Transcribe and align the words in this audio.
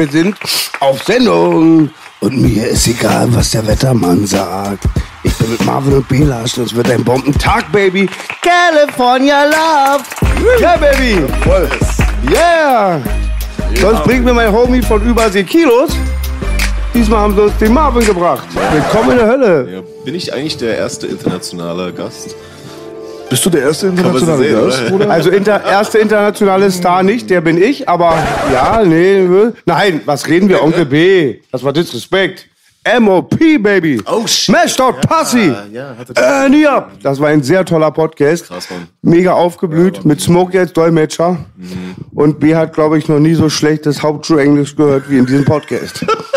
Wir 0.00 0.08
sind 0.08 0.34
auf 0.80 1.02
Sendung. 1.02 1.90
Und 2.20 2.40
mir 2.40 2.68
ist 2.68 2.88
egal, 2.88 3.28
was 3.34 3.50
der 3.50 3.66
Wettermann 3.66 4.26
sagt. 4.26 4.84
Ich 5.22 5.34
bin 5.36 5.50
mit 5.50 5.64
Marvin 5.66 5.94
und 5.94 6.08
Belasch 6.08 6.56
und 6.56 6.64
es 6.64 6.74
wird 6.74 6.90
ein 6.90 7.04
Bombentag, 7.04 7.70
Baby. 7.70 8.08
California 8.40 9.44
Love. 9.44 10.04
Yeah, 10.58 10.76
Baby. 10.78 11.26
Yeah. 12.30 13.00
Sonst 13.78 14.04
bringt 14.04 14.24
mir 14.24 14.32
mein 14.32 14.50
Homie 14.50 14.80
von 14.80 15.02
übersee 15.02 15.44
Kilos. 15.44 15.90
Diesmal 16.94 17.20
haben 17.20 17.34
sie 17.34 17.42
uns 17.42 17.56
den 17.58 17.74
Marvin 17.74 18.04
gebracht. 18.04 18.46
Willkommen 18.72 19.10
in 19.10 19.16
der 19.18 19.26
Hölle. 19.26 19.68
Ja, 19.70 19.80
bin 20.04 20.14
ich 20.14 20.32
eigentlich 20.32 20.56
der 20.56 20.78
erste 20.78 21.08
internationale 21.08 21.92
Gast? 21.92 22.34
Bist 23.30 23.46
du 23.46 23.50
der 23.50 23.62
erste 23.62 23.86
internationale 23.86 24.38
sehen, 24.42 24.64
Gast? 24.66 24.86
Bruder? 24.88 25.10
Also 25.10 25.30
inter, 25.30 25.64
erste 25.64 25.98
internationale 25.98 26.70
Star 26.70 27.02
nicht, 27.02 27.30
der 27.30 27.40
bin 27.40 27.60
ich, 27.62 27.88
aber 27.88 28.18
ja, 28.52 28.82
nee, 28.84 29.26
nein, 29.64 30.00
was 30.04 30.26
reden 30.28 30.48
wir, 30.48 30.62
Onkel 30.62 30.84
B? 30.84 31.36
Das 31.52 31.62
war 31.64 31.72
Disrespect. 31.72 32.46
MOP, 32.98 33.36
Baby. 33.62 34.00
Oh, 34.06 34.26
shit. 34.26 34.54
Smashed 34.54 34.80
Out 34.80 35.02
Pussy. 35.02 35.52
ja, 35.70 35.94
hatte- 35.98 36.14
Ernie 36.16 36.66
up. 36.66 36.90
Das 37.02 37.20
war 37.20 37.28
ein 37.28 37.42
sehr 37.42 37.62
toller 37.64 37.90
Podcast. 37.90 38.48
Krass, 38.48 38.70
Mann. 38.70 38.88
Mega 39.02 39.34
aufgeblüht, 39.34 40.06
mit 40.06 40.18
Smoke 40.22 40.54
jetzt 40.56 40.74
Dolmetscher. 40.78 41.36
Und 42.14 42.40
B 42.40 42.56
hat, 42.56 42.72
glaube 42.72 42.96
ich, 42.96 43.06
noch 43.06 43.18
nie 43.18 43.34
so 43.34 43.50
schlechtes 43.50 44.02
Hauptschulenglisch 44.02 44.76
gehört 44.76 45.10
wie 45.10 45.18
in 45.18 45.26
diesem 45.26 45.44
Podcast. 45.44 46.06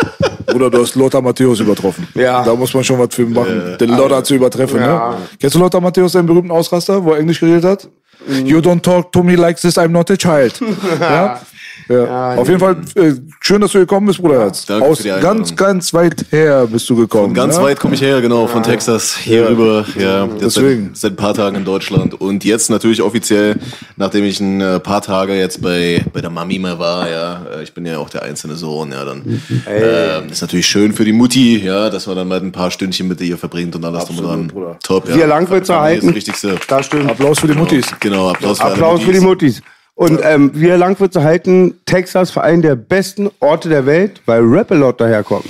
Bruder, 0.45 0.69
du 0.69 0.81
hast 0.81 0.95
Lothar 0.95 1.21
Matthäus 1.21 1.59
übertroffen. 1.59 2.07
Ja. 2.15 2.43
Da 2.43 2.55
muss 2.55 2.73
man 2.73 2.83
schon 2.83 2.99
was 2.99 3.13
für 3.13 3.25
machen, 3.25 3.77
den 3.79 3.89
Lothar 3.89 4.23
zu 4.23 4.35
übertreffen. 4.35 4.79
Ja. 4.79 5.11
Ne? 5.11 5.17
Kennst 5.39 5.55
du 5.55 5.59
Lothar 5.59 5.81
Matthäus, 5.81 6.11
seinen 6.11 6.25
berühmten 6.25 6.51
Ausraster, 6.51 7.03
wo 7.03 7.11
er 7.11 7.19
Englisch 7.19 7.39
geredet 7.39 7.63
hat? 7.63 7.89
You 8.27 8.59
don't 8.59 8.81
talk 8.81 9.11
to 9.11 9.21
me 9.23 9.35
like 9.35 9.59
this, 9.59 9.77
I'm 9.77 9.89
not 9.89 10.09
a 10.09 10.15
child. 10.15 10.59
ja? 10.99 11.41
Ja. 11.89 12.35
Auf 12.35 12.47
jeden 12.47 12.59
Fall, 12.59 12.77
äh, 12.95 13.13
schön, 13.39 13.61
dass 13.61 13.71
du 13.71 13.79
gekommen 13.79 14.07
bist, 14.07 14.21
Bruder. 14.21 14.39
Herz. 14.39 14.65
danke 14.65 14.85
Aus 14.85 14.97
für 14.97 15.03
die 15.03 15.11
Einladung. 15.11 15.37
ganz, 15.37 15.55
ganz 15.55 15.93
weit 15.93 16.25
her 16.31 16.67
bist 16.71 16.89
du 16.89 16.95
gekommen. 16.95 17.33
Ganz 17.33 17.57
ne? 17.57 17.63
weit 17.63 17.79
komme 17.79 17.95
ich 17.95 18.01
her, 18.01 18.21
genau, 18.21 18.47
von 18.47 18.63
Texas 18.63 19.15
hier 19.17 19.49
rüber. 19.49 19.85
Ja, 19.97 20.25
jetzt 20.25 20.57
Deswegen. 20.57 20.87
Seit, 20.87 20.97
seit 20.97 21.11
ein 21.13 21.15
paar 21.17 21.33
Tagen 21.33 21.57
in 21.57 21.65
Deutschland. 21.65 22.19
Und 22.19 22.45
jetzt 22.45 22.69
natürlich 22.69 23.01
offiziell, 23.01 23.57
nachdem 23.97 24.23
ich 24.23 24.39
ein 24.39 24.61
äh, 24.61 24.79
paar 24.79 25.01
Tage 25.01 25.33
jetzt 25.33 25.61
bei, 25.61 26.03
bei 26.13 26.21
der 26.21 26.29
Mami 26.29 26.59
mal 26.59 26.79
war, 26.79 27.09
ja, 27.09 27.45
äh, 27.57 27.63
ich 27.63 27.73
bin 27.73 27.85
ja 27.85 27.97
auch 27.97 28.09
der 28.09 28.23
einzelne 28.23 28.55
Sohn, 28.55 28.91
ja, 28.91 29.03
dann 29.03 29.41
ähm, 29.67 30.29
ist 30.31 30.41
natürlich 30.41 30.67
schön 30.67 30.93
für 30.93 31.05
die 31.05 31.13
Mutti, 31.13 31.57
ja, 31.57 31.89
dass 31.89 32.07
man 32.07 32.15
dann 32.15 32.27
mal 32.27 32.39
ein 32.39 32.51
paar 32.51 32.71
Stündchen 32.71 33.07
mit 33.07 33.19
ihr 33.21 33.37
verbringt 33.37 33.75
und 33.75 33.83
alles 33.83 34.05
drum 34.05 34.19
und 34.19 34.25
dran. 34.25 34.47
Bruder. 34.47 34.77
Top, 34.83 35.09
ja. 35.09 35.15
Wie 35.15 35.21
lang 35.21 35.49
wird's 35.49 35.67
Familie 35.67 35.97
ist 35.97 36.03
erhalten? 36.03 36.07
Das 36.07 36.15
Wichtigste. 36.15 36.55
Das 36.67 36.85
stimmt. 36.85 37.09
Applaus 37.09 37.39
für 37.39 37.47
die 37.47 37.53
Muttis. 37.53 37.85
Genau, 37.99 38.29
Applaus 38.29 38.57
für 38.57 38.65
alle 38.65 38.73
Applaus 38.73 39.01
für 39.01 39.11
die 39.11 39.19
Muttis. 39.19 39.61
Und 39.95 40.19
ähm, 40.23 40.51
wie 40.53 40.67
lang 40.67 40.99
wird 40.99 41.13
zu 41.13 41.23
halten, 41.23 41.79
Texas 41.85 42.31
für 42.31 42.41
einen 42.41 42.61
der 42.61 42.75
besten 42.75 43.29
Orte 43.39 43.69
der 43.69 43.85
Welt, 43.85 44.21
weil 44.25 44.41
Rap-A-Lot 44.41 44.99
daherkommt. 44.99 45.45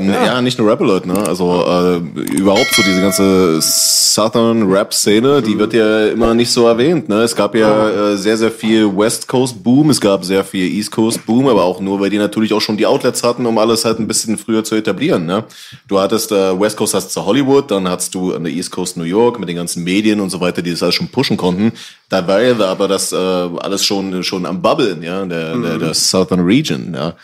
Ja, 0.00 0.40
nicht 0.42 0.58
nur 0.58 0.70
Rap-A-Lot, 0.70 1.06
ne? 1.06 1.26
Also 1.26 1.64
äh, 1.66 1.96
überhaupt 2.34 2.74
so 2.74 2.82
diese 2.82 3.00
ganze 3.00 3.60
Southern 3.60 4.70
Rap-Szene, 4.70 5.42
die 5.42 5.58
wird 5.58 5.72
ja 5.72 6.06
immer 6.08 6.34
nicht 6.34 6.50
so 6.50 6.66
erwähnt, 6.66 7.08
ne? 7.08 7.22
Es 7.22 7.34
gab 7.34 7.54
ja 7.54 7.88
äh, 7.88 8.16
sehr, 8.16 8.36
sehr 8.36 8.50
viel 8.50 8.86
West 8.96 9.28
Coast 9.28 9.62
Boom, 9.62 9.90
es 9.90 10.00
gab 10.00 10.24
sehr 10.24 10.44
viel 10.44 10.70
East 10.72 10.90
Coast 10.90 11.24
Boom, 11.26 11.48
aber 11.48 11.64
auch 11.64 11.80
nur, 11.80 12.00
weil 12.00 12.10
die 12.10 12.18
natürlich 12.18 12.52
auch 12.52 12.60
schon 12.60 12.76
die 12.76 12.86
Outlets 12.86 13.22
hatten, 13.22 13.46
um 13.46 13.58
alles 13.58 13.84
halt 13.84 13.98
ein 13.98 14.06
bisschen 14.06 14.38
früher 14.38 14.64
zu 14.64 14.74
etablieren, 14.74 15.26
ne? 15.26 15.44
Du 15.88 15.98
hattest 15.98 16.32
äh, 16.32 16.58
West 16.58 16.76
Coast 16.76 16.94
hast 16.94 17.14
du 17.16 17.24
Hollywood, 17.24 17.70
dann 17.70 17.88
hattest 17.88 18.14
du 18.14 18.34
an 18.34 18.44
der 18.44 18.52
East 18.52 18.70
Coast 18.70 18.96
New 18.96 19.04
York 19.04 19.38
mit 19.38 19.48
den 19.48 19.56
ganzen 19.56 19.84
Medien 19.84 20.20
und 20.20 20.30
so 20.30 20.40
weiter, 20.40 20.62
die 20.62 20.70
das 20.70 20.82
alles 20.82 20.94
schon 20.94 21.08
pushen 21.08 21.36
konnten. 21.36 21.72
Da 22.08 22.26
war 22.26 22.42
ja 22.42 22.58
aber 22.58 22.88
das 22.88 23.12
äh, 23.12 23.16
alles 23.16 23.84
schon 23.84 24.22
schon 24.22 24.46
am 24.46 24.62
Bubbeln, 24.62 25.02
ja, 25.02 25.24
der, 25.24 25.56
der, 25.56 25.78
der 25.78 25.94
Southern 25.94 26.40
Region, 26.40 26.94
ja. 26.94 27.14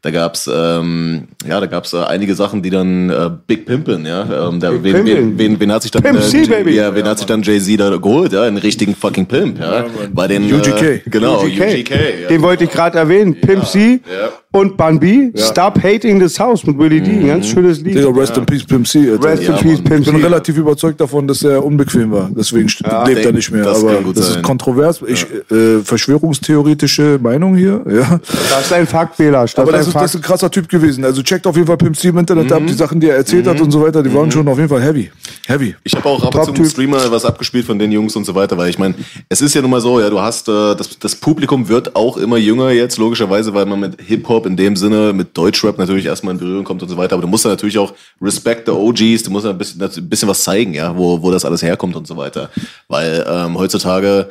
Da 0.00 0.12
gab's 0.12 0.48
ähm, 0.52 1.26
ja, 1.44 1.58
da 1.58 1.66
gab's 1.66 1.92
äh, 1.92 1.96
einige 1.98 2.32
Sachen, 2.36 2.62
die 2.62 2.70
dann 2.70 3.10
äh, 3.10 3.30
Big 3.48 3.66
Pimpin, 3.66 4.06
ja. 4.06 4.48
Ähm, 4.48 4.60
da, 4.60 4.70
wen, 4.72 4.82
Pimpin'. 4.94 5.04
wen, 5.04 5.38
wen, 5.38 5.60
wen 5.60 5.72
hat 5.72 5.82
sich 5.82 5.90
dann 5.90 6.02
Pimp 6.04 6.22
C, 6.22 6.42
äh, 6.42 6.46
baby. 6.46 6.76
Ja, 6.76 6.94
wen 6.94 7.04
hat 7.04 7.18
sich 7.18 7.26
dann 7.26 7.42
Jay 7.42 7.58
Z 7.60 7.80
da 7.80 7.96
geholt, 7.96 8.32
ja, 8.32 8.42
einen 8.44 8.58
richtigen 8.58 8.94
fucking 8.94 9.26
Pimp, 9.26 9.58
ja. 9.58 9.86
Bei 10.12 10.28
den 10.28 10.44
UGK. 10.52 10.82
Äh, 10.82 11.00
genau, 11.06 11.42
UGK. 11.42 11.60
UGK. 11.60 11.90
ja. 12.22 12.28
Den 12.28 12.42
wollte 12.42 12.62
ich 12.64 12.70
gerade 12.70 12.96
erwähnen. 12.96 13.34
Pimp 13.40 13.66
C 13.66 14.00
ja. 14.08 14.28
und 14.52 14.76
Bun 14.76 15.00
B. 15.00 15.32
Stop 15.34 15.82
Hating 15.82 16.20
This 16.20 16.38
House 16.38 16.64
mit 16.64 16.78
Willie 16.78 17.00
D. 17.00 17.10
Ein 17.10 17.26
ganz 17.26 17.48
schönes 17.48 17.80
Lied. 17.80 17.96
Digga, 17.96 18.08
rest 18.10 18.36
in 18.36 18.46
peace, 18.46 18.62
Pimp 18.64 18.86
C. 18.86 19.10
Alter. 19.10 19.24
Rest 19.30 19.42
in 19.42 19.48
Ja, 19.48 19.56
Peace. 19.56 19.80
Pimp 19.82 20.00
Ich 20.06 20.12
bin 20.12 20.20
C. 20.20 20.24
relativ 20.24 20.56
überzeugt 20.58 21.00
davon, 21.00 21.26
dass 21.26 21.42
er 21.42 21.64
unbequem 21.64 22.12
war. 22.12 22.30
Deswegen 22.32 22.68
lebt 23.04 23.24
er 23.26 23.32
nicht 23.32 23.50
mehr. 23.50 23.64
das 23.64 23.80
Aber 23.82 23.94
kann 23.94 24.04
gut 24.04 24.16
das 24.16 24.28
sein. 24.28 24.36
ist 24.36 24.42
kontrovers. 24.44 25.00
Ich, 25.08 25.26
äh, 25.50 25.80
Verschwörungstheoretische 25.82 27.18
Meinung 27.20 27.56
hier. 27.56 27.82
Ja. 27.90 28.20
Das 28.50 28.66
ist 28.66 28.72
ein 28.72 28.86
Fakt, 28.86 29.16
Belasch. 29.16 29.54
Das 29.54 29.62
Aber 29.64 29.72
ist 29.88 29.94
das 29.94 30.14
ist, 30.14 30.16
ein 30.16 30.22
krasser 30.22 30.50
Typ 30.50 30.68
gewesen. 30.68 31.04
Also 31.04 31.22
checkt 31.22 31.46
auf 31.46 31.56
jeden 31.56 31.66
Fall 31.66 31.76
Pimp 31.76 31.96
C 31.96 32.08
im 32.08 32.18
Internet 32.18 32.52
ab. 32.52 32.62
Die 32.66 32.72
Sachen, 32.72 33.00
die 33.00 33.08
er 33.08 33.16
erzählt 33.16 33.46
hat 33.46 33.60
und 33.60 33.70
so 33.70 33.82
weiter, 33.82 34.02
die 34.02 34.12
waren 34.14 34.30
schon 34.30 34.46
auf 34.48 34.56
jeden 34.56 34.68
Fall 34.68 34.82
heavy. 34.82 35.10
Heavy. 35.46 35.74
Ich 35.84 35.94
habe 35.94 36.08
auch 36.08 36.22
ab 36.22 36.34
und 36.34 36.44
zu 36.44 36.50
im 36.50 36.56
Top-Typ. 36.56 36.70
Streamer 36.70 37.10
was 37.10 37.24
abgespielt 37.24 37.66
von 37.66 37.78
den 37.78 37.90
Jungs 37.90 38.14
und 38.16 38.24
so 38.24 38.34
weiter, 38.34 38.56
weil 38.56 38.70
ich 38.70 38.78
meine, 38.78 38.94
es 39.28 39.40
ist 39.40 39.54
ja 39.54 39.62
nun 39.62 39.70
mal 39.70 39.80
so, 39.80 40.00
ja, 40.00 40.10
du 40.10 40.20
hast, 40.20 40.48
äh, 40.48 40.74
das, 40.74 40.98
das 40.98 41.16
Publikum 41.16 41.68
wird 41.68 41.96
auch 41.96 42.16
immer 42.16 42.36
jünger 42.36 42.70
jetzt, 42.70 42.98
logischerweise, 42.98 43.54
weil 43.54 43.66
man 43.66 43.80
mit 43.80 44.00
Hip-Hop 44.00 44.46
in 44.46 44.56
dem 44.56 44.76
Sinne, 44.76 45.12
mit 45.12 45.36
Deutschrap 45.36 45.78
natürlich 45.78 46.06
erstmal 46.06 46.34
in 46.34 46.40
Berührung 46.40 46.64
kommt 46.64 46.82
und 46.82 46.88
so 46.88 46.96
weiter, 46.96 47.14
aber 47.14 47.22
du 47.22 47.28
musst 47.28 47.44
dann 47.44 47.52
natürlich 47.52 47.78
auch 47.78 47.92
respect 48.20 48.66
the 48.66 48.72
OGs, 48.72 49.22
du 49.22 49.30
musst 49.30 49.46
dann 49.46 49.52
ein 49.52 49.58
bisschen, 49.58 49.82
ein 49.82 50.08
bisschen 50.08 50.28
was 50.28 50.44
zeigen, 50.44 50.74
ja, 50.74 50.96
wo, 50.96 51.22
wo 51.22 51.30
das 51.30 51.44
alles 51.44 51.62
herkommt 51.62 51.96
und 51.96 52.06
so 52.06 52.16
weiter, 52.16 52.50
weil 52.88 53.24
ähm, 53.28 53.56
heutzutage 53.56 54.30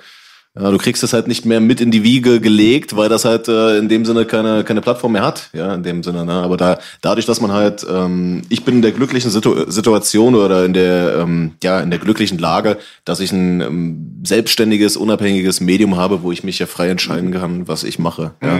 ja, 0.60 0.72
du 0.72 0.78
kriegst 0.78 1.04
es 1.04 1.14
halt 1.14 1.28
nicht 1.28 1.46
mehr 1.46 1.60
mit 1.60 1.82
in 1.82 1.92
die 1.92 2.04
Wiege 2.04 2.40
gelegt, 2.40 2.96
weil 2.96 3.10
das 3.10 3.26
halt 3.26 3.48
äh, 3.48 3.78
in 3.78 3.90
dem 3.90 4.06
Sinne 4.06 4.26
keine, 4.26 4.64
keine 4.64 4.82
Plattform 4.82 5.12
mehr 5.12 5.24
hat, 5.24 5.50
ja, 5.54 5.74
in 5.74 5.84
dem 5.84 6.04
Sinne. 6.04 6.26
Ne? 6.26 6.34
Aber 6.34 6.58
da, 6.58 6.80
dadurch, 7.02 7.26
dass 7.26 7.42
man 7.42 7.52
halt, 7.52 7.86
ähm, 7.90 8.42
ich 8.50 8.66
bin 8.66 8.76
in 8.76 8.82
der 8.82 8.92
glücklichen 8.92 9.30
Situ 9.30 9.70
Situation 9.70 10.36
oder 10.36 10.66
in 10.66 10.74
der, 10.74 11.18
ähm, 11.20 11.52
ja, 11.64 11.80
in 11.80 11.92
der 11.92 12.00
glücklichen 12.00 12.40
Lage, 12.40 12.78
dass 13.06 13.20
ich 13.20 13.32
ein 13.32 13.62
ähm, 13.62 14.22
selbstständiges, 14.24 14.98
unabhängiges 14.98 15.62
Medium 15.62 15.96
habe, 15.98 16.24
wo 16.24 16.32
ich 16.32 16.44
mich 16.44 16.60
ja 16.60 16.66
frei 16.66 16.90
entscheiden 16.90 17.32
kann, 17.32 17.68
was 17.68 17.84
ich 17.84 18.00
mache. 18.00 18.32
Ja. 18.42 18.60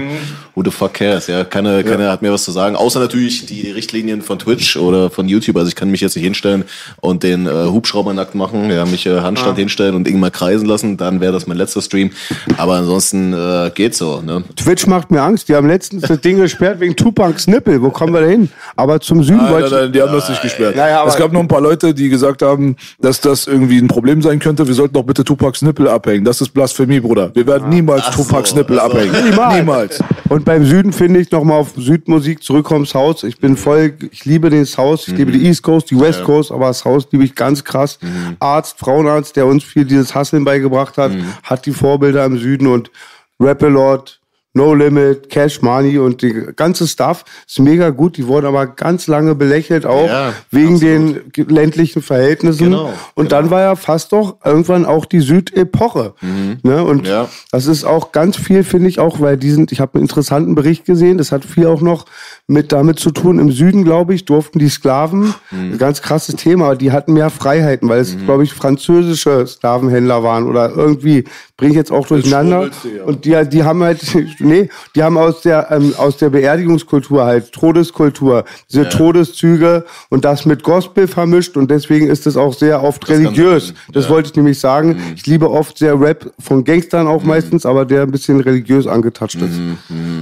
Who 0.54 0.64
the 0.64 0.72
fuck 0.72 0.94
cares? 0.94 1.28
Ja, 1.28 1.44
keine, 1.44 1.84
keine 1.84 2.12
hat 2.12 2.22
mir 2.22 2.32
was 2.32 2.44
zu 2.44 2.52
sagen, 2.52 2.76
außer 2.76 3.00
natürlich 3.00 3.46
die 3.46 3.72
Richtlinien 3.72 4.22
von 4.22 4.40
Twitch 4.40 4.78
oder 4.78 5.10
von 5.10 5.28
YouTube. 5.28 5.58
Also 5.58 5.70
ich 5.70 5.76
kann 5.76 5.90
mich 5.90 6.02
jetzt 6.02 6.16
nicht 6.16 6.26
hinstellen 6.26 6.64
und 7.02 7.24
den 7.24 7.48
äh, 7.48 7.66
Hubschrauber 7.66 8.14
nackt 8.14 8.36
machen, 8.36 8.70
ja, 8.70 8.86
mich 8.86 9.06
äh, 9.06 9.22
Handstand 9.22 9.58
hinstellen 9.58 9.96
und 9.96 10.08
irgendwann 10.08 10.32
kreisen 10.32 10.68
lassen, 10.68 10.98
dann 10.98 11.22
wäre 11.22 11.34
das 11.34 11.48
mein 11.48 11.58
letzter 11.58 11.82
Stream. 11.88 12.12
Aber 12.58 12.76
ansonsten 12.76 13.34
äh, 13.34 13.72
geht's 13.74 13.98
so. 13.98 14.22
Ne? 14.22 14.44
Twitch 14.56 14.86
macht 14.88 15.10
mir 15.12 15.22
Angst. 15.22 15.50
Die 15.50 15.56
haben 15.56 15.68
letztens 15.68 16.04
das 16.04 16.22
Ding 16.22 16.38
gesperrt 16.38 16.80
wegen 16.80 16.96
Tupacs 16.96 17.48
Nippel. 17.48 17.82
Wo 17.82 17.90
kommen 17.90 18.14
wir 18.14 18.22
da 18.22 18.28
hin? 18.28 18.50
Aber 18.76 19.00
zum 19.00 19.24
Süden 19.24 19.38
Nein, 19.38 19.52
wollte 19.54 19.70
nein, 19.70 19.78
ich... 19.80 19.84
nein, 19.86 19.92
die 19.94 20.02
haben 20.02 20.14
das 20.14 20.30
nicht 20.30 20.42
gesperrt. 20.42 20.76
Naja, 20.76 21.02
aber- 21.02 21.10
es 21.10 21.18
gab 21.18 21.32
noch 21.34 21.40
ein 21.42 21.48
paar 21.48 21.62
Leute, 21.62 21.94
die 21.94 22.10
gesagt 22.10 22.42
haben, 22.42 22.76
dass 23.00 23.20
das 23.22 23.48
irgendwie 23.48 23.80
ein 23.80 23.88
Problem 23.88 24.22
sein 24.22 24.40
könnte. 24.40 24.68
Wir 24.68 24.76
sollten 24.76 24.94
doch 24.94 25.04
bitte 25.04 25.24
Tupacs 25.24 25.62
Nippel 25.62 25.88
abhängen. 25.88 26.24
Das 26.24 26.42
ist 26.42 26.50
Blasphemie, 26.50 27.00
Bruder. 27.00 27.32
Wir 27.34 27.48
werden 27.48 27.70
niemals 27.70 28.04
Ach 28.06 28.14
so, 28.14 28.24
Tupacs 28.24 28.54
Nippel 28.54 28.80
ach 28.80 28.86
so. 28.86 28.92
abhängen. 28.92 29.30
Niemals. 29.30 29.56
Niemals. 29.56 30.00
Und 30.30 30.46
beim 30.46 30.66
Süden 30.66 30.92
finde 30.94 31.20
ich 31.22 31.32
nochmal 31.32 31.60
auf 31.60 31.72
Südmusik 31.78 32.44
zurückkommens 32.44 32.94
Haus. 32.94 33.24
Ich 33.24 33.40
bin 33.40 33.56
voll, 33.56 33.94
ich 34.12 34.26
liebe 34.26 34.50
das 34.50 34.78
Haus, 34.78 35.08
ich 35.08 35.16
liebe 35.18 35.32
die 35.32 35.46
East 35.46 35.64
Coast, 35.64 35.90
die 35.90 36.00
West 36.00 36.24
Coast, 36.24 36.52
aber 36.52 36.68
das 36.68 36.84
Haus 36.84 37.08
liebe 37.12 37.24
ich 37.24 37.34
ganz 37.34 37.64
krass. 37.64 37.98
Arzt, 38.40 38.78
Frauenarzt, 38.80 39.36
der 39.38 39.46
uns 39.46 39.64
viel 39.64 39.86
dieses 39.86 40.14
Hasseln 40.14 40.44
beigebracht 40.44 40.98
hat, 40.98 41.12
hat 41.44 41.66
die 41.66 41.72
Vorbilder 41.78 42.26
im 42.26 42.38
Süden 42.38 42.68
und 42.68 42.92
Rap-A-Lot, 43.40 44.20
No 44.54 44.74
Limit, 44.74 45.30
Cash 45.30 45.62
Money 45.62 46.00
und 46.00 46.24
die 46.24 46.34
ganze 46.56 46.88
Stuff 46.88 47.26
ist 47.48 47.60
mega 47.60 47.92
gut. 47.92 48.18
Die 48.18 48.26
wurden 48.26 48.48
aber 48.48 48.66
ganz 48.66 49.06
lange 49.06 49.36
belächelt, 49.36 49.86
auch 49.86 50.08
Ja, 50.08 50.34
wegen 50.50 50.76
absolut. 50.76 51.38
den 51.38 51.46
ländlichen 51.56 52.02
Verhältnissen. 52.02 52.64
Genau, 52.72 52.92
und 53.14 53.32
dann 53.34 53.52
war 53.52 53.62
ja 53.62 53.76
fast 53.76 54.14
doch 54.14 54.38
irgendwann 54.44 54.88
auch 54.88 55.06
die 55.06 55.20
Südepoche. 55.20 56.16
Ne? 56.64 56.84
Und 56.84 57.02
Mhm. 57.04 57.06
Ja. 57.08 57.30
das 57.52 57.68
ist 57.68 57.84
auch 57.84 58.12
ganz 58.12 58.36
viel, 58.36 58.64
finde 58.64 58.90
ich 58.90 59.00
auch, 59.00 59.20
weil 59.22 59.38
die 59.38 59.52
sind, 59.52 59.72
ich 59.72 59.80
habe 59.80 59.94
einen 59.96 60.06
interessanten 60.06 60.56
Bericht 60.56 60.86
gesehen, 60.86 61.20
das 61.20 61.32
hat 61.32 61.46
viel 61.46 61.68
auch 61.68 61.82
noch 61.82 62.06
mit 62.48 62.72
damit 62.72 62.98
zu 62.98 63.12
tun. 63.12 63.38
Im 63.38 63.52
Süden, 63.52 63.84
glaube 63.84 64.16
ich, 64.16 64.26
durften 64.26 64.58
die 64.58 64.70
Sklaven, 64.70 65.36
Mhm. 65.52 65.74
ein 65.74 65.78
ganz 65.78 66.02
krasses 66.02 66.36
Thema, 66.36 66.74
die 66.74 66.92
hatten 66.92 67.14
mehr 67.14 67.30
Freiheiten, 67.30 67.88
weil 67.90 68.00
es, 68.00 68.18
glaube 68.26 68.44
ich, 68.44 68.54
französische 68.56 69.46
Sklavenhändler 69.46 70.24
waren 70.24 70.48
oder 70.48 70.72
irgendwie, 70.72 71.26
bringe 71.58 71.72
ich 71.72 71.78
jetzt 71.78 71.92
auch 71.92 72.06
durcheinander. 72.06 72.70
ja. 72.84 73.04
Und 73.04 73.26
die, 73.26 73.36
die 73.50 73.64
haben 73.64 73.84
halt, 73.84 74.00
nee, 74.40 74.70
die 74.96 75.04
haben 75.04 75.18
aus 75.18 75.42
der, 75.42 75.72
ähm, 75.72 75.94
aus 75.98 76.18
der 76.18 76.30
Beerdigungskultur 76.30 77.26
halt, 77.26 77.52
Todeskultur, 77.52 78.46
diese 78.72 78.88
Todeszüge 78.90 79.86
und 80.10 80.24
das 80.24 80.46
mit 80.46 80.64
Gospel 80.64 81.08
vermischt 81.08 81.58
und 81.58 81.72
deswegen 81.72 82.08
ist 82.08 82.28
es 82.28 82.38
auch 82.38 82.54
sehr 82.54 82.84
oft 82.84 83.06
kann 83.06 83.18
religiös. 83.18 83.74
Das 83.92 84.06
ja. 84.06 84.12
wollte 84.12 84.30
ich 84.30 84.36
nämlich 84.36 84.60
sagen. 84.60 85.02
Ich 85.16 85.26
liebe 85.26 85.50
oft 85.50 85.80
sehr 85.80 86.00
Rap 86.00 86.32
von 86.40 86.64
Gangstern 86.64 87.08
auch 87.08 87.24
meistens, 87.24 87.66
aber 87.66 87.86
der 87.86 88.04
ein 88.04 88.12
bisschen 88.12 88.40
religiös 88.40 88.86
angetatscht 88.86 89.42
ist. 89.42 89.60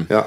Ja. 0.10 0.26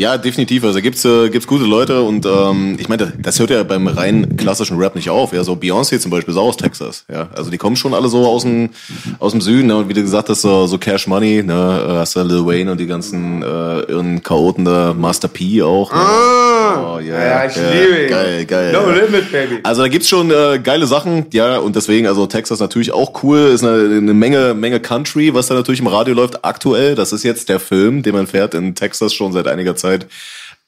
Ja, 0.00 0.16
definitiv. 0.16 0.64
Also 0.64 0.80
gibt's 0.80 1.04
äh, 1.04 1.28
gibt's 1.28 1.46
gute 1.46 1.64
Leute 1.64 2.00
und 2.00 2.24
ähm, 2.24 2.78
ich 2.80 2.88
meine, 2.88 3.04
das, 3.04 3.12
das 3.18 3.38
hört 3.38 3.50
ja 3.50 3.62
beim 3.64 3.86
rein 3.86 4.34
klassischen 4.38 4.78
Rap 4.78 4.94
nicht 4.94 5.10
auf. 5.10 5.34
Ja, 5.34 5.44
so 5.44 5.52
Beyoncé 5.52 5.98
zum 5.98 6.10
Beispiel 6.10 6.32
ist 6.32 6.38
auch 6.38 6.48
aus 6.48 6.56
Texas. 6.56 7.04
Ja, 7.12 7.28
also 7.36 7.50
die 7.50 7.58
kommen 7.58 7.76
schon 7.76 7.92
alle 7.92 8.08
so 8.08 8.26
aus 8.26 8.44
dem 8.44 8.70
aus 9.18 9.32
dem 9.32 9.42
Süden. 9.42 9.66
Ne? 9.66 9.76
Und 9.76 9.90
wie 9.90 9.92
du 9.92 10.00
gesagt 10.00 10.30
hast, 10.30 10.40
so, 10.40 10.66
so 10.66 10.78
Cash 10.78 11.06
Money. 11.06 11.42
Ne? 11.42 11.52
äh, 11.86 11.92
Hast 11.98 12.16
du 12.16 12.22
Lil 12.22 12.46
Wayne 12.46 12.72
und 12.72 12.80
die 12.80 12.86
ganzen 12.86 13.42
äh, 13.42 13.80
irren 13.90 14.22
Chaoten 14.22 14.64
da, 14.64 14.94
Master 14.94 15.28
P 15.28 15.60
auch. 15.60 15.92
Ne? 15.92 15.98
Ah, 15.98 16.94
oh, 16.94 16.98
ja, 17.00 17.44
ich 17.44 17.56
liebe 17.56 18.04
ihn. 18.04 18.08
Geil, 18.08 18.46
geil. 18.46 18.72
No 18.72 18.88
ja. 18.88 19.02
limit, 19.02 19.30
baby. 19.30 19.58
Also 19.64 19.82
da 19.82 19.88
gibt's 19.88 20.08
schon 20.08 20.30
äh, 20.30 20.60
geile 20.62 20.86
Sachen, 20.86 21.26
ja, 21.32 21.58
und 21.58 21.76
deswegen, 21.76 22.06
also 22.06 22.26
Texas 22.26 22.58
natürlich 22.60 22.92
auch 22.92 23.22
cool, 23.22 23.50
ist 23.52 23.62
eine, 23.64 23.96
eine 23.96 24.14
Menge, 24.14 24.54
Menge 24.54 24.80
Country, 24.80 25.34
was 25.34 25.48
da 25.48 25.54
natürlich 25.54 25.80
im 25.80 25.88
Radio 25.88 26.14
läuft 26.14 26.42
aktuell. 26.42 26.94
Das 26.94 27.12
ist 27.12 27.22
jetzt 27.22 27.50
der 27.50 27.60
Film, 27.60 28.02
den 28.02 28.14
man 28.14 28.26
fährt 28.26 28.54
in 28.54 28.74
Texas 28.74 29.12
schon 29.12 29.32
seit 29.32 29.46
einiger 29.46 29.76
Zeit. 29.76 29.89
Zeit 29.90 30.06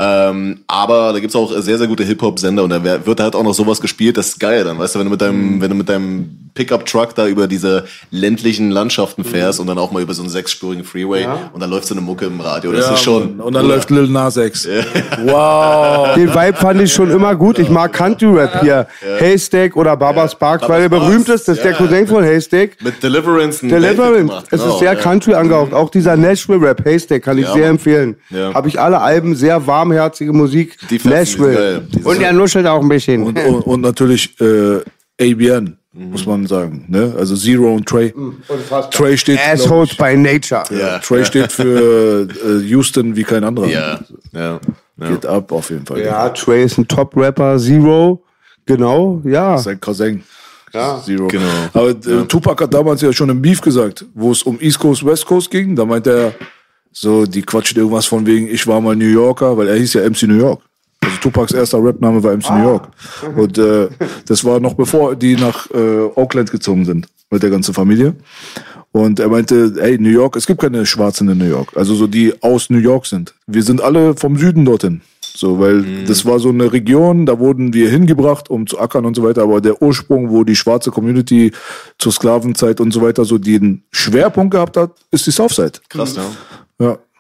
Ähm, 0.05 0.65
aber 0.67 1.13
da 1.13 1.21
gibt's 1.21 1.37
auch 1.37 1.53
sehr, 1.59 1.79
sehr 1.79 1.87
gute 1.87 2.03
Hip-Hop-Sender 2.03 2.65
und 2.65 2.71
da 2.71 2.83
wird 2.83 3.21
halt 3.21 3.37
auch 3.37 3.45
noch 3.45 3.55
sowas 3.55 3.81
gespielt, 3.81 4.17
das 4.17 4.31
ist 4.31 4.41
geil 4.41 4.65
dann, 4.65 4.77
weißt 4.77 4.97
du, 4.97 4.99
wenn 4.99 5.07
du 5.07 5.13
mit 5.13 5.21
deinem, 5.21 5.61
wenn 5.61 5.71
du 5.71 5.77
mit 5.77 5.89
deinem 5.89 6.43
Pickup-Truck 6.55 7.15
da 7.15 7.27
über 7.27 7.47
diese 7.47 7.85
ländlichen 8.11 8.71
Landschaften 8.71 9.25
fährst 9.25 9.59
und 9.61 9.69
dann 9.69 9.79
auch 9.79 9.91
mal 9.91 10.03
über 10.03 10.13
so 10.13 10.23
einen 10.23 10.31
sechsspurigen 10.31 10.85
Freeway 10.85 11.27
und 11.53 11.61
dann 11.61 11.71
läuft 11.71 11.87
so 11.87 11.95
eine 11.95 12.03
Mucke 12.03 12.27
im 12.27 12.41
Radio. 12.41 12.73
Das 12.73 12.87
Ja, 12.87 12.95
ist 12.95 13.03
schon. 13.03 13.41
Und 13.41 13.55
dann 13.55 13.67
läuft 13.67 13.91
Lil 13.91 14.09
Nas 14.09 14.37
X. 14.37 14.69
Wow. 15.25 16.15
Den 16.15 16.35
Vibe 16.35 16.57
fand 16.57 16.81
ich 16.81 16.93
schon 16.93 17.11
immer 17.11 17.35
gut. 17.37 17.59
Ich 17.59 17.69
mag 17.69 17.93
Country-Rap 17.93 18.61
hier. 18.61 18.87
Haystack 19.21 19.77
oder 19.77 19.97
Baba 19.97 20.29
Sparks, 20.29 20.69
weil 20.69 20.83
der 20.83 20.89
berühmt 20.89 21.29
ist. 21.29 21.47
Das 21.49 21.59
ist 21.59 21.65
ja. 21.65 21.71
der 21.71 21.75
Cousin 21.75 22.07
von 22.07 22.25
Haystack. 22.25 22.77
Mit 22.83 23.03
Deliverance. 23.03 23.61
Deliverance. 23.67 24.19
gemacht, 24.19 24.47
Es 24.51 24.61
genau, 24.61 24.75
ist 24.75 24.81
sehr 24.81 24.95
ja. 24.95 24.99
Country 24.99 25.35
angehaucht. 25.35 25.73
Auch 25.73 25.91
dieser 25.91 26.17
Nashville-Rap, 26.17 26.85
Haystack, 26.85 27.23
kann 27.23 27.39
ich 27.39 27.47
Ja, 27.47 27.53
sehr 27.53 27.69
empfehlen. 27.69 28.17
Ja. 28.31 28.53
Habe 28.53 28.69
ich 28.69 28.81
alle 28.81 29.01
Alben, 29.01 29.37
sehr 29.37 29.67
warmherzige 29.93 30.33
Musik. 30.33 30.77
Die 30.91 30.99
geil. 30.99 31.13
Nashville. 31.13 31.83
Die 31.89 31.95
sind 31.95 32.07
Und 32.07 32.17
er 32.17 32.23
geil. 32.23 32.33
nuschelt 32.35 32.67
auch 32.67 32.81
ein 32.81 32.89
bisschen. 32.89 33.23
Und, 33.23 33.39
und, 33.39 33.61
und 33.63 33.81
natürlich 33.81 34.35
äh, 34.41 34.81
ABN, 35.21 35.77
muss 35.93 36.27
man 36.27 36.47
sagen. 36.47 36.87
Ne? 36.89 37.15
Also 37.19 37.37
Zero 37.37 37.75
und 37.75 37.87
Trey. 37.87 38.13
Trey 38.91 39.17
steht, 39.17 39.39
Assholes 39.41 39.95
by 39.95 40.17
Nature. 40.17 40.65
Ja. 40.71 40.99
Trey 40.99 41.25
steht 41.25 41.53
für 41.53 42.29
äh, 42.29 42.63
Houston 42.65 43.15
wie 43.15 43.25
kein 43.25 43.45
anderer. 43.45 43.67
Ja, 43.67 44.01
ja. 44.33 44.61
ja. 44.99 45.09
Geht 45.09 45.27
ab 45.27 45.53
auf 45.53 45.71
jeden 45.71 45.87
Fall. 45.87 46.01
Ja, 46.01 46.29
Trey 46.31 46.65
ist 46.65 46.79
ein 46.79 46.89
Top-Rapper. 46.89 47.59
Zero. 47.59 48.23
Genau, 48.67 49.21
ja. 49.25 49.59
Sein 49.59 49.81
Cousin. 49.81 50.23
Zero. 51.05 51.29
Genau. 51.29 51.45
Aber 51.75 51.91
äh, 51.91 52.25
Tupac 52.27 52.63
hat 52.63 52.73
damals 52.73 53.03
ja 53.03 53.13
schon 53.13 53.29
im 53.29 53.43
Beef 53.43 53.61
gesagt, 53.61 54.07
wo 54.15 54.33
es 54.33 54.43
um 54.43 54.59
East 54.59 54.79
Coast, 54.79 55.05
West 55.05 55.27
Coast 55.27 55.51
ging. 55.51 55.77
Da 55.77 55.85
meinte 55.85 56.11
er, 56.11 56.35
so, 56.93 57.27
die 57.27 57.43
quatschen 57.43 57.79
irgendwas 57.79 58.07
von 58.07 58.27
wegen, 58.27 58.49
ich 58.49 58.67
war 58.67 58.81
mal 58.81 58.95
New 58.95 59.07
Yorker, 59.07 59.57
weil 59.57 59.69
er 59.69 59.77
hieß 59.77 59.95
ja 59.95 60.09
MC 60.09 60.25
New 60.25 60.39
York. 60.39 60.63
Also 61.01 61.17
Tupacs 61.19 61.53
erster 61.53 61.83
Rapname 61.83 62.23
war 62.23 62.37
MC 62.37 62.51
New 62.51 62.63
York. 62.63 62.89
Und 63.37 63.59
äh, 63.59 63.89
das 64.27 64.45
war 64.45 64.61
noch 64.61 64.75
bevor 64.75 65.17
die 65.17 65.35
nach 65.35 65.69
äh, 65.71 66.01
Oakland 66.15 66.51
gezogen 66.51 66.85
sind 66.85 67.09
mit 67.31 67.43
der 67.43 67.51
ganzen 67.51 67.75
Familie. 67.75 68.15
Und 68.93 69.21
er 69.21 69.29
meinte, 69.29 69.75
hey, 69.81 69.99
New 69.99 70.11
York, 70.11 70.37
es 70.37 70.47
gibt 70.47 70.61
keine 70.61 70.85
Schwarzen 70.85 71.29
in 71.31 71.39
New 71.39 71.49
York. 71.49 71.71
Also 71.75 71.95
so 71.95 72.07
die 72.07 72.35
aus 72.43 72.69
New 72.69 72.79
York 72.79 73.07
sind. 73.07 73.35
Wir 73.47 73.63
sind 73.63 73.81
alle 73.81 74.15
vom 74.15 74.37
Süden 74.37 74.67
dorthin. 74.67 75.01
So, 75.35 75.59
weil 75.59 76.05
das 76.05 76.27
war 76.27 76.39
so 76.39 76.51
eine 76.51 76.71
Region, 76.73 77.25
da 77.25 77.39
wurden 77.39 77.73
wir 77.73 77.89
hingebracht, 77.89 78.51
um 78.51 78.67
zu 78.67 78.79
ackern 78.79 79.07
und 79.07 79.17
so 79.17 79.23
weiter. 79.23 79.43
Aber 79.43 79.63
der 79.63 79.81
Ursprung, 79.81 80.31
wo 80.31 80.45
die 80.45 80.55
schwarze 80.55 80.91
Community 80.91 81.53
zur 81.99 82.13
Sklavenzeit 82.13 82.81
und 82.81 82.93
so 82.93 83.01
weiter 83.01 83.25
so 83.25 83.39
den 83.39 83.83
Schwerpunkt 83.91 84.53
gehabt 84.53 84.77
hat, 84.77 84.93
ist 85.11 85.27
die 85.27 85.31
Southside. 85.31 85.73
Krass, 85.89 86.17
ja. 86.17 86.25
Ja. 86.83 87.12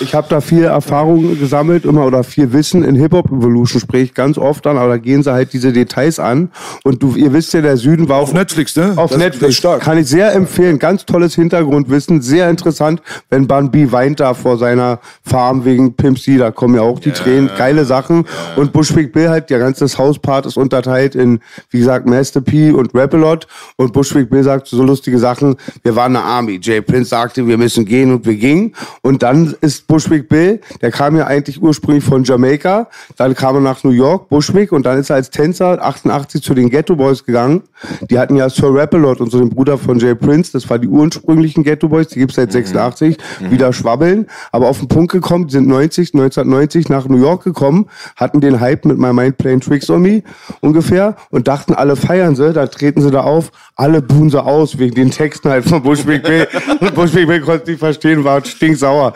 Ich 0.00 0.14
habe 0.14 0.26
da 0.30 0.40
viel 0.40 0.64
Erfahrung 0.64 1.38
gesammelt 1.38 1.84
immer 1.84 2.06
oder 2.06 2.24
viel 2.24 2.52
Wissen 2.52 2.82
in 2.84 2.94
Hip 2.96 3.12
Hop 3.12 3.26
Evolution 3.30 3.80
spreche 3.80 4.04
ich 4.04 4.14
ganz 4.14 4.38
oft 4.38 4.66
an, 4.66 4.78
aber 4.78 4.88
da 4.90 4.96
gehen 4.98 5.22
sie 5.22 5.32
halt 5.32 5.52
diese 5.52 5.72
Details 5.72 6.18
an. 6.18 6.50
Und 6.84 7.02
du 7.02 7.14
ihr 7.16 7.32
wisst 7.32 7.52
ja 7.52 7.60
der 7.60 7.76
Süden 7.76 8.08
war 8.08 8.18
Auf 8.20 8.32
Netflix, 8.32 8.74
ne? 8.76 8.94
auf 8.96 9.10
Das- 9.10 9.18
Netflix. 9.18 9.46
Das 9.46 9.54
stark. 9.56 9.80
kann 9.82 9.98
ich 9.98 10.06
sehr 10.06 10.32
empfehlen, 10.34 10.78
ganz 10.78 11.04
tolles 11.04 11.34
Hintergrundwissen, 11.34 12.22
sehr 12.22 12.48
interessant, 12.48 13.02
wenn 13.28 13.46
Bun 13.46 13.70
B 13.70 13.90
weint 13.92 14.20
da 14.20 14.32
vor 14.34 14.56
seiner 14.56 15.00
Farm 15.22 15.64
wegen 15.64 15.94
Pimp 15.94 16.18
C, 16.18 16.38
da 16.38 16.50
kommen 16.50 16.74
ja 16.76 16.82
auch 16.82 16.98
die 16.98 17.12
Tränen, 17.12 17.50
geile 17.58 17.84
Sachen. 17.84 18.24
Und 18.56 18.72
Bushwick 18.72 19.12
Bill 19.12 19.28
halt 19.28 19.50
der 19.50 19.58
ganze 19.58 19.86
Hauspart 19.98 20.46
ist 20.46 20.56
unterteilt 20.56 21.14
in 21.14 21.40
wie 21.70 21.78
gesagt 21.78 22.06
Master 22.06 22.40
P 22.40 22.70
und 22.70 22.94
Rap-A-Lot 22.94 23.46
und 23.76 23.92
Bushwick 23.92 24.30
Bill 24.30 24.42
sagt 24.42 24.66
so 24.68 24.82
lustige 24.82 25.18
Sachen, 25.18 25.56
wir 25.82 25.94
waren 25.94 26.16
eine 26.16 26.24
Army, 26.24 26.58
Jay 26.62 26.80
Prince 26.80 27.10
sagte, 27.10 27.46
wir 27.46 27.58
müssen 27.58 27.84
gehen 27.84 28.12
und 28.12 28.24
wir 28.24 28.34
gingen. 28.36 28.74
Und 29.02 29.22
dann 29.26 29.56
ist 29.60 29.88
Bushwick 29.88 30.28
Bill, 30.28 30.60
der 30.82 30.92
kam 30.92 31.16
ja 31.16 31.26
eigentlich 31.26 31.60
ursprünglich 31.60 32.04
von 32.04 32.22
Jamaika, 32.22 32.86
dann 33.16 33.34
kam 33.34 33.56
er 33.56 33.60
nach 33.60 33.82
New 33.82 33.90
York, 33.90 34.28
Bushwick 34.28 34.70
und 34.70 34.86
dann 34.86 35.00
ist 35.00 35.10
er 35.10 35.16
als 35.16 35.30
Tänzer 35.30 35.84
88 35.84 36.40
zu 36.40 36.54
den 36.54 36.70
Ghetto 36.70 36.94
Boys 36.94 37.24
gegangen. 37.24 37.64
Die 38.08 38.20
hatten 38.20 38.36
ja 38.36 38.48
Sir 38.48 38.72
Rap-A-Lot 38.72 39.20
und 39.20 39.32
so 39.32 39.40
den 39.40 39.50
Bruder 39.50 39.78
von 39.78 39.98
Jay 39.98 40.14
Prince, 40.14 40.52
das 40.52 40.70
war 40.70 40.78
die 40.78 40.86
ursprünglichen 40.86 41.64
Ghetto 41.64 41.88
Boys, 41.88 42.06
die 42.06 42.20
gibt's 42.20 42.36
seit 42.36 42.52
86, 42.52 43.18
wieder 43.50 43.72
schwabbeln, 43.72 44.28
aber 44.52 44.68
auf 44.68 44.78
den 44.78 44.86
Punkt 44.86 45.10
gekommen, 45.10 45.48
die 45.48 45.54
sind 45.54 45.66
90, 45.66 46.14
1990 46.14 46.88
nach 46.88 47.08
New 47.08 47.20
York 47.20 47.42
gekommen, 47.42 47.86
hatten 48.14 48.40
den 48.40 48.60
Hype 48.60 48.84
mit 48.84 48.96
My 48.96 49.12
Mind 49.12 49.38
Playing 49.38 49.60
Tricks 49.60 49.90
on 49.90 50.02
Me 50.02 50.22
ungefähr 50.60 51.16
und 51.30 51.48
dachten, 51.48 51.74
alle 51.74 51.96
feiern 51.96 52.36
sie, 52.36 52.52
da 52.52 52.68
treten 52.68 53.02
sie 53.02 53.10
da 53.10 53.22
auf, 53.22 53.50
alle 53.78 54.00
buhen 54.00 54.30
sie 54.30 54.42
aus 54.42 54.78
wegen 54.78 54.94
den 54.94 55.10
Texten 55.10 55.50
halt 55.50 55.68
von 55.68 55.82
Bushwick 55.82 56.22
Bill 56.22 56.48
und 56.80 56.94
Bushwick 56.94 57.26
Bill 57.28 57.40
konnte 57.42 57.70
nicht 57.70 57.78
verstehen, 57.78 58.24
war 58.24 58.42
stinksauer. 58.44 59.12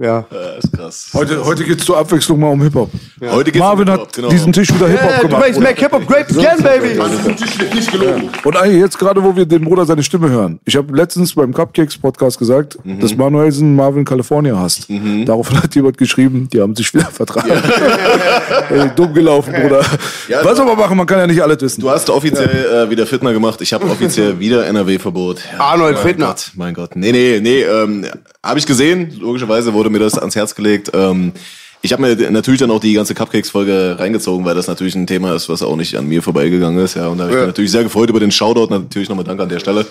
Ja. 0.00 0.26
Ja, 0.30 0.50
ist 0.58 0.72
krass. 0.76 1.08
Heute, 1.14 1.42
heute 1.44 1.64
geht's 1.64 1.84
zur 1.86 1.96
Abwechslung 1.96 2.38
mal 2.38 2.48
um 2.50 2.62
Hip-Hop. 2.62 2.90
Heute 3.30 3.50
geht's 3.50 3.58
Marvin 3.64 3.88
um 3.88 3.94
hat 3.94 4.00
Hip-Hop, 4.00 4.12
genau. 4.14 4.28
diesen 4.28 4.52
Tisch 4.52 4.74
wieder 4.74 4.88
Hip-Hop 4.88 5.10
Yeah, 5.10 5.20
gemacht. 5.22 5.42
Grace, 5.42 5.58
make 5.58 5.80
hip-hop 5.80 6.06
great 6.06 6.30
again, 6.30 6.62
baby! 6.62 7.74
nicht 7.74 7.90
gelogen. 7.92 8.28
Und 8.44 8.56
eigentlich 8.56 8.80
jetzt 8.80 8.98
gerade, 8.98 9.22
wo 9.24 9.34
wir 9.34 9.46
den 9.46 9.64
Bruder 9.64 9.86
seine 9.86 10.02
Stimme 10.02 10.28
hören. 10.28 10.60
Ich 10.66 10.76
habe 10.76 10.94
letztens 10.94 11.34
beim 11.34 11.54
Cupcakes 11.54 11.96
Podcast 11.96 12.38
gesagt, 12.38 12.76
Mhm. 12.84 13.00
dass 13.00 13.16
Manuelsen 13.16 13.74
Marvin 13.74 14.04
California 14.04 14.54
hasst. 14.58 14.86
Darauf 15.24 15.50
hat 15.50 15.74
jemand 15.74 15.96
geschrieben, 15.96 16.48
die 16.52 16.60
haben 16.60 16.76
sich 16.76 16.92
wieder 16.92 17.06
vertragen. 17.06 17.50
Ey, 18.70 18.90
dumm 18.94 19.14
gelaufen, 19.14 19.54
Bruder. 19.54 19.80
Ja, 20.28 20.44
Was 20.44 20.56
du- 20.56 20.62
aber 20.62 20.76
machen, 20.76 20.96
man 20.96 21.06
kann 21.06 21.18
ja 21.20 21.26
nicht 21.26 21.40
alles 21.42 21.60
wissen. 21.62 21.80
Du 21.80 21.88
hast 21.90 22.08
offiziell 22.10 22.84
äh, 22.86 22.90
wieder 22.90 23.06
Fitner 23.06 23.32
gemacht. 23.32 23.60
Ich 23.62 23.72
habe 23.72 23.86
offiziell 23.94 24.38
wieder 24.38 24.66
NRW-Verbot. 24.66 25.40
Ja, 25.52 25.58
Arnold 25.58 25.94
mein 25.96 26.02
Fittner. 26.02 26.26
Gott, 26.26 26.50
mein 26.54 26.74
Gott. 26.74 26.96
Nee, 26.96 27.12
nee, 27.12 27.40
nee. 27.40 27.62
Ähm, 27.62 28.06
habe 28.42 28.58
ich 28.58 28.66
gesehen. 28.66 29.16
Logischerweise 29.18 29.72
wurde 29.72 29.90
mir 29.90 29.98
das 29.98 30.18
ans 30.18 30.36
Herz 30.36 30.54
gelegt. 30.54 30.90
Ähm, 30.94 31.32
ich 31.82 31.92
habe 31.92 32.00
mir 32.00 32.30
natürlich 32.30 32.60
dann 32.60 32.70
auch 32.70 32.80
die 32.80 32.94
ganze 32.94 33.14
Cupcakes-Folge 33.14 33.96
reingezogen, 33.98 34.46
weil 34.46 34.54
das 34.54 34.68
natürlich 34.68 34.94
ein 34.94 35.06
Thema 35.06 35.34
ist, 35.34 35.48
was 35.50 35.62
auch 35.62 35.76
nicht 35.76 35.96
an 35.96 36.06
mir 36.08 36.22
vorbeigegangen 36.22 36.82
ist. 36.82 36.94
Ja, 36.94 37.08
und 37.08 37.18
da 37.18 37.24
habe 37.24 37.32
ich 37.34 37.38
mich 37.38 37.46
natürlich 37.46 37.70
sehr 37.72 37.82
gefreut 37.82 38.08
über 38.08 38.20
den 38.20 38.30
Shoutout. 38.30 38.68
Natürlich 38.70 39.08
nochmal 39.08 39.26
Danke 39.26 39.42
an 39.42 39.50
der 39.50 39.58
Stelle. 39.58 39.86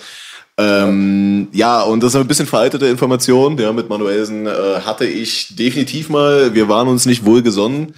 Ähm, 0.56 1.48
ja, 1.52 1.82
und 1.82 2.02
das 2.02 2.14
ist 2.14 2.20
ein 2.20 2.26
bisschen 2.26 2.46
veraltete 2.46 2.86
Information. 2.86 3.58
Ja, 3.58 3.72
mit 3.72 3.88
Manuelsen 3.88 4.46
äh, 4.46 4.50
hatte 4.84 5.04
ich 5.06 5.56
definitiv 5.56 6.08
mal, 6.08 6.54
wir 6.54 6.68
waren 6.68 6.88
uns 6.88 7.06
nicht 7.06 7.24
wohlgesonnen. 7.24 7.94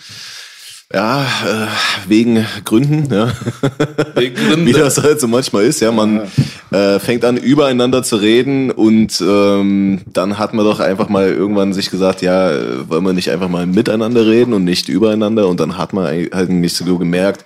Ja, 0.93 1.25
äh, 1.25 2.09
wegen 2.09 2.47
Gründen, 2.64 3.12
ja. 3.12 3.33
Wie 4.14 4.73
das 4.73 5.02
halt 5.02 5.21
so 5.21 5.26
manchmal 5.26 5.64
ist, 5.64 5.81
ja. 5.81 5.90
Man 5.90 6.31
äh, 6.71 7.00
fängt 7.00 7.25
an, 7.25 7.37
übereinander 7.37 8.05
zu 8.05 8.16
reden 8.16 8.71
und 8.71 9.21
ähm, 9.21 10.02
dann 10.07 10.38
hat 10.38 10.55
man 10.55 10.64
doch 10.64 10.78
einfach 10.78 11.09
mal 11.09 11.26
irgendwann 11.26 11.73
sich 11.73 11.90
gesagt, 11.90 12.23
ja, 12.23 12.52
äh, 12.52 12.88
wollen 12.88 13.05
wir 13.05 13.12
nicht 13.14 13.31
einfach 13.31 13.49
mal 13.49 13.66
miteinander 13.66 14.26
reden 14.26 14.52
und 14.52 14.62
nicht 14.62 14.88
übereinander 14.88 15.49
und 15.49 15.59
dann 15.59 15.76
hat 15.76 15.93
man 15.93 16.05
halt 16.07 16.50
nicht 16.50 16.76
so 16.76 16.99
gemerkt, 16.99 17.45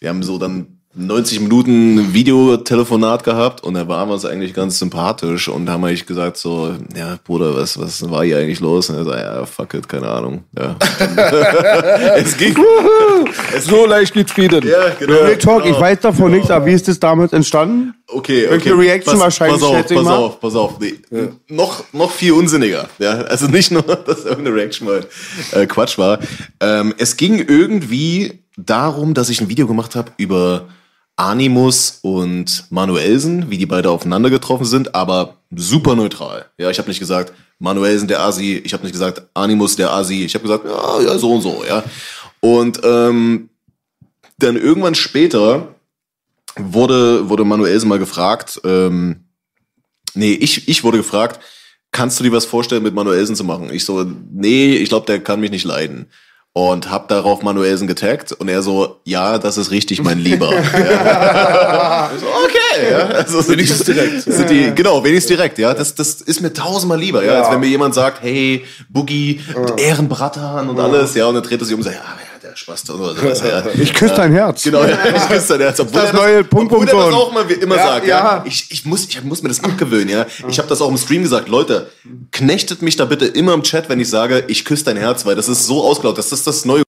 wir 0.00 0.08
haben 0.08 0.24
so 0.24 0.38
dann 0.38 0.73
90 0.96 1.40
Minuten 1.40 2.14
Videotelefonat 2.14 3.24
gehabt 3.24 3.64
und 3.64 3.74
da 3.74 3.88
waren 3.88 4.08
wir 4.08 4.14
uns 4.14 4.24
eigentlich 4.24 4.54
ganz 4.54 4.78
sympathisch 4.78 5.48
und 5.48 5.68
haben 5.68 5.84
eigentlich 5.84 6.06
gesagt 6.06 6.36
so, 6.36 6.72
ja 6.96 7.18
Bruder, 7.24 7.56
was, 7.56 7.78
was 7.78 8.08
war 8.08 8.24
hier 8.24 8.38
eigentlich 8.38 8.60
los? 8.60 8.90
Und 8.90 8.96
er 8.96 9.04
sagt, 9.04 9.18
ja, 9.18 9.44
fuck 9.44 9.74
it, 9.74 9.88
keine 9.88 10.08
Ahnung. 10.08 10.44
Ja. 10.56 10.76
es 12.14 12.36
ging. 12.36 12.56
Es 13.56 13.64
so 13.64 13.86
leicht 13.86 14.14
geht 14.14 14.30
Frieden. 14.30 14.64
Ja, 14.66 14.90
genau. 14.96 15.34
Talk, 15.34 15.64
genau. 15.64 15.74
ich 15.74 15.80
weiß 15.80 16.00
davon 16.00 16.30
nichts, 16.30 16.50
aber 16.50 16.66
wie 16.66 16.72
ist 16.72 16.86
das 16.86 17.00
damals 17.00 17.32
entstanden? 17.32 17.94
Okay, 18.06 18.44
okay. 18.46 18.54
Irgendeine 18.54 18.78
Reaction 18.78 19.12
pass, 19.14 19.20
wahrscheinlich, 19.20 19.60
Pass 19.60 19.68
auf, 19.68 19.88
pass 19.88 20.06
auf, 20.06 20.40
pass 20.40 20.54
auf. 20.54 20.78
Nee, 20.78 20.94
noch, 21.48 21.84
noch 21.92 22.12
viel 22.12 22.32
unsinniger. 22.32 22.88
Ja, 23.00 23.12
also 23.22 23.46
nicht 23.48 23.72
nur, 23.72 23.82
dass 24.06 24.24
irgendeine 24.24 24.54
Reaction 24.54 24.86
mal 24.86 25.04
äh, 25.52 25.66
Quatsch 25.66 25.98
war. 25.98 26.20
Ähm, 26.60 26.94
es 26.98 27.16
ging 27.16 27.44
irgendwie 27.48 28.40
darum, 28.56 29.14
dass 29.14 29.28
ich 29.28 29.40
ein 29.40 29.48
Video 29.48 29.66
gemacht 29.66 29.96
habe 29.96 30.12
über 30.18 30.68
Animus 31.16 32.00
und 32.02 32.64
Manuelsen, 32.70 33.50
wie 33.50 33.58
die 33.58 33.66
beide 33.66 33.90
aufeinander 33.90 34.30
getroffen 34.30 34.64
sind, 34.64 34.94
aber 34.94 35.36
super 35.54 35.94
neutral. 35.94 36.46
Ja, 36.58 36.70
ich 36.70 36.78
habe 36.78 36.88
nicht 36.88 36.98
gesagt, 36.98 37.32
Manuelsen 37.58 38.08
der 38.08 38.20
Asi, 38.20 38.56
ich 38.56 38.72
habe 38.72 38.82
nicht 38.82 38.92
gesagt, 38.92 39.22
Animus 39.34 39.76
der 39.76 39.92
Asi, 39.92 40.24
ich 40.24 40.34
habe 40.34 40.42
gesagt, 40.42 40.64
ja, 40.64 41.00
ja, 41.00 41.18
so 41.18 41.32
und 41.34 41.42
so, 41.42 41.62
ja. 41.66 41.84
Und 42.40 42.80
ähm, 42.82 43.48
dann 44.38 44.56
irgendwann 44.56 44.96
später 44.96 45.74
wurde, 46.56 47.28
wurde 47.28 47.44
Manuelsen 47.44 47.88
mal 47.88 47.98
gefragt, 47.98 48.60
ähm, 48.64 49.24
nee, 50.14 50.32
ich, 50.32 50.68
ich 50.68 50.82
wurde 50.82 50.98
gefragt, 50.98 51.40
kannst 51.92 52.18
du 52.18 52.24
dir 52.24 52.32
was 52.32 52.44
vorstellen, 52.44 52.82
mit 52.82 52.94
Manuelsen 52.94 53.36
zu 53.36 53.44
machen? 53.44 53.70
Ich 53.72 53.84
so, 53.84 54.04
nee, 54.32 54.74
ich 54.74 54.88
glaube, 54.88 55.06
der 55.06 55.20
kann 55.20 55.40
mich 55.40 55.52
nicht 55.52 55.64
leiden. 55.64 56.06
Und 56.56 56.88
hab 56.88 57.08
darauf 57.08 57.42
Manuelsen 57.42 57.88
getaggt 57.88 58.30
und 58.30 58.48
er 58.48 58.62
so, 58.62 59.00
ja, 59.02 59.38
das 59.38 59.58
ist 59.58 59.72
richtig, 59.72 60.00
mein 60.04 60.20
Lieber. 60.20 60.52
ja. 60.72 62.12
So, 62.16 62.26
okay, 62.26 62.92
ja. 62.92 62.98
Also 63.08 63.40
sind 63.40 63.54
Wenigstens 63.54 63.84
die, 63.84 63.92
direkt. 63.92 64.22
Sind 64.22 64.48
die, 64.48 64.72
genau, 64.72 65.02
wenigstens 65.02 65.36
direkt, 65.36 65.58
ja. 65.58 65.74
Das, 65.74 65.96
das 65.96 66.20
ist 66.20 66.40
mir 66.42 66.52
tausendmal 66.52 67.00
lieber, 67.00 67.24
ja, 67.24 67.40
als 67.40 67.50
wenn 67.50 67.58
mir 67.58 67.66
jemand 67.66 67.96
sagt, 67.96 68.22
hey, 68.22 68.64
Boogie, 68.88 69.40
Ehrenbratan 69.76 70.68
und 70.68 70.78
alles, 70.78 71.16
ja, 71.16 71.26
und 71.26 71.34
dann 71.34 71.42
dreht 71.42 71.60
er 71.60 71.64
sich 71.64 71.74
um 71.74 71.80
und 71.80 71.84
sagt, 71.84 71.96
ja, 71.96 72.02
ja, 72.02 72.33
der 72.54 72.58
Spaß 72.58 72.90
oder 72.90 73.14
sowas, 73.14 73.42
ja. 73.42 73.64
Ich 73.74 73.92
küsse 73.92 74.14
dein 74.14 74.32
Herz. 74.32 74.62
Genau, 74.62 74.84
ja, 74.84 74.98
ich 75.14 75.28
küsse 75.28 75.48
dein 75.54 75.60
Herz. 75.60 75.80
Obwohl 75.80 76.00
Das 76.00 76.10
er 76.10 76.16
neue 76.16 76.44
Punkt, 76.44 76.72
obwohl 76.72 76.86
Punkt, 76.86 76.92
er 76.92 77.10
das 77.10 77.14
auch 77.14 77.32
mal 77.32 77.50
immer 77.50 77.76
Ja, 77.76 77.86
sagt. 77.86 78.06
Ja. 78.06 78.44
Ich, 78.46 78.66
ich, 78.70 78.84
muss, 78.84 79.06
ich 79.08 79.22
muss 79.22 79.42
mir 79.42 79.48
das 79.48 79.62
abgewöhnen. 79.62 80.08
Ja. 80.08 80.26
Ich 80.48 80.58
habe 80.58 80.68
das 80.68 80.80
auch 80.80 80.88
im 80.88 80.96
Stream 80.96 81.22
gesagt. 81.22 81.48
Leute, 81.48 81.90
knechtet 82.32 82.82
mich 82.82 82.96
da 82.96 83.04
bitte 83.04 83.26
immer 83.26 83.54
im 83.54 83.62
Chat, 83.62 83.88
wenn 83.88 84.00
ich 84.00 84.08
sage, 84.08 84.44
ich 84.48 84.64
küsse 84.64 84.84
dein 84.84 84.96
Herz, 84.96 85.26
weil 85.26 85.36
das 85.36 85.48
ist 85.48 85.66
so 85.66 85.82
ausgelaut. 85.82 86.18
Das 86.18 86.32
ist 86.32 86.46
das 86.46 86.64
neue 86.64 86.82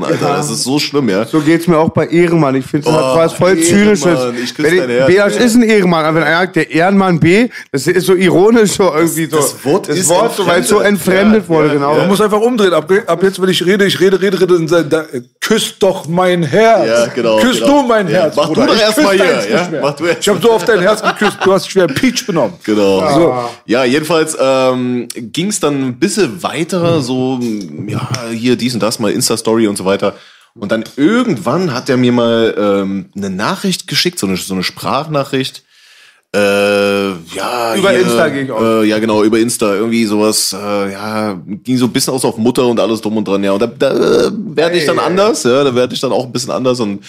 Alter. 0.00 0.28
Das 0.36 0.48
ist 0.48 0.62
so 0.62 0.78
schlimm, 0.78 1.08
ja. 1.08 1.24
So 1.26 1.40
geht's 1.40 1.66
mir 1.66 1.76
auch 1.76 1.88
bei 1.88 2.06
Ehrenmann. 2.06 2.54
Ich 2.54 2.64
finde, 2.66 2.86
das 2.88 2.94
Oh, 2.94 3.16
was 3.16 3.32
voll 3.32 3.58
Ehrenmann, 3.58 3.96
Zynisches. 3.96 4.20
ich 4.44 4.54
küsse 4.54 4.76
dein 4.76 4.90
Herz, 4.90 5.06
B, 5.08 5.16
das 5.16 5.34
ja. 5.34 5.40
ist 5.40 5.54
ein 5.56 5.62
Ehrenmann. 5.64 6.04
Aber 6.04 6.18
wenn 6.18 6.22
einer 6.22 6.36
sagt, 6.42 6.54
der 6.54 6.70
Ehrenmann 6.70 7.18
B, 7.18 7.48
das 7.72 7.88
ist 7.88 8.06
so 8.06 8.14
ironisch 8.14 8.70
so 8.74 8.94
irgendwie 8.94 9.24
so. 9.26 9.38
das 9.38 9.64
Wort 9.64 9.88
ist 9.88 10.08
Wort, 10.08 10.36
so, 10.36 10.46
weil 10.46 10.60
es 10.60 10.68
so 10.68 10.78
entfremdet. 10.78 11.42
Ja, 11.42 11.48
wurde, 11.48 11.66
ja, 11.66 11.74
genau. 11.74 11.96
Man 11.96 12.06
muss 12.06 12.20
einfach 12.20 12.40
umdrehen. 12.40 12.72
Ab, 12.74 12.88
ab 13.08 13.22
jetzt, 13.24 13.42
wenn 13.42 13.48
ich 13.48 13.66
rede, 13.66 13.86
ich 13.86 13.98
rede, 13.98 14.20
rede, 14.20 14.40
rede, 14.40 14.54
und 14.54 14.70
dann, 14.70 14.88
da, 14.88 15.04
küsst 15.40 15.82
doch 15.82 16.06
mein 16.06 16.44
Herz. 16.44 16.86
Ja, 16.86 17.06
genau, 17.12 17.38
Küsst 17.40 17.60
genau. 17.62 17.82
du 17.82 17.88
mein 17.88 18.06
Ja, 18.08 18.20
Herz. 18.20 18.36
mach 18.36 18.46
du 18.50 18.54
Bruder. 18.54 18.66
doch 18.68 18.74
Ich 18.76 18.80
erst 18.82 18.94
küss 18.94 19.04
mal 19.04 19.14
hier, 19.16 19.50
ja? 19.50 19.68
Mach 19.82 19.96
du 19.96 20.04
erst 20.04 20.20
ich 20.20 20.28
habe 20.28 20.38
so 20.40 20.52
auf 20.52 20.64
dein 20.64 20.80
Herz 20.80 21.02
geküsst, 21.18 21.38
du 21.42 21.52
hast 21.52 21.68
schwer 21.72 21.88
Peach 21.88 22.24
benommen. 22.24 22.52
Genau. 22.62 23.00
So. 23.14 23.34
Ja, 23.66 23.82
jedenfalls 23.82 24.36
ähm, 24.40 25.08
ging 25.16 25.48
es 25.48 25.58
dann 25.58 25.82
ein 25.88 25.98
bisschen 25.98 26.40
weiter, 26.40 27.00
so, 27.02 27.40
ja, 27.88 28.08
hier 28.30 28.54
dies 28.54 28.74
und 28.74 28.80
das, 28.84 29.00
mal 29.00 29.10
Insta-Story 29.10 29.66
und 29.66 29.74
so 29.74 29.84
weiter. 29.84 29.87
Und 30.54 30.72
dann 30.72 30.84
irgendwann 30.96 31.72
hat 31.72 31.88
er 31.88 31.96
mir 31.96 32.12
mal 32.12 32.54
ähm, 32.58 33.10
eine 33.16 33.30
Nachricht 33.30 33.86
geschickt, 33.86 34.18
so 34.18 34.26
eine, 34.26 34.36
so 34.36 34.54
eine 34.54 34.64
Sprachnachricht. 34.64 35.62
Äh, 36.34 37.08
ja, 37.08 37.74
Über 37.74 37.94
Insta 37.94 38.28
gehe 38.28 38.42
ich 38.42 38.50
aus. 38.50 38.62
Äh, 38.62 38.84
ja, 38.84 38.98
genau, 38.98 39.22
über 39.22 39.38
Insta. 39.38 39.74
Irgendwie 39.74 40.04
sowas, 40.04 40.52
äh, 40.52 40.92
ja, 40.92 41.40
ging 41.46 41.78
so 41.78 41.86
ein 41.86 41.92
bisschen 41.92 42.12
aus 42.12 42.24
auf 42.24 42.36
Mutter 42.36 42.66
und 42.66 42.80
alles 42.80 43.00
drum 43.00 43.16
und 43.16 43.26
dran, 43.26 43.42
ja. 43.42 43.52
Und 43.52 43.62
da, 43.62 43.66
da 43.66 44.26
äh, 44.26 44.30
werde 44.32 44.76
ich 44.76 44.84
dann 44.84 44.98
anders, 44.98 45.44
ja, 45.44 45.64
da 45.64 45.74
werde 45.74 45.94
ich 45.94 46.00
dann 46.00 46.12
auch 46.12 46.26
ein 46.26 46.32
bisschen 46.32 46.50
anders 46.50 46.80
und 46.80 47.02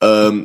ähm, 0.00 0.44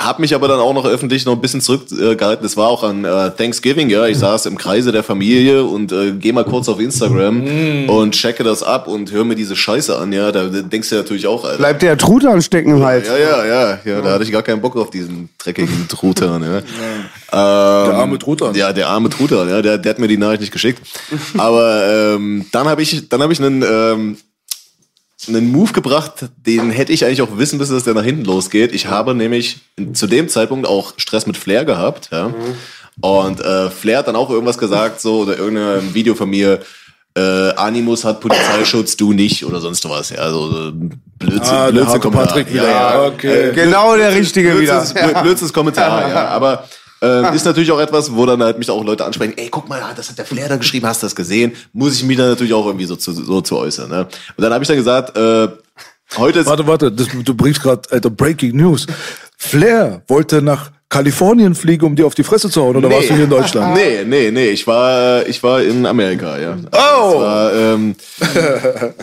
hab 0.00 0.20
mich 0.20 0.32
aber 0.32 0.46
dann 0.46 0.60
auch 0.60 0.74
noch 0.74 0.86
öffentlich 0.86 1.26
noch 1.26 1.32
ein 1.32 1.40
bisschen 1.40 1.60
zurückgehalten. 1.60 2.44
Das 2.44 2.56
war 2.56 2.68
auch 2.68 2.84
an 2.84 3.04
äh, 3.04 3.30
Thanksgiving, 3.32 3.90
ja. 3.90 4.06
Ich 4.06 4.18
saß 4.18 4.46
im 4.46 4.56
Kreise 4.56 4.92
der 4.92 5.02
Familie 5.02 5.64
und 5.64 5.90
äh, 5.90 6.12
geh 6.12 6.30
mal 6.30 6.44
kurz 6.44 6.68
auf 6.68 6.78
Instagram 6.78 7.88
und 7.88 8.12
checke 8.12 8.44
das 8.44 8.62
ab 8.62 8.86
und 8.86 9.10
höre 9.10 9.24
mir 9.24 9.34
diese 9.34 9.56
Scheiße 9.56 9.98
an, 9.98 10.12
ja. 10.12 10.30
Da 10.30 10.44
denkst 10.44 10.90
du 10.90 10.96
natürlich 10.96 11.26
auch, 11.26 11.44
Alter. 11.44 11.58
Bleibt 11.58 11.82
der 11.82 11.98
Truthahn 11.98 12.40
stecken 12.42 12.76
im 12.76 12.84
Hals. 12.84 13.08
Ja, 13.08 13.18
ja, 13.18 13.44
ja, 13.44 13.78
ja, 13.84 14.00
da 14.00 14.12
hatte 14.12 14.22
ich 14.22 14.30
gar 14.30 14.44
keinen 14.44 14.60
Bock 14.60 14.76
auf 14.76 14.90
diesen 14.90 15.30
dreckigen 15.36 15.86
Truthahn, 15.88 16.44
ja. 16.44 16.62
Der 17.32 17.38
arme 17.94 18.18
Truthahn. 18.20 18.54
Ja, 18.54 18.72
der 18.72 18.88
arme 18.88 19.10
Truthahn, 19.10 19.48
ja, 19.48 19.60
der, 19.62 19.78
der 19.78 19.90
hat 19.90 19.98
mir 19.98 20.08
die 20.08 20.16
Nachricht 20.16 20.42
nicht 20.42 20.52
geschickt. 20.52 20.80
Aber 21.36 22.14
ähm, 22.14 22.46
dann 22.52 22.68
habe 22.68 22.82
ich, 22.82 23.08
dann 23.08 23.20
habe 23.20 23.32
ich 23.32 23.40
einen, 23.42 23.64
ähm, 23.68 24.16
einen 25.28 25.52
Move 25.52 25.72
gebracht, 25.72 26.26
den 26.46 26.70
hätte 26.70 26.92
ich 26.92 27.04
eigentlich 27.04 27.22
auch 27.22 27.36
wissen 27.38 27.58
müssen, 27.58 27.74
dass 27.74 27.84
der 27.84 27.94
nach 27.94 28.02
hinten 28.04 28.24
losgeht. 28.24 28.72
Ich 28.74 28.86
habe 28.86 29.14
nämlich 29.14 29.60
zu 29.92 30.06
dem 30.06 30.28
Zeitpunkt 30.28 30.66
auch 30.66 30.94
Stress 30.96 31.26
mit 31.26 31.36
Flair 31.36 31.64
gehabt, 31.64 32.08
ja. 32.12 32.32
Und 33.00 33.40
äh, 33.40 33.70
Flair 33.70 33.98
hat 33.98 34.08
dann 34.08 34.16
auch 34.16 34.30
irgendwas 34.30 34.58
gesagt, 34.58 35.00
so, 35.00 35.20
oder 35.20 35.38
irgendein 35.38 35.94
Video 35.94 36.14
von 36.14 36.28
mir, 36.28 36.60
äh, 37.16 37.50
Animus 37.54 38.04
hat 38.04 38.20
Polizeischutz, 38.20 38.96
du 38.96 39.12
nicht, 39.12 39.44
oder 39.44 39.60
sonst 39.60 39.88
was, 39.88 40.10
ja. 40.10 40.18
Also 40.18 40.50
so 40.52 40.72
Blödsinn, 41.18 41.54
Ah, 41.54 41.70
Blödsinn. 41.70 42.00
Patrick 42.10 42.52
wieder. 42.52 42.68
Ja, 42.68 42.94
ja. 42.94 43.06
Okay. 43.06 43.52
Genau 43.54 43.96
der 43.96 44.14
Richtige 44.14 44.58
wieder. 44.60 44.80
Blödsins, 44.80 45.22
Blödsins 45.22 45.52
Kommentar, 45.52 46.08
ja. 46.08 46.28
Aber 46.28 46.64
ähm, 47.00 47.34
ist 47.34 47.44
natürlich 47.44 47.70
auch 47.70 47.80
etwas, 47.80 48.14
wo 48.14 48.26
dann 48.26 48.42
halt 48.42 48.58
mich 48.58 48.70
auch 48.70 48.84
Leute 48.84 49.04
ansprechen, 49.04 49.34
ey, 49.36 49.48
guck 49.50 49.68
mal, 49.68 49.80
das 49.96 50.08
hat 50.08 50.18
der 50.18 50.24
Flair 50.24 50.48
da 50.48 50.56
geschrieben, 50.56 50.86
hast 50.86 51.02
du 51.02 51.06
das 51.06 51.14
gesehen? 51.14 51.52
Muss 51.72 51.94
ich 51.94 52.04
mich 52.04 52.16
dann 52.16 52.28
natürlich 52.28 52.52
auch 52.52 52.66
irgendwie 52.66 52.86
so 52.86 52.96
zu, 52.96 53.12
so 53.12 53.40
zu 53.40 53.56
äußern. 53.56 53.88
Ne? 53.88 54.08
Und 54.36 54.42
dann 54.42 54.52
habe 54.52 54.64
ich 54.64 54.68
dann 54.68 54.76
gesagt, 54.76 55.16
äh, 55.16 55.48
heute 56.16 56.40
ist... 56.40 56.46
Warte, 56.46 56.66
warte, 56.66 56.90
das, 56.92 57.08
du 57.22 57.34
bringst 57.34 57.62
gerade, 57.62 57.82
Alter, 57.90 58.10
Breaking 58.10 58.56
News. 58.56 58.86
Flair 59.36 60.02
wollte 60.08 60.42
nach 60.42 60.70
Kalifornien 60.88 61.54
fliegen, 61.54 61.84
um 61.84 61.94
dir 61.94 62.06
auf 62.06 62.14
die 62.14 62.24
Fresse 62.24 62.48
zu 62.48 62.62
hauen, 62.62 62.76
oder 62.76 62.90
warst 62.90 63.10
du 63.10 63.14
hier 63.14 63.24
in 63.24 63.30
Deutschland? 63.30 63.74
Nee, 63.74 64.04
nee, 64.06 64.30
nee, 64.30 64.48
ich 64.48 64.66
war, 64.66 65.26
ich 65.26 65.42
war 65.42 65.62
in 65.62 65.84
Amerika, 65.84 66.38
ja. 66.38 66.56
Oh! 66.56 66.70
Das 66.72 67.14
war, 67.14 67.52
ähm, 67.52 67.94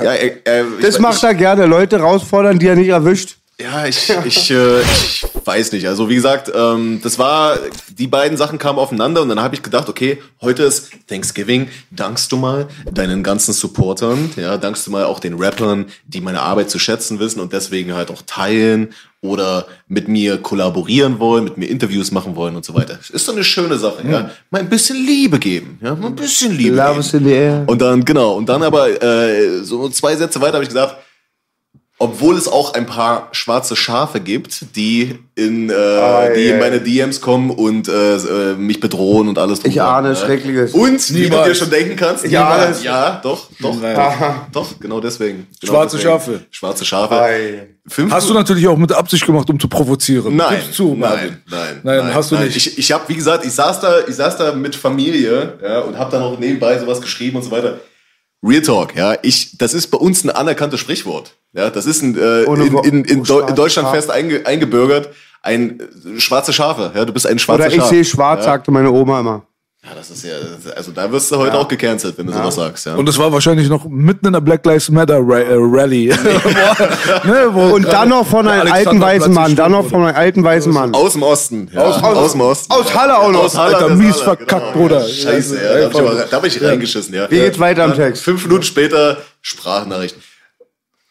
ja, 0.04 0.14
äh, 0.14 0.28
äh, 0.44 0.64
Das 0.82 0.96
ich, 0.96 1.02
macht 1.02 1.24
er 1.24 1.36
gerne, 1.36 1.68
Leute 1.68 2.00
herausfordern, 2.00 2.58
die 2.58 2.68
er 2.68 2.76
nicht 2.76 2.90
erwischt. 2.90 3.38
Ja, 3.62 3.86
ich, 3.86 4.12
ich, 4.26 4.52
äh, 4.52 4.82
ich 4.82 5.26
weiß 5.46 5.72
nicht. 5.72 5.88
Also 5.88 6.10
wie 6.10 6.16
gesagt, 6.16 6.52
ähm, 6.54 7.00
das 7.04 7.20
war, 7.20 7.58
die 7.98 8.08
beiden 8.08 8.38
Sachen 8.38 8.58
kamen 8.58 8.80
aufeinander 8.80 9.22
und 9.22 9.30
dann 9.30 9.42
habe 9.42 9.56
ich 9.56 9.64
gedacht, 9.64 9.90
okay, 9.90 10.22
heute 10.42 10.64
ist 10.64 10.92
Thanksgiving, 11.08 11.70
dankst 11.92 12.32
du 12.32 12.38
mal 12.38 12.68
deinen 12.92 13.24
ganzen 13.24 13.54
Supportern, 13.54 14.32
ja, 14.36 14.58
dankst 14.58 14.88
du 14.88 14.92
mal 14.92 15.06
auch 15.06 15.20
den 15.20 15.36
Rappern, 15.36 15.86
die 16.06 16.22
meine 16.22 16.42
Arbeit 16.42 16.70
zu 16.70 16.80
schätzen 16.80 17.20
wissen 17.20 17.40
und 17.40 17.54
deswegen 17.54 17.94
halt 17.94 18.12
auch 18.12 18.22
teilen 18.26 18.94
oder 19.22 19.68
mit 19.88 20.08
mir 20.08 20.38
kollaborieren 20.38 21.20
wollen, 21.20 21.46
mit 21.46 21.58
mir 21.58 21.68
Interviews 21.68 22.12
machen 22.12 22.36
wollen 22.36 22.56
und 22.56 22.64
so 22.64 22.76
weiter. 22.76 23.00
Ist 23.12 23.28
doch 23.28 23.34
eine 23.34 23.44
schöne 23.44 23.78
Sache, 23.78 24.08
ja. 24.08 24.30
Mal 24.52 24.60
ein 24.60 24.70
bisschen 24.70 24.98
Liebe 24.98 25.40
geben, 25.40 25.80
ja, 25.82 25.96
mal 25.96 26.08
ein 26.08 26.16
bisschen 26.16 26.56
Liebe 26.56 26.76
Love 26.76 27.02
geben. 27.02 27.66
Und 27.68 27.82
dann, 27.82 28.06
genau, 28.06 28.36
und 28.36 28.48
dann 28.48 28.64
aber 28.64 29.02
äh, 29.02 29.64
so 29.64 29.90
zwei 29.90 30.16
Sätze 30.16 30.40
weiter 30.42 30.54
habe 30.54 30.64
ich 30.64 30.70
gesagt, 30.70 30.98
obwohl 31.98 32.36
es 32.36 32.48
auch 32.50 32.74
ein 32.74 32.86
paar 32.86 33.30
schwarze 33.32 33.76
Schafe 33.78 34.20
gibt, 34.20 34.76
die 34.76 35.18
in, 35.36 35.70
äh, 35.70 36.34
die 36.36 36.48
in 36.48 36.60
meine 36.60 36.82
DMs 36.82 37.22
kommen 37.22 37.50
und 37.52 37.88
äh, 37.88 38.16
äh, 38.16 38.56
mich 38.56 38.82
bedrohen 38.82 39.30
und 39.30 39.38
alles 39.38 39.62
drum 39.62 39.72
Ich 39.72 39.82
ahne 39.82 40.10
ne? 40.10 40.16
Schreckliches. 40.16 40.74
Und 40.74 41.10
wie 41.14 41.24
du 41.24 41.30
Niemals. 41.30 41.48
dir 41.48 41.56
schon 41.56 41.70
denken 41.70 41.96
kannst, 41.96 42.26
Ich 42.26 42.38
ahne 42.38 42.72
es. 42.72 42.84
ja, 42.84 43.22
doch, 43.24 43.50
doch, 43.62 43.80
Nein. 43.82 43.96
doch, 44.52 44.78
genau 44.80 45.00
deswegen. 45.00 45.48
Genau 45.62 45.74
Schwarze 45.74 45.96
deswegen. 45.98 46.12
Schafe. 46.14 46.40
Schwarze 46.52 46.86
Schafe. 46.86 47.22
Ei. 47.22 47.68
Fünf 47.88 48.12
Hast 48.12 48.30
du 48.30 48.34
natürlich 48.34 48.68
auch 48.68 48.78
mit 48.78 48.92
Absicht 48.92 49.26
gemacht, 49.26 49.50
um 49.50 49.60
zu 49.60 49.68
provozieren. 49.68 50.36
Nein, 50.36 50.60
zu, 50.72 50.96
Marvin. 50.96 51.38
nein, 51.50 51.82
nein, 51.84 51.98
Nein, 51.98 52.14
hast 52.14 52.32
du 52.32 52.36
nicht. 52.38 52.56
Ich, 52.58 52.78
ich 52.78 52.92
habe, 52.92 53.04
wie 53.08 53.16
gesagt, 53.16 53.46
ich 53.46 53.52
saß 53.54 53.80
da, 53.80 54.00
ich 54.08 54.16
saß 54.16 54.38
da 54.38 54.54
mit 54.54 54.76
Familie 54.76 55.54
ja, 55.64 55.80
und 55.80 55.98
habe 55.98 56.12
dann 56.12 56.24
auch 56.24 56.38
nebenbei 56.40 56.78
sowas 56.80 57.00
geschrieben 57.00 57.38
und 57.38 57.44
so 57.44 57.52
weiter. 57.52 57.80
Real 58.48 58.62
Talk, 58.62 58.96
ja, 58.96 59.16
ich, 59.24 59.58
das 59.58 59.74
ist 59.74 59.88
bei 59.88 59.98
uns 59.98 60.24
ein 60.24 60.30
anerkanntes 60.30 60.80
Sprichwort. 60.80 61.36
Ja, 61.54 61.70
das 61.70 61.86
ist 61.86 62.02
ein, 62.04 62.16
äh, 62.18 62.44
in, 62.44 62.78
in, 62.84 63.06
in, 63.06 63.24
Deu- 63.24 63.48
in 63.48 63.56
Deutschland 63.56 63.88
Schaf. 63.88 63.96
fest 63.96 64.12
einge, 64.12 64.46
eingebürgert. 64.46 65.10
Ein 65.42 65.80
äh, 65.80 66.20
schwarze 66.20 66.54
Schafe, 66.54 66.92
ja, 66.96 67.06
du 67.06 67.14
bist 67.14 67.26
ein 67.28 67.40
schwarzer 67.40 67.66
Oder 67.66 67.74
ich 67.74 67.80
Schaf. 67.80 67.90
sehe 67.90 68.04
schwarz, 68.06 68.40
ja. 68.40 68.52
sagte 68.52 68.72
meine 68.72 68.92
Oma 68.92 69.20
immer. 69.20 69.46
Ja, 69.88 69.94
das 69.94 70.10
ist 70.10 70.24
ja, 70.24 70.34
also 70.76 70.92
da 70.92 71.12
wirst 71.12 71.32
du 71.32 71.38
heute 71.38 71.60
auch 71.60 71.68
gecancelt, 71.68 72.18
wenn 72.18 72.26
du 72.26 72.34
sowas 72.34 72.56
sagst, 72.56 72.88
ja. 72.88 72.96
Und 72.96 73.08
es 73.08 73.20
war 73.20 73.32
wahrscheinlich 73.32 73.70
noch 73.70 73.86
mitten 73.88 74.26
in 74.26 74.34
der 74.34 74.42
Black 74.42 74.66
Lives 74.66 74.90
Matter 74.90 75.20
Ra 75.20 75.38
äh, 75.40 75.54
Rally. 75.56 76.08
ne, 77.24 77.50
wo 77.52 77.76
Und 77.76 77.86
dann 77.86 78.10
noch 78.10 78.26
von 78.26 78.48
einem 78.48 78.72
alten 78.72 79.00
weißen 79.00 79.32
Mann, 79.32 79.56
dann 79.56 79.72
noch 79.74 79.88
von 79.88 80.04
einem 80.04 80.16
alten 80.16 80.44
weißen 80.44 80.74
Mann. 80.74 80.96
aus 80.96 81.14
dem 81.14 81.22
Osten. 81.22 81.70
Ja. 81.72 81.82
Aus- 81.82 82.02
aus- 82.02 82.32
dem 82.32 82.42
Osten. 82.42 82.72
aus 82.74 82.96
Halle 82.96 83.16
auch 83.20 83.32
noch. 83.32 83.44
Aus 83.44 83.56
Halle, 83.58 83.76
Alter, 83.76 83.90
das 83.90 83.98
mies 84.00 84.14
Halle, 84.16 84.24
verkackt, 84.24 84.50
genau. 84.50 84.72
Bruder. 84.74 85.08
Scheiße, 85.08 85.56
Ja, 85.56 85.80
ja. 85.80 85.90
Da 85.90 86.00
hab 86.00 86.04
ich, 86.24 86.30
da 86.32 86.38
hab 86.38 86.46
ich 86.46 86.64
reingeschissen, 86.64 87.14
ja. 87.14 87.30
Wie 87.30 87.36
geht's 87.38 87.60
weiter 87.60 87.84
am 87.84 87.92
Dann 87.92 88.00
Text? 88.00 88.24
Fünf 88.24 88.44
Minuten 88.44 88.64
später 88.64 89.18
Sprachnachricht. 89.44 90.16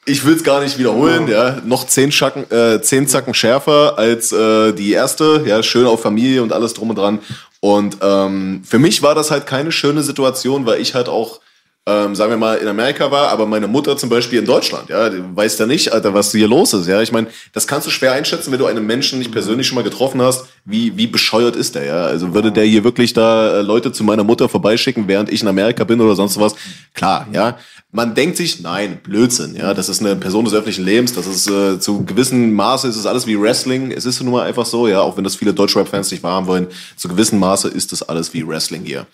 ich 0.04 0.26
will 0.26 0.34
es 0.34 0.42
gar 0.42 0.60
nicht 0.60 0.78
wiederholen, 0.78 1.28
ja. 1.28 1.58
Noch 1.64 1.86
zehn, 1.86 2.10
Schacken, 2.10 2.50
äh, 2.50 2.80
zehn 2.82 3.06
Zacken 3.06 3.34
schärfer 3.34 3.94
als 3.98 4.32
äh, 4.32 4.72
die 4.72 4.90
erste, 4.92 5.44
ja, 5.46 5.62
schön 5.62 5.86
auf 5.86 6.02
Familie 6.02 6.42
und 6.42 6.52
alles 6.52 6.74
drum 6.74 6.90
und 6.90 6.96
dran. 6.96 7.20
Und 7.64 7.96
ähm, 8.02 8.60
für 8.62 8.78
mich 8.78 9.00
war 9.00 9.14
das 9.14 9.30
halt 9.30 9.46
keine 9.46 9.72
schöne 9.72 10.02
Situation, 10.02 10.66
weil 10.66 10.82
ich 10.82 10.94
halt 10.94 11.08
auch 11.08 11.40
ähm, 11.86 12.14
sagen 12.14 12.30
wir 12.30 12.38
mal, 12.38 12.56
in 12.56 12.66
Amerika 12.66 13.10
war, 13.10 13.28
aber 13.28 13.44
meine 13.44 13.68
Mutter 13.68 13.94
zum 13.98 14.08
Beispiel 14.08 14.38
in 14.38 14.46
Deutschland, 14.46 14.88
ja, 14.88 15.10
weiß 15.36 15.58
ja 15.58 15.66
nicht, 15.66 15.92
Alter, 15.92 16.14
was 16.14 16.32
hier 16.32 16.48
los 16.48 16.72
ist, 16.72 16.86
ja. 16.86 17.02
Ich 17.02 17.12
meine, 17.12 17.26
das 17.52 17.66
kannst 17.66 17.86
du 17.86 17.90
schwer 17.90 18.12
einschätzen, 18.12 18.50
wenn 18.52 18.58
du 18.58 18.64
einen 18.64 18.86
Menschen 18.86 19.18
nicht 19.18 19.32
persönlich 19.32 19.66
schon 19.66 19.74
mal 19.76 19.84
getroffen 19.84 20.22
hast, 20.22 20.46
wie, 20.64 20.96
wie 20.96 21.06
bescheuert 21.06 21.56
ist 21.56 21.74
der, 21.74 21.84
ja. 21.84 22.04
Also 22.06 22.32
würde 22.32 22.52
der 22.52 22.64
hier 22.64 22.84
wirklich 22.84 23.12
da 23.12 23.58
äh, 23.58 23.62
Leute 23.62 23.92
zu 23.92 24.02
meiner 24.02 24.24
Mutter 24.24 24.48
vorbeischicken, 24.48 25.08
während 25.08 25.30
ich 25.30 25.42
in 25.42 25.48
Amerika 25.48 25.84
bin 25.84 26.00
oder 26.00 26.14
sonst 26.14 26.40
was, 26.40 26.54
klar, 26.94 27.28
ja. 27.32 27.58
Man 27.92 28.14
denkt 28.14 28.38
sich, 28.38 28.60
nein, 28.60 28.98
Blödsinn, 29.02 29.54
ja, 29.54 29.74
das 29.74 29.90
ist 29.90 30.00
eine 30.00 30.16
Person 30.16 30.46
des 30.46 30.54
öffentlichen 30.54 30.86
Lebens, 30.86 31.12
das 31.12 31.26
ist 31.26 31.50
äh, 31.50 31.78
zu 31.78 32.04
gewissen 32.06 32.54
Maße 32.54 32.88
ist 32.88 32.96
es 32.96 33.04
alles 33.04 33.26
wie 33.26 33.38
Wrestling, 33.40 33.92
es 33.92 34.06
ist 34.06 34.22
nun 34.22 34.32
mal 34.32 34.46
einfach 34.46 34.64
so, 34.64 34.88
ja, 34.88 35.02
auch 35.02 35.18
wenn 35.18 35.22
das 35.22 35.36
viele 35.36 35.52
Deutschrap-Fans 35.52 36.10
nicht 36.10 36.22
wahrhaben 36.22 36.46
wollen, 36.46 36.66
zu 36.96 37.08
gewissen 37.08 37.38
Maße 37.38 37.68
ist 37.68 37.92
das 37.92 38.02
alles 38.02 38.32
wie 38.32 38.48
Wrestling 38.48 38.84
hier. 38.84 39.06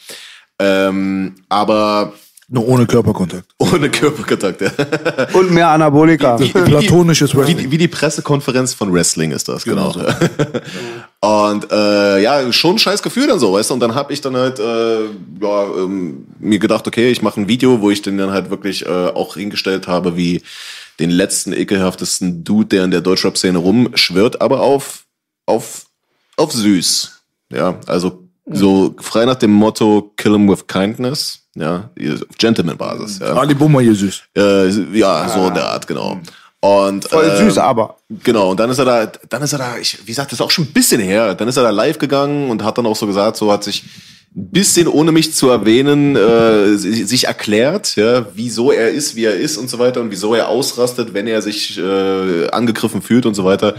Ähm, 0.61 1.35
aber 1.49 2.15
Nur 2.53 2.67
ohne 2.67 2.85
Körperkontakt. 2.87 3.45
ohne 3.59 3.89
Körperkontakt, 3.91 4.61
ja. 4.61 4.71
Und 5.35 5.53
mehr 5.53 5.69
Anabolika. 5.69 6.37
Platonisches 6.37 7.33
Wie, 7.33 7.39
Wrestling. 7.39 7.57
die- 7.59 7.71
wie 7.71 7.79
die 7.79 7.87
Pressekonferenz 7.89 8.75
von 8.75 8.93
Wrestling 8.93 9.31
ist 9.31 9.49
das, 9.49 9.63
genau. 9.65 9.93
Genau 9.93 10.09
Und 11.21 11.71
äh, 11.71 12.23
ja, 12.23 12.51
schon 12.53 12.77
ein 12.77 12.79
scheiß 12.79 13.03
Gefühl 13.03 13.27
dann 13.29 13.39
so, 13.39 13.53
weißt 13.53 13.71
du? 13.71 13.75
Und 13.75 13.81
dann 13.81 13.95
habe 13.95 14.13
ich 14.13 14.21
dann 14.21 14.35
halt 14.37 14.59
äh, 14.59 15.05
ja, 15.41 15.65
ähm, 15.77 16.27
mir 16.39 16.59
gedacht, 16.59 16.87
okay, 16.89 17.11
ich 17.11 17.23
mache 17.23 17.41
ein 17.41 17.47
Video, 17.49 17.81
wo 17.83 17.91
ich 17.91 18.03
den 18.03 18.19
dann 18.19 18.31
halt 18.33 18.51
wirklich 18.51 18.85
äh, 18.87 18.89
auch 18.89 19.35
hingestellt 19.37 19.87
habe, 19.87 20.17
wie 20.17 20.43
den 20.99 21.11
letzten 21.11 21.53
ekelhaftesten 21.53 22.43
Dude, 22.43 22.67
der 22.69 22.85
in 22.85 22.91
der 22.91 23.01
Deutschrap-Szene 23.01 23.59
rumschwirrt, 23.59 24.41
aber 24.41 24.61
auf, 24.61 25.05
auf, 25.47 25.85
auf 26.37 26.53
süß. 26.53 27.21
Ja, 27.53 27.77
also 27.87 28.25
so 28.51 28.95
frei 29.01 29.25
nach 29.25 29.37
dem 29.37 29.53
Motto 29.53 30.13
Kill 30.17 30.33
him 30.33 30.49
with 30.49 30.67
kindness, 30.67 31.40
ja, 31.57 31.91
auf 32.31 32.37
Gentleman-Basis. 32.39 33.19
Ja. 33.21 33.35
Ali 33.35 33.55
Bummer 33.55 33.81
hier 33.81 33.95
süß. 33.95 34.23
Äh, 34.37 34.69
ja, 34.99 35.29
so 35.29 35.49
in 35.49 35.55
der 35.55 35.67
Art, 35.69 35.87
genau. 35.87 36.21
Und, 36.63 37.07
Voll 37.09 37.25
ähm, 37.39 37.49
süß, 37.49 37.59
aber. 37.59 37.97
Genau, 38.23 38.51
und 38.51 38.61
dann 38.61 38.69
ist 38.71 38.79
er 38.79 38.85
da, 38.85 39.07
dann 39.07 39.43
ist 39.43 39.53
er 39.55 39.59
da, 39.59 39.79
ich, 39.79 39.99
wie 40.03 40.11
gesagt, 40.13 40.31
das 40.31 40.39
ist 40.41 40.43
auch 40.45 40.51
schon 40.51 40.65
ein 40.65 40.73
bisschen 40.73 41.01
her, 41.01 41.35
dann 41.35 41.49
ist 41.49 41.57
er 41.57 41.63
da 41.63 41.71
live 41.71 41.99
gegangen 41.99 42.51
und 42.51 42.63
hat 42.63 42.77
dann 42.77 42.85
auch 42.87 42.97
so 42.97 43.07
gesagt, 43.07 43.37
so 43.39 43.51
hat 43.51 43.65
sich 43.65 43.83
ein 44.37 44.51
bisschen, 44.51 44.87
ohne 44.87 45.11
mich 45.11 45.35
zu 45.35 45.49
erwähnen, 45.49 46.15
äh, 46.17 46.77
si- 46.77 47.05
sich 47.05 47.25
erklärt, 47.25 47.97
ja, 47.97 48.27
wieso 48.35 48.71
er 48.73 48.91
ist, 48.91 49.17
wie 49.17 49.25
er 49.25 49.35
ist 49.35 49.57
und 49.57 49.69
so 49.71 49.79
weiter 49.79 50.01
und 50.03 50.11
wieso 50.11 50.35
er 50.35 50.49
ausrastet, 50.49 51.15
wenn 51.15 51.27
er 51.27 51.41
sich 51.43 51.79
äh, 51.79 52.49
angegriffen 52.51 53.01
fühlt 53.03 53.25
und 53.27 53.35
so 53.35 53.45
weiter. 53.45 53.75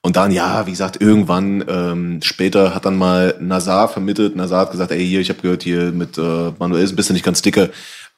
Und 0.00 0.16
dann, 0.16 0.30
ja, 0.30 0.64
wie 0.66 0.70
gesagt, 0.70 1.00
irgendwann 1.00 1.64
ähm, 1.68 2.20
später 2.22 2.74
hat 2.74 2.84
dann 2.84 2.96
mal 2.96 3.34
Nazar 3.40 3.88
vermittelt. 3.88 4.36
Nazar 4.36 4.60
hat 4.60 4.70
gesagt, 4.70 4.92
ey, 4.92 5.04
hier, 5.04 5.20
ich 5.20 5.28
habe 5.28 5.42
gehört, 5.42 5.64
hier 5.64 5.90
mit 5.90 6.16
äh, 6.16 6.52
Manuel 6.58 6.84
ist 6.84 6.92
ein 6.92 6.96
bisschen 6.96 7.14
nicht 7.14 7.24
ganz 7.24 7.42
dicke. 7.42 7.70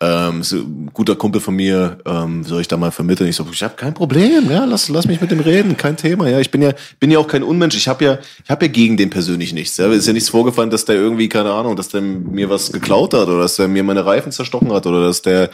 Ähm, 0.03 0.41
ist 0.41 0.53
ein 0.53 0.91
guter 0.95 1.15
Kumpel 1.15 1.43
von 1.43 1.55
mir, 1.55 1.99
ähm, 2.07 2.43
soll 2.45 2.63
ich 2.63 2.69
da 2.69 2.79
mal 2.79 2.91
vermitteln? 2.91 3.29
Ich 3.29 3.37
so, 3.37 3.47
ich 3.53 3.63
habe 3.63 3.75
kein 3.77 3.93
Problem, 3.93 4.51
ja, 4.51 4.65
lass, 4.65 4.89
lass 4.89 5.07
mich 5.07 5.21
mit 5.21 5.31
dem 5.31 5.41
reden, 5.41 5.77
kein 5.77 5.97
Thema, 5.97 6.27
ja. 6.27 6.39
Ich 6.39 6.51
bin 6.51 6.63
ja, 6.63 6.73
bin 7.01 7.11
ja 7.11 7.19
auch 7.19 7.27
kein 7.27 7.43
Unmensch. 7.43 7.77
Ich 7.77 7.87
habe 7.87 8.05
ja, 8.05 8.19
ich 8.43 8.51
habe 8.51 8.67
ja 8.67 8.73
gegen 8.73 8.97
den 8.97 9.11
persönlich 9.11 9.53
nichts. 9.53 9.77
Ja. 9.77 9.91
Ist 9.93 10.07
ja 10.07 10.15
nichts 10.15 10.31
vorgefallen, 10.31 10.71
dass 10.71 10.87
der 10.87 10.97
irgendwie, 10.97 11.29
keine 11.29 11.53
Ahnung, 11.53 11.77
dass 11.77 11.89
der 11.89 12.01
mir 12.01 12.49
was 12.49 12.73
geklaut 12.73 13.13
hat 13.13 13.29
oder 13.29 13.41
dass 13.41 13.57
der 13.57 13.69
mir 13.69 13.83
meine 13.85 14.07
Reifen 14.07 14.33
zerstochen 14.33 14.73
hat 14.73 14.87
oder 14.87 15.03
dass 15.05 15.21
der 15.23 15.51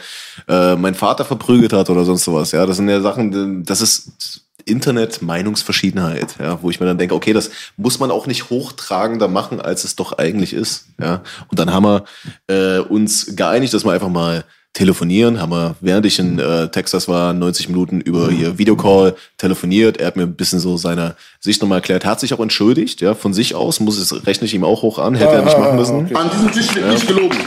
äh, 0.47 0.75
meinen 0.75 0.95
Vater 0.95 1.25
verprügelt 1.25 1.73
hat 1.73 1.89
oder 1.89 2.05
sonst 2.05 2.23
sowas. 2.23 2.51
Ja, 2.51 2.65
das 2.65 2.77
sind 2.77 2.87
ja 2.87 3.01
Sachen, 3.01 3.63
das 3.65 3.81
ist 3.81 4.46
Internet 4.67 5.21
Meinungsverschiedenheit, 5.21 6.35
ja, 6.39 6.61
wo 6.61 6.69
ich 6.69 6.79
mir 6.79 6.85
dann 6.85 6.97
denke, 6.97 7.15
okay, 7.15 7.33
das 7.33 7.51
muss 7.77 7.99
man 7.99 8.11
auch 8.11 8.27
nicht 8.27 8.49
hochtragender 8.49 9.27
machen, 9.27 9.61
als 9.61 9.83
es 9.83 9.95
doch 9.95 10.17
eigentlich 10.17 10.53
ist, 10.53 10.87
ja. 10.99 11.21
Und 11.49 11.59
dann 11.59 11.73
haben 11.73 11.85
wir 11.85 12.05
äh, 12.47 12.79
uns 12.79 13.35
geeinigt, 13.35 13.73
dass 13.73 13.85
wir 13.85 13.91
einfach 13.91 14.09
mal 14.09 14.43
telefonieren, 14.77 15.41
haben 15.41 15.51
wir, 15.51 15.75
während 15.81 16.05
ich 16.05 16.19
in 16.19 16.37
äh, 16.37 16.69
Texas 16.69 17.07
war, 17.07 17.33
90 17.33 17.69
Minuten 17.69 17.99
über 17.99 18.29
hier 18.29 18.59
Videocall 18.59 19.15
telefoniert. 19.37 19.97
Er 19.97 20.07
hat 20.07 20.15
mir 20.15 20.23
ein 20.23 20.35
bisschen 20.35 20.59
so 20.59 20.77
seine 20.77 21.15
Sicht 21.39 21.61
nochmal 21.61 21.79
erklärt, 21.79 22.05
hat 22.05 22.19
sich 22.19 22.33
auch 22.33 22.39
entschuldigt, 22.39 23.01
ja, 23.01 23.15
von 23.15 23.33
sich 23.33 23.55
aus, 23.55 23.79
muss 23.79 23.97
es, 23.97 24.27
rechne 24.27 24.45
ich 24.45 24.53
ihm 24.53 24.63
auch 24.63 24.83
hoch 24.83 24.99
an, 24.99 25.15
hätte 25.15 25.33
er 25.33 25.41
nicht 25.43 25.57
machen 25.57 25.77
müssen. 25.77 26.15
An 26.15 26.29
diesem 26.29 26.51
Tisch 26.51 26.75
wird 26.75 26.89
nicht 26.89 27.07
gelogen. 27.07 27.37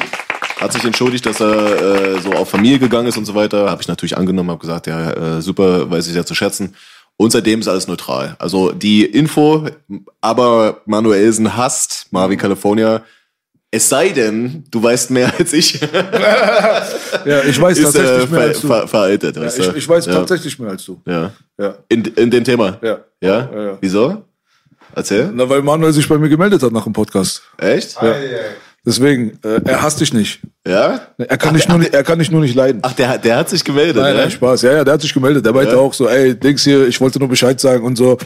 Hat 0.61 0.73
sich 0.73 0.85
entschuldigt, 0.85 1.25
dass 1.25 1.41
er 1.41 2.17
äh, 2.17 2.21
so 2.21 2.33
auf 2.33 2.51
Familie 2.51 2.81
gegangen 2.81 3.07
ist 3.07 3.17
und 3.17 3.25
so 3.25 3.35
weiter. 3.35 3.71
Habe 3.71 3.81
ich 3.81 3.89
natürlich 3.89 4.19
angenommen, 4.19 4.51
habe 4.51 4.61
gesagt, 4.61 4.89
ja, 4.89 5.39
äh, 5.39 5.41
super, 5.41 5.91
weiß 5.91 6.07
ich 6.09 6.13
sehr 6.13 6.27
zu 6.27 6.35
schätzen. 6.35 6.75
Und 7.21 7.33
seitdem 7.33 7.61
ist 7.61 7.69
alles 7.69 7.87
neutral. 7.87 8.35
Also 8.39 8.73
die 8.73 9.05
Info, 9.05 9.67
aber 10.23 10.81
Manuelsen 10.87 11.55
hasst 11.55 12.07
Marvin 12.13 12.39
California. 12.39 13.03
Es 13.71 13.91
sei 13.91 14.09
denn, 14.09 14.65
du 14.71 14.83
weißt 14.83 15.11
mehr 15.11 15.31
als 15.39 15.53
ich. 15.53 15.79
Ja, 15.83 17.43
ich 17.47 17.61
weiß 17.61 17.77
ist 17.77 17.93
tatsächlich 17.93 18.25
äh, 18.25 18.33
mehr 18.33 18.41
als 18.41 18.63
du. 18.63 18.69
ver, 18.69 18.89
veraltet. 18.89 19.37
Ja, 19.37 19.43
weißt 19.43 19.59
ich, 19.59 19.67
du? 19.67 19.77
ich 19.77 19.87
weiß 19.87 20.07
ja. 20.07 20.15
tatsächlich 20.15 20.59
mehr 20.59 20.71
als 20.71 20.83
du. 20.83 20.99
Ja. 21.05 21.33
Ja. 21.59 21.75
In, 21.91 22.05
in 22.05 22.31
dem 22.31 22.43
Thema. 22.43 22.79
Ja. 22.81 23.01
Ja? 23.21 23.51
Ja, 23.53 23.63
ja. 23.65 23.79
Wieso? 23.83 24.25
Erzähl. 24.95 25.31
Na, 25.35 25.47
weil 25.47 25.61
Manuel 25.61 25.93
sich 25.93 26.09
bei 26.09 26.17
mir 26.17 26.31
gemeldet 26.31 26.63
hat 26.63 26.73
nach 26.73 26.85
dem 26.85 26.95
Podcast. 26.95 27.43
Echt? 27.59 28.01
Ja. 28.01 28.15
Deswegen, 28.85 29.39
äh, 29.45 29.61
er 29.65 29.83
hasst 29.83 30.01
dich 30.01 30.15
nicht. 30.15 30.41
Ja? 30.67 31.01
Er 31.19 31.37
kann, 31.37 31.55
dich 31.55 31.69
nur, 31.69 31.79
nicht, 31.79 31.93
er 31.93 32.03
kann 32.03 32.19
dich 32.19 32.31
nur 32.31 32.41
nicht 32.41 32.55
leiden. 32.55 32.81
Ach, 32.83 32.95
der, 32.95 33.19
der 33.19 33.37
hat 33.37 33.49
sich 33.51 33.63
gemeldet. 33.65 33.97
Nein, 33.97 34.15
ne? 34.15 34.23
nein, 34.23 34.31
Spaß. 34.31 34.63
Ja, 34.63 34.73
ja, 34.73 34.85
der 34.85 34.95
hat 34.95 35.03
sich 35.03 35.13
gemeldet. 35.13 35.45
Der 35.45 35.53
meinte 35.53 35.75
Ja. 35.75 35.79
auch 35.79 35.93
so, 35.93 36.09
ey, 36.09 36.35
Dings 36.35 36.65
hier, 36.65 36.89
ich 36.89 37.01
wollte 37.01 37.19
nur 37.19 37.29
Bescheid 37.29 37.61
sagen 37.61 37.85
und 37.85 37.97
so. 37.97 38.17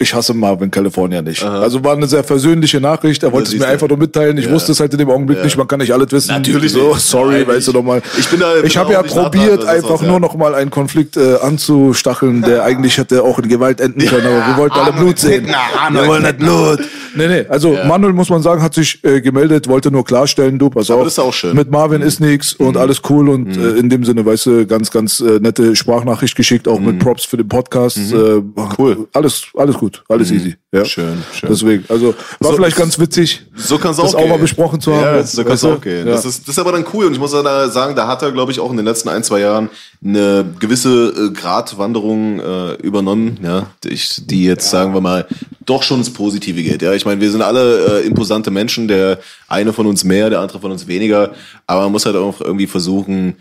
Ich 0.00 0.12
hasse 0.12 0.34
Marvin 0.34 0.70
California 0.70 1.22
nicht. 1.22 1.42
Also 1.44 1.82
war 1.84 1.92
eine 1.94 2.06
sehr 2.06 2.24
versöhnliche 2.24 2.80
Nachricht. 2.80 3.22
Er 3.22 3.32
wollte 3.32 3.52
es 3.52 3.58
mir 3.58 3.66
einfach 3.66 3.88
nur 3.88 3.96
mitteilen. 3.98 4.36
Ich 4.38 4.46
Ja. 4.46 4.50
wusste 4.52 4.72
es 4.72 4.80
halt 4.80 4.92
in 4.92 4.98
dem 4.98 5.08
Augenblick 5.10 5.42
nicht. 5.44 5.56
Man 5.56 5.68
kann 5.68 5.78
nicht 5.78 5.92
alles 5.92 6.10
wissen. 6.10 6.30
Natürlich 6.32 6.72
So, 6.72 6.94
sorry, 6.98 7.38
Nein, 7.38 7.48
weißt 7.48 7.68
du 7.68 7.72
nochmal. 7.72 8.02
ich 8.18 8.28
bin 8.28 8.40
da- 8.40 8.54
bin 8.54 8.66
Ich 8.66 8.76
habe 8.76 8.88
auch 8.88 8.92
ja 8.92 9.02
probiert, 9.02 9.64
einfach 9.64 9.90
was, 9.90 10.00
ja. 10.02 10.06
nur 10.08 10.20
noch 10.20 10.34
mal 10.36 10.54
einen 10.54 10.70
Konflikt 10.70 11.16
äh, 11.16 11.36
anzustacheln, 11.40 12.42
der 12.42 12.64
eigentlich 12.64 12.98
hätte 12.98 13.22
auch 13.22 13.38
in 13.38 13.48
Gewalt 13.48 13.80
enden 13.80 14.00
können. 14.06 14.26
Aber 14.26 14.46
wir 14.48 14.56
wollten 14.56 14.74
alle 14.78 14.92
Blut 14.92 15.18
sehen. 15.18 15.46
Wir 15.46 16.06
wollen 16.06 16.22
nicht 16.22 16.38
Blut. 16.38 16.80
Nee, 17.16 17.28
nee. 17.28 17.44
Also 17.48 17.76
Manuel, 17.86 18.12
muss 18.12 18.28
man 18.28 18.42
sagen, 18.42 18.60
hat 18.60 18.74
sich 18.74 18.98
äh, 19.04 19.20
gemeldet, 19.20 19.68
wollte 19.68 19.92
nur 19.92 20.04
klarstellen, 20.04 20.58
du, 20.58 20.68
pass 20.70 20.90
auf. 20.90 21.04
das 21.04 21.12
ist 21.12 21.18
auch 21.20 21.32
schön. 21.32 21.54
Mit 21.54 21.70
Marvin 21.70 22.02
ist 22.02 22.18
nix 22.20 22.54
und 22.54 22.76
alles 22.76 23.02
cool 23.08 23.28
und 23.28 23.56
äh, 23.56 23.76
in 23.78 23.88
dem 23.88 24.04
Sinne, 24.04 24.26
weißt 24.26 24.46
du, 24.46 24.66
ganz, 24.66 24.90
ganz 24.90 25.20
äh, 25.20 25.38
nette 25.38 25.76
Sprachnachricht 25.76 26.34
geschickt, 26.34 26.66
auch 26.66 26.80
mit 26.80 26.98
Props 26.98 27.24
für 27.24 27.36
den 27.36 27.48
Podcast. 27.48 27.98
Äh, 27.98 28.42
Cool. 28.78 29.06
Alles, 29.12 29.44
alles 29.56 29.76
gut, 29.76 29.83
alles 30.08 30.30
easy. 30.30 30.56
Ja. 30.72 30.84
Schön, 30.84 31.22
schön. 31.32 31.48
Deswegen, 31.50 31.84
also 31.88 32.14
war 32.40 32.50
So- 32.50 32.56
vielleicht 32.56 32.76
ganz 32.76 32.98
witzig, 32.98 33.42
So 33.56 33.78
kann 33.78 33.92
es 33.92 33.96
das 33.98 34.06
auch 34.10 34.14
auch 34.14 34.20
gehen. 34.22 34.30
mal 34.30 34.38
besprochen 34.38 34.80
zu 34.80 34.92
haben. 34.92 35.02
Ja, 35.02 35.16
jetzt, 35.16 35.32
so 35.32 35.44
kann 35.44 35.52
es 35.54 35.64
auch 35.64 35.80
gehen. 35.80 36.06
Ja. 36.06 36.12
Das, 36.14 36.24
ist, 36.24 36.42
das 36.42 36.54
ist 36.54 36.58
aber 36.58 36.72
dann 36.72 36.84
cool. 36.92 37.06
Und 37.06 37.12
ich 37.12 37.18
muss 37.18 37.30
sagen, 37.30 37.94
da 37.96 38.06
hat 38.08 38.22
er, 38.22 38.32
glaube 38.32 38.52
ich, 38.52 38.60
auch 38.60 38.70
in 38.70 38.76
den 38.76 38.86
letzten 38.86 39.08
ein, 39.08 39.22
zwei 39.22 39.40
Jahren 39.40 39.70
eine 40.04 40.44
gewisse 40.58 41.08
äh, 41.16 41.30
Gratwanderung 41.32 42.40
äh, 42.40 42.72
übernommen, 42.82 43.38
ja, 43.42 43.68
ich, 43.84 44.26
die 44.26 44.44
jetzt, 44.44 44.68
sagen 44.70 44.94
wir 44.94 45.00
mal, 45.00 45.26
doch 45.64 45.82
schon 45.82 45.98
ins 45.98 46.12
Positive 46.12 46.62
geht. 46.62 46.82
Ja, 46.82 46.92
ich 46.92 47.04
meine, 47.06 47.20
wir 47.20 47.30
sind 47.30 47.42
alle 47.42 48.00
äh, 48.02 48.06
imposante 48.06 48.50
Menschen, 48.50 48.88
der 48.88 49.18
eine 49.48 49.72
von 49.72 49.86
uns 49.86 50.04
mehr, 50.04 50.28
der 50.30 50.40
andere 50.40 50.60
von 50.60 50.70
uns 50.72 50.86
weniger. 50.86 51.32
Aber 51.66 51.82
man 51.82 51.92
muss 51.92 52.04
halt 52.06 52.16
auch 52.16 52.40
irgendwie 52.40 52.66
versuchen, 52.66 53.36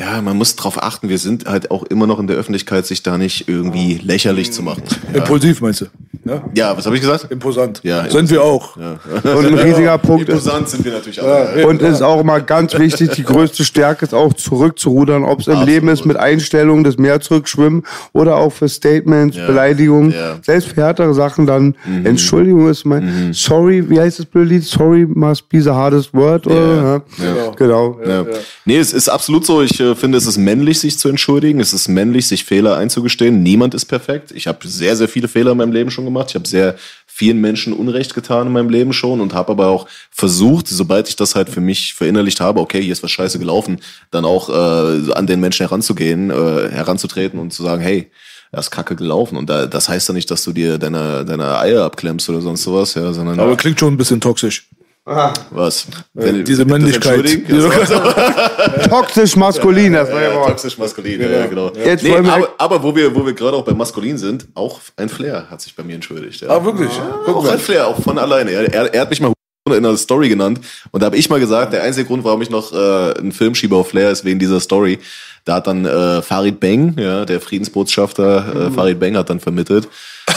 ja, 0.00 0.22
man 0.22 0.36
muss 0.38 0.56
drauf 0.56 0.82
achten, 0.82 1.10
wir 1.10 1.18
sind 1.18 1.46
halt 1.46 1.70
auch 1.70 1.82
immer 1.84 2.06
noch 2.06 2.18
in 2.18 2.26
der 2.26 2.36
Öffentlichkeit, 2.36 2.86
sich 2.86 3.02
da 3.02 3.18
nicht 3.18 3.48
irgendwie 3.48 4.00
lächerlich 4.02 4.50
zu 4.50 4.62
machen. 4.62 4.82
Ja, 5.12 5.18
Impulsiv 5.18 5.60
meinst 5.60 5.82
du? 5.82 5.86
Ja? 6.24 6.42
ja 6.54 6.76
was 6.76 6.86
habe 6.86 6.96
ich 6.96 7.02
gesagt? 7.02 7.30
Imposant. 7.30 7.80
Ja, 7.82 8.08
Sind 8.08 8.30
wir 8.30 8.42
auch. 8.42 8.76
Und 8.76 9.26
ein 9.46 9.54
riesiger 9.54 9.98
Punkt 9.98 10.28
ist, 10.28 10.34
Imposant 10.34 10.70
sind 10.70 10.84
wir 10.86 10.92
natürlich 10.92 11.22
alle. 11.22 11.66
und 11.66 11.82
ist 11.82 12.00
auch 12.02 12.20
immer 12.20 12.40
ganz 12.40 12.78
wichtig, 12.78 13.10
die 13.10 13.22
größte 13.24 13.64
Stärke 13.64 14.04
ist 14.06 14.14
auch 14.14 14.32
zurückzurudern, 14.32 15.24
ob 15.24 15.40
es 15.40 15.48
im 15.48 15.62
Leben 15.64 15.88
ist 15.88 16.06
mit 16.06 16.16
Einstellungen, 16.16 16.84
das 16.84 16.96
Meer 16.96 17.20
zurückschwimmen 17.20 17.84
oder 18.12 18.36
auch 18.36 18.52
für 18.52 18.68
Statements, 18.68 19.36
Beleidigungen, 19.36 20.12
Ja. 20.12 20.38
selbst 20.42 20.68
für 20.70 20.82
härtere 20.82 21.12
Sachen 21.14 21.46
dann 21.46 21.74
Entschuldigung 22.04 22.68
ist 22.68 22.84
mein 22.86 23.32
Sorry, 23.32 23.88
wie 23.90 24.00
heißt 24.00 24.18
das 24.18 24.26
blöde 24.26 24.54
Lied? 24.54 24.64
Sorry 24.64 25.06
must 25.06 25.48
be 25.48 25.60
the 25.60 25.70
hardest 25.70 26.14
word 26.14 26.46
oder? 26.46 27.02
Ja. 27.18 27.50
Genau. 27.56 27.98
Ja. 28.06 28.24
Nee, 28.64 28.78
es 28.78 28.92
ist 28.92 29.08
absolut 29.08 29.44
so. 29.44 29.62
Ich 29.62 29.80
äh, 29.90 29.94
finde, 29.96 30.18
es 30.18 30.26
ist 30.26 30.38
männlich, 30.38 30.80
sich 30.80 30.98
zu 30.98 31.08
entschuldigen. 31.08 31.60
Es 31.60 31.72
ist 31.72 31.88
männlich, 31.88 32.26
sich 32.26 32.44
Fehler 32.44 32.76
einzugestehen. 32.76 33.42
Niemand 33.42 33.74
ist 33.74 33.86
perfekt. 33.86 34.32
Ich 34.32 34.46
habe 34.46 34.66
sehr, 34.66 34.96
sehr 34.96 35.08
viele 35.08 35.28
Fehler 35.28 35.52
in 35.52 35.58
meinem 35.58 35.72
Leben 35.72 35.90
schon 35.90 36.04
gemacht. 36.04 36.30
Ich 36.30 36.34
habe 36.34 36.48
sehr 36.48 36.76
vielen 37.06 37.38
Menschen 37.38 37.72
Unrecht 37.72 38.14
getan 38.14 38.46
in 38.46 38.52
meinem 38.52 38.70
Leben 38.70 38.92
schon 38.92 39.20
und 39.20 39.34
habe 39.34 39.52
aber 39.52 39.66
auch 39.66 39.86
versucht, 40.10 40.68
sobald 40.68 41.08
ich 41.08 41.16
das 41.16 41.34
halt 41.34 41.50
für 41.50 41.60
mich 41.60 41.92
verinnerlicht 41.92 42.40
habe, 42.40 42.60
okay, 42.60 42.80
hier 42.80 42.92
ist 42.92 43.02
was 43.02 43.10
scheiße 43.10 43.38
gelaufen, 43.38 43.80
dann 44.10 44.24
auch 44.24 44.48
äh, 44.48 45.12
an 45.12 45.26
den 45.26 45.40
Menschen 45.40 45.66
heranzugehen, 45.66 46.30
äh, 46.30 46.70
heranzutreten 46.70 47.38
und 47.38 47.52
zu 47.52 47.62
sagen, 47.62 47.82
hey, 47.82 48.10
er 48.52 48.60
ist 48.60 48.70
kacke 48.70 48.96
gelaufen. 48.96 49.36
Und 49.36 49.50
da, 49.50 49.66
das 49.66 49.88
heißt 49.88 50.08
ja 50.08 50.14
nicht, 50.14 50.30
dass 50.30 50.44
du 50.44 50.52
dir 50.52 50.78
deine, 50.78 51.24
deine 51.24 51.58
Eier 51.58 51.84
abklemmst 51.84 52.28
oder 52.30 52.40
sonst 52.40 52.62
sowas, 52.62 52.94
ja, 52.94 53.12
sondern 53.12 53.38
Aber 53.38 53.56
klingt 53.56 53.78
schon 53.78 53.94
ein 53.94 53.98
bisschen 53.98 54.20
toxisch. 54.20 54.68
Was? 55.04 55.86
Äh, 56.16 56.42
diese 56.44 56.64
Männlichkeit. 56.64 57.14
entschuldigen? 57.24 57.46
Diese- 57.48 57.68
Das 57.68 57.90
war- 57.90 58.88
Toxisch 58.88 59.34
maskulin, 59.36 59.94
das 59.94 60.10
war 60.12 60.22
ja 60.22 60.30
Ja, 60.34 60.46
toxisch 60.46 60.76
maskulin, 60.78 61.20
ja, 61.20 61.46
genau. 61.46 61.72
Jetzt 61.84 62.04
nee, 62.04 62.10
wollen 62.12 62.24
wir- 62.26 62.32
aber, 62.34 62.48
aber 62.58 62.82
wo 62.82 62.94
wir, 62.94 63.12
wo 63.14 63.24
wir 63.24 63.32
gerade 63.32 63.56
auch 63.56 63.64
bei 63.64 63.72
maskulin 63.72 64.18
sind, 64.18 64.46
auch 64.54 64.78
ein 64.96 65.08
Flair 65.08 65.46
hat 65.50 65.60
sich 65.62 65.74
bei 65.74 65.82
mir 65.82 65.94
entschuldigt. 65.94 66.42
Ja. 66.42 66.48
Ah, 66.50 66.64
wirklich? 66.64 66.90
Guck 67.24 67.36
auch 67.36 67.44
mal. 67.44 67.52
ein 67.52 67.58
Flair, 67.58 67.86
auch 67.88 68.00
von 68.00 68.18
alleine. 68.18 68.50
Er, 68.52 68.72
er, 68.72 68.94
er 68.94 69.00
hat 69.00 69.10
mich 69.10 69.20
mal 69.20 69.32
in 69.68 69.74
einer 69.74 69.96
Story 69.96 70.28
genannt 70.28 70.60
und 70.90 71.00
da 71.00 71.06
habe 71.06 71.16
ich 71.16 71.30
mal 71.30 71.38
gesagt, 71.40 71.72
der 71.72 71.82
einzige 71.82 72.06
Grund, 72.06 72.24
warum 72.24 72.42
ich 72.42 72.50
noch 72.50 72.72
äh, 72.72 73.12
einen 73.18 73.32
Film 73.32 73.54
schiebe 73.54 73.76
auf 73.76 73.88
Flair, 73.90 74.10
ist 74.10 74.24
wegen 74.24 74.38
dieser 74.38 74.60
Story. 74.60 74.98
Da 75.44 75.54
hat 75.54 75.66
dann 75.66 75.86
äh, 75.86 76.20
Farid 76.22 76.60
Beng, 76.60 76.94
ja, 76.98 77.24
der 77.24 77.40
Friedensbotschafter, 77.40 78.66
äh, 78.66 78.70
Farid 78.70 78.98
Beng 79.00 79.16
hat 79.16 79.30
dann 79.30 79.40
vermittelt. 79.40 79.88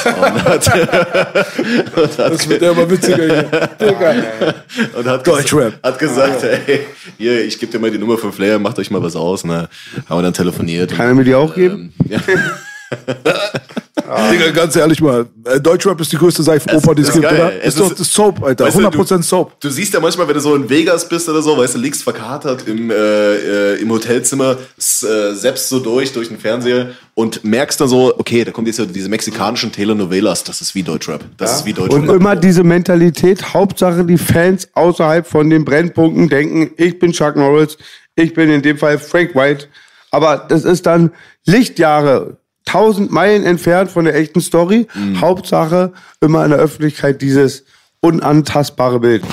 Und 0.06 0.44
hat, 0.44 0.68
und 1.96 2.18
hat, 2.18 2.32
Das 2.34 2.50
wird 2.50 2.62
ja 2.62 2.72
immer 2.72 2.90
witziger 2.90 3.24
hier. 3.26 3.46
Und 4.98 5.06
hat, 5.06 5.26
Deutschrap. 5.26 5.74
hat 5.82 6.00
gesagt, 6.00 6.44
ey, 6.44 6.86
hier, 7.18 7.46
ich 7.46 7.60
gebe 7.60 7.72
dir 7.72 7.80
mal 7.80 7.92
die 7.92 7.98
Nummer 7.98 8.18
von 8.18 8.34
Flair, 8.34 8.60
macht 8.60 8.80
euch 8.80 8.92
mal 8.92 9.02
was 9.02 9.16
aus. 9.16 9.44
Ne? 9.46 9.70
Haben 10.10 10.18
wir 10.18 10.24
dann 10.24 10.34
telefoniert. 10.34 10.92
Kann 10.94 11.08
er 11.08 11.14
mir 11.14 11.24
die 11.24 11.36
auch 11.36 11.54
geben? 11.56 11.94
Ähm, 12.10 12.10
ja. 12.10 12.20
Digga, 14.32 14.52
ganz 14.52 14.76
ehrlich 14.76 15.02
mal, 15.02 15.26
äh, 15.46 15.60
Deutschrap 15.60 16.00
ist 16.02 16.12
die 16.12 16.18
größte 16.18 16.44
Seifenoper, 16.44 16.96
die 16.96 17.02
es 17.04 17.12
gibt, 17.12 17.24
geil. 17.24 17.36
oder? 17.36 17.54
Es 17.62 17.70
Ist 17.70 17.80
doch 17.80 17.92
ist- 17.92 18.00
das 18.00 18.14
Soap, 18.14 18.44
Alter. 18.44 18.66
Weißt 18.66 18.76
du, 18.78 18.80
100% 18.82 19.24
Soap. 19.24 19.60
Du 19.60 19.70
siehst 19.70 19.94
ja 19.94 20.00
manchmal, 20.00 20.28
wenn 20.28 20.36
du 20.36 20.40
so 20.42 20.56
in 20.56 20.70
Vegas 20.70 21.08
bist 21.08 21.28
oder 21.30 21.42
so, 21.42 21.58
weißt 21.58 21.76
du, 21.76 21.80
liegst 21.80 22.04
verkatert 22.04 22.68
im, 22.68 22.90
äh, 22.92 22.96
äh, 22.96 23.82
im 23.82 23.92
Hotelzimmer, 23.92 24.58
äh, 24.78 25.34
selbst 25.34 25.70
so 25.70 25.80
durch, 25.80 26.14
durch 26.14 26.28
den 26.30 26.40
Fernseher 26.40 26.90
und 27.16 27.44
merkst 27.44 27.80
dann 27.82 27.88
so, 27.88 28.14
okay, 28.18 28.44
da 28.44 28.52
kommt 28.52 28.68
jetzt 28.68 28.82
diese 28.96 29.10
mexikanischen 29.10 29.72
Telenovelas, 29.72 30.44
das 30.44 30.62
ist 30.62 30.76
wie 30.76 30.84
Deutschrap. 30.84 31.24
Das 31.38 31.58
ist 31.58 31.66
wie 31.66 31.74
Deutschrap. 31.74 32.02
Und 32.02 32.10
immer 32.10 32.36
diese 32.36 32.64
Mentalität, 32.64 33.54
Hauptsache 33.54 34.04
die 34.06 34.18
Fans 34.18 34.68
außerhalb 34.74 35.28
von 35.28 35.50
den 35.50 35.66
Brennpunkten 35.66 36.30
denken, 36.30 36.72
ich 36.78 37.00
bin 37.00 37.12
Chuck 37.12 37.36
Norris, 37.36 37.78
ich 38.16 38.34
bin 38.34 38.50
in 38.50 38.62
dem 38.62 38.78
Fall 38.78 39.00
Frank 39.00 39.36
White. 39.36 39.68
Aber 40.12 40.38
das 40.48 40.64
ist 40.64 40.86
dann 40.86 41.12
Lichtjahre, 41.46 42.38
tausend 42.66 43.12
Meilen 43.12 43.44
entfernt 43.46 43.92
von 43.92 44.06
der 44.06 44.16
echten 44.16 44.42
Story. 44.42 44.88
Hauptsache 45.20 45.94
immer 46.22 46.44
in 46.44 46.52
der 46.52 46.60
Öffentlichkeit 46.60 47.22
dieses 47.22 47.66
unantastbare 48.02 49.00
Bild. 49.00 49.24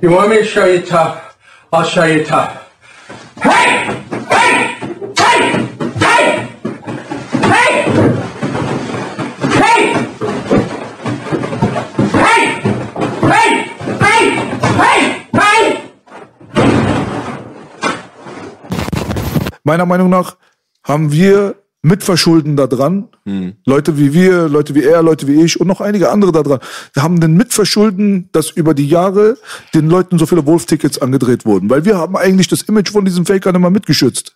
You 0.00 0.10
want 0.10 0.28
me 0.28 0.38
to 0.38 0.44
show 0.44 0.66
you 0.66 0.80
tough? 0.80 1.16
I'll 1.72 1.84
show 1.84 2.04
you 2.04 2.22
tough. 2.24 2.50
Hey! 3.40 3.88
Hey! 4.28 4.76
Hey! 5.16 5.66
Hey! 5.98 6.48
Hey! 7.42 7.96
Hey! 9.50 9.94
Hey! 12.12 12.44
Hey! 13.22 13.64
Hey! 14.00 14.22
Hey! 14.78 15.26
Hey! 15.32 15.78
Meiner 19.64 19.86
Meinung 19.86 20.10
nach 20.10 20.36
haben 20.84 21.10
wir 21.10 21.56
Mitverschulden 21.84 22.56
da 22.56 22.66
dran. 22.66 23.08
Leute 23.66 23.98
wie 23.98 24.14
wir, 24.14 24.48
Leute 24.48 24.74
wie 24.74 24.82
er, 24.82 25.02
Leute 25.02 25.28
wie 25.28 25.42
ich 25.42 25.60
und 25.60 25.66
noch 25.66 25.82
einige 25.82 26.10
andere 26.10 26.32
da 26.32 26.42
dran. 26.42 26.60
Wir 26.94 27.02
haben 27.02 27.20
den 27.20 27.36
Mitverschulden, 27.36 28.30
dass 28.32 28.50
über 28.50 28.72
die 28.72 28.88
Jahre 28.88 29.36
den 29.74 29.88
Leuten 29.88 30.18
so 30.18 30.24
viele 30.24 30.46
Wolf-Tickets 30.46 30.98
angedreht 30.98 31.44
wurden. 31.44 31.68
Weil 31.68 31.84
wir 31.84 31.98
haben 31.98 32.16
eigentlich 32.16 32.48
das 32.48 32.62
Image 32.62 32.90
von 32.90 33.04
diesen 33.04 33.26
Fakern 33.26 33.54
immer 33.54 33.70
mitgeschützt. 33.70 34.34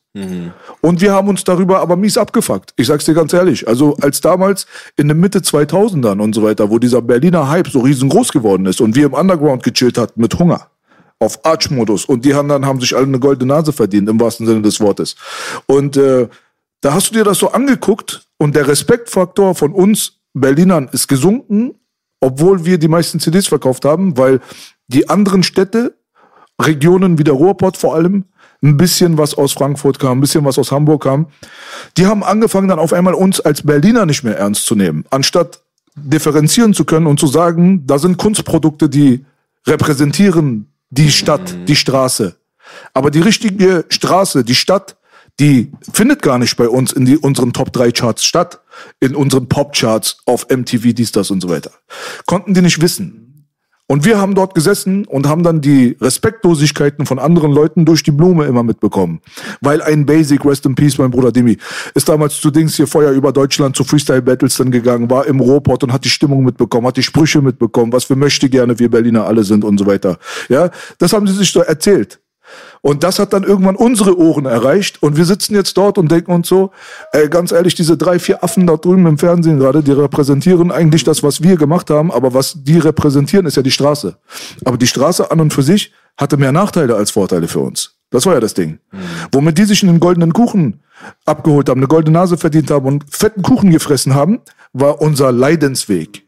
Und 0.82 1.00
wir 1.00 1.12
haben 1.12 1.28
uns 1.28 1.42
darüber 1.44 1.80
aber 1.80 1.96
mies 1.96 2.18
abgefuckt. 2.18 2.74
Ich 2.76 2.86
sag's 2.86 3.06
dir 3.06 3.14
ganz 3.14 3.32
ehrlich. 3.32 3.66
Also 3.66 3.96
als 4.00 4.20
damals 4.20 4.66
in 4.96 5.08
den 5.08 5.18
Mitte 5.18 5.38
2000ern 5.38 6.20
und 6.20 6.34
so 6.34 6.42
weiter, 6.42 6.68
wo 6.68 6.78
dieser 6.78 7.00
Berliner 7.00 7.48
Hype 7.48 7.68
so 7.68 7.80
riesengroß 7.80 8.30
geworden 8.32 8.66
ist 8.66 8.80
und 8.80 8.94
wir 8.94 9.06
im 9.06 9.14
Underground 9.14 9.62
gechillt 9.62 9.96
hatten 9.96 10.20
mit 10.20 10.38
Hunger 10.38 10.68
auf 11.20 11.44
Arch-Modus 11.44 12.04
und 12.04 12.24
die 12.24 12.34
anderen 12.34 12.64
haben 12.64 12.80
sich 12.80 12.94
alle 12.94 13.06
eine 13.06 13.18
goldene 13.18 13.52
Nase 13.52 13.72
verdient, 13.72 14.08
im 14.08 14.20
wahrsten 14.20 14.46
Sinne 14.46 14.62
des 14.62 14.80
Wortes. 14.80 15.16
Und 15.66 15.96
äh, 15.96 16.28
da 16.80 16.94
hast 16.94 17.10
du 17.10 17.14
dir 17.14 17.24
das 17.24 17.38
so 17.38 17.50
angeguckt 17.50 18.26
und 18.38 18.54
der 18.54 18.68
Respektfaktor 18.68 19.54
von 19.54 19.72
uns 19.72 20.20
Berlinern 20.34 20.88
ist 20.92 21.08
gesunken, 21.08 21.74
obwohl 22.20 22.64
wir 22.64 22.78
die 22.78 22.88
meisten 22.88 23.20
CDs 23.20 23.48
verkauft 23.48 23.84
haben, 23.84 24.16
weil 24.16 24.40
die 24.88 25.08
anderen 25.08 25.42
Städte, 25.42 25.96
Regionen 26.60 27.18
wie 27.18 27.24
der 27.24 27.34
Ruhrpott 27.34 27.76
vor 27.76 27.94
allem, 27.94 28.24
ein 28.62 28.76
bisschen 28.76 29.18
was 29.18 29.34
aus 29.34 29.52
Frankfurt 29.52 29.98
kam, 29.98 30.18
ein 30.18 30.20
bisschen 30.20 30.44
was 30.44 30.58
aus 30.58 30.72
Hamburg 30.72 31.04
kam, 31.04 31.28
die 31.96 32.06
haben 32.06 32.24
angefangen 32.24 32.68
dann 32.68 32.80
auf 32.80 32.92
einmal 32.92 33.14
uns 33.14 33.40
als 33.40 33.62
Berliner 33.62 34.04
nicht 34.06 34.24
mehr 34.24 34.36
ernst 34.36 34.66
zu 34.66 34.74
nehmen, 34.74 35.04
anstatt 35.10 35.62
differenzieren 35.94 36.74
zu 36.74 36.84
können 36.84 37.06
und 37.06 37.20
zu 37.20 37.26
sagen, 37.26 37.86
da 37.86 37.98
sind 37.98 38.18
Kunstprodukte, 38.18 38.88
die 38.88 39.24
repräsentieren 39.66 40.72
die 40.90 41.10
Stadt, 41.10 41.56
die 41.68 41.76
Straße. 41.76 42.36
Aber 42.94 43.10
die 43.10 43.20
richtige 43.20 43.84
Straße, 43.88 44.44
die 44.44 44.54
Stadt, 44.54 44.96
die 45.40 45.72
findet 45.92 46.22
gar 46.22 46.38
nicht 46.38 46.56
bei 46.56 46.68
uns 46.68 46.92
in 46.92 47.04
die, 47.04 47.16
unseren 47.16 47.52
Top 47.52 47.72
3 47.72 47.92
Charts 47.92 48.24
statt, 48.24 48.60
in 49.00 49.14
unseren 49.14 49.48
Pop 49.48 49.74
Charts 49.74 50.18
auf 50.26 50.46
MTV, 50.50 50.92
dies, 50.92 51.12
das 51.12 51.30
und 51.30 51.40
so 51.40 51.48
weiter. 51.48 51.70
Konnten 52.26 52.54
die 52.54 52.62
nicht 52.62 52.80
wissen. 52.80 53.24
Und 53.90 54.04
wir 54.04 54.20
haben 54.20 54.34
dort 54.34 54.54
gesessen 54.54 55.06
und 55.06 55.26
haben 55.26 55.42
dann 55.42 55.62
die 55.62 55.96
Respektlosigkeiten 55.98 57.06
von 57.06 57.18
anderen 57.18 57.50
Leuten 57.50 57.86
durch 57.86 58.02
die 58.02 58.10
Blume 58.10 58.44
immer 58.44 58.62
mitbekommen. 58.62 59.20
Weil 59.62 59.80
ein 59.80 60.04
Basic, 60.04 60.44
Rest 60.44 60.66
in 60.66 60.74
Peace, 60.74 60.98
mein 60.98 61.10
Bruder 61.10 61.32
Dimi, 61.32 61.56
ist 61.94 62.06
damals 62.06 62.38
zu 62.38 62.50
Dings 62.50 62.76
hier 62.76 62.86
Feuer 62.86 63.12
über 63.12 63.32
Deutschland 63.32 63.76
zu 63.76 63.84
Freestyle 63.84 64.20
Battles 64.20 64.58
dann 64.58 64.70
gegangen, 64.70 65.08
war 65.08 65.26
im 65.26 65.40
Ruhrpott 65.40 65.84
und 65.84 65.92
hat 65.94 66.04
die 66.04 66.10
Stimmung 66.10 66.44
mitbekommen, 66.44 66.86
hat 66.86 66.98
die 66.98 67.02
Sprüche 67.02 67.40
mitbekommen, 67.40 67.90
was 67.90 68.10
wir 68.10 68.16
möchte 68.16 68.50
gerne 68.50 68.78
wir 68.78 68.90
Berliner 68.90 69.24
alle 69.24 69.42
sind 69.42 69.64
und 69.64 69.78
so 69.78 69.86
weiter. 69.86 70.18
Ja, 70.50 70.70
das 70.98 71.14
haben 71.14 71.26
sie 71.26 71.32
sich 71.32 71.50
so 71.50 71.60
erzählt. 71.60 72.20
Und 72.80 73.02
das 73.02 73.18
hat 73.18 73.32
dann 73.32 73.44
irgendwann 73.44 73.76
unsere 73.76 74.18
Ohren 74.18 74.46
erreicht. 74.46 75.02
Und 75.02 75.16
wir 75.16 75.24
sitzen 75.24 75.54
jetzt 75.54 75.76
dort 75.76 75.98
und 75.98 76.10
denken 76.10 76.32
uns 76.32 76.48
so, 76.48 76.70
ey, 77.12 77.28
ganz 77.28 77.52
ehrlich, 77.52 77.74
diese 77.74 77.96
drei, 77.96 78.18
vier 78.18 78.42
Affen 78.44 78.66
da 78.66 78.76
drüben 78.76 79.06
im 79.06 79.18
Fernsehen 79.18 79.58
gerade, 79.58 79.82
die 79.82 79.92
repräsentieren 79.92 80.70
eigentlich 80.70 81.04
das, 81.04 81.22
was 81.22 81.42
wir 81.42 81.56
gemacht 81.56 81.90
haben. 81.90 82.10
Aber 82.10 82.34
was 82.34 82.54
die 82.56 82.78
repräsentieren, 82.78 83.46
ist 83.46 83.56
ja 83.56 83.62
die 83.62 83.70
Straße. 83.70 84.16
Aber 84.64 84.76
die 84.76 84.86
Straße 84.86 85.30
an 85.30 85.40
und 85.40 85.52
für 85.52 85.62
sich 85.62 85.92
hatte 86.16 86.36
mehr 86.36 86.52
Nachteile 86.52 86.96
als 86.96 87.10
Vorteile 87.10 87.48
für 87.48 87.60
uns. 87.60 87.98
Das 88.10 88.24
war 88.26 88.34
ja 88.34 88.40
das 88.40 88.54
Ding. 88.54 88.78
Womit 89.32 89.58
die 89.58 89.64
sich 89.64 89.82
einen 89.82 90.00
goldenen 90.00 90.32
Kuchen 90.32 90.80
abgeholt 91.26 91.68
haben, 91.68 91.80
eine 91.80 91.88
goldene 91.88 92.18
Nase 92.18 92.38
verdient 92.38 92.70
haben 92.70 92.86
und 92.86 93.04
fetten 93.10 93.42
Kuchen 93.42 93.70
gefressen 93.70 94.14
haben, 94.14 94.40
war 94.72 95.00
unser 95.00 95.30
Leidensweg. 95.30 96.24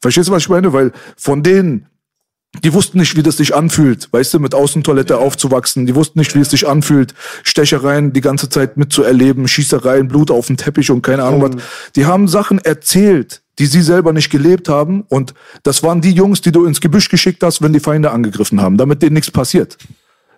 Verstehst 0.00 0.28
du, 0.28 0.32
was 0.32 0.42
ich 0.42 0.48
meine? 0.48 0.72
Weil 0.72 0.92
von 1.16 1.42
denen, 1.42 1.87
die 2.64 2.72
wussten 2.72 2.98
nicht, 2.98 3.16
wie 3.16 3.22
das 3.22 3.36
sich 3.36 3.54
anfühlt, 3.54 4.08
weißt 4.10 4.34
du, 4.34 4.40
mit 4.40 4.54
Außentoilette 4.54 5.18
aufzuwachsen. 5.18 5.86
Die 5.86 5.94
wussten 5.94 6.18
nicht, 6.18 6.34
wie 6.34 6.40
es 6.40 6.50
sich 6.50 6.66
anfühlt, 6.66 7.14
Stechereien 7.42 8.12
die 8.12 8.22
ganze 8.22 8.48
Zeit 8.48 8.76
mitzuerleben, 8.76 9.46
Schießereien, 9.46 10.08
Blut 10.08 10.30
auf 10.30 10.46
dem 10.46 10.56
Teppich 10.56 10.90
und 10.90 11.02
keine 11.02 11.24
Ahnung 11.24 11.42
was. 11.42 11.62
Die 11.94 12.06
haben 12.06 12.26
Sachen 12.26 12.58
erzählt, 12.58 13.42
die 13.58 13.66
sie 13.66 13.82
selber 13.82 14.12
nicht 14.12 14.30
gelebt 14.30 14.68
haben. 14.68 15.04
Und 15.08 15.34
das 15.62 15.82
waren 15.82 16.00
die 16.00 16.12
Jungs, 16.12 16.40
die 16.40 16.52
du 16.52 16.64
ins 16.64 16.80
Gebüsch 16.80 17.08
geschickt 17.08 17.42
hast, 17.42 17.60
wenn 17.60 17.72
die 17.72 17.80
Feinde 17.80 18.10
angegriffen 18.10 18.62
haben, 18.62 18.78
damit 18.78 19.02
denen 19.02 19.14
nichts 19.14 19.30
passiert. 19.30 19.76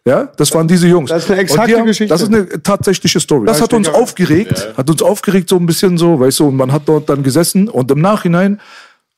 Ja, 0.07 0.33
das 0.37 0.53
waren 0.55 0.67
diese 0.67 0.89
Jungs. 0.89 1.11
Das 1.11 1.25
ist 1.25 1.31
eine 1.31 1.41
exakte 1.41 1.77
haben, 1.77 1.87
Geschichte. 1.87 2.13
Das 2.13 2.23
ist 2.23 2.33
eine 2.33 2.63
tatsächliche 2.63 3.21
Story. 3.21 3.47
Das 3.47 3.59
Ja, 3.59 3.65
hat 3.65 3.75
uns 3.75 3.89
aufgeregt, 3.89 4.73
hat 4.77 4.89
uns 4.89 5.03
aufgeregt 5.03 5.51
so 5.51 5.57
ein 5.57 5.67
bisschen 5.67 5.99
so, 5.99 6.19
weißt 6.19 6.41
du, 6.41 6.49
und 6.49 6.57
man 6.57 6.73
hat 6.73 6.83
dort 6.87 7.09
dann 7.11 7.23
gesessen 7.23 7.69
und 7.69 7.91
im 7.91 8.01
Nachhinein 8.01 8.61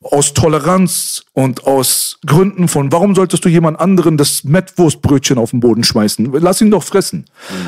aus 0.03 0.35
Toleranz 0.35 1.25
und 1.33 1.65
aus 1.65 2.19
Gründen 2.27 2.69
von, 2.69 2.93
warum 2.93 3.15
solltest 3.15 3.45
du 3.45 3.49
jemand 3.49 3.81
anderen 3.81 4.17
das 4.17 4.45
Mettwurstbrötchen 4.45 5.39
auf 5.39 5.51
den 5.51 5.61
Boden 5.61 5.85
schmeißen? 5.85 6.33
Lass 6.33 6.61
ihn 6.61 6.71
doch 6.71 6.83
fressen. 6.83 7.27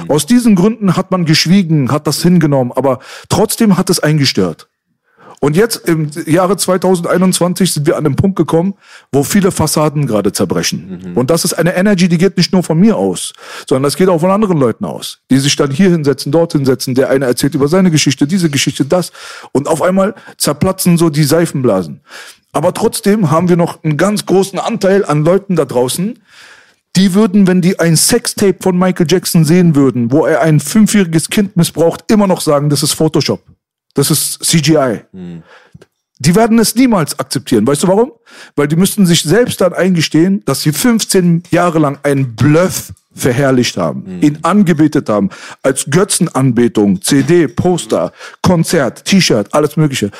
Aus 0.08 0.26
diesen 0.26 0.54
Gründen 0.54 0.96
hat 0.96 1.10
man 1.10 1.24
geschwiegen, 1.24 1.90
hat 1.90 2.06
das 2.06 2.22
hingenommen, 2.22 2.72
aber 2.72 2.98
trotzdem 3.28 3.76
hat 3.76 3.90
es 3.90 4.00
eingestört. 4.00 4.68
Und 5.44 5.56
jetzt 5.56 5.86
im 5.86 6.08
Jahre 6.24 6.56
2021 6.56 7.70
sind 7.70 7.86
wir 7.86 7.98
an 7.98 8.04
den 8.04 8.16
Punkt 8.16 8.34
gekommen, 8.34 8.72
wo 9.12 9.22
viele 9.24 9.50
Fassaden 9.50 10.06
gerade 10.06 10.32
zerbrechen. 10.32 11.12
Und 11.16 11.28
das 11.28 11.44
ist 11.44 11.52
eine 11.52 11.76
Energy, 11.76 12.08
die 12.08 12.16
geht 12.16 12.38
nicht 12.38 12.54
nur 12.54 12.62
von 12.62 12.80
mir 12.80 12.96
aus, 12.96 13.34
sondern 13.68 13.82
das 13.82 13.96
geht 13.96 14.08
auch 14.08 14.20
von 14.20 14.30
anderen 14.30 14.56
Leuten 14.56 14.86
aus, 14.86 15.20
die 15.30 15.36
sich 15.36 15.54
dann 15.54 15.70
hier 15.70 15.90
hinsetzen, 15.90 16.32
dort 16.32 16.52
hinsetzen. 16.52 16.94
Der 16.94 17.10
eine 17.10 17.26
erzählt 17.26 17.54
über 17.54 17.68
seine 17.68 17.90
Geschichte, 17.90 18.26
diese 18.26 18.48
Geschichte, 18.48 18.86
das. 18.86 19.12
Und 19.52 19.68
auf 19.68 19.82
einmal 19.82 20.14
zerplatzen 20.38 20.96
so 20.96 21.10
die 21.10 21.24
Seifenblasen. 21.24 22.00
Aber 22.52 22.72
trotzdem 22.72 23.30
haben 23.30 23.50
wir 23.50 23.56
noch 23.56 23.84
einen 23.84 23.98
ganz 23.98 24.24
großen 24.24 24.58
Anteil 24.58 25.04
an 25.04 25.26
Leuten 25.26 25.56
da 25.56 25.66
draußen, 25.66 26.20
die 26.96 27.12
würden, 27.12 27.46
wenn 27.46 27.60
die 27.60 27.78
ein 27.78 27.96
Sextape 27.98 28.56
von 28.62 28.78
Michael 28.78 29.08
Jackson 29.10 29.44
sehen 29.44 29.76
würden, 29.76 30.10
wo 30.10 30.24
er 30.24 30.40
ein 30.40 30.58
fünfjähriges 30.58 31.28
Kind 31.28 31.54
missbraucht, 31.54 32.10
immer 32.10 32.26
noch 32.26 32.40
sagen, 32.40 32.70
das 32.70 32.82
ist 32.82 32.94
Photoshop. 32.94 33.42
Das 33.94 34.10
ist 34.10 34.44
CGI. 34.44 35.00
Die 36.18 36.34
werden 36.34 36.58
es 36.58 36.74
niemals 36.74 37.18
akzeptieren. 37.18 37.66
Weißt 37.66 37.82
du 37.82 37.88
warum? 37.88 38.12
Weil 38.56 38.68
die 38.68 38.76
müssten 38.76 39.04
sich 39.06 39.22
selbst 39.22 39.60
dann 39.60 39.72
eingestehen, 39.72 40.42
dass 40.44 40.62
sie 40.62 40.72
15 40.72 41.44
Jahre 41.50 41.78
lang 41.78 41.98
einen 42.02 42.36
Bluff 42.36 42.92
verherrlicht 43.14 43.76
haben, 43.76 44.20
ihn 44.22 44.38
angebetet 44.42 45.08
haben, 45.08 45.30
als 45.62 45.86
Götzenanbetung, 45.88 47.00
CD, 47.00 47.46
Poster, 47.46 48.12
Konzert, 48.42 49.04
T-Shirt, 49.04 49.48
alles 49.52 49.76
Mögliche. 49.76 50.10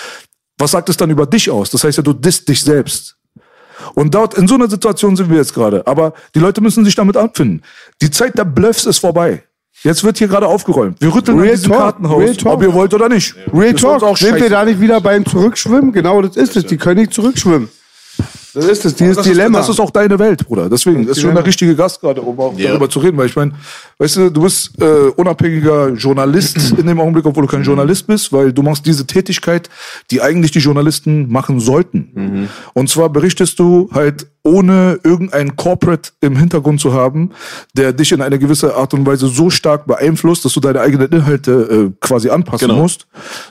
Was 0.59 0.71
sagt 0.71 0.89
es 0.89 0.97
dann 0.97 1.11
über 1.11 1.27
dich 1.27 1.51
aus? 1.51 1.71
Das 1.71 1.83
heißt 1.83 1.99
ja, 1.99 2.03
du 2.03 2.13
disst 2.13 2.49
dich 2.49 2.63
selbst. 2.63 3.17
Und 3.95 4.15
dort, 4.15 4.35
in 4.35 4.47
so 4.47 4.55
einer 4.55 4.69
Situation 4.71 5.17
sind 5.17 5.29
wir 5.29 5.39
jetzt 5.39 5.55
gerade. 5.55 5.87
Aber 5.87 6.15
die 6.35 6.39
Leute 6.39 6.61
müssen 6.61 6.85
sich 6.85 6.95
damit 6.95 7.17
abfinden. 7.17 7.63
Die 8.01 8.11
Zeit 8.11 8.39
der 8.39 8.45
Bluffs 8.45 8.87
ist 8.87 8.99
vorbei. 8.99 9.43
Jetzt 9.85 10.03
wird 10.03 10.19
hier 10.19 10.29
gerade 10.29 10.47
aufgeräumt. 10.47 11.01
Wir 11.01 11.15
rütteln 11.15 11.39
Real 11.39 11.51
an 11.51 11.57
diesem 11.57 11.71
Talk, 11.73 11.81
Kartenhaus, 11.83 12.21
Real 12.23 12.37
Talk. 12.37 12.53
ob 12.55 12.63
ihr 12.63 12.73
wollt 12.73 12.95
oder 12.95 13.09
nicht. 13.09 13.35
Real 13.53 13.75
Ist 13.75 13.85
uns 13.85 14.01
Talk, 14.03 14.19
sind 14.19 14.33
wir 14.35 14.39
scheiße. 14.41 14.51
da 14.51 14.65
nicht 14.65 14.81
wieder 14.81 15.01
beim 15.01 15.25
Zurückschwimmen? 15.27 15.93
Genau, 15.93 16.23
das 16.23 16.37
ist 16.37 16.57
es. 16.57 16.65
Die 16.67 16.77
können 16.79 17.01
nicht 17.01 17.13
zurückschwimmen. 17.13 17.69
Das 18.55 18.67
ist 18.67 18.85
es, 18.85 18.95
dieses 18.95 19.17
das 19.17 19.27
Dilemma. 19.27 19.59
Ist, 19.59 19.69
das 19.69 19.77
ist 19.77 19.81
auch 19.81 19.91
deine 19.91 20.17
Welt, 20.21 20.47
Bruder. 20.47 20.71
Deswegen 20.71 21.05
das 21.07 21.17
ist 21.17 21.23
schon 21.25 21.35
der 21.35 21.45
richtige 21.45 21.75
Gast 21.75 22.01
gerade, 22.01 22.23
um 22.23 22.39
auch 22.39 22.57
Ja. 22.57 22.69
darüber 22.69 22.89
zu 22.89 23.01
reden. 23.01 23.17
Weil 23.19 23.27
ich 23.27 23.35
meine, 23.35 23.51
weißt 23.99 24.17
du, 24.17 24.31
du 24.31 24.43
bist 24.43 24.81
äh, 24.81 24.85
unabhängiger 25.17 25.89
Journalist 25.89 26.57
in 26.79 26.87
dem 26.87 27.01
Augenblick, 27.01 27.27
obwohl 27.27 27.43
du 27.47 27.51
kein 27.51 27.65
Journalist 27.65 28.07
bist, 28.07 28.33
weil 28.33 28.53
du 28.53 28.63
machst 28.63 28.87
diese 28.87 29.07
Tätigkeit, 29.09 29.69
die 30.13 30.23
eigentlich 30.23 30.53
die 30.53 30.61
Journalisten 30.61 31.29
machen 31.31 31.59
sollten. 31.59 32.49
Und 32.75 32.89
zwar 32.89 33.09
berichtest 33.11 33.59
du 33.59 33.91
halt 33.93 34.29
ohne 34.47 35.01
irgendein 35.03 35.57
Corporate 35.57 36.11
im 36.21 36.37
Hintergrund 36.37 36.79
zu 36.79 36.93
haben, 36.93 37.31
der 37.75 37.95
dich 37.95 38.13
in 38.13 38.21
eine 38.21 38.39
gewisse 38.39 38.75
Art 38.77 38.93
und 38.93 39.07
Weise 39.07 39.27
so 39.29 39.49
stark 39.49 39.87
beeinflusst, 39.87 40.45
dass 40.45 40.53
du 40.53 40.61
deine 40.61 40.81
eigenen 40.81 41.09
Inhalte 41.09 41.91
äh, 41.91 41.97
quasi 42.01 42.29
anpassen 42.29 42.69
Genau. 42.69 42.83
musst. 42.83 43.07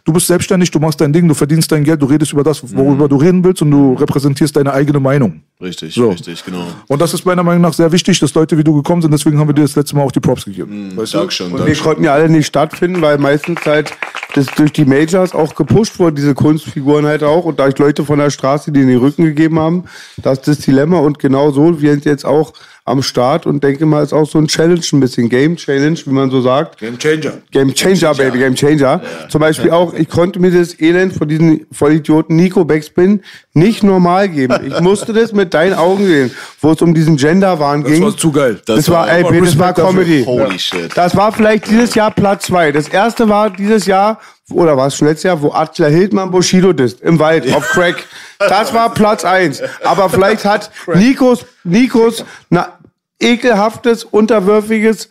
Du 0.06 0.14
bist 0.14 0.28
selbstständig, 0.28 0.70
du 0.72 0.80
machst 0.80 1.02
dein 1.02 1.12
Ding, 1.12 1.28
du 1.28 1.34
verdienst 1.34 1.72
dein 1.72 1.84
Geld, 1.84 2.02
du 2.02 2.06
redest 2.06 2.32
über 2.34 2.44
das, 2.44 2.62
worüber 2.76 3.10
du 3.10 3.16
reden 3.18 3.44
willst 3.44 3.62
und 3.64 3.72
du 3.72 3.94
repräsentierst 3.96 4.56
deine 4.56 4.72
eigene 4.72 5.00
Meinung. 5.00 5.42
Richtig, 5.60 5.96
So. 5.96 6.10
richtig, 6.10 6.44
genau. 6.46 6.66
Und 6.88 7.02
das 7.02 7.14
ist 7.14 7.26
meiner 7.26 7.42
Meinung 7.42 7.62
nach 7.62 7.74
sehr 7.74 7.92
wichtig, 7.92 8.20
dass 8.20 8.34
Leute 8.36 8.58
wie 8.58 8.64
du 8.64 8.74
gekommen 8.76 9.02
sind. 9.02 9.12
Deswegen 9.12 9.40
haben 9.40 9.48
wir 9.48 9.54
dir 9.56 9.62
das 9.64 9.76
letzte 9.76 9.96
Mal 9.96 10.04
auch 10.04 10.12
die 10.12 10.20
Props 10.20 10.46
gegeben. 10.46 10.92
Weißt 10.96 11.14
du? 11.14 11.20
Dankeschön, 11.20 11.52
Und 11.54 11.66
wir 11.66 11.76
konnten 11.76 12.04
ja 12.04 12.14
alle 12.14 12.30
nicht 12.30 12.46
stattfinden, 12.48 13.02
weil 13.02 13.18
meistens 13.18 13.60
halt 13.66 13.92
das 14.34 14.48
durch 14.48 14.74
die 14.74 14.86
Majors 14.86 15.34
auch 15.34 15.56
gepusht 15.56 16.00
wurde, 16.00 16.15
diese 16.15 16.34
Kunstfiguren 16.36 17.06
halt 17.06 17.24
auch 17.24 17.46
und 17.46 17.60
durch 17.60 17.78
Leute 17.78 18.04
von 18.04 18.19
der 18.19 18.30
Straße, 18.30 18.72
die 18.72 18.82
in 18.82 18.88
den 18.88 19.00
Rücken 19.00 19.24
gegeben 19.24 19.60
haben. 19.60 19.86
Das 20.17 20.39
ist 20.39 20.48
das 20.48 20.58
Dilemma 20.60 21.00
und 21.00 21.19
genau 21.19 21.52
so, 21.52 21.80
sind 21.91 22.06
jetzt 22.06 22.26
auch 22.26 22.54
am 22.86 23.02
Start 23.02 23.46
und 23.46 23.63
denke 23.63 23.86
mal, 23.86 24.04
ist 24.04 24.12
auch 24.12 24.28
so 24.30 24.38
ein 24.38 24.48
Challenge, 24.48 24.82
ein 24.91 25.00
bisschen 25.00 25.30
Game 25.30 25.56
Challenge, 25.56 25.98
wie 26.06 26.10
man 26.12 26.30
so 26.30 26.41
sagt. 26.41 26.80
Game 26.80 26.98
Changer. 27.00 27.34
Game 27.52 27.74
Changer, 27.74 28.13
Baby, 28.13 28.39
Game 28.39 28.56
Changer. 28.56 29.02
Zum 29.30 29.39
Beispiel 29.39 29.72
auch, 29.72 29.93
ich 29.93 30.10
konnte 30.10 30.39
mir 30.41 30.52
das 30.52 30.78
Elend 30.82 31.13
von 31.13 31.28
diesen 31.30 31.65
Vollidioten 31.72 32.36
Nico 32.36 32.65
Backspin 32.65 33.22
nicht 33.54 33.84
normal 33.84 34.28
geben. 34.28 34.58
Ich 34.67 34.80
musste 34.82 35.13
das 35.13 35.32
mit 35.32 35.54
deinen 35.54 35.76
Augen 35.76 36.06
sehen, 36.06 36.32
wo 36.60 36.72
es 36.72 36.82
um 36.82 36.93
diesen 36.93 37.15
Gender-Wahn 37.15 37.84
Das 37.84 37.91
ging. 37.93 38.04
war 38.04 38.17
zu 38.17 38.32
geil. 38.34 38.60
Das, 38.65 38.76
Das 38.78 38.89
war, 38.89 39.08
war- 39.08 39.12
ey, 39.32 39.39
das 39.41 39.58
war. 39.58 39.74
Comedy. 39.74 40.24
Holy 40.26 40.60
shit. 40.60 40.91
Das 40.96 41.15
war 41.15 41.32
vielleicht 41.32 41.69
dieses 41.69 41.96
Jahr 41.96 42.12
Platz 42.12 42.48
zwei. 42.48 42.74
Das 42.74 42.89
erste 42.89 43.30
war 43.30 43.50
dieses 43.50 43.86
Jahr, 43.86 44.19
oder 44.54 44.78
war 44.78 44.88
es 44.88 44.96
schon 44.96 45.08
letztes 45.08 45.24
Jahr, 45.24 45.42
wo 45.42 45.52
Attila 45.52 45.88
Hildmann 45.88 46.32
Bushido 46.32 46.74
disst, 46.74 47.02
im 47.02 47.20
Wald, 47.20 47.52
auf 47.54 47.68
Crack. 47.70 48.06
Das 48.39 48.74
war 48.74 48.94
Platz 48.94 49.26
eins. 49.26 49.62
Aber 49.84 50.10
vielleicht 50.10 50.46
hat 50.46 50.72
Nikos, 50.94 51.46
Nikos, 51.63 52.26
na, 52.50 52.78
ekelhaftes, 53.20 54.04
unterwürfiges, 54.04 55.10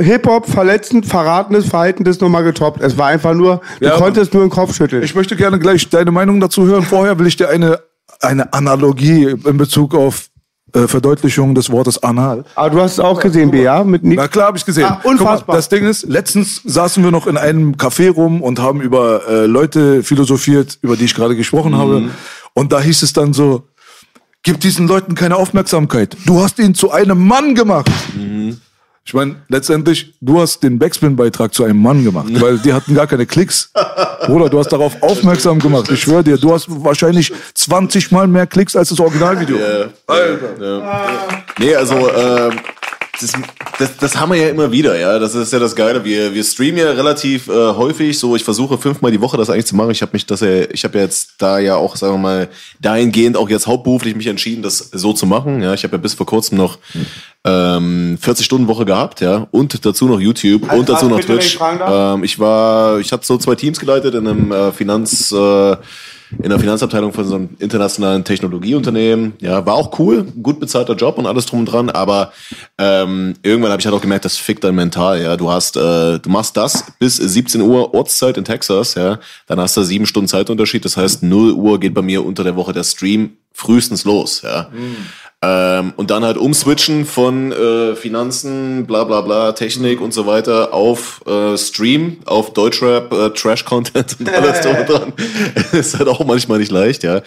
Hip-Hop 0.00 0.48
verletzend, 0.48 1.06
verratenes 1.06 1.66
Verhalten 1.66 2.02
das 2.04 2.20
nochmal 2.20 2.42
getoppt. 2.42 2.80
Es 2.80 2.98
war 2.98 3.06
einfach 3.08 3.34
nur, 3.34 3.60
du 3.80 3.86
Ja, 3.86 3.96
konntest 3.96 4.34
nur 4.34 4.44
den 4.44 4.50
Kopf 4.50 4.74
schütteln. 4.74 5.02
Ich 5.02 5.14
möchte 5.14 5.36
gerne 5.36 5.58
gleich 5.58 5.88
deine 5.88 6.10
Meinung 6.10 6.40
dazu 6.40 6.66
hören. 6.66 6.82
Vorher 6.82 7.18
will 7.18 7.26
ich 7.26 7.36
dir 7.36 7.48
eine, 7.48 7.80
eine 8.20 8.52
Analogie 8.52 9.36
in 9.44 9.56
Bezug 9.56 9.94
auf 9.94 10.26
äh, 10.74 10.88
Verdeutlichung 10.88 11.54
des 11.54 11.70
Wortes 11.70 12.02
anal. 12.02 12.44
Aber 12.56 12.70
du 12.70 12.80
hast 12.80 12.92
es 12.92 13.00
auch 13.00 13.20
gesehen, 13.20 13.50
BA, 13.50 13.84
mit 13.84 14.02
Nico. 14.02 14.20
Na 14.20 14.28
klar, 14.28 14.48
habe 14.48 14.58
ich 14.58 14.64
gesehen. 14.64 14.84
Ah, 14.84 14.98
Guck 15.02 15.12
unfassbar. 15.12 15.54
Mal, 15.54 15.58
das 15.58 15.68
Ding 15.68 15.86
ist, 15.86 16.04
letztens 16.08 16.60
saßen 16.64 17.02
wir 17.04 17.10
noch 17.10 17.26
in 17.26 17.36
einem 17.36 17.76
Café 17.76 18.10
rum 18.10 18.42
und 18.42 18.58
haben 18.58 18.80
über 18.80 19.26
äh, 19.28 19.46
Leute 19.46 20.02
philosophiert, 20.02 20.78
über 20.82 20.96
die 20.96 21.04
ich 21.04 21.14
gerade 21.14 21.36
gesprochen 21.36 21.76
habe. 21.76 22.10
Und 22.54 22.72
da 22.72 22.80
hieß 22.80 23.02
es 23.02 23.12
dann 23.12 23.32
so, 23.32 23.62
gib 24.42 24.60
diesen 24.60 24.86
Leuten 24.88 25.14
keine 25.14 25.36
Aufmerksamkeit. 25.36 26.16
Du 26.26 26.42
hast 26.42 26.58
ihn 26.58 26.74
zu 26.74 26.90
einem 26.90 27.24
Mann 27.26 27.54
gemacht. 27.54 27.90
Ich 29.06 29.12
meine, 29.12 29.36
letztendlich, 29.48 30.14
du 30.22 30.40
hast 30.40 30.62
den 30.62 30.78
Backspin-Beitrag 30.78 31.52
zu 31.52 31.64
einem 31.64 31.80
Mann 31.80 32.04
gemacht, 32.04 32.28
weil 32.40 32.58
die 32.58 32.72
hatten 32.72 32.94
gar 32.94 33.06
keine 33.06 33.26
Klicks. 33.26 33.70
Bruder, 34.24 34.48
du 34.48 34.58
hast 34.58 34.68
darauf 34.72 34.96
aufmerksam 35.02 35.58
gemacht. 35.58 35.90
Ich 35.90 36.00
schwöre 36.00 36.24
dir, 36.24 36.38
du 36.38 36.54
hast 36.54 36.66
wahrscheinlich 36.68 37.30
20 37.52 38.10
Mal 38.12 38.26
mehr 38.26 38.46
Klicks 38.46 38.74
als 38.74 38.88
das 38.88 39.00
Originalvideo. 39.00 39.58
Nee, 41.58 41.74
also 41.74 42.10
ähm, 42.10 42.52
das, 43.20 43.32
das, 43.78 43.96
das 43.98 44.16
haben 44.16 44.32
wir 44.32 44.40
ja 44.40 44.48
immer 44.48 44.72
wieder, 44.72 44.98
ja. 44.98 45.18
Das 45.18 45.34
ist 45.34 45.52
ja 45.52 45.58
das 45.58 45.76
Geile. 45.76 46.04
Wir, 46.04 46.34
wir 46.34 46.42
streamen 46.42 46.78
ja 46.78 46.90
relativ 46.92 47.48
äh, 47.48 47.52
häufig. 47.52 48.18
So, 48.18 48.34
ich 48.36 48.44
versuche 48.44 48.78
fünfmal 48.78 49.12
die 49.12 49.20
Woche 49.20 49.36
das 49.36 49.50
eigentlich 49.50 49.66
zu 49.66 49.76
machen. 49.76 49.90
Ich 49.90 50.02
habe 50.02 50.12
mich 50.14 50.26
das 50.26 50.40
ja, 50.40 50.62
ich 50.70 50.82
habe 50.84 50.98
ja 50.98 51.04
jetzt 51.04 51.34
da 51.38 51.58
ja 51.58 51.76
auch, 51.76 51.96
sagen 51.96 52.14
wir 52.14 52.18
mal, 52.18 52.48
dahingehend 52.80 53.36
auch 53.36 53.48
jetzt 53.48 53.66
hauptberuflich 53.66 54.16
mich 54.16 54.26
entschieden, 54.26 54.62
das 54.62 54.78
so 54.78 55.12
zu 55.12 55.26
machen. 55.26 55.62
Ja, 55.62 55.74
ich 55.74 55.84
habe 55.84 55.96
ja 55.96 55.98
bis 55.98 56.14
vor 56.14 56.26
kurzem 56.26 56.58
noch 56.58 56.78
ähm, 57.44 58.18
40 58.20 58.44
Stunden 58.44 58.68
Woche 58.68 58.84
gehabt, 58.84 59.20
ja, 59.20 59.46
und 59.50 59.84
dazu 59.84 60.06
noch 60.06 60.20
YouTube 60.20 60.72
und 60.72 60.88
dazu 60.88 61.06
noch 61.06 61.20
Twitch. 61.20 61.58
Ähm, 61.60 62.24
ich 62.24 62.38
war, 62.38 62.98
ich 62.98 63.12
hatte 63.12 63.26
so 63.26 63.36
zwei 63.38 63.54
Teams 63.54 63.78
geleitet 63.78 64.14
in 64.14 64.26
einem 64.26 64.52
äh, 64.52 64.72
Finanz. 64.72 65.32
Äh, 65.32 65.76
in 66.42 66.50
der 66.50 66.58
Finanzabteilung 66.58 67.12
von 67.12 67.24
so 67.24 67.34
einem 67.36 67.50
internationalen 67.58 68.24
Technologieunternehmen. 68.24 69.34
Ja, 69.40 69.64
war 69.66 69.74
auch 69.74 69.98
cool, 69.98 70.24
gut 70.42 70.60
bezahlter 70.60 70.94
Job 70.94 71.18
und 71.18 71.26
alles 71.26 71.46
drum 71.46 71.60
und 71.60 71.66
dran, 71.66 71.90
aber 71.90 72.32
ähm, 72.78 73.34
irgendwann 73.42 73.70
habe 73.70 73.80
ich 73.80 73.86
halt 73.86 73.94
auch 73.94 74.00
gemerkt, 74.00 74.24
das 74.24 74.36
fickt 74.36 74.64
dein 74.64 74.74
Mental, 74.74 75.20
ja. 75.22 75.36
Du 75.36 75.50
hast, 75.50 75.76
äh, 75.76 76.18
du 76.18 76.28
machst 76.30 76.56
das 76.56 76.84
bis 76.98 77.16
17 77.16 77.60
Uhr 77.60 77.94
Ortszeit 77.94 78.36
in 78.36 78.44
Texas, 78.44 78.94
ja, 78.94 79.18
dann 79.46 79.60
hast 79.60 79.76
du 79.76 79.82
sieben 79.82 80.06
Stunden 80.06 80.28
Zeitunterschied, 80.28 80.84
das 80.84 80.96
heißt 80.96 81.22
0 81.22 81.52
Uhr 81.52 81.78
geht 81.78 81.94
bei 81.94 82.02
mir 82.02 82.24
unter 82.24 82.44
der 82.44 82.56
Woche 82.56 82.72
der 82.72 82.84
Stream 82.84 83.36
frühestens 83.52 84.04
los, 84.04 84.42
ja. 84.42 84.68
Ähm, 85.46 85.92
und 85.96 86.10
dann 86.10 86.24
halt 86.24 86.38
umswitchen 86.38 87.04
von 87.04 87.52
äh, 87.52 87.94
Finanzen, 87.96 88.86
bla 88.86 89.04
bla 89.04 89.20
bla, 89.20 89.52
Technik 89.52 90.00
und 90.00 90.14
so 90.14 90.26
weiter 90.26 90.72
auf 90.72 91.20
äh, 91.26 91.58
Stream, 91.58 92.18
auf 92.24 92.54
Deutschrap, 92.54 93.12
äh, 93.12 93.30
Trash-Content 93.30 94.16
und 94.20 94.28
alles 94.32 94.62
drum 94.62 94.76
und 94.76 94.88
dran. 94.88 95.12
ist 95.72 95.98
halt 95.98 96.08
auch 96.08 96.24
manchmal 96.24 96.60
nicht 96.60 96.72
leicht, 96.72 97.02
ja. 97.02 97.20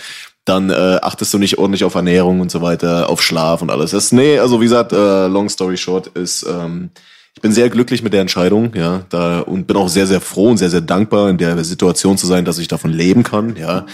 Dann 0.46 0.72
äh, 0.72 1.00
achtest 1.02 1.32
du 1.34 1.38
nicht 1.38 1.60
ordentlich 1.60 1.84
auf 1.84 1.94
Ernährung 1.94 2.40
und 2.40 2.50
so 2.50 2.62
weiter, 2.64 3.08
auf 3.10 3.22
Schlaf 3.22 3.62
und 3.62 3.70
alles. 3.70 3.92
Das, 3.92 4.12
nee, 4.12 4.40
also 4.40 4.62
wie 4.62 4.66
gesagt, 4.66 4.94
äh, 4.94 5.28
long 5.28 5.50
story 5.50 5.78
short 5.78 6.08
ist, 6.08 6.44
ähm, 6.44 6.90
ich 7.36 7.42
bin 7.42 7.52
sehr 7.52 7.70
glücklich 7.70 8.02
mit 8.02 8.14
der 8.14 8.22
Entscheidung, 8.22 8.74
ja, 8.74 9.04
da 9.10 9.42
und 9.42 9.68
bin 9.68 9.78
auch 9.78 9.90
sehr, 9.90 10.08
sehr 10.08 10.22
froh 10.22 10.50
und 10.50 10.58
sehr, 10.58 10.72
sehr 10.72 10.82
dankbar, 10.82 11.30
in 11.30 11.38
der 11.38 11.64
Situation 11.64 12.18
zu 12.18 12.26
sein, 12.26 12.46
dass 12.46 12.58
ich 12.58 12.68
davon 12.68 12.92
leben 12.92 13.22
kann, 13.22 13.56
ja. 13.58 13.86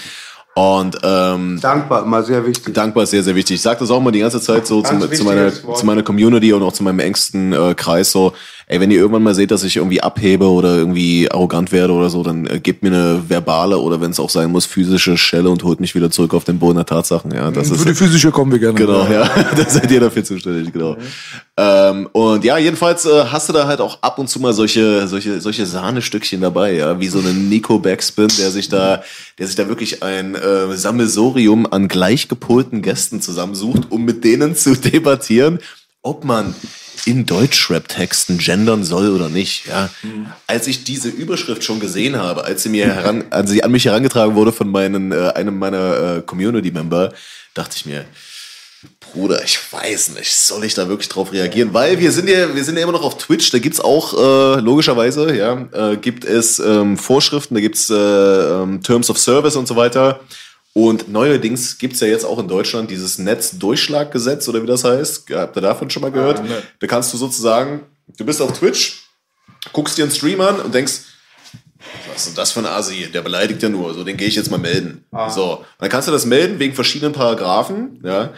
Und 0.55 0.97
ähm, 1.01 1.59
Dankbar, 1.59 2.03
immer 2.03 2.21
sehr 2.21 2.45
wichtig. 2.45 2.75
Dankbar 2.75 3.03
ist 3.03 3.09
sehr, 3.09 3.23
sehr 3.23 3.35
wichtig. 3.35 3.55
Ich 3.55 3.61
sage 3.61 3.79
das 3.79 3.89
auch 3.89 3.99
mal 3.99 4.11
die 4.11 4.19
ganze 4.19 4.39
Zeit 4.39 4.67
so 4.67 4.83
zu, 4.83 4.99
zu, 5.09 5.23
meiner, 5.23 5.51
zu 5.51 5.85
meiner 5.85 6.03
Community 6.03 6.53
und 6.53 6.61
auch 6.61 6.73
zu 6.73 6.83
meinem 6.83 6.99
engsten 6.99 7.53
äh, 7.53 7.73
Kreis 7.73 8.11
so, 8.11 8.33
ey, 8.67 8.79
wenn 8.79 8.91
ihr 8.91 8.97
irgendwann 8.97 9.23
mal 9.23 9.35
seht, 9.35 9.51
dass 9.51 9.63
ich 9.63 9.77
irgendwie 9.77 10.01
abhebe 10.01 10.49
oder 10.49 10.75
irgendwie 10.75 11.29
arrogant 11.29 11.71
werde 11.71 11.93
oder 11.93 12.09
so, 12.09 12.23
dann 12.23 12.45
äh, 12.45 12.59
gebt 12.59 12.83
mir 12.83 12.89
eine 12.89 13.23
verbale 13.27 13.77
oder 13.77 14.01
wenn 14.01 14.11
es 14.11 14.19
auch 14.19 14.29
sein 14.29 14.51
muss, 14.51 14.65
physische 14.65 15.17
Schelle 15.17 15.49
und 15.49 15.63
holt 15.63 15.79
mich 15.79 15.95
wieder 15.95 16.09
zurück 16.11 16.33
auf 16.33 16.43
den 16.43 16.59
Boden 16.59 16.77
der 16.77 16.85
Tatsachen. 16.85 17.31
Ja, 17.31 17.51
das 17.51 17.69
Für 17.69 17.75
ist 17.75 17.85
die 17.87 17.93
physische 17.93 18.31
kommen 18.31 18.51
wir 18.51 18.59
gerne. 18.59 18.75
Genau, 18.75 19.05
ja. 19.07 19.29
da 19.55 19.69
seid 19.69 19.91
ihr 19.91 19.99
dafür 19.99 20.23
zuständig, 20.23 20.71
genau. 20.71 20.97
Ähm, 21.55 22.09
und 22.13 22.43
ja, 22.43 22.57
jedenfalls 22.57 23.05
äh, 23.05 23.25
hast 23.25 23.49
du 23.49 23.53
da 23.53 23.67
halt 23.67 23.79
auch 23.79 24.01
ab 24.01 24.17
und 24.17 24.27
zu 24.27 24.39
mal 24.39 24.53
solche, 24.53 25.07
solche, 25.07 25.39
solche 25.39 25.65
Sahnestückchen 25.65 26.41
dabei, 26.41 26.73
ja, 26.73 26.99
wie 26.99 27.07
so 27.07 27.19
einen 27.19 27.49
Nico 27.49 27.79
Backspin, 27.79 28.29
der 28.39 28.49
sich 28.49 28.69
da, 28.69 29.03
der 29.37 29.47
sich 29.47 29.55
da 29.55 29.67
wirklich 29.67 30.01
ein 30.01 30.35
äh, 30.35 30.75
Sammelsorium 30.75 31.67
an 31.71 31.87
gleichgepolten 31.87 32.81
Gästen 32.81 33.21
zusammensucht, 33.21 33.91
um 33.91 34.03
mit 34.03 34.23
denen 34.23 34.55
zu 34.55 34.75
debattieren, 34.75 35.59
ob 36.03 36.25
man 36.25 36.53
in 37.05 37.25
Deutschrap-Texten 37.25 38.37
gendern 38.37 38.83
soll 38.83 39.09
oder 39.09 39.29
nicht. 39.29 39.65
Ja, 39.65 39.89
als 40.47 40.67
ich 40.67 40.83
diese 40.83 41.09
Überschrift 41.09 41.63
schon 41.63 41.79
gesehen 41.79 42.17
habe, 42.17 42.43
als 42.43 42.63
sie 42.63 42.69
mir 42.69 42.85
heran, 42.93 43.25
als 43.29 43.49
sie 43.49 43.63
an 43.63 43.71
mich 43.71 43.85
herangetragen 43.85 44.35
wurde 44.35 44.51
von 44.51 44.69
meinen, 44.69 45.11
äh, 45.11 45.31
einem 45.35 45.57
meiner 45.57 46.17
äh, 46.17 46.21
Community-Member, 46.21 47.13
dachte 47.53 47.77
ich 47.77 47.85
mir, 47.85 48.05
Bruder, 48.99 49.43
ich 49.43 49.59
weiß 49.71 50.15
nicht, 50.15 50.33
soll 50.35 50.65
ich 50.65 50.73
da 50.73 50.89
wirklich 50.89 51.07
drauf 51.07 51.31
reagieren? 51.31 51.73
Weil 51.73 51.99
wir 51.99 52.11
sind 52.11 52.29
ja, 52.29 52.53
wir 52.53 52.63
sind 52.63 52.75
ja 52.75 52.83
immer 52.83 52.91
noch 52.91 53.03
auf 53.03 53.17
Twitch, 53.17 53.49
da 53.51 53.59
gibt's 53.59 53.79
auch 53.79 54.13
äh, 54.13 54.59
logischerweise, 54.59 55.35
ja, 55.35 55.67
äh, 55.71 55.97
gibt 55.97 56.25
es 56.25 56.59
ähm, 56.59 56.97
Vorschriften, 56.97 57.55
da 57.55 57.61
gibt's 57.61 57.89
äh, 57.89 57.95
ähm, 57.95 58.81
Terms 58.81 59.09
of 59.09 59.17
Service 59.17 59.55
und 59.55 59.67
so 59.67 59.75
weiter. 59.75 60.19
Und 60.73 61.07
neuerdings 61.07 61.77
gibt's 61.77 61.99
ja 61.99 62.07
jetzt 62.07 62.25
auch 62.25 62.39
in 62.39 62.47
Deutschland 62.47 62.89
dieses 62.89 63.19
Netzdurchschlaggesetz 63.19 64.47
oder 64.47 64.63
wie 64.63 64.67
das 64.67 64.83
heißt. 64.83 65.29
Habt 65.31 65.55
ihr 65.55 65.61
davon 65.61 65.89
schon 65.91 66.01
mal 66.01 66.11
gehört? 66.11 66.41
Da 66.79 66.87
kannst 66.87 67.13
du 67.13 67.17
sozusagen, 67.17 67.81
du 68.17 68.25
bist 68.25 68.41
auf 68.41 68.57
Twitch, 68.57 69.03
guckst 69.71 69.97
dir 69.97 70.03
einen 70.03 70.11
Stream 70.11 70.41
an 70.41 70.59
und 70.59 70.73
denkst, 70.73 70.93
was 72.07 72.21
ist 72.21 72.27
denn 72.29 72.35
das 72.35 72.51
für 72.51 72.59
ein 72.61 72.65
Asi? 72.65 73.07
Der 73.13 73.21
beleidigt 73.21 73.61
ja 73.61 73.69
nur. 73.69 73.93
So, 73.93 74.03
den 74.03 74.17
gehe 74.17 74.27
ich 74.27 74.35
jetzt 74.35 74.49
mal 74.49 74.57
melden. 74.57 75.05
So, 75.29 75.57
und 75.57 75.65
dann 75.79 75.89
kannst 75.89 76.07
du 76.07 76.11
das 76.11 76.25
melden 76.25 76.57
wegen 76.57 76.73
verschiedenen 76.73 77.13
Paragraphen. 77.13 77.99
Ja. 78.03 78.33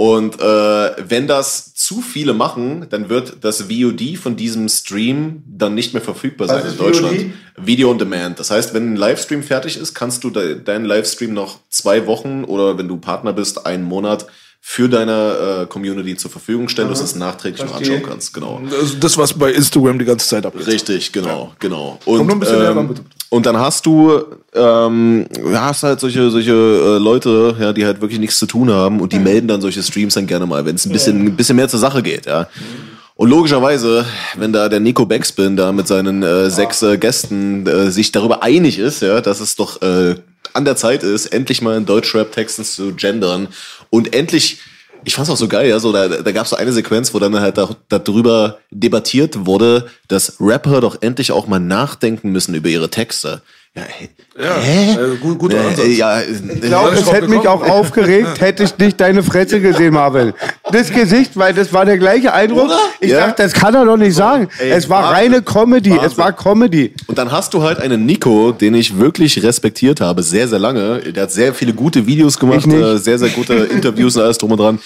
Und 0.00 0.40
äh, 0.40 0.92
wenn 1.10 1.26
das 1.26 1.74
zu 1.74 2.00
viele 2.00 2.32
machen, 2.32 2.86
dann 2.88 3.10
wird 3.10 3.44
das 3.44 3.64
VOD 3.64 4.16
von 4.16 4.34
diesem 4.34 4.66
Stream 4.70 5.42
dann 5.46 5.74
nicht 5.74 5.92
mehr 5.92 6.00
verfügbar 6.00 6.48
sein 6.48 6.64
in 6.64 6.78
Deutschland. 6.78 7.16
VOD? 7.18 7.66
Video 7.66 7.90
on 7.90 7.98
Demand. 7.98 8.40
Das 8.40 8.50
heißt, 8.50 8.72
wenn 8.72 8.94
ein 8.94 8.96
Livestream 8.96 9.42
fertig 9.42 9.76
ist, 9.76 9.92
kannst 9.92 10.24
du 10.24 10.30
de 10.30 10.64
deinen 10.64 10.86
Livestream 10.86 11.34
noch 11.34 11.58
zwei 11.68 12.06
Wochen 12.06 12.44
oder 12.44 12.78
wenn 12.78 12.88
du 12.88 12.96
Partner 12.96 13.34
bist, 13.34 13.66
einen 13.66 13.84
Monat 13.84 14.26
für 14.62 14.88
deine 14.88 15.64
äh, 15.64 15.66
Community 15.66 16.16
zur 16.16 16.30
Verfügung 16.30 16.70
stellen, 16.70 16.88
dass 16.88 17.00
du 17.00 17.04
es 17.04 17.14
nachträglich 17.14 17.66
noch 17.66 17.76
anschauen 17.76 18.02
kannst. 18.02 18.32
Genau. 18.32 18.58
Das, 18.70 18.98
das, 18.98 19.18
was 19.18 19.34
bei 19.34 19.52
Instagram 19.52 19.98
die 19.98 20.06
ganze 20.06 20.26
Zeit 20.26 20.46
abgeht. 20.46 20.66
Richtig, 20.66 21.12
genau, 21.12 21.52
genau. 21.58 21.98
Und, 22.06 22.26
noch 22.26 22.34
ein 22.36 22.40
bisschen 22.40 22.58
näher 22.58 22.70
ran, 22.70 22.78
ähm, 22.78 22.88
bitte. 22.88 23.02
Und 23.30 23.46
dann 23.46 23.56
hast 23.56 23.86
du 23.86 24.22
ähm, 24.54 25.26
hast 25.54 25.84
halt 25.84 26.00
solche 26.00 26.30
solche 26.30 26.52
äh, 26.52 26.98
Leute, 26.98 27.56
ja, 27.58 27.72
die 27.72 27.86
halt 27.86 28.00
wirklich 28.00 28.20
nichts 28.20 28.38
zu 28.38 28.46
tun 28.46 28.70
haben 28.70 29.00
und 29.00 29.12
die 29.12 29.18
melden 29.18 29.48
dann 29.48 29.60
solche 29.60 29.82
Streams 29.82 30.14
dann 30.14 30.26
gerne 30.26 30.46
mal, 30.46 30.66
wenn 30.66 30.74
es 30.74 30.84
ein 30.84 30.92
bisschen 30.92 31.26
ein 31.26 31.36
bisschen 31.36 31.56
mehr 31.56 31.68
zur 31.68 31.80
Sache 31.80 32.02
geht, 32.02 32.26
ja. 32.26 32.48
Und 33.14 33.28
logischerweise, 33.28 34.06
wenn 34.36 34.52
da 34.52 34.68
der 34.68 34.80
Nico 34.80 35.04
Backspin 35.04 35.54
da 35.54 35.72
mit 35.72 35.86
seinen 35.86 36.22
äh, 36.22 36.50
sechs 36.50 36.82
äh, 36.82 36.96
Gästen 36.96 37.66
äh, 37.66 37.90
sich 37.90 38.12
darüber 38.12 38.42
einig 38.42 38.78
ist, 38.78 39.02
ja, 39.02 39.20
dass 39.20 39.40
es 39.40 39.56
doch 39.56 39.82
äh, 39.82 40.14
an 40.54 40.64
der 40.64 40.76
Zeit 40.76 41.02
ist, 41.02 41.26
endlich 41.26 41.62
mal 41.62 41.76
in 41.76 41.86
Deutschrap-Texten 41.86 42.64
zu 42.64 42.94
gendern 42.94 43.48
und 43.90 44.14
endlich 44.14 44.60
ich 45.04 45.14
fand's 45.14 45.30
auch 45.30 45.36
so 45.36 45.48
geil, 45.48 45.68
ja, 45.68 45.78
so 45.78 45.92
da, 45.92 46.08
da 46.08 46.32
gab's 46.32 46.50
so 46.50 46.56
eine 46.56 46.72
Sequenz, 46.72 47.12
wo 47.14 47.18
dann 47.18 47.38
halt 47.40 47.58
da, 47.58 47.70
darüber 47.88 48.58
debattiert 48.70 49.46
wurde, 49.46 49.86
dass 50.08 50.36
Rapper 50.40 50.80
doch 50.80 51.00
endlich 51.00 51.32
auch 51.32 51.46
mal 51.46 51.60
nachdenken 51.60 52.30
müssen 52.30 52.54
über 52.54 52.68
ihre 52.68 52.90
Texte. 52.90 53.42
Ja, 53.76 53.82
hey, 53.86 54.08
hä? 54.36 54.92
äh, 54.94 55.16
gut- 55.20 55.38
guter 55.38 55.58
Äh, 55.58 55.68
Ansatz. 55.68 55.86
ja, 55.96 56.20
Ich 56.22 56.60
glaube, 56.60 56.88
Wann 56.88 56.94
ist 56.94 57.02
es 57.02 57.12
hätte 57.12 57.28
mich 57.28 57.46
auch 57.46 57.62
aufgeregt, 57.62 58.40
hätte 58.40 58.64
ich 58.64 58.76
nicht 58.78 59.00
deine 59.00 59.22
Fresse 59.22 59.60
gesehen, 59.60 59.94
Marvin. 59.94 60.32
Das 60.72 60.90
Gesicht, 60.90 61.36
weil 61.36 61.54
das 61.54 61.72
war 61.72 61.84
der 61.84 61.96
gleiche 61.96 62.32
Eindruck. 62.32 62.64
Oder? 62.64 62.78
Ich 62.98 63.10
Ja. 63.12 63.28
dachte, 63.28 63.44
das 63.44 63.52
kann 63.52 63.72
er 63.76 63.84
doch 63.84 63.96
nicht 63.96 64.16
sagen. 64.16 64.48
ey, 64.58 64.70
es 64.72 64.88
war 64.88 65.04
Wahnsinn. 65.04 65.16
reine 65.34 65.42
Comedy. 65.42 65.90
Es 65.92 65.98
Wahnsinn. 65.98 66.18
war 66.18 66.32
Comedy. 66.32 66.94
Und 67.06 67.16
dann 67.16 67.30
hast 67.30 67.54
du 67.54 67.62
halt 67.62 67.78
einen 67.78 68.04
Nico, 68.06 68.50
den 68.50 68.74
ich 68.74 68.98
wirklich 68.98 69.40
respektiert 69.40 70.00
habe, 70.00 70.24
sehr, 70.24 70.48
sehr 70.48 70.58
lange. 70.58 70.98
Der 71.12 71.22
hat 71.24 71.30
sehr 71.30 71.54
viele 71.54 71.72
gute 71.72 72.04
Videos 72.04 72.36
gemacht, 72.40 72.66
äh, 72.66 72.96
sehr, 72.98 73.20
sehr 73.20 73.28
gute 73.28 73.54
Interviews 73.54 74.16
und 74.16 74.22
alles 74.24 74.38
drum 74.38 74.50
und 74.50 74.58
dran. 74.58 74.80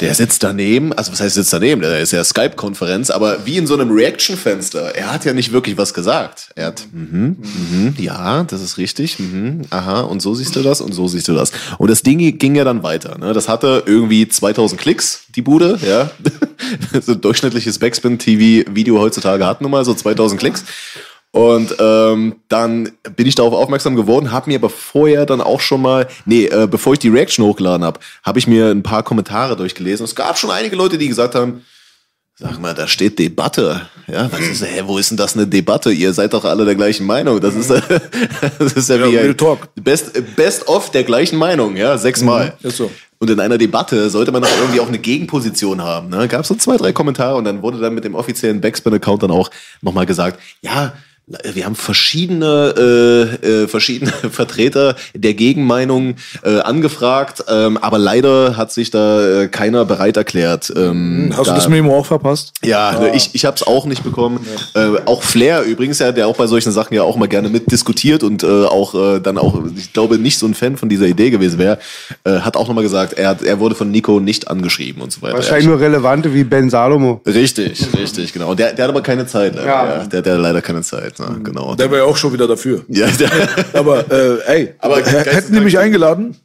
Der 0.00 0.14
sitzt 0.14 0.42
daneben, 0.42 0.92
also 0.92 1.12
was 1.12 1.20
heißt 1.20 1.34
sitzt 1.34 1.52
daneben? 1.52 1.80
Der 1.80 2.00
ist 2.00 2.12
ja 2.12 2.22
Skype-Konferenz, 2.22 3.10
aber 3.10 3.46
wie 3.46 3.56
in 3.56 3.66
so 3.66 3.74
einem 3.74 3.90
Reaction-Fenster. 3.90 4.94
Er 4.94 5.12
hat 5.12 5.24
ja 5.24 5.32
nicht 5.32 5.52
wirklich 5.52 5.76
was 5.78 5.94
gesagt. 5.94 6.50
Er 6.54 6.66
hat, 6.66 6.86
mhm, 6.92 7.36
mhm, 7.38 7.94
ja, 7.98 8.44
das 8.44 8.62
ist 8.62 8.78
richtig, 8.78 9.18
mhm, 9.18 9.62
aha, 9.70 10.02
und 10.02 10.20
so 10.20 10.34
siehst 10.34 10.56
du 10.56 10.62
das 10.62 10.80
und 10.80 10.92
so 10.92 11.08
siehst 11.08 11.28
du 11.28 11.34
das. 11.34 11.52
Und 11.78 11.90
das 11.90 12.02
Ding 12.02 12.38
ging 12.38 12.54
ja 12.54 12.64
dann 12.64 12.82
weiter. 12.82 13.18
Ne? 13.18 13.32
Das 13.32 13.48
hatte 13.48 13.82
irgendwie 13.86 14.28
2000 14.28 14.80
Klicks, 14.80 15.24
die 15.34 15.42
Bude, 15.42 15.78
ja. 15.86 16.10
so 17.00 17.14
durchschnittliches 17.14 17.78
Backspin-TV-Video 17.78 18.98
heutzutage 18.98 19.46
hat 19.46 19.60
nun 19.60 19.70
mal 19.70 19.84
so 19.84 19.94
2000 19.94 20.40
Klicks. 20.40 20.64
Und 21.32 21.76
ähm, 21.78 22.36
dann 22.48 22.90
bin 23.14 23.26
ich 23.26 23.36
darauf 23.36 23.54
aufmerksam 23.54 23.94
geworden, 23.94 24.32
habe 24.32 24.50
mir 24.50 24.58
aber 24.58 24.70
vorher 24.70 25.26
dann 25.26 25.40
auch 25.40 25.60
schon 25.60 25.80
mal, 25.80 26.08
nee, 26.24 26.46
äh, 26.46 26.66
bevor 26.68 26.94
ich 26.94 26.98
die 26.98 27.08
Reaction 27.08 27.44
hochgeladen 27.44 27.84
habe, 27.84 28.00
habe 28.24 28.40
ich 28.40 28.48
mir 28.48 28.66
ein 28.70 28.82
paar 28.82 29.04
Kommentare 29.04 29.56
durchgelesen. 29.56 30.04
Es 30.04 30.16
gab 30.16 30.38
schon 30.38 30.50
einige 30.50 30.74
Leute, 30.74 30.98
die 30.98 31.06
gesagt 31.06 31.36
haben, 31.36 31.62
sag 32.36 32.58
mal, 32.58 32.74
da 32.74 32.88
steht 32.88 33.18
Debatte. 33.18 33.82
Ja, 34.08 34.28
was 34.32 34.40
ist, 34.40 34.64
hä, 34.64 34.82
wo 34.86 34.98
ist 34.98 35.10
denn 35.10 35.18
das 35.18 35.36
eine 35.36 35.46
Debatte? 35.46 35.92
Ihr 35.92 36.12
seid 36.12 36.32
doch 36.32 36.44
alle 36.44 36.64
der 36.64 36.74
gleichen 36.74 37.06
Meinung. 37.06 37.40
Das 37.40 37.54
ist, 37.54 37.70
das 38.58 38.72
ist 38.72 38.88
ja, 38.88 38.96
Ja, 38.96 39.06
wie 39.06 39.18
ein 39.18 39.36
Talk. 39.36 39.68
Best, 39.76 40.12
best 40.34 40.66
of 40.66 40.90
der 40.90 41.04
gleichen 41.04 41.38
Meinung, 41.38 41.76
ja, 41.76 41.96
sechsmal. 41.96 42.54
ist 42.62 42.78
so. 42.78 42.90
Und 43.18 43.28
in 43.28 43.38
einer 43.38 43.58
Debatte 43.58 44.08
sollte 44.08 44.32
man 44.32 44.40
doch 44.40 44.50
irgendwie 44.58 44.80
auch 44.80 44.88
eine 44.88 44.98
Gegenposition 44.98 45.82
haben. 45.82 46.08
Ne? 46.08 46.26
Gab 46.26 46.40
es 46.40 46.48
so 46.48 46.54
zwei, 46.54 46.78
drei 46.78 46.92
Kommentare 46.92 47.36
und 47.36 47.44
dann 47.44 47.60
wurde 47.62 47.78
dann 47.78 47.94
mit 47.94 48.04
dem 48.04 48.14
offiziellen 48.14 48.62
Backspin-Account 48.62 49.22
dann 49.22 49.30
auch 49.30 49.50
nochmal 49.82 50.06
gesagt, 50.06 50.40
ja, 50.62 50.94
wir 51.54 51.64
haben 51.64 51.76
verschiedene, 51.76 52.74
äh, 53.42 53.62
äh, 53.62 53.68
verschiedene 53.68 54.10
Vertreter 54.30 54.96
der 55.14 55.34
Gegenmeinung 55.34 56.16
äh, 56.42 56.58
angefragt, 56.60 57.44
ähm, 57.48 57.78
aber 57.78 57.98
leider 57.98 58.56
hat 58.56 58.72
sich 58.72 58.90
da 58.90 59.42
äh, 59.42 59.48
keiner 59.48 59.84
bereit 59.84 60.16
erklärt. 60.16 60.72
Ähm, 60.76 61.32
Hast 61.36 61.46
da, 61.46 61.52
du 61.52 61.58
das 61.58 61.68
Memo 61.68 61.96
auch 61.96 62.06
verpasst? 62.06 62.52
ja, 62.64 62.98
ne, 62.98 63.14
ich, 63.14 63.30
ich 63.32 63.44
habe 63.44 63.56
es 63.56 63.62
auch 63.62 63.86
nicht 63.86 64.02
bekommen. 64.02 64.44
Äh, 64.74 65.00
auch 65.06 65.22
Flair 65.22 65.62
übrigens, 65.62 66.00
ja, 66.00 66.10
der 66.12 66.26
auch 66.26 66.36
bei 66.36 66.46
solchen 66.46 66.72
Sachen 66.72 66.94
ja 66.94 67.02
auch 67.02 67.16
mal 67.16 67.28
gerne 67.28 67.48
mitdiskutiert 67.48 68.22
und 68.22 68.42
äh, 68.42 68.64
auch 68.64 68.94
äh, 68.94 69.20
dann 69.20 69.38
auch, 69.38 69.60
ich 69.76 69.92
glaube, 69.92 70.18
nicht 70.18 70.38
so 70.38 70.46
ein 70.46 70.54
Fan 70.54 70.76
von 70.76 70.88
dieser 70.88 71.06
Idee 71.06 71.30
gewesen 71.30 71.58
wäre, 71.58 71.78
äh, 72.24 72.40
hat 72.40 72.56
auch 72.56 72.66
nochmal 72.66 72.84
gesagt, 72.84 73.12
er, 73.12 73.28
hat, 73.28 73.42
er 73.42 73.60
wurde 73.60 73.74
von 73.74 73.90
Nico 73.90 74.18
nicht 74.18 74.48
angeschrieben 74.48 75.02
und 75.02 75.12
so 75.12 75.22
weiter. 75.22 75.34
Wahrscheinlich 75.34 75.66
nur 75.66 75.78
relevante 75.78 76.34
wie 76.34 76.42
Ben 76.42 76.70
Salomo. 76.70 77.20
Ja, 77.24 77.32
richtig, 77.32 77.86
richtig, 77.96 78.32
genau. 78.32 78.54
Der, 78.54 78.72
der 78.72 78.84
hat 78.84 78.90
aber 78.90 79.02
keine 79.02 79.26
Zeit, 79.26 79.54
leider. 79.54 79.68
Ja. 79.68 79.86
Ja. 79.86 80.06
Der, 80.06 80.22
der 80.22 80.34
hat 80.34 80.40
leider 80.40 80.62
keine 80.62 80.82
Zeit, 80.82 81.19
ne? 81.20 81.40
genau. 81.42 81.74
Der 81.74 81.90
wäre 81.90 82.02
ja 82.02 82.06
auch 82.06 82.16
schon 82.16 82.32
wieder 82.32 82.48
dafür. 82.48 82.84
ja, 82.88 83.06
der, 83.10 83.30
Aber 83.74 84.10
äh, 84.10 84.38
ey, 84.46 84.74
Aber 84.78 84.96
h- 84.96 85.00
geisteskrank. 85.02 85.36
hätten 85.36 85.52
die 85.54 85.60
mich 85.60 85.78
eingeladen, 85.78 86.36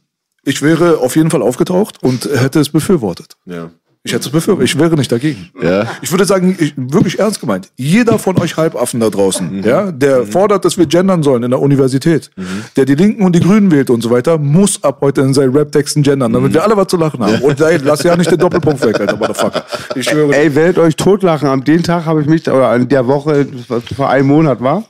ich 0.44 0.62
wäre 0.62 0.98
auf 0.98 1.16
jeden 1.16 1.30
Fall 1.30 1.42
aufgetaucht 1.42 2.02
und 2.02 2.24
hätte 2.26 2.60
es 2.60 2.68
befürwortet. 2.70 3.36
ja. 3.46 3.70
Ich 4.06 4.12
hätte 4.12 4.26
es 4.26 4.30
befürwortet, 4.30 4.68
ich 4.70 4.78
wäre 4.78 4.94
nicht 4.94 5.10
dagegen. 5.10 5.50
Ja. 5.60 5.84
Ich 6.00 6.10
würde 6.12 6.24
sagen, 6.24 6.56
ich, 6.60 6.72
wirklich 6.76 7.18
ernst 7.18 7.40
gemeint, 7.40 7.68
jeder 7.76 8.18
von 8.18 8.38
euch 8.40 8.56
Halbaffen 8.56 9.00
da 9.00 9.10
draußen, 9.10 9.58
Mhm. 9.58 9.64
ja, 9.64 9.90
der 9.90 10.24
fordert, 10.26 10.64
dass 10.64 10.78
wir 10.78 10.86
gendern 10.86 11.22
sollen 11.24 11.42
in 11.42 11.50
der 11.50 11.60
Universität, 11.60 12.30
Mhm. 12.36 12.44
der 12.76 12.84
die 12.84 12.94
Linken 12.94 13.24
und 13.24 13.34
die 13.34 13.40
Grünen 13.40 13.70
wählt 13.72 13.90
und 13.90 14.02
so 14.02 14.10
weiter, 14.10 14.38
muss 14.38 14.82
ab 14.84 14.98
heute 15.00 15.22
in 15.22 15.34
seinen 15.34 15.54
Rap-Texten 15.56 16.02
gendern, 16.02 16.32
damit 16.32 16.54
wir 16.54 16.62
alle 16.62 16.76
was 16.76 16.86
zu 16.86 16.96
lachen 16.96 17.18
haben. 17.20 17.40
Und 17.42 17.60
ey, 17.60 17.78
lass 17.82 18.02
ja 18.04 18.16
nicht 18.16 18.30
den 18.30 18.38
Doppelpunkt 18.38 18.80
weg, 18.86 19.00
alter 19.00 19.16
Motherfucker. 19.16 19.64
Ich 19.96 20.04
schwöre. 20.08 20.34
Ey, 20.36 20.54
werdet 20.54 20.78
euch 20.78 20.94
totlachen. 20.96 21.48
Am 21.48 21.64
den 21.64 21.82
Tag 21.82 22.04
habe 22.06 22.20
ich 22.22 22.28
mich, 22.28 22.48
oder 22.48 22.68
an 22.68 22.88
der 22.88 23.06
Woche, 23.08 23.46
was 23.68 23.82
vor 23.96 24.08
einem 24.08 24.28
Monat 24.28 24.60
war, 24.62 24.84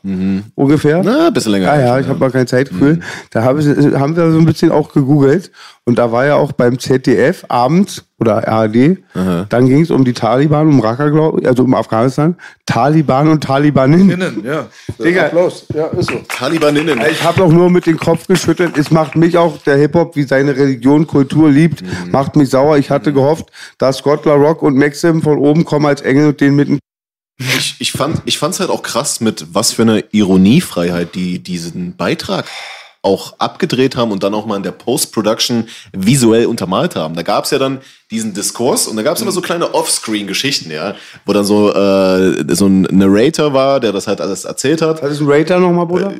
ungefähr. 0.54 1.00
Na, 1.04 1.28
ein 1.28 1.32
bisschen 1.32 1.52
länger. 1.52 1.70
Ah 1.72 1.80
ja, 1.80 1.98
ich 2.00 2.06
habe 2.06 2.18
mal 2.18 2.30
kein 2.30 2.46
Zeitgefühl. 2.46 3.00
Da 3.30 3.42
hab 3.42 3.58
ich, 3.58 3.66
haben 3.66 4.14
wir 4.14 4.30
so 4.30 4.38
ein 4.38 4.44
bisschen 4.44 4.70
auch 4.70 4.92
gegoogelt. 4.92 5.50
Und 5.88 5.98
da 5.98 6.10
war 6.10 6.26
ja 6.26 6.34
auch 6.34 6.50
beim 6.50 6.80
ZDF 6.80 7.44
abends 7.48 8.04
oder 8.18 8.48
ARD, 8.48 8.98
dann 9.14 9.68
ging 9.68 9.82
es 9.82 9.92
um 9.92 10.04
die 10.04 10.14
Taliban, 10.14 10.66
um 10.66 10.80
Raqqa, 10.80 11.10
glaube 11.10 11.40
ich, 11.40 11.46
also 11.46 11.62
um 11.62 11.74
Afghanistan. 11.74 12.36
Taliban 12.64 13.28
und 13.28 13.44
Talibaninnen. 13.44 14.10
Innen, 14.10 14.44
ja. 14.44 14.66
Digga. 14.98 15.26
Applaus. 15.26 15.66
Ja, 15.72 15.86
ist 15.86 16.10
so. 16.10 16.18
Talibaninnen. 16.26 17.00
Ich 17.08 17.22
habe 17.22 17.44
auch 17.44 17.52
nur 17.52 17.70
mit 17.70 17.86
dem 17.86 17.98
Kopf 17.98 18.26
geschüttelt. 18.26 18.76
Es 18.76 18.90
macht 18.90 19.14
mich 19.14 19.38
auch, 19.38 19.58
der 19.58 19.76
Hip-Hop, 19.76 20.16
wie 20.16 20.24
seine 20.24 20.56
Religion, 20.56 21.06
Kultur 21.06 21.50
liebt, 21.50 21.84
macht 22.10 22.34
mich 22.34 22.50
sauer. 22.50 22.78
Ich 22.78 22.90
hatte 22.90 23.12
gehofft, 23.12 23.46
dass 23.78 23.98
Scott 23.98 24.24
La 24.24 24.34
Rock 24.34 24.62
und 24.62 24.76
Maxim 24.76 25.22
von 25.22 25.38
oben 25.38 25.64
kommen 25.64 25.86
als 25.86 26.00
Engel 26.00 26.28
und 26.28 26.40
den 26.40 26.56
mitten. 26.56 26.80
Ich, 27.38 27.76
ich 27.78 27.92
fand 27.92 28.22
ich 28.24 28.38
fand's 28.38 28.58
halt 28.58 28.70
auch 28.70 28.82
krass, 28.82 29.20
mit 29.20 29.46
was 29.52 29.70
für 29.72 29.82
einer 29.82 30.02
Ironiefreiheit 30.10 31.14
die 31.14 31.38
diesen 31.38 31.94
Beitrag 31.94 32.46
auch 33.06 33.38
abgedreht 33.38 33.94
haben 33.96 34.10
und 34.10 34.22
dann 34.24 34.34
auch 34.34 34.46
mal 34.46 34.56
in 34.56 34.64
der 34.64 34.72
Post-Production 34.72 35.68
visuell 35.92 36.46
untermalt 36.46 36.96
haben. 36.96 37.14
Da 37.14 37.22
gab's 37.22 37.52
ja 37.52 37.58
dann 37.58 37.78
diesen 38.10 38.34
Diskurs 38.34 38.88
und 38.88 38.96
da 38.96 39.02
gab's 39.02 39.20
immer 39.20 39.30
so 39.30 39.40
kleine 39.40 39.72
Offscreen-Geschichten, 39.72 40.70
ja, 40.70 40.96
wo 41.24 41.32
dann 41.32 41.44
so, 41.44 41.72
äh, 41.72 42.54
so 42.54 42.66
ein 42.66 42.82
Narrator 42.82 43.52
war, 43.52 43.78
der 43.78 43.92
das 43.92 44.08
halt 44.08 44.20
alles 44.20 44.44
erzählt 44.44 44.82
hat. 44.82 45.02
Was 45.02 45.12
ist 45.12 45.20
ein 45.20 45.30
Rater 45.30 45.60
nochmal, 45.60 45.86
Bruder? 45.86 46.12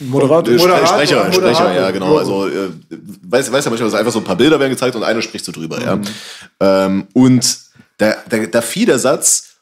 Moderator. 0.00 0.54
Äh, 0.54 0.56
Moderator, 0.58 0.86
Sprecher, 0.86 1.24
Moderator. 1.24 1.32
Sprecher, 1.32 1.74
ja, 1.74 1.90
genau. 1.90 2.16
Also, 2.16 2.48
äh, 2.48 2.70
weiß, 3.22 3.52
weiß 3.52 3.64
ja 3.64 3.70
manchmal, 3.70 3.90
dass 3.90 3.98
einfach 3.98 4.12
so 4.12 4.18
ein 4.18 4.24
paar 4.24 4.36
Bilder 4.36 4.58
werden 4.58 4.70
gezeigt 4.70 4.96
und 4.96 5.04
einer 5.04 5.22
spricht 5.22 5.44
so 5.44 5.52
drüber, 5.52 5.80
ja. 5.80 5.98
Ähm, 6.60 7.06
und 7.12 7.58
da, 7.98 8.14
da, 8.28 8.38
da 8.46 8.60
fiel 8.62 8.86
der 8.86 8.98
Satz, 8.98 9.55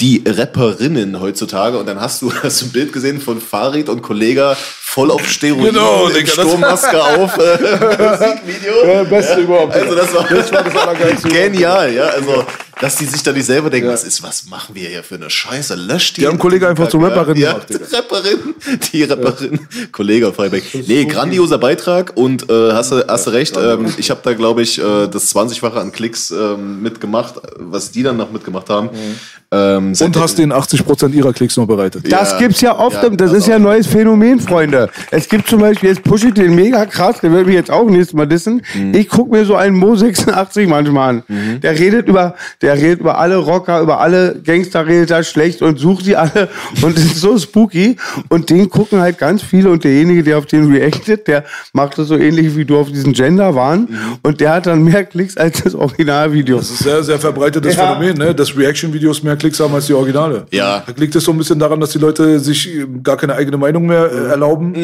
die 0.00 0.22
Rapperinnen 0.26 1.20
heutzutage 1.20 1.78
und 1.78 1.86
dann 1.86 2.00
hast 2.00 2.22
du, 2.22 2.32
hast 2.42 2.60
du 2.60 2.66
ein 2.66 2.72
Bild 2.72 2.92
gesehen 2.92 3.20
von 3.20 3.40
Farid 3.40 3.88
und 3.88 4.02
Kollega 4.02 4.56
voll 4.56 5.10
auf 5.10 5.26
Steroiden, 5.28 5.74
Genau, 5.74 6.08
Digga, 6.08 6.32
Sturmmaske 6.32 7.02
auf, 7.18 7.36
äh, 7.38 7.58
Musikvideo. 7.98 8.86
Ja, 8.86 9.02
beste 9.04 9.40
überhaupt. 9.40 9.74
Also 9.74 9.94
das 9.94 10.14
war, 10.14 10.26
Das 10.28 10.52
war 10.52 10.62
das 10.64 10.76
Allergeilste. 10.76 11.28
genial, 11.28 11.92
ja. 11.92 12.04
Also, 12.04 12.44
dass 12.80 12.96
die 12.96 13.06
sich 13.06 13.22
da 13.22 13.32
nicht 13.32 13.46
selber 13.46 13.70
denken, 13.70 13.88
was 13.88 14.04
ist, 14.04 14.22
was 14.22 14.46
machen 14.46 14.74
wir 14.74 14.88
hier 14.88 15.02
für 15.02 15.14
eine 15.14 15.30
Scheiße? 15.30 15.74
Löscht 15.74 16.16
die. 16.16 16.22
Die 16.22 16.26
haben 16.26 16.38
Kollege 16.38 16.68
einfach 16.68 16.88
zur 16.88 17.02
Rapperin 17.02 17.36
ja, 17.36 17.52
gemacht, 17.52 17.70
Digga. 17.70 17.86
Rapperin, 17.96 18.54
die 18.92 19.02
Rapperin, 19.04 19.60
Kollege 19.92 20.32
Freiberg. 20.32 20.62
Nee, 20.86 21.04
grandioser 21.06 21.58
Beitrag 21.58 22.12
und 22.16 22.50
äh, 22.50 22.72
hast, 22.72 22.92
du, 22.92 23.04
hast 23.08 23.26
du 23.26 23.30
recht. 23.30 23.56
Ähm, 23.56 23.92
ich 23.96 24.10
habe 24.10 24.20
da, 24.22 24.34
glaube 24.34 24.62
ich, 24.62 24.78
äh, 24.78 25.08
das 25.08 25.34
20-fache 25.34 25.76
an 25.80 25.90
Klicks 25.92 26.30
ähm, 26.30 26.82
mitgemacht, 26.82 27.34
was 27.58 27.90
die 27.92 28.02
dann 28.02 28.16
noch 28.18 28.30
mitgemacht 28.30 28.68
haben. 28.68 28.90
Ähm, 29.52 29.92
Und 29.98 30.16
hast 30.16 30.38
den 30.38 30.52
80% 30.52 31.12
ihrer 31.12 31.32
Klicks 31.32 31.56
noch 31.56 31.66
bereitet. 31.66 32.12
Das 32.12 32.32
Ja. 32.32 32.38
gibt's 32.38 32.60
ja 32.60 32.76
oft, 32.78 33.00
Ja, 33.02 33.08
das, 33.08 33.30
das 33.30 33.38
ist 33.38 33.46
ja 33.46 33.56
ein 33.56 33.62
neues 33.62 33.86
Phänomen, 33.86 34.40
Freunde. 34.40 34.90
Es 35.12 35.28
gibt 35.28 35.48
zum 35.48 35.60
Beispiel, 35.60 35.90
jetzt 35.90 36.02
pushe 36.02 36.28
ich 36.28 36.34
den 36.34 36.54
mega 36.54 36.84
krass, 36.84 37.20
der 37.22 37.30
wird 37.30 37.46
mich 37.46 37.54
jetzt 37.54 37.70
auch 37.70 37.88
nächstes 37.88 38.12
Mal 38.14 38.26
dissen. 38.26 38.62
Mhm. 38.74 38.92
Ich 38.94 39.08
guck 39.08 39.30
mir 39.30 39.44
so 39.44 39.54
einen 39.54 39.76
Mo 39.76 39.94
86 39.94 40.66
manchmal 40.68 41.22
an. 41.28 41.60
Der 41.62 41.78
redet 41.78 42.08
über, 42.08 42.34
der 42.60 42.65
redet 42.74 43.00
über 43.00 43.18
alle 43.18 43.36
Rocker, 43.36 43.80
über 43.80 44.00
alle 44.00 44.40
Gangster, 44.44 44.86
redet 44.86 45.10
da 45.10 45.22
schlecht 45.22 45.62
und 45.62 45.78
sucht 45.78 46.04
sie 46.04 46.16
alle 46.16 46.48
und 46.82 46.96
ist 46.96 47.16
so 47.20 47.38
spooky. 47.38 47.96
Und 48.28 48.50
den 48.50 48.68
gucken 48.70 49.00
halt 49.00 49.18
ganz 49.18 49.42
viele 49.42 49.70
und 49.70 49.84
derjenige, 49.84 50.22
der 50.22 50.38
auf 50.38 50.46
den 50.46 50.72
reactet, 50.72 51.28
der 51.28 51.44
macht 51.72 51.98
das 51.98 52.08
so 52.08 52.16
ähnlich 52.16 52.56
wie 52.56 52.64
du 52.64 52.78
auf 52.78 52.90
diesen 52.90 53.12
Gender 53.12 53.54
waren 53.54 53.88
und 54.22 54.40
der 54.40 54.54
hat 54.54 54.66
dann 54.66 54.82
mehr 54.84 55.04
Klicks 55.04 55.36
als 55.36 55.62
das 55.62 55.74
Originalvideo. 55.74 56.56
Das 56.58 56.70
ist 56.70 56.78
sehr, 56.80 57.02
sehr 57.02 57.18
verbreitetes 57.18 57.76
Ja. 57.76 57.94
Phänomen, 57.94 58.16
ne? 58.16 58.34
dass 58.34 58.56
Reaction-Videos 58.56 59.22
mehr 59.22 59.36
Klicks 59.36 59.60
haben 59.60 59.74
als 59.74 59.86
die 59.86 59.94
Originale. 59.94 60.46
Ja. 60.50 60.82
Liegt 60.96 61.14
es 61.16 61.24
so 61.24 61.32
ein 61.32 61.38
bisschen 61.38 61.58
daran, 61.58 61.80
dass 61.80 61.90
die 61.90 61.98
Leute 61.98 62.40
sich 62.40 62.74
ähm, 62.74 63.02
gar 63.02 63.16
keine 63.16 63.34
eigene 63.34 63.56
Meinung 63.56 63.86
mehr 63.86 64.10
äh, 64.10 64.28
erlauben? 64.28 64.74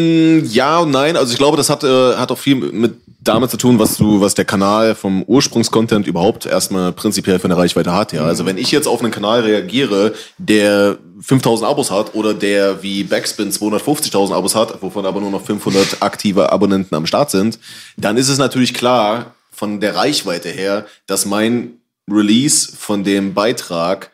Ja 0.51 0.79
und 0.81 0.91
nein. 0.91 1.17
Also 1.17 1.33
ich 1.33 1.39
glaube, 1.39 1.57
das 1.57 1.71
hat, 1.71 1.85
äh, 1.85 2.15
hat 2.15 2.31
auch 2.31 2.39
viel 2.39 2.57
mit 2.57 2.95
damit 3.23 3.51
zu 3.51 3.57
tun, 3.57 3.79
was 3.79 3.97
du, 3.97 4.21
was 4.21 4.35
der 4.35 4.45
Kanal 4.45 4.95
vom 4.95 5.23
Ursprungscontent 5.23 6.07
überhaupt 6.07 6.47
erstmal 6.47 6.93
prinzipiell 6.93 7.39
für 7.39 7.45
eine 7.45 7.57
Reichweite 7.57 7.93
hat. 7.93 8.13
Ja, 8.13 8.25
also 8.25 8.47
wenn 8.47 8.59
ich 8.59 8.71
jetzt 8.71 8.89
auf 8.89 9.01
einen 9.01 9.13
Kanal 9.13 9.41
reagiere, 9.41 10.15
der 10.39 10.99
5000 11.21 11.69
Abos 11.69 11.91
hat 11.91 12.15
oder 12.15 12.35
der 12.35 12.83
wie 12.83 13.05
Backspin 13.05 13.51
250.000 13.51 14.35
Abos 14.35 14.55
hat, 14.55 14.83
wovon 14.83 15.07
aber 15.07 15.21
nur 15.21 15.31
noch 15.31 15.45
500 15.45 15.99
aktive 16.03 16.53
Abonnenten 16.53 16.95
am 16.95 17.07
Start 17.07 17.31
sind, 17.31 17.59
dann 17.97 18.17
ist 18.17 18.29
es 18.29 18.39
natürlich 18.39 18.75
klar 18.75 19.35
von 19.51 19.81
der 19.81 19.95
Reichweite 19.95 20.49
her, 20.49 20.87
dass 21.07 21.27
mein 21.27 21.75
Release 22.11 22.73
von 22.77 23.05
dem 23.05 23.35
Beitrag 23.35 24.12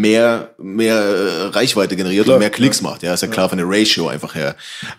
mehr, 0.00 0.50
mehr 0.58 0.96
äh, 0.96 1.42
Reichweite 1.46 1.94
generiert 1.94 2.28
und 2.28 2.40
mehr 2.40 2.50
Klicks 2.50 2.82
macht. 2.82 3.02
Ja, 3.02 3.14
ist 3.14 3.22
ja 3.22 3.28
klar 3.28 3.48
von 3.48 3.58
der 3.58 3.66
Ratio 3.68 4.08
einfach 4.08 4.34
her. 4.34 4.56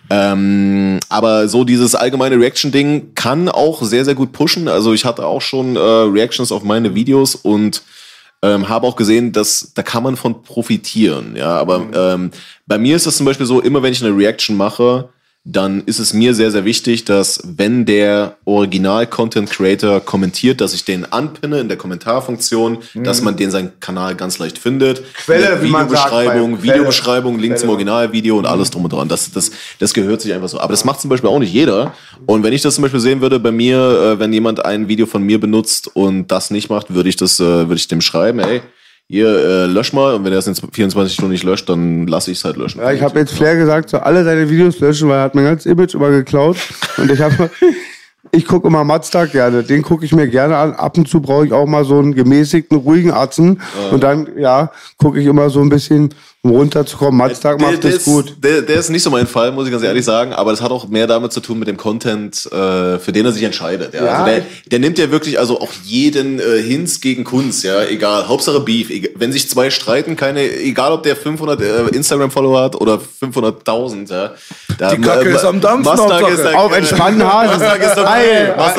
Ähm, 0.08 0.98
aber 1.08 1.48
so 1.48 1.64
dieses 1.64 1.94
allgemeine 1.94 2.36
Reaction-Ding 2.36 3.14
kann 3.14 3.48
auch 3.48 3.82
sehr, 3.82 4.04
sehr 4.06 4.14
gut 4.14 4.32
pushen. 4.32 4.68
Also 4.68 4.94
ich 4.94 5.04
hatte 5.04 5.26
auch 5.26 5.42
schon 5.42 5.76
äh, 5.76 5.80
Reactions 5.80 6.50
auf 6.50 6.62
meine 6.62 6.94
Videos 6.94 7.34
und 7.34 7.82
ähm, 8.42 8.68
habe 8.68 8.86
auch 8.86 8.96
gesehen, 8.96 9.32
dass 9.32 9.72
da 9.74 9.82
kann 9.82 10.02
man 10.02 10.16
von 10.16 10.42
profitieren. 10.42 11.36
Ja, 11.36 11.58
aber 11.58 11.86
ähm, 11.92 12.30
bei 12.66 12.78
mir 12.78 12.96
ist 12.96 13.06
das 13.06 13.18
zum 13.18 13.26
Beispiel 13.26 13.46
so, 13.46 13.60
immer 13.60 13.82
wenn 13.82 13.92
ich 13.92 14.02
eine 14.02 14.16
Reaction 14.16 14.56
mache, 14.56 15.10
dann 15.48 15.84
ist 15.86 16.00
es 16.00 16.12
mir 16.12 16.34
sehr, 16.34 16.50
sehr 16.50 16.64
wichtig, 16.64 17.04
dass 17.04 17.40
wenn 17.44 17.86
der 17.86 18.36
Original-Content-Creator 18.46 20.00
kommentiert, 20.00 20.60
dass 20.60 20.74
ich 20.74 20.84
den 20.84 21.10
anpinne 21.12 21.60
in 21.60 21.68
der 21.68 21.76
Kommentarfunktion, 21.76 22.78
dass 22.94 23.22
man 23.22 23.36
den 23.36 23.52
seinen 23.52 23.78
Kanal 23.78 24.16
ganz 24.16 24.38
leicht 24.38 24.58
findet. 24.58 25.04
Quelle, 25.14 25.62
wie 25.62 25.68
man 25.68 25.88
sagt, 25.88 26.10
Videobeschreibung. 26.10 26.62
Videobeschreibung, 26.64 27.38
Link 27.38 27.58
zum 27.58 27.68
Originalvideo 27.68 28.36
und 28.36 28.44
alles 28.44 28.72
drum 28.72 28.84
und 28.84 28.92
dran. 28.92 29.08
Das, 29.08 29.30
das, 29.30 29.52
das 29.78 29.94
gehört 29.94 30.20
sich 30.20 30.34
einfach 30.34 30.48
so. 30.48 30.58
Aber 30.58 30.72
das 30.72 30.84
macht 30.84 31.00
zum 31.00 31.10
Beispiel 31.10 31.30
auch 31.30 31.38
nicht 31.38 31.52
jeder. 31.52 31.94
Und 32.26 32.42
wenn 32.42 32.52
ich 32.52 32.62
das 32.62 32.74
zum 32.74 32.82
Beispiel 32.82 33.00
sehen 33.00 33.20
würde 33.20 33.38
bei 33.38 33.52
mir, 33.52 33.78
äh, 33.78 34.18
wenn 34.18 34.32
jemand 34.32 34.64
ein 34.64 34.88
Video 34.88 35.06
von 35.06 35.22
mir 35.22 35.38
benutzt 35.38 35.88
und 35.94 36.26
das 36.26 36.50
nicht 36.50 36.70
macht, 36.70 36.92
würde 36.92 37.08
ich 37.08 37.14
das, 37.14 37.38
äh, 37.38 37.44
würde 37.44 37.76
ich 37.76 37.86
dem 37.86 38.00
schreiben, 38.00 38.40
ey, 38.40 38.62
hier, 39.08 39.28
äh, 39.28 39.66
lösch 39.66 39.92
mal. 39.92 40.14
Und 40.14 40.24
wenn 40.24 40.32
er 40.32 40.38
es 40.38 40.46
in 40.46 40.54
24 40.54 41.14
Stunden 41.14 41.32
nicht 41.32 41.44
löscht, 41.44 41.68
dann 41.68 42.06
lasse 42.06 42.30
ich 42.30 42.38
es 42.38 42.44
halt 42.44 42.56
löschen. 42.56 42.80
Ja, 42.80 42.92
ich 42.92 43.02
habe 43.02 43.18
jetzt 43.18 43.32
Flair 43.32 43.56
gesagt, 43.56 43.90
so 43.90 43.98
alle 43.98 44.24
seine 44.24 44.50
Videos 44.50 44.80
löschen, 44.80 45.08
weil 45.08 45.18
er 45.18 45.22
hat 45.22 45.34
mein 45.34 45.44
ganzes 45.44 45.66
Image 45.70 45.94
immer 45.94 46.10
geklaut. 46.10 46.56
Und 46.96 47.10
ich 47.10 47.20
habe, 47.20 47.50
ich 48.32 48.46
gucke 48.46 48.66
immer 48.66 48.82
Mazda 48.82 49.26
gerne. 49.26 49.62
Den 49.62 49.82
gucke 49.82 50.04
ich 50.04 50.12
mir 50.12 50.26
gerne 50.26 50.56
an. 50.56 50.72
Ab 50.72 50.98
und 50.98 51.08
zu 51.08 51.20
brauche 51.20 51.46
ich 51.46 51.52
auch 51.52 51.66
mal 51.66 51.84
so 51.84 51.98
einen 51.98 52.14
gemäßigten, 52.14 52.78
ruhigen 52.78 53.12
Atzen. 53.12 53.60
Und 53.92 54.02
dann, 54.02 54.28
ja, 54.36 54.72
gucke 54.98 55.20
ich 55.20 55.26
immer 55.26 55.50
so 55.50 55.60
ein 55.60 55.68
bisschen, 55.68 56.12
um 56.50 56.56
runterzukommen. 56.56 57.16
Mazda 57.16 57.56
macht 57.56 57.84
der, 57.84 57.92
das 57.92 58.04
gut. 58.04 58.34
Der, 58.42 58.62
der 58.62 58.76
ist 58.76 58.90
nicht 58.90 59.02
so 59.02 59.10
mein 59.10 59.26
Fall, 59.26 59.52
muss 59.52 59.66
ich 59.66 59.72
ganz 59.72 59.82
ehrlich 59.82 60.04
sagen, 60.04 60.32
aber 60.32 60.50
das 60.50 60.60
hat 60.60 60.70
auch 60.70 60.88
mehr 60.88 61.06
damit 61.06 61.32
zu 61.32 61.40
tun 61.40 61.58
mit 61.58 61.68
dem 61.68 61.76
Content, 61.76 62.46
äh, 62.52 62.98
für 62.98 63.12
den 63.12 63.26
er 63.26 63.32
sich 63.32 63.42
entscheidet. 63.42 63.94
Ja? 63.94 64.04
Ja. 64.04 64.12
Also 64.12 64.24
der, 64.26 64.42
der 64.66 64.78
nimmt 64.78 64.98
ja 64.98 65.10
wirklich 65.10 65.38
also 65.38 65.60
auch 65.60 65.72
jeden 65.84 66.38
äh, 66.40 66.62
Hinz 66.62 67.00
gegen 67.00 67.24
Kunst, 67.24 67.64
ja, 67.64 67.84
egal. 67.84 68.28
Hauptsache 68.28 68.60
Beef. 68.60 68.90
Egal, 68.90 69.10
wenn 69.16 69.32
sich 69.32 69.48
zwei 69.50 69.70
streiten, 69.70 70.16
keine, 70.16 70.42
egal 70.58 70.92
ob 70.92 71.02
der 71.02 71.16
500 71.16 71.60
äh, 71.60 71.82
Instagram-Follower 71.94 72.62
hat 72.62 72.76
oder 72.80 73.00
500.000, 73.22 74.10
ja. 74.12 74.32
Da, 74.78 74.90
Die 74.94 75.00
Kacke 75.00 75.28
ist 75.30 75.44
am 75.44 75.60
Dampfen, 75.60 75.98
Hauptsache. 75.98 76.32
ist 76.32 76.44
da, 76.44 76.52
Auf 76.52 76.76
entspannten 76.76 77.24
Hasen. 77.24 77.58
Mustang 77.58 77.80
ist 77.80 77.96
dabei. 77.96 78.24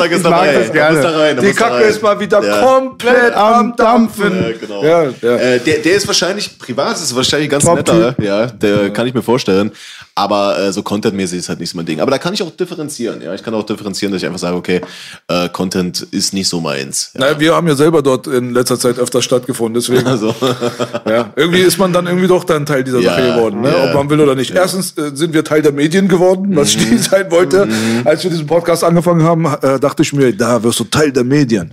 Ich 0.06 0.12
ist 0.12 0.24
dabei. 0.24 0.52
Da 0.72 0.92
muss 0.92 1.02
da 1.02 1.10
rein, 1.18 1.36
da 1.36 1.42
Die 1.42 1.52
Kacke 1.52 1.74
rein. 1.74 1.82
ist 1.84 2.02
mal 2.02 2.20
wieder 2.20 2.44
Ja. 2.44 2.60
komplett 2.62 3.34
am 3.34 3.74
Dampfen. 3.76 4.32
Ja, 4.42 4.50
genau. 4.52 4.82
Äh, 4.82 5.58
der, 5.58 5.78
der 5.78 5.94
ist 5.94 6.06
wahrscheinlich 6.06 6.58
privat, 6.58 6.96
ist 6.96 7.14
wahrscheinlich 7.16 7.50
ganz 7.50 7.57
Top 7.66 7.76
netter, 7.76 8.14
ja, 8.22 8.46
der 8.46 8.90
kann 8.90 9.06
ich 9.06 9.14
mir 9.14 9.22
vorstellen. 9.22 9.70
Aber 10.14 10.58
äh, 10.58 10.72
so 10.72 10.82
contentmäßig 10.82 11.38
ist 11.38 11.48
halt 11.48 11.60
nicht 11.60 11.70
so 11.70 11.76
mein 11.76 11.86
Ding. 11.86 12.00
Aber 12.00 12.10
da 12.10 12.18
kann 12.18 12.34
ich 12.34 12.42
auch 12.42 12.50
differenzieren, 12.50 13.22
ja. 13.22 13.34
Ich 13.34 13.42
kann 13.42 13.54
auch 13.54 13.62
differenzieren, 13.64 14.12
dass 14.12 14.20
ich 14.22 14.26
einfach 14.26 14.40
sage, 14.40 14.56
okay, 14.56 14.80
äh, 15.28 15.48
Content 15.48 16.00
ist 16.10 16.34
nicht 16.34 16.48
so 16.48 16.60
meins. 16.60 17.12
Ja. 17.14 17.32
Na, 17.32 17.40
wir 17.40 17.54
haben 17.54 17.68
ja 17.68 17.76
selber 17.76 18.02
dort 18.02 18.26
in 18.26 18.52
letzter 18.52 18.78
Zeit 18.78 18.98
öfter 18.98 19.22
stattgefunden, 19.22 19.74
deswegen. 19.74 20.06
Also, 20.08 20.34
Ja, 21.08 21.32
irgendwie 21.36 21.60
ist 21.60 21.78
man 21.78 21.92
dann 21.92 22.06
irgendwie 22.06 22.26
doch 22.26 22.44
dann 22.44 22.66
Teil 22.66 22.82
dieser 22.82 22.98
Ja, 23.00 23.14
Sache 23.14 23.32
geworden, 23.34 23.60
ne? 23.60 23.68
ja. 23.70 23.84
ob 23.88 23.94
man 23.94 24.10
will 24.10 24.20
oder 24.20 24.34
nicht. 24.34 24.50
Erstens 24.52 24.96
äh, 24.98 25.10
sind 25.14 25.34
wir 25.34 25.44
Teil 25.44 25.62
der 25.62 25.72
Medien 25.72 26.08
geworden, 26.08 26.56
was 26.56 26.74
Mhm. 26.74 26.80
Stiel 26.80 26.98
sein 26.98 27.30
wollte. 27.30 27.68
Als 28.04 28.24
wir 28.24 28.30
diesen 28.30 28.46
Podcast 28.46 28.82
angefangen 28.84 29.22
haben, 29.22 29.44
äh, 29.62 29.78
dachte 29.78 30.02
ich 30.02 30.12
mir, 30.12 30.36
da 30.36 30.62
wirst 30.62 30.80
du 30.80 30.84
Teil 30.84 31.12
der 31.12 31.24
Medien. 31.24 31.72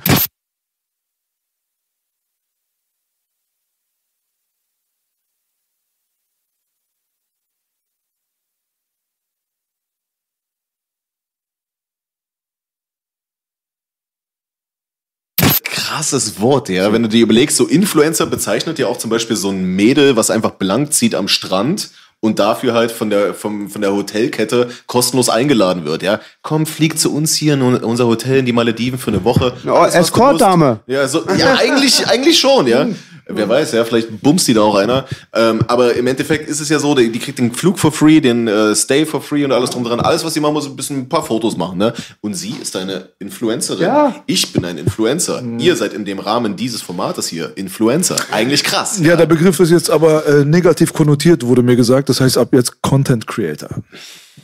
Krasses 15.95 16.41
Wort, 16.41 16.69
ja. 16.69 16.91
Wenn 16.91 17.03
du 17.03 17.09
dir 17.09 17.23
überlegst, 17.23 17.55
so 17.55 17.65
Influencer 17.65 18.25
bezeichnet 18.25 18.79
ja 18.79 18.87
auch 18.87 18.97
zum 18.97 19.09
Beispiel 19.09 19.35
so 19.37 19.49
ein 19.49 19.63
Mädel, 19.63 20.15
was 20.15 20.29
einfach 20.29 20.51
blank 20.51 20.91
zieht 20.93 21.15
am 21.15 21.27
Strand 21.27 21.89
und 22.19 22.39
dafür 22.39 22.73
halt 22.73 22.91
von 22.91 23.09
der, 23.09 23.33
vom, 23.33 23.69
von 23.69 23.81
der 23.81 23.93
Hotelkette 23.93 24.69
kostenlos 24.87 25.29
eingeladen 25.29 25.85
wird, 25.85 26.03
ja. 26.03 26.19
Komm, 26.41 26.65
flieg 26.65 26.99
zu 26.99 27.13
uns 27.13 27.35
hier 27.35 27.53
in 27.53 27.61
unser 27.61 28.07
Hotel 28.07 28.39
in 28.39 28.45
die 28.45 28.51
Malediven 28.51 28.99
für 28.99 29.11
eine 29.11 29.23
Woche. 29.23 29.53
Oh, 29.65 29.85
Escort-Dame. 29.85 30.81
Ja, 30.87 31.07
so, 31.07 31.23
ja 31.37 31.55
eigentlich, 31.55 32.05
eigentlich 32.07 32.39
schon, 32.39 32.67
ja. 32.67 32.87
Wer 33.27 33.49
weiß, 33.49 33.71
ja, 33.71 33.83
vielleicht 33.83 34.21
bumst 34.21 34.47
die 34.47 34.53
da 34.53 34.61
auch 34.61 34.75
einer. 34.75 35.05
Ähm, 35.33 35.61
aber 35.67 35.95
im 35.95 36.05
Endeffekt 36.05 36.47
ist 36.47 36.59
es 36.59 36.69
ja 36.69 36.77
so, 36.77 36.93
die, 36.93 37.11
die 37.11 37.19
kriegt 37.19 37.39
den 37.39 37.53
Flug 37.53 37.79
for 37.79 37.91
free, 37.91 38.21
den 38.21 38.47
äh, 38.47 38.75
Stay 38.75 39.05
for 39.05 39.21
free 39.21 39.43
und 39.43 39.51
alles 39.51 39.71
drum 39.71 39.83
dran. 39.83 39.99
Alles, 39.99 40.23
was 40.23 40.33
sie 40.35 40.39
machen 40.39 40.53
muss, 40.53 40.67
ein 40.67 40.75
bisschen 40.75 40.99
ein 40.99 41.09
paar 41.09 41.23
Fotos 41.23 41.57
machen. 41.57 41.79
Ne? 41.79 41.93
Und 42.21 42.35
sie 42.35 42.55
ist 42.61 42.75
eine 42.75 43.09
Influencerin. 43.17 43.81
Ja. 43.81 44.15
Ich 44.27 44.53
bin 44.53 44.63
ein 44.63 44.77
Influencer. 44.77 45.41
Ihr 45.57 45.75
seid 45.75 45.93
in 45.93 46.05
dem 46.05 46.19
Rahmen 46.19 46.55
dieses 46.55 46.83
Formates 46.83 47.27
hier 47.27 47.51
Influencer. 47.55 48.15
Eigentlich 48.31 48.63
krass. 48.63 48.99
Ja, 49.01 49.15
der 49.15 49.25
Begriff 49.25 49.59
ist 49.59 49.71
jetzt 49.71 49.89
aber 49.89 50.25
äh, 50.27 50.45
negativ 50.45 50.93
konnotiert, 50.93 51.45
wurde 51.45 51.63
mir 51.63 51.75
gesagt. 51.75 52.09
Das 52.09 52.21
heißt 52.21 52.37
ab 52.37 52.49
jetzt 52.51 52.81
Content 52.83 53.25
Creator. 53.25 53.69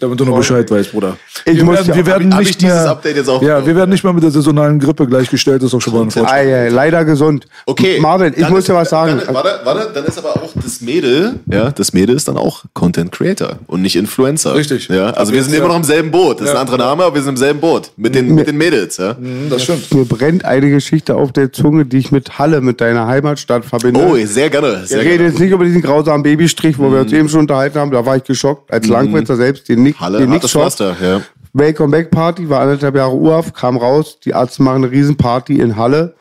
Damit 0.02 0.20
du 0.20 0.26
noch 0.26 0.36
Bescheid 0.38 0.70
weißt, 0.70 0.92
Bruder. 0.92 1.16
Ich 1.46 1.56
wir 1.58 1.64
muss 1.64 1.76
werden, 1.76 1.88
ja- 1.90 1.96
wir 1.96 2.06
werden 2.08 2.34
hab 2.34 2.42
ich 2.42 2.48
nicht 2.50 2.62
dieses 2.62 2.76
mehr, 2.76 2.90
Update 2.90 3.16
jetzt 3.18 3.30
auch 3.30 3.42
Ja, 3.42 3.48
bekommen? 3.56 3.68
wir 3.68 3.76
werden 3.76 3.90
nicht 3.92 4.04
mehr 4.04 4.14
mit 4.14 4.24
der 4.24 4.32
saisonalen 4.32 4.80
Grippe 4.80 5.06
gleichgestellt. 5.08 5.62
Das 5.62 5.68
ist 5.70 5.74
auch 5.76 5.80
schon 5.82 5.94
mal 5.94 6.02
ein 6.02 6.12
Fortschritt. 6.12 6.34
Ei, 6.36 6.66
ei, 6.66 6.70
leider 6.70 7.06
gesund. 7.06 7.46
Okay. 7.68 8.00
Marvin, 8.00 8.34
ich 8.36 8.50
muss 8.50 8.60
ist- 8.60 8.68
dir 8.70 8.74
was 8.74 8.90
sagen. 8.90 9.22
Dann, 9.24 9.34
warte, 9.36 9.60
warte, 9.64 9.92
dann 9.94 10.04
ist 10.06 10.18
aber 10.18 10.30
auch 10.42 10.52
das 10.56 10.82
Mädel, 10.82 11.36
ja, 11.46 11.70
das 11.72 11.94
Mädel 11.94 12.16
ist 12.16 12.28
dann 12.28 12.38
auch 12.38 12.64
Content 12.74 13.12
Creator 13.12 13.60
und 13.68 13.84
nicht 13.84 13.96
Influencer. 13.96 14.56
Richtig. 14.56 14.88
Ja, 14.90 15.12
also 15.12 15.32
wir 15.34 15.44
sind 15.44 15.54
Ja. 15.54 15.60
immer 15.60 15.68
noch 15.70 15.78
im 15.78 15.84
selben 15.84 16.10
Boot. 16.10 16.40
Das 16.42 16.48
ist 16.50 16.56
ein 16.56 16.62
anderer 16.62 16.78
Name, 16.80 17.04
aber 17.04 17.14
wir 17.16 17.22
sind 17.22 17.32
im 17.34 17.38
selben 17.38 17.60
Boot. 17.60 17.92
Mit 17.96 18.16
den, 18.16 18.34
mit 18.34 18.48
den 18.48 18.58
Mädels, 18.58 18.98
ja. 18.98 19.16
Das 19.52 19.64
stimmt. 19.64 19.94
Mir 19.94 20.06
brennt 20.06 20.46
eine 20.46 20.70
Geschichte 20.72 21.16
auf 21.16 21.32
der 21.32 21.54
Zunge, 21.54 21.86
die 21.86 21.98
ich 22.00 22.12
mit 22.12 22.40
Halle, 22.40 22.62
mit 22.62 22.82
deiner 22.82 23.06
Heimatstadt 23.06 23.66
verbinde. 23.66 24.00
Oh, 24.00 24.16
sehr 24.26 24.50
gerne. 24.50 24.80
Wir 24.82 24.88
Sehr 24.88 25.00
reden 25.02 25.10
gerne. 25.18 25.30
jetzt 25.30 25.40
nicht 25.40 25.52
über 25.52 25.64
diesen 25.64 25.84
grausamen 25.84 26.24
Babystrich, 26.24 26.80
wo 26.80 26.92
wir 26.92 27.02
uns 27.02 27.14
eben 27.14 27.30
schon 27.30 27.42
unterhalten 27.42 27.78
haben. 27.78 27.92
Da 27.92 28.04
war 28.04 28.16
ich 28.18 28.24
geschockt. 28.24 28.72
Als 28.74 28.88
Langwitzer 28.88 29.36
selbst, 29.36 29.70
den 29.70 29.84
nicht, 29.84 29.91
Halle, 30.00 30.20
den 30.20 30.32
schockt. 30.34 30.50
Pflaster, 30.50 30.96
ja. 31.02 31.22
Welcome 31.54 31.92
Back 31.92 32.12
Party, 32.12 32.50
war 32.50 32.62
anderthalb 32.62 32.96
Jahre 32.96 33.14
Urlaub, 33.14 33.54
kam 33.54 33.76
raus, 33.76 34.20
die 34.24 34.30
Ärzte 34.30 34.64
machen 34.64 34.84
eine 34.84 34.92
Riesenparty 34.92 35.60
in 35.60 35.76
Halle. 35.76 36.16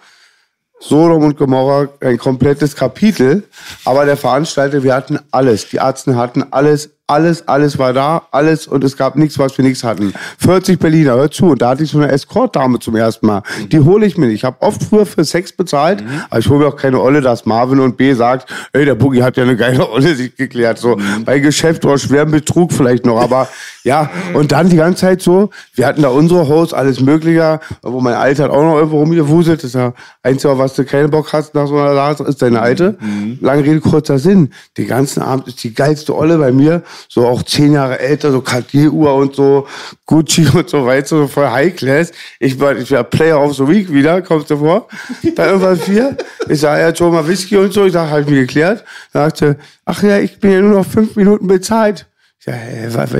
Sodom 0.81 1.25
und 1.25 1.37
Gomorra, 1.37 1.89
ein 2.01 2.16
komplettes 2.18 2.75
Kapitel. 2.75 3.45
Aber 3.85 4.07
der 4.07 4.16
Veranstalter, 4.16 4.83
wir 4.83 4.95
hatten 4.95 5.18
alles. 5.31 5.68
Die 5.68 5.77
Ärzte 5.77 6.16
hatten 6.16 6.43
alles, 6.53 6.91
alles, 7.11 7.48
alles 7.48 7.76
war 7.78 7.92
da, 7.92 8.22
alles 8.30 8.68
und 8.68 8.84
es 8.84 8.96
gab 8.96 9.16
nichts, 9.16 9.38
was 9.38 9.58
wir 9.58 9.64
nichts 9.64 9.82
hatten. 9.82 10.14
40 10.38 10.78
Berliner, 10.78 11.16
hör 11.16 11.30
zu. 11.30 11.46
Und 11.46 11.61
da 11.61 11.70
hatte 11.70 11.82
ich 11.82 11.90
so 11.90 11.98
eine 11.98 12.11
Escort-Dame 12.12 12.78
zum 12.78 12.94
ersten 12.94 13.26
Mal. 13.26 13.42
Die 13.72 13.80
hole 13.80 14.06
ich 14.06 14.16
mir 14.16 14.26
nicht. 14.26 14.36
Ich 14.36 14.44
habe 14.44 14.56
oft 14.61 14.82
früher 14.82 15.04
für 15.04 15.24
Sex 15.24 15.52
bezahlt, 15.52 16.04
aber 16.30 16.38
ich 16.38 16.48
hole 16.48 16.61
mir 16.61 16.68
auch 16.68 16.76
keine 16.76 17.00
Olle, 17.00 17.20
dass 17.20 17.46
Marvin 17.46 17.80
und 17.80 17.96
B 17.96 18.14
sagt, 18.14 18.48
ey, 18.72 18.84
der 18.84 18.94
Boogie 18.94 19.24
hat 19.24 19.36
ja 19.36 19.42
eine 19.42 19.56
geile 19.56 19.90
Olle 19.90 20.14
sich 20.14 20.36
geklärt. 20.36 20.78
So 20.78 20.98
bei 21.24 21.40
Geschäft 21.40 21.84
oder 21.84 21.98
schwerem 21.98 22.30
Betrug 22.30 22.72
vielleicht 22.72 23.04
noch. 23.04 23.20
Aber 23.20 23.48
ja, 23.84 24.08
und 24.34 24.52
dann 24.52 24.68
die 24.68 24.76
ganze 24.76 25.00
Zeit 25.00 25.20
so, 25.20 25.50
wir 25.74 25.86
hatten 25.86 26.02
da 26.02 26.11
unsere 26.11 26.46
Hosts, 26.46 26.74
alles 26.74 27.00
Mögliche, 27.00 27.58
wo 27.82 28.00
mein 28.00 28.14
Alter 28.14 28.44
hat 28.44 28.50
auch 28.52 28.62
noch 28.62 28.76
irgendwo 28.76 29.00
rumgewuselt. 29.00 29.58
Das 29.58 29.70
ist 29.70 29.74
ja 29.74 29.94
einzige, 30.22 30.58
was 30.58 30.74
du 30.74 30.84
keinen 30.84 31.11
Bock 31.11 31.32
hast 31.32 31.54
nach 31.54 31.66
so 31.66 31.76
einer 31.76 31.92
Lage, 31.92 32.22
ist 32.22 32.40
deine 32.40 32.61
Alte. 32.61 32.96
Lange 33.40 33.64
Rede, 33.64 33.80
kurzer 33.80 34.18
Sinn. 34.20 34.50
Den 34.78 34.86
ganzen 34.86 35.22
Abend 35.22 35.48
ist 35.48 35.64
die 35.64 35.74
geilste 35.74 36.16
Olle 36.16 36.38
bei 36.38 36.52
mir, 36.52 36.82
so 37.09 37.26
auch 37.26 37.42
zehn 37.42 37.72
Jahre 37.72 37.98
älter, 37.98 38.30
so 38.32 38.40
Cartier-Uhr 38.40 39.14
und 39.14 39.34
so, 39.34 39.66
Gucci 40.07 40.46
und 40.55 40.68
so 40.68 40.84
weiter, 40.86 41.07
so 41.09 41.26
voll 41.28 41.48
High 41.48 41.74
Class. 41.76 42.12
Ich 42.38 42.59
war, 42.61 42.76
ich 42.76 42.90
war 42.90 43.05
Player 43.05 43.40
of 43.40 43.55
the 43.57 43.66
Week 43.66 43.92
wieder, 43.92 44.22
kommst 44.22 44.51
du 44.51 44.57
vor? 44.59 44.88
Dann 45.36 45.48
irgendwann 45.48 45.78
vier. 45.78 46.16
Ich 46.48 46.61
sage, 46.61 46.80
ja, 46.82 46.94
schon 46.94 47.12
mal 47.12 47.26
Whisky 47.26 47.57
und 47.57 47.72
so. 47.72 47.84
Ich 47.86 47.92
sage, 47.92 48.11
hab 48.11 48.20
ich 48.20 48.26
mir 48.26 48.40
geklärt. 48.40 48.84
Sagte, 49.12 49.57
ach 49.84 50.03
ja, 50.03 50.18
ich 50.18 50.38
bin 50.40 50.51
ja 50.53 50.61
nur 50.61 50.78
noch 50.78 50.86
fünf 50.86 51.16
Minuten 51.16 51.46
bezahlt. 51.46 52.07
Was- 52.46 53.11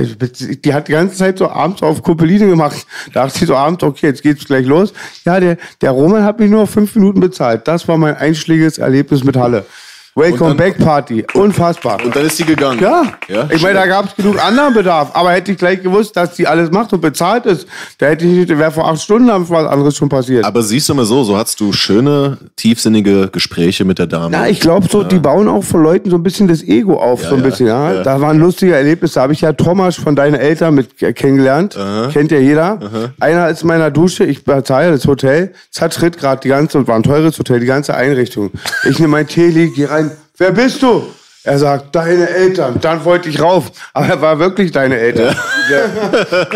die 0.63 0.73
hat 0.73 0.87
die 0.87 0.91
ganze 0.93 1.15
Zeit 1.15 1.37
so 1.37 1.47
abends 1.47 1.83
auf 1.83 2.01
Kuppeline 2.01 2.47
gemacht. 2.47 2.87
Da 3.13 3.25
dachte 3.25 3.39
ich 3.41 3.47
so 3.47 3.55
abends, 3.55 3.83
okay, 3.83 4.07
jetzt 4.07 4.23
geht's 4.23 4.45
gleich 4.45 4.65
los. 4.65 4.93
Ja, 5.25 5.39
der, 5.39 5.57
der 5.79 5.91
Roman 5.91 6.23
hat 6.23 6.39
mich 6.39 6.49
nur 6.49 6.65
fünf 6.65 6.95
Minuten 6.95 7.19
bezahlt. 7.19 7.67
Das 7.67 7.87
war 7.87 7.97
mein 7.97 8.15
einschlägiges 8.15 8.79
Erlebnis 8.79 9.23
mit 9.23 9.37
Halle. 9.37 9.65
Welcome 10.13 10.55
Back 10.55 10.77
Party. 10.77 11.25
Unfassbar. 11.35 12.03
Und 12.03 12.13
dann 12.13 12.25
ist 12.25 12.37
die 12.37 12.43
gegangen. 12.43 12.81
Ja, 12.81 13.03
ja 13.29 13.47
ich 13.49 13.61
meine, 13.61 13.75
da 13.75 13.87
gab 13.87 14.07
es 14.07 14.15
genug 14.15 14.43
anderen 14.43 14.73
Bedarf. 14.73 15.11
Aber 15.13 15.31
hätte 15.31 15.53
ich 15.53 15.57
gleich 15.57 15.81
gewusst, 15.81 16.17
dass 16.17 16.35
die 16.35 16.45
alles 16.45 16.69
macht 16.69 16.91
und 16.91 16.99
bezahlt 16.99 17.45
ist, 17.45 17.65
da 17.97 18.07
hätte 18.07 18.25
ich 18.25 18.31
nicht, 18.33 18.49
wäre 18.49 18.71
vor 18.71 18.89
acht 18.89 19.01
Stunden 19.01 19.29
was 19.29 19.67
anderes 19.67 19.95
schon 19.95 20.09
passiert. 20.09 20.43
Aber 20.43 20.63
siehst 20.63 20.89
du 20.89 20.95
mal 20.95 21.05
so, 21.05 21.23
so 21.23 21.37
hattest 21.37 21.61
du 21.61 21.71
schöne, 21.71 22.37
tiefsinnige 22.57 23.29
Gespräche 23.29 23.85
mit 23.85 23.99
der 23.99 24.07
Dame. 24.07 24.35
Ja, 24.35 24.47
ich 24.47 24.59
glaube 24.59 24.85
so, 24.89 25.03
die 25.03 25.17
bauen 25.17 25.47
auch 25.47 25.63
von 25.63 25.81
Leuten 25.81 26.09
so 26.09 26.17
ein 26.17 26.23
bisschen 26.23 26.49
das 26.49 26.61
Ego 26.61 26.99
auf, 26.99 27.23
so 27.23 27.35
ein 27.35 27.41
ja, 27.41 27.47
bisschen, 27.47 27.67
ja. 27.67 27.93
ja. 27.93 28.03
Da 28.03 28.19
waren 28.19 28.37
lustige 28.37 28.75
Erlebnisse. 28.75 29.15
Da 29.15 29.21
habe 29.21 29.33
ich 29.33 29.39
ja 29.39 29.53
Thomas 29.53 29.95
von 29.95 30.17
deinen 30.17 30.35
Eltern 30.35 30.75
mit 30.75 30.97
kennengelernt. 30.97 31.77
Kennt 32.11 32.31
ja 32.31 32.39
jeder. 32.39 33.13
Einer 33.21 33.47
ist 33.47 33.61
in 33.61 33.69
meiner 33.69 33.91
Dusche, 33.91 34.25
ich 34.25 34.43
bezahle 34.43 34.91
das 34.91 35.07
Hotel, 35.07 35.53
zertritt 35.69 36.17
gerade 36.17 36.41
die 36.41 36.49
ganze, 36.49 36.85
war 36.85 36.97
ein 36.97 37.03
teures 37.03 37.39
Hotel, 37.39 37.61
die 37.61 37.65
ganze 37.65 37.95
Einrichtung. 37.95 38.51
Ich 38.83 38.99
nehme 38.99 39.11
mein 39.11 39.27
Tee, 39.27 39.47
leg, 39.47 39.73
geh 39.73 39.85
rein. 39.85 40.00
Wer 40.41 40.53
bist 40.53 40.81
du? 40.81 41.03
Er 41.43 41.59
sagt, 41.59 41.95
deine 41.95 42.27
Eltern. 42.27 42.79
Dann 42.81 43.05
wollte 43.05 43.29
ich 43.29 43.39
rauf. 43.39 43.71
Aber 43.93 44.07
er 44.07 44.21
war 44.23 44.39
wirklich 44.39 44.71
deine 44.71 44.97
Eltern. 44.97 45.35
Ja. 45.69 46.47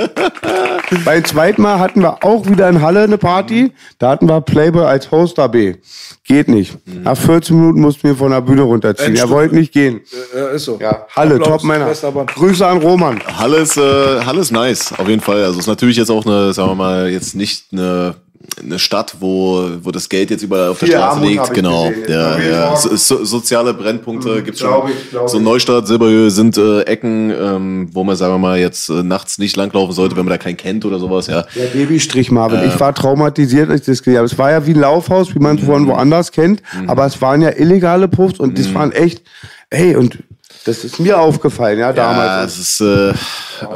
Beim 1.05 1.23
zweiten 1.23 1.61
Mal 1.61 1.77
hatten 1.77 2.01
wir 2.01 2.23
auch 2.23 2.47
wieder 2.47 2.67
in 2.67 2.81
Halle 2.81 3.03
eine 3.03 3.19
Party. 3.19 3.73
Da 3.99 4.09
hatten 4.09 4.27
wir 4.27 4.41
Playboy 4.41 4.85
als 4.85 5.11
Host 5.11 5.37
AB. 5.37 5.75
Geht 6.23 6.47
nicht. 6.47 6.75
Nach 6.87 7.15
14 7.15 7.55
Minuten 7.55 7.81
mussten 7.81 8.07
wir 8.07 8.15
von 8.15 8.31
der 8.31 8.41
Bühne 8.41 8.63
runterziehen. 8.63 9.15
Er 9.17 9.29
wollte 9.29 9.53
nicht 9.53 9.71
gehen. 9.71 10.01
Ja, 10.35 10.47
ist 10.47 10.65
so. 10.65 10.79
Ja, 10.81 11.05
Halle, 11.15 11.35
Applaus, 11.35 11.61
top 11.61 11.63
Männer. 11.65 11.85
bester 11.85 12.09
Mann. 12.09 12.25
Grüße 12.25 12.65
an 12.65 12.79
Roman. 12.79 13.21
Halle 13.37 13.57
ist, 13.57 13.77
äh, 13.77 13.81
Halle 14.25 14.41
ist 14.41 14.51
nice, 14.51 14.93
auf 14.97 15.07
jeden 15.07 15.21
Fall. 15.21 15.43
Also 15.43 15.59
ist 15.59 15.67
natürlich 15.67 15.97
jetzt 15.97 16.09
auch 16.09 16.25
eine, 16.25 16.53
sagen 16.53 16.71
wir 16.71 16.75
mal, 16.75 17.07
jetzt 17.07 17.35
nicht 17.35 17.65
eine, 17.71 18.15
eine 18.61 18.79
Stadt, 18.79 19.15
wo, 19.19 19.69
wo 19.81 19.91
das 19.91 20.09
Geld 20.09 20.29
jetzt 20.29 20.43
überall 20.43 20.69
auf 20.69 20.79
der 20.79 20.87
Viel 20.87 20.97
Straße 20.97 21.21
liegt. 21.21 21.53
Genau. 21.53 21.91
Ja, 22.07 22.39
ja. 22.39 22.75
So, 22.75 22.95
so, 22.95 23.25
soziale 23.25 23.73
Brennpunkte 23.73 24.43
gibt's 24.43 24.59
schon. 24.59 24.69
glaub 24.69 24.89
ich, 24.89 25.09
glaub 25.09 25.29
so. 25.29 25.39
Neustadt, 25.39 25.87
Silberhöhe 25.87 26.31
sind 26.31 26.57
äh, 26.57 26.81
Ecken, 26.81 27.31
ähm, 27.31 27.89
wo 27.91 28.03
man, 28.03 28.15
sagen 28.15 28.33
wir 28.33 28.39
mal, 28.39 28.59
jetzt 28.59 28.89
äh, 28.89 29.03
nachts 29.03 29.37
nicht 29.37 29.55
langlaufen 29.55 29.93
sollte, 29.93 30.15
wenn 30.15 30.25
man 30.25 30.31
da 30.31 30.37
keinen 30.37 30.57
kennt 30.57 30.85
oder 30.85 30.99
sowas, 30.99 31.27
ja. 31.27 31.45
Der 31.55 31.67
Babystrich, 31.67 32.31
Marvin. 32.31 32.63
Ich 32.67 32.79
war 32.79 32.93
traumatisiert, 32.93 33.69
als 33.69 33.81
ich 33.81 33.87
das 33.87 34.03
gesehen 34.03 34.17
habe. 34.17 34.25
Es 34.25 34.37
war 34.37 34.51
ja 34.51 34.65
wie 34.65 34.73
ein 34.73 34.79
Laufhaus, 34.79 35.33
wie 35.35 35.39
man 35.39 35.57
es 35.57 35.65
von 35.65 35.87
woanders 35.87 36.31
kennt. 36.31 36.61
Aber 36.87 37.05
es 37.05 37.21
waren 37.21 37.41
ja 37.41 37.51
illegale 37.51 38.07
Puffs 38.07 38.39
und 38.39 38.57
das 38.57 38.73
waren 38.73 38.91
echt, 38.91 39.23
ey, 39.69 39.95
und 39.95 40.19
das 40.65 40.83
ist 40.83 40.99
mir 40.99 41.17
aufgefallen, 41.19 41.79
ja, 41.79 41.87
Ja, 41.87 41.93
damals. 41.93 42.57
es 42.57 42.79
ist, 42.79 42.81
äh, 42.81 43.13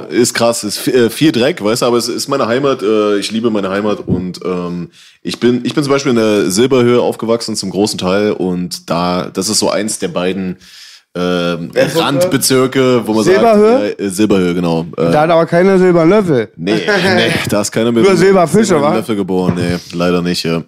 ist 0.09 0.33
krass, 0.33 0.63
es 0.63 0.75
ist 0.75 0.79
viel, 0.83 0.95
äh, 0.95 1.09
viel 1.09 1.31
Dreck, 1.31 1.63
weißt 1.63 1.81
du, 1.83 1.85
aber 1.85 1.97
es 1.97 2.07
ist 2.07 2.27
meine 2.27 2.47
Heimat, 2.47 2.81
äh, 2.83 3.17
ich 3.17 3.31
liebe 3.31 3.49
meine 3.49 3.69
Heimat 3.69 3.99
und 4.05 4.39
ähm, 4.43 4.89
ich 5.21 5.39
bin, 5.39 5.61
ich 5.63 5.73
bin 5.73 5.83
zum 5.83 5.91
Beispiel 5.93 6.11
in 6.11 6.17
der 6.17 6.49
Silberhöhe 6.51 6.99
aufgewachsen 7.01 7.55
zum 7.55 7.69
großen 7.69 7.97
Teil 7.97 8.31
und 8.33 8.89
da, 8.89 9.29
das 9.31 9.49
ist 9.49 9.59
so 9.59 9.69
eins 9.69 9.99
der 9.99 10.09
beiden 10.09 10.57
ähm, 11.15 11.69
Welche? 11.73 11.99
Randbezirke, 11.99 13.01
wo 13.07 13.13
man 13.13 13.23
Silberhöhe? 13.23 13.87
sagt, 13.89 14.01
äh, 14.01 14.09
Silberhöhe, 14.09 14.53
genau. 14.53 14.85
Äh, 14.95 15.11
Da 15.11 15.21
hat 15.21 15.29
aber 15.31 15.45
keiner 15.47 15.77
silbernen 15.79 16.09
Löffel. 16.11 16.51
Nee, 16.55 16.75
nee, 16.75 17.31
da 17.49 17.61
ist 17.61 17.71
keiner 17.71 17.91
mit 17.91 18.03
Nur 18.03 18.15
Silberfische, 18.15 18.65
silbernen 18.65 18.93
wa? 18.93 18.97
Löffel 18.97 19.15
geboren. 19.15 19.53
Nee, 19.55 19.77
leider 19.93 20.21
nicht. 20.21 20.43
Ja. 20.43 20.61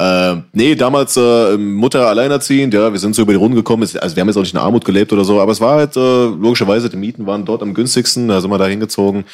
Äh, 0.00 0.36
nee, 0.54 0.74
damals 0.76 1.14
äh, 1.18 1.58
Mutter 1.58 2.06
alleinerziehend, 2.06 2.72
ja, 2.72 2.90
wir 2.90 2.98
sind 2.98 3.14
so 3.14 3.20
über 3.20 3.32
die 3.32 3.38
Runden 3.38 3.54
gekommen. 3.54 3.82
Also 3.82 4.16
wir 4.16 4.20
haben 4.22 4.28
jetzt 4.28 4.38
auch 4.38 4.42
nicht 4.42 4.54
in 4.54 4.60
Armut 4.60 4.82
gelebt 4.82 5.12
oder 5.12 5.24
so, 5.24 5.38
aber 5.42 5.52
es 5.52 5.60
war 5.60 5.76
halt 5.76 5.94
äh, 5.94 6.24
logischerweise, 6.24 6.88
die 6.88 6.96
Mieten 6.96 7.26
waren 7.26 7.44
dort 7.44 7.60
am 7.60 7.74
günstigsten, 7.74 8.26
da 8.28 8.40
sind 8.40 8.50
wir 8.50 8.56
da 8.56 8.66
hingezogen. 8.66 9.24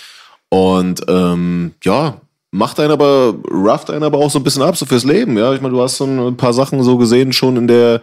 Und 0.49 1.03
ähm, 1.07 1.71
ja, 1.85 2.21
macht 2.51 2.81
einen 2.81 2.91
aber, 2.91 3.37
rafft 3.49 3.91
einen 3.91 4.03
aber 4.03 4.19
auch 4.19 4.31
so 4.31 4.41
ein 4.41 4.43
bisschen 4.43 4.63
ab, 4.63 4.77
so 4.77 4.87
fürs 4.87 5.05
Leben, 5.05 5.39
ja. 5.39 5.55
Ich 5.55 5.61
meine, 5.61 5.73
du 5.73 5.81
hast 5.81 5.99
so 5.99 6.05
ein 6.05 6.37
paar 6.37 6.53
Sachen 6.53 6.83
so 6.83 6.97
gesehen 6.97 7.33
schon 7.33 7.57
in 7.57 7.69
der 7.69 8.03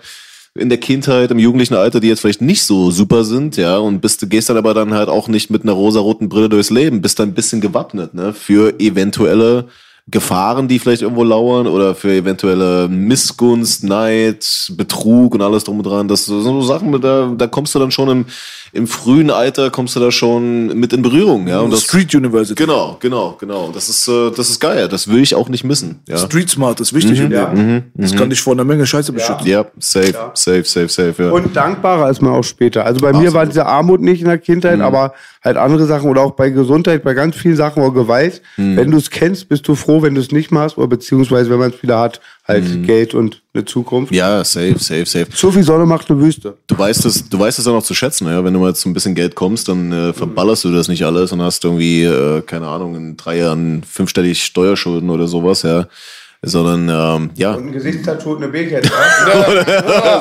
in 0.55 0.69
der 0.69 0.77
Kindheit, 0.77 1.31
im 1.31 1.39
jugendlichen 1.39 1.73
Alter, 1.73 1.99
die 1.99 2.07
jetzt 2.07 2.19
vielleicht 2.21 2.41
nicht 2.41 2.63
so 2.63 2.91
super 2.91 3.25
sind, 3.25 3.57
ja, 3.57 3.77
und 3.77 3.99
bist, 4.01 4.21
du 4.21 4.27
gehst 4.27 4.49
dann 4.49 4.57
aber 4.57 4.73
dann 4.73 4.93
halt 4.93 5.09
auch 5.09 5.27
nicht 5.27 5.49
mit 5.49 5.63
einer 5.63 5.71
rosaroten 5.71 6.29
Brille 6.29 6.47
durchs 6.47 6.69
Leben, 6.69 7.01
bist 7.01 7.19
dann 7.19 7.29
ein 7.29 7.33
bisschen 7.33 7.59
gewappnet, 7.59 8.13
ne, 8.13 8.33
für 8.33 8.79
eventuelle 8.79 9.65
Gefahren, 10.11 10.67
die 10.67 10.79
vielleicht 10.79 11.01
irgendwo 11.01 11.23
lauern 11.23 11.65
oder 11.65 11.95
für 11.95 12.11
eventuelle 12.11 12.89
Missgunst, 12.89 13.85
Neid, 13.85 14.45
Betrug 14.75 15.33
und 15.33 15.41
alles 15.41 15.63
drum 15.63 15.77
und 15.77 15.85
dran. 15.85 16.09
Das 16.09 16.25
sind 16.25 16.43
so 16.43 16.61
Sachen, 16.61 16.99
da, 16.99 17.33
da 17.37 17.47
kommst 17.47 17.73
du 17.73 17.79
dann 17.79 17.89
schon 17.89 18.09
im, 18.09 18.25
im 18.73 18.85
frühen 18.85 19.29
Alter, 19.29 19.69
kommst 19.69 19.95
du 19.95 20.01
da 20.01 20.11
schon 20.11 20.77
mit 20.77 20.91
in 20.91 21.01
Berührung, 21.03 21.47
ja. 21.47 21.61
Und 21.61 21.71
das, 21.71 21.83
Street 21.83 22.13
University. 22.13 22.53
genau, 22.53 22.97
genau, 22.99 23.37
genau. 23.39 23.71
Das 23.73 23.87
ist, 23.87 24.09
äh, 24.09 24.29
das 24.35 24.49
ist 24.49 24.59
geil. 24.59 24.89
Das 24.89 25.07
will 25.07 25.21
ich 25.21 25.35
auch 25.35 25.47
nicht 25.47 25.63
missen, 25.63 26.01
ja. 26.09 26.17
Street 26.17 26.49
Smart 26.49 26.81
ist 26.81 26.93
wichtig 26.93 27.19
im 27.19 27.31
Leben. 27.31 27.83
Das 27.93 28.13
kann 28.13 28.29
dich 28.29 28.41
vor 28.41 28.51
einer 28.51 28.65
Menge 28.65 28.85
Scheiße 28.85 29.13
beschützen. 29.13 29.47
Ja, 29.47 29.65
safe, 29.79 30.31
safe, 30.33 30.65
safe, 30.65 30.89
safe, 30.89 31.23
ja. 31.23 31.31
Und 31.31 31.55
dankbarer 31.55 32.09
ist 32.09 32.21
man 32.21 32.33
auch 32.33 32.43
später. 32.43 32.85
Also 32.85 32.99
bei 32.99 33.13
mir 33.13 33.33
war 33.33 33.45
diese 33.45 33.65
Armut 33.65 34.01
nicht 34.01 34.19
in 34.19 34.27
der 34.27 34.37
Kindheit, 34.37 34.81
aber 34.81 35.13
halt 35.41 35.55
andere 35.55 35.85
Sachen 35.85 36.09
oder 36.09 36.21
auch 36.21 36.31
bei 36.31 36.49
Gesundheit, 36.49 37.03
bei 37.03 37.13
ganz 37.13 37.37
vielen 37.37 37.55
Sachen 37.55 37.81
oder 37.81 37.93
Gewalt. 37.93 38.41
Wenn 38.57 38.91
du 38.91 38.97
es 38.97 39.09
kennst, 39.09 39.47
bist 39.47 39.65
du 39.67 39.75
froh, 39.75 39.92
wenn 40.01 40.15
du 40.15 40.21
es 40.21 40.31
nicht 40.31 40.51
machst 40.51 40.77
oder 40.77 40.87
beziehungsweise 40.87 41.49
wenn 41.49 41.59
man 41.59 41.71
es 41.71 41.83
wieder 41.83 41.99
hat, 41.99 42.21
halt 42.45 42.85
Geld 42.85 43.13
und 43.13 43.41
eine 43.53 43.65
Zukunft. 43.65 44.13
Ja, 44.13 44.43
safe, 44.43 44.79
safe, 44.79 45.05
safe. 45.05 45.27
So 45.33 45.51
viel 45.51 45.63
Sonne 45.63 45.85
macht 45.85 46.09
eine 46.09 46.19
Wüste. 46.19 46.57
Du 46.67 46.77
weißt 46.77 47.05
es, 47.05 47.29
du 47.29 47.39
weißt 47.39 47.59
es 47.59 47.67
auch 47.67 47.73
noch 47.73 47.83
zu 47.83 47.93
schätzen, 47.93 48.27
ja. 48.27 48.43
Wenn 48.43 48.53
du 48.53 48.59
mal 48.59 48.75
zu 48.75 48.89
ein 48.89 48.93
bisschen 48.93 49.15
Geld 49.15 49.35
kommst, 49.35 49.67
dann 49.69 49.91
äh, 49.91 50.13
verballerst 50.13 50.63
du 50.63 50.71
das 50.71 50.87
nicht 50.87 51.05
alles 51.05 51.31
und 51.31 51.41
hast 51.41 51.63
irgendwie, 51.63 52.03
äh, 52.03 52.41
keine 52.41 52.67
Ahnung, 52.67 52.95
in 52.95 53.17
drei 53.17 53.37
Jahren 53.37 53.83
fünfstellig 53.83 54.43
Steuerschulden 54.43 55.09
oder 55.09 55.27
sowas, 55.27 55.61
ja. 55.61 55.87
Sondern, 56.41 56.89
ähm, 56.89 57.29
ja. 57.35 57.55
Ein 57.55 57.71
Gesichtstattoo 57.71 58.31
und 58.31 58.43
eine 58.43 58.51
B-Kette. 58.51 58.89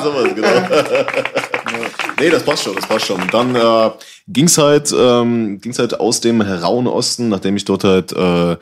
sowas, 0.03 0.29
genau. 0.33 0.47
nee, 2.19 2.29
das 2.29 2.43
passt 2.43 2.63
schon, 2.63 2.75
das 2.75 2.87
passt 2.87 3.07
schon. 3.07 3.21
Und 3.21 3.33
dann 3.33 3.55
äh, 3.55 3.91
ging's 4.27 4.57
halt, 4.57 4.93
ähm, 4.97 5.59
ging's 5.59 5.79
halt 5.79 5.99
aus 5.99 6.21
dem 6.21 6.41
rauen 6.41 6.87
Osten, 6.87 7.29
nachdem 7.29 7.57
ich 7.57 7.65
dort 7.65 7.83
halt 7.83 8.13
äh, 8.13 8.55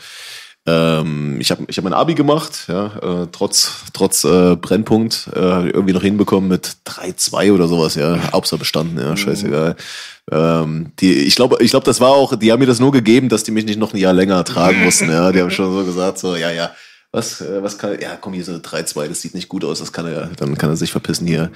ähm, 0.67 1.37
ich 1.39 1.49
habe 1.49 1.63
ich 1.67 1.77
hab 1.77 1.83
mein 1.83 1.93
Abi 1.93 2.13
gemacht, 2.13 2.65
ja, 2.67 3.23
äh, 3.23 3.27
trotz, 3.31 3.83
trotz 3.93 4.23
äh, 4.23 4.55
Brennpunkt, 4.55 5.29
äh, 5.35 5.69
irgendwie 5.69 5.93
noch 5.93 6.03
hinbekommen 6.03 6.49
mit 6.49 6.77
3-2 6.85 7.51
oder 7.51 7.67
sowas, 7.67 7.95
ja. 7.95 8.31
Hauptsache 8.31 8.59
bestanden, 8.59 8.99
ja, 8.99 9.17
scheißegal. 9.17 9.75
Ähm, 10.31 10.91
die, 10.99 11.13
ich 11.13 11.35
glaube, 11.35 11.57
ich 11.61 11.71
glaube, 11.71 11.85
das 11.85 11.99
war 11.99 12.11
auch, 12.11 12.35
die 12.35 12.51
haben 12.51 12.59
mir 12.59 12.67
das 12.67 12.79
nur 12.79 12.91
gegeben, 12.91 13.27
dass 13.27 13.43
die 13.43 13.51
mich 13.51 13.65
nicht 13.65 13.79
noch 13.79 13.93
ein 13.93 13.97
Jahr 13.97 14.13
länger 14.13 14.43
tragen 14.43 14.83
mussten, 14.83 15.09
ja. 15.09 15.31
Die 15.31 15.41
haben 15.41 15.49
schon 15.49 15.73
so 15.73 15.83
gesagt, 15.83 16.19
so, 16.19 16.35
ja, 16.35 16.51
ja, 16.51 16.71
was, 17.13 17.41
äh, 17.41 17.61
was 17.61 17.77
kann, 17.77 17.99
ja, 17.99 18.15
komm, 18.19 18.33
hier 18.33 18.45
so 18.45 18.53
3-2, 18.53 19.07
das 19.07 19.21
sieht 19.21 19.35
nicht 19.35 19.49
gut 19.49 19.65
aus, 19.65 19.79
das 19.79 19.91
kann 19.91 20.05
er, 20.05 20.29
dann 20.37 20.57
kann 20.57 20.69
er 20.69 20.77
sich 20.77 20.91
verpissen 20.91 21.27
hier. 21.27 21.51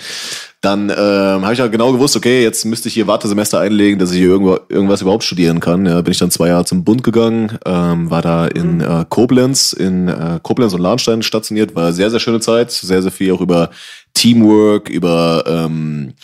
Dann 0.60 0.90
ähm, 0.90 0.98
habe 0.98 1.54
ich 1.54 1.60
ja 1.60 1.68
genau 1.68 1.94
gewusst, 1.94 2.18
okay, 2.18 2.44
jetzt 2.44 2.66
müsste 2.66 2.90
ich 2.90 2.94
hier 2.94 3.08
Wartesemester 3.08 3.60
einlegen, 3.60 3.98
dass 3.98 4.12
ich 4.12 4.18
hier 4.18 4.28
irgendwo, 4.28 4.60
irgendwas 4.68 5.02
überhaupt 5.02 5.24
studieren 5.24 5.62
kann. 5.62 5.86
Ja, 5.86 6.02
bin 6.02 6.12
ich 6.12 6.20
dann 6.20 6.32
zwei 6.32 6.50
Jahre 6.50 6.66
zum 6.66 6.84
Bund 6.84 7.04
gegangen, 7.04 7.58
ähm, 7.66 8.10
war 8.10 8.22
da 8.22 8.48
in 8.48 8.82
äh, 8.82 9.06
Koblenz, 9.08 9.72
in 9.72 10.10
äh, 10.10 10.40
Koblenz 10.44 10.74
und 10.74 10.82
Lahnstein 10.82 11.24
stationiert, 11.24 11.74
war 11.74 11.94
sehr, 11.94 12.10
sehr 12.10 12.20
schöne 12.20 12.42
Zeit, 12.42 12.72
sehr, 12.72 13.02
sehr 13.02 13.12
viel 13.12 13.32
auch 13.32 13.42
über 13.42 13.70
Teamwork, 14.14 14.90
über 14.90 15.46
ähm, 15.48 16.16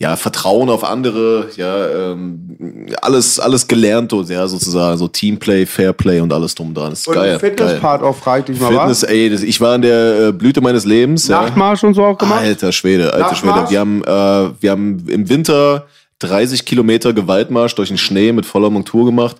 ja, 0.00 0.14
Vertrauen 0.14 0.70
auf 0.70 0.84
andere, 0.84 1.48
ja, 1.56 2.12
ähm, 2.12 2.86
alles, 3.02 3.40
alles 3.40 3.66
gelernt, 3.66 4.12
und, 4.12 4.28
ja, 4.28 4.46
sozusagen, 4.46 4.96
so 4.96 5.08
Teamplay, 5.08 5.66
Fairplay 5.66 6.20
und 6.20 6.32
alles 6.32 6.54
drum 6.54 6.72
dran. 6.72 6.90
Das 6.90 7.00
ist 7.00 7.08
Und 7.08 7.14
geil. 7.14 7.38
Fitnesspart 7.38 8.02
auch, 8.02 8.14
frag 8.14 8.48
ich 8.48 8.60
mal 8.60 8.68
Fitness, 8.68 9.02
was. 9.02 9.10
ey, 9.10 9.28
das, 9.28 9.42
ich 9.42 9.60
war 9.60 9.74
in 9.74 9.82
der 9.82 10.28
äh, 10.28 10.32
Blüte 10.32 10.60
meines 10.60 10.84
Lebens. 10.84 11.26
ja. 11.26 11.42
Nachtmarsch 11.42 11.82
und 11.82 11.94
so 11.94 12.04
auch 12.04 12.16
gemacht? 12.16 12.42
Alter 12.42 12.70
Schwede, 12.70 13.12
alter? 13.12 13.34
Schwede. 13.34 13.66
Wir 13.70 13.80
haben, 13.80 14.04
äh, 14.04 14.50
wir 14.60 14.70
haben 14.70 15.04
im 15.08 15.28
Winter 15.28 15.86
30 16.20 16.64
Kilometer 16.64 17.12
Gewaltmarsch 17.12 17.74
durch 17.74 17.88
den 17.88 17.98
Schnee 17.98 18.32
mit 18.32 18.46
voller 18.46 18.70
Montur 18.70 19.04
gemacht. 19.04 19.36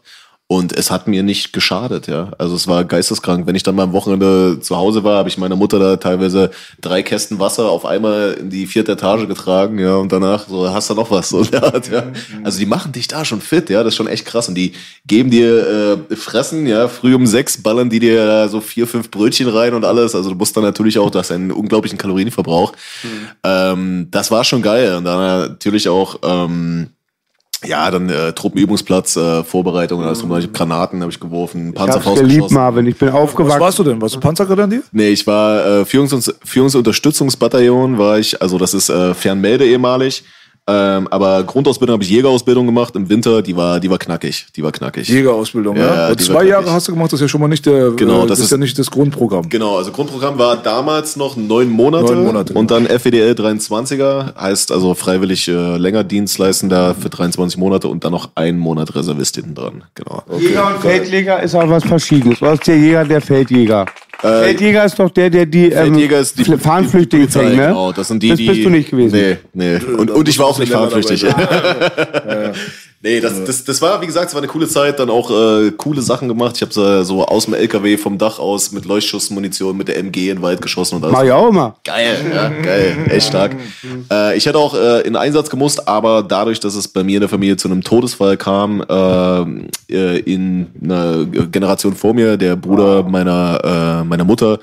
Und 0.50 0.72
es 0.72 0.90
hat 0.90 1.06
mir 1.06 1.22
nicht 1.22 1.52
geschadet, 1.52 2.06
ja. 2.06 2.30
Also 2.38 2.56
es 2.56 2.66
war 2.66 2.82
geisteskrank. 2.86 3.46
Wenn 3.46 3.54
ich 3.54 3.64
dann 3.64 3.74
mal 3.74 3.82
am 3.82 3.92
Wochenende 3.92 4.60
zu 4.60 4.78
Hause 4.78 5.04
war, 5.04 5.18
habe 5.18 5.28
ich 5.28 5.36
meiner 5.36 5.56
Mutter 5.56 5.78
da 5.78 5.96
teilweise 5.96 6.50
drei 6.80 7.02
Kästen 7.02 7.38
Wasser 7.38 7.68
auf 7.68 7.84
einmal 7.84 8.32
in 8.40 8.48
die 8.48 8.66
vierte 8.66 8.92
Etage 8.92 9.28
getragen, 9.28 9.78
ja, 9.78 9.96
und 9.96 10.10
danach 10.10 10.48
so, 10.48 10.72
hast 10.72 10.88
du 10.88 10.94
noch 10.94 11.10
was? 11.10 11.28
So, 11.28 11.42
ja, 11.42 11.70
ja. 11.92 12.12
Also 12.44 12.58
die 12.60 12.64
machen 12.64 12.92
dich 12.92 13.08
da 13.08 13.26
schon 13.26 13.42
fit, 13.42 13.68
ja, 13.68 13.82
das 13.84 13.92
ist 13.92 13.96
schon 13.96 14.08
echt 14.08 14.24
krass. 14.24 14.48
Und 14.48 14.54
die 14.54 14.72
geben 15.06 15.30
dir 15.30 15.98
äh, 16.10 16.16
Fressen, 16.16 16.66
ja, 16.66 16.88
früh 16.88 17.14
um 17.14 17.26
sechs 17.26 17.62
ballern 17.62 17.90
die 17.90 18.00
dir 18.00 18.24
da 18.24 18.48
so 18.48 18.62
vier, 18.62 18.86
fünf 18.86 19.10
Brötchen 19.10 19.48
rein 19.48 19.74
und 19.74 19.84
alles. 19.84 20.14
Also 20.14 20.30
du 20.30 20.36
musst 20.36 20.56
dann 20.56 20.64
natürlich 20.64 20.98
auch, 20.98 21.10
du 21.10 21.18
hast 21.18 21.30
einen 21.30 21.52
unglaublichen 21.52 21.98
Kalorienverbrauch. 21.98 22.72
Ähm, 23.44 24.08
das 24.10 24.30
war 24.30 24.44
schon 24.44 24.62
geil. 24.62 24.96
Und 24.96 25.04
dann 25.04 25.50
natürlich 25.50 25.90
auch, 25.90 26.20
ähm, 26.22 26.88
ja, 27.64 27.90
dann 27.90 28.08
äh, 28.08 28.32
Truppenübungsplatz, 28.32 29.16
äh, 29.16 29.42
Vorbereitung, 29.44 30.02
alles 30.02 30.20
drum. 30.20 30.36
Ich 30.38 30.44
hab 30.46 30.52
Granaten 30.54 31.00
habe 31.00 31.10
ich 31.10 31.18
geworfen, 31.18 31.72
Ich 31.74 31.80
hab's 31.80 31.92
Panzerfaust 31.92 32.20
geliebt, 32.20 32.36
geschossen. 32.36 32.54
Marvin. 32.54 32.86
Ich 32.86 32.96
bin 32.96 33.08
Was 33.08 33.14
aufgewachsen. 33.16 33.60
warst 33.60 33.78
du 33.78 33.84
denn? 33.84 34.00
Warst 34.00 34.14
du 34.14 34.20
Panzergrenadier? 34.20 34.82
Nee, 34.92 35.08
ich 35.08 35.26
war 35.26 35.66
äh, 35.80 35.84
Führungs 35.84 36.32
Führungsunterstützungsbataillon, 36.44 37.98
war 37.98 38.18
ich, 38.18 38.40
also 38.40 38.58
das 38.58 38.74
ist 38.74 38.88
äh, 38.90 39.14
Fernmelde 39.14 39.66
ehemalig. 39.66 40.24
Ähm, 40.70 41.08
aber 41.10 41.42
Grundausbildung 41.44 41.94
habe 41.94 42.04
ich 42.04 42.10
Jägerausbildung 42.10 42.66
gemacht 42.66 42.94
im 42.94 43.08
Winter, 43.08 43.40
die 43.40 43.56
war, 43.56 43.80
die 43.80 43.88
war 43.88 43.96
knackig. 43.98 44.46
Die 44.54 44.62
war 44.62 44.70
knackig. 44.70 45.08
Jägerausbildung, 45.08 45.76
Ja, 45.78 46.08
ja. 46.10 46.14
Die 46.14 46.22
zwei 46.22 46.44
Jahre 46.44 46.70
hast 46.70 46.86
du 46.88 46.92
gemacht, 46.92 47.10
das 47.10 47.20
ist 47.20 47.22
ja 47.22 47.28
schon 47.28 47.40
mal 47.40 47.48
nicht 47.48 47.64
der, 47.64 47.92
Genau, 47.92 48.18
äh, 48.18 48.20
das 48.26 48.28
das 48.28 48.38
ist 48.40 48.44
ist- 48.46 48.50
ja 48.50 48.56
nicht 48.58 48.78
das 48.78 48.90
Grundprogramm. 48.90 49.48
Genau, 49.48 49.78
also 49.78 49.90
Grundprogramm 49.92 50.38
war 50.38 50.56
damals 50.58 51.16
noch 51.16 51.36
neun 51.36 51.70
Monate, 51.70 52.12
Neun 52.12 52.24
Monate, 52.24 52.52
und 52.52 52.70
dann 52.70 52.86
FEDL 52.86 53.32
23er, 53.34 54.34
heißt 54.38 54.70
also 54.70 54.92
freiwillig 54.94 55.48
äh, 55.48 55.76
länger 55.78 56.04
Dienstleistender 56.04 56.94
für 56.94 57.08
23 57.08 57.56
Monate 57.58 57.88
und 57.88 58.04
dann 58.04 58.12
noch 58.12 58.28
ein 58.34 58.58
Monat 58.58 58.94
Reservist 58.94 59.36
hinten 59.36 59.54
dran. 59.54 59.84
Genau. 59.94 60.22
Jäger 60.38 60.66
und 60.66 60.80
Feldjäger 60.82 61.42
ist 61.42 61.54
auch 61.54 61.68
was 61.70 61.84
Verschiedenes. 61.84 62.42
Was 62.42 62.54
ist 62.58 62.66
der 62.66 62.76
Jäger, 62.78 63.04
der 63.04 63.20
Feldjäger? 63.22 63.86
Feldjäger 64.20 64.84
ist 64.84 64.98
doch 64.98 65.10
der, 65.10 65.30
der 65.30 65.46
die, 65.46 65.66
ähm, 65.66 65.72
Äh, 65.72 65.82
Feldjäger 65.84 66.18
ist 66.20 66.38
die 66.38 66.44
Fl- 66.44 66.58
Fahnenflüchtlinge 66.58 67.26
die 67.26 67.32
Polizei, 67.32 67.50
fängt, 67.50 67.60
ne? 67.62 67.66
Genau, 67.68 67.92
das 67.92 68.08
sind 68.08 68.22
die, 68.22 68.28
das 68.30 68.38
die. 68.38 68.48
bist 68.48 68.64
du 68.64 68.70
nicht 68.70 68.90
gewesen. 68.90 69.14
Nee, 69.16 69.36
nee. 69.52 69.76
Und, 69.96 70.10
und 70.10 70.28
ich 70.28 70.38
war 70.38 70.46
auch 70.46 70.58
nicht 70.58 70.72
fahnenflüchtig. 70.72 71.22
dabei. 71.24 72.52
Nee, 73.00 73.20
das, 73.20 73.44
das, 73.44 73.62
das 73.62 73.80
war, 73.80 74.00
wie 74.02 74.06
gesagt, 74.06 74.28
es 74.28 74.34
war 74.34 74.40
eine 74.40 74.50
coole 74.50 74.66
Zeit, 74.66 74.98
dann 74.98 75.08
auch 75.08 75.30
äh, 75.30 75.70
coole 75.70 76.02
Sachen 76.02 76.26
gemacht. 76.26 76.56
Ich 76.56 76.62
habe 76.62 76.72
so, 76.72 77.04
so 77.04 77.24
aus 77.24 77.44
dem 77.44 77.54
LKW 77.54 77.96
vom 77.96 78.18
Dach 78.18 78.40
aus 78.40 78.72
mit 78.72 78.86
Leuchtschussmunition 78.86 79.76
mit 79.76 79.86
der 79.86 79.98
MG 79.98 80.30
in 80.30 80.38
den 80.38 80.42
Wald 80.42 80.60
geschossen 80.60 80.96
und 80.96 81.04
alles. 81.04 81.12
Mach 81.16 81.22
ich 81.22 81.30
auch 81.30 81.48
immer. 81.48 81.76
Geil, 81.84 82.16
ja, 82.34 82.48
geil, 82.48 82.96
echt 83.08 83.28
stark. 83.28 83.54
Äh, 84.10 84.36
ich 84.36 84.46
hätte 84.46 84.58
auch 84.58 84.74
äh, 84.74 85.02
in 85.02 85.14
Einsatz 85.14 85.48
gemusst, 85.48 85.86
aber 85.86 86.24
dadurch, 86.24 86.58
dass 86.58 86.74
es 86.74 86.88
bei 86.88 87.04
mir 87.04 87.18
in 87.18 87.20
der 87.20 87.28
Familie 87.28 87.56
zu 87.56 87.68
einem 87.68 87.84
Todesfall 87.84 88.36
kam, 88.36 88.82
äh, 88.82 89.94
äh, 89.94 90.18
in 90.18 90.66
einer 90.82 91.24
Generation 91.24 91.94
vor 91.94 92.14
mir, 92.14 92.36
der 92.36 92.56
Bruder 92.56 93.04
meiner, 93.04 94.00
äh, 94.02 94.04
meiner 94.04 94.24
Mutter, 94.24 94.58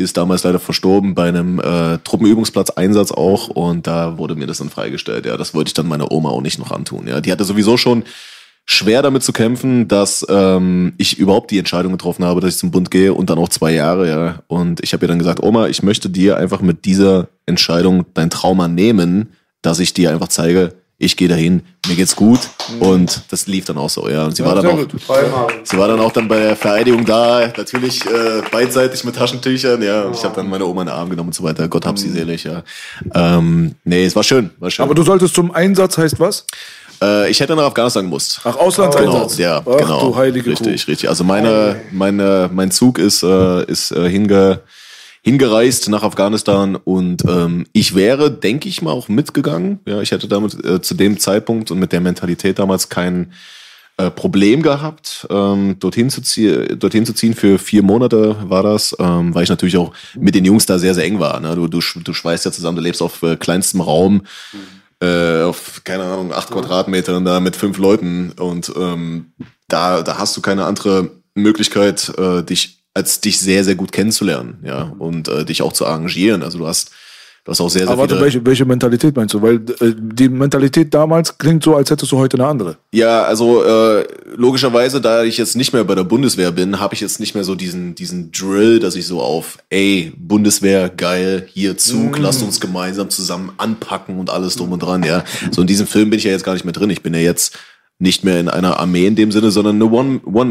ist 0.00 0.16
damals 0.16 0.42
leider 0.42 0.58
verstorben 0.58 1.14
bei 1.14 1.28
einem 1.28 1.60
äh, 1.60 1.98
Truppenübungsplatz-Einsatz 1.98 3.12
auch 3.12 3.48
und 3.48 3.86
da 3.86 4.18
wurde 4.18 4.34
mir 4.34 4.46
das 4.46 4.58
dann 4.58 4.70
freigestellt. 4.70 5.26
Ja, 5.26 5.36
das 5.36 5.54
wollte 5.54 5.68
ich 5.68 5.74
dann 5.74 5.86
meiner 5.86 6.10
Oma 6.10 6.30
auch 6.30 6.40
nicht 6.40 6.58
noch 6.58 6.70
antun. 6.70 7.06
Ja, 7.06 7.20
die 7.20 7.30
hatte 7.30 7.44
sowieso 7.44 7.76
schon 7.76 8.04
schwer 8.66 9.02
damit 9.02 9.22
zu 9.22 9.32
kämpfen, 9.32 9.88
dass 9.88 10.24
ähm, 10.28 10.94
ich 10.96 11.18
überhaupt 11.18 11.50
die 11.50 11.58
Entscheidung 11.58 11.92
getroffen 11.92 12.24
habe, 12.24 12.40
dass 12.40 12.54
ich 12.54 12.60
zum 12.60 12.70
Bund 12.70 12.90
gehe 12.90 13.12
und 13.14 13.28
dann 13.30 13.38
auch 13.38 13.48
zwei 13.48 13.72
Jahre, 13.72 14.08
ja. 14.08 14.42
Und 14.46 14.82
ich 14.82 14.92
habe 14.92 15.04
ihr 15.04 15.08
dann 15.08 15.18
gesagt, 15.18 15.42
Oma, 15.42 15.68
ich 15.68 15.82
möchte 15.82 16.08
dir 16.08 16.36
einfach 16.36 16.60
mit 16.60 16.84
dieser 16.84 17.28
Entscheidung 17.46 18.06
dein 18.14 18.30
Trauma 18.30 18.68
nehmen, 18.68 19.32
dass 19.62 19.80
ich 19.80 19.92
dir 19.92 20.10
einfach 20.10 20.28
zeige, 20.28 20.74
ich 21.00 21.16
gehe 21.16 21.28
dahin, 21.28 21.62
mir 21.88 21.96
geht's 21.96 22.14
gut 22.14 22.38
und 22.78 23.22
das 23.30 23.46
lief 23.46 23.64
dann 23.64 23.78
auch 23.78 23.88
so, 23.88 24.06
ja. 24.08 24.26
Und 24.26 24.36
sie 24.36 24.44
war 24.44 24.54
dann 24.54 24.66
auch, 24.66 24.76
gut. 24.76 24.92
sie 25.64 25.78
war 25.78 25.88
dann 25.88 25.98
auch 25.98 26.12
dann 26.12 26.28
bei 26.28 26.38
der 26.38 26.56
Vereidigung 26.56 27.06
da, 27.06 27.50
natürlich 27.56 28.04
äh, 28.04 28.42
beidseitig 28.52 29.02
mit 29.04 29.16
Taschentüchern, 29.16 29.82
ja. 29.82 30.02
Und 30.02 30.14
ich 30.14 30.22
habe 30.22 30.36
dann 30.36 30.48
meine 30.48 30.66
Oma 30.66 30.82
in 30.82 30.88
den 30.88 30.94
Arm 30.94 31.08
genommen 31.08 31.30
und 31.30 31.34
so 31.34 31.42
weiter. 31.42 31.66
Gott 31.68 31.86
hab 31.86 31.98
sie 31.98 32.10
selig, 32.10 32.44
ja. 32.44 32.62
Ähm, 33.14 33.74
nee, 33.84 34.04
es 34.04 34.14
war 34.14 34.22
schön, 34.22 34.50
war 34.58 34.70
schön. 34.70 34.84
Aber 34.84 34.94
du 34.94 35.02
solltest 35.02 35.34
zum 35.34 35.50
Einsatz, 35.52 35.96
heißt 35.96 36.20
was? 36.20 36.44
äh, 37.02 37.30
ich 37.30 37.40
hätte 37.40 37.56
nach 37.56 37.64
Afghanistan 37.64 38.04
gemusst. 38.04 38.40
Ach, 38.44 38.56
Auslandseinsatz. 38.56 39.36
Genau, 39.36 39.48
ja, 39.48 39.62
Ach, 39.66 39.76
genau. 39.78 40.00
du 40.00 40.16
heilige 40.16 40.50
richtig, 40.50 40.84
Kuh. 40.84 40.90
richtig. 40.90 41.08
Also 41.08 41.24
meine, 41.24 41.80
meine, 41.90 42.50
mein 42.52 42.70
Zug 42.70 42.98
ist, 42.98 43.22
äh, 43.22 43.64
ist 43.64 43.90
äh, 43.92 44.08
hinge, 44.08 44.60
hingereist 45.22 45.88
nach 45.88 46.02
Afghanistan 46.02 46.76
und 46.76 47.24
ähm, 47.28 47.66
ich 47.72 47.94
wäre, 47.94 48.30
denke 48.30 48.68
ich 48.68 48.80
mal, 48.80 48.92
auch 48.92 49.08
mitgegangen. 49.08 49.80
Ja, 49.86 50.00
ich 50.00 50.12
hätte 50.12 50.28
damit 50.28 50.64
äh, 50.64 50.80
zu 50.80 50.94
dem 50.94 51.18
Zeitpunkt 51.18 51.70
und 51.70 51.78
mit 51.78 51.92
der 51.92 52.00
Mentalität 52.00 52.58
damals 52.58 52.88
kein 52.88 53.32
äh, 53.98 54.10
Problem 54.10 54.62
gehabt, 54.62 55.26
ähm, 55.28 55.76
dorthin, 55.78 56.08
zu 56.08 56.22
ziehen, 56.22 56.78
dorthin 56.78 57.04
zu 57.04 57.12
ziehen. 57.12 57.34
Für 57.34 57.58
vier 57.58 57.82
Monate 57.82 58.34
war 58.48 58.62
das, 58.62 58.96
ähm, 58.98 59.34
weil 59.34 59.42
ich 59.42 59.50
natürlich 59.50 59.76
auch 59.76 59.92
mit 60.14 60.34
den 60.34 60.46
Jungs 60.46 60.64
da 60.64 60.78
sehr, 60.78 60.94
sehr 60.94 61.04
eng 61.04 61.20
war. 61.20 61.38
Ne? 61.38 61.54
Du, 61.54 61.68
du, 61.68 61.80
du 61.80 62.14
schweißt 62.14 62.46
ja 62.46 62.52
zusammen, 62.52 62.76
du 62.76 62.82
lebst 62.82 63.02
auf 63.02 63.22
äh, 63.22 63.36
kleinstem 63.36 63.82
Raum, 63.82 64.22
äh, 65.02 65.42
auf, 65.42 65.82
keine 65.84 66.04
Ahnung, 66.04 66.32
acht 66.32 66.50
Quadratmetern 66.50 67.26
da 67.26 67.40
mit 67.40 67.56
fünf 67.56 67.76
Leuten 67.76 68.32
und 68.38 68.72
ähm, 68.74 69.32
da, 69.68 70.02
da 70.02 70.18
hast 70.18 70.34
du 70.34 70.40
keine 70.40 70.64
andere 70.64 71.10
Möglichkeit, 71.34 72.10
äh, 72.18 72.42
dich 72.42 72.79
als 72.94 73.20
dich 73.20 73.38
sehr, 73.38 73.64
sehr 73.64 73.74
gut 73.76 73.92
kennenzulernen, 73.92 74.58
ja, 74.64 74.92
und 74.98 75.28
äh, 75.28 75.44
dich 75.44 75.62
auch 75.62 75.72
zu 75.72 75.86
arrangieren. 75.86 76.42
Also 76.42 76.58
du 76.58 76.66
hast, 76.66 76.90
du 77.44 77.52
hast 77.52 77.60
auch 77.60 77.70
sehr, 77.70 77.82
sehr 77.82 77.90
Aber 77.90 78.02
warte, 78.02 78.20
welche, 78.20 78.44
welche 78.44 78.64
Mentalität 78.64 79.14
meinst 79.14 79.32
du? 79.32 79.42
Weil 79.42 79.56
äh, 79.80 79.94
die 79.96 80.28
Mentalität 80.28 80.92
damals 80.92 81.38
klingt 81.38 81.62
so, 81.62 81.76
als 81.76 81.88
hättest 81.90 82.10
du 82.10 82.18
heute 82.18 82.36
eine 82.36 82.48
andere. 82.48 82.78
Ja, 82.92 83.22
also 83.22 83.62
äh, 83.64 84.04
logischerweise, 84.34 85.00
da 85.00 85.22
ich 85.22 85.38
jetzt 85.38 85.54
nicht 85.54 85.72
mehr 85.72 85.84
bei 85.84 85.94
der 85.94 86.02
Bundeswehr 86.02 86.50
bin, 86.50 86.80
habe 86.80 86.94
ich 86.94 87.00
jetzt 87.00 87.20
nicht 87.20 87.34
mehr 87.36 87.44
so 87.44 87.54
diesen 87.54 87.94
diesen 87.94 88.32
Drill, 88.32 88.80
dass 88.80 88.96
ich 88.96 89.06
so 89.06 89.20
auf, 89.20 89.58
ey, 89.68 90.12
Bundeswehr, 90.16 90.88
geil, 90.88 91.46
hier 91.52 91.76
Zug, 91.76 92.18
lasst 92.18 92.42
uns 92.42 92.60
gemeinsam 92.60 93.08
zusammen 93.08 93.52
anpacken 93.56 94.18
und 94.18 94.30
alles 94.30 94.56
drum 94.56 94.72
und 94.72 94.82
dran, 94.82 95.04
ja. 95.04 95.24
So 95.52 95.60
in 95.60 95.68
diesem 95.68 95.86
Film 95.86 96.10
bin 96.10 96.18
ich 96.18 96.24
ja 96.24 96.32
jetzt 96.32 96.44
gar 96.44 96.54
nicht 96.54 96.64
mehr 96.64 96.72
drin. 96.72 96.90
Ich 96.90 97.02
bin 97.02 97.14
ja 97.14 97.20
jetzt 97.20 97.56
nicht 98.00 98.24
mehr 98.24 98.40
in 98.40 98.48
einer 98.48 98.80
Armee 98.80 99.06
in 99.06 99.14
dem 99.14 99.30
Sinne, 99.30 99.50
sondern 99.50 99.76
eine 99.76 99.84
One 99.84 100.20
One 100.24 100.50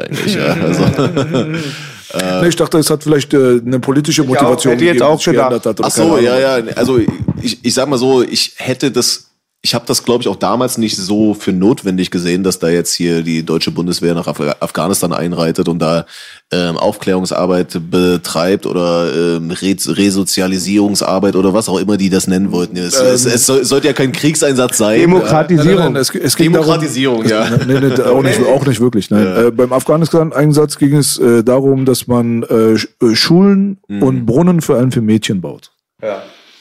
eigentlich. 0.00 0.34
Ja. 0.34 0.56
Also, 0.64 0.84
nee, 2.42 2.48
ich 2.48 2.56
dachte, 2.56 2.78
es 2.78 2.88
hat 2.90 3.02
vielleicht 3.02 3.34
äh, 3.34 3.60
eine 3.64 3.80
politische 3.80 4.22
Motivation. 4.22 4.72
hätte 4.74 4.84
jetzt 4.84 4.92
gegeben, 5.00 5.10
auch 5.10 5.22
gedacht. 5.22 5.50
geändert 5.50 5.66
hat 5.66 5.80
Ach 5.82 5.90
so, 5.90 6.18
ja, 6.18 6.38
ja. 6.38 6.64
Also 6.76 7.00
ich, 7.42 7.58
ich 7.64 7.74
sag 7.74 7.88
mal 7.88 7.98
so, 7.98 8.22
ich 8.22 8.52
hätte 8.56 8.92
das, 8.92 9.30
ich 9.64 9.74
habe 9.74 9.86
das, 9.86 10.04
glaube 10.04 10.20
ich, 10.20 10.28
auch 10.28 10.36
damals 10.36 10.76
nicht 10.76 10.94
so 10.94 11.32
für 11.32 11.50
notwendig 11.50 12.10
gesehen, 12.10 12.44
dass 12.44 12.58
da 12.58 12.68
jetzt 12.68 12.92
hier 12.92 13.22
die 13.22 13.42
deutsche 13.42 13.70
Bundeswehr 13.70 14.12
nach 14.12 14.26
Af 14.26 14.38
Afghanistan 14.60 15.14
einreitet 15.14 15.68
und 15.68 15.78
da 15.78 16.04
ähm, 16.52 16.76
Aufklärungsarbeit 16.76 17.80
betreibt 17.90 18.66
oder 18.66 19.10
ähm, 19.38 19.50
Re 19.50 19.74
Resozialisierungsarbeit 19.86 21.34
oder 21.34 21.54
was 21.54 21.70
auch 21.70 21.78
immer 21.78 21.96
die 21.96 22.10
das 22.10 22.26
nennen 22.26 22.52
wollten. 22.52 22.76
Es, 22.76 22.94
es, 23.00 23.24
es 23.24 23.46
soll, 23.46 23.64
sollte 23.64 23.86
ja 23.86 23.94
kein 23.94 24.12
Kriegseinsatz 24.12 24.76
sein. 24.76 25.00
Nein, 25.00 25.08
nein, 25.08 25.20
Demokratisierung. 25.20 25.92
nein, 25.94 25.96
es, 25.96 26.34
Demokratisierung, 26.36 27.26
darum, 27.26 27.58
ja. 27.58 27.64
Nee, 27.66 27.80
nee, 27.88 28.02
auch, 28.02 28.22
nicht, 28.22 28.40
auch 28.46 28.66
nicht 28.66 28.80
wirklich. 28.80 29.10
Nein. 29.10 29.46
Äh, 29.46 29.50
beim 29.50 29.72
Afghanistan-Einsatz 29.72 30.76
ging 30.76 30.94
es 30.94 31.16
äh, 31.16 31.42
darum, 31.42 31.86
dass 31.86 32.06
man 32.06 32.42
äh, 32.42 32.74
äh, 32.74 33.14
Schulen 33.14 33.78
Mhm. 33.88 34.02
und 34.02 34.26
Brunnen 34.26 34.60
für 34.60 34.76
allem 34.76 34.92
für 34.92 35.00
Mädchen 35.00 35.40
baut. 35.40 35.70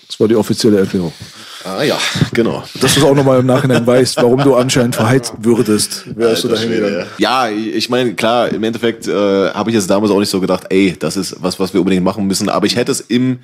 Das 0.08 0.20
war 0.20 0.28
die 0.28 0.36
offizielle 0.36 0.80
Erklärung. 0.80 1.12
Ah 1.66 1.84
ja, 1.84 1.98
genau. 2.34 2.64
Dass 2.80 2.94
du 2.94 3.00
es 3.00 3.06
auch 3.06 3.16
nochmal 3.16 3.40
im 3.40 3.46
Nachhinein 3.46 3.86
weißt, 3.88 4.18
warum 4.18 4.40
du 4.44 4.56
anscheinend 4.56 4.96
verheizt 4.96 5.34
würdest. 5.40 6.04
Wärst 6.18 6.44
du 6.44 6.50
Alter 6.50 6.62
dahin 6.62 6.72
Schwede, 6.72 6.90
gegangen. 6.90 7.10
Ja, 7.18 7.50
ich 7.50 7.90
meine, 7.90 8.14
klar, 8.16 8.50
im 8.50 8.64
Endeffekt 8.64 9.08
äh, 9.08 9.12
habe 9.52 9.70
ich 9.70 9.76
jetzt 9.76 9.90
damals 9.90 10.12
auch 10.12 10.20
nicht 10.20 10.30
so 10.30 10.42
gedacht, 10.42 10.66
ey, 10.70 10.96
das 10.98 11.16
ist 11.16 11.38
was, 11.40 11.60
was 11.60 11.74
wir 11.74 11.80
unbedingt 11.82 12.04
machen 12.04 12.28
müssen. 12.28 12.50
Aber 12.50 12.66
ich 12.66 12.76
hätte 12.76 12.92
es 12.92 13.02
im 13.02 13.40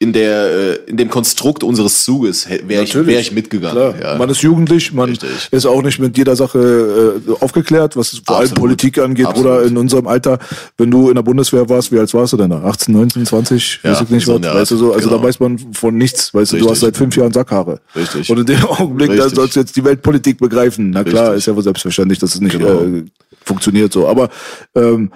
in 0.00 0.12
der 0.12 0.52
äh, 0.52 0.74
in 0.86 0.96
dem 0.96 1.10
Konstrukt 1.10 1.64
unseres 1.64 2.04
Zuges 2.04 2.48
wäre 2.48 2.84
ich, 2.84 2.94
wär 2.94 3.18
ich 3.18 3.32
mitgegangen. 3.32 3.94
Ja. 4.00 4.16
Man 4.16 4.30
ist 4.30 4.42
jugendlich, 4.42 4.92
man 4.92 5.08
Richtig. 5.10 5.28
ist 5.50 5.66
auch 5.66 5.82
nicht 5.82 5.98
mit 5.98 6.16
jeder 6.16 6.36
Sache 6.36 7.20
äh, 7.26 7.30
aufgeklärt, 7.40 7.96
was 7.96 8.20
vor 8.24 8.38
allem. 8.38 8.54
Politik 8.54 8.98
angeht 8.98 9.26
Absolut. 9.26 9.50
oder 9.50 9.62
in 9.64 9.76
unserem 9.76 10.06
Alter, 10.06 10.38
wenn 10.76 10.90
du 10.92 11.08
in 11.08 11.16
der 11.16 11.22
Bundeswehr 11.22 11.68
warst, 11.68 11.90
wie 11.90 11.98
alt 11.98 12.14
warst 12.14 12.32
du 12.32 12.36
denn 12.36 12.50
da? 12.50 12.62
18, 12.62 12.94
19, 12.94 13.26
20? 13.26 13.80
Ja, 13.82 13.90
weiß 13.90 14.02
ich 14.02 14.10
nicht 14.10 14.24
so 14.24 14.40
was. 14.40 14.54
Weißt 14.54 14.70
du 14.70 14.76
so, 14.76 14.92
also 14.92 15.10
Art, 15.10 15.18
da 15.18 15.22
weiß 15.26 15.40
man 15.40 15.58
von 15.74 15.96
nichts, 15.96 16.32
weißt 16.32 16.52
du, 16.52 16.56
du 16.56 16.62
Richtig. 16.62 16.70
hast 16.70 16.80
seit 16.80 16.96
fünf 16.96 17.16
Jahren 17.16 17.32
Sackhaare. 17.32 17.80
Richtig. 17.96 18.30
Und 18.30 18.38
in 18.38 18.46
dem 18.46 18.64
Augenblick, 18.66 19.08
da 19.08 19.24
Richtig. 19.24 19.34
sollst 19.34 19.56
du 19.56 19.60
jetzt 19.60 19.74
die 19.74 19.84
Weltpolitik 19.84 20.38
begreifen. 20.38 20.90
Na 20.90 21.02
klar, 21.02 21.24
Richtig. 21.24 21.38
ist 21.38 21.46
ja 21.46 21.56
wohl 21.56 21.62
selbstverständlich, 21.64 22.20
dass 22.20 22.36
es 22.36 22.40
nicht 22.40 22.56
Genau. 22.56 22.82
äh, 22.82 23.04
funktioniert 23.44 23.92
so. 23.92 24.06
Aber 24.06 24.28
ähm, 24.76 25.10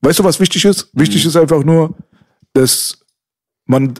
weißt 0.00 0.18
du, 0.18 0.24
was 0.24 0.40
wichtig 0.40 0.64
ist? 0.64 0.88
Wichtig 0.94 1.26
ist 1.26 1.36
einfach 1.36 1.62
nur, 1.62 1.94
dass 2.54 2.98
man 3.66 3.94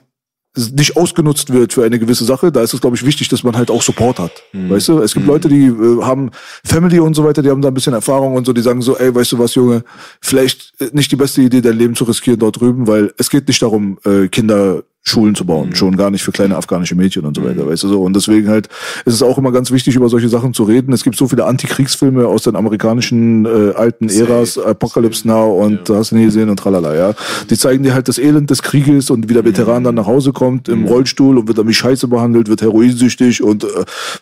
nicht 0.54 0.96
ausgenutzt 0.96 1.52
wird 1.52 1.72
für 1.72 1.84
eine 1.84 1.98
gewisse 1.98 2.24
Sache, 2.24 2.52
da 2.52 2.62
ist 2.62 2.74
es, 2.74 2.80
glaube 2.80 2.96
ich, 2.96 3.06
wichtig, 3.06 3.28
dass 3.28 3.42
man 3.42 3.56
halt 3.56 3.70
auch 3.70 3.80
Support 3.80 4.18
hat. 4.18 4.42
Mhm. 4.52 4.70
Weißt 4.70 4.88
du, 4.88 4.98
es 5.00 5.14
gibt 5.14 5.26
Leute, 5.26 5.48
die 5.48 5.66
äh, 5.66 6.02
haben 6.02 6.30
Family 6.62 7.00
und 7.00 7.14
so 7.14 7.24
weiter, 7.24 7.42
die 7.42 7.48
haben 7.48 7.62
da 7.62 7.68
ein 7.68 7.74
bisschen 7.74 7.94
Erfahrung 7.94 8.34
und 8.34 8.44
so, 8.44 8.52
die 8.52 8.60
sagen 8.60 8.82
so, 8.82 8.98
ey, 8.98 9.14
weißt 9.14 9.32
du 9.32 9.38
was, 9.38 9.54
Junge, 9.54 9.82
vielleicht 10.20 10.74
äh, 10.80 10.90
nicht 10.92 11.10
die 11.10 11.16
beste 11.16 11.40
Idee, 11.40 11.62
dein 11.62 11.78
Leben 11.78 11.94
zu 11.94 12.04
riskieren 12.04 12.38
dort 12.38 12.60
drüben, 12.60 12.86
weil 12.86 13.14
es 13.16 13.30
geht 13.30 13.48
nicht 13.48 13.62
darum, 13.62 13.98
äh, 14.04 14.28
Kinder 14.28 14.82
Schulen 15.04 15.34
zu 15.34 15.44
bauen, 15.44 15.74
schon 15.74 15.96
gar 15.96 16.10
nicht 16.10 16.22
für 16.22 16.30
kleine 16.30 16.56
afghanische 16.56 16.94
Mädchen 16.94 17.24
und 17.24 17.36
so 17.36 17.44
weiter, 17.44 17.66
weißt 17.66 17.82
du 17.82 17.88
so. 17.88 18.02
Und 18.02 18.14
deswegen 18.14 18.48
halt 18.48 18.68
ist 19.04 19.14
es 19.14 19.22
auch 19.22 19.36
immer 19.36 19.50
ganz 19.50 19.72
wichtig, 19.72 19.96
über 19.96 20.08
solche 20.08 20.28
Sachen 20.28 20.54
zu 20.54 20.62
reden. 20.62 20.92
Es 20.92 21.02
gibt 21.02 21.16
so 21.16 21.26
viele 21.26 21.44
Antikriegsfilme 21.44 22.26
aus 22.26 22.44
den 22.44 22.54
amerikanischen 22.54 23.44
äh, 23.44 23.72
alten 23.74 24.08
Äras, 24.08 24.58
Apocalypse 24.58 25.26
Now 25.26 25.60
und 25.60 25.88
ja. 25.88 25.96
hast 25.96 26.12
du 26.12 26.16
nie 26.16 26.26
gesehen 26.26 26.48
und 26.48 26.56
tralala, 26.56 26.94
ja. 26.94 27.14
Die 27.50 27.58
zeigen 27.58 27.82
dir 27.82 27.94
halt 27.94 28.06
das 28.06 28.18
Elend 28.18 28.50
des 28.50 28.62
Krieges 28.62 29.10
und 29.10 29.28
wie 29.28 29.34
der 29.34 29.44
Veteran 29.44 29.82
dann 29.82 29.96
nach 29.96 30.06
Hause 30.06 30.32
kommt 30.32 30.68
im 30.68 30.84
Rollstuhl 30.84 31.36
und 31.36 31.48
wird 31.48 31.58
dann 31.58 31.66
wie 31.66 31.74
Scheiße 31.74 32.06
behandelt, 32.06 32.48
wird 32.48 32.62
heroinsüchtig 32.62 33.42
und 33.42 33.64
äh, 33.64 33.68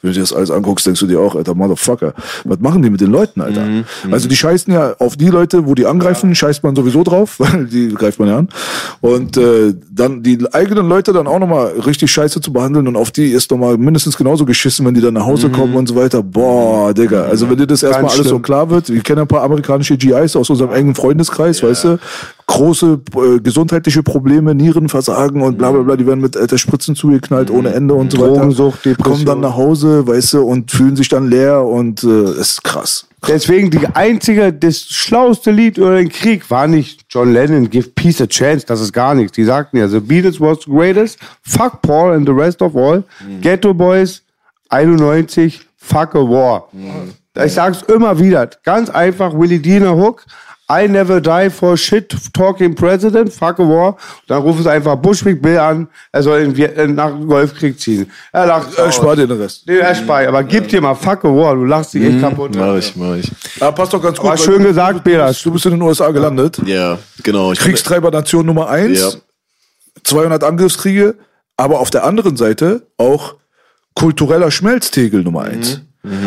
wenn 0.00 0.10
du 0.10 0.14
dir 0.14 0.20
das 0.20 0.32
alles 0.32 0.50
anguckst, 0.50 0.86
denkst 0.86 1.00
du 1.00 1.06
dir 1.06 1.20
auch, 1.20 1.34
alter 1.34 1.54
Motherfucker, 1.54 2.14
was 2.44 2.58
machen 2.60 2.82
die 2.82 2.88
mit 2.88 3.02
den 3.02 3.10
Leuten, 3.10 3.42
Alter? 3.42 3.66
Also 4.10 4.28
die 4.28 4.36
scheißen 4.36 4.72
ja 4.72 4.94
auf 4.98 5.16
die 5.16 5.28
Leute, 5.28 5.66
wo 5.66 5.74
die 5.74 5.84
angreifen, 5.84 6.34
scheißt 6.34 6.62
man 6.62 6.74
sowieso 6.74 7.04
drauf, 7.04 7.34
weil 7.38 7.66
die 7.66 7.88
greift 7.88 8.18
man 8.18 8.28
ja 8.28 8.38
an. 8.38 8.48
Und 9.02 9.36
äh, 9.36 9.74
dann 9.90 10.22
die 10.22 10.38
eigenen 10.70 10.88
Leute 10.88 11.12
dann 11.12 11.26
auch 11.26 11.38
nochmal 11.38 11.72
richtig 11.84 12.10
scheiße 12.12 12.40
zu 12.40 12.52
behandeln 12.52 12.86
und 12.86 12.96
auf 12.96 13.10
die 13.10 13.32
ist 13.32 13.50
nochmal 13.50 13.76
mindestens 13.76 14.16
genauso 14.16 14.44
geschissen, 14.44 14.86
wenn 14.86 14.94
die 14.94 15.00
dann 15.00 15.14
nach 15.14 15.26
Hause 15.26 15.50
kommen 15.50 15.74
und 15.74 15.88
so 15.88 15.96
weiter. 15.96 16.22
Boah, 16.22 16.94
Digga. 16.94 17.24
Also 17.24 17.48
wenn 17.50 17.56
dir 17.56 17.66
das 17.66 17.82
erstmal 17.82 18.10
alles 18.10 18.24
so 18.24 18.30
schlimm. 18.30 18.42
klar 18.42 18.70
wird, 18.70 18.88
wir 18.88 19.00
kennen 19.00 19.20
ein 19.20 19.28
paar 19.28 19.42
amerikanische 19.42 19.96
GIs 19.96 20.36
aus 20.36 20.48
unserem 20.48 20.72
engen 20.72 20.94
Freundeskreis, 20.94 21.62
weißt 21.62 21.84
du, 21.84 21.98
große 22.50 23.00
äh, 23.14 23.40
gesundheitliche 23.40 24.02
Probleme, 24.02 24.54
Nierenversagen 24.56 25.40
und 25.40 25.56
bla 25.56 25.70
bla 25.70 25.82
bla, 25.82 25.96
die 25.96 26.06
werden 26.06 26.20
mit 26.20 26.36
alter 26.36 26.58
Spritzen 26.58 26.96
zugeknallt 26.96 27.48
ohne 27.48 27.72
Ende 27.72 27.94
und 27.94 28.10
so 28.10 28.18
weiter. 28.18 28.32
Drogensucht, 28.32 28.82
Kommen 28.82 28.96
Depression. 28.96 29.26
dann 29.26 29.40
nach 29.40 29.56
Hause, 29.56 30.06
weißt 30.06 30.32
du, 30.34 30.42
und 30.42 30.70
fühlen 30.70 30.96
sich 30.96 31.08
dann 31.08 31.28
leer 31.30 31.64
und 31.64 32.02
äh, 32.02 32.40
ist 32.40 32.64
krass. 32.64 33.06
Deswegen 33.28 33.70
die 33.70 33.86
einzige, 33.94 34.52
das 34.52 34.80
schlauste 34.80 35.52
Lied 35.52 35.78
über 35.78 35.96
den 35.96 36.08
Krieg 36.08 36.50
war 36.50 36.66
nicht 36.66 37.02
John 37.08 37.32
Lennon, 37.32 37.70
Give 37.70 37.88
Peace 37.94 38.20
a 38.20 38.26
Chance, 38.26 38.66
das 38.66 38.80
ist 38.80 38.92
gar 38.92 39.14
nichts. 39.14 39.32
Die 39.32 39.44
sagten 39.44 39.76
ja, 39.76 39.86
The 39.86 40.00
Beatles 40.00 40.40
was 40.40 40.58
the 40.64 40.70
greatest, 40.70 41.18
fuck 41.42 41.80
Paul 41.82 42.14
and 42.14 42.26
the 42.26 42.34
rest 42.34 42.60
of 42.62 42.74
all, 42.74 43.04
Ghetto 43.40 43.72
Boys, 43.72 44.22
91, 44.70 45.60
fuck 45.76 46.16
a 46.16 46.18
war. 46.18 46.68
Ich 47.44 47.52
sag's 47.52 47.82
immer 47.82 48.18
wieder, 48.18 48.50
ganz 48.64 48.90
einfach, 48.90 49.38
Willie 49.38 49.60
Diener 49.60 49.94
Hook, 49.94 50.24
I 50.70 50.86
never 50.86 51.20
die 51.20 51.50
for 51.50 51.76
shit 51.76 52.14
talking 52.32 52.74
president, 52.76 53.32
fuck 53.32 53.58
a 53.58 53.62
war. 53.64 53.96
Dann 54.28 54.40
rufen 54.42 54.62
sie 54.62 54.70
einfach 54.70 54.94
Bushwick 54.96 55.42
Bill 55.42 55.58
an, 55.58 55.88
er 56.12 56.22
soll 56.22 56.40
in 56.40 56.54
Viet- 56.54 56.76
äh, 56.76 56.86
nach 56.86 57.10
dem 57.10 57.26
Golfkrieg 57.26 57.80
ziehen. 57.80 58.10
Er 58.32 58.46
lacht. 58.46 58.78
Äh, 58.78 58.92
spar 58.92 59.16
dir 59.16 59.26
den 59.26 59.40
Rest. 59.40 59.64
Nee, 59.66 59.78
er 59.78 59.94
spart, 59.94 60.28
aber 60.28 60.44
gib 60.44 60.68
dir 60.68 60.80
mal 60.80 60.94
fuck 60.94 61.24
a 61.24 61.28
war, 61.28 61.54
du 61.56 61.64
lachst 61.64 61.94
dich 61.94 62.04
echt 62.04 62.20
kaputt. 62.20 62.54
Mach 62.56 62.76
ich, 62.76 62.94
mach 62.94 63.16
ich. 63.16 63.30
Ja, 63.60 63.72
passt 63.72 63.92
doch 63.92 64.02
ganz 64.02 64.18
gut. 64.18 64.30
War 64.30 64.36
schön 64.36 64.62
gesagt, 64.62 65.02
Belas. 65.02 65.42
Du 65.42 65.50
bist 65.50 65.66
in 65.66 65.72
den 65.72 65.82
USA 65.82 66.10
gelandet. 66.10 66.60
Ja, 66.64 66.98
genau. 67.22 67.50
Ich 67.52 67.58
Kriegstreibernation 67.58 68.46
Nummer 68.46 68.68
eins. 68.68 69.00
Ja. 69.00 69.10
200 70.04 70.44
Angriffskriege, 70.44 71.16
aber 71.56 71.80
auf 71.80 71.90
der 71.90 72.04
anderen 72.04 72.36
Seite 72.36 72.86
auch 72.96 73.34
kultureller 73.94 74.50
Schmelztegel 74.50 75.22
Nummer 75.22 75.42
eins. 75.42 75.80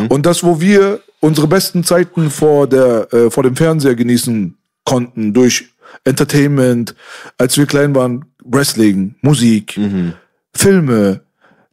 Und 0.10 0.26
das, 0.26 0.44
wo 0.44 0.60
wir 0.62 1.00
unsere 1.20 1.48
besten 1.48 1.84
Zeiten 1.84 2.30
vor, 2.30 2.68
der, 2.68 3.12
äh, 3.14 3.32
vor 3.32 3.44
dem 3.44 3.56
Fernseher 3.56 3.96
genießen 3.96 4.56
konnten, 4.86 5.34
durch 5.34 5.66
Entertainment, 6.04 6.96
als 7.38 7.58
wir 7.58 7.66
klein 7.66 7.96
waren, 7.96 8.26
Wrestling, 8.44 9.16
Musik, 9.22 9.80
Filme, 10.54 11.22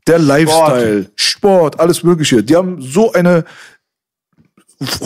der 0.07 0.19
Lifestyle, 0.19 1.11
Sport. 1.17 1.81
alles 1.81 2.03
Mögliche. 2.03 2.43
Die 2.43 2.57
haben 2.57 2.81
so 2.81 3.13
eine 3.13 3.45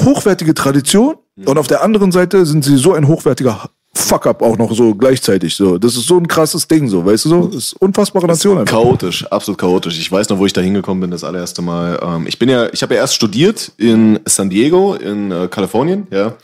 hochwertige 0.05 0.55
Tradition 0.55 1.17
und 1.45 1.59
auf 1.59 1.67
der 1.67 1.83
anderen 1.83 2.13
Seite 2.13 2.47
sind 2.47 2.65
sie 2.65 2.77
so 2.77 2.93
ein 2.95 3.09
hochwertiger 3.09 3.71
Fuck-up 3.97 4.43
auch 4.43 4.59
noch 4.59 4.75
so 4.75 4.95
gleichzeitig. 4.95 5.55
So, 5.55 5.79
das 5.79 5.97
ist 5.97 6.07
so 6.07 6.17
ein 6.19 6.27
krasses 6.27 6.67
Ding, 6.67 6.89
so, 6.89 7.05
weißt 7.05 7.25
du 7.27 7.29
so? 7.29 7.47
Das 7.47 7.57
ist 7.57 7.73
unfassbare 7.75 8.27
Nation 8.27 8.59
einfach. 8.59 8.77
Chaotisch, 8.77 9.25
absolut 9.27 9.59
chaotisch. 9.59 9.99
Ich 9.99 10.11
weiß 10.11 10.29
noch, 10.29 10.39
wo 10.39 10.47
ich 10.47 10.53
da 10.53 10.61
hingekommen 10.61 11.01
bin, 11.01 11.11
das 11.11 11.23
allererste 11.25 11.63
Mal. 11.63 11.99
Ähm, 12.03 12.27
ich 12.27 12.39
bin 12.39 12.49
ja, 12.49 12.69
ich 12.73 12.83
habe 12.83 12.95
ja 12.95 13.01
erst 13.01 13.15
studiert 13.15 13.73
in 13.77 14.19
San 14.27 14.51
Diego, 14.51 14.95
in 14.95 15.31
äh, 15.31 15.49
Kalifornien, 15.49 16.07
ja. 16.11 16.35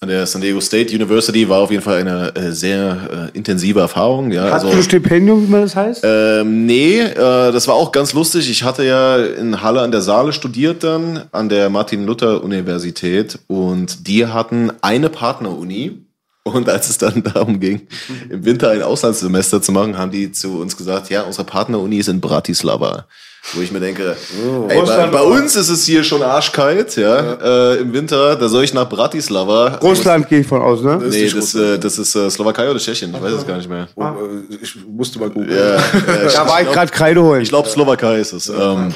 An 0.00 0.08
der 0.10 0.26
San 0.26 0.42
Diego 0.42 0.60
State 0.60 0.94
University 0.94 1.48
war 1.48 1.60
auf 1.60 1.70
jeden 1.70 1.82
Fall 1.82 2.00
eine 2.00 2.36
äh, 2.36 2.52
sehr 2.52 3.30
äh, 3.32 3.36
intensive 3.38 3.80
Erfahrung, 3.80 4.30
ja. 4.30 4.44
Hast 4.44 4.64
also, 4.64 4.70
du 4.70 4.76
ein 4.76 4.82
Stipendium, 4.82 5.46
wie 5.46 5.50
man 5.50 5.62
das 5.62 5.74
heißt? 5.74 6.02
ähm, 6.04 6.66
nee, 6.66 7.00
äh, 7.00 7.14
das 7.16 7.66
war 7.68 7.74
auch 7.74 7.90
ganz 7.90 8.12
lustig. 8.12 8.50
Ich 8.50 8.62
hatte 8.62 8.84
ja 8.84 9.16
in 9.16 9.62
Halle 9.62 9.80
an 9.80 9.90
der 9.90 10.02
Saale 10.02 10.34
studiert 10.34 10.84
dann, 10.84 11.22
an 11.32 11.48
der 11.48 11.70
Martin-Luther-Universität 11.70 13.38
und 13.46 14.06
die 14.06 14.26
hatten 14.26 14.72
eine 14.82 15.08
Partneruni. 15.08 16.03
Und 16.46 16.68
als 16.68 16.90
es 16.90 16.98
dann 16.98 17.22
darum 17.34 17.58
ging, 17.58 17.86
im 18.28 18.44
Winter 18.44 18.70
ein 18.70 18.82
Auslandssemester 18.82 19.62
zu 19.62 19.72
machen, 19.72 19.96
haben 19.96 20.10
die 20.10 20.30
zu 20.30 20.60
uns 20.60 20.76
gesagt, 20.76 21.08
ja, 21.08 21.22
unsere 21.22 21.44
Partneruni 21.44 21.96
ist 21.98 22.08
in 22.08 22.20
Bratislava. 22.20 23.06
Wo 23.54 23.60
ich 23.60 23.70
mir 23.72 23.80
denke, 23.80 24.16
ey, 24.68 24.82
bei, 24.86 25.06
bei 25.08 25.20
uns 25.22 25.54
ist 25.56 25.68
es 25.68 25.84
hier 25.84 26.02
schon 26.02 26.22
arschkalt, 26.22 26.96
ja, 26.96 27.34
Äh, 27.74 27.76
im 27.80 27.92
Winter, 27.92 28.36
da 28.36 28.48
soll 28.48 28.64
ich 28.64 28.72
nach 28.72 28.88
Bratislava. 28.88 29.78
Russland 29.82 30.28
gehe 30.30 30.40
ich 30.40 30.46
von 30.46 30.62
aus, 30.62 30.82
ne? 30.82 30.98
Nee, 31.10 31.28
das, 31.30 31.54
äh, 31.54 31.78
das 31.78 31.98
ist 31.98 32.14
äh, 32.14 32.30
Slowakei 32.30 32.70
oder 32.70 32.78
Tschechien, 32.78 33.14
ich 33.14 33.22
weiß 33.22 33.32
es 33.32 33.46
gar 33.46 33.56
nicht 33.58 33.68
mehr. 33.68 33.86
Oh, 33.96 34.02
äh, 34.02 34.54
Ich 34.62 34.76
musste 34.86 35.18
mal 35.18 35.28
googeln. 35.30 35.50
Ja, 35.58 35.76
ja, 35.76 36.26
ich- 36.26 36.32
Da 36.34 36.48
war 36.48 36.62
ich 36.62 36.70
gerade 36.70 36.90
Kreide 36.90 37.22
holen. 37.22 37.42
ich 37.42 37.50
glaube, 37.50 37.68
Slowakei 37.68 38.18
ist 38.20 38.32
es. 38.32 38.48
Ähm, 38.48 38.94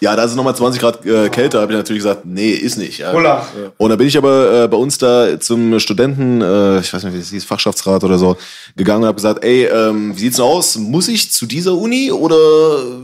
ja, 0.00 0.14
da 0.14 0.24
ist 0.24 0.32
es 0.32 0.36
nochmal 0.36 0.54
20 0.54 0.80
Grad 0.80 1.06
äh, 1.06 1.28
kälter, 1.30 1.60
habe 1.60 1.72
ich 1.72 1.78
natürlich 1.78 2.02
gesagt, 2.02 2.24
nee, 2.24 2.50
ist 2.50 2.76
nicht. 2.76 2.98
Ja. 2.98 3.12
Holla. 3.12 3.48
Und 3.78 3.90
da 3.90 3.96
bin 3.96 4.06
ich 4.06 4.18
aber 4.18 4.64
äh, 4.64 4.68
bei 4.68 4.76
uns 4.76 4.98
da 4.98 5.40
zum 5.40 5.80
Studenten, 5.80 6.42
äh, 6.42 6.80
ich 6.80 6.92
weiß 6.92 7.04
nicht, 7.04 7.14
wie 7.14 7.18
das 7.18 7.30
hieß, 7.30 7.44
Fachschaftsrat 7.44 8.04
oder 8.04 8.18
so, 8.18 8.36
gegangen 8.76 9.02
und 9.02 9.08
habe 9.08 9.16
gesagt, 9.16 9.42
ey, 9.44 9.64
ähm, 9.64 10.14
wie 10.14 10.20
sieht's 10.20 10.36
denn 10.36 10.44
aus? 10.44 10.76
Muss 10.76 11.08
ich 11.08 11.32
zu 11.32 11.46
dieser 11.46 11.74
Uni 11.74 12.12
oder 12.12 12.36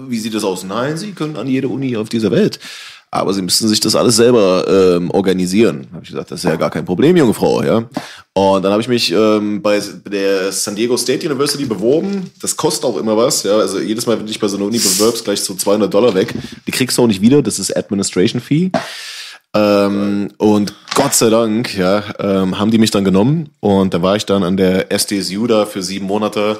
wie 0.09 0.19
sieht 0.19 0.35
das 0.35 0.45
aus? 0.45 0.65
Nein, 0.65 0.97
Sie 0.97 1.13
können 1.13 1.37
an 1.37 1.49
jede 1.49 1.69
Uni 1.69 1.97
auf 1.97 2.09
dieser 2.09 2.31
Welt. 2.31 2.59
Aber 3.15 3.33
Sie 3.33 3.43
müssen 3.43 3.69
sich 3.69 3.79
das 3.79 3.95
alles 3.95 4.17
selber 4.17 4.67
ähm, 4.69 5.09
organisieren. 5.13 5.87
Habe 5.93 6.03
ich 6.03 6.11
gesagt, 6.11 6.33
das 6.33 6.41
ist 6.41 6.51
ja 6.51 6.57
gar 6.57 6.71
kein 6.71 6.85
Problem, 6.85 7.17
junge 7.17 7.33
Frau. 7.33 7.63
Ja? 7.63 7.89
Und 8.33 8.63
dann 8.65 8.73
habe 8.73 8.83
ich 8.83 8.89
mich 8.89 9.13
ähm, 9.13 9.63
bei 9.63 9.81
der 10.05 10.51
San 10.51 10.75
Diego 10.75 10.97
State 10.97 11.25
University 11.25 11.65
beworben. 11.65 12.29
Das 12.43 12.57
kostet 12.57 12.85
auch 12.85 12.97
immer 12.97 13.17
was. 13.17 13.45
Ja? 13.45 13.59
Also 13.59 13.79
jedes 13.79 14.07
Mal, 14.07 14.15
wenn 14.15 14.27
du 14.27 14.33
dich 14.33 14.41
bei 14.41 14.49
so 14.49 14.57
einer 14.57 14.67
Uni 14.67 14.79
bewirbst, 14.79 15.25
gleich 15.25 15.41
so 15.41 15.55
200 15.55 15.95
Dollar 15.95 16.13
weg. 16.15 16.35
Die 16.67 16.73
kriegst 16.73 16.99
du 16.99 17.03
auch 17.03 17.07
nicht 17.07 17.21
wieder. 17.21 17.41
Das 17.41 17.61
ist 17.61 17.77
Administration 17.77 18.41
Fee. 18.41 18.73
Ähm, 19.55 20.33
und 20.39 20.75
Gott 20.97 21.15
sei 21.15 21.31
Dank, 21.31 21.77
ja, 21.77 22.03
ähm, 22.19 22.59
haben 22.59 22.73
die 22.73 22.79
mich 22.79 22.91
dann 22.91 23.05
genommen 23.05 23.51
und 23.61 23.95
da 23.95 24.03
war 24.03 24.17
ich 24.17 24.27
dann 24.27 24.43
an 24.43 24.57
der 24.57 24.91
SDSU 24.91 25.47
da 25.47 25.67
für 25.67 25.85
sieben 25.85 26.07
Monate. 26.07 26.59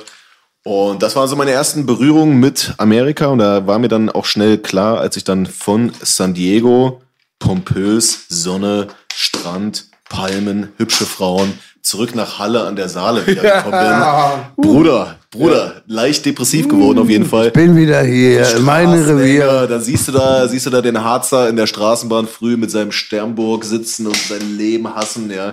Und 0.67 1.03
das 1.03 1.15
waren 1.15 1.29
so 1.29 1.37
meine 1.37 1.51
ersten 1.51 1.85
Berührungen 1.85 2.41
mit 2.41 2.73
Amerika 2.79 3.27
und 3.27 3.39
da 3.39 3.67
war 3.67 3.79
mir 3.79 3.89
dann 3.89 4.09
auch 4.09 4.25
schnell 4.25 4.57
klar, 4.57 4.99
als 4.99 5.15
ich 5.19 5.25
dann 5.25 5.45
von 5.45 5.93
San 6.01 6.33
Diego, 6.33 7.03
pompös, 7.39 8.25
Sonne, 8.31 8.89
Strand, 9.15 9.85
Palmen, 10.09 10.71
hübsche 10.79 11.05
Frauen, 11.05 11.53
zurück 11.83 12.15
nach 12.15 12.39
Halle 12.39 12.65
an 12.65 12.77
der 12.77 12.89
Saale 12.89 13.27
wiedergekommen 13.27 13.79
bin. 13.79 14.65
Bruder, 14.65 15.17
Bruder, 15.31 15.83
leicht 15.87 16.25
depressiv 16.25 16.67
geworden 16.67 16.99
auf 16.99 17.11
jeden 17.11 17.27
Fall. 17.27 17.51
Bin 17.51 17.77
wieder 17.77 18.01
hier, 18.01 18.47
Straßenenger, 18.47 19.19
Revier. 19.19 19.67
Dann 19.67 19.83
siehst 19.83 20.09
du 20.09 20.13
da, 20.13 20.49
siehst 20.49 20.65
du 20.65 20.71
da 20.71 20.81
den 20.81 21.05
Harzer 21.05 21.47
in 21.51 21.57
der 21.57 21.67
Straßenbahn 21.67 22.27
früh 22.27 22.57
mit 22.57 22.71
seinem 22.71 22.91
Sternburg 22.91 23.67
sitzen 23.67 24.07
und 24.07 24.17
sein 24.17 24.57
Leben 24.57 24.95
hassen, 24.95 25.31
ja. 25.31 25.53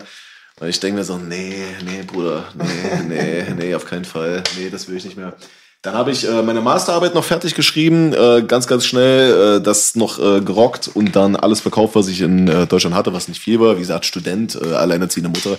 Und 0.60 0.68
ich 0.68 0.80
denke 0.80 0.99
mir 0.99 1.04
so, 1.04 1.18
nee, 1.18 1.66
nee, 1.84 2.04
Bruder, 2.04 2.45
nee, 2.54 3.02
nee, 3.08 3.45
nee, 3.58 3.76
auf 3.76 3.86
keinen 3.86 4.06
Fall. 4.06 4.43
Nee, 4.58 4.70
das 4.70 4.88
will 4.88 4.97
ich 4.97 5.06
nicht 5.06 5.18
mehr. 5.18 5.36
Dann 5.82 5.95
habe 5.95 6.12
ich 6.12 6.28
äh, 6.30 6.43
meine 6.43 6.62
Masterarbeit 6.62 7.16
noch 7.16 7.24
fertig 7.24 7.56
geschrieben, 7.56 8.14
äh, 8.14 8.43
ganz, 8.43 8.68
ganz 8.68 8.86
schnell, 8.86 9.58
äh, 9.58 9.62
das 9.62 9.95
noch 9.95 10.20
äh, 10.20 10.41
gerockt 10.41 10.91
und 10.93 11.16
dann 11.16 11.36
alles 11.36 11.62
verkauft, 11.62 11.95
was 11.95 12.08
ich 12.08 12.22
in 12.22 12.47
äh, 12.47 12.68
Deutschland 12.68 12.95
hatte, 12.95 13.14
was 13.14 13.28
nicht 13.28 13.41
viel 13.41 13.60
war. 13.60 13.78
Wie 13.78 13.80
gesagt, 13.80 14.06
Student, 14.06 14.60
äh, 14.62 14.76
alleinerziehende 14.76 15.30
Mutter. 15.30 15.58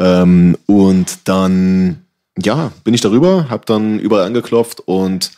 Ähm, 0.00 0.58
und 0.66 1.18
dann, 1.28 2.04
ja, 2.36 2.72
bin 2.82 2.94
ich 2.94 3.00
darüber, 3.00 3.48
habe 3.48 3.64
dann 3.64 4.00
überall 4.00 4.26
angeklopft 4.26 4.80
und 4.86 5.30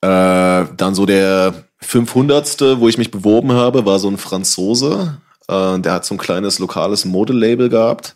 dann 0.00 0.94
so 0.94 1.06
der 1.06 1.64
500. 1.80 2.78
wo 2.78 2.88
ich 2.88 2.98
mich 2.98 3.10
beworben 3.10 3.50
habe, 3.50 3.84
war 3.84 3.98
so 3.98 4.08
ein 4.08 4.16
Franzose. 4.16 5.18
Äh, 5.48 5.78
der 5.80 5.92
hat 5.92 6.04
so 6.04 6.14
ein 6.14 6.18
kleines 6.18 6.58
lokales 6.58 7.04
Modelabel 7.04 7.68
gehabt. 7.68 8.14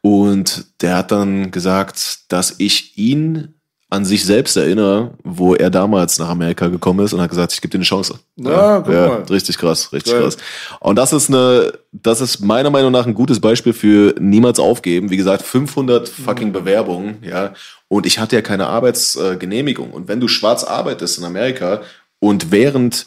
Und 0.00 0.66
der 0.80 0.96
hat 0.96 1.10
dann 1.10 1.50
gesagt, 1.50 2.20
dass 2.28 2.54
ich 2.58 2.96
ihn 2.98 3.54
an 3.88 4.04
sich 4.04 4.24
selbst 4.24 4.56
erinnere, 4.56 5.14
wo 5.22 5.54
er 5.54 5.70
damals 5.70 6.18
nach 6.18 6.28
Amerika 6.28 6.66
gekommen 6.66 7.04
ist 7.04 7.12
und 7.12 7.20
hat 7.20 7.30
gesagt, 7.30 7.52
ich 7.52 7.60
gebe 7.60 7.70
dir 7.70 7.78
eine 7.78 7.84
Chance. 7.84 8.18
Ja, 8.36 8.80
guck 8.80 8.88
mal. 8.88 9.22
richtig 9.30 9.58
krass, 9.58 9.92
richtig 9.92 10.12
Geil. 10.12 10.22
krass. 10.22 10.36
Und 10.80 10.96
das 10.96 11.12
ist 11.12 11.28
eine, 11.30 11.72
das 11.92 12.20
ist 12.20 12.40
meiner 12.40 12.70
Meinung 12.70 12.90
nach 12.90 13.06
ein 13.06 13.14
gutes 13.14 13.38
Beispiel 13.38 13.72
für 13.72 14.14
niemals 14.18 14.58
aufgeben. 14.58 15.10
Wie 15.10 15.16
gesagt, 15.16 15.42
500 15.42 16.08
fucking 16.08 16.52
Bewerbungen, 16.52 17.18
ja. 17.22 17.54
Und 17.86 18.06
ich 18.06 18.18
hatte 18.18 18.34
ja 18.34 18.42
keine 18.42 18.66
Arbeitsgenehmigung. 18.66 19.92
Und 19.92 20.08
wenn 20.08 20.18
du 20.18 20.26
schwarz 20.26 20.64
arbeitest 20.64 21.18
in 21.18 21.24
Amerika 21.24 21.82
und 22.18 22.50
während 22.50 23.06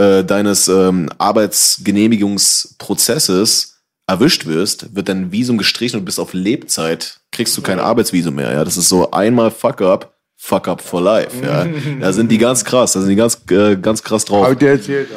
äh, 0.00 0.24
deines 0.24 0.68
ähm, 0.68 1.10
Arbeitsgenehmigungsprozesses 1.18 3.76
erwischt 4.06 4.46
wirst, 4.46 4.96
wird 4.96 5.08
dein 5.08 5.30
Visum 5.30 5.58
gestrichen 5.58 6.00
und 6.00 6.04
bist 6.04 6.18
auf 6.18 6.32
Lebzeit, 6.32 7.20
kriegst 7.30 7.56
du 7.56 7.62
kein 7.62 7.78
Arbeitsvisum 7.78 8.34
mehr. 8.34 8.52
Ja, 8.52 8.64
das 8.64 8.76
ist 8.76 8.88
so 8.88 9.10
einmal 9.10 9.50
Fuck 9.50 9.82
up, 9.82 10.14
Fuck 10.36 10.68
up 10.68 10.80
for 10.80 11.02
life. 11.02 11.36
Ja, 11.44 11.66
da 12.00 12.12
sind 12.14 12.32
die 12.32 12.38
ganz 12.38 12.64
krass, 12.64 12.92
da 12.92 13.00
sind 13.00 13.10
die 13.10 13.16
ganz 13.16 13.38
äh, 13.50 13.76
ganz 13.76 14.02
krass 14.02 14.24
drauf. 14.24 14.46
Hab 14.46 14.52
ich 14.52 14.58
dir 14.58 14.70
erzählt. 14.70 15.10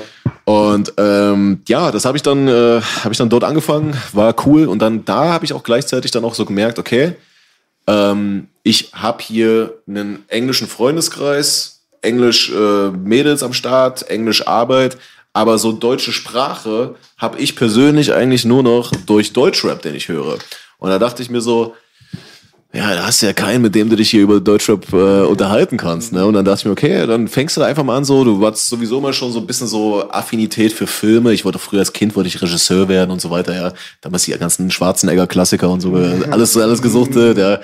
Und 0.44 0.92
ähm, 0.98 1.62
ja, 1.70 1.92
das 1.92 2.04
habe 2.04 2.18
ich 2.18 2.24
dann 2.24 2.50
äh, 2.50 2.82
habe 2.82 3.14
ich 3.14 3.18
dann 3.18 3.30
dort 3.30 3.46
angefangen, 3.46 3.96
war 4.12 4.36
cool 4.46 4.68
und 4.68 4.80
dann 4.80 5.06
da 5.06 5.32
habe 5.32 5.46
ich 5.46 5.54
auch 5.54 5.64
gleichzeitig 5.64 6.12
dann 6.12 6.26
auch 6.26 6.36
so 6.36 6.44
gemerkt, 6.44 6.78
okay, 6.78 7.16
ähm, 7.88 8.50
ich 8.64 8.92
habe 8.94 9.24
hier 9.24 9.76
einen 9.88 10.26
englischen 10.28 10.68
Freundeskreis, 10.68 11.73
Englisch 12.04 12.52
äh, 12.52 12.90
Mädels 12.92 13.44
am 13.44 13.54
Start, 13.54 14.10
Englisch 14.10 14.48
Arbeit, 14.48 14.98
aber 15.34 15.58
so 15.58 15.72
deutsche 15.72 16.12
Sprache 16.12 16.96
habe 17.18 17.40
ich 17.40 17.56
persönlich 17.56 18.14
eigentlich 18.14 18.46
nur 18.46 18.64
noch 18.64 18.92
durch 19.08 19.34
Deutschrap, 19.34 19.82
den 19.82 19.96
ich 19.96 20.08
höre. 20.08 20.38
Und 20.78 20.90
da 20.90 21.00
dachte 21.00 21.24
ich 21.24 21.30
mir 21.30 21.42
so, 21.42 21.74
ja, 22.76 22.96
da 22.96 23.06
hast 23.06 23.22
du 23.22 23.28
ja 23.28 23.34
keinen, 23.34 23.62
mit 23.62 23.76
dem 23.76 23.88
du 23.90 23.96
dich 23.96 24.10
hier 24.10 24.24
über 24.24 24.40
Deutschrap 24.40 24.92
äh, 24.94 25.22
unterhalten 25.22 25.78
kannst. 25.78 26.12
Ne? 26.12 26.26
Und 26.26 26.34
dann 26.34 26.44
dachte 26.44 26.62
ich 26.62 26.66
mir, 26.66 26.72
okay, 26.72 27.06
dann 27.06 27.28
fängst 27.28 27.56
du 27.56 27.62
da 27.62 27.68
einfach 27.68 27.84
mal 27.84 27.96
an 27.96 28.04
so, 28.04 28.24
du 28.24 28.44
hattest 28.44 28.68
sowieso 28.68 29.00
mal 29.00 29.14
schon 29.14 29.32
so 29.32 29.40
ein 29.40 29.46
bisschen 29.46 29.68
so 29.68 30.10
Affinität 30.10 30.74
für 30.74 30.88
Filme. 30.88 31.34
Ich 31.34 31.46
wollte 31.46 31.60
früher 31.60 31.82
als 31.82 31.94
Kind, 31.94 32.16
wollte 32.16 32.30
ich 32.30 32.42
Regisseur 32.42 32.90
werden 32.90 33.12
und 33.12 33.22
so 33.22 33.30
weiter, 33.30 33.56
ja. 33.56 33.74
Damals 34.02 34.24
die 34.24 34.32
ganzen 34.32 34.72
Schwarzenegger-Klassiker 34.72 35.70
und 35.70 35.82
so, 35.82 35.94
alles, 35.94 36.58
alles 36.58 36.82
gesuchtet, 36.82 37.38
ja. 37.38 37.60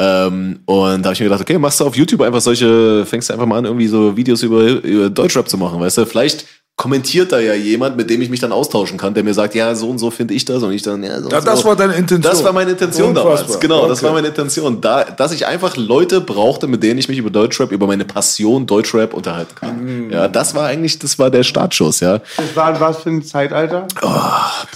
Ähm, 0.00 0.60
und 0.64 1.02
da 1.02 1.06
habe 1.06 1.14
ich 1.14 1.20
mir 1.20 1.26
gedacht, 1.26 1.42
okay, 1.42 1.58
machst 1.58 1.80
du 1.80 1.86
auf 1.86 1.96
YouTube 1.96 2.22
einfach 2.22 2.40
solche, 2.40 3.04
fängst 3.06 3.28
du 3.28 3.34
einfach 3.34 3.46
mal 3.46 3.58
an, 3.58 3.66
irgendwie 3.66 3.86
so 3.86 4.16
Videos 4.16 4.42
über, 4.42 4.62
über 4.82 5.10
Deutschrap 5.10 5.48
zu 5.48 5.58
machen, 5.58 5.80
weißt 5.80 5.98
du? 5.98 6.06
Vielleicht 6.06 6.46
kommentiert 6.74 7.30
da 7.30 7.38
ja 7.38 7.52
jemand, 7.54 7.96
mit 7.96 8.08
dem 8.10 8.22
ich 8.22 8.30
mich 8.30 8.40
dann 8.40 8.50
austauschen 8.50 8.98
kann, 8.98 9.14
der 9.14 9.22
mir 9.22 9.34
sagt, 9.34 9.54
ja, 9.54 9.74
so 9.74 9.88
und 9.90 9.98
so 9.98 10.10
finde 10.10 10.34
ich 10.34 10.44
das 10.46 10.62
und 10.62 10.72
ich 10.72 10.82
dann, 10.82 11.04
ja, 11.04 11.20
so 11.20 11.28
Ja, 11.28 11.40
das 11.40 11.60
so. 11.60 11.66
war 11.66 11.76
deine 11.76 11.92
Intention. 11.94 12.32
Das 12.32 12.42
war 12.42 12.52
meine 12.52 12.70
Intention 12.72 13.10
Unfassbar. 13.10 13.36
damals. 13.42 13.60
Genau, 13.60 13.86
das 13.88 13.98
Okay. 13.98 14.06
war 14.06 14.12
meine 14.14 14.28
Intention. 14.28 14.80
Da, 14.80 15.04
dass 15.04 15.32
ich 15.32 15.46
einfach 15.46 15.76
Leute 15.76 16.20
brauchte, 16.22 16.66
mit 16.66 16.82
denen 16.82 16.98
ich 16.98 17.08
mich 17.08 17.18
über 17.18 17.30
Deutschrap, 17.30 17.70
über 17.72 17.86
meine 17.86 18.04
Passion 18.06 18.66
Deutschrap 18.66 19.12
unterhalten 19.14 19.54
kann. 19.54 19.84
Mhm. 20.06 20.10
Ja, 20.10 20.26
das 20.28 20.54
war 20.54 20.66
eigentlich, 20.66 20.98
das 20.98 21.18
war 21.18 21.30
der 21.30 21.42
Startschuss, 21.44 22.00
ja. 22.00 22.18
Das 22.36 22.56
war 22.56 22.80
was 22.80 22.98
für 23.02 23.10
ein 23.10 23.22
Zeitalter? 23.22 23.86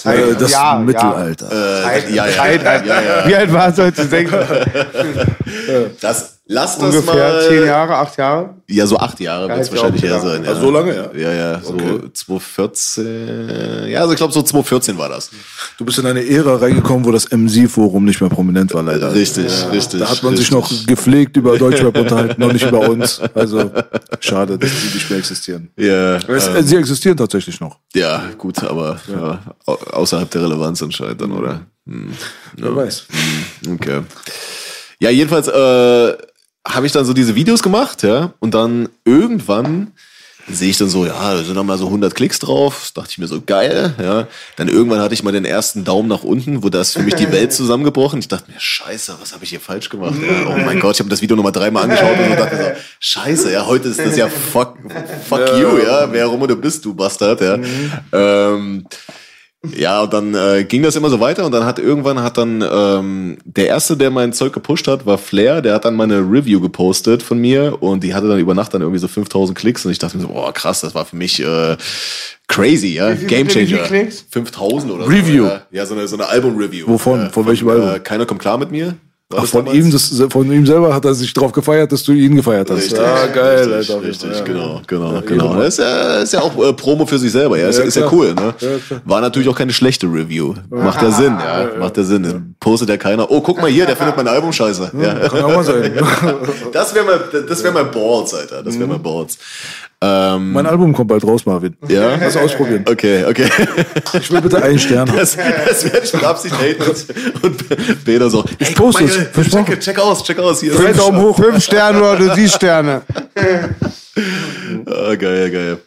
Äh, 0.05 0.35
das 0.39 0.53
Ja, 0.53 0.79
Mittelalter. 0.79 1.49
Zeit, 1.83 2.11
ja, 2.11 2.27
ja, 2.27 2.33
Zeitalter. 2.37 2.87
ja, 2.87 3.03
ja. 3.23 3.27
Wie 3.29 3.35
alt 3.35 3.53
warst 3.53 3.79
du? 3.79 3.91
Sechs- 3.93 4.31
Das, 6.01 6.36
lass 6.47 6.79
das 6.79 6.95
Ungefähr 6.95 7.33
mal. 7.33 7.49
zehn 7.49 7.65
Jahre, 7.67 7.97
acht 7.97 8.17
Jahre? 8.17 8.55
Ja, 8.69 8.87
so 8.87 8.97
acht 8.99 9.19
Jahre 9.21 9.49
wird 9.49 9.61
es 9.61 9.71
wahrscheinlich 9.73 10.03
gedacht. 10.03 10.23
sein. 10.23 10.45
Ja. 10.45 10.53
Ach, 10.55 10.61
so 10.61 10.71
lange, 10.71 10.95
ja? 10.95 11.11
Ja, 11.19 11.33
ja, 11.33 11.61
so 11.61 11.75
Okay. 11.75 12.01
2014. 12.13 13.89
Ja, 13.89 14.01
also 14.01 14.13
ich 14.13 14.17
glaube, 14.17 14.33
so 14.33 14.43
2014 14.43 14.99
war 14.99 15.09
das. 15.09 15.31
Du 15.79 15.85
bist 15.85 15.99
in 15.99 16.07
eine 16.07 16.27
Ära 16.29 16.57
reingekommen, 16.57 17.05
wo 17.05 17.13
das 17.13 17.31
MC-Forum 17.31 18.05
nicht 18.05 18.21
mehr 18.21 18.31
prominent 18.31 18.73
war, 18.75 18.83
leider. 18.83 19.15
Richtig, 19.15 19.47
richtig. 19.73 20.01
Da 20.01 20.09
hat 20.11 20.23
man 20.23 20.37
sich 20.37 20.51
richtig. 20.53 20.81
noch 20.81 20.87
gepflegt 20.87 21.37
über 21.37 21.59
Deutschrap 21.59 21.97
unterhalten, 21.97 22.41
noch 22.41 22.53
nicht 22.53 22.67
über 22.67 22.89
uns. 22.89 23.21
Also 23.35 23.71
schade, 24.21 24.59
dass 24.59 24.71
die 24.71 24.95
nicht 24.95 25.11
mehr 25.11 25.19
existieren. 25.19 25.71
Ja, 25.77 26.17
Es- 26.17 26.47
ähm, 26.49 26.63
Sie 26.67 26.77
existieren 26.77 27.17
tatsächlich 27.17 27.61
noch. 27.61 27.79
ja, 27.95 28.23
gut, 28.39 28.63
aber 28.65 28.99
ja. 29.09 29.41
au- 29.67 29.75
außerhalb 29.93 30.31
der 30.31 30.43
Relevanz 30.43 30.83
anscheinend 30.83 31.21
dann, 31.21 31.33
oder? 31.33 31.61
Hm. 31.87 32.13
Wer 32.57 32.75
weiß. 32.75 33.07
Okay. 33.75 34.01
Ja, 34.99 35.11
jedenfalls 35.11 35.47
äh, 35.49 36.17
habe 36.67 36.87
ich 36.87 36.93
dann 36.93 37.05
so 37.05 37.13
diese 37.13 37.35
Videos 37.35 37.63
gemacht, 37.63 38.03
ja, 38.03 38.33
und 38.41 38.55
dann 38.55 38.89
irgendwann 39.05 39.93
sehe 40.49 40.71
ich 40.71 40.79
dann 40.79 40.89
so, 40.89 41.05
ja, 41.05 41.35
da 41.35 41.43
sind 41.43 41.57
dann 41.57 41.67
mal 41.67 41.79
so 41.79 41.87
100 41.87 42.15
Klicks 42.15 42.39
drauf. 42.39 42.79
Das 42.81 42.95
dachte 42.95 43.11
ich 43.11 43.19
mir 43.19 43.27
so, 43.27 43.41
geil, 43.45 43.95
ja. 44.01 44.29
Dann 44.57 44.69
irgendwann 44.69 45.01
hatte 45.01 45.15
ich 45.15 45.23
mal 45.23 45.33
den 45.33 45.45
ersten 45.45 45.85
Daumen 45.85 46.09
nach 46.09 46.23
unten, 46.23 46.63
wo 46.63 46.69
das 46.69 46.93
für 46.93 47.03
mich 47.03 47.15
die 47.15 47.33
Welt 47.33 47.53
zusammengebrochen. 47.53 48.21
Ich 48.21 48.29
dachte 48.29 48.51
mir, 48.51 48.61
scheiße, 48.61 49.17
was 49.21 49.33
habe 49.33 49.45
ich 49.45 49.51
hier 49.51 49.61
falsch 49.61 49.89
gemacht? 49.89 50.15
Ja, 50.21 50.47
oh 50.49 50.57
mein 50.65 50.79
Gott, 50.79 50.95
ich 50.95 51.01
habe 51.01 51.11
das 51.11 51.21
Video 51.21 51.37
nochmal 51.37 51.53
dreimal 51.53 51.85
angeschaut 51.85 52.17
und 52.19 52.39
dachte 52.39 52.57
mir 52.57 52.63
so, 52.63 52.81
scheiße, 53.01 53.53
ja, 53.53 53.67
heute 53.67 53.89
ist 53.89 53.99
das 53.99 54.17
ja 54.17 54.29
fuck, 54.53 54.77
fuck 55.29 55.59
you, 55.59 55.79
ja, 55.79 56.11
wer 56.13 56.29
auch 56.29 56.35
immer 56.35 56.47
du 56.47 56.57
bist, 56.57 56.85
du 56.85 56.95
Bastard, 56.95 57.41
ja. 57.41 57.59
Ähm, 58.13 58.87
ja, 59.77 60.03
und 60.03 60.13
dann 60.13 60.35
äh, 60.35 60.65
ging 60.65 60.83
das 60.83 60.95
immer 60.97 61.09
so 61.11 61.21
weiter 61.21 61.47
und 61.47 61.53
dann 61.53 61.65
hat 61.65 61.79
irgendwann 61.79 62.23
hat 62.23 62.37
dann 62.39 62.63
ähm, 62.71 63.39
der 63.45 63.67
erste, 63.69 63.97
der 63.97 64.11
mein 64.11 64.33
Zeug 64.33 64.53
gepusht 64.53 64.87
hat, 64.89 65.07
war 65.07 65.19
Flair. 65.19 65.63
Der 65.63 65.75
hat 65.75 65.85
dann 65.85 65.95
meine 65.97 66.19
Review 66.21 66.61
gepostet 66.61 67.23
von 67.23 67.39
mir 67.39 67.83
und 67.83 68.05
die 68.05 68.15
hatte 68.15 68.29
dann 68.29 68.39
über 68.39 68.55
Nacht 68.55 68.75
dann 68.75 68.83
irgendwie 68.83 68.99
so 69.01 69.09
5000 69.09 69.57
Klicks 69.57 69.85
und 69.87 69.93
ich 69.93 69.99
dachte 69.99 70.17
mir 70.17 70.23
so, 70.23 70.29
boah 70.29 70.53
krass, 70.53 70.81
das 70.83 70.95
war 70.95 71.05
für 71.05 71.17
mich 71.17 71.41
äh, 71.43 71.77
crazy, 72.49 72.95
ja, 72.95 73.15
viel- 73.17 73.27
Game 73.29 73.47
wie 73.49 73.53
viele 73.53 73.67
Changer. 73.67 73.83
Klicks? 73.89 74.25
5000 74.31 74.93
oder 74.93 75.09
Review. 75.09 75.45
so. 75.45 75.51
Ja, 75.51 75.63
ja 75.71 75.87
so 75.87 75.95
eine 75.95 76.07
so 76.09 76.17
eine 76.17 76.29
Album 76.29 76.57
Review. 76.57 76.87
Wovon? 76.89 77.21
Ja, 77.21 77.29
Von 77.31 77.47
welchem 77.47 77.69
Album? 77.69 77.89
Äh, 77.95 78.01
Keiner 78.01 78.27
kommt 78.27 78.41
klar 78.41 78.59
mit 78.59 78.71
mir. 78.71 78.95
Ach, 79.35 79.45
von 79.45 79.67
ihm, 79.67 79.91
das, 79.91 80.23
von 80.31 80.53
ihm 80.53 80.65
selber 80.65 80.95
hat 80.95 81.05
er 81.05 81.13
sich 81.13 81.35
drauf 81.35 81.51
gefeiert, 81.51 81.91
dass 81.91 82.05
du 82.05 82.13
ihn 82.13 82.37
gefeiert 82.37 82.71
hast. 82.71 82.77
Richtig, 82.79 82.97
ja, 82.99 83.27
geil, 83.27 83.73
richtig, 83.75 83.97
Alter. 83.97 84.07
richtig, 84.09 84.31
Ja. 84.39 84.45
genau, 84.45 84.81
genau, 84.87 85.15
Ja, 85.15 85.21
genau. 85.21 85.45
Ehrenmann. 85.47 85.59
Das 85.65 85.75
ist 85.75 85.79
ja, 85.81 86.15
ist 86.21 86.33
ja 86.33 86.41
auch 86.43 86.57
äh, 86.65 86.73
Promo 86.73 87.05
für 87.07 87.19
sich 87.19 87.33
selber, 87.33 87.59
ja, 87.59 87.67
ist, 87.69 87.79
Ja, 87.81 87.85
ist 87.87 87.97
ja 87.97 88.09
cool, 88.13 88.35
ne? 88.35 88.55
War 89.05 89.21
natürlich 89.21 89.49
auch 89.49 89.57
keine 89.57 89.73
schlechte 89.73 90.07
Review. 90.07 90.55
Macht 90.71 91.03
ja 91.03 91.11
Sinn, 91.11 91.37
ja, 91.41 91.71
macht 91.77 91.97
ja 91.97 92.05
Sinn. 92.05 92.55
Postet 92.61 92.89
ja 92.89 92.97
keiner. 92.99 93.29
Oh, 93.29 93.41
guck 93.41 93.61
mal 93.61 93.69
hier, 93.69 93.85
der 93.85 93.97
findet 93.97 94.17
mein 94.17 94.29
Album 94.29 94.53
scheiße. 94.53 94.93
Ja. 95.03 95.29
Kann 95.29 95.43
auch 95.43 95.55
mal 95.57 95.65
sein. 95.65 95.93
Das 96.73 96.95
wäre 96.95 97.05
mal, 97.05 97.21
das 97.49 97.65
wäre 97.65 97.75
mal 97.75 97.85
Balls, 97.87 98.33
Alter. 98.33 98.63
Das 98.63 98.79
wäre 98.79 98.87
mal 98.89 98.99
Balls. 99.01 99.39
Ähm, 100.03 100.53
mein 100.53 100.67
Album 100.67 100.93
kommt 100.93 101.09
bald 101.09 101.25
raus, 101.25 101.47
Marvin. 101.47 101.75
ja. 101.89 102.17
Lass 102.17 102.37
ausprobieren. 102.37 102.85
Okay, 102.89 103.25
okay. 103.25 103.49
Ich 104.21 104.31
will 104.31 104.43
bitte 104.43 104.63
einen 104.63 104.79
Stern 104.79 105.09
haben. 105.09 105.17
Das, 105.17 105.37
das 105.37 105.85
werde 105.85 106.05
ich 106.05 106.13
mit 106.13 106.23
Absicht 106.25 106.55
haten 106.55 106.83
und, 106.83 107.45
und 107.45 108.05
Peter 108.05 108.29
so. 108.29 108.45
Hey, 108.59 108.75
guck 108.75 108.77
poste 108.77 109.05
es, 109.05 109.17
versprochen. 109.33 109.65
check, 109.67 109.81
check 109.81 109.99
aus, 109.99 110.23
check 110.23 110.39
aus. 110.39 110.61
Hier 110.61 110.73
Fünf 110.73 110.99
Daumen 110.99 111.21
hoch, 111.23 111.37
fünf 111.37 111.65
Sterne 111.65 112.03
oder 112.03 112.35
siehst 112.35 112.57
Sterne. 112.57 113.03
Ah, 114.87 115.15
geil, 115.15 115.51
geil. 115.51 115.79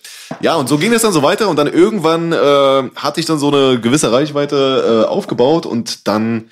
Ja, 0.41 0.55
und 0.55 0.70
so 0.70 0.78
ging 0.78 0.93
es 0.93 1.01
dann 1.01 1.12
so 1.14 1.22
weiter 1.24 1.49
und 1.49 1.57
dann 1.57 1.68
irgendwann 1.68 2.32
äh, 2.32 2.89
hatte 2.95 3.20
ich 3.20 3.26
dann 3.26 3.39
so 3.39 3.49
eine 3.51 3.80
gewisse 3.80 4.12
Reichweite 4.12 5.03
äh, 5.05 5.07
aufgebaut 5.07 5.66
und 5.66 6.07
dann 6.07 6.49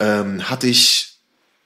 ähm, 0.00 0.48
hatte 0.48 0.66
ich 0.66 1.14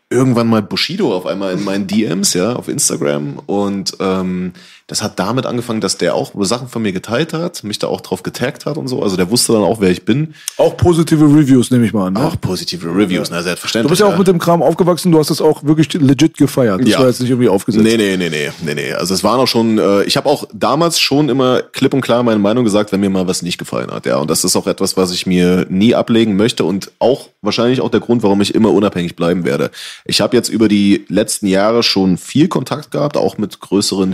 irgendwann 0.09 0.47
mal 0.47 0.63
Bushido 0.63 1.15
auf 1.15 1.27
einmal 1.27 1.53
in 1.53 1.65
meinen 1.65 1.87
DMs, 1.87 2.35
ja, 2.35 2.55
auf 2.55 2.69
Instagram 2.69 3.41
und 3.47 3.97
ähm, 4.01 4.53
das 4.89 5.03
hat 5.03 5.19
damit 5.19 5.47
angefangen, 5.47 5.81
dass 5.81 5.99
der 5.99 6.15
auch 6.15 6.31
Sachen 6.41 6.69
von 6.69 6.81
mir 6.83 6.93
geteilt 6.93 7.33
hat, 7.33 7.65
mich 7.65 7.79
da 7.81 7.89
auch 7.89 8.01
drauf 8.01 8.23
getaggt 8.23 8.67
hat 8.67 8.77
und 8.77 8.87
so, 8.87 9.03
also 9.03 9.17
der 9.17 9.31
wusste 9.31 9.53
dann 9.53 9.63
auch, 9.63 9.81
wer 9.81 9.91
ich 9.91 10.05
bin. 10.05 10.35
Auch 10.59 10.77
positive 10.77 11.25
Reviews, 11.25 11.73
nehme 11.73 11.85
ich 11.87 11.93
mal 11.93 12.07
an. 12.07 12.13
Ne? 12.13 12.21
Auch 12.25 12.41
positive 12.41 12.87
Reviews, 12.87 13.29
na, 13.31 13.39
Du 13.39 13.43
selbstverständlich. 13.45 13.91
bist 13.91 14.01
ja 14.01 14.07
auch 14.07 14.17
mit 14.17 14.29
dem 14.29 14.39
Kram 14.39 14.63
aufgewachsen, 14.63 15.11
du 15.11 15.19
hast 15.19 15.31
das 15.31 15.41
auch 15.41 15.65
wirklich 15.65 15.93
legit 15.95 16.37
gefeiert. 16.37 16.83
Das 16.83 16.89
Ja. 16.89 17.01
war 17.01 17.09
jetzt 17.09 17.21
nicht 17.21 17.31
irgendwie 17.31 17.49
aufgesetzt. 17.49 17.85
Nee, 17.85 17.97
nee, 17.97 18.17
nee, 18.17 18.29
nee, 18.31 18.51
nee, 18.65 18.75
nee. 18.75 18.93
Also 18.93 19.13
es 19.13 19.25
waren 19.25 19.41
auch 19.41 19.49
schon, 19.49 19.79
äh, 19.79 20.05
ich 20.05 20.17
habe 20.17 20.29
auch 20.29 20.45
damals 20.55 21.01
schon 21.01 21.29
immer 21.31 21.63
klipp 21.63 21.93
und 21.93 22.01
klar 22.01 22.23
meine 22.23 22.39
Meinung 22.39 22.63
gesagt, 22.65 22.93
wenn 22.93 23.01
mir 23.01 23.11
mal 23.11 23.27
was 23.27 23.43
nicht 23.43 23.59
gefallen 23.59 23.91
hat. 23.91 24.07
Ja, 24.07 24.19
und 24.19 24.31
das 24.31 24.45
ist 24.45 24.55
auch 24.55 24.69
etwas, 24.69 24.97
was 24.97 25.11
ich 25.11 25.27
mir 25.27 25.67
nie 25.69 25.97
ablegen 25.97 26.37
möchte 26.37 26.63
und 26.63 26.93
auch 27.01 27.29
wahrscheinlich 27.43 27.81
auch 27.81 27.91
der 27.91 28.01
Grund, 28.01 28.23
warum 28.23 28.41
ich 28.41 28.55
immer 28.55 28.71
unabhängig 28.73 29.17
bleiben 29.17 29.45
werde. 29.45 29.71
Ich 30.05 30.21
habe 30.21 30.37
jetzt 30.37 30.49
über 30.49 30.69
die 30.69 31.05
letzten 31.09 31.49
Jahre 31.49 31.83
schon 31.83 32.19
viel 32.19 32.47
Kontakt 32.49 32.93
gehabt, 32.93 33.17
auch 33.17 33.37
mit 33.39 33.59
größeren 33.61 34.13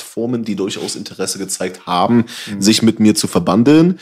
Hip-Hop-Plattformen, 0.00 0.44
die 0.44 0.56
durchaus 0.56 0.96
Interesse 0.96 1.38
gezeigt 1.38 1.86
haben, 1.86 2.24
sich 2.58 2.82
mit 2.82 3.00
mir 3.00 3.14
zu 3.14 3.26
verbandeln. 3.26 3.98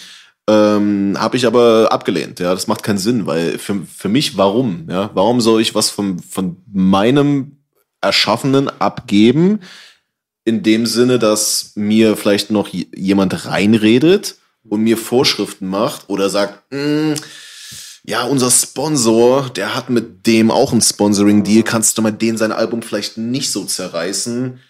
Ähm, 0.48 1.16
habe 1.18 1.36
ich 1.36 1.46
aber 1.46 1.88
abgelehnt. 1.92 2.40
Ja, 2.40 2.54
das 2.54 2.66
macht 2.68 2.82
keinen 2.82 2.98
Sinn, 2.98 3.26
weil 3.26 3.58
für, 3.58 3.82
für 3.86 4.08
mich, 4.08 4.36
warum? 4.36 4.86
Ja, 4.88 5.10
warum 5.12 5.40
soll 5.40 5.60
ich 5.60 5.74
was 5.74 5.90
von, 5.90 6.18
von 6.20 6.56
meinem 6.72 7.58
Erschaffenen 8.00 8.68
abgeben, 8.80 9.60
in 10.44 10.62
dem 10.62 10.86
Sinne, 10.86 11.18
dass 11.18 11.72
mir 11.74 12.16
vielleicht 12.16 12.50
noch 12.50 12.68
jemand 12.68 13.44
reinredet 13.44 14.36
und 14.66 14.82
mir 14.82 14.96
Vorschriften 14.96 15.66
macht 15.66 16.08
oder 16.08 16.30
sagt, 16.30 16.72
"Mm, 16.72 17.12
ja, 18.04 18.22
unser 18.22 18.50
Sponsor, 18.50 19.50
der 19.50 19.74
hat 19.74 19.90
mit 19.90 20.26
dem 20.26 20.50
auch 20.50 20.72
ein 20.72 20.80
Sponsoring-Deal, 20.80 21.62
kannst 21.62 21.98
du 21.98 22.02
mal 22.02 22.12
den 22.12 22.38
sein 22.38 22.52
Album 22.52 22.80
vielleicht 22.80 23.18
nicht 23.18 23.52
so 23.52 23.64
zerreißen? 23.64 24.60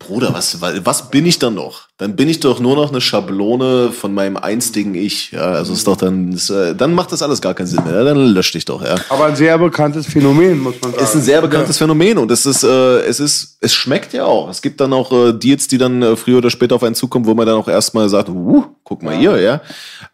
Bruder, 0.00 0.34
was, 0.34 0.60
wa- 0.60 0.72
was 0.82 1.10
bin 1.10 1.24
ich 1.24 1.38
dann 1.38 1.54
noch? 1.54 1.82
Dann 1.96 2.14
bin 2.16 2.28
ich 2.28 2.40
doch 2.40 2.58
nur 2.60 2.74
noch 2.76 2.90
eine 2.90 3.00
Schablone 3.00 3.90
von 3.92 4.12
meinem 4.12 4.36
einstigen 4.36 4.94
Ich. 4.94 5.30
Ja, 5.30 5.52
also 5.52 5.72
ist 5.72 5.86
doch 5.86 5.96
dann, 5.96 6.32
ist, 6.32 6.50
äh, 6.50 6.74
dann 6.74 6.92
macht 6.94 7.12
das 7.12 7.22
alles 7.22 7.40
gar 7.40 7.54
keinen 7.54 7.68
Sinn 7.68 7.82
mehr. 7.84 8.04
Dann 8.04 8.18
lösch 8.34 8.52
dich 8.52 8.64
doch, 8.64 8.84
ja. 8.84 8.96
Aber 9.08 9.26
ein 9.26 9.36
sehr 9.36 9.56
bekanntes 9.56 10.04
Phänomen, 10.06 10.58
muss 10.58 10.74
man 10.82 10.90
sagen. 10.92 11.04
Ist 11.04 11.14
ein 11.14 11.22
sehr 11.22 11.40
bekanntes 11.40 11.78
Phänomen 11.78 12.18
und 12.18 12.30
es 12.32 12.44
ist, 12.44 12.64
äh, 12.64 12.98
es 13.02 13.20
ist, 13.20 13.56
es 13.60 13.72
schmeckt 13.72 14.12
ja 14.12 14.24
auch. 14.24 14.50
Es 14.50 14.60
gibt 14.60 14.80
dann 14.80 14.92
auch 14.92 15.10
äh, 15.12 15.32
Deals, 15.32 15.68
die 15.68 15.78
dann 15.78 16.02
äh, 16.02 16.16
früher 16.16 16.38
oder 16.38 16.50
später 16.50 16.74
auf 16.74 16.82
einen 16.82 16.96
zukommen, 16.96 17.24
wo 17.24 17.32
man 17.34 17.46
dann 17.46 17.56
auch 17.56 17.68
erstmal 17.68 18.08
sagt, 18.08 18.28
uh, 18.28 18.64
guck 18.82 19.02
mal 19.02 19.16
hier, 19.16 19.40
ja. 19.40 19.62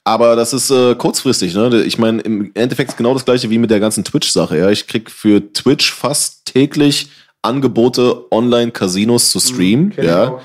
Aber 0.05 0.37
das 0.37 0.53
ist 0.53 0.71
äh, 0.71 0.95
kurzfristig, 0.95 1.55
ne? 1.55 1.83
Ich 1.83 1.99
meine, 1.99 2.21
im 2.21 2.51
Endeffekt 2.55 2.91
ist 2.91 2.97
genau 2.97 3.15
das 3.15 3.25
gleiche 3.25 3.49
wie 3.51 3.59
mit 3.59 3.71
der 3.71 3.81
ganzen 3.81 4.05
Twitch-Sache, 4.05 4.59
ja. 4.59 4.69
Ich 4.71 4.87
krieg 4.87 5.11
für 5.11 5.53
Twitch 5.53 5.91
fast 5.93 6.45
täglich 6.45 7.09
Angebote, 7.43 8.27
Online-Casinos 8.31 9.31
zu 9.31 9.41
streamen, 9.41 9.91
Kenn 9.91 10.05
ich 10.05 10.11
ja. 10.11 10.41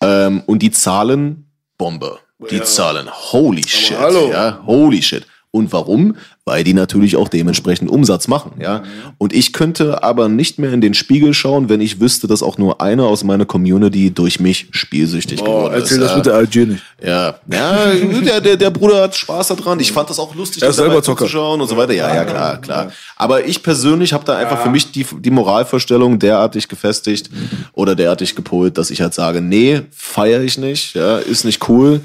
Ähm, 0.00 0.42
und 0.46 0.60
die 0.60 0.70
Zahlen 0.70 1.50
Bombe. 1.78 2.18
Die 2.50 2.62
Zahlen, 2.62 3.08
holy 3.10 3.66
shit, 3.66 3.98
hallo. 3.98 4.28
ja, 4.30 4.62
holy 4.66 5.00
shit. 5.00 5.26
Und 5.54 5.72
warum? 5.72 6.16
Weil 6.44 6.64
die 6.64 6.74
natürlich 6.74 7.14
auch 7.14 7.28
dementsprechend 7.28 7.88
Umsatz 7.88 8.26
machen, 8.26 8.54
ja. 8.60 8.82
Und 9.18 9.32
ich 9.32 9.52
könnte 9.52 10.02
aber 10.02 10.28
nicht 10.28 10.58
mehr 10.58 10.72
in 10.72 10.80
den 10.80 10.92
Spiegel 10.92 11.32
schauen, 11.32 11.68
wenn 11.68 11.80
ich 11.80 12.00
wüsste, 12.00 12.26
dass 12.26 12.42
auch 12.42 12.58
nur 12.58 12.80
einer 12.80 13.04
aus 13.04 13.22
meiner 13.22 13.44
Community 13.46 14.10
durch 14.10 14.40
mich 14.40 14.66
spielsüchtig 14.72 15.40
Oh, 15.42 15.44
geworden 15.44 15.74
erzähl 15.74 15.98
ist. 15.98 16.02
das 16.02 16.10
ja. 16.10 16.16
mit 16.16 16.26
der 16.26 16.34
Algier 16.34 16.66
nicht. 16.66 16.82
Ja, 17.00 17.36
ja 17.48 17.86
der, 18.20 18.40
der, 18.40 18.56
der 18.56 18.70
Bruder 18.70 19.02
hat 19.02 19.14
Spaß 19.14 19.46
daran. 19.48 19.78
Ich 19.78 19.92
fand 19.92 20.10
das 20.10 20.18
auch 20.18 20.34
lustig, 20.34 20.60
Er 20.64 20.70
dabei 20.70 20.76
selber 20.88 21.02
Zocker. 21.04 21.18
zuzuschauen 21.26 21.60
und 21.60 21.68
so 21.68 21.76
weiter. 21.76 21.92
Ja, 21.92 22.12
ja, 22.12 22.24
klar, 22.24 22.60
klar. 22.60 22.90
Aber 23.14 23.46
ich 23.46 23.62
persönlich 23.62 24.12
habe 24.12 24.24
da 24.24 24.36
einfach 24.36 24.60
für 24.60 24.70
mich 24.70 24.90
die, 24.90 25.06
die 25.20 25.30
Moralvorstellung 25.30 26.18
derartig 26.18 26.66
gefestigt 26.66 27.30
oder 27.74 27.94
derartig 27.94 28.34
gepolt, 28.34 28.76
dass 28.76 28.90
ich 28.90 29.00
halt 29.00 29.14
sage, 29.14 29.40
nee, 29.40 29.82
feiere 29.92 30.42
ich 30.42 30.58
nicht, 30.58 30.96
ja, 30.96 31.18
ist 31.18 31.44
nicht 31.44 31.68
cool. 31.68 32.00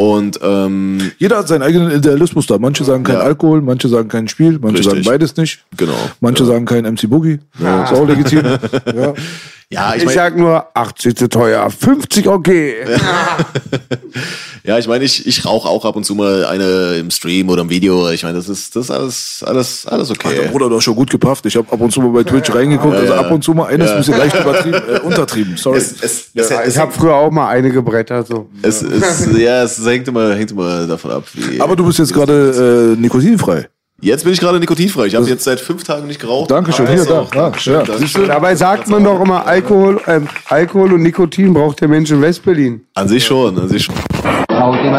Und 0.00 0.40
ähm, 0.42 1.12
Jeder 1.18 1.36
hat 1.36 1.48
seinen 1.48 1.60
eigenen 1.60 1.90
Idealismus 1.90 2.46
da. 2.46 2.56
Manche 2.56 2.84
sagen 2.84 3.04
kein 3.04 3.16
Ja. 3.16 3.20
Alkohol, 3.20 3.60
manche 3.60 3.86
sagen 3.86 4.08
kein 4.08 4.28
Spiel, 4.28 4.58
manche 4.58 4.78
Richtig. 4.78 4.92
sagen 4.92 5.04
beides 5.04 5.36
nicht. 5.36 5.62
Genau. 5.76 5.92
Manche 6.20 6.46
sagen 6.46 6.64
kein 6.64 6.86
MC 6.90 7.06
Boogie. 7.06 7.38
Ist 7.58 7.92
auch 7.92 8.08
legitim. 8.08 8.46
ja. 8.96 9.12
Ja, 9.72 9.94
ich 9.94 10.02
Ich 10.02 10.10
sag 10.10 10.36
nur 10.36 10.66
80 10.74 11.16
zu 11.16 11.28
teuer, 11.28 11.70
50 11.70 12.26
okay. 12.26 12.74
ja, 14.64 14.78
ich 14.78 14.88
meine, 14.88 15.04
ich, 15.04 15.26
ich 15.28 15.44
rauche 15.44 15.68
auch 15.68 15.84
ab 15.84 15.94
und 15.94 16.04
zu 16.04 16.16
mal 16.16 16.44
eine 16.44 16.96
im 16.96 17.12
Stream 17.12 17.48
oder 17.48 17.62
im 17.62 17.70
Video. 17.70 18.10
Ich 18.10 18.24
meine, 18.24 18.36
das 18.36 18.48
ist 18.48 18.74
das 18.74 18.86
ist 18.86 18.90
alles 18.90 19.44
alles 19.46 19.86
alles 19.86 20.10
okay. 20.10 20.28
Alter, 20.28 20.48
Bruder, 20.50 20.68
du 20.68 20.76
hast 20.76 20.82
schon 20.82 20.96
gut 20.96 21.08
gepafft. 21.08 21.46
Ich 21.46 21.54
habe 21.54 21.72
ab 21.72 21.80
und 21.80 21.92
zu 21.92 22.00
mal 22.00 22.10
bei 22.10 22.28
Twitch 22.28 22.52
reingeguckt. 22.52 22.96
Also 22.96 23.14
ab 23.14 23.30
und 23.30 23.44
zu 23.44 23.54
mal 23.54 23.66
eines 23.66 23.92
ein 23.92 23.98
bisschen 23.98 24.18
leicht 24.18 24.34
übertrieben, 24.40 24.82
äh, 24.88 24.98
untertrieben. 25.00 25.56
Sorry. 25.56 25.78
Es, 25.78 25.92
es, 26.02 26.30
es, 26.34 26.50
es, 26.50 26.74
Ich 26.74 26.78
habe 26.78 26.90
früher 26.90 27.14
auch 27.14 27.30
mal 27.30 27.48
eine 27.48 27.70
gebrettert. 27.70 28.26
So. 28.26 28.50
es, 28.62 28.82
es, 28.82 29.28
ja, 29.38 29.62
es 29.62 29.84
hängt 29.86 30.08
immer, 30.08 30.34
hängt 30.34 30.50
immer 30.50 30.86
davon 30.88 31.12
ab. 31.12 31.24
Wie 31.32 31.60
Aber 31.60 31.76
du 31.76 31.86
bist 31.86 32.00
jetzt 32.00 32.12
gerade 32.12 32.96
äh, 32.96 33.00
nikotinfrei. 33.00 33.68
Jetzt 34.00 34.24
bin 34.24 34.32
ich 34.32 34.40
gerade 34.40 34.58
nikotinfrei. 34.60 35.06
Ich 35.06 35.14
habe 35.14 35.26
jetzt 35.26 35.44
seit 35.44 35.60
fünf 35.60 35.84
Tagen 35.84 36.06
nicht 36.06 36.20
geraucht. 36.20 36.50
Dankeschön. 36.50 36.86
Hier, 36.86 36.96
ist 36.96 37.10
da. 37.10 37.20
auch- 37.20 37.34
Ja, 37.34 37.42
Dankeschön, 37.42 37.74
ja. 37.74 37.82
Dankeschön. 37.82 38.28
Dabei 38.28 38.54
sagt 38.54 38.88
man 38.88 39.04
doch 39.04 39.20
immer, 39.20 39.46
Alkohol, 39.46 40.00
ähm, 40.06 40.28
Alkohol 40.48 40.92
und 40.94 41.02
Nikotin 41.02 41.52
braucht 41.54 41.80
der 41.80 41.88
Mensch 41.88 42.10
in 42.10 42.20
Westberlin. 42.20 42.82
An 42.94 43.08
sich 43.08 43.24
schon, 43.24 43.58
an 43.58 43.68
sich 43.68 43.84
schon. 43.84 43.94
Omega 44.50 44.90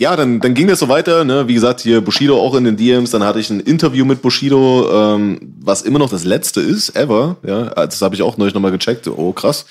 Ja, 0.00 0.16
dann, 0.16 0.40
dann 0.40 0.54
ging 0.54 0.66
das 0.66 0.78
so 0.78 0.88
weiter. 0.88 1.24
Ne? 1.24 1.46
Wie 1.46 1.52
gesagt, 1.52 1.80
hier 1.80 2.00
Bushido 2.00 2.40
auch 2.40 2.54
in 2.54 2.64
den 2.64 2.76
DMs. 2.78 3.10
Dann 3.10 3.22
hatte 3.22 3.38
ich 3.38 3.50
ein 3.50 3.60
Interview 3.60 4.06
mit 4.06 4.22
Bushido, 4.22 4.88
ähm, 4.92 5.54
was 5.60 5.82
immer 5.82 5.98
noch 5.98 6.08
das 6.08 6.24
letzte 6.24 6.62
ist, 6.62 6.96
ever. 6.96 7.36
Ja, 7.46 7.64
das 7.74 8.00
habe 8.00 8.14
ich 8.14 8.22
auch 8.22 8.38
neulich 8.38 8.54
nochmal 8.54 8.70
gecheckt. 8.72 9.06
Oh, 9.08 9.32
krass. 9.32 9.66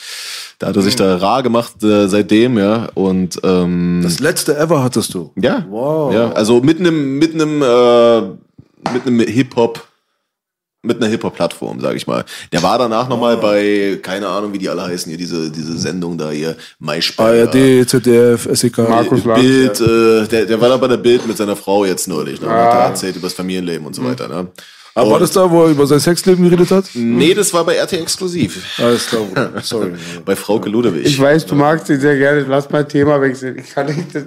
Da 0.60 0.68
hat 0.68 0.76
er 0.76 0.84
sich 0.84 0.96
da 0.96 1.16
rar 1.18 1.42
gemacht 1.42 1.84
äh, 1.84 2.08
seitdem, 2.08 2.60
ja. 2.60 2.90
Und 2.94 3.40
ähm, 3.44 4.02
Das 4.04 4.20
letzte 4.20 4.56
ever 4.56 4.84
hattest 4.84 5.16
du. 5.16 5.32
ja, 5.36 5.66
Wow. 5.68 6.14
ja, 6.14 6.32
also 6.34 6.62
mit 6.62 6.80
einem 6.80 7.18
mit 7.18 7.34
einem 7.34 7.62
äh, 7.64 8.22
mit 8.94 9.08
einem 9.08 9.20
Hip 9.22 9.56
Hop 9.56 9.84
mit 10.82 10.98
einer 10.98 11.08
Hip-Hop-Plattform, 11.08 11.82
sag 11.82 11.96
ich 11.96 12.08
mal. 12.08 12.24
Der 12.54 12.64
war 12.64 12.78
danach 12.78 13.10
nochmal 13.10 13.38
bei, 13.38 14.00
keine 14.02 14.28
Ahnung, 14.28 14.54
wie 14.54 14.58
die 14.60 14.70
alle 14.70 14.84
heißen, 14.84 15.10
hier, 15.10 15.18
diese, 15.18 15.52
diese 15.52 15.78
Sendung 15.78 16.18
da 16.18 16.30
hier, 16.32 16.56
Maischberger. 16.80 17.52
ARD, 17.52 17.90
ZDF, 17.90 18.48
SEK. 18.54 18.78
Markus 18.78 19.26
Lanz, 19.26 19.42
Bild, 19.42 19.82
äh, 19.82 20.28
der, 20.28 20.46
der 20.46 20.62
war 20.62 20.70
da 20.70 20.78
bei 20.78 20.88
der 20.88 20.98
Bild 20.98 21.28
mit 21.28 21.36
seiner 21.36 21.58
Frau 21.58 21.84
jetzt 21.84 22.08
neulich. 22.08 22.40
Ne? 22.40 22.48
Und 22.48 22.54
Hat 22.54 22.74
er 22.74 22.80
erzählt 22.88 23.16
über 23.18 23.28
das 23.28 23.34
Familienleben 23.34 23.86
und 23.86 23.94
so 23.94 24.04
weiter. 24.04 24.30
Ne? 24.30 24.48
Aber 24.96 25.08
war 25.12 25.14
Und- 25.16 25.22
das 25.22 25.32
da, 25.32 25.50
wo 25.50 25.64
er 25.64 25.70
über 25.72 25.86
sein 25.88 26.00
Sexleben 26.00 26.44
geredet 26.44 26.72
hat? 26.72 26.86
Nee, 26.94 27.34
das 27.34 27.54
war 27.54 27.64
bei 27.64 27.80
RT 27.82 27.94
exklusiv. 27.94 28.64
Alles 28.80 29.08
klar, 29.08 29.22
Bruder. 29.34 29.52
Sorry. 29.62 29.92
Bei 30.26 30.36
Frauke 30.36 30.70
Ludewig. 30.70 31.06
Ich 31.06 31.20
weiß, 31.20 31.46
du 31.46 31.56
magst 31.56 31.90
ihn 31.90 32.00
sehr 32.00 32.18
gerne. 32.18 32.46
Lass 32.50 32.70
mal 32.70 32.84
Thema 32.86 33.22
wechseln. 33.22 33.58
Ich 33.60 33.74
kann 33.74 33.86
nicht, 33.86 34.14
das, 34.14 34.24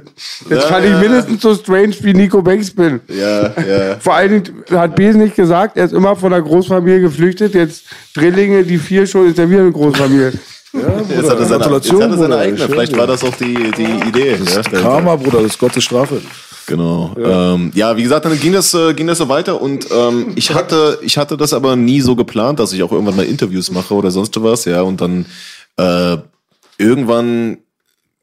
das 0.48 0.64
fand 0.66 0.86
ich 0.86 0.96
mindestens 0.96 1.42
so 1.42 1.54
strange 1.54 1.94
wie 2.02 2.14
Nico 2.14 2.40
Banks 2.42 2.70
bin. 2.70 3.00
ja, 3.08 3.42
ja. 3.60 3.96
Vor 4.00 4.14
allen 4.14 4.30
Dingen 4.44 4.64
hat 4.70 4.94
Besen 4.96 5.22
nicht 5.22 5.36
gesagt, 5.36 5.76
er 5.76 5.84
ist 5.86 5.92
immer 5.92 6.16
von 6.16 6.30
der 6.30 6.42
Großfamilie 6.42 7.00
geflüchtet. 7.00 7.54
Jetzt 7.54 7.84
Drillinge, 8.14 8.62
die 8.64 8.78
vier 8.78 9.06
schon, 9.06 9.28
ist 9.28 9.38
er 9.38 9.50
wieder 9.50 9.60
eine 9.60 9.72
Großfamilie. 9.72 10.32
Jetzt 10.72 11.28
hat 11.28 11.38
er 11.38 11.44
seine, 11.44 11.64
jetzt 11.74 11.92
hat 11.92 12.00
er 12.00 12.00
seine 12.00 12.16
Bruder, 12.16 12.38
eigene. 12.38 12.58
schön, 12.58 12.68
Vielleicht 12.70 12.92
ja. 12.92 12.98
war 12.98 13.06
das 13.06 13.22
auch 13.24 13.34
die, 13.36 13.70
die 13.76 14.08
Idee. 14.08 14.30
ja, 14.30 14.36
dahinter. 14.62 14.80
Karma, 14.80 15.16
Bruder, 15.16 15.42
das 15.42 15.52
ist 15.52 15.58
Gottes 15.58 15.84
Strafe. 15.84 16.22
Genau. 16.66 17.14
Ja. 17.18 17.54
Ähm, 17.54 17.72
ja, 17.74 17.96
wie 17.96 18.02
gesagt, 18.02 18.24
dann 18.24 18.38
ging 18.38 18.52
das, 18.52 18.74
äh, 18.74 18.94
ging 18.94 19.06
das 19.06 19.18
so 19.18 19.28
weiter 19.28 19.60
und 19.60 19.86
ähm, 19.90 20.32
ich 20.36 20.54
hatte, 20.54 20.98
ich 21.02 21.18
hatte 21.18 21.36
das 21.36 21.52
aber 21.52 21.76
nie 21.76 22.00
so 22.00 22.16
geplant, 22.16 22.60
dass 22.60 22.72
ich 22.72 22.82
auch 22.82 22.92
irgendwann 22.92 23.16
mal 23.16 23.26
Interviews 23.26 23.70
mache 23.70 23.94
oder 23.94 24.10
sonst 24.10 24.40
was, 24.42 24.64
ja. 24.64 24.82
Und 24.82 25.00
dann 25.00 25.26
äh, 25.76 26.16
irgendwann, 26.78 27.58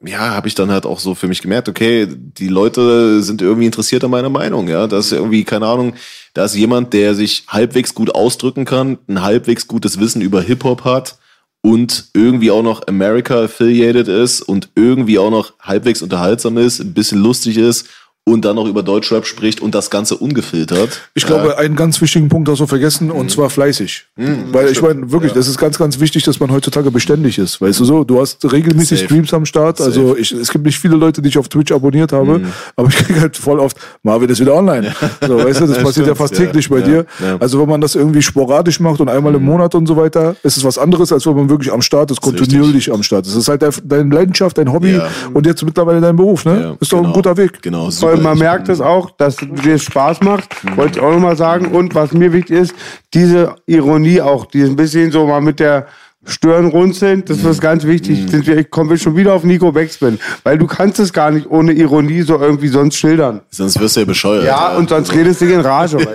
ja, 0.03 0.33
habe 0.33 0.47
ich 0.47 0.55
dann 0.55 0.71
halt 0.71 0.85
auch 0.85 0.99
so 0.99 1.15
für 1.15 1.27
mich 1.27 1.41
gemerkt, 1.41 1.69
okay, 1.69 2.07
die 2.09 2.47
Leute 2.47 3.21
sind 3.21 3.41
irgendwie 3.41 3.65
interessiert 3.65 4.03
an 4.03 4.11
meiner 4.11 4.29
Meinung, 4.29 4.67
ja. 4.67 4.87
Das 4.87 5.07
ist 5.07 5.11
irgendwie, 5.11 5.43
keine 5.43 5.67
Ahnung, 5.67 5.93
da 6.33 6.45
ist 6.45 6.55
jemand, 6.55 6.93
der 6.93 7.15
sich 7.15 7.43
halbwegs 7.47 7.93
gut 7.93 8.15
ausdrücken 8.15 8.65
kann, 8.65 8.97
ein 9.07 9.21
halbwegs 9.21 9.67
gutes 9.67 9.99
Wissen 9.99 10.21
über 10.21 10.41
Hip-Hop 10.41 10.85
hat 10.85 11.17
und 11.61 12.05
irgendwie 12.13 12.51
auch 12.51 12.63
noch 12.63 12.87
America 12.87 13.43
affiliated 13.43 14.07
ist 14.07 14.41
und 14.41 14.69
irgendwie 14.75 15.19
auch 15.19 15.31
noch 15.31 15.53
halbwegs 15.59 16.01
unterhaltsam 16.01 16.57
ist, 16.57 16.79
ein 16.79 16.93
bisschen 16.93 17.19
lustig 17.19 17.57
ist 17.57 17.87
und 18.32 18.45
dann 18.45 18.55
noch 18.55 18.65
über 18.67 18.84
Deutschrap 18.84 19.25
spricht 19.25 19.61
und 19.61 19.75
das 19.75 19.89
Ganze 19.89 20.15
ungefiltert. 20.17 21.01
Ich 21.13 21.25
glaube, 21.25 21.57
einen 21.57 21.75
ganz 21.75 21.99
wichtigen 22.01 22.30
Punkt 22.30 22.47
hast 22.49 22.59
du 22.59 22.67
vergessen, 22.67 23.07
Mhm. 23.07 23.13
und 23.13 23.32
zwar 23.32 23.49
fleißig. 23.49 24.05
Weil 24.51 24.69
ich 24.69 24.82
meine, 24.82 25.11
wirklich, 25.11 25.34
das 25.34 25.47
ist 25.47 25.57
ganz, 25.57 25.77
ganz 25.77 25.99
wichtig, 25.99 26.23
dass 26.23 26.39
man 26.39 26.51
heutzutage 26.51 26.91
beständig 26.91 27.38
ist. 27.38 27.61
Weißt 27.61 27.80
du 27.80 27.86
so, 27.86 28.03
du 28.03 28.19
hast 28.21 28.43
regelmäßig 28.51 28.99
Safe. 28.99 29.05
Streams 29.09 29.34
am 29.34 29.45
Start. 29.45 29.82
Also 29.82 30.15
ich, 30.17 30.32
es 30.32 30.49
gibt 30.51 30.65
nicht 30.65 30.77
viele 30.80 30.95
Leute, 30.95 31.21
die 31.21 31.30
ich 31.30 31.38
auf 31.38 31.49
Twitch 31.49 31.71
abonniert 31.71 32.11
habe, 32.13 32.39
Mhm. 32.39 32.47
aber 32.75 32.88
ich 32.89 32.95
kriege 32.95 33.19
halt 33.21 33.38
voll 33.38 33.59
oft, 33.59 33.77
Marvin 34.03 34.30
ist 34.30 34.39
wieder 34.39 34.55
online. 34.55 34.93
So, 35.25 35.38
weißt 35.38 35.61
du, 35.61 35.67
das 35.67 35.77
passiert 35.77 36.07
ja 36.07 36.15
stimmt, 36.15 36.17
fast 36.17 36.34
ja, 36.38 36.45
täglich 36.45 36.69
bei 36.69 36.80
ja, 36.80 36.86
dir. 36.86 37.05
ja. 37.19 37.38
Also 37.39 37.59
wenn 37.61 37.69
man 37.69 37.82
das 37.82 37.95
irgendwie 37.95 38.21
sporadisch 38.21 38.80
macht 38.80 38.99
und 38.99 39.09
einmal 39.09 39.34
im 39.36 39.43
Monat 39.43 39.75
und 39.75 39.88
so 39.88 39.95
weiter, 39.97 40.36
ist 40.43 40.57
es 40.57 40.63
was 40.63 40.77
anderes, 40.77 41.11
als 41.11 41.25
wenn 41.25 41.36
man 41.36 41.49
wirklich 41.49 41.71
am 41.71 41.82
Start 41.82 42.11
ist, 42.11 42.21
kontinuierlich 42.21 42.91
am 42.91 43.03
Start 43.03 43.25
ist. 43.25 43.34
Das 43.36 43.41
ist 43.43 43.47
halt 43.49 43.61
dein- 43.61 43.73
deine 43.84 44.13
Leidenschaft, 44.15 44.57
dein 44.57 44.71
Hobby 44.71 44.93
Ja. 44.95 45.07
und 45.34 45.45
jetzt 45.45 45.63
mittlerweile 45.63 46.01
dein 46.01 46.15
Beruf, 46.15 46.45
ne? 46.45 46.61
Ja, 46.61 46.75
ist 46.80 46.91
doch 46.91 46.97
ein 46.97 47.03
genau. 47.03 47.15
guter 47.15 47.38
Weg. 47.38 47.61
Genau, 47.61 47.89
super. 47.89 48.13
Man 48.24 48.34
Ich 48.36 48.39
merkt 48.39 48.70
es 48.70 48.82
auch, 48.82 49.11
dass 49.11 49.38
dir 49.38 49.76
es 49.76 49.84
Spaß 49.84 50.22
macht. 50.22 50.49
Wollte 50.76 50.99
ich 50.99 51.05
auch 51.05 51.11
nochmal 51.11 51.36
sagen. 51.36 51.67
Und 51.67 51.95
was 51.95 52.13
mir 52.13 52.34
wichtig 52.34 52.57
ist, 52.57 52.76
diese 53.13 53.55
Ironie 53.65 54.22
auch, 54.22 54.45
die 54.45 54.63
ein 54.63 54.76
bisschen 54.76 55.11
so 55.11 55.26
mal 55.26 55.41
mit 55.41 55.59
der 55.59 55.88
Stirn 56.26 56.65
runzeln, 56.65 57.24
das 57.26 57.45
ist 57.45 57.61
ganz 57.61 57.86
wichtig. 57.86 58.30
Sind 58.30 58.45
wir, 58.45 58.57
ich 58.57 58.70
komme 58.70 58.97
schon 58.97 59.15
wieder 59.15 59.34
auf 59.34 59.45
Nico 59.45 59.72
Backspin, 59.72 60.20
weil 60.43 60.57
du 60.57 60.67
kannst 60.67 60.99
es 60.99 61.13
gar 61.13 61.32
nicht 61.32 61.49
ohne 61.49 61.72
Ironie 61.72 62.24
so 62.24 62.38
irgendwie 62.38 62.67
sonst 62.67 62.97
schildern. 62.97 63.39
Sonst 63.49 63.80
wirst 63.80 63.95
du 63.95 64.01
ja 64.01 64.05
bescheuert. 64.05 64.45
Ja, 64.45 64.76
und 64.76 64.89
sonst 64.89 65.13
redest 65.13 65.39
du 65.39 65.45
in 65.45 65.61
Rage. 65.61 65.97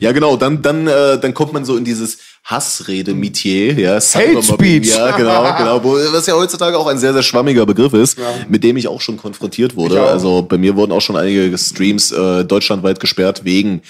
Ja, 0.00 0.12
genau. 0.12 0.36
Dann, 0.36 0.62
dann, 0.62 0.86
äh, 0.86 1.18
dann 1.18 1.34
kommt 1.34 1.52
man 1.52 1.64
so 1.64 1.76
in 1.76 1.84
dieses 1.84 2.18
Hassrede-Metier, 2.44 3.74
ja, 3.74 4.00
Cybermobbing, 4.00 4.82
Speech. 4.82 4.96
Ja, 4.96 5.16
genau, 5.16 5.54
genau. 5.56 5.84
Wo, 5.84 5.94
was 6.12 6.26
ja 6.26 6.34
heutzutage 6.34 6.78
auch 6.78 6.86
ein 6.86 6.98
sehr, 6.98 7.12
sehr 7.12 7.22
schwammiger 7.22 7.66
Begriff 7.66 7.92
ist, 7.92 8.18
mit 8.48 8.64
dem 8.64 8.76
ich 8.76 8.88
auch 8.88 9.00
schon 9.00 9.16
konfrontiert 9.16 9.76
wurde. 9.76 10.00
Also 10.02 10.42
bei 10.42 10.56
mir 10.58 10.76
wurden 10.76 10.92
auch 10.92 11.00
schon 11.00 11.16
einige 11.16 11.56
Streams 11.58 12.12
äh, 12.12 12.44
deutschlandweit 12.44 13.00
gesperrt 13.00 13.44
wegen 13.44 13.82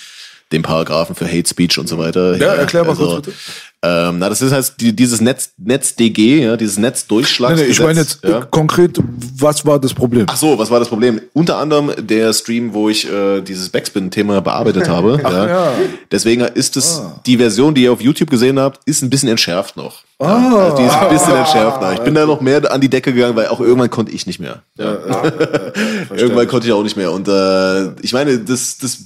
dem 0.52 0.62
Paragraphen 0.62 1.14
für 1.14 1.26
Hate 1.26 1.48
Speech 1.48 1.78
und 1.78 1.88
so 1.88 1.98
weiter. 1.98 2.36
Ja, 2.36 2.54
erklär 2.54 2.84
mal 2.84 2.90
also, 2.90 3.06
kurz 3.06 3.26
bitte. 3.26 3.36
Ähm, 3.80 4.18
na, 4.18 4.28
das 4.28 4.42
ist 4.42 4.50
halt 4.50 4.72
die, 4.80 4.94
dieses 4.94 5.20
Netz, 5.20 5.52
NetzDG, 5.56 6.42
ja, 6.42 6.56
dieses 6.56 6.78
Nee, 6.78 6.86
Netzdurchschlagsgesetz. 6.88 7.66
nee, 7.68 7.72
ich 7.72 7.80
meine 7.80 8.00
jetzt 8.00 8.24
ja. 8.24 8.40
konkret, 8.40 8.98
was 9.36 9.64
war 9.64 9.78
das 9.78 9.94
Problem? 9.94 10.26
Ach 10.28 10.36
so, 10.36 10.58
was 10.58 10.68
war 10.68 10.80
das 10.80 10.88
Problem? 10.88 11.20
Unter 11.32 11.58
anderem 11.58 11.92
der 11.96 12.32
Stream, 12.32 12.74
wo 12.74 12.88
ich 12.88 13.08
äh, 13.08 13.40
dieses 13.40 13.68
Backspin-Thema 13.68 14.40
bearbeitet 14.40 14.88
habe. 14.88 15.20
ja. 15.22 15.46
ja. 15.46 15.72
Deswegen 16.10 16.40
ist 16.40 16.76
es 16.76 17.02
die 17.24 17.36
Version, 17.36 17.72
die 17.72 17.84
ihr 17.84 17.92
auf 17.92 18.00
YouTube 18.00 18.30
gesehen 18.30 18.58
habt, 18.58 18.80
ist 18.84 19.02
ein 19.02 19.10
bisschen 19.10 19.28
entschärft 19.28 19.76
noch. 19.76 20.02
Ja, 20.20 20.26
also 20.26 20.76
die 20.76 20.82
ist 20.82 20.94
ein 20.94 21.08
bisschen 21.10 21.36
entschärft 21.36 21.80
noch. 21.80 21.92
Ich 21.92 22.00
bin 22.00 22.14
da 22.14 22.26
noch 22.26 22.40
mehr 22.40 22.72
an 22.72 22.80
die 22.80 22.88
Decke 22.88 23.12
gegangen, 23.12 23.36
weil 23.36 23.46
auch 23.46 23.60
irgendwann 23.60 23.90
konnte 23.90 24.10
ich 24.10 24.26
nicht 24.26 24.40
mehr. 24.40 24.62
Irgendwann 24.76 26.48
konnte 26.48 26.66
ich 26.66 26.72
auch 26.72 26.82
nicht 26.82 26.96
mehr. 26.96 27.12
Und 27.12 27.28
äh, 27.28 27.92
ich 28.02 28.12
meine, 28.12 28.40
das, 28.40 28.78
das 28.78 28.98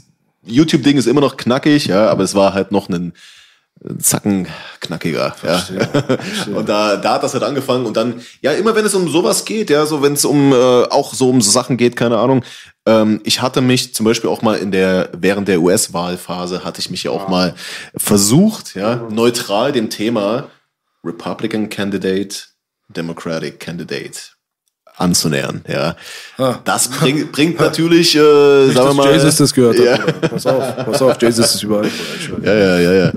YouTube-Ding 0.46 0.96
ist 0.96 1.06
immer 1.06 1.20
noch 1.20 1.36
knackig, 1.36 1.86
ja, 1.86 2.08
aber 2.08 2.24
es 2.24 2.34
war 2.34 2.54
halt 2.54 2.72
noch 2.72 2.88
ein 2.88 3.12
Zacken 3.98 4.46
knackiger. 4.80 5.34
Ja. 5.42 5.62
Und 6.54 6.68
da, 6.68 6.96
da 6.96 7.14
hat 7.14 7.22
das 7.22 7.34
halt 7.34 7.42
angefangen 7.42 7.86
und 7.86 7.96
dann, 7.96 8.20
ja, 8.40 8.52
immer 8.52 8.76
wenn 8.76 8.84
es 8.84 8.94
um 8.94 9.08
sowas 9.08 9.44
geht, 9.44 9.70
ja, 9.70 9.86
so 9.86 10.02
wenn 10.02 10.12
es 10.12 10.24
um 10.24 10.52
äh, 10.52 10.84
auch 10.84 11.14
so 11.14 11.30
um 11.30 11.40
so 11.40 11.50
Sachen 11.50 11.76
geht, 11.76 11.96
keine 11.96 12.18
Ahnung. 12.18 12.44
Ähm, 12.86 13.20
ich 13.24 13.42
hatte 13.42 13.60
mich 13.60 13.94
zum 13.94 14.04
Beispiel 14.04 14.30
auch 14.30 14.42
mal 14.42 14.56
in 14.58 14.70
der 14.70 15.10
während 15.16 15.48
der 15.48 15.60
US-Wahlphase 15.60 16.64
hatte 16.64 16.80
ich 16.80 16.90
mich 16.90 17.04
ja 17.04 17.10
auch 17.10 17.28
mal 17.28 17.54
versucht, 17.96 18.74
ja, 18.74 19.06
neutral 19.10 19.72
dem 19.72 19.90
Thema 19.90 20.48
Republican 21.04 21.68
Candidate, 21.68 22.36
Democratic 22.88 23.58
Candidate 23.58 24.18
anzunähern, 24.96 25.64
ja. 25.68 25.96
Das 26.64 26.88
bringt, 26.88 27.32
bringt 27.32 27.58
natürlich, 27.58 28.14
äh, 28.14 28.18
sagen 28.70 28.90
wir 28.90 28.94
mal, 28.94 29.12
Jesus 29.12 29.36
das 29.36 29.54
gehört 29.54 29.78
hat. 29.78 29.84
Ja. 29.84 30.28
Pass 30.28 30.46
auf, 30.46 30.76
pass 30.76 31.02
auf, 31.02 31.22
Jesus 31.22 31.54
ist 31.54 31.62
überall. 31.62 31.90
Ja, 32.42 32.54
ja, 32.54 32.78
ja, 32.78 32.92
ja. 32.92 33.12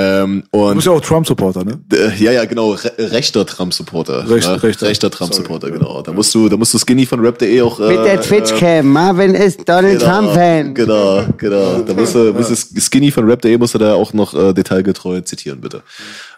Ähm, 0.00 0.44
Du 0.52 0.58
und 0.68 0.74
bist 0.76 0.86
ja 0.86 0.92
auch 0.92 1.00
Trump-Supporter, 1.00 1.64
ne? 1.64 1.80
äh, 1.92 2.22
ja, 2.22 2.30
ja, 2.30 2.44
genau, 2.44 2.70
re 2.72 2.92
rechter 2.98 3.44
Trump-Supporter. 3.44 4.28
Recht- 4.30 4.46
ja, 4.46 4.54
rechter. 4.54 4.86
rechter 4.86 5.10
Trump-Supporter, 5.10 5.70
genau. 5.70 6.02
Da 6.02 6.12
musst 6.12 6.32
du, 6.34 6.48
da 6.48 6.56
musst 6.56 6.72
du 6.74 6.78
Skinny 6.78 7.04
von 7.04 7.18
Rap.de 7.20 7.60
auch. 7.62 7.80
Äh, 7.80 7.88
Mit 7.96 8.04
der 8.04 8.20
Twitch-Cam. 8.20 8.86
Marvin 8.88 9.34
ist 9.34 9.68
Donald 9.68 9.98
genau, 9.98 10.12
Trump-Fan. 10.20 10.74
Genau, 10.74 11.22
genau. 11.36 11.80
Da 11.80 11.94
musst 11.94 12.14
du, 12.14 12.32
musst 12.32 12.50
du 12.76 12.80
Skinny 12.80 13.10
von 13.10 13.24
Rap.de 13.28 13.58
musst 13.58 13.74
du 13.74 13.78
da 13.78 13.94
auch 13.94 14.12
noch 14.12 14.34
äh, 14.34 14.52
detailgetreu 14.54 15.20
zitieren, 15.22 15.60
bitte. 15.60 15.82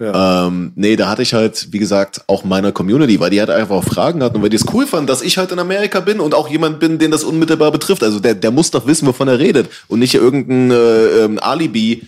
Ähm, 0.01 0.73
nee, 0.77 0.97
da 0.97 1.09
hatte 1.09 1.23
ich 1.23 1.35
halt, 1.35 1.69
wie 1.71 1.79
gesagt, 1.79 2.23
auch 2.27 2.45
meiner 2.45 2.73
Community, 2.73 3.21
weil 3.21 3.31
die 3.31 3.41
halt 3.41 3.51
einfach 3.51 3.77
auch 3.77 3.85
Fragen 3.85 4.23
hatten 4.23 4.37
und 4.37 4.43
weil 4.43 4.51
die 4.51 4.57
es 4.57 4.65
cool 4.73 4.87
fanden, 4.87 5.07
dass 5.07 5.23
ich 5.23 5.37
halt 5.39 5.53
in 5.53 5.59
Amerika 5.59 6.01
bin 6.01 6.21
und 6.21 6.35
auch 6.35 6.49
jemand 6.49 6.81
bin, 6.81 6.99
den 6.99 7.11
das 7.11 7.25
unmittelbar 7.25 7.71
betrifft. 7.73 8.03
Also 8.03 8.21
der, 8.21 8.35
der 8.35 8.51
muss 8.51 8.71
doch 8.71 8.87
wissen, 8.87 9.07
wovon 9.07 9.29
er 9.29 9.39
redet 9.39 9.69
und 9.89 9.99
nicht 9.99 10.15
irgendein 10.15 10.71
äh, 10.71 11.25
ähm, 11.25 11.39
Alibi 11.41 12.03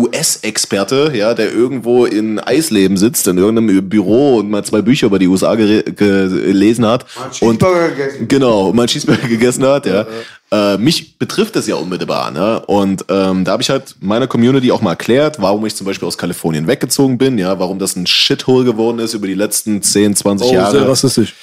US-Experte, 0.00 1.12
ja, 1.14 1.34
der 1.34 1.52
irgendwo 1.52 2.04
in 2.04 2.38
Eisleben 2.38 2.96
sitzt, 2.96 3.26
in 3.28 3.38
irgendeinem 3.38 3.88
Büro 3.88 4.36
und 4.38 4.50
mal 4.50 4.64
zwei 4.64 4.82
Bücher 4.82 5.06
über 5.06 5.18
die 5.18 5.28
USA 5.28 5.52
gere- 5.52 5.82
gelesen 5.92 6.86
hat. 6.86 7.06
Und, 7.40 7.58
Cheeseburger 7.60 7.88
gegessen. 7.90 8.28
genau, 8.28 8.68
und 8.68 8.76
mal 8.76 8.82
einen 8.82 8.88
Cheeseburger 8.88 9.28
gegessen 9.28 9.64
hat, 9.64 9.86
ja. 9.86 10.06
Äh, 10.52 10.78
mich 10.78 11.18
betrifft 11.18 11.56
das 11.56 11.66
ja 11.66 11.74
unmittelbar, 11.74 12.30
ne? 12.30 12.60
Und 12.66 13.04
ähm, 13.08 13.44
da 13.44 13.52
habe 13.52 13.62
ich 13.62 13.70
halt 13.70 13.96
meiner 14.00 14.28
Community 14.28 14.70
auch 14.70 14.80
mal 14.80 14.90
erklärt, 14.90 15.40
warum 15.40 15.66
ich 15.66 15.74
zum 15.74 15.86
Beispiel 15.86 16.06
aus 16.06 16.16
Kalifornien 16.16 16.68
weggezogen 16.68 17.18
bin, 17.18 17.36
ja, 17.36 17.58
warum 17.58 17.80
das 17.80 17.96
ein 17.96 18.06
Shithole 18.06 18.64
geworden 18.64 19.00
ist 19.00 19.14
über 19.14 19.26
die 19.26 19.34
letzten 19.34 19.82
10, 19.82 20.14
20 20.14 20.46
Oh, 20.48 20.54
Jahre. 20.54 20.70
sehr 20.78 20.88
rassistisch. 20.88 21.34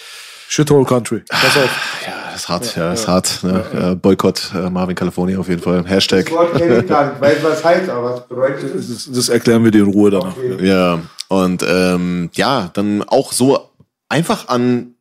Shithole 0.48 0.86
Country. 0.86 1.24
Pass 1.30 1.58
auf. 1.58 2.06
Ja, 2.06 2.14
das 2.32 2.41
ist 2.41 2.50
hart, 2.50 2.76
ja, 2.76 2.89
das 2.89 3.02
ist 3.02 3.08
hart. 3.08 3.44
Ne? 3.44 3.91
Äh, 3.91 3.96
Boykott 3.96 4.52
äh, 4.56 4.70
Marvin 4.70 4.96
California 4.96 5.38
auf 5.38 5.50
jeden 5.50 5.62
Fall. 5.62 5.86
Hashtag. 5.86 6.26
Das 6.26 6.34
Wort 6.34 6.56
kenne 6.56 6.80
ich 6.80 6.88
gar 6.88 7.10
nicht. 7.10 7.22
Weiß, 7.22 7.38
was 7.44 7.64
heißt, 7.64 7.89
aber 7.89 8.14
was 8.14 8.28
bedeutet? 8.28 8.76
Das, 8.76 9.10
das 9.12 9.30
erklären 9.30 9.64
wir 9.64 9.72
dir 9.72 9.84
in 9.84 9.91
Ruhe 9.91 10.12
danach. 10.12 10.36
Ja, 10.60 11.00
und 11.28 11.64
ähm, 11.68 12.30
ja, 12.34 12.70
dann 12.74 13.04
auch 13.04 13.32
so 13.32 13.72
einfach 14.10 14.48
an 14.48 14.96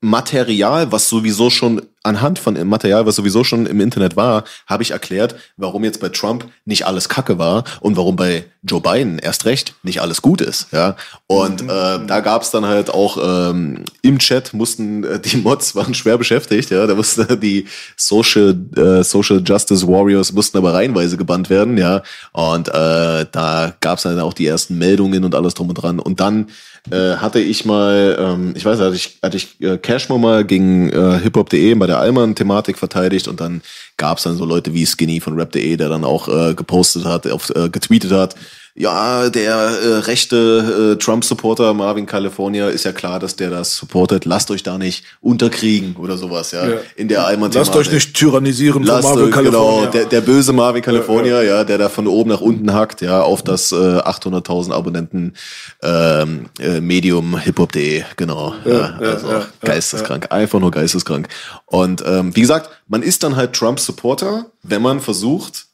Material, 0.00 0.92
was 0.92 1.08
sowieso 1.08 1.50
schon 1.50 1.82
anhand 2.08 2.38
von 2.38 2.54
Material, 2.66 3.06
was 3.06 3.16
sowieso 3.16 3.44
schon 3.44 3.66
im 3.66 3.80
Internet 3.80 4.16
war, 4.16 4.44
habe 4.66 4.82
ich 4.82 4.90
erklärt, 4.90 5.36
warum 5.56 5.84
jetzt 5.84 6.00
bei 6.00 6.08
Trump 6.08 6.46
nicht 6.64 6.86
alles 6.86 7.08
Kacke 7.08 7.38
war 7.38 7.64
und 7.80 7.96
warum 7.96 8.16
bei 8.16 8.44
Joe 8.62 8.80
Biden 8.80 9.18
erst 9.18 9.44
recht 9.44 9.74
nicht 9.82 10.00
alles 10.00 10.20
gut 10.22 10.40
ist. 10.40 10.68
Ja, 10.72 10.96
und 11.26 11.62
Mhm. 11.62 11.68
äh, 11.70 12.06
da 12.06 12.20
gab 12.20 12.42
es 12.42 12.50
dann 12.50 12.66
halt 12.66 12.90
auch 12.90 13.18
ähm, 13.22 13.84
im 14.02 14.18
Chat 14.18 14.52
mussten 14.52 15.04
äh, 15.04 15.20
die 15.20 15.36
Mods 15.36 15.74
waren 15.76 15.94
schwer 15.94 16.18
beschäftigt. 16.18 16.70
Ja, 16.70 16.86
da 16.86 16.94
mussten 16.94 17.26
die 17.40 17.66
Social 17.96 18.56
äh, 18.76 19.04
Social 19.04 19.42
Justice 19.44 19.86
Warriors 19.86 20.32
mussten 20.32 20.58
aber 20.58 20.74
reihenweise 20.74 21.16
gebannt 21.16 21.50
werden. 21.50 21.78
Ja, 21.78 22.02
und 22.32 22.68
äh, 22.68 23.26
da 23.30 23.74
gab 23.80 23.98
es 23.98 24.04
dann 24.04 24.18
auch 24.20 24.32
die 24.34 24.46
ersten 24.46 24.78
Meldungen 24.78 25.24
und 25.24 25.34
alles 25.34 25.54
drum 25.54 25.68
und 25.68 25.74
dran. 25.74 25.98
Und 26.00 26.20
dann 26.20 26.48
äh, 26.90 27.16
hatte 27.16 27.40
ich 27.40 27.64
mal, 27.64 28.16
ähm, 28.18 28.52
ich 28.56 28.64
weiß, 28.64 28.78
hatte 28.80 28.96
ich, 28.96 29.18
hatte 29.22 29.36
ich 29.36 29.60
äh, 29.60 29.76
Cashmo 29.78 30.16
mal 30.18 30.44
gegen 30.44 30.90
äh, 30.90 31.18
hiphop.de 31.20 31.74
bei 31.74 31.86
der 31.86 31.97
Allmann-Thematik 31.98 32.78
verteidigt 32.78 33.28
und 33.28 33.40
dann 33.40 33.62
gab's 33.96 34.22
dann 34.22 34.36
so 34.36 34.44
Leute 34.44 34.74
wie 34.74 34.86
Skinny 34.86 35.20
von 35.20 35.38
rap.de, 35.38 35.76
der 35.76 35.88
dann 35.88 36.04
auch 36.04 36.28
äh, 36.28 36.54
gepostet 36.54 37.04
hat, 37.04 37.26
auf, 37.26 37.50
äh, 37.50 37.68
getweetet 37.68 38.12
hat, 38.12 38.36
ja, 38.78 39.28
der 39.28 39.54
äh, 39.54 39.98
rechte 39.98 40.92
äh, 40.94 41.02
Trump-Supporter 41.02 41.74
Marvin 41.74 42.06
California 42.06 42.68
ist 42.68 42.84
ja 42.84 42.92
klar, 42.92 43.18
dass 43.18 43.34
der 43.34 43.50
das 43.50 43.74
supportet. 43.74 44.24
Lasst 44.24 44.52
euch 44.52 44.62
da 44.62 44.78
nicht 44.78 45.04
unterkriegen 45.20 45.96
oder 45.96 46.16
sowas, 46.16 46.52
ja. 46.52 46.64
Ja. 46.64 46.76
In 46.94 47.08
der 47.08 47.26
Allmann-Thematik. 47.26 47.74
Lasst 47.74 47.88
euch 47.88 47.92
nicht 47.92 48.14
tyrannisieren 48.14 48.84
von 48.84 49.02
Marvel 49.02 49.24
euch, 49.24 49.30
California. 49.32 49.80
genau, 49.80 49.90
der, 49.90 50.04
der 50.04 50.20
böse 50.20 50.52
Marvin 50.52 50.82
California, 50.82 51.42
ja, 51.42 51.64
der 51.64 51.78
da 51.78 51.88
von 51.88 52.06
oben 52.06 52.30
nach 52.30 52.40
unten 52.40 52.72
hackt, 52.72 53.00
ja, 53.00 53.20
auf 53.20 53.42
das 53.42 53.72
äh, 53.72 53.74
800.000 53.74 54.72
Abonnenten 54.72 55.34
ähm, 55.82 56.46
äh, 56.60 56.80
Medium 56.80 57.36
hiphop.de, 57.36 58.04
genau. 58.16 58.54
Ja, 58.64 58.96
also 59.00 59.28
geisteskrank, 59.60 60.30
einfach 60.30 60.60
nur 60.60 60.70
geisteskrank. 60.70 61.26
Und 61.66 62.04
ähm, 62.06 62.36
wie 62.36 62.42
gesagt, 62.42 62.70
man 62.86 63.02
ist 63.02 63.24
dann 63.24 63.34
halt 63.34 63.54
Trump-Supporter, 63.54 64.46
wenn 64.62 64.82
man 64.82 65.00
versucht, 65.00 65.67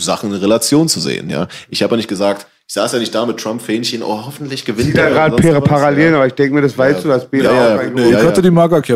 Sachen 0.00 0.32
in 0.32 0.40
Relation 0.40 0.88
zu 0.88 1.00
sehen, 1.00 1.28
ja. 1.30 1.48
Ich 1.70 1.82
habe 1.82 1.92
ja 1.92 1.96
nicht 1.98 2.08
gesagt, 2.08 2.46
ich 2.66 2.74
saß 2.74 2.92
ja 2.92 2.98
nicht 2.98 3.14
da 3.14 3.24
mit 3.24 3.38
Trump-Fähnchen, 3.38 4.02
oh, 4.02 4.24
hoffentlich 4.26 4.64
gewinnt 4.64 4.88
Ich 4.90 4.94
da 4.94 5.04
er 5.04 5.10
gerade 5.10 5.36
was, 5.42 5.64
Parallelen, 5.64 6.10
ja. 6.12 6.16
aber 6.18 6.26
ich 6.26 6.34
denke 6.34 6.54
mir, 6.54 6.60
das 6.60 6.76
weißt 6.76 7.02
du, 7.02 7.08
dass 7.08 7.26
Peter 7.26 7.52
Ja, 7.54 7.76
ja, 7.82 7.90
nee, 7.94 8.04
ich 8.06 8.10
ja, 8.10 8.22
hatte 8.24 8.42
die 8.42 8.50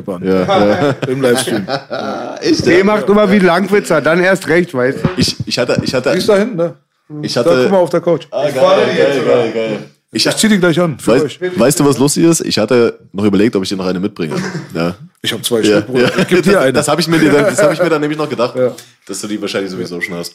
an. 0.09 0.23
Ja, 0.23 0.95
Im 1.09 1.23
Livestream. 1.23 1.67
Echt, 2.41 2.67
Der 2.67 2.79
ja. 2.79 2.85
macht 2.85 3.09
immer 3.09 3.31
wie 3.31 3.39
Langwitzer, 3.39 4.01
dann 4.03 4.21
erst 4.21 4.47
recht, 4.49 4.75
weißt 4.75 4.99
du? 5.03 5.09
Ich, 5.17 5.37
ich 5.47 5.59
hatte, 5.59 5.81
ich 5.83 5.95
hatte, 5.95 6.13
Die 6.13 6.19
ist 6.19 6.29
da 6.29 6.37
hinten, 6.37 6.57
ne? 6.57 6.75
ich 7.23 7.33
Da, 7.33 7.41
hatte, 7.41 7.61
guck 7.63 7.71
mal 7.73 7.79
auf 7.79 7.91
der 7.91 8.01
Couch. 8.03 8.27
Ah, 8.31 8.43
geil, 8.45 8.53
geil, 8.97 9.23
geil, 9.27 9.53
geil. 9.55 9.79
Ich, 10.15 10.27
Ich 10.27 10.37
zieh 10.37 10.49
die 10.51 10.59
gleich 10.59 10.79
an, 10.79 10.99
euch. 11.01 11.41
weißt, 11.41 11.59
weißt 11.59 11.81
du, 11.81 11.87
was 11.87 11.97
lustig 11.97 12.25
ist? 12.25 12.43
Ich 12.43 12.59
hatte 12.59 12.99
noch 13.13 13.25
überlegt, 13.25 13.57
ob 13.57 13.63
ich 13.63 13.71
dir 13.71 13.77
noch 13.77 13.87
eine 13.87 13.99
mitbringe. 14.01 14.35
Ja. 14.75 14.95
Ich 15.23 15.33
habe 15.33 15.41
zwei 15.43 15.61
Ja, 15.61 15.79
Stück, 15.79 15.87
Bruder. 15.87 16.03
ja. 16.03 16.09
Ich 16.19 16.27
geb 16.29 16.43
dir 16.43 16.53
Das, 16.53 16.63
eine. 16.63 16.73
das 16.75 16.89
habe 16.89 17.01
ich, 17.01 17.09
mir 17.09 17.19
dann- 17.19 17.45
das 17.47 17.63
hab 17.63 17.73
ich 17.73 17.83
mir 17.83 17.89
dann 17.89 18.03
nämlich 18.03 18.19
noch 18.19 18.29
gedacht, 18.29 18.55
Ja. 18.55 18.73
dass 19.07 19.21
du 19.23 19.27
die 19.29 19.41
wahrscheinlich 19.41 19.71
sowieso 19.71 19.99
schon 20.03 20.17
hast. 20.17 20.35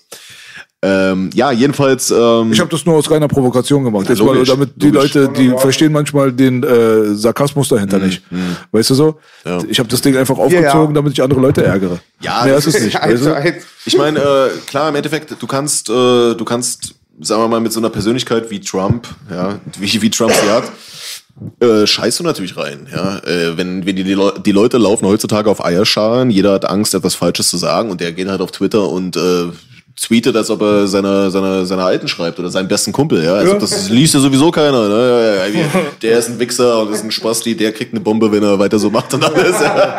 Ähm, 0.84 1.32
ja, 1.34 1.52
jedenfalls. 1.52 2.12
Ähm, 2.12 2.52
Ich 2.52 2.60
habe 2.60 2.70
das 2.70 2.86
nur 2.86 2.96
aus 2.96 3.10
reiner 3.10 3.28
Provokation 3.28 3.84
gemacht. 3.84 4.08
Jetzt 4.10 4.20
mal, 4.22 4.34
logisch, 4.34 4.50
damit 4.50 4.72
die 4.76 4.92
logisch. 4.92 5.16
Leute, 5.16 5.34
die 5.34 5.50
verstehen 5.58 5.92
manchmal 5.92 6.32
den 6.32 6.62
äh, 6.64 7.16
Sarkasmus 7.16 7.70
dahinter 7.70 7.98
nicht. 7.98 8.22
Weißt 8.72 8.92
du 8.92 8.94
so? 8.94 9.20
Ja. 9.44 9.58
Ich 9.68 9.80
habe 9.80 9.90
das 9.90 10.02
Ding 10.02 10.16
einfach 10.16 10.38
aufgezogen, 10.38 10.94
damit 10.94 11.14
ich 11.14 11.24
andere 11.24 11.40
Leute 11.40 11.64
ärgere. 11.64 12.00
Ja, 12.22 12.44
Mehr 12.46 12.54
das 12.56 12.68
ist 12.68 12.76
es 12.78 12.84
nicht. 12.86 13.02
Weißt 13.02 13.26
du? 13.26 13.36
eins. 13.36 13.64
Ich 13.86 13.98
meine, 13.98 14.20
äh, 14.20 14.50
klar, 14.68 14.90
im 14.90 14.96
Endeffekt, 14.96 15.36
du 15.42 15.48
kannst, 15.48 15.90
äh, 15.90 15.94
du 16.36 16.46
kannst, 16.46 16.94
sagen 17.22 17.42
wir 17.42 17.48
mal, 17.48 17.60
mit 17.60 17.74
so 17.74 17.80
einer 17.80 17.90
Persönlichkeit 17.90 18.52
wie 18.52 18.60
Trump, 18.60 19.08
ja, 19.32 19.60
wie, 19.80 20.00
wie 20.02 20.10
Trump 20.12 20.32
sie 20.34 20.50
hat, 20.52 20.66
äh, 21.60 21.88
scheißt 21.88 22.20
du 22.20 22.24
natürlich 22.24 22.56
rein, 22.56 22.88
ja. 22.96 23.18
Äh, 23.20 23.58
wenn 23.58 23.84
wenn 23.86 23.96
die, 23.96 24.04
die, 24.04 24.14
Leu- 24.14 24.38
die 24.46 24.52
Leute 24.52 24.78
laufen 24.78 25.08
heutzutage 25.08 25.50
auf 25.50 25.64
Eierschalen, 25.64 26.30
jeder 26.30 26.54
hat 26.54 26.70
Angst, 26.70 26.94
etwas 26.94 27.16
Falsches 27.16 27.50
zu 27.50 27.58
sagen 27.58 27.90
und 27.90 28.00
der 28.02 28.12
geht 28.12 28.28
halt 28.28 28.42
auf 28.42 28.52
Twitter 28.52 28.90
und 28.90 29.16
äh, 29.18 29.46
tweetet, 30.00 30.36
als 30.36 30.50
ob 30.50 30.62
er 30.62 30.88
seiner 30.88 31.32
seiner 31.32 31.66
seiner 31.66 31.86
Alten 31.86 32.08
schreibt 32.08 32.40
oder 32.40 32.50
seinen 32.50 32.68
besten 32.68 32.92
Kumpel, 32.92 33.24
ja. 33.24 33.34
Also 33.34 33.54
das 33.56 33.90
liest 33.90 34.14
ja 34.14 34.20
sowieso 34.20 34.52
keiner, 34.52 34.88
ne? 34.88 35.42
Der 36.02 36.20
ist 36.20 36.30
ein 36.30 36.40
Wichser 36.40 36.82
und 36.82 36.94
ist 36.94 37.04
ein 37.04 37.12
Spasti, 37.12 37.58
der 37.58 37.72
kriegt 37.72 37.94
eine 37.94 38.00
Bombe, 38.00 38.32
wenn 38.32 38.44
er 38.44 38.60
weiter 38.60 38.78
so 38.78 38.92
macht 38.92 39.14
und 39.16 39.24
alles. 39.24 39.60
Ja. 39.60 39.98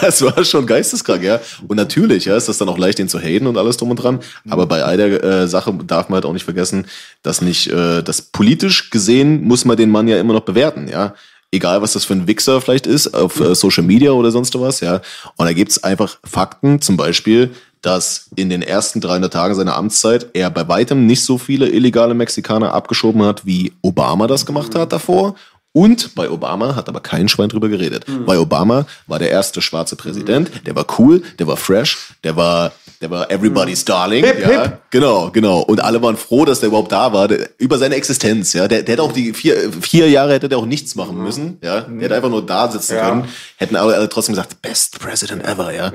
Das 0.00 0.20
war 0.22 0.44
schon 0.44 0.66
geisteskrank, 0.66 1.22
ja. 1.22 1.40
Und 1.66 1.76
natürlich, 1.76 2.26
ja, 2.26 2.36
ist 2.36 2.48
das 2.48 2.58
dann 2.58 2.68
auch 2.68 2.78
leicht, 2.78 2.98
den 2.98 3.08
zu 3.08 3.18
haten 3.18 3.46
und 3.46 3.56
alles 3.56 3.78
drum 3.78 3.90
und 3.90 3.96
dran. 3.96 4.20
Aber 4.50 4.66
bei 4.66 4.84
all 4.84 4.96
der 4.98 5.24
äh, 5.24 5.48
Sache 5.48 5.72
darf 5.86 6.08
man 6.10 6.16
halt 6.16 6.26
auch 6.26 6.32
nicht 6.34 6.44
vergessen, 6.44 6.86
dass 7.22 7.40
nicht, 7.40 7.68
äh, 7.68 8.02
dass 8.02 8.20
politisch 8.20 8.90
gesehen 8.90 9.42
muss 9.42 9.64
man 9.64 9.76
den 9.78 9.90
Mann 9.90 10.06
ja 10.06 10.18
immer 10.18 10.34
noch 10.34 10.40
bewerten, 10.40 10.88
ja. 10.88 11.14
Egal, 11.50 11.82
was 11.82 11.92
das 11.92 12.04
für 12.04 12.14
ein 12.14 12.26
Wichser 12.26 12.60
vielleicht 12.60 12.86
ist, 12.86 13.14
auf 13.14 13.38
äh, 13.38 13.54
Social 13.54 13.84
Media 13.84 14.10
oder 14.10 14.30
sonst 14.30 14.58
was, 14.58 14.80
ja. 14.80 15.00
Und 15.36 15.46
da 15.46 15.52
gibt's 15.52 15.82
einfach 15.82 16.18
Fakten, 16.24 16.80
zum 16.80 16.96
Beispiel, 16.96 17.50
dass 17.84 18.30
in 18.36 18.48
den 18.48 18.62
ersten 18.62 19.00
300 19.00 19.32
Tagen 19.32 19.54
seiner 19.54 19.76
Amtszeit 19.76 20.28
er 20.32 20.50
bei 20.50 20.66
weitem 20.68 21.06
nicht 21.06 21.22
so 21.22 21.38
viele 21.38 21.68
illegale 21.68 22.14
Mexikaner 22.14 22.72
abgeschoben 22.72 23.22
hat, 23.22 23.44
wie 23.44 23.72
Obama 23.82 24.26
das 24.26 24.46
gemacht 24.46 24.74
hat 24.74 24.92
davor. 24.92 25.34
Und 25.76 26.14
bei 26.14 26.30
Obama 26.30 26.76
hat 26.76 26.88
aber 26.88 27.00
kein 27.00 27.28
Schwein 27.28 27.48
drüber 27.48 27.68
geredet. 27.68 28.06
Bei 28.26 28.38
Obama 28.38 28.86
war 29.08 29.18
der 29.18 29.30
erste 29.30 29.60
schwarze 29.60 29.96
Präsident, 29.96 30.66
der 30.66 30.76
war 30.76 30.86
cool, 30.98 31.22
der 31.40 31.48
war 31.48 31.56
fresh, 31.56 32.14
der 32.22 32.36
war, 32.36 32.70
der 33.04 33.10
war 33.10 33.30
everybody's 33.30 33.84
darling. 33.84 34.24
Hip, 34.24 34.40
ja, 34.40 34.62
hip. 34.62 34.72
Genau, 34.88 35.28
genau. 35.30 35.58
Und 35.60 35.78
alle 35.84 36.00
waren 36.00 36.16
froh, 36.16 36.46
dass 36.46 36.60
der 36.60 36.68
überhaupt 36.70 36.90
da 36.90 37.12
war, 37.12 37.28
der, 37.28 37.50
über 37.58 37.76
seine 37.76 37.96
Existenz. 37.96 38.54
Ja, 38.54 38.66
der, 38.66 38.82
der 38.82 38.94
hätte 38.94 39.02
auch 39.02 39.12
die 39.12 39.34
vier, 39.34 39.56
vier 39.82 40.08
Jahre 40.08 40.32
hätte 40.32 40.48
der 40.48 40.56
auch 40.56 40.64
nichts 40.64 40.94
machen 40.94 41.22
müssen. 41.22 41.58
Ja, 41.62 41.82
der 41.82 42.00
hätte 42.00 42.14
einfach 42.16 42.30
nur 42.30 42.46
da 42.46 42.70
sitzen 42.70 42.96
Ja. 42.96 43.10
können. 43.10 43.24
Hätten 43.58 43.76
alle, 43.76 43.94
alle 43.94 44.08
trotzdem 44.08 44.34
gesagt, 44.34 44.62
best 44.62 44.98
President 44.98 45.44
ever. 45.44 45.70
Ja. 45.74 45.92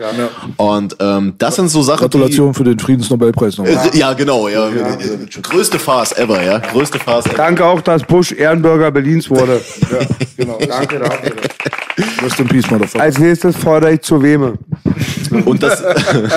Und 0.58 0.98
ähm, 1.00 1.34
das 1.40 1.56
sind 1.56 1.70
so 1.70 1.82
Sachen. 1.82 2.02
Gratulation 2.02 2.54
für 2.54 2.64
den 2.64 2.78
Friedensnobelpreis 2.78 3.56
Die, 3.56 3.62
nochmal. 3.64 3.90
äh, 3.92 3.98
ja, 3.98 4.14
genau. 4.14 4.48
Ja, 4.48 4.70
größte 5.42 5.80
Farce 5.80 6.12
ever. 6.12 6.44
Ja, 6.44 6.60
größte 6.60 7.00
Farce 7.00 7.26
ever. 7.26 7.38
Danke 7.38 7.66
auch, 7.66 7.82
dass 7.82 8.04
Bush 8.04 8.34
Ehrenbürger 8.34 8.92
Berlins 8.92 9.28
wurde. 9.32 9.62
genau. 10.38 10.60
Danke 10.68 11.00
dafür. 11.00 11.32
Rest 12.24 12.40
in 12.40 12.48
peace, 12.48 12.70
Motherfucker. 12.70 13.04
Als 13.04 13.18
nächstes 13.18 13.56
fordere 13.58 13.94
ich 13.94 14.02
zu 14.02 14.22
Weme. 14.22 14.58
Und 15.46 15.62
das, 15.62 15.84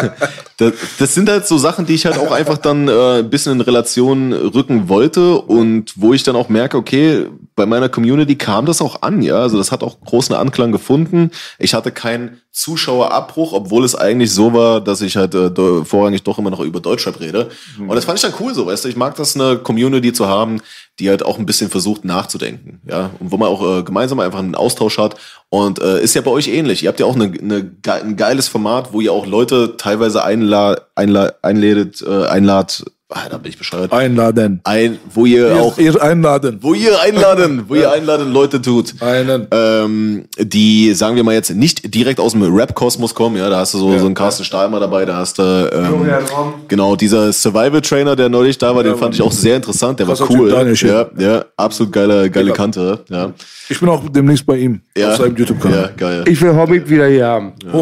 das, 0.62 0.72
das 0.98 1.14
sind 1.14 1.28
halt 1.28 1.46
so 1.46 1.58
Sachen, 1.58 1.86
die 1.86 1.94
ich 1.94 2.06
halt 2.06 2.18
auch 2.18 2.30
einfach 2.30 2.58
dann 2.58 2.88
äh, 2.88 3.18
ein 3.18 3.30
bisschen 3.30 3.52
in 3.52 3.60
Relation 3.60 4.32
rücken 4.32 4.88
wollte 4.88 5.38
und 5.40 5.92
wo 5.96 6.12
ich 6.12 6.22
dann 6.22 6.36
auch 6.36 6.48
merke, 6.48 6.76
okay, 6.76 7.26
bei 7.54 7.66
meiner 7.66 7.88
Community 7.88 8.36
kam 8.36 8.66
das 8.66 8.80
auch 8.80 9.02
an, 9.02 9.22
ja. 9.22 9.36
Also 9.36 9.58
das 9.58 9.72
hat 9.72 9.82
auch 9.82 10.00
großen 10.00 10.34
Anklang 10.34 10.72
gefunden. 10.72 11.30
Ich 11.58 11.74
hatte 11.74 11.90
keinen 11.90 12.40
Zuschauerabbruch, 12.50 13.52
obwohl 13.52 13.84
es 13.84 13.94
eigentlich 13.94 14.32
so 14.32 14.52
war, 14.52 14.80
dass 14.80 15.00
ich 15.00 15.16
halt 15.16 15.34
äh, 15.34 15.84
vorrangig 15.84 16.22
doch 16.22 16.38
immer 16.38 16.50
noch 16.50 16.60
über 16.60 16.80
Deutschrap 16.80 17.20
rede. 17.20 17.50
Und 17.78 17.94
das 17.94 18.04
fand 18.04 18.18
ich 18.18 18.22
dann 18.22 18.34
cool 18.40 18.54
so, 18.54 18.66
weißt 18.66 18.84
du. 18.84 18.88
Ich 18.88 18.96
mag 18.96 19.16
das, 19.16 19.34
eine 19.34 19.58
Community 19.58 20.12
zu 20.12 20.28
haben, 20.28 20.60
die 20.98 21.08
halt 21.08 21.24
auch 21.24 21.38
ein 21.38 21.46
bisschen 21.46 21.70
versucht 21.70 22.04
nachzudenken, 22.04 22.80
ja. 22.86 23.10
Und 23.18 23.32
wo 23.32 23.36
man 23.36 23.48
auch 23.48 23.78
äh, 23.78 23.82
gemeinsam 23.82 24.20
einfach 24.20 24.38
einen 24.38 24.54
Austausch 24.54 24.98
hat. 24.98 25.16
Und 25.48 25.80
äh, 25.80 26.02
ist 26.02 26.14
ja 26.14 26.20
bei 26.20 26.30
euch 26.30 26.48
ähnlich. 26.48 26.82
Ihr 26.82 26.88
habt 26.88 27.00
ja 27.00 27.06
auch 27.06 27.14
eine, 27.14 27.24
eine, 27.24 27.72
ein 27.86 28.16
geiles 28.16 28.48
Format, 28.48 28.92
wo 28.92 29.00
ihr 29.00 29.12
auch 29.12 29.26
Leute 29.26 29.76
teilweise 29.76 30.22
einla 30.22 30.80
einla 30.94 31.32
einladet, 31.42 32.02
äh, 32.02 32.26
einlad, 32.26 32.84
ah, 33.14 33.28
da 33.30 33.38
bin 33.38 33.50
ich 33.50 33.58
bescheuert. 33.58 33.92
Einladen. 33.92 34.60
Ein, 34.64 34.98
wo 35.12 35.24
ihr 35.26 35.54
auch, 35.60 35.78
Ihr 35.78 36.00
einladen. 36.02 36.58
wo 36.60 36.74
ihr 36.74 37.00
einladen, 37.00 37.64
wo 37.68 37.74
ihr 37.74 37.90
einladen 37.90 38.32
Leute 38.32 38.60
tut. 38.60 38.94
Einen. 39.00 39.46
Ähm, 39.50 40.24
die, 40.38 40.92
sagen 40.94 41.16
wir 41.16 41.24
mal 41.24 41.34
jetzt, 41.34 41.54
nicht 41.54 41.94
direkt 41.94 42.20
aus 42.20 42.32
dem 42.32 42.42
Rap-Kosmos 42.42 43.14
kommen, 43.14 43.36
ja, 43.36 43.48
da 43.50 43.58
hast 43.58 43.74
du 43.74 43.78
so, 43.78 43.98
so 43.98 44.06
einen 44.06 44.14
Carsten 44.14 44.44
Stahlmer 44.44 44.80
dabei, 44.80 45.04
da 45.04 45.16
hast 45.16 45.38
du, 45.38 45.42
ähm, 45.72 46.08
Romm. 46.34 46.54
genau, 46.68 46.96
dieser 46.96 47.32
Survival-Trainer, 47.32 48.16
der 48.16 48.28
neulich 48.28 48.58
da 48.58 48.74
war, 48.74 48.82
den 48.82 48.96
fand 48.96 49.14
ich 49.14 49.22
auch 49.22 49.32
sehr 49.32 49.56
interessant, 49.56 49.98
der 50.00 50.08
war 50.08 50.16
cool. 50.30 50.76
Schiff. 50.76 50.90
ja, 50.90 51.06
ja, 51.18 51.44
absolut 51.56 51.92
geile, 51.92 52.30
geile 52.30 52.52
Kante, 52.52 53.00
ja. 53.08 53.32
Ich 53.68 53.80
bin 53.80 53.88
auch 53.88 54.02
demnächst 54.10 54.44
bei 54.44 54.56
ihm. 54.58 54.80
ja. 54.96 55.10
Auf 55.10 55.16
seinem 55.16 55.32
Ja, 55.32 55.38
YouTube-Kanal. 55.38 55.92
geil. 55.96 56.24
Ich 56.26 56.40
will 56.42 56.54
Hobbit 56.54 56.88
wieder 56.90 57.06
hier 57.08 57.26
haben. 57.26 57.52
Ja. 57.64 57.80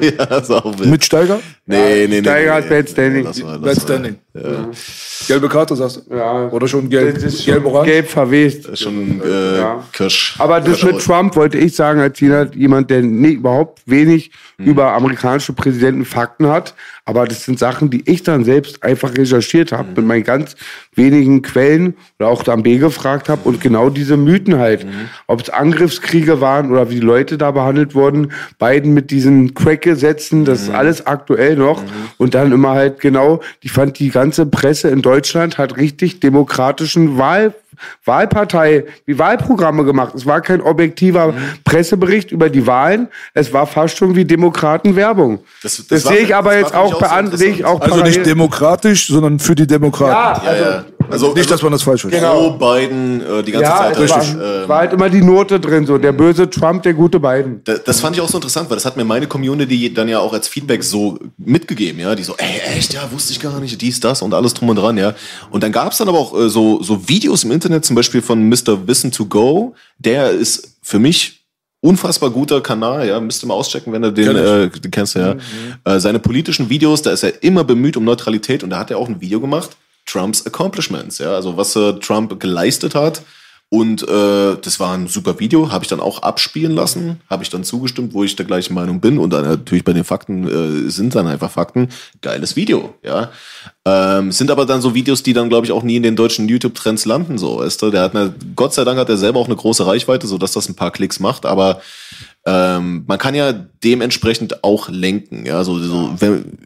ja, 0.00 0.26
das 0.26 0.42
ist 0.44 0.50
auch 0.50 0.78
wild. 0.78 0.88
Mit 0.90 1.04
Steiger? 1.04 1.40
Nee, 1.66 2.06
nee, 2.06 2.06
nee. 2.06 2.20
Steiger 2.20 2.50
nee, 2.50 2.56
hat 2.56 2.64
nee. 2.64 2.76
Bad 2.76 2.88
Standing. 2.90 3.28
Lass 3.62 3.82
mal, 4.12 4.20
Standing. 4.38 4.72
Gelbe 5.26 5.48
Karte, 5.48 5.76
sagst 5.76 6.02
du? 6.08 6.14
Ja. 6.14 6.48
Oder 6.48 6.68
schon 6.68 6.88
gelb, 6.88 7.14
Das 7.14 7.24
ist 7.24 7.44
gelb 7.44 7.64
schon 7.64 7.84
gelb 7.84 8.08
verwest. 8.08 8.78
Schon 8.78 9.20
äh, 9.22 9.58
Ja. 9.58 9.84
Kirsch. 9.92 10.36
Aber 10.38 10.60
das 10.60 10.82
mit 10.82 11.00
Trump 11.00 11.36
wollte 11.36 11.58
ich 11.58 11.74
sagen, 11.74 12.00
als 12.00 12.18
jemand, 12.20 12.54
jemand 12.54 12.90
der 12.90 13.02
nie, 13.02 13.32
überhaupt 13.32 13.82
wenig 13.86 14.30
über 14.58 14.92
amerikanische 14.92 15.52
Präsidenten 15.52 16.04
Fakten 16.04 16.48
hat. 16.48 16.74
Aber 17.04 17.26
das 17.26 17.44
sind 17.44 17.58
Sachen, 17.58 17.88
die 17.90 18.02
ich 18.10 18.22
dann 18.22 18.44
selbst 18.44 18.82
einfach 18.82 19.16
recherchiert 19.16 19.72
habe, 19.72 19.88
mit 19.96 20.04
meinen 20.04 20.24
ganz 20.24 20.56
wenigen 20.94 21.40
Quellen 21.42 21.94
oder 22.18 22.28
auch 22.28 22.42
dann 22.42 22.62
B 22.64 22.76
gefragt 22.76 23.28
habe 23.30 23.48
und 23.48 23.60
genau 23.62 23.88
diese 23.88 24.16
Mythen 24.16 24.58
halt. 24.58 24.86
Ob 25.26 25.40
es 25.40 25.48
Angriffskriege 25.48 26.40
waren 26.40 26.70
oder 26.70 26.90
wie 26.90 26.96
die 26.96 27.00
Leute 27.00 27.38
da 27.38 27.52
behandelt 27.52 27.94
wurden. 27.94 28.32
Biden 28.58 28.92
mit 28.94 29.10
diesen 29.10 29.54
Crack-Gesetzen, 29.54 30.44
das 30.44 30.62
ist 30.62 30.70
alles 30.70 31.06
aktuell 31.06 31.56
noch. 31.56 31.82
Und 32.18 32.34
dann 32.34 32.52
immer 32.52 32.70
halt 32.70 33.00
genau, 33.00 33.40
ich 33.62 33.72
fand 33.72 33.98
die 33.98 34.10
ganze 34.28 34.44
Presse 34.46 34.88
in 34.88 35.00
Deutschland 35.00 35.56
hat 35.56 35.76
richtig 35.78 36.20
demokratischen 36.20 37.16
Wahl 37.16 37.54
Wahlpartei, 38.04 38.84
die 39.06 39.18
Wahlprogramme 39.20 39.84
gemacht. 39.84 40.12
Es 40.16 40.26
war 40.26 40.40
kein 40.40 40.60
objektiver 40.60 41.32
Pressebericht 41.64 42.32
über 42.32 42.50
die 42.50 42.66
Wahlen. 42.66 43.06
Es 43.34 43.52
war 43.52 43.68
fast 43.68 43.96
schon 43.98 44.16
wie 44.16 44.24
Demokratenwerbung. 44.24 45.38
Das- 45.62 45.76
das 45.76 45.86
Das, 45.86 46.04
war- 46.04 46.12
sehe 46.12 46.22
ich 46.22 46.34
aber 46.34 46.56
jetzt 46.58 46.74
auch 46.74 46.92
auch 46.94 47.00
bei 47.00 47.06
so 47.08 47.14
anderen, 47.14 47.64
auch 47.64 47.80
Also 47.80 48.02
nicht 48.02 48.26
demokratisch, 48.26 49.06
sondern 49.06 49.38
für 49.38 49.54
die 49.54 49.66
Demokraten. 49.66 50.44
ja, 50.44 50.52
Ja, 50.54 50.60
ja. 50.70 50.84
Also, 51.10 51.32
Nicht, 51.34 51.50
dass 51.50 51.62
man 51.62 51.72
das 51.72 51.82
falsch 51.82 52.02
versteht. 52.02 52.20
Genau. 52.20 52.50
Pro 52.52 52.74
Biden 52.74 53.20
äh, 53.20 53.42
die 53.42 53.52
ganze 53.52 53.64
ja, 53.70 53.76
Zeit. 53.78 53.98
es 53.98 54.10
war, 54.10 54.18
richtig. 54.20 54.36
es 54.40 54.68
war 54.68 54.78
halt 54.78 54.92
immer 54.92 55.08
die 55.10 55.22
Note 55.22 55.58
drin, 55.60 55.86
so 55.86 55.98
der 55.98 56.12
böse 56.12 56.48
Trump, 56.50 56.82
der 56.82 56.94
gute 56.94 57.18
Biden. 57.20 57.60
Da- 57.64 57.78
Das 57.78 58.00
fand 58.00 58.16
ich 58.16 58.22
auch 58.22 58.28
so 58.28 58.38
interessant, 58.38 58.68
weil 58.70 58.76
das 58.76 58.84
hat 58.84 58.96
mir 58.96 59.04
meine 59.04 59.26
Community 59.26 59.92
dann 59.92 60.08
ja 60.08 60.18
auch 60.18 60.32
als 60.32 60.48
Feedback 60.48 60.82
so 60.84 61.18
mitgegeben, 61.38 62.00
ja, 62.00 62.14
die 62.14 62.22
so, 62.22 62.34
ey, 62.36 62.76
echt, 62.76 62.94
ja, 62.94 63.08
wusste 63.12 63.32
ich 63.32 63.40
gar 63.40 63.58
nicht, 63.60 63.80
dies, 63.80 64.00
das 64.00 64.22
und 64.22 64.34
alles 64.34 64.54
drum 64.54 64.68
und 64.68 64.76
dran, 64.76 64.96
ja. 64.96 65.14
Und 65.50 65.62
dann 65.62 65.72
gab 65.72 65.92
es 65.92 65.98
dann 65.98 66.08
aber 66.08 66.18
auch 66.18 66.38
äh, 66.38 66.48
so, 66.48 66.82
so 66.82 67.08
Videos 67.08 67.44
im 67.44 67.52
Internet, 67.52 67.84
zum 67.84 67.96
Beispiel 67.96 68.22
von 68.22 68.48
Mr. 68.48 68.86
Wissen 68.86 69.10
to 69.12 69.24
Go, 69.26 69.74
der 69.98 70.30
ist 70.30 70.76
für 70.82 70.98
mich 70.98 71.36
unfassbar 71.80 72.30
guter 72.30 72.60
Kanal, 72.60 73.06
ja, 73.06 73.20
müsst 73.20 73.44
ihr 73.44 73.46
mal 73.46 73.54
auschecken, 73.54 73.92
wenn 73.92 74.02
du 74.02 74.12
den, 74.12 74.34
äh, 74.36 74.68
den 74.68 74.90
kennst, 74.90 75.14
ja. 75.14 75.36
Äh, 75.84 76.00
seine 76.00 76.18
politischen 76.18 76.68
Videos, 76.68 77.02
da 77.02 77.12
ist 77.12 77.22
er 77.22 77.40
immer 77.44 77.62
bemüht 77.62 77.96
um 77.96 78.04
Neutralität 78.04 78.64
und 78.64 78.70
da 78.70 78.78
hat 78.80 78.90
er 78.90 78.98
auch 78.98 79.08
ein 79.08 79.20
Video 79.20 79.40
gemacht, 79.40 79.76
Trumps 80.08 80.46
Accomplishments, 80.46 81.18
ja, 81.18 81.34
also 81.34 81.56
was 81.56 81.76
äh, 81.76 81.94
Trump 81.94 82.40
geleistet 82.40 82.94
hat. 82.94 83.22
Und 83.70 84.02
äh, 84.02 84.56
das 84.62 84.80
war 84.80 84.94
ein 84.94 85.08
super 85.08 85.38
Video, 85.40 85.70
habe 85.70 85.84
ich 85.84 85.90
dann 85.90 86.00
auch 86.00 86.22
abspielen 86.22 86.72
lassen, 86.72 87.20
habe 87.28 87.42
ich 87.42 87.50
dann 87.50 87.64
zugestimmt, 87.64 88.14
wo 88.14 88.24
ich 88.24 88.34
der 88.34 88.46
gleichen 88.46 88.72
Meinung 88.72 89.00
bin. 89.00 89.18
Und 89.18 89.30
dann 89.30 89.44
natürlich 89.44 89.84
bei 89.84 89.92
den 89.92 90.04
Fakten 90.04 90.86
äh, 90.86 90.88
sind 90.88 91.14
dann 91.14 91.26
einfach 91.26 91.50
Fakten. 91.50 91.90
Geiles 92.22 92.56
Video, 92.56 92.94
ja. 93.02 93.30
Ähm, 93.84 94.32
sind 94.32 94.50
aber 94.50 94.64
dann 94.64 94.80
so 94.80 94.94
Videos, 94.94 95.22
die 95.22 95.34
dann, 95.34 95.50
glaube 95.50 95.66
ich, 95.66 95.72
auch 95.72 95.82
nie 95.82 95.96
in 95.96 96.02
den 96.02 96.16
deutschen 96.16 96.48
YouTube-Trends 96.48 97.04
landen, 97.04 97.36
so, 97.36 97.58
weißt 97.58 97.82
du. 97.82 97.90
Der 97.90 98.00
hat 98.00 98.16
eine, 98.16 98.34
Gott 98.56 98.72
sei 98.72 98.84
Dank 98.84 98.98
hat 98.98 99.10
er 99.10 99.18
selber 99.18 99.38
auch 99.38 99.46
eine 99.46 99.56
große 99.56 99.86
Reichweite, 99.86 100.26
so 100.26 100.38
dass 100.38 100.52
das 100.52 100.70
ein 100.70 100.74
paar 100.74 100.90
Klicks 100.90 101.20
macht, 101.20 101.44
aber 101.44 101.82
ähm, 102.46 103.04
man 103.06 103.18
kann 103.18 103.34
ja 103.34 103.52
dementsprechend 103.52 104.64
auch 104.64 104.88
lenken, 104.88 105.44
ja. 105.44 105.62
So, 105.62 105.78
so 105.78 106.14
wenn, 106.18 106.58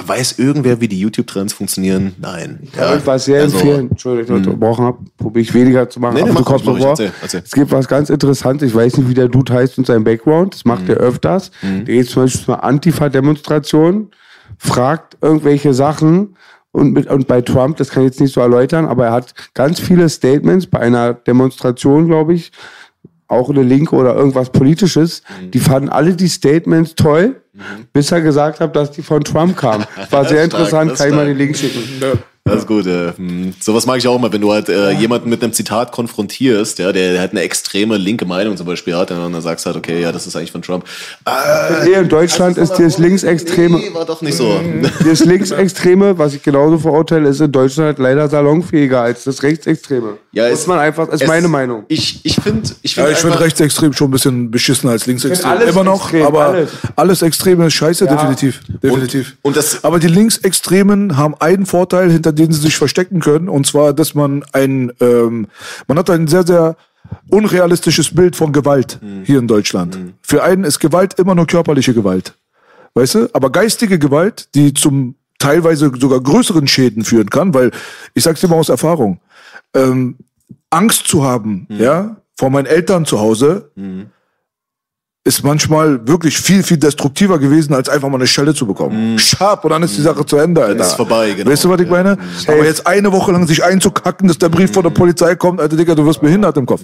weiß 0.00 0.38
irgendwer, 0.38 0.80
wie 0.80 0.88
die 0.88 1.00
YouTube-Trends 1.00 1.52
funktionieren? 1.52 2.14
Nein. 2.20 2.68
Ja, 2.76 2.96
ich 2.96 3.06
was 3.06 3.24
sehr 3.24 3.42
also- 3.42 3.58
empfehlen. 3.58 3.90
Entschuldigung, 3.90 4.40
ich 4.40 4.46
unterbrochen 4.46 4.84
habe, 4.84 4.98
probiere 5.16 5.42
ich 5.42 5.54
weniger 5.54 5.88
zu 5.90 6.00
machen. 6.00 6.14
Nee, 6.14 6.22
nee, 6.22 6.30
mach 6.32 6.48
mach 6.48 6.66
ruhig. 6.66 6.84
Erzähl, 6.84 7.12
erzähl. 7.20 7.42
Es 7.44 7.52
gibt 7.52 7.70
was 7.72 7.88
ganz 7.88 8.10
Interessantes. 8.10 8.68
Ich 8.68 8.74
weiß 8.74 8.96
nicht, 8.98 9.08
wie 9.08 9.14
der 9.14 9.28
Dude 9.28 9.52
heißt 9.52 9.78
und 9.78 9.86
sein 9.86 10.04
Background. 10.04 10.54
Das 10.54 10.64
macht 10.64 10.88
er 10.88 10.96
öfters. 10.96 11.50
Der 11.62 11.94
geht 11.94 12.08
zum 12.08 12.22
Beispiel 12.22 12.44
zu 12.44 12.52
einer 12.52 12.64
Antifa-Demonstration, 12.64 14.10
fragt 14.58 15.16
irgendwelche 15.20 15.74
Sachen 15.74 16.36
und, 16.70 16.92
mit, 16.92 17.08
und 17.08 17.26
bei 17.26 17.40
Trump, 17.40 17.76
das 17.78 17.90
kann 17.90 18.02
ich 18.04 18.10
jetzt 18.10 18.20
nicht 18.20 18.32
so 18.34 18.40
erläutern, 18.40 18.86
aber 18.86 19.06
er 19.06 19.12
hat 19.12 19.34
ganz 19.54 19.80
viele 19.80 20.08
Statements 20.08 20.66
bei 20.66 20.78
einer 20.80 21.14
Demonstration, 21.14 22.06
glaube 22.06 22.34
ich, 22.34 22.52
auch 23.26 23.50
eine 23.50 23.62
Linke 23.62 23.94
oder 23.94 24.14
irgendwas 24.14 24.50
Politisches, 24.50 25.22
die 25.52 25.58
fanden 25.58 25.90
alle 25.90 26.14
die 26.14 26.28
Statements 26.28 26.94
toll, 26.94 27.42
bis 27.92 28.12
er 28.12 28.20
gesagt 28.20 28.60
hat, 28.60 28.74
dass 28.74 28.90
die 28.90 29.02
von 29.02 29.22
Trump 29.22 29.56
kamen. 29.56 29.84
Das 29.96 30.12
war 30.12 30.24
sehr 30.24 30.44
interessant, 30.44 30.94
kann 30.94 31.08
ich 31.08 31.14
mal 31.14 31.26
den 31.26 31.36
Link 31.36 31.56
schicken. 31.56 32.02
Das 32.48 32.60
ist 32.60 32.66
gut. 32.66 32.86
Ja. 32.86 33.12
Hm. 33.16 33.52
Sowas 33.60 33.86
mag 33.86 33.98
ich 33.98 34.08
auch 34.08 34.16
immer, 34.16 34.32
wenn 34.32 34.40
du 34.40 34.52
halt 34.52 34.68
äh, 34.68 34.90
jemanden 34.92 35.28
mit 35.28 35.42
einem 35.42 35.52
Zitat 35.52 35.92
konfrontierst, 35.92 36.78
ja, 36.78 36.92
der, 36.92 37.12
der 37.12 37.20
halt 37.20 37.30
eine 37.32 37.42
extreme 37.42 37.96
linke 37.96 38.24
Meinung 38.24 38.56
zum 38.56 38.66
Beispiel 38.66 38.94
hat, 38.96 39.10
und 39.10 39.32
dann 39.32 39.42
sagst 39.42 39.64
du 39.64 39.68
halt, 39.68 39.76
okay, 39.76 40.00
ja, 40.00 40.12
das 40.12 40.26
ist 40.26 40.34
eigentlich 40.36 40.52
von 40.52 40.62
Trump. 40.62 40.84
Ah, 41.24 41.82
Hier 41.84 41.98
in 41.98 42.08
Deutschland 42.08 42.56
ist 42.58 42.72
das 42.72 42.98
Linksextreme. 42.98 43.78
nee, 43.78 43.94
war 43.94 44.04
doch 44.04 44.22
nicht 44.22 44.36
so. 44.36 44.60
Das 45.08 45.24
Linksextreme, 45.24 46.18
was 46.18 46.34
ich 46.34 46.42
genauso 46.42 46.78
verurteile, 46.78 47.28
ist 47.28 47.40
in 47.40 47.50
Deutschland 47.52 47.98
leider 47.98 48.28
salonfähiger 48.28 49.00
als 49.02 49.24
das 49.24 49.42
Rechtsextreme. 49.42 50.18
Ja, 50.32 50.46
es- 50.48 50.66
man 50.66 50.78
einfach, 50.78 51.08
ist 51.08 51.22
es- 51.22 51.28
meine 51.28 51.48
Meinung. 51.48 51.84
Ich, 51.88 52.20
ich 52.24 52.36
finde, 52.36 52.68
ich 52.82 52.96
Ja, 52.96 53.04
finde 53.04 53.12
ich 53.12 53.18
finde 53.18 53.40
rechtsextrem 53.40 53.92
schon 53.92 54.08
ein 54.08 54.10
bisschen 54.12 54.50
beschissener 54.50 54.92
als 54.92 55.06
linksextrem. 55.06 55.50
alles 55.50 55.70
Immer 55.70 55.84
noch, 55.84 56.02
extrem, 56.02 56.26
aber 56.26 56.44
alles. 56.46 56.70
alles. 56.96 57.22
Extreme 57.22 57.66
ist 57.66 57.74
scheiße, 57.74 58.06
definitiv. 58.06 58.60
definitiv. 58.82 59.36
und 59.42 59.56
das- 59.56 59.84
aber 59.84 59.98
die 59.98 60.08
Linksextremen 60.08 61.16
haben 61.16 61.34
einen 61.40 61.66
Vorteil, 61.66 62.10
hinter 62.10 62.32
dem 62.38 62.52
sie 62.52 62.60
sich 62.60 62.76
verstecken 62.76 63.20
können, 63.20 63.48
und 63.48 63.66
zwar, 63.66 63.92
dass 63.92 64.14
man 64.14 64.44
ein, 64.52 64.92
ähm, 65.00 65.48
man 65.86 65.98
hat 65.98 66.08
ein 66.10 66.26
sehr, 66.28 66.46
sehr 66.46 66.76
unrealistisches 67.30 68.14
Bild 68.14 68.36
von 68.36 68.52
Gewalt 68.52 68.98
Mhm. 69.02 69.22
hier 69.24 69.38
in 69.38 69.48
Deutschland. 69.48 69.98
Für 70.22 70.42
einen 70.42 70.64
ist 70.64 70.78
Gewalt 70.78 71.14
immer 71.18 71.34
nur 71.34 71.46
körperliche 71.46 71.94
Gewalt. 71.94 72.34
Weißt 72.94 73.14
du? 73.14 73.28
Aber 73.32 73.50
geistige 73.50 73.98
Gewalt, 73.98 74.48
die 74.54 74.74
zum 74.74 75.14
teilweise 75.38 75.90
sogar 75.98 76.20
größeren 76.20 76.66
Schäden 76.66 77.04
führen 77.04 77.30
kann, 77.30 77.54
weil, 77.54 77.70
ich 78.14 78.24
sag's 78.24 78.40
dir 78.40 78.48
mal 78.48 78.56
aus 78.56 78.68
Erfahrung, 78.68 79.20
ähm, 79.74 80.16
Angst 80.70 81.06
zu 81.06 81.24
haben, 81.24 81.66
ja, 81.70 82.16
vor 82.36 82.50
meinen 82.50 82.66
Eltern 82.66 83.04
zu 83.04 83.20
Hause, 83.20 83.70
ist 85.28 85.44
manchmal 85.44 86.06
wirklich 86.08 86.38
viel, 86.38 86.62
viel 86.62 86.78
destruktiver 86.78 87.38
gewesen, 87.38 87.74
als 87.74 87.90
einfach 87.90 88.08
mal 88.08 88.14
eine 88.16 88.26
Schelle 88.26 88.54
zu 88.54 88.66
bekommen. 88.66 89.18
Scharf, 89.18 89.62
und 89.62 89.70
dann 89.70 89.82
ist 89.82 89.96
die 89.98 90.00
Sache 90.00 90.24
zu 90.24 90.38
Ende, 90.38 90.64
Alter. 90.64 90.80
ist 90.84 90.94
vorbei, 90.94 91.32
genau. 91.36 91.50
Weißt 91.50 91.64
du, 91.64 91.68
was 91.68 91.78
ich 91.80 91.86
Ja. 91.86 91.92
meine? 91.92 92.16
Aber 92.46 92.64
jetzt 92.64 92.86
eine 92.86 93.12
Woche 93.12 93.30
lang 93.32 93.46
sich 93.46 93.62
einzukacken, 93.62 94.26
dass 94.26 94.38
der 94.38 94.48
Brief 94.48 94.72
von 94.72 94.82
der 94.82 94.90
Polizei 94.90 95.34
kommt, 95.34 95.60
Alter, 95.60 95.76
Digga, 95.76 95.94
du 95.94 96.06
wirst 96.06 96.22
behindert 96.22 96.56
im 96.56 96.64
Kopf. 96.64 96.80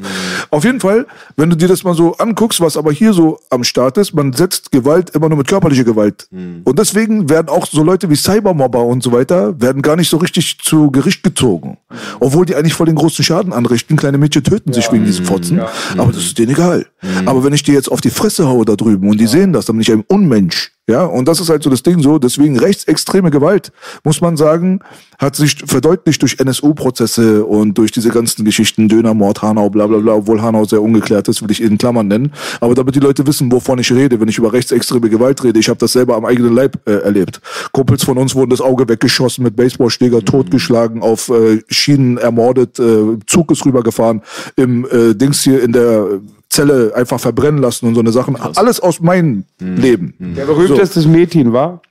Auf 0.51 0.63
jeden 0.63 0.79
Fall, 0.79 1.07
wenn 1.37 1.49
du 1.49 1.57
dir 1.57 1.69
das 1.69 1.85
mal 1.85 1.95
so 1.95 2.15
anguckst, 2.19 2.61
was 2.61 2.77
aber 2.77 2.93
hier 2.93 3.15
so 3.15 3.39
am 3.49 3.65
Start 3.65 3.97
ist, 3.97 4.13
man 4.15 4.33
setzt 4.35 4.71
Gewalt 4.71 5.09
immer 5.11 5.31
nur 5.31 5.39
mit 5.39 5.49
körperlicher 5.49 5.85
Gewalt. 5.85 6.29
Und 6.65 6.79
deswegen 6.79 7.31
werden 7.31 7.49
auch 7.49 7.67
so 7.67 7.83
Leute 7.83 8.11
wie 8.11 8.17
Cybermobber 8.17 8.83
und 8.85 9.03
so 9.03 9.11
weiter, 9.13 9.59
werden 9.59 9.81
gar 9.81 9.97
nicht 9.97 10.11
so 10.11 10.19
richtig 10.19 10.59
zu 10.63 10.91
Gericht 10.91 11.23
gezogen. 11.23 11.79
Obwohl 12.21 12.45
die 12.45 12.55
eigentlich 12.57 12.75
voll 12.75 12.87
den 12.87 12.97
großen 12.97 13.25
Schaden 13.25 13.55
anrichten. 13.55 13.97
Kleine 13.97 14.19
Mädchen 14.19 14.45
töten 14.45 14.73
sich 14.75 14.93
wegen 14.93 15.05
diesen 15.07 15.25
Fotzen. 15.25 15.61
Aber 15.97 16.13
das 16.13 16.25
ist 16.25 16.39
denen 16.39 16.53
egal. 16.53 16.85
Aber 17.25 17.43
wenn 17.45 17.53
ich 17.55 17.63
dir 17.63 17.73
jetzt 17.75 17.91
auf 17.91 18.01
die 18.01 18.11
Fresse 18.11 18.34
haue 18.43 18.65
da 18.65 18.77
drüben 18.77 19.09
und 19.09 19.21
die 19.21 19.27
sehen 19.27 19.53
das, 19.53 19.67
dann 19.67 19.77
bin 19.77 19.83
ich 19.83 19.93
ein 19.93 20.05
Unmensch. 20.09 20.75
Ja, 20.87 21.07
und 21.07 21.29
das 21.29 21.41
ist 21.41 21.49
halt 21.49 21.63
so 21.63 21.71
das 21.71 21.83
Ding 21.83 22.03
so. 22.03 22.19
Deswegen 22.19 22.59
rechtsextreme 22.59 23.31
Gewalt, 23.31 23.73
muss 24.05 24.21
man 24.21 24.37
sagen, 24.37 24.81
hat 25.19 25.35
sich 25.35 25.57
verdeutlicht 25.65 26.21
durch 26.21 26.39
NSU-Prozesse 26.39 27.47
und 27.47 27.79
durch 27.79 27.91
diese 27.91 28.11
ganzen 28.11 28.45
Geschichten, 28.45 28.87
Dönermord, 28.87 29.41
Hanau, 29.41 29.71
bla 29.71 29.87
bla 29.87 29.97
bla, 29.99 30.13
obwohl 30.13 30.43
Hanau 30.43 30.67
sehr 30.67 30.83
ungeklärt 30.83 31.27
ist, 31.29 31.41
will 31.41 31.51
ich 31.51 31.63
in 31.63 31.79
Klammern 31.79 32.09
nennen. 32.09 32.33
Aber 32.61 32.75
damit 32.75 32.95
die 32.97 33.01
Leute 33.01 33.27
wissen, 33.27 33.51
wovon 33.51 33.79
ich 33.79 33.91
rede, 33.93 34.21
wenn 34.21 34.29
ich 34.29 34.37
über 34.37 34.53
rechtsextreme 34.53 35.09
Gewalt 35.09 35.43
rede, 35.43 35.59
ich 35.59 35.71
habe 35.71 35.79
das 35.79 35.93
selber 35.93 36.17
am 36.17 36.27
eigenen 36.27 36.55
Leib 36.55 36.79
äh, 36.87 36.97
erlebt. 36.97 37.41
Kumpels 37.73 38.05
von 38.05 38.19
uns 38.19 38.35
wurden 38.35 38.51
das 38.51 38.61
Auge 38.61 38.87
weggeschossen, 38.87 39.43
mit 39.43 39.57
Baseballschläger 39.57 40.23
totgeschlagen, 40.23 41.01
auf 41.01 41.31
äh, 41.31 41.63
Schienen 41.69 42.19
ermordet, 42.19 42.79
äh, 42.79 43.19
Zug 43.27 43.51
ist 43.53 43.65
rübergefahren, 43.65 44.21
im 44.57 44.85
äh, 44.91 45.15
Dings 45.15 45.43
hier 45.43 45.63
in 45.63 45.73
der 45.73 46.21
Zelle 46.55 46.93
einfach 46.95 47.21
verbrennen 47.21 47.61
lassen 47.61 47.87
und 47.87 47.95
so 47.95 48.01
eine 48.01 48.13
Sachen. 48.13 48.37
Alles 48.37 48.81
aus 48.81 49.01
meinem 49.01 49.45
Leben. 49.59 50.15
Der 50.19 50.47
berühmteste 50.47 51.07
Mädchen 51.09 51.53
war. 51.53 51.83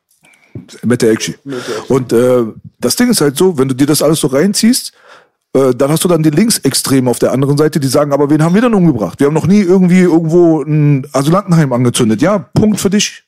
Mit 0.84 1.02
der 1.02 1.12
Action. 1.12 1.36
Und 1.88 2.14
äh, 2.14 2.44
das 2.80 2.96
Ding 2.96 3.10
ist 3.10 3.22
halt 3.22 3.38
so, 3.38 3.58
wenn 3.58 3.68
du 3.68 3.74
dir 3.74 3.88
das 3.88 4.04
alles 4.04 4.20
so 4.20 4.28
reinziehst, 4.28 4.94
äh, 5.56 5.74
dann 5.76 5.90
hast 5.90 6.04
du 6.04 6.08
dann 6.08 6.24
die 6.24 6.30
Linksextremen 6.30 7.08
auf 7.08 7.20
der 7.20 7.32
anderen 7.32 7.58
Seite, 7.58 7.80
die 7.80 7.88
sagen, 7.88 8.14
aber 8.14 8.30
wen 8.30 8.44
haben 8.44 8.54
wir 8.56 8.62
denn 8.62 8.74
umgebracht? 8.74 9.20
Wir 9.20 9.28
haben 9.28 9.34
noch 9.34 9.48
nie 9.48 9.62
irgendwie 9.62 10.02
irgendwo 10.02 10.62
ein 10.62 11.08
Asylantenheim 11.12 11.74
angezündet. 11.74 12.22
Ja, 12.22 12.40
Punkt 12.40 12.80
für 12.80 12.90
dich. 12.90 13.24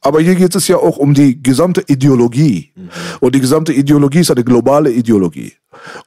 Aber 0.00 0.20
hier 0.20 0.34
geht 0.34 0.54
es 0.54 0.68
ja 0.68 0.76
auch 0.76 0.98
um 0.98 1.14
die 1.14 1.42
gesamte 1.42 1.82
Ideologie. 1.86 2.72
Und 3.20 3.34
die 3.34 3.40
gesamte 3.40 3.72
Ideologie 3.72 4.20
ist 4.20 4.30
eine 4.30 4.44
globale 4.44 4.90
Ideologie. 4.90 5.54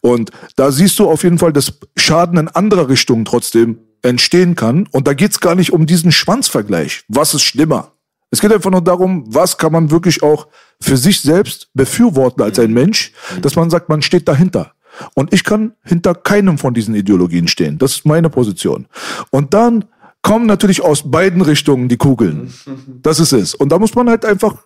Und 0.02 0.32
da 0.56 0.72
siehst 0.72 0.98
du 1.00 1.10
auf 1.10 1.24
jeden 1.24 1.38
Fall, 1.38 1.54
dass 1.54 1.74
Schaden 1.96 2.38
in 2.38 2.48
anderer 2.48 2.88
Richtung 2.88 3.26
trotzdem 3.26 3.80
entstehen 4.02 4.56
kann. 4.56 4.88
Und 4.92 5.08
da 5.08 5.14
geht's 5.14 5.40
gar 5.40 5.56
nicht 5.56 5.74
um 5.74 5.86
diesen 5.86 6.12
Schwanzvergleich. 6.12 7.04
Was 7.08 7.34
ist 7.34 7.44
schlimmer? 7.44 7.94
Es 8.32 8.40
geht 8.40 8.54
einfach 8.54 8.72
nur 8.72 8.82
darum, 8.82 9.26
was 9.28 9.58
kann 9.58 9.74
man 9.74 9.92
wirklich 9.92 10.24
auch 10.24 10.48
für 10.80 10.98
sich 10.98 11.22
selbst 11.22 11.70
befürworten 11.74 12.42
als 12.42 12.60
ein 12.60 12.72
Mensch, 12.72 13.12
dass 13.42 13.56
man 13.56 13.70
sagt, 13.70 13.90
man 13.90 14.02
steht 14.02 14.28
dahinter. 14.28 14.74
Und 15.14 15.34
ich 15.34 15.44
kann 15.44 15.74
hinter 15.84 16.16
keinem 16.16 16.58
von 16.58 16.74
diesen 16.74 16.96
Ideologien 16.96 17.48
stehen. 17.48 17.78
Das 17.78 17.92
ist 17.92 18.06
meine 18.06 18.30
Position. 18.30 18.88
Und 19.30 19.54
dann 19.54 19.86
kommen 20.22 20.46
natürlich 20.46 20.82
aus 20.82 21.10
beiden 21.10 21.42
Richtungen 21.42 21.90
die 21.90 21.98
Kugeln. 21.98 22.54
Das 23.04 23.20
ist 23.20 23.34
es. 23.34 23.56
Und 23.56 23.72
da 23.72 23.80
muss 23.80 23.96
man 23.96 24.10
halt 24.10 24.26
einfach 24.26 24.64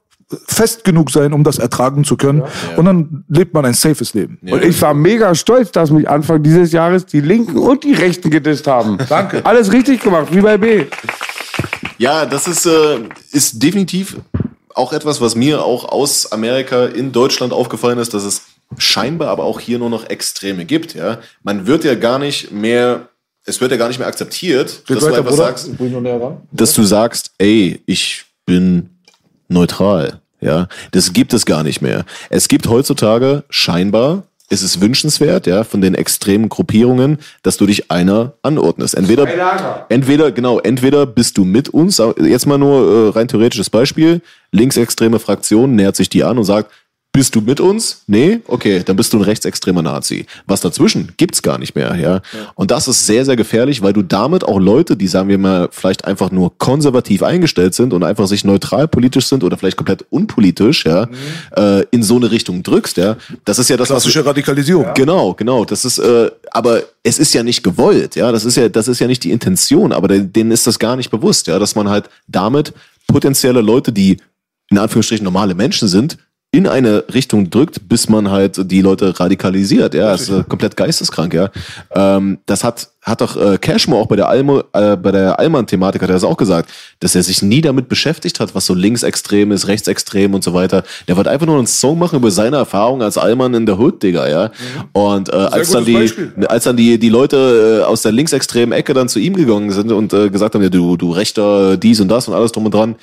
fest 0.48 0.84
genug 0.84 1.12
sein, 1.12 1.34
um 1.34 1.44
das 1.44 1.60
ertragen 1.60 2.04
zu 2.04 2.18
können. 2.18 2.44
Und 2.78 2.86
dann 2.86 3.26
lebt 3.28 3.54
man 3.54 3.66
ein 3.66 3.74
safes 3.74 4.14
Leben. 4.14 4.40
Und 4.42 4.64
ich 4.64 4.82
war 4.82 4.94
mega 4.94 5.36
stolz, 5.36 5.72
dass 5.72 5.92
mich 5.92 6.10
Anfang 6.10 6.42
dieses 6.42 6.72
Jahres 6.72 7.06
die 7.06 7.22
Linken 7.22 7.58
und 7.58 7.84
die 7.84 7.94
Rechten 7.94 8.30
gedisst 8.30 8.68
haben. 8.68 8.98
Danke. 9.10 9.46
Alles 9.46 9.72
richtig 9.72 10.02
gemacht, 10.02 10.28
wie 10.32 10.42
bei 10.42 10.58
B. 10.58 10.86
Ja, 11.98 12.26
das 12.26 12.48
ist, 12.48 12.66
äh, 12.66 13.00
ist 13.32 13.62
definitiv 13.62 14.18
auch 14.74 14.92
etwas, 14.92 15.22
was 15.22 15.36
mir 15.36 15.64
auch 15.64 15.86
aus 15.86 16.32
Amerika 16.32 16.86
in 16.86 17.12
Deutschland 17.12 17.54
aufgefallen 17.54 17.98
ist, 17.98 18.14
dass 18.14 18.24
es 18.24 18.42
scheinbar 18.78 19.30
aber 19.30 19.44
auch 19.46 19.60
hier 19.60 19.80
nur 19.80 19.90
noch 19.90 20.10
Extreme 20.10 20.66
gibt. 20.66 20.96
Ja, 20.96 21.20
man 21.44 21.66
wird 21.68 21.86
ja 21.86 21.96
gar 21.96 22.20
nicht 22.20 22.52
mehr, 22.52 23.08
es 23.46 23.62
wird 23.62 23.72
ja 23.72 23.78
gar 23.78 23.88
nicht 23.88 24.00
mehr 24.00 24.08
akzeptiert, 24.08 24.84
dass 24.90 25.06
du 25.06 25.32
sagst, 25.32 25.70
dass 26.52 26.74
du 26.74 26.84
sagst, 26.84 27.32
ey, 27.38 27.82
ich 27.86 28.26
bin 28.46 28.95
neutral. 29.48 30.22
Ja, 30.42 30.68
das 30.92 31.14
gibt 31.14 31.34
es 31.34 31.46
gar 31.46 31.64
nicht 31.64 31.82
mehr. 31.82 32.06
Es 32.30 32.48
gibt 32.48 32.68
heutzutage 32.68 33.44
scheinbar 33.50 34.24
ist 34.50 34.62
es 34.62 34.80
wünschenswert, 34.80 35.48
ja, 35.48 35.64
von 35.64 35.82
den 35.82 35.96
extremen 35.96 36.50
Gruppierungen, 36.50 37.18
dass 37.42 37.58
du 37.58 37.66
dich 37.66 37.90
einer 37.90 38.34
anordnest. 38.44 38.96
Entweder, 38.96 39.28
entweder, 39.90 40.32
genau, 40.32 40.60
entweder 40.60 41.06
bist 41.06 41.38
du 41.38 41.46
mit 41.46 41.70
uns, 41.70 42.02
jetzt 42.22 42.46
mal 42.46 42.58
nur 42.58 43.08
äh, 43.08 43.10
rein 43.10 43.28
theoretisches 43.28 43.70
Beispiel, 43.70 44.22
linksextreme 44.52 45.20
Fraktion 45.20 45.76
nähert 45.76 45.96
sich 45.96 46.10
die 46.10 46.24
an 46.24 46.38
und 46.38 46.44
sagt, 46.44 46.72
bist 47.16 47.34
du 47.34 47.42
mit 47.42 47.60
uns? 47.60 48.04
Nee? 48.08 48.42
Okay, 48.48 48.84
dann 48.86 48.96
bist 48.96 49.14
du 49.14 49.18
ein 49.18 49.24
rechtsextremer 49.24 49.82
Nazi. 49.82 50.26
Was 50.46 50.62
dazwischen 50.62 51.14
gibt's 51.18 51.42
gar 51.42 51.58
nicht 51.58 51.74
mehr, 51.76 51.96
ja? 51.96 52.22
Und 52.56 52.72
das 52.72 52.88
ist 52.88 53.06
sehr, 53.06 53.24
sehr 53.26 53.36
gefährlich, 53.36 53.82
weil 53.82 53.94
du 53.94 54.02
damit 54.02 54.44
auch 54.44 54.60
Leute, 54.60 54.96
die 54.98 55.08
sagen 55.08 55.30
wir 55.30 55.38
mal 55.38 55.70
vielleicht 55.72 56.06
einfach 56.06 56.30
nur 56.32 56.58
konservativ 56.58 57.24
eingestellt 57.24 57.74
sind 57.74 57.94
und 57.94 58.04
einfach 58.04 58.28
sich 58.28 58.44
neutral 58.44 58.88
politisch 58.88 59.28
sind 59.28 59.44
oder 59.44 59.58
vielleicht 59.58 59.78
komplett 59.78 60.06
unpolitisch, 60.10 60.86
ja, 60.86 61.08
äh, 61.56 61.86
in 61.92 62.04
so 62.04 62.18
eine 62.18 62.30
Richtung 62.30 62.62
drückst, 62.62 62.98
ja. 62.98 63.16
Das 63.46 63.60
ist 63.60 63.70
ja 63.70 63.78
das, 63.78 63.90
was 63.90 64.04
du, 64.04 64.10
Klassische 64.10 64.26
Radikalisierung. 64.26 64.88
Genau, 64.96 65.34
genau. 65.34 65.66
Das 65.66 65.86
ist, 65.86 65.98
äh, 65.98 66.30
aber 66.52 66.84
es 67.04 67.18
ist 67.18 67.34
ja 67.34 67.44
nicht 67.44 67.64
gewollt, 67.64 68.16
ja. 68.16 68.32
Das 68.32 68.44
ist 68.46 68.58
ja, 68.58 68.68
das 68.70 68.88
ist 68.88 69.00
ja 69.00 69.08
nicht 69.08 69.24
die 69.24 69.32
Intention, 69.32 69.94
aber 69.94 70.10
de- 70.10 70.26
denen 70.26 70.52
ist 70.52 70.68
das 70.68 70.78
gar 70.78 70.96
nicht 70.96 71.10
bewusst, 71.12 71.48
ja, 71.48 71.60
dass 71.60 71.76
man 71.76 71.90
halt 71.90 72.10
damit 72.28 72.74
potenzielle 73.08 73.62
Leute, 73.62 73.92
die 73.94 74.18
in 74.70 74.78
Anführungsstrichen 74.78 75.24
normale 75.24 75.54
Menschen 75.54 75.88
sind, 75.88 76.18
in 76.58 76.68
eine 76.68 77.04
Richtung 77.14 77.50
drückt, 77.50 77.88
bis 77.88 78.10
man 78.10 78.32
halt 78.32 78.72
die 78.72 78.82
Leute 78.82 79.20
radikalisiert. 79.20 79.94
Ja, 79.94 80.12
das 80.12 80.22
ist 80.22 80.30
äh, 80.30 80.44
komplett 80.48 80.76
geisteskrank. 80.76 81.34
Ja, 81.34 81.50
ähm, 81.94 82.40
das 82.46 82.64
hat 82.64 82.90
hat 83.06 83.22
doch 83.22 83.38
äh, 83.38 83.60
Cashmore 83.60 84.02
auch 84.02 84.08
bei 84.08 84.16
der 84.16 84.28
Almo, 84.30 84.64
äh, 84.74 84.98
bei 84.98 85.12
der 85.12 85.38
Allmann-Thematik 85.40 86.02
hat 86.02 86.10
er 86.10 86.16
das 86.16 86.24
auch 86.24 86.38
gesagt, 86.38 86.72
dass 87.00 87.14
er 87.14 87.22
sich 87.22 87.44
nie 87.44 87.62
damit 87.62 87.88
beschäftigt 87.88 88.40
hat, 88.40 88.56
was 88.56 88.66
so 88.66 88.74
linksextrem 88.74 89.52
ist, 89.52 89.68
rechtsextrem 89.68 90.34
und 90.34 90.44
so 90.44 90.56
weiter. 90.56 90.84
Der 91.08 91.16
wollte 91.16 91.30
einfach 91.30 91.46
nur 91.46 91.58
einen 91.58 91.68
Song 91.68 92.00
machen 92.00 92.18
über 92.18 92.32
seine 92.32 92.58
Erfahrung 92.58 93.04
als 93.04 93.20
Allmann 93.20 93.54
in 93.54 93.68
der 93.68 93.78
Hood, 93.78 94.02
Digga, 94.02 94.28
ja. 94.28 94.52
Und 94.92 95.30
äh, 95.30 95.34
als 95.34 95.70
dann 95.70 95.86
die 95.86 95.94
Beispiel. 95.94 96.34
als 96.48 96.64
dann 96.64 96.78
die, 96.78 96.98
die 96.98 97.10
Leute 97.10 97.82
äh, 97.82 97.86
aus 97.86 98.02
der 98.02 98.12
linksextremen 98.12 98.72
Ecke 98.72 98.96
dann 98.96 99.08
zu 99.08 99.20
ihm 99.20 99.36
gegangen 99.36 99.72
sind 99.72 99.92
und 99.92 100.12
äh, 100.12 100.32
gesagt 100.32 100.56
haben, 100.56 100.64
ja, 100.64 100.70
du, 100.70 100.98
du 100.98 101.12
Rechter, 101.12 101.78
dies 101.78 102.00
und 102.00 102.08
das 102.08 102.28
und 102.28 102.34
alles 102.34 102.54
drum 102.54 102.66
und 102.66 102.74
dran, 102.74 102.96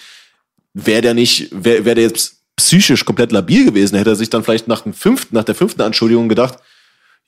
wäre 0.75 1.03
der 1.03 1.15
nicht, 1.15 1.51
wäre 1.53 1.85
wär 1.85 1.95
der 1.95 2.05
jetzt 2.05 2.42
psychisch 2.65 3.05
komplett 3.05 3.33
labil 3.33 3.65
gewesen, 3.65 3.97
hätte 3.97 4.11
er 4.11 4.17
sich 4.17 4.31
dann 4.31 4.43
vielleicht 4.45 4.69
nach 4.69 4.83
dem 4.83 4.93
fünften, 4.95 5.35
nach 5.35 5.45
der 5.45 5.55
fünften 5.55 5.83
Anschuldigung 5.83 6.29
gedacht, 6.29 6.59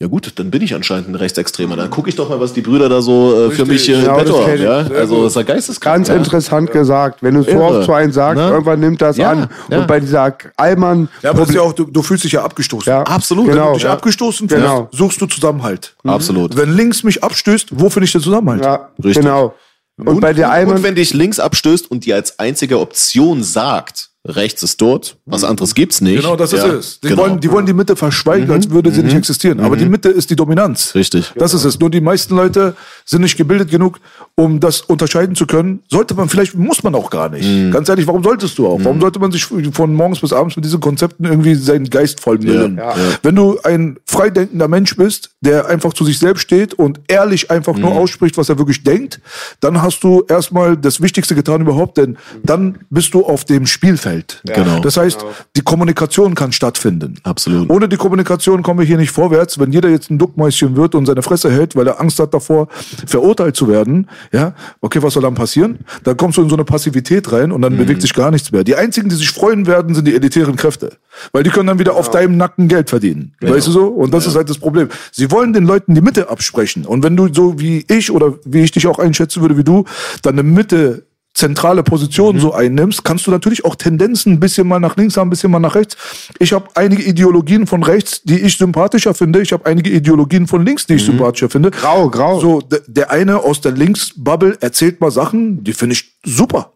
ja 0.01 0.09
gut, 0.09 0.33
dann 0.41 0.51
bin 0.51 0.61
ich 0.61 0.75
anscheinend 0.75 1.09
ein 1.09 1.15
Rechtsextremer. 1.15 1.77
Dann 1.77 1.89
gucke 1.89 2.09
ich 2.09 2.17
doch 2.17 2.29
mal, 2.29 2.41
was 2.41 2.53
die 2.53 2.63
Brüder 2.63 2.89
da 2.89 3.01
so 3.01 3.47
äh, 3.47 3.51
für 3.53 3.65
mich 3.65 3.89
äh, 3.89 3.93
im 3.93 4.01
Genau, 4.01 4.17
Petto 4.17 4.45
haben. 4.45 4.61
Ja? 4.61 4.77
Also 4.99 5.23
das 5.23 5.33
ist 5.33 5.37
ja 5.37 5.43
geisteskrank. 5.43 5.95
Ganz 5.99 6.09
ja? 6.09 6.17
interessant 6.17 6.73
gesagt. 6.73 7.23
Wenn 7.23 7.35
du 7.35 7.43
es 7.43 7.47
so 7.47 7.61
oft 7.63 7.85
zu 7.85 7.93
einem 7.93 8.11
sagst, 8.13 8.43
Ne? 8.43 8.49
irgendwann 8.51 8.81
nimmt 8.81 9.01
das 9.01 9.17
Ja, 9.17 9.31
an. 9.31 9.49
ja. 9.71 9.79
Und 9.79 9.87
bei 9.87 10.01
dieser 10.01 10.37
Allmann, 10.57 11.09
Ja, 11.23 11.31
aber 11.31 11.49
ja 11.53 11.61
auch, 11.61 11.73
du, 11.73 11.85
du 11.85 12.03
fühlst 12.03 12.25
dich 12.25 12.33
ja 12.33 12.43
abgestoßen. 12.45 12.91
Ja, 12.91 13.03
Absolut. 13.03 13.47
genau. 13.47 13.57
Wenn 13.67 13.69
du 13.69 13.75
dich 13.75 13.83
Ja. 13.85 13.93
abgestoßen 13.93 14.49
Genau. 14.49 14.77
fühlst, 14.91 14.99
suchst 14.99 15.21
du 15.21 15.27
Zusammenhalt. 15.27 15.95
Absolut. 16.03 16.57
Wenn 16.57 16.75
links 16.77 17.05
mich 17.05 17.23
abstößt, 17.23 17.69
wo 17.71 17.89
finde 17.89 18.07
ich 18.07 18.13
den 18.13 18.21
Zusammenhalt? 18.21 18.65
ja, 18.65 18.89
Richtig. 18.99 19.23
genau. 19.23 19.55
Und, 19.97 20.19
bei 20.21 20.33
der 20.33 20.49
und, 20.49 20.53
Allmann, 20.55 20.77
und 20.79 20.83
wenn 20.83 20.97
dich 20.97 21.15
links 21.15 21.39
abstößt 21.39 21.89
und 21.89 22.05
dir 22.05 22.17
als 22.17 22.41
einzige 22.41 22.81
Option 22.81 23.45
sagt, 23.45 24.09
rechts 24.27 24.63
ist 24.63 24.81
dort, 24.81 25.19
was 25.27 25.45
anderes 25.45 25.75
gibt's 25.75 26.01
nicht. 26.01 26.17
Genau, 26.23 26.35
das 26.35 26.53
ist 26.53 26.65
ja, 26.65 26.73
es. 26.73 27.01
Die, 27.01 27.09
genau. 27.09 27.23
wollen, 27.23 27.41
die 27.41 27.51
wollen 27.51 27.67
die 27.67 27.75
Mitte 27.75 27.95
verschweigen, 27.95 28.51
als 28.51 28.71
würde 28.71 28.91
sie 28.91 29.03
nicht 29.03 29.15
existieren. 29.15 29.61
Aber 29.61 29.77
die 29.77 29.85
Mitte 29.85 30.09
ist 30.09 30.31
die 30.31 30.37
Dominanz. 30.37 30.95
Richtig. 30.95 31.33
Das 31.37 31.53
ist 31.53 31.65
es. 31.65 31.79
Nur 31.79 31.91
die 31.91 32.01
meisten 32.01 32.35
Leute 32.35 32.75
sind 33.05 33.21
nicht 33.21 33.37
gebildet 33.37 33.71
genug, 33.71 34.01
um 34.35 34.61
das 34.61 34.81
unterscheiden 34.81 35.37
zu 35.37 35.47
können. 35.47 35.81
Sollte 35.91 36.15
man, 36.15 36.29
vielleicht 36.31 36.55
muss 36.55 36.83
man 36.83 36.95
auch 36.95 37.11
gar 37.11 37.29
nicht. 37.29 37.47
Mhm. 37.47 37.71
Ganz 37.71 37.89
ehrlich, 37.89 38.07
warum 38.07 38.23
solltest 38.25 38.57
du 38.57 38.67
auch? 38.67 38.81
Warum 38.83 39.01
sollte 39.01 39.19
man 39.19 39.31
sich 39.31 39.45
von 39.73 39.95
morgens 39.95 40.21
bis 40.21 40.33
abends 40.33 40.57
mit 40.57 40.65
diesen 40.65 40.81
Konzepten 40.81 41.27
irgendwie 41.27 41.55
seinen 41.55 41.91
Geist 41.91 42.21
vollmüllen? 42.21 42.79
Ja, 42.79 42.97
ja. 42.97 42.97
Wenn 43.23 43.37
du 43.37 43.59
ein 43.63 43.99
freidenkender 44.07 44.69
Mensch 44.69 44.97
bist, 44.97 45.31
der 45.43 45.67
einfach 45.67 45.93
zu 45.93 46.05
sich 46.05 46.19
selbst 46.19 46.41
steht 46.41 46.73
und 46.73 47.01
ehrlich 47.09 47.51
einfach 47.51 47.75
Mhm. 47.75 47.83
nur 47.83 47.93
ausspricht, 47.93 48.39
was 48.39 48.49
er 48.49 48.59
wirklich 48.59 48.83
denkt, 48.85 49.21
dann 49.61 49.83
hast 49.83 50.03
du 50.03 50.25
erstmal 50.29 50.79
das 50.79 51.03
Wichtigste 51.03 51.35
getan 51.35 51.61
überhaupt, 51.61 51.99
denn 51.99 52.17
dann 52.43 52.79
bist 52.89 53.13
du 53.13 53.25
auf 53.25 53.45
dem 53.45 53.67
Spielfeld. 53.67 54.14
Genau. 54.45 54.81
Das 54.81 54.97
heißt, 54.97 55.25
die 55.57 55.63
Kommunikation 55.63 56.35
kann 56.35 56.53
stattfinden. 56.53 57.17
Absolut. 57.23 57.71
Ohne 57.71 57.89
die 57.89 57.97
Kommunikation 57.97 58.63
kommen 58.63 58.81
wir 58.81 58.87
hier 58.87 58.97
nicht 58.97 59.11
vorwärts. 59.11 59.59
Wenn 59.59 59.73
jeder 59.73 59.89
jetzt 59.89 60.11
ein 60.11 60.19
Duckmäuschen 60.19 60.77
wird 60.77 60.95
und 60.95 61.07
seine 61.07 61.23
Fresse 61.23 61.51
hält, 61.51 61.77
weil 61.77 61.87
er 61.87 62.01
Angst 62.01 62.19
hat 62.19 62.35
davor, 62.35 62.69
verurteilt 63.07 63.57
zu 63.57 63.69
werden, 63.69 64.09
ja, 64.33 64.55
okay, 64.81 65.03
was 65.03 65.15
soll 65.15 65.23
dann 65.23 65.35
passieren? 65.35 65.81
Dann 66.03 66.17
kommst 66.17 66.39
du 66.39 66.43
in 66.43 66.49
so 66.49 66.57
eine 66.57 66.65
Passivität 66.65 67.31
rein 67.33 67.53
und 67.53 67.63
dann 67.63 67.77
bewegt 67.77 68.03
sich 68.03 68.15
gar 68.15 68.31
nichts 68.31 68.53
mehr. 68.53 68.65
Die 68.65 68.77
einzigen, 68.77 69.09
die 69.09 69.17
sich 69.17 69.31
freuen 69.31 69.67
werden, 69.67 69.95
sind 69.95 70.07
die 70.07 70.15
elitären 70.15 70.57
Kräfte. 70.57 70.93
Weil 71.33 71.43
die 71.43 71.51
können 71.51 71.67
dann 71.67 71.79
wieder 71.79 71.95
auf 71.95 72.11
deinem 72.11 72.37
Nacken 72.37 72.69
Geld 72.69 72.91
verdienen. 72.91 73.35
Weißt 73.41 73.67
du 73.67 73.71
so? 73.73 73.87
Und 73.87 74.13
das 74.13 74.27
ist 74.27 74.37
halt 74.37 74.51
das 74.51 74.59
Problem. 74.59 74.89
Sie 75.13 75.31
wollen 75.31 75.53
den 75.53 75.65
Leuten 75.65 75.95
die 75.95 76.01
Mitte 76.01 76.29
absprechen. 76.29 76.87
Und 76.87 77.03
wenn 77.03 77.17
du 77.17 77.33
so 77.33 77.59
wie 77.59 77.85
ich 77.89 78.11
oder 78.11 78.35
wie 78.45 78.63
ich 78.63 78.73
dich 78.73 78.87
auch 78.87 78.99
einschätzen 78.99 79.41
würde 79.43 79.57
wie 79.57 79.65
du, 79.65 79.85
dann 80.23 80.35
eine 80.35 80.43
Mitte 80.43 81.07
zentrale 81.35 81.83
Position 81.83 82.39
so 82.39 82.55
einnimmst, 82.55 83.05
kannst 83.05 83.27
du 83.27 83.31
natürlich 83.33 83.65
auch 83.65 83.75
Tendenzen 83.75 84.35
ein 84.35 84.41
bisschen 84.41 84.69
mal 84.69 84.79
nach 84.79 84.97
links 84.97 85.17
haben, 85.17 85.27
ein 85.27 85.31
bisschen 85.31 85.51
mal 85.51 85.59
nach 85.59 85.75
rechts. 85.75 85.97
Ich 86.39 86.53
habe 86.53 86.69
einige 86.75 87.03
Ideologien 87.03 87.67
von 87.67 87.83
rechts, 87.83 88.23
die 88.23 88.41
ich 88.41 88.57
sympathischer 88.57 89.15
finde. 89.15 89.43
Ich 89.43 89.53
habe 89.53 89.67
einige 89.67 89.91
Ideologien 89.91 90.47
von 90.47 90.65
links, 90.65 90.87
die 90.87 90.95
ich 90.95 91.05
sympathischer 91.05 91.51
finde. 91.51 91.73
Grau, 91.73 92.09
grau. 92.09 92.41
So, 92.41 92.63
der 92.87 93.11
eine 93.11 93.39
aus 93.41 93.61
der 93.61 93.73
Linksbubble 93.73 94.59
erzählt 94.61 95.01
mal 95.01 95.11
Sachen, 95.11 95.65
die 95.65 95.73
finde 95.73 95.95
ich 95.95 96.15
super. 96.25 96.73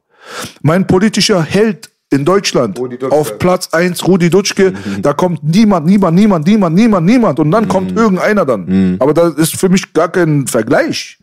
Mein 0.60 0.86
politischer 0.86 1.42
Held 1.42 1.90
in 2.10 2.24
Deutschland 2.24 2.80
auf 3.10 3.38
Platz 3.38 3.68
eins 3.72 4.06
Rudi 4.06 4.30
Dutschke, 4.30 4.72
da 5.02 5.12
kommt 5.12 5.44
niemand, 5.44 5.86
niemand, 5.86 6.16
niemand, 6.16 6.46
niemand, 6.46 6.74
niemand, 6.74 7.06
niemand 7.06 7.38
und 7.38 7.50
dann 7.50 7.68
kommt 7.68 7.96
irgendeiner 7.96 8.44
dann. 8.46 8.96
Aber 8.98 9.12
das 9.12 9.34
ist 9.34 9.56
für 9.56 9.68
mich 9.68 9.92
gar 9.92 10.08
kein 10.08 10.46
Vergleich. 10.46 11.17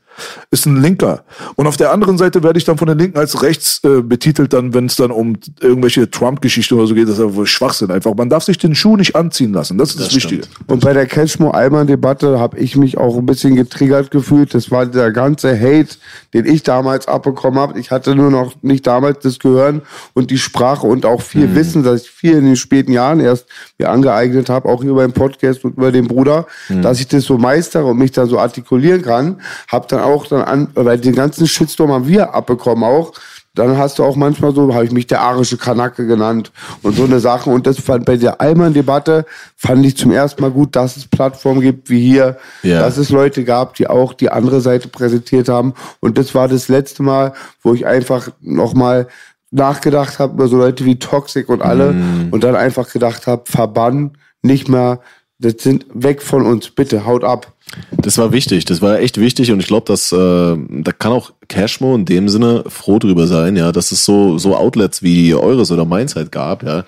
Ist 0.52 0.66
ein 0.66 0.82
Linker. 0.82 1.24
Und 1.56 1.68
auf 1.68 1.78
der 1.78 1.92
anderen 1.92 2.18
Seite 2.18 2.44
werde 2.44 2.58
ich 2.58 2.66
dann 2.66 2.78
von 2.78 2.88
den 2.88 2.98
Linken 2.98 3.18
als 3.18 3.42
rechts 3.42 3.82
äh, 3.84 4.02
betitelt, 4.02 4.54
dann, 4.54 4.74
wenn 4.74 4.86
es 4.86 4.96
dann 4.96 5.12
um 5.12 5.38
irgendwelche 5.60 6.10
Trump-Geschichten 6.10 6.76
oder 6.76 6.88
so 6.88 6.96
geht. 6.96 7.08
Das 7.08 7.18
ist 7.18 7.24
aber 7.24 7.46
Schwachsinn 7.46 7.92
einfach. 7.92 8.14
Man 8.16 8.30
darf 8.30 8.44
sich 8.44 8.58
den 8.58 8.76
Schuh 8.76 8.98
nicht 8.98 9.16
anziehen 9.16 9.54
lassen. 9.54 9.78
Das 9.78 9.92
ist 9.92 10.00
das, 10.00 10.16
Wichtige. 10.16 10.44
Und 10.68 10.82
bei 10.82 10.94
der 10.94 11.06
Cashmo-Allmann-Debatte 11.06 12.40
habe 12.40 12.58
ich 12.58 12.76
mich 12.76 12.98
auch 12.98 13.18
ein 13.18 13.26
bisschen 13.26 13.56
getriggert 13.56 14.12
gefühlt. 14.12 14.54
Das 14.54 14.72
war 14.72 14.86
der 14.86 15.12
ganze 15.12 15.60
Hate, 15.60 15.96
den 16.34 16.46
ich 16.46 16.64
damals 16.64 17.08
abbekommen 17.08 17.60
habe. 17.60 17.80
Ich 17.80 17.92
hatte 17.92 18.16
nur 18.16 18.32
noch 18.32 18.54
nicht 18.62 18.86
damals 18.88 19.20
das 19.20 19.40
Gehören 19.40 19.82
und 20.14 20.32
die 20.32 20.38
Sprache 20.38 20.88
und 20.88 21.06
auch 21.06 21.22
viel 21.22 21.56
Wissen, 21.56 21.84
dass 21.84 22.04
ich 22.04 22.10
viel 22.10 22.38
in 22.38 22.46
den 22.46 22.56
späten 22.56 22.92
Jahren 22.92 23.20
erst 23.20 23.48
mir 23.78 23.90
angeeignet 23.90 24.50
habe, 24.50 24.70
auch 24.70 24.84
über 24.84 25.02
den 25.06 25.14
Podcast 25.14 25.64
und 25.66 25.78
über 25.78 25.92
den 25.92 26.08
Bruder, 26.08 26.48
dass 26.70 27.00
ich 27.00 27.08
das 27.08 27.24
so 27.24 27.38
meistere 27.38 27.86
und 27.86 27.98
mich 27.98 28.12
da 28.12 28.26
so 28.26 28.40
artikulieren 28.40 29.02
kann. 29.02 29.42
Hab 29.68 29.88
dann 29.88 30.00
auch 30.06 30.26
dann 30.28 30.42
an, 30.42 30.68
weil 30.76 30.98
den 31.00 31.16
ganzen 31.16 31.48
Shitstorm 31.48 31.92
haben 31.92 32.08
wir 32.08 32.34
abbekommen 32.34 32.84
auch 32.84 33.12
dann 33.58 33.78
hast 33.78 34.00
du 34.00 34.04
auch 34.04 34.18
manchmal 34.18 34.54
so, 34.54 34.74
habe 34.76 34.84
ich 34.84 34.92
mich 34.92 35.08
der 35.08 35.22
arische 35.22 35.56
Kanake 35.56 36.06
genannt 36.06 36.52
und 36.82 36.94
so 36.94 37.06
eine 37.06 37.22
Sache. 37.22 37.50
Und 37.50 37.66
das 37.66 37.80
fand 37.80 38.04
bei 38.06 38.18
der 38.18 38.42
Allmann-Debatte 38.42 39.26
fand 39.56 39.86
ich 39.86 39.96
zum 39.96 40.12
ersten 40.12 40.42
Mal 40.42 40.52
gut, 40.52 40.76
dass 40.76 40.98
es 40.98 41.08
Plattformen 41.08 41.62
gibt 41.62 41.90
wie 41.90 42.02
hier, 42.06 42.36
Ja. 42.64 42.82
dass 42.82 42.98
es 42.98 43.12
Leute 43.12 43.46
gab, 43.46 43.76
die 43.76 43.88
auch 43.88 44.12
die 44.12 44.30
andere 44.30 44.60
Seite 44.60 44.90
präsentiert 44.90 45.48
haben. 45.48 45.74
Und 46.02 46.18
das 46.18 46.36
war 46.36 46.50
das 46.50 46.68
letzte 46.68 47.02
Mal, 47.02 47.32
wo 47.62 47.74
ich 47.74 47.86
einfach 47.86 48.28
nochmal 48.42 49.08
nachgedacht 49.52 50.20
habe 50.20 50.34
über 50.34 50.50
so 50.50 50.58
Leute 50.58 50.84
wie 50.84 51.00
Toxic 51.00 51.48
und 51.48 51.62
alle 51.62 51.94
Mhm. 51.94 52.28
und 52.32 52.44
dann 52.44 52.58
einfach 52.58 52.92
gedacht 52.92 53.26
habe, 53.26 53.44
verbannen, 53.46 54.18
nicht 54.42 54.68
mehr, 54.68 55.00
das 55.40 55.56
sind 55.60 55.86
weg 55.94 56.22
von 56.22 56.46
uns, 56.46 56.70
bitte, 56.70 57.06
haut 57.06 57.24
ab. 57.24 57.54
Das 57.98 58.18
war 58.18 58.32
wichtig, 58.32 58.66
das 58.66 58.82
war 58.82 59.00
echt 59.00 59.20
wichtig 59.20 59.52
und 59.52 59.60
ich 59.60 59.68
glaube, 59.68 59.88
dass 59.88 60.12
äh, 60.12 60.16
da 60.16 60.92
kann 60.92 61.12
auch 61.12 61.34
Cashmo 61.48 61.96
in 61.96 62.06
dem 62.06 62.30
Sinne 62.30 62.64
froh 62.68 63.00
drüber 63.00 63.28
sein, 63.28 63.56
ja, 63.56 63.72
dass 63.72 63.92
es 63.92 64.06
so 64.06 64.38
so 64.38 64.56
Outlets 64.56 65.02
wie 65.02 65.34
eures 65.34 65.72
oder 65.72 65.84
meins 65.84 66.16
halt 66.16 66.32
gab, 66.32 66.64
ja, 66.64 66.86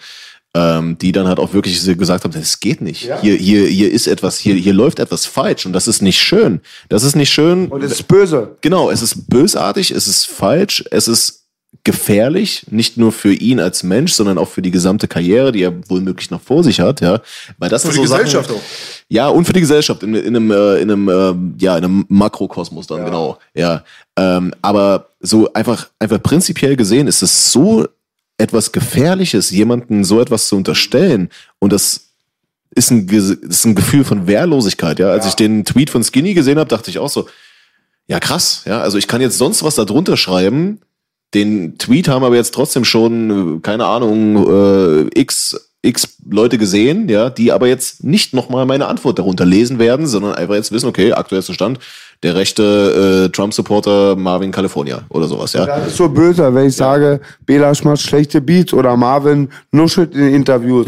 ähm, 0.54 0.98
die 1.00 1.12
dann 1.12 1.28
halt 1.28 1.40
auch 1.40 1.54
wirklich 1.54 1.84
gesagt 1.98 2.24
haben, 2.24 2.34
das 2.34 2.60
geht 2.60 2.80
nicht. 2.82 3.12
Hier 3.22 3.36
hier 3.36 3.68
hier 3.68 3.92
ist 3.92 4.08
etwas, 4.08 4.38
hier 4.38 4.56
hier 4.56 4.74
läuft 4.74 5.00
etwas 5.00 5.26
falsch 5.26 5.66
und 5.66 5.74
das 5.74 5.88
ist 5.88 6.02
nicht 6.02 6.22
schön. 6.22 6.62
Das 6.90 7.04
ist 7.04 7.16
nicht 7.16 7.32
schön. 7.32 7.68
Und 7.68 7.84
es 7.84 7.92
ist 7.94 8.08
böse. 8.08 8.56
Genau, 8.62 8.90
es 8.92 9.02
ist 9.02 9.30
bösartig, 9.30 9.92
es 9.92 10.08
ist 10.08 10.28
falsch, 10.28 10.86
es 10.92 11.08
ist 11.08 11.47
gefährlich, 11.88 12.66
nicht 12.70 12.98
nur 12.98 13.14
für 13.14 13.32
ihn 13.32 13.62
als 13.62 13.82
Mensch, 13.82 14.12
sondern 14.12 14.38
auch 14.38 14.50
für 14.50 14.62
die 14.62 14.72
gesamte 14.72 15.08
Karriere, 15.08 15.54
die 15.54 15.64
er 15.64 15.90
wohl 15.90 16.02
noch 16.02 16.42
vor 16.42 16.62
sich 16.62 16.82
hat, 16.82 17.00
ja. 17.00 17.22
Weil 17.58 17.70
das 17.70 17.84
Für 17.84 17.94
sind 17.94 18.04
die 18.04 18.08
so 18.08 18.14
Gesellschaft 18.14 18.50
Sachen, 18.50 18.60
auch. 18.60 19.08
Ja, 19.08 19.30
und 19.30 19.46
für 19.46 19.54
die 19.54 19.62
Gesellschaft 19.62 20.04
in, 20.04 20.14
in 20.14 20.36
einem, 20.36 20.52
äh, 20.52 20.82
in 20.82 20.92
einem, 20.92 21.08
äh, 21.08 21.64
ja, 21.64 21.78
in 21.78 21.86
einem 21.86 22.06
Makrokosmos 22.10 22.88
dann, 22.88 23.06
genau. 23.06 23.38
Ja. 23.54 23.86
Ähm, 24.18 24.54
aber 24.62 25.08
so 25.22 25.52
einfach, 25.54 25.88
einfach 25.98 26.22
prinzipiell 26.22 26.76
gesehen 26.76 27.08
ist 27.08 27.22
es 27.22 27.54
so 27.54 27.88
etwas 28.38 28.74
Gefährliches, 28.74 29.50
jemanden 29.50 30.04
so 30.04 30.20
etwas 30.20 30.50
zu 30.50 30.58
unterstellen. 30.58 31.30
Und 31.60 31.72
das 31.72 32.10
ist 32.76 32.92
ein, 32.92 33.08
ist 33.08 33.66
ein 33.66 33.76
Gefühl 33.76 34.04
von 34.04 34.28
Wehrlosigkeit, 34.28 35.00
ja. 35.00 35.10
Als 35.12 35.26
ich 35.26 35.36
den 35.36 35.64
Tweet 35.64 35.90
von 35.90 36.04
Skinny 36.04 36.34
gesehen 36.34 36.60
habe, 36.60 36.68
dachte 36.68 36.92
ich 36.92 37.00
auch 37.00 37.10
so, 37.10 37.30
ja, 38.08 38.20
krass, 38.20 38.64
ja. 38.66 38.82
Also 38.82 38.98
ich 38.98 39.08
kann 39.08 39.22
jetzt 39.22 39.38
sonst 39.38 39.64
was 39.64 39.76
da 39.76 39.86
drunter 39.86 40.18
schreiben. 40.18 40.82
Den 41.34 41.78
Tweet 41.78 42.08
haben 42.08 42.24
aber 42.24 42.36
jetzt 42.36 42.54
trotzdem 42.54 42.86
schon, 42.86 43.58
äh, 43.58 43.60
keine 43.60 43.86
Ahnung, 43.86 44.48
äh, 44.48 45.20
x, 45.20 45.72
x 45.82 46.18
Leute 46.30 46.58
gesehen, 46.58 47.10
ja, 47.10 47.30
die 47.30 47.52
aber 47.52 47.68
jetzt 47.68 48.04
nicht 48.04 48.34
nochmal 48.34 48.66
meine 48.66 48.88
Antwort 48.88 49.20
darunter 49.20 49.46
lesen 49.46 49.80
werden, 49.80 50.08
sondern 50.08 50.34
einfach 50.36 50.56
jetzt 50.56 50.72
wissen, 50.72 50.88
okay, 50.88 51.14
aktuellster 51.14 51.54
Stand, 51.54 51.80
der 52.24 52.36
rechte 52.36 53.28
äh, 53.28 53.30
Trump-Supporter 53.32 54.16
Marvin 54.16 54.52
California 54.52 55.02
oder 55.10 55.28
sowas, 55.28 55.54
ja. 55.54 55.66
Das 55.66 55.88
ist 55.88 55.98
so 55.98 56.10
böse, 56.10 56.54
wenn 56.54 56.68
ich 56.68 56.76
sage, 56.76 57.20
Belasch 57.46 57.84
macht 57.84 58.02
schlechte 58.02 58.42
Beats 58.42 58.74
oder 58.74 58.98
Marvin 58.98 59.50
nuschelt 59.72 60.16
in 60.16 60.34
Interviews. 60.34 60.88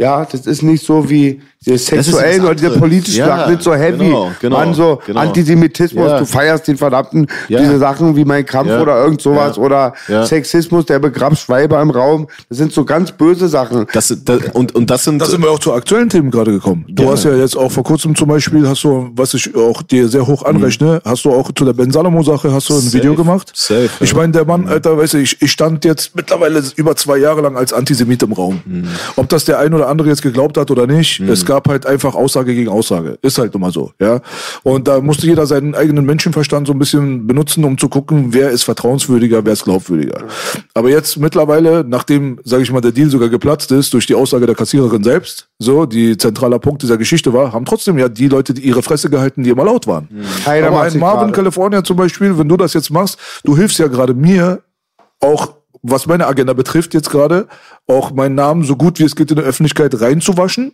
Ja, 0.00 0.24
das 0.24 0.46
ist 0.46 0.62
nicht 0.62 0.86
so 0.86 1.10
wie 1.10 1.40
die 1.66 1.76
sexuellen 1.76 2.42
oder 2.42 2.54
diese 2.54 2.66
andere. 2.68 2.80
politischen 2.80 3.18
Ja, 3.18 3.26
Sachen, 3.38 3.52
nicht 3.54 3.64
so 3.64 3.74
heavy. 3.74 3.98
genau, 4.06 4.30
genau, 4.40 4.56
Man, 4.58 4.72
so 4.74 5.00
genau. 5.04 5.18
Antisemitismus, 5.20 6.06
Ja. 6.08 6.18
du 6.20 6.24
feierst 6.24 6.68
den 6.68 6.76
verdammten, 6.76 7.26
Ja. 7.48 7.58
diese 7.58 7.78
Sachen 7.80 8.14
wie 8.14 8.24
mein 8.24 8.46
Kampf 8.46 8.68
Ja. 8.70 8.80
oder 8.80 9.02
irgend 9.02 9.20
sowas 9.20 9.56
Ja. 9.56 9.62
oder 9.64 9.94
Ja. 10.06 10.24
Sexismus, 10.24 10.86
der 10.86 11.00
begrabt 11.00 11.36
Schweiber 11.36 11.82
im 11.82 11.90
Raum. 11.90 12.28
Das 12.48 12.58
sind 12.58 12.72
so 12.72 12.84
ganz 12.84 13.10
böse 13.10 13.48
Sachen. 13.48 13.86
Das, 13.92 14.16
das, 14.24 14.38
und, 14.52 14.72
und 14.76 14.88
das 14.88 15.02
sind, 15.02 15.18
Da 15.20 15.26
sind 15.26 15.42
wir 15.42 15.50
auch 15.50 15.58
zu 15.58 15.72
aktuellen 15.72 16.08
Themen 16.08 16.30
gerade 16.30 16.52
gekommen. 16.52 16.84
Du 16.88 17.02
Ja. 17.02 17.10
hast 17.10 17.24
ja 17.24 17.34
jetzt 17.34 17.56
auch 17.56 17.72
vor 17.72 17.82
kurzem 17.82 18.14
zum 18.14 18.28
Beispiel, 18.28 18.68
hast 18.68 18.84
du, 18.84 19.10
was 19.16 19.34
ich 19.34 19.52
auch 19.56 19.82
dir 19.82 20.06
sehr 20.06 20.24
hoch 20.28 20.44
anrechne, 20.44 21.02
hast 21.04 21.24
du 21.24 21.32
auch 21.32 21.50
zu 21.52 21.64
der 21.64 21.72
Ben 21.72 21.90
Salomo 21.90 22.22
Sache, 22.22 22.52
hast 22.52 22.68
du 22.68 22.74
ein 22.74 22.76
Mhm. 22.76 22.82
Safe. 22.82 22.98
Video 22.98 23.14
gemacht? 23.16 23.50
Safe, 23.52 23.90
Ich 23.98 24.12
ja. 24.12 24.16
meine, 24.16 24.32
der 24.32 24.44
Mann, 24.44 24.68
Alter, 24.68 24.96
weißt 24.96 25.14
du, 25.14 25.18
ich, 25.18 25.42
ich 25.42 25.50
stand 25.50 25.84
jetzt 25.84 26.14
mittlerweile 26.14 26.62
über 26.76 26.94
zwei 26.94 27.16
Jahre 27.18 27.40
lang 27.40 27.56
als 27.56 27.72
Antisemit 27.72 28.22
im 28.22 28.32
Raum. 28.32 28.60
Mhm. 28.64 28.84
Ob 29.16 29.28
das 29.28 29.44
der 29.44 29.58
ein 29.58 29.74
oder 29.74 29.87
andere 29.88 30.08
jetzt 30.08 30.22
geglaubt 30.22 30.56
hat 30.56 30.70
oder 30.70 30.86
nicht, 30.86 31.20
es 31.20 31.44
gab 31.44 31.68
halt 31.68 31.86
einfach 31.86 32.14
Aussage 32.14 32.54
gegen 32.54 32.68
Aussage. 32.68 33.18
Ist 33.22 33.38
halt 33.38 33.54
immer 33.54 33.70
so, 33.70 33.92
ja. 34.00 34.20
Und 34.62 34.88
da 34.88 35.00
musste 35.00 35.26
jeder 35.26 35.46
seinen 35.46 35.74
eigenen 35.74 36.04
Menschenverstand 36.04 36.66
so 36.66 36.72
ein 36.72 36.78
bisschen 36.78 37.26
benutzen, 37.26 37.64
um 37.64 37.78
zu 37.78 37.88
gucken, 37.88 38.32
wer 38.32 38.50
ist 38.50 38.64
vertrauenswürdiger, 38.64 39.44
wer 39.44 39.52
ist 39.52 39.64
glaubwürdiger. 39.64 40.24
Aber 40.74 40.90
jetzt 40.90 41.18
mittlerweile, 41.18 41.84
nachdem, 41.86 42.38
sage 42.44 42.62
ich 42.62 42.72
mal, 42.72 42.80
der 42.80 42.92
Deal 42.92 43.10
sogar 43.10 43.28
geplatzt 43.28 43.72
ist 43.72 43.92
durch 43.94 44.06
die 44.06 44.14
Aussage 44.14 44.46
der 44.46 44.54
Kassiererin 44.54 45.02
selbst, 45.04 45.48
so, 45.58 45.86
die 45.86 46.16
zentraler 46.16 46.58
Punkt 46.58 46.82
dieser 46.82 46.96
Geschichte 46.96 47.32
war, 47.32 47.52
haben 47.52 47.64
trotzdem 47.64 47.98
ja 47.98 48.08
die 48.08 48.28
Leute, 48.28 48.54
die 48.54 48.62
ihre 48.62 48.82
Fresse 48.82 49.10
gehalten, 49.10 49.42
die 49.42 49.50
immer 49.50 49.64
laut 49.64 49.86
waren. 49.86 50.08
Keiner 50.44 50.68
Aber 50.68 50.82
ein 50.82 50.98
Marvin. 50.98 51.32
California 51.32 51.82
zum 51.82 51.96
Beispiel, 51.96 52.38
wenn 52.38 52.48
du 52.48 52.56
das 52.56 52.74
jetzt 52.74 52.90
machst, 52.90 53.18
du 53.44 53.56
hilfst 53.56 53.78
ja 53.78 53.88
gerade 53.88 54.14
mir, 54.14 54.62
auch 55.20 55.57
was 55.82 56.06
meine 56.06 56.26
Agenda 56.26 56.52
betrifft 56.52 56.94
jetzt 56.94 57.10
gerade, 57.10 57.48
auch 57.86 58.10
meinen 58.10 58.34
Namen 58.34 58.64
so 58.64 58.76
gut 58.76 58.98
wie 58.98 59.04
es 59.04 59.16
geht 59.16 59.30
in 59.30 59.36
der 59.36 59.44
Öffentlichkeit 59.44 60.00
reinzuwaschen. 60.00 60.72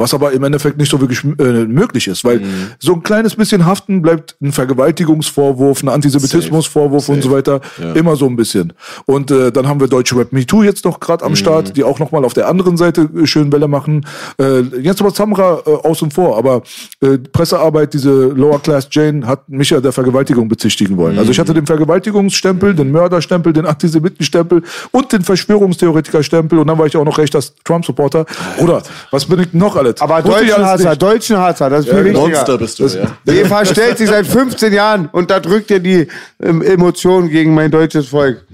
Was 0.00 0.14
aber 0.14 0.32
im 0.32 0.42
Endeffekt 0.42 0.78
nicht 0.78 0.90
so 0.90 1.00
wirklich 1.00 1.22
äh, 1.24 1.64
möglich 1.64 2.08
ist, 2.08 2.24
weil 2.24 2.40
so 2.78 2.94
ein 2.94 3.02
kleines 3.02 3.36
bisschen 3.36 3.66
haften 3.66 4.02
bleibt 4.02 4.36
ein 4.40 4.52
Vergewaltigungsvorwurf, 4.52 5.82
ein 5.82 5.88
Antisemitismusvorwurf 5.88 7.08
und 7.08 7.22
so 7.22 7.30
weiter, 7.30 7.60
immer 7.94 8.16
so 8.16 8.26
ein 8.26 8.36
bisschen. 8.36 8.72
Und 9.06 9.30
äh, 9.30 9.52
dann 9.52 9.68
haben 9.68 9.80
wir 9.80 9.88
Deutsche 9.88 10.16
Rap 10.16 10.32
Me 10.32 10.46
Too 10.46 10.62
jetzt 10.62 10.84
noch 10.84 11.00
gerade 11.00 11.24
am 11.24 11.36
Start, 11.36 11.76
die 11.76 11.84
auch 11.84 11.98
nochmal 11.98 12.24
auf 12.24 12.34
der 12.34 12.48
anderen 12.48 12.76
Seite 12.76 13.08
äh, 13.14 13.26
schön 13.26 13.52
Welle 13.52 13.68
machen. 13.68 14.06
Äh, 14.40 14.60
jetzt 14.80 15.00
aber 15.00 15.10
Samra 15.10 15.60
äh, 15.66 15.70
außen 15.70 16.10
vor, 16.10 16.38
aber 16.38 16.62
äh, 17.00 17.18
Pressearbeit, 17.18 17.94
diese 17.94 18.10
Lower 18.10 18.60
Class 18.60 18.88
Jane 18.90 19.26
hat 19.26 19.48
mich 19.48 19.70
ja 19.70 19.80
der 19.80 19.92
Vergewaltigung 19.92 20.48
bezichtigen 20.48 20.96
wollen. 20.96 21.18
Also 21.18 21.30
ich 21.30 21.38
hatte 21.38 21.54
den 21.54 21.66
Vergewaltigungsstempel, 21.66 22.74
den 22.74 22.90
Mörderstempel, 22.90 23.52
den 23.52 23.66
Antisemitenstempel 23.66 24.62
und 24.90 25.12
den 25.12 25.22
Verschwörungstheoretikerstempel 25.22 26.58
und 26.58 26.66
dann 26.66 26.78
war 26.78 26.86
ich 26.86 26.96
auch 26.96 27.04
noch 27.04 27.18
rechter 27.18 27.40
Trump-Supporter. 27.64 28.26
Oder 28.58 28.82
was 29.10 29.26
bin 29.26 29.40
ich 29.40 29.52
noch 29.52 29.76
alles? 29.76 29.89
Aber 29.98 30.24
Wusste 30.24 30.44
ich 30.44 30.54
alles 30.54 30.82
Deutschenhasser, 30.82 30.90
nicht. 30.90 31.02
Deutschenhasser, 31.02 31.70
das 31.70 31.80
ist 31.80 31.90
viel 31.90 32.04
wichtiger. 32.04 32.28
Monster 32.28 32.58
bist 32.58 32.78
du, 32.78 32.86
ja. 32.86 33.32
Ihr 33.32 33.46
verstellt 33.56 33.98
sich 33.98 34.08
seit 34.08 34.26
15 34.26 34.72
Jahren 34.72 35.08
und 35.10 35.30
da 35.30 35.40
drückt 35.40 35.70
ihr 35.70 35.80
die 35.80 36.08
ähm, 36.42 36.62
Emotionen 36.62 37.28
gegen 37.28 37.54
mein 37.54 37.70
deutsches 37.70 38.08
Volk. 38.08 38.44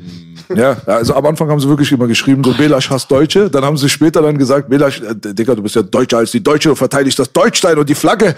Ja, 0.54 0.76
also 0.86 1.14
am 1.14 1.26
Anfang 1.26 1.48
haben 1.50 1.60
sie 1.60 1.68
wirklich 1.68 1.90
immer 1.92 2.06
geschrieben, 2.06 2.42
so 2.44 2.52
Belasch 2.52 2.88
hasst 2.90 3.10
Deutsche. 3.10 3.50
Dann 3.50 3.64
haben 3.64 3.76
sie 3.76 3.88
später 3.88 4.22
dann 4.22 4.38
gesagt, 4.38 4.68
Belasch, 4.68 5.00
äh, 5.00 5.14
Digga, 5.14 5.54
du 5.54 5.62
bist 5.62 5.74
ja 5.74 5.82
Deutscher 5.82 6.18
als 6.18 6.30
die 6.30 6.42
Deutsche, 6.42 6.68
du 6.68 6.74
verteidigst 6.74 7.18
das 7.18 7.32
Deutschstein 7.32 7.78
und 7.78 7.88
die 7.88 7.94
Flagge, 7.94 8.34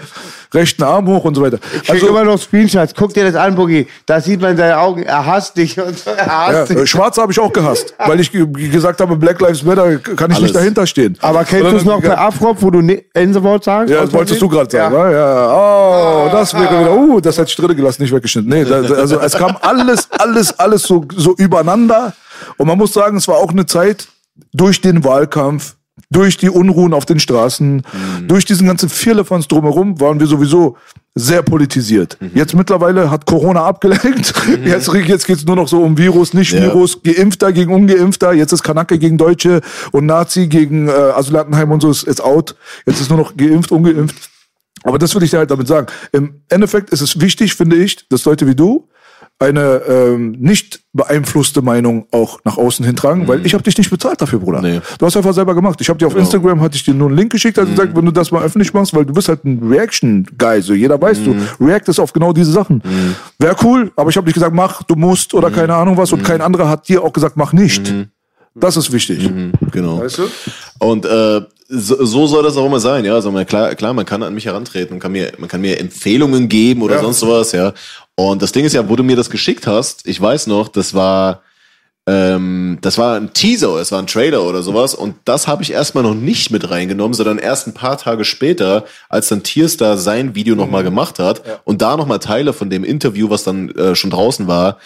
rechten 0.53 0.83
Arm 0.83 1.07
hoch 1.07 1.23
und 1.25 1.35
so 1.35 1.41
weiter. 1.41 1.59
Ich 1.81 1.87
krieg 1.89 2.03
immer 2.03 2.23
noch 2.23 2.39
Screenshots. 2.39 2.93
Guck 2.95 3.13
dir 3.13 3.25
das 3.25 3.35
an, 3.35 3.55
Boogie. 3.55 3.87
Da 4.05 4.19
sieht 4.19 4.41
man 4.41 4.57
seine 4.57 4.77
Augen. 4.77 5.03
Er 5.03 5.25
hasst 5.25 5.55
dich 5.57 5.79
und 5.79 5.97
so. 5.97 6.09
Er 6.19 6.25
ja, 6.25 6.47
hasst 6.47 6.71
äh, 6.71 6.75
dich. 6.75 6.89
Schwarze 6.89 7.21
habe 7.21 7.31
ich 7.31 7.39
auch 7.39 7.53
gehasst, 7.53 7.93
weil 8.05 8.19
ich 8.19 8.31
ge- 8.31 8.45
gesagt 8.69 8.99
habe, 8.99 9.15
Black 9.15 9.39
Lives 9.39 9.63
Matter 9.63 9.97
kann 9.97 10.31
ich 10.31 10.37
Alles. 10.37 10.41
nicht 10.41 10.55
dahinter 10.55 10.85
stehen. 10.87 11.17
Aber 11.21 11.43
kennst 11.43 11.71
du 11.71 11.77
es 11.77 11.85
noch 11.85 12.01
bei 12.01 12.17
Afrop, 12.17 12.57
wo 12.61 12.69
du 12.71 12.81
ne 12.81 13.03
N-Wort 13.13 13.63
sagst? 13.63 13.93
Ja, 13.93 14.01
das 14.01 14.13
wolltest 14.13 14.41
du 14.41 14.49
gerade 14.49 14.69
sagen. 14.69 14.93
Ja. 14.95 15.11
Ja. 15.11 15.53
Oh, 15.53 16.29
das 16.31 16.53
wäre 16.53 16.63
wieder, 16.79 16.95
uh, 16.95 17.19
das 17.21 17.37
hätte 17.37 17.49
ich 17.49 17.55
drin 17.55 17.75
gelassen, 17.75 18.01
nicht 18.01 18.13
weggeschnitten. 18.13 18.49
Nee, 18.49 18.63
also 18.93 19.19
es 19.19 19.33
kam 19.33 19.55
alles, 19.61 20.07
alles, 20.17 20.57
alles 20.59 20.83
so, 20.83 21.05
so 21.15 21.33
übereinander. 21.37 22.08
Und 22.57 22.67
man 22.67 22.77
muss 22.77 22.93
sagen, 22.93 23.17
es 23.17 23.27
war 23.27 23.37
auch 23.37 23.51
eine 23.51 23.65
Zeit 23.65 24.07
durch 24.53 24.81
den 24.81 25.03
Wahlkampf, 25.03 25.75
durch 26.09 26.37
die 26.37 26.49
Unruhen 26.49 26.93
auf 26.93 27.05
den 27.05 27.19
Straßen, 27.19 27.83
durch 28.27 28.45
diesen 28.45 28.67
ganzen 28.67 28.89
Firlefanz 28.89 29.47
drumherum, 29.47 29.99
waren 29.99 30.19
wir 30.19 30.27
sowieso 30.27 30.77
sehr 31.13 31.41
politisiert. 31.41 32.17
Jetzt 32.33 32.55
mittlerweile 32.55 33.11
hat 33.11 33.25
Corona 33.25 33.65
abgelenkt. 33.65 34.33
Jetzt, 34.63 34.91
jetzt 34.93 35.27
geht's 35.27 35.45
nur 35.45 35.55
noch 35.55 35.67
so 35.67 35.81
um 35.81 35.97
Virus, 35.97 36.33
nicht 36.33 36.53
Ja. 36.53 36.61
Virus, 36.61 37.03
Geimpfter 37.03 37.51
gegen 37.51 37.73
Ungeimpfter. 37.73 38.31
Jetzt 38.33 38.53
ist 38.53 38.63
Kanake 38.63 38.97
gegen 38.97 39.17
Deutsche 39.17 39.61
und 39.91 40.05
Nazi 40.05 40.47
gegen 40.47 40.87
äh, 40.87 40.91
Asylantenheim 40.91 41.71
und 41.71 41.81
so 41.81 41.91
ist, 41.91 42.03
ist 42.03 42.21
out. 42.21 42.55
Jetzt 42.85 43.01
ist 43.01 43.09
nur 43.09 43.19
noch 43.19 43.35
geimpft, 43.35 43.71
ungeimpft. 43.71 44.29
Aber 44.83 44.97
das 44.97 45.13
will 45.13 45.23
ich 45.23 45.31
dir 45.31 45.39
halt 45.39 45.51
damit 45.51 45.67
sagen. 45.67 45.87
Im 46.13 46.41
Endeffekt 46.47 46.91
ist 46.91 47.01
es 47.01 47.19
wichtig, 47.19 47.55
finde 47.55 47.75
ich, 47.75 48.07
dass 48.07 48.23
Leute 48.25 48.47
wie 48.47 48.55
du 48.55 48.87
eine 49.39 49.81
ähm, 49.87 50.35
nicht 50.39 50.81
beeinflusste 50.91 51.61
Meinung 51.61 52.07
auch 52.11 52.39
nach 52.43 52.57
außen 52.57 52.85
hintragen, 52.85 53.27
weil 53.27 53.45
ich 53.45 53.53
habe 53.53 53.63
dich 53.63 53.77
nicht 53.77 53.89
bezahlt 53.89 54.21
dafür, 54.21 54.39
Bruder. 54.39 54.61
Nee. 54.61 54.81
Du 54.97 55.05
hast 55.05 55.15
einfach 55.15 55.33
selber 55.33 55.55
gemacht. 55.55 55.79
Ich 55.79 55.87
habe 55.87 55.97
dir 55.97 56.07
auf 56.07 56.15
Instagram 56.15 56.59
hatte 56.59 56.75
ich 56.75 56.83
dir 56.83 56.93
nur 56.93 57.07
einen 57.07 57.17
Link 57.17 57.31
geschickt, 57.31 57.57
also 57.57 57.71
gesagt, 57.71 57.95
wenn 57.95 58.05
du 58.05 58.11
das 58.11 58.31
mal 58.31 58.43
öffentlich 58.43 58.73
machst, 58.73 58.93
weil 58.93 59.05
du 59.05 59.13
bist 59.13 59.29
halt 59.29 59.45
ein 59.45 59.59
Reaction 59.63 60.27
Guy, 60.37 60.61
so 60.61 60.73
jeder 60.73 61.01
weiß, 61.01 61.23
du 61.23 61.35
reactest 61.59 61.99
auf 62.01 62.11
genau 62.11 62.33
diese 62.33 62.51
Sachen. 62.51 62.83
Wäre 63.37 63.55
cool, 63.63 63.91
aber 63.95 64.09
ich 64.09 64.17
habe 64.17 64.25
nicht 64.25 64.33
gesagt, 64.33 64.53
mach, 64.53 64.83
du 64.83 64.95
musst 64.95 65.33
oder 65.33 65.49
keine 65.51 65.73
Ahnung 65.75 65.95
was 65.95 66.11
und 66.11 66.23
kein 66.23 66.41
anderer 66.41 66.67
hat 66.67 66.89
dir 66.89 67.01
auch 67.03 67.13
gesagt, 67.13 67.37
mach 67.37 67.53
nicht. 67.53 67.93
Das 68.59 68.77
ist 68.77 68.91
wichtig. 68.91 69.29
Genau. 69.71 69.99
Weißt 69.99 70.17
du? 70.19 70.23
Und 70.79 71.05
äh, 71.05 71.41
so, 71.67 72.03
so 72.05 72.27
soll 72.27 72.43
das 72.43 72.57
auch 72.57 72.65
immer 72.65 72.79
sein, 72.79 73.05
ja. 73.05 73.13
Also 73.13 73.31
man, 73.31 73.45
klar, 73.45 73.75
klar, 73.75 73.93
man 73.93 74.05
kann 74.05 74.23
an 74.23 74.33
mich 74.33 74.45
herantreten, 74.45 74.95
man 74.95 74.99
kann 74.99 75.11
mir, 75.11 75.31
man 75.37 75.47
kann 75.49 75.61
mir 75.61 75.79
Empfehlungen 75.79 76.49
geben 76.49 76.81
oder 76.81 76.95
Ja. 76.95 77.01
sonst 77.01 77.19
sowas, 77.19 77.51
ja. 77.51 77.73
Und 78.15 78.41
das 78.41 78.51
Ding 78.51 78.65
ist 78.65 78.73
ja, 78.73 78.89
wo 78.89 78.95
du 78.95 79.03
mir 79.03 79.15
das 79.15 79.29
geschickt 79.29 79.67
hast, 79.67 80.07
ich 80.07 80.19
weiß 80.19 80.47
noch, 80.47 80.67
das 80.67 80.93
war, 80.93 81.41
ähm, 82.07 82.79
das 82.81 82.97
war 82.97 83.15
ein 83.17 83.33
Teaser, 83.33 83.75
es 83.75 83.91
war 83.91 83.99
ein 83.99 84.07
Trailer 84.07 84.43
oder 84.43 84.63
sowas. 84.63 84.95
Und 84.95 85.15
das 85.25 85.47
habe 85.47 85.61
ich 85.61 85.71
erstmal 85.71 86.03
noch 86.03 86.15
nicht 86.15 86.49
mit 86.49 86.69
reingenommen, 86.71 87.13
sondern 87.13 87.37
erst 87.37 87.67
ein 87.67 87.73
paar 87.75 87.97
Tage 87.97 88.25
später, 88.25 88.85
als 89.07 89.27
dann 89.29 89.43
Tierstar 89.43 89.97
sein 89.97 90.33
Video 90.33 90.55
nochmal 90.55 90.83
gemacht 90.83 91.19
hat 91.19 91.43
und 91.65 91.81
da 91.83 91.95
nochmal 91.97 92.19
Teile 92.19 92.51
von 92.53 92.69
dem 92.71 92.83
Interview, 92.83 93.29
was 93.29 93.43
dann 93.43 93.69
äh, 93.69 93.95
schon 93.95 94.09
draußen 94.09 94.47
war, 94.47 94.79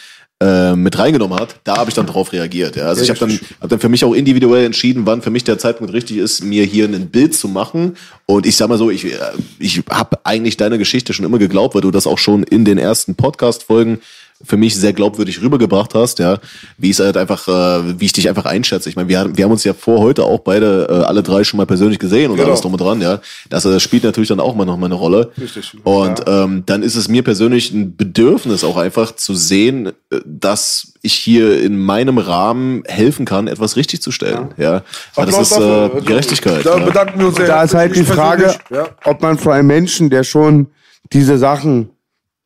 äh, 0.43 0.75
mit 0.75 0.99
reingenommen 0.99 1.39
hat, 1.39 1.55
da 1.63 1.77
habe 1.77 1.89
ich 1.89 1.95
dann 1.95 2.05
drauf 2.05 2.33
reagiert. 2.33 2.75
Ja. 2.75 2.87
Also 2.87 3.01
ich 3.01 3.09
habe 3.09 3.19
dann, 3.19 3.39
hab 3.61 3.69
dann 3.69 3.79
für 3.79 3.87
mich 3.87 4.03
auch 4.03 4.13
individuell 4.13 4.65
entschieden, 4.65 5.05
wann 5.05 5.21
für 5.21 5.29
mich 5.29 5.45
der 5.45 5.57
Zeitpunkt 5.57 5.93
richtig 5.93 6.17
ist, 6.17 6.43
mir 6.43 6.65
hier 6.65 6.85
ein 6.85 7.07
Bild 7.07 7.33
zu 7.33 7.47
machen. 7.47 7.95
Und 8.25 8.45
ich 8.45 8.57
sag 8.57 8.67
mal 8.67 8.77
so, 8.77 8.89
ich, 8.89 9.05
äh, 9.05 9.17
ich 9.59 9.83
habe 9.89 10.17
eigentlich 10.25 10.57
deiner 10.57 10.77
Geschichte 10.77 11.13
schon 11.13 11.25
immer 11.25 11.39
geglaubt, 11.39 11.75
weil 11.75 11.81
du 11.81 11.91
das 11.91 12.07
auch 12.07 12.17
schon 12.17 12.43
in 12.43 12.65
den 12.65 12.77
ersten 12.77 13.15
Podcast-Folgen 13.15 13.99
für 14.45 14.57
mich 14.57 14.75
sehr 14.75 14.91
glaubwürdig 14.93 15.41
rübergebracht 15.41 15.93
hast, 15.95 16.19
ja, 16.19 16.37
wie 16.77 16.89
es 16.89 16.99
halt 16.99 17.15
einfach, 17.17 17.47
äh, 17.47 17.99
wie 17.99 18.05
ich 18.05 18.11
dich 18.13 18.27
einfach 18.27 18.45
einschätze. 18.45 18.89
Ich 18.89 18.95
meine, 18.95 19.07
wir, 19.07 19.19
haben- 19.19 19.37
wir 19.37 19.45
haben 19.45 19.51
uns 19.51 19.63
ja 19.63 19.73
vor 19.73 19.99
heute 19.99 20.23
auch 20.23 20.39
beide, 20.39 20.87
äh, 20.89 20.93
alle 21.05 21.23
drei 21.23 21.43
schon 21.43 21.57
mal 21.57 21.65
persönlich 21.65 21.97
gesehen 21.99 22.29
und 22.31 22.37
Genau. 22.37 22.49
alles 22.49 22.61
drum 22.61 22.73
und 22.73 22.81
dran, 22.81 22.99
ja. 23.01 23.19
Das 23.49 23.63
äh, 23.65 23.79
spielt 23.79 24.03
natürlich 24.03 24.29
dann 24.29 24.39
auch 24.39 24.55
mal 24.55 24.65
noch 24.65 24.77
mal 24.77 24.87
eine 24.87 24.95
Rolle. 24.95 25.31
Richtig. 25.39 25.73
Und 25.83 26.21
ähm, 26.27 26.63
dann 26.65 26.83
ist 26.83 26.95
es 26.95 27.07
mir 27.07 27.23
persönlich 27.23 27.71
ein 27.71 27.95
Bedürfnis 27.95 28.63
auch 28.63 28.77
einfach 28.77 29.15
zu 29.15 29.33
sehen, 29.33 29.87
äh, 29.87 30.19
dass 30.25 30.93
ich 31.01 31.13
hier 31.13 31.61
in 31.61 31.77
meinem 31.77 32.17
Rahmen 32.17 32.83
helfen 32.85 33.25
kann, 33.25 33.47
etwas 33.47 33.75
richtig 33.77 34.01
zu 34.01 34.11
stellen. 34.11 34.49
Ja, 34.57 34.83
Weil 35.15 35.25
das 35.27 35.39
ist 35.51 35.57
äh, 35.57 35.89
Gerechtigkeit. 36.05 36.65
Da 36.65 36.77
ja. 36.77 36.85
bedanken 36.85 37.19
wir 37.19 37.27
uns 37.27 37.37
sehr. 37.37 37.47
Da 37.47 37.63
ist 37.63 37.73
halt 37.73 37.95
die 37.95 38.03
Frage, 38.03 38.55
ja. 38.69 38.87
ob 39.05 39.21
man 39.21 39.37
für 39.37 39.53
einen 39.53 39.67
Menschen, 39.67 40.09
der 40.09 40.23
schon 40.23 40.67
diese 41.11 41.37
Sachen 41.37 41.89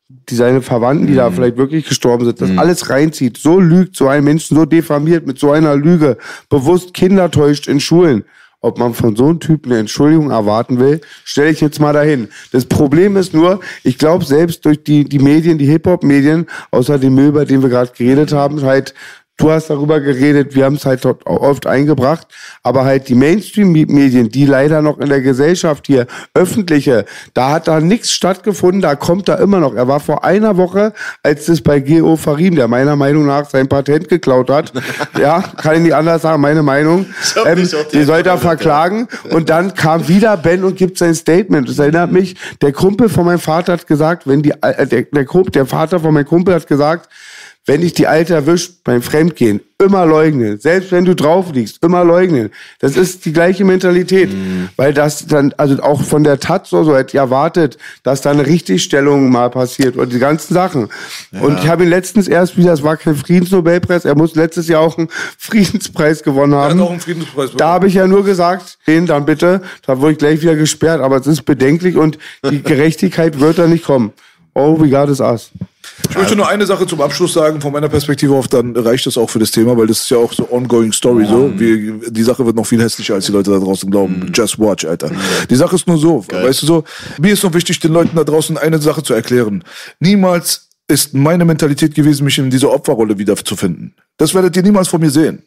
die 0.08 0.34
seine 0.34 0.62
Verwandten, 0.62 1.06
die 1.06 1.14
da 1.14 1.30
vielleicht 1.30 1.58
wirklich 1.58 1.86
gestorben 1.86 2.24
sind, 2.24 2.40
das 2.40 2.56
alles 2.56 2.88
reinzieht, 2.88 3.36
so 3.36 3.60
lügt, 3.60 3.94
so 3.94 4.08
einen 4.08 4.24
Menschen 4.24 4.56
so 4.56 4.64
diffamiert 4.64 5.26
mit 5.26 5.38
so 5.38 5.50
einer 5.52 5.76
Lüge, 5.76 6.16
bewusst 6.48 6.94
Kinder 6.94 7.30
täuscht 7.30 7.68
in 7.68 7.78
Schulen. 7.78 8.24
Ob 8.60 8.78
man 8.78 8.92
von 8.92 9.14
so 9.14 9.26
einem 9.26 9.38
Typen 9.38 9.70
eine 9.70 9.80
Entschuldigung 9.80 10.30
erwarten 10.30 10.80
will, 10.80 11.00
stelle 11.24 11.50
ich 11.50 11.60
jetzt 11.60 11.78
mal 11.78 11.92
dahin. 11.92 12.28
Das 12.50 12.64
Problem 12.64 13.16
ist 13.16 13.32
nur, 13.32 13.60
ich 13.84 13.98
glaube, 13.98 14.24
selbst 14.24 14.64
durch 14.64 14.82
die, 14.82 15.04
die 15.04 15.20
Medien, 15.20 15.58
die 15.58 15.66
Hip-Hop-Medien, 15.66 16.46
außer 16.72 16.98
dem 16.98 17.14
Müll, 17.14 17.28
über 17.28 17.44
den 17.44 17.62
wir 17.62 17.68
gerade 17.68 17.92
geredet 17.96 18.32
haben, 18.32 18.62
halt 18.62 18.94
Du 19.38 19.52
hast 19.52 19.70
darüber 19.70 20.00
geredet, 20.00 20.56
wir 20.56 20.64
haben 20.64 20.74
es 20.74 20.84
halt 20.84 21.06
oft 21.06 21.64
eingebracht, 21.64 22.26
aber 22.64 22.84
halt 22.84 23.08
die 23.08 23.14
Mainstream-Medien, 23.14 24.30
die 24.30 24.44
leider 24.44 24.82
noch 24.82 24.98
in 24.98 25.08
der 25.08 25.20
Gesellschaft 25.20 25.86
hier, 25.86 26.08
öffentliche, 26.34 27.04
da 27.34 27.52
hat 27.52 27.68
da 27.68 27.78
nichts 27.78 28.10
stattgefunden, 28.10 28.82
da 28.82 28.96
kommt 28.96 29.28
da 29.28 29.36
immer 29.36 29.60
noch. 29.60 29.76
Er 29.76 29.86
war 29.86 30.00
vor 30.00 30.24
einer 30.24 30.56
Woche, 30.56 30.92
als 31.22 31.46
das 31.46 31.60
bei 31.60 31.78
Geo 31.78 32.16
Farim, 32.16 32.56
der 32.56 32.66
meiner 32.66 32.96
Meinung 32.96 33.26
nach 33.26 33.48
sein 33.48 33.68
Patent 33.68 34.08
geklaut 34.08 34.50
hat, 34.50 34.72
ja, 35.20 35.40
kann 35.40 35.76
ich 35.76 35.82
nicht 35.82 35.94
anders 35.94 36.22
sagen, 36.22 36.42
meine 36.42 36.64
Meinung, 36.64 37.06
ähm, 37.46 37.68
die 37.92 38.02
sollte 38.02 38.30
er 38.30 38.38
verklagen 38.38 39.06
und 39.30 39.50
dann 39.50 39.72
kam 39.74 40.08
wieder 40.08 40.36
Ben 40.36 40.64
und 40.64 40.76
gibt 40.76 40.98
sein 40.98 41.14
Statement. 41.14 41.68
Das 41.68 41.78
erinnert 41.78 42.10
mich, 42.10 42.34
der 42.60 42.72
Kumpel 42.72 43.08
von 43.08 43.24
meinem 43.24 43.38
Vater 43.38 43.74
hat 43.74 43.86
gesagt, 43.86 44.26
wenn 44.26 44.42
die, 44.42 44.50
äh, 44.62 44.84
der, 44.84 45.02
der, 45.02 45.24
der 45.24 45.66
Vater 45.66 46.00
von 46.00 46.12
meinem 46.12 46.26
Kumpel 46.26 46.56
hat 46.56 46.66
gesagt, 46.66 47.08
wenn 47.68 47.82
dich 47.82 47.92
die 47.92 48.06
Alte 48.06 48.34
erwischt 48.34 48.82
beim 48.82 49.02
Fremdgehen, 49.02 49.60
immer 49.78 50.06
leugnen. 50.06 50.58
Selbst 50.58 50.90
wenn 50.90 51.04
du 51.04 51.14
drauf 51.14 51.52
liegst, 51.52 51.84
immer 51.84 52.02
leugnen. 52.02 52.50
Das 52.80 52.96
ist 52.96 53.26
die 53.26 53.32
gleiche 53.32 53.64
Mentalität. 53.64 54.30
Weil 54.76 54.92
das 54.94 55.26
dann, 55.26 55.54
also 55.56 55.80
auch 55.82 56.02
von 56.02 56.24
der 56.24 56.40
Tat 56.40 56.66
so, 56.66 56.82
so 56.82 56.96
hätte 56.96 57.10
ich 57.10 57.14
erwartet, 57.16 57.76
dass 58.02 58.22
da 58.22 58.30
eine 58.30 58.46
Richtigstellung 58.46 59.30
mal 59.30 59.50
passiert 59.50 59.96
und 59.96 60.12
die 60.12 60.18
ganzen 60.18 60.54
Sachen. 60.54 60.88
Und 61.40 61.58
ich 61.60 61.68
habe 61.68 61.84
ihn 61.84 61.90
letztens 61.90 62.26
erst 62.26 62.56
wieder, 62.56 62.72
es 62.72 62.82
war 62.82 62.96
kein 62.96 63.14
Friedensnobelpreis, 63.14 64.04
er 64.06 64.16
muss 64.16 64.34
letztes 64.34 64.66
Jahr 64.66 64.80
auch 64.80 64.96
einen 64.98 65.08
Friedenspreis 65.38 66.22
gewonnen 66.22 66.54
Er 66.54 66.60
haben. 66.60 66.80
hat 66.80 66.86
auch 66.86 66.90
einen 66.90 67.00
Friedenspreis 67.00 67.50
Da 67.56 67.68
habe 67.68 67.86
ich 67.86 67.94
ja 67.94 68.06
nur 68.06 68.24
gesagt, 68.24 68.78
den 68.86 69.04
dann 69.06 69.26
bitte, 69.26 69.60
da 69.86 70.00
wurde 70.00 70.12
ich 70.12 70.18
gleich 70.18 70.40
wieder 70.40 70.56
gesperrt, 70.56 71.00
aber 71.02 71.18
es 71.18 71.26
ist 71.26 71.42
bedenklich 71.42 71.96
und 71.96 72.18
die 72.50 72.62
Gerechtigkeit 72.62 73.38
wird 73.38 73.58
da 73.58 73.66
nicht 73.66 73.84
kommen. 73.84 74.12
Oh, 74.54 74.80
we 74.80 74.88
got 74.88 75.08
is 75.08 75.20
us. 75.20 75.50
Ich 76.10 76.16
möchte 76.16 76.36
nur 76.36 76.48
eine 76.48 76.64
Sache 76.66 76.86
zum 76.86 77.00
Abschluss 77.00 77.32
sagen, 77.32 77.60
von 77.60 77.72
meiner 77.72 77.88
Perspektive 77.88 78.34
auf, 78.34 78.48
dann 78.48 78.74
reicht 78.76 79.06
das 79.06 79.18
auch 79.18 79.28
für 79.28 79.38
das 79.38 79.50
Thema, 79.50 79.76
weil 79.76 79.86
das 79.86 80.00
ist 80.00 80.10
ja 80.10 80.18
auch 80.18 80.32
so 80.32 80.50
ongoing 80.50 80.92
Story 80.92 81.26
so. 81.26 81.52
Wir, 81.58 82.10
die 82.10 82.22
Sache 82.22 82.44
wird 82.46 82.56
noch 82.56 82.66
viel 82.66 82.80
hässlicher, 82.80 83.14
als 83.14 83.26
die 83.26 83.32
Leute 83.32 83.50
da 83.50 83.58
draußen 83.58 83.90
glauben. 83.90 84.30
Just 84.34 84.58
watch, 84.58 84.84
Alter. 84.84 85.10
Die 85.50 85.56
Sache 85.56 85.76
ist 85.76 85.86
nur 85.86 85.98
so, 85.98 86.24
weißt 86.30 86.62
du 86.62 86.66
so, 86.66 86.84
mir 87.20 87.32
ist 87.32 87.42
nur 87.42 87.52
wichtig, 87.54 87.80
den 87.80 87.92
Leuten 87.92 88.16
da 88.16 88.24
draußen 88.24 88.56
eine 88.56 88.78
Sache 88.78 89.02
zu 89.02 89.14
erklären. 89.14 89.64
Niemals 90.00 90.68
ist 90.88 91.12
meine 91.12 91.44
Mentalität 91.44 91.94
gewesen, 91.94 92.24
mich 92.24 92.38
in 92.38 92.48
dieser 92.48 92.72
Opferrolle 92.72 93.18
wiederzufinden. 93.18 93.94
Das 94.16 94.34
werdet 94.34 94.56
ihr 94.56 94.62
niemals 94.62 94.88
von 94.88 95.00
mir 95.00 95.10
sehen. 95.10 95.42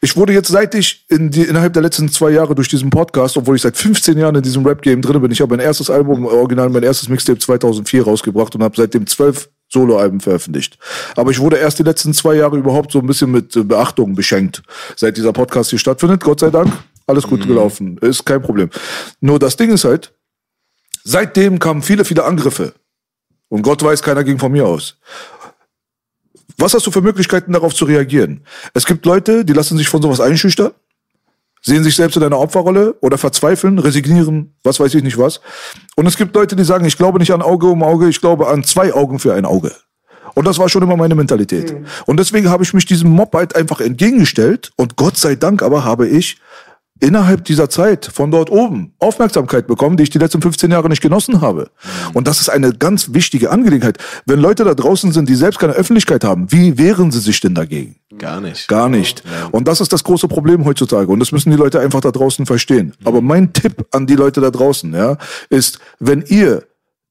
Ich 0.00 0.16
wurde 0.16 0.32
jetzt, 0.32 0.48
seit 0.48 0.74
ich 0.74 1.06
in 1.08 1.30
die, 1.30 1.42
innerhalb 1.42 1.72
der 1.72 1.82
letzten 1.82 2.10
zwei 2.10 2.30
Jahre 2.30 2.56
durch 2.56 2.68
diesen 2.68 2.90
Podcast, 2.90 3.36
obwohl 3.36 3.54
ich 3.54 3.62
seit 3.62 3.76
15 3.76 4.18
Jahren 4.18 4.34
in 4.34 4.42
diesem 4.42 4.66
Rap-Game 4.66 5.00
drin 5.00 5.22
bin, 5.22 5.30
ich 5.30 5.40
habe 5.40 5.56
mein 5.56 5.64
erstes 5.64 5.88
Album, 5.88 6.26
original 6.26 6.68
mein 6.68 6.82
erstes 6.82 7.08
Mixtape 7.08 7.38
2004 7.38 8.02
rausgebracht 8.02 8.54
und 8.56 8.62
habe 8.64 8.74
seitdem 8.76 9.06
zwölf 9.06 9.48
Soloalben 9.72 10.20
veröffentlicht. 10.20 10.78
Aber 11.16 11.30
ich 11.30 11.40
wurde 11.40 11.56
erst 11.56 11.78
die 11.78 11.82
letzten 11.82 12.12
zwei 12.12 12.34
Jahre 12.34 12.58
überhaupt 12.58 12.92
so 12.92 12.98
ein 12.98 13.06
bisschen 13.06 13.30
mit 13.30 13.56
äh, 13.56 13.64
Beachtung 13.64 14.14
beschenkt, 14.14 14.62
seit 14.96 15.16
dieser 15.16 15.32
Podcast 15.32 15.70
hier 15.70 15.78
stattfindet. 15.78 16.22
Gott 16.22 16.40
sei 16.40 16.50
Dank, 16.50 16.72
alles 17.06 17.24
gut 17.24 17.46
gelaufen, 17.46 17.98
ist 17.98 18.24
kein 18.24 18.42
Problem. 18.42 18.70
Nur 19.20 19.38
das 19.38 19.56
Ding 19.56 19.70
ist 19.70 19.84
halt, 19.84 20.12
seitdem 21.04 21.58
kamen 21.58 21.82
viele, 21.82 22.04
viele 22.04 22.24
Angriffe. 22.24 22.74
Und 23.48 23.62
Gott 23.62 23.82
weiß, 23.82 24.02
keiner 24.02 24.24
ging 24.24 24.38
von 24.38 24.52
mir 24.52 24.66
aus. 24.66 24.96
Was 26.58 26.74
hast 26.74 26.86
du 26.86 26.90
für 26.90 27.00
Möglichkeiten, 27.00 27.52
darauf 27.52 27.74
zu 27.74 27.86
reagieren? 27.86 28.44
Es 28.74 28.86
gibt 28.86 29.04
Leute, 29.06 29.44
die 29.44 29.52
lassen 29.52 29.78
sich 29.78 29.88
von 29.88 30.02
sowas 30.02 30.20
einschüchtern, 30.20 30.72
sehen 31.62 31.84
sich 31.84 31.96
selbst 31.96 32.16
in 32.16 32.22
einer 32.22 32.38
Opferrolle 32.38 32.96
oder 33.00 33.18
verzweifeln, 33.18 33.78
resignieren, 33.78 34.54
was 34.64 34.80
weiß 34.80 34.94
ich 34.94 35.02
nicht 35.02 35.18
was. 35.18 35.40
Und 35.96 36.06
es 36.06 36.16
gibt 36.16 36.34
Leute, 36.34 36.56
die 36.56 36.64
sagen, 36.64 36.84
ich 36.84 36.98
glaube 36.98 37.18
nicht 37.18 37.32
an 37.32 37.42
Auge 37.42 37.68
um 37.68 37.82
Auge, 37.82 38.08
ich 38.08 38.20
glaube 38.20 38.48
an 38.48 38.64
zwei 38.64 38.92
Augen 38.92 39.18
für 39.18 39.34
ein 39.34 39.44
Auge. 39.44 39.72
Und 40.34 40.46
das 40.46 40.58
war 40.58 40.68
schon 40.68 40.82
immer 40.82 40.96
meine 40.96 41.14
Mentalität. 41.14 41.74
Und 42.06 42.18
deswegen 42.18 42.48
habe 42.48 42.64
ich 42.64 42.72
mich 42.72 42.86
diesem 42.86 43.10
Mob 43.10 43.34
halt 43.34 43.54
einfach 43.54 43.80
entgegengestellt. 43.80 44.72
Und 44.76 44.96
Gott 44.96 45.16
sei 45.16 45.34
Dank 45.34 45.62
aber 45.62 45.84
habe 45.84 46.08
ich 46.08 46.38
innerhalb 47.02 47.44
dieser 47.44 47.68
Zeit 47.68 48.06
von 48.06 48.30
dort 48.30 48.48
oben 48.48 48.94
Aufmerksamkeit 49.00 49.66
bekommen, 49.66 49.96
die 49.96 50.04
ich 50.04 50.10
die 50.10 50.18
letzten 50.18 50.40
15 50.40 50.70
Jahre 50.70 50.88
nicht 50.88 51.02
genossen 51.02 51.40
habe. 51.40 51.70
Und 52.14 52.28
das 52.28 52.40
ist 52.40 52.48
eine 52.48 52.72
ganz 52.72 53.12
wichtige 53.12 53.50
Angelegenheit. 53.50 53.98
Wenn 54.24 54.38
Leute 54.38 54.64
da 54.64 54.74
draußen 54.74 55.10
sind, 55.10 55.28
die 55.28 55.34
selbst 55.34 55.58
keine 55.58 55.72
Öffentlichkeit 55.72 56.22
haben, 56.22 56.50
wie 56.52 56.78
wehren 56.78 57.10
sie 57.10 57.18
sich 57.18 57.40
denn 57.40 57.54
dagegen? 57.54 57.96
Gar 58.18 58.40
nicht. 58.40 58.68
Gar 58.68 58.88
nicht. 58.88 59.24
Und 59.50 59.66
das 59.66 59.80
ist 59.80 59.92
das 59.92 60.04
große 60.04 60.28
Problem 60.28 60.64
heutzutage. 60.64 61.10
Und 61.10 61.18
das 61.18 61.32
müssen 61.32 61.50
die 61.50 61.56
Leute 61.56 61.80
einfach 61.80 62.00
da 62.00 62.12
draußen 62.12 62.46
verstehen. 62.46 62.94
Aber 63.04 63.20
mein 63.20 63.52
Tipp 63.52 63.84
an 63.90 64.06
die 64.06 64.14
Leute 64.14 64.40
da 64.40 64.50
draußen, 64.50 64.92
ja, 64.94 65.16
ist, 65.50 65.80
wenn 65.98 66.22
ihr 66.28 66.62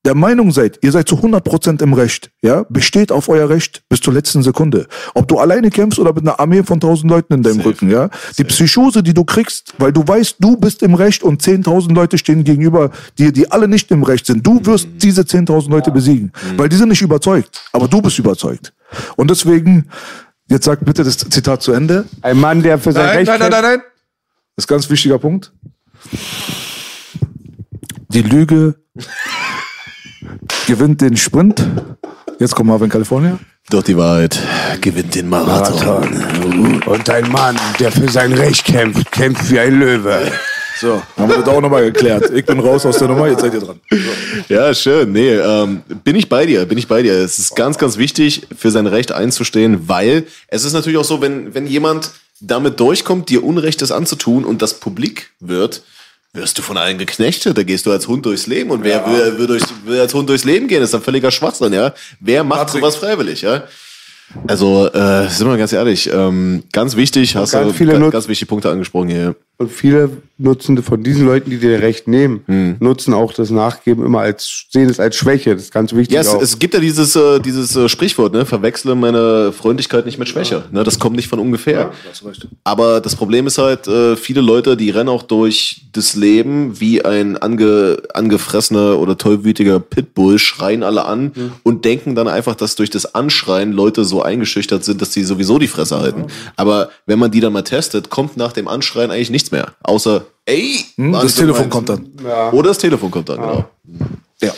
der 0.04 0.16
Meinung 0.16 0.52
seid, 0.52 0.80
ihr 0.82 0.92
seid 0.92 1.08
zu 1.08 1.16
100% 1.16 1.82
im 1.84 1.94
Recht, 1.94 2.32
ja, 2.42 2.66
besteht 2.70 3.12
auf 3.12 3.30
euer 3.30 3.50
Recht 3.50 3.84
bis 3.88 4.02
zur 4.02 4.14
letzten 4.14 4.42
Sekunde. 4.42 4.88
Ob 5.14 5.28
du 5.28 5.38
alleine 5.38 5.70
kämpfst 5.70 6.00
oder 6.00 6.12
mit 6.12 6.24
einer 6.24 6.40
Armee 6.40 6.64
von 6.64 6.78
1000 6.78 7.10
Leuten 7.10 7.34
in 7.36 7.44
deinem 7.44 7.60
Rücken, 7.60 7.90
ja. 7.92 8.10
Die 8.38 8.44
Psychose, 8.44 9.04
die 9.04 9.14
du 9.14 9.24
kriegst, 9.24 9.76
weil 9.78 9.94
du 9.94 10.08
weißt, 10.08 10.38
du 10.40 10.58
bist 10.58 10.82
im 10.82 10.96
Recht 10.96 11.22
und 11.22 11.44
10.000 11.44 11.94
Leute 11.94 12.18
stehen 12.18 12.44
gegenüber 12.44 12.90
dir, 13.20 13.32
die 13.32 13.52
alle 13.52 13.68
nicht 13.68 13.92
im 13.92 14.02
Recht 14.02 14.26
sind. 14.26 14.46
Du 14.46 14.66
wirst 14.66 14.88
diese 14.98 15.22
10.000 15.22 15.70
Leute 15.70 15.92
besiegen, 15.92 16.32
weil 16.58 16.68
die 16.68 16.78
sind 16.78 16.90
nicht 16.90 17.02
überzeugt, 17.02 17.64
aber 17.72 17.88
du 17.88 18.02
bist 18.02 18.18
überzeugt. 18.18 18.74
Und 19.18 19.30
deswegen, 19.30 19.88
jetzt 20.48 20.66
sag 20.66 20.84
bitte 20.84 21.04
das 21.04 21.18
Zitat 21.18 21.62
zu 21.62 21.74
Ende. 21.74 22.06
Ein 22.24 22.40
Mann, 22.40 22.64
der 22.64 22.80
für 22.80 22.92
sein 22.92 23.06
Nein, 23.06 23.18
Recht 23.18 23.28
nein, 23.28 23.40
nein, 23.40 23.52
nein, 23.52 23.64
nein. 23.64 23.82
Das 24.56 24.66
ist 24.66 24.72
ein 24.72 24.76
ganz 24.76 24.90
wichtiger 24.90 25.20
Punkt. 25.20 25.54
Die 28.10 28.24
Lüge 28.24 28.76
gewinnt 30.68 31.02
den 31.02 31.18
Sprint. 31.18 31.66
Jetzt 32.40 32.56
kommt 32.56 32.70
Marvin 32.70 32.90
California. 32.90 33.40
Doch 33.70 33.84
die 33.84 33.96
Wahrheit 33.96 34.40
gewinnt 34.82 35.16
den 35.16 35.30
Marathon. 35.30 36.82
Und 36.86 37.10
ein 37.10 37.32
Mann, 37.32 37.58
der 37.80 37.92
für 37.92 38.10
sein 38.10 38.34
Recht 38.34 38.66
kämpft, 38.66 39.12
kämpft 39.12 39.50
wie 39.52 39.60
ein 39.60 39.80
Löwe. 39.80 40.32
So, 40.80 41.02
haben 41.16 41.30
wir 41.30 41.38
das 41.38 41.48
auch 41.48 41.62
nochmal 41.62 41.84
geklärt. 41.84 42.32
Ich 42.32 42.44
bin 42.44 42.60
raus 42.60 42.86
aus 42.88 42.98
der 42.98 43.08
Nummer, 43.08 43.28
jetzt 43.28 43.42
seid 43.42 43.54
ihr 43.54 43.60
dran. 43.60 43.80
Ja, 44.50 44.74
schön. 44.74 45.12
Nee, 45.12 45.36
ähm, 45.36 45.84
bin 46.04 46.16
ich 46.16 46.28
bei 46.28 46.48
dir, 46.48 46.66
bin 46.66 46.78
ich 46.78 46.88
bei 46.88 47.04
dir. 47.04 47.14
Es 47.14 47.38
ist 47.38 47.56
ganz, 47.56 47.78
ganz 47.78 47.98
wichtig, 47.98 48.48
für 48.58 48.72
sein 48.72 48.88
Recht 48.88 49.12
einzustehen, 49.12 49.88
weil 49.88 50.26
es 50.48 50.66
ist 50.66 50.74
natürlich 50.74 50.98
auch 50.98 51.06
so, 51.06 51.22
wenn, 51.22 51.54
wenn 51.54 51.68
jemand 51.68 52.12
damit 52.40 52.80
durchkommt, 52.80 53.30
dir 53.30 53.44
Unrechtes 53.44 53.92
anzutun 53.92 54.44
und 54.44 54.64
das 54.64 54.80
publik 54.80 55.30
wird, 55.40 55.84
wirst 56.34 56.58
du 56.58 56.62
von 56.62 56.78
allen 56.78 56.98
geknechtet. 56.98 57.58
Da 57.58 57.64
gehst 57.64 57.86
du 57.86 57.92
als 57.92 58.08
Hund 58.08 58.26
durchs 58.26 58.48
Leben. 58.48 58.72
Und 58.72 58.84
wer 58.84 59.06
will, 59.06 59.38
will, 59.38 59.48
durchs, 59.48 59.74
will 59.84 60.00
als 60.00 60.14
Hund 60.14 60.30
durchs 60.30 60.44
Leben 60.44 60.68
gehen, 60.68 60.82
ist 60.82 60.96
ein 60.96 61.02
völliger 61.02 61.32
Schwachsinn, 61.32 61.74
ja. 61.74 61.94
Wer 62.20 62.44
macht 62.44 62.68
Patrick. 62.68 62.82
sowas 62.82 62.96
freiwillig, 62.96 63.42
ja? 63.42 63.64
Also, 64.48 64.88
äh, 64.92 65.28
sind 65.30 65.48
wir 65.48 65.58
ganz 65.58 65.74
ehrlich, 65.74 66.10
ähm, 66.14 66.64
ganz 66.72 66.96
wichtig, 66.96 67.36
hast 67.36 67.52
ganz 67.52 67.68
du 67.68 67.74
viele 67.74 67.94
ganz, 68.00 68.12
ganz 68.12 68.28
wichtige 68.28 68.50
Punkte 68.50 68.70
angesprochen 68.70 69.10
hier. 69.10 69.36
Und 69.58 69.72
viele 69.72 70.10
nutzen 70.40 70.82
von 70.82 71.04
diesen 71.04 71.24
Leuten, 71.24 71.52
die 71.52 71.60
dir 71.60 71.82
Recht 71.82 72.08
nehmen, 72.08 72.42
Hm. 72.48 72.78
nutzen 72.80 73.14
auch 73.14 73.32
das 73.32 73.52
Nachgeben 73.52 74.04
immer 74.04 74.22
als, 74.22 74.66
sehen 74.72 74.90
es 74.90 75.00
als 75.00 75.16
Schwäche. 75.16 75.54
Das 75.54 75.66
ist 75.66 75.72
ganz 75.72 75.94
wichtig. 75.94 76.16
Ja, 76.16 76.22
es, 76.22 76.34
es 76.34 76.58
gibt 76.58 76.74
ja 76.74 76.80
dieses, 76.80 77.16
äh, 77.16 77.40
dieses 77.40 77.76
äh, 77.76 77.88
Sprichwort, 77.88 78.34
ne? 78.34 78.46
Verwechsle 78.46 78.96
meine 78.96 79.52
Freundlichkeit 79.52 80.08
nicht 80.08 80.18
mit 80.18 80.28
Schwäche. 80.28 80.64
Ne? 80.72 80.84
Das 80.84 80.98
kommt 80.98 81.16
nicht 81.16 81.28
von 81.28 81.38
ungefähr. 81.38 81.92
Aber 82.64 83.02
das 83.02 83.16
Problem 83.16 83.46
ist 83.46 83.60
halt, 83.60 83.88
äh, 83.88 84.16
viele 84.16 84.42
Leute, 84.42 84.76
die 84.76 84.90
rennen 84.90 85.10
auch 85.10 85.22
durch 85.22 85.84
das 85.94 86.16
Leben 86.16 86.80
wie 86.80 87.06
ein 87.06 87.38
ange, 87.38 88.02
angefressener 88.16 88.98
oder 88.98 89.16
tollwütiger 89.18 89.80
Pitbull, 89.80 90.40
schreien 90.40 90.82
alle 90.82 91.06
an 91.06 91.32
und 91.62 91.86
denken 91.86 92.16
dann 92.16 92.28
einfach, 92.28 92.56
dass 92.56 92.76
durch 92.76 92.90
das 92.90 93.14
Anschreien 93.14 93.74
Leute 93.74 94.06
so 94.06 94.21
eingeschüchtert 94.22 94.84
sind, 94.84 95.02
dass 95.02 95.14
sie 95.14 95.24
sowieso 95.24 95.60
die 95.60 95.68
Fresse 95.68 96.00
halten. 96.00 96.26
Aber 96.56 96.90
wenn 97.06 97.20
man 97.20 97.32
die 97.32 97.40
dann 97.40 97.54
mal 97.54 97.64
testet, 97.64 98.10
kommt 98.10 98.38
nach 98.38 98.52
dem 98.54 98.68
Anschreien 98.68 99.12
eigentlich 99.12 99.30
nichts 99.32 99.52
mehr. 99.52 99.74
Außer, 99.84 100.26
ey, 100.46 100.86
Hm, 100.96 101.14
das 101.14 101.36
Telefon 101.36 101.70
kommt 101.70 101.90
dann. 101.90 102.08
Oder 102.52 102.70
das 102.70 102.78
Telefon 102.78 103.12
kommt 103.12 103.30
dann, 103.30 103.42
genau. 103.42 103.66
Ja. 104.42 104.54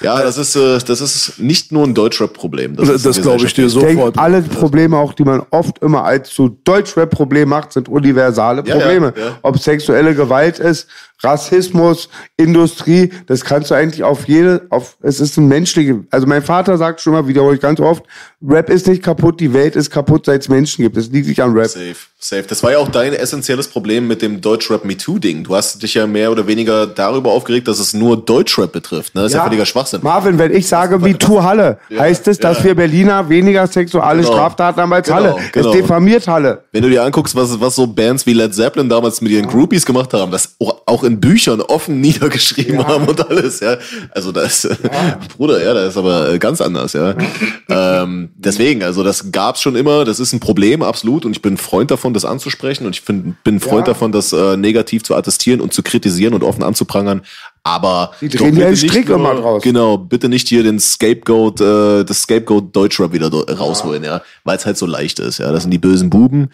Ja, 0.00 0.20
das 0.20 0.36
ist, 0.36 0.56
äh, 0.56 0.78
das 0.80 1.00
ist 1.00 1.38
nicht 1.38 1.70
nur 1.70 1.84
ein 1.86 1.94
Deutschrap-Problem. 1.94 2.74
Das, 2.74 3.02
das 3.02 3.22
glaube 3.22 3.46
ich 3.46 3.54
dir 3.54 3.66
ich 3.66 3.74
denke, 3.74 3.92
sofort. 3.94 4.18
alle 4.18 4.42
Probleme, 4.42 4.96
auch 4.96 5.12
die 5.12 5.22
man 5.22 5.42
oft 5.50 5.78
immer 5.78 6.02
als 6.04 6.30
zu 6.30 6.58
Deutschrap-Problem 6.64 7.48
macht, 7.48 7.72
sind 7.72 7.88
universale 7.88 8.64
Ja, 8.66 8.74
Probleme. 8.78 9.14
ja, 9.16 9.24
ja. 9.26 9.38
Ob 9.42 9.60
sexuelle 9.60 10.16
Gewalt 10.16 10.58
ist, 10.58 10.88
Rassismus, 11.22 12.08
Industrie, 12.36 13.12
das 13.28 13.44
kannst 13.44 13.70
du 13.70 13.76
eigentlich 13.76 14.02
auf 14.02 14.26
jede, 14.26 14.66
auf, 14.70 14.96
es 15.02 15.20
ist 15.20 15.36
ein 15.36 15.46
menschliche, 15.46 16.02
also 16.10 16.26
mein 16.26 16.42
Vater 16.42 16.76
sagt 16.78 17.00
schon 17.00 17.12
mal, 17.12 17.28
wiederhole 17.28 17.54
ich 17.54 17.60
ganz 17.60 17.78
oft, 17.78 18.02
Rap 18.46 18.70
ist 18.70 18.86
nicht 18.88 19.02
kaputt, 19.02 19.38
die 19.40 19.52
Welt 19.52 19.76
ist 19.76 19.90
kaputt, 19.90 20.26
seit 20.26 20.42
es 20.42 20.48
Menschen 20.48 20.82
gibt. 20.82 20.96
Es 20.96 21.08
liegt 21.10 21.28
nicht 21.28 21.40
an 21.40 21.52
Rap. 21.52 21.68
Safe, 21.68 21.94
safe. 22.18 22.42
Das 22.48 22.62
war 22.62 22.72
ja 22.72 22.78
auch 22.78 22.88
dein 22.88 23.12
essentielles 23.12 23.68
Problem 23.68 24.08
mit 24.08 24.20
dem 24.22 24.40
Deutschrap 24.40 24.84
MeToo-Ding. 24.84 25.44
Du 25.44 25.54
hast 25.54 25.82
dich 25.82 25.94
ja 25.94 26.06
mehr 26.06 26.30
oder 26.32 26.46
weniger 26.46 26.86
darüber 26.86 27.30
aufgeregt, 27.30 27.68
dass 27.68 27.78
es 27.78 27.94
nur 27.94 28.16
Deutschrap 28.16 28.72
betrifft. 28.72 29.14
Ne? 29.14 29.22
Das 29.22 29.32
ist 29.32 29.36
ja, 29.36 29.44
völliger 29.44 29.66
Schwachsinn. 29.66 30.00
Marvin, 30.02 30.38
wenn 30.38 30.52
ich 30.52 30.66
sage 30.66 30.98
MeToo 30.98 31.42
Halle, 31.42 31.78
Ja, 31.88 32.00
heißt 32.00 32.26
es, 32.28 32.38
dass 32.38 32.58
ja. 32.58 32.64
wir 32.64 32.74
Berliner 32.74 33.28
weniger 33.28 33.66
sexuelle 33.66 34.22
Genau. 34.22 34.32
Straftaten 34.32 34.80
haben 34.80 34.92
als 34.92 35.06
Genau, 35.06 35.18
Halle. 35.20 35.36
genau. 35.52 35.70
Es 35.70 35.76
diffamiert 35.76 36.26
Halle. 36.26 36.64
Wenn 36.72 36.82
du 36.82 36.90
dir 36.90 37.04
anguckst, 37.04 37.36
was, 37.36 37.60
was 37.60 37.76
so 37.76 37.86
Bands 37.86 38.26
wie 38.26 38.32
Led 38.32 38.54
Zeppelin 38.54 38.88
damals 38.88 39.20
mit 39.20 39.32
ihren 39.32 39.46
Groupies 39.46 39.86
gemacht 39.86 40.12
haben, 40.14 40.32
das 40.32 40.56
auch- 40.58 41.02
in 41.04 41.18
Büchern 41.20 41.60
offen 41.60 42.00
niedergeschrieben 42.02 42.86
haben 42.86 43.06
und 43.08 43.28
alles, 43.28 43.60
ja. 43.60 43.76
Also 44.10 44.30
das, 44.30 44.68
Bruder, 45.36 45.62
ja, 45.64 45.74
das 45.74 45.88
ist 45.90 45.96
aber 45.96 46.38
ganz 46.38 46.60
anders, 46.60 46.92
ja. 46.92 47.14
ähm, 47.68 48.30
deswegen, 48.36 48.82
also 48.82 49.02
das 49.02 49.32
gab's 49.32 49.60
schon 49.60 49.76
immer, 49.76 50.04
das 50.04 50.20
ist 50.20 50.32
ein 50.32 50.40
Problem, 50.40 50.82
absolut, 50.82 51.24
und 51.24 51.32
ich 51.32 51.42
bin 51.42 51.56
Freund 51.56 51.90
davon, 51.90 52.14
das 52.14 52.24
anzusprechen 52.24 52.86
und 52.86 52.96
ich 52.96 53.04
bin, 53.04 53.36
bin 53.44 53.60
Freund 53.60 53.86
Ja. 53.86 53.94
davon, 53.94 54.12
das 54.12 54.32
äh, 54.32 54.56
negativ 54.56 55.02
zu 55.02 55.14
attestieren 55.14 55.60
und 55.60 55.72
zu 55.72 55.82
kritisieren 55.82 56.34
und 56.34 56.42
offen 56.42 56.62
anzuprangern. 56.62 57.22
Aber 57.64 58.10
Die 58.20 58.28
drehen 58.28 58.46
ja 58.46 58.50
bitte 58.54 58.66
einen 58.66 58.76
Strick 58.76 59.08
nicht 59.08 59.08
immer 59.10 59.34
draus. 59.34 59.62
Genau, 59.62 59.96
bitte 59.96 60.28
nicht 60.28 60.48
hier 60.48 60.64
den 60.64 60.80
Scapegoat, 60.80 61.60
äh, 61.60 62.04
das 62.04 62.22
Scapegoat 62.22 62.74
Deutschrap 62.74 63.12
wieder 63.12 63.30
rausholen, 63.32 64.02
ja, 64.02 64.20
weil 64.42 64.56
es 64.56 64.66
halt 64.66 64.76
so 64.76 64.86
leicht 64.86 65.20
ist, 65.20 65.38
ja. 65.38 65.52
Das 65.52 65.62
sind 65.62 65.70
die 65.70 65.78
bösen 65.78 66.10
Buben. 66.10 66.50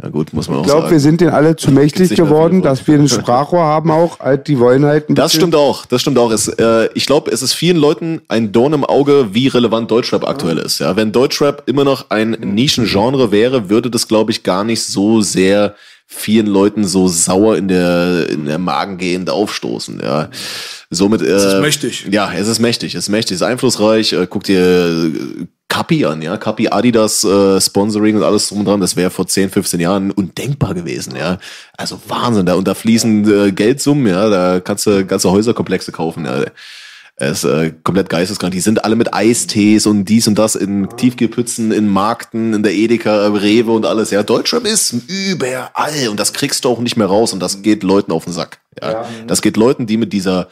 Ja 0.00 0.10
gut, 0.10 0.32
muss 0.34 0.46
man 0.48 0.58
auch 0.58 0.60
Ich 0.60 0.66
glaube, 0.66 0.82
sagen. 0.82 0.92
wir 0.92 1.00
sind 1.00 1.20
denen 1.22 1.30
alle 1.30 1.56
zu 1.56 1.70
mächtig 1.72 2.14
geworden, 2.14 2.60
dass 2.62 2.86
wir 2.86 2.96
ein 2.98 3.08
Sprachrohr 3.08 3.64
haben 3.64 3.90
auch. 3.90 4.20
Halt, 4.20 4.46
die 4.46 4.58
wollen 4.60 4.84
halt 4.84 5.08
ein 5.08 5.14
Das 5.14 5.32
stimmt 5.32 5.54
auch, 5.56 5.86
das 5.86 6.02
stimmt 6.02 6.18
auch. 6.18 6.30
Es, 6.30 6.48
äh, 6.48 6.90
ich 6.94 7.06
glaube, 7.06 7.30
es 7.32 7.40
ist 7.42 7.54
vielen 7.54 7.78
Leuten 7.78 8.20
ein 8.28 8.52
Dorn 8.52 8.74
im 8.74 8.84
Auge, 8.84 9.28
wie 9.32 9.48
relevant 9.48 9.90
Deutschrap 9.90 10.28
aktuell 10.28 10.58
ist. 10.58 10.80
Ja, 10.80 10.96
wenn 10.96 11.12
Deutschrap 11.12 11.62
immer 11.66 11.82
noch 11.84 12.10
ein 12.10 12.32
Nischengenre 12.32 13.32
wäre, 13.32 13.70
würde 13.70 13.90
das, 13.90 14.06
glaube 14.06 14.30
ich, 14.30 14.42
gar 14.42 14.64
nicht 14.64 14.84
so 14.84 15.22
sehr 15.22 15.74
vielen 16.06 16.46
Leuten 16.46 16.84
so 16.84 17.08
sauer 17.08 17.56
in 17.56 17.68
der 17.68 18.28
in 18.28 18.46
der 18.46 18.58
Magengegend 18.58 19.28
aufstoßen. 19.28 20.00
Ja, 20.02 20.30
somit. 20.90 21.22
Äh, 21.22 21.26
es 21.26 21.44
ist 21.44 21.60
mächtig. 21.60 22.06
Ja, 22.10 22.32
es 22.32 22.48
ist 22.48 22.60
mächtig, 22.60 22.94
es 22.94 23.04
ist 23.04 23.08
mächtig, 23.08 23.34
es 23.34 23.40
ist 23.40 23.46
einflussreich. 23.46 24.12
Äh, 24.12 24.26
guck 24.28 24.44
dir 24.44 24.60
äh, 24.60 25.46
Kapi 25.68 26.04
an, 26.04 26.22
ja, 26.22 26.36
Kapi 26.36 26.68
Adidas 26.68 27.24
äh, 27.24 27.60
Sponsoring 27.60 28.16
und 28.16 28.22
alles 28.22 28.48
drum 28.48 28.60
und 28.60 28.66
dran, 28.66 28.80
das 28.80 28.96
wäre 28.96 29.10
vor 29.10 29.26
10, 29.26 29.50
15 29.50 29.80
Jahren 29.80 30.10
undenkbar 30.12 30.74
gewesen, 30.74 31.16
ja. 31.16 31.38
Also 31.76 32.00
Wahnsinn, 32.06 32.46
da 32.46 32.54
und 32.54 32.68
da 32.68 32.74
fließen 32.74 33.48
äh, 33.48 33.52
Geldsummen, 33.52 34.06
ja, 34.06 34.30
da 34.30 34.60
kannst 34.60 34.86
du 34.86 35.04
ganze 35.04 35.30
Häuserkomplexe 35.30 35.92
kaufen, 35.92 36.24
ja. 36.24 36.44
Es 37.18 37.44
ist 37.44 37.50
äh, 37.50 37.72
komplett 37.82 38.10
geisteskrank. 38.10 38.52
Die 38.52 38.60
sind 38.60 38.84
alle 38.84 38.94
mit 38.94 39.14
Eistees 39.14 39.86
und 39.86 40.04
dies 40.04 40.28
und 40.28 40.38
das 40.38 40.54
in 40.54 40.86
Tiefkühlpützen, 40.96 41.72
in 41.72 41.88
Markten, 41.88 42.52
in 42.52 42.62
der 42.62 42.74
Edeka, 42.74 43.24
äh, 43.24 43.26
Rewe 43.28 43.72
und 43.72 43.86
alles. 43.86 44.10
Ja, 44.10 44.22
Deutschrap 44.22 44.66
ist 44.66 44.94
überall 45.08 46.08
und 46.10 46.20
das 46.20 46.34
kriegst 46.34 46.64
du 46.64 46.68
auch 46.68 46.80
nicht 46.80 46.96
mehr 46.96 47.06
raus 47.06 47.32
und 47.32 47.40
das 47.40 47.62
geht 47.62 47.82
Leuten 47.82 48.12
auf 48.12 48.24
den 48.24 48.34
Sack. 48.34 48.60
Ja, 48.80 49.06
das 49.26 49.40
geht 49.40 49.56
Leuten, 49.56 49.86
die 49.86 49.96
mit 49.96 50.12
dieser 50.12 50.48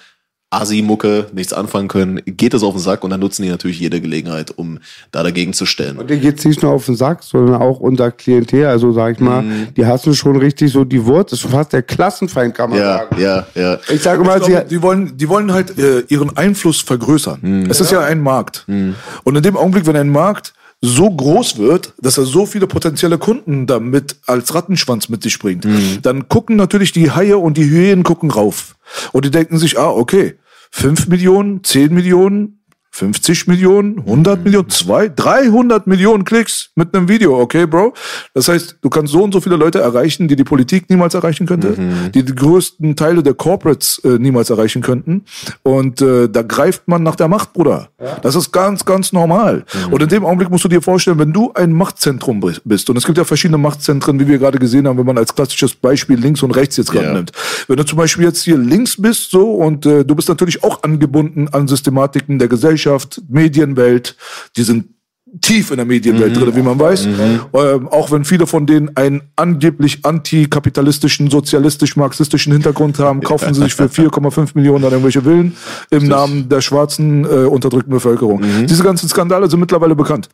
Asi-Mucke 0.60 1.26
nichts 1.32 1.52
anfangen 1.52 1.88
können, 1.88 2.20
geht 2.26 2.54
das 2.54 2.62
auf 2.62 2.74
den 2.74 2.80
Sack 2.80 3.04
und 3.04 3.10
dann 3.10 3.20
nutzen 3.20 3.42
die 3.42 3.48
natürlich 3.48 3.78
jede 3.80 4.00
Gelegenheit, 4.00 4.52
um 4.56 4.78
da 5.12 5.22
dagegen 5.22 5.52
zu 5.52 5.66
stellen. 5.66 5.98
Und 5.98 6.08
dir 6.10 6.16
geht's 6.18 6.44
nicht 6.44 6.62
nur 6.62 6.72
auf 6.72 6.86
den 6.86 6.96
Sack, 6.96 7.22
sondern 7.22 7.60
auch 7.60 7.80
unser 7.80 8.10
Klientel. 8.10 8.66
Also 8.66 8.92
sag 8.92 9.14
ich 9.14 9.20
mal, 9.20 9.42
Mhm. 9.42 9.68
die 9.76 9.84
hassen 9.86 10.14
schon 10.14 10.36
richtig 10.36 10.72
so 10.72 10.84
die 10.84 11.04
Wurzel. 11.04 11.24
Das 11.24 11.32
ist 11.34 11.40
schon 11.40 11.50
fast 11.50 11.72
der 11.72 11.82
Klassenfeind, 11.82 12.54
kann 12.54 12.70
man 12.70 12.78
Ja, 12.78 12.98
sagen. 12.98 13.20
ja, 13.20 13.46
ja. 13.54 13.78
Ich 13.92 14.02
sage 14.02 14.22
immer, 14.22 14.36
Ich 14.36 14.44
sie, 14.44 14.50
glaube, 14.52 14.66
die 14.68 14.82
wollen, 14.82 15.16
die 15.16 15.28
wollen 15.28 15.52
halt 15.52 15.78
äh, 15.78 16.00
ihren 16.08 16.36
Einfluss 16.36 16.80
vergrößern. 16.80 17.66
Es 17.70 17.80
ist 17.80 17.90
ja 17.92 18.00
ein 18.00 18.20
Markt. 18.20 18.64
Und 18.68 19.36
in 19.36 19.42
dem 19.42 19.56
Augenblick, 19.56 19.86
wenn 19.86 19.96
ein 19.96 20.10
Markt 20.10 20.54
so 20.80 21.10
groß 21.10 21.56
wird, 21.58 21.94
dass 22.02 22.18
er 22.18 22.24
so 22.24 22.44
viele 22.44 22.66
potenzielle 22.66 23.16
Kunden 23.16 23.66
damit 23.66 24.16
als 24.26 24.54
Rattenschwanz 24.54 25.08
mit 25.08 25.22
sich 25.22 25.38
bringt, 25.38 25.66
dann 26.02 26.28
gucken 26.28 26.56
natürlich 26.56 26.92
die 26.92 27.10
Haie 27.10 27.38
und 27.38 27.56
die 27.56 27.64
Hyänen 27.70 28.04
gucken 28.04 28.30
rauf. 28.30 28.74
Und 29.12 29.24
die 29.24 29.30
denken 29.30 29.56
sich, 29.56 29.78
ah, 29.78 29.88
okay, 29.88 30.34
5 30.76 31.06
Millionen, 31.06 31.62
10 31.62 31.94
Millionen, 31.94 32.63
50 32.98 33.48
Millionen, 33.48 33.98
100 33.98 34.44
Millionen, 34.44 34.68
2, 34.70 35.08
300 35.08 35.88
Millionen 35.88 36.24
Klicks 36.24 36.70
mit 36.76 36.94
einem 36.94 37.08
Video, 37.08 37.40
okay, 37.40 37.66
Bro? 37.66 37.92
Das 38.34 38.46
heißt, 38.46 38.76
du 38.82 38.88
kannst 38.88 39.12
so 39.12 39.24
und 39.24 39.32
so 39.34 39.40
viele 39.40 39.56
Leute 39.56 39.80
erreichen, 39.80 40.28
die 40.28 40.36
die 40.36 40.44
Politik 40.44 40.88
niemals 40.88 41.14
erreichen 41.14 41.44
könnte, 41.44 41.76
die 42.14 42.22
die 42.24 42.34
größten 42.34 42.94
Teile 42.94 43.24
der 43.24 43.34
Corporates 43.34 44.00
äh, 44.04 44.10
niemals 44.20 44.48
erreichen 44.50 44.80
könnten. 44.80 45.24
Und 45.64 46.00
äh, 46.02 46.28
da 46.28 46.42
greift 46.42 46.86
man 46.86 47.02
nach 47.02 47.16
der 47.16 47.26
Macht, 47.26 47.52
Bruder. 47.52 47.88
Das 48.22 48.36
ist 48.36 48.52
ganz, 48.52 48.84
ganz 48.84 49.12
normal. 49.12 49.64
Und 49.90 50.00
in 50.00 50.08
dem 50.08 50.24
Augenblick 50.24 50.50
musst 50.50 50.62
du 50.62 50.68
dir 50.68 50.80
vorstellen, 50.80 51.18
wenn 51.18 51.32
du 51.32 51.50
ein 51.52 51.72
Machtzentrum 51.72 52.38
bi- 52.38 52.52
bist, 52.64 52.88
und 52.90 52.96
es 52.96 53.04
gibt 53.06 53.18
ja 53.18 53.24
verschiedene 53.24 53.58
Machtzentren, 53.58 54.20
wie 54.20 54.28
wir 54.28 54.38
gerade 54.38 54.60
gesehen 54.60 54.86
haben, 54.86 54.98
wenn 54.98 55.06
man 55.06 55.18
als 55.18 55.34
klassisches 55.34 55.74
Beispiel 55.74 56.16
links 56.16 56.44
und 56.44 56.52
rechts 56.52 56.76
jetzt 56.76 56.92
gerade 56.92 57.06
Ja. 57.08 57.12
nimmt. 57.14 57.32
Wenn 57.66 57.76
du 57.76 57.84
zum 57.84 57.98
Beispiel 57.98 58.24
jetzt 58.24 58.44
hier 58.44 58.56
links 58.56 58.94
bist, 59.02 59.32
so, 59.32 59.50
und 59.54 59.84
äh, 59.84 60.04
du 60.04 60.14
bist 60.14 60.28
natürlich 60.28 60.62
auch 60.62 60.84
angebunden 60.84 61.48
an 61.50 61.66
Systematiken 61.66 62.38
der 62.38 62.46
Gesellschaft, 62.46 62.83
Medienwelt, 63.28 64.16
die 64.56 64.62
sind 64.62 64.94
tief 65.40 65.70
in 65.70 65.78
der 65.78 65.86
Medienwelt 65.86 66.36
drin, 66.36 66.54
wie 66.54 66.62
man 66.62 66.78
weiß. 66.78 67.06
Ähm, 67.06 67.88
auch 67.88 68.10
wenn 68.12 68.24
viele 68.24 68.46
von 68.46 68.66
denen 68.66 68.96
einen 68.96 69.22
angeblich 69.36 70.04
antikapitalistischen, 70.04 71.30
sozialistisch-marxistischen 71.30 72.52
Hintergrund 72.52 72.98
haben, 72.98 73.20
kaufen 73.24 73.52
sie 73.52 73.62
sich 73.62 73.74
für 73.74 73.86
4,5 73.86 74.50
Millionen 74.54 74.82
dann 74.82 74.92
irgendwelche 74.92 75.22
Villen 75.22 75.56
im 75.90 76.06
Namen 76.06 76.48
der 76.48 76.60
schwarzen, 76.60 77.24
äh, 77.24 77.46
unterdrückten 77.46 77.92
Bevölkerung. 77.92 78.42
Diese 78.66 78.82
ganzen 78.82 79.08
Skandale 79.08 79.50
sind 79.50 79.60
mittlerweile 79.60 79.96
bekannt. 79.96 80.28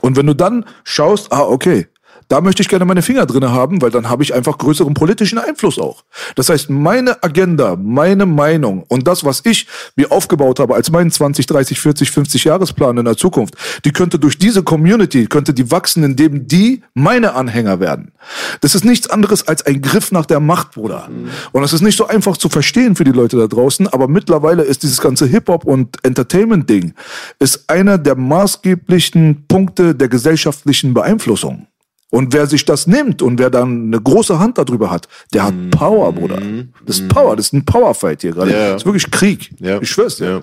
Und 0.00 0.16
wenn 0.16 0.26
du 0.26 0.34
dann 0.34 0.64
schaust, 0.82 1.32
ah, 1.32 1.42
okay, 1.42 1.86
da 2.28 2.40
möchte 2.40 2.62
ich 2.62 2.68
gerne 2.68 2.84
meine 2.84 3.02
Finger 3.02 3.26
drinne 3.26 3.52
haben, 3.52 3.82
weil 3.82 3.90
dann 3.90 4.08
habe 4.08 4.22
ich 4.22 4.34
einfach 4.34 4.58
größeren 4.58 4.94
politischen 4.94 5.38
Einfluss 5.38 5.78
auch. 5.78 6.04
Das 6.34 6.48
heißt, 6.48 6.70
meine 6.70 7.22
Agenda, 7.22 7.76
meine 7.76 8.26
Meinung 8.26 8.84
und 8.88 9.06
das, 9.06 9.24
was 9.24 9.42
ich 9.44 9.66
mir 9.96 10.10
aufgebaut 10.10 10.60
habe 10.60 10.74
als 10.74 10.90
meinen 10.90 11.10
20, 11.10 11.46
30, 11.46 11.80
40, 11.80 12.10
50 12.10 12.44
Jahresplan 12.44 12.98
in 12.98 13.04
der 13.04 13.16
Zukunft, 13.16 13.54
die 13.84 13.92
könnte 13.92 14.18
durch 14.18 14.38
diese 14.38 14.62
Community, 14.62 15.26
könnte 15.26 15.54
die 15.54 15.70
wachsen, 15.70 16.02
indem 16.02 16.46
die 16.46 16.82
meine 16.94 17.34
Anhänger 17.34 17.80
werden. 17.80 18.12
Das 18.60 18.74
ist 18.74 18.84
nichts 18.84 19.08
anderes 19.10 19.46
als 19.46 19.66
ein 19.66 19.82
Griff 19.82 20.12
nach 20.12 20.26
der 20.26 20.40
Macht, 20.40 20.72
Bruder. 20.72 21.08
Und 21.52 21.62
das 21.62 21.72
ist 21.72 21.82
nicht 21.82 21.96
so 21.96 22.06
einfach 22.06 22.36
zu 22.36 22.48
verstehen 22.48 22.96
für 22.96 23.04
die 23.04 23.12
Leute 23.12 23.36
da 23.36 23.46
draußen, 23.46 23.88
aber 23.88 24.08
mittlerweile 24.08 24.62
ist 24.62 24.82
dieses 24.82 25.00
ganze 25.00 25.26
Hip-Hop 25.26 25.64
und 25.64 26.02
Entertainment-Ding 26.04 26.94
ist 27.38 27.68
einer 27.68 27.98
der 27.98 28.16
maßgeblichen 28.16 29.46
Punkte 29.48 29.94
der 29.94 30.08
gesellschaftlichen 30.08 30.94
Beeinflussung. 30.94 31.66
Und 32.14 32.32
wer 32.32 32.46
sich 32.46 32.64
das 32.64 32.86
nimmt 32.86 33.22
und 33.22 33.40
wer 33.40 33.50
dann 33.50 33.88
eine 33.88 34.00
große 34.00 34.38
Hand 34.38 34.56
darüber 34.56 34.88
hat, 34.88 35.08
der 35.32 35.42
hat 35.42 35.54
Power, 35.72 36.12
Bruder. 36.12 36.40
Das 36.86 37.00
ist 37.00 37.08
Power, 37.08 37.34
das 37.34 37.46
ist 37.46 37.54
ein 37.54 37.64
Powerfight 37.64 38.22
hier 38.22 38.30
gerade. 38.30 38.52
Ja. 38.52 38.68
Das 38.70 38.82
ist 38.82 38.86
wirklich 38.86 39.10
Krieg. 39.10 39.50
Ja. 39.58 39.82
Ich 39.82 39.90
schwör's 39.90 40.18
dir. 40.18 40.24
Ja. 40.24 40.42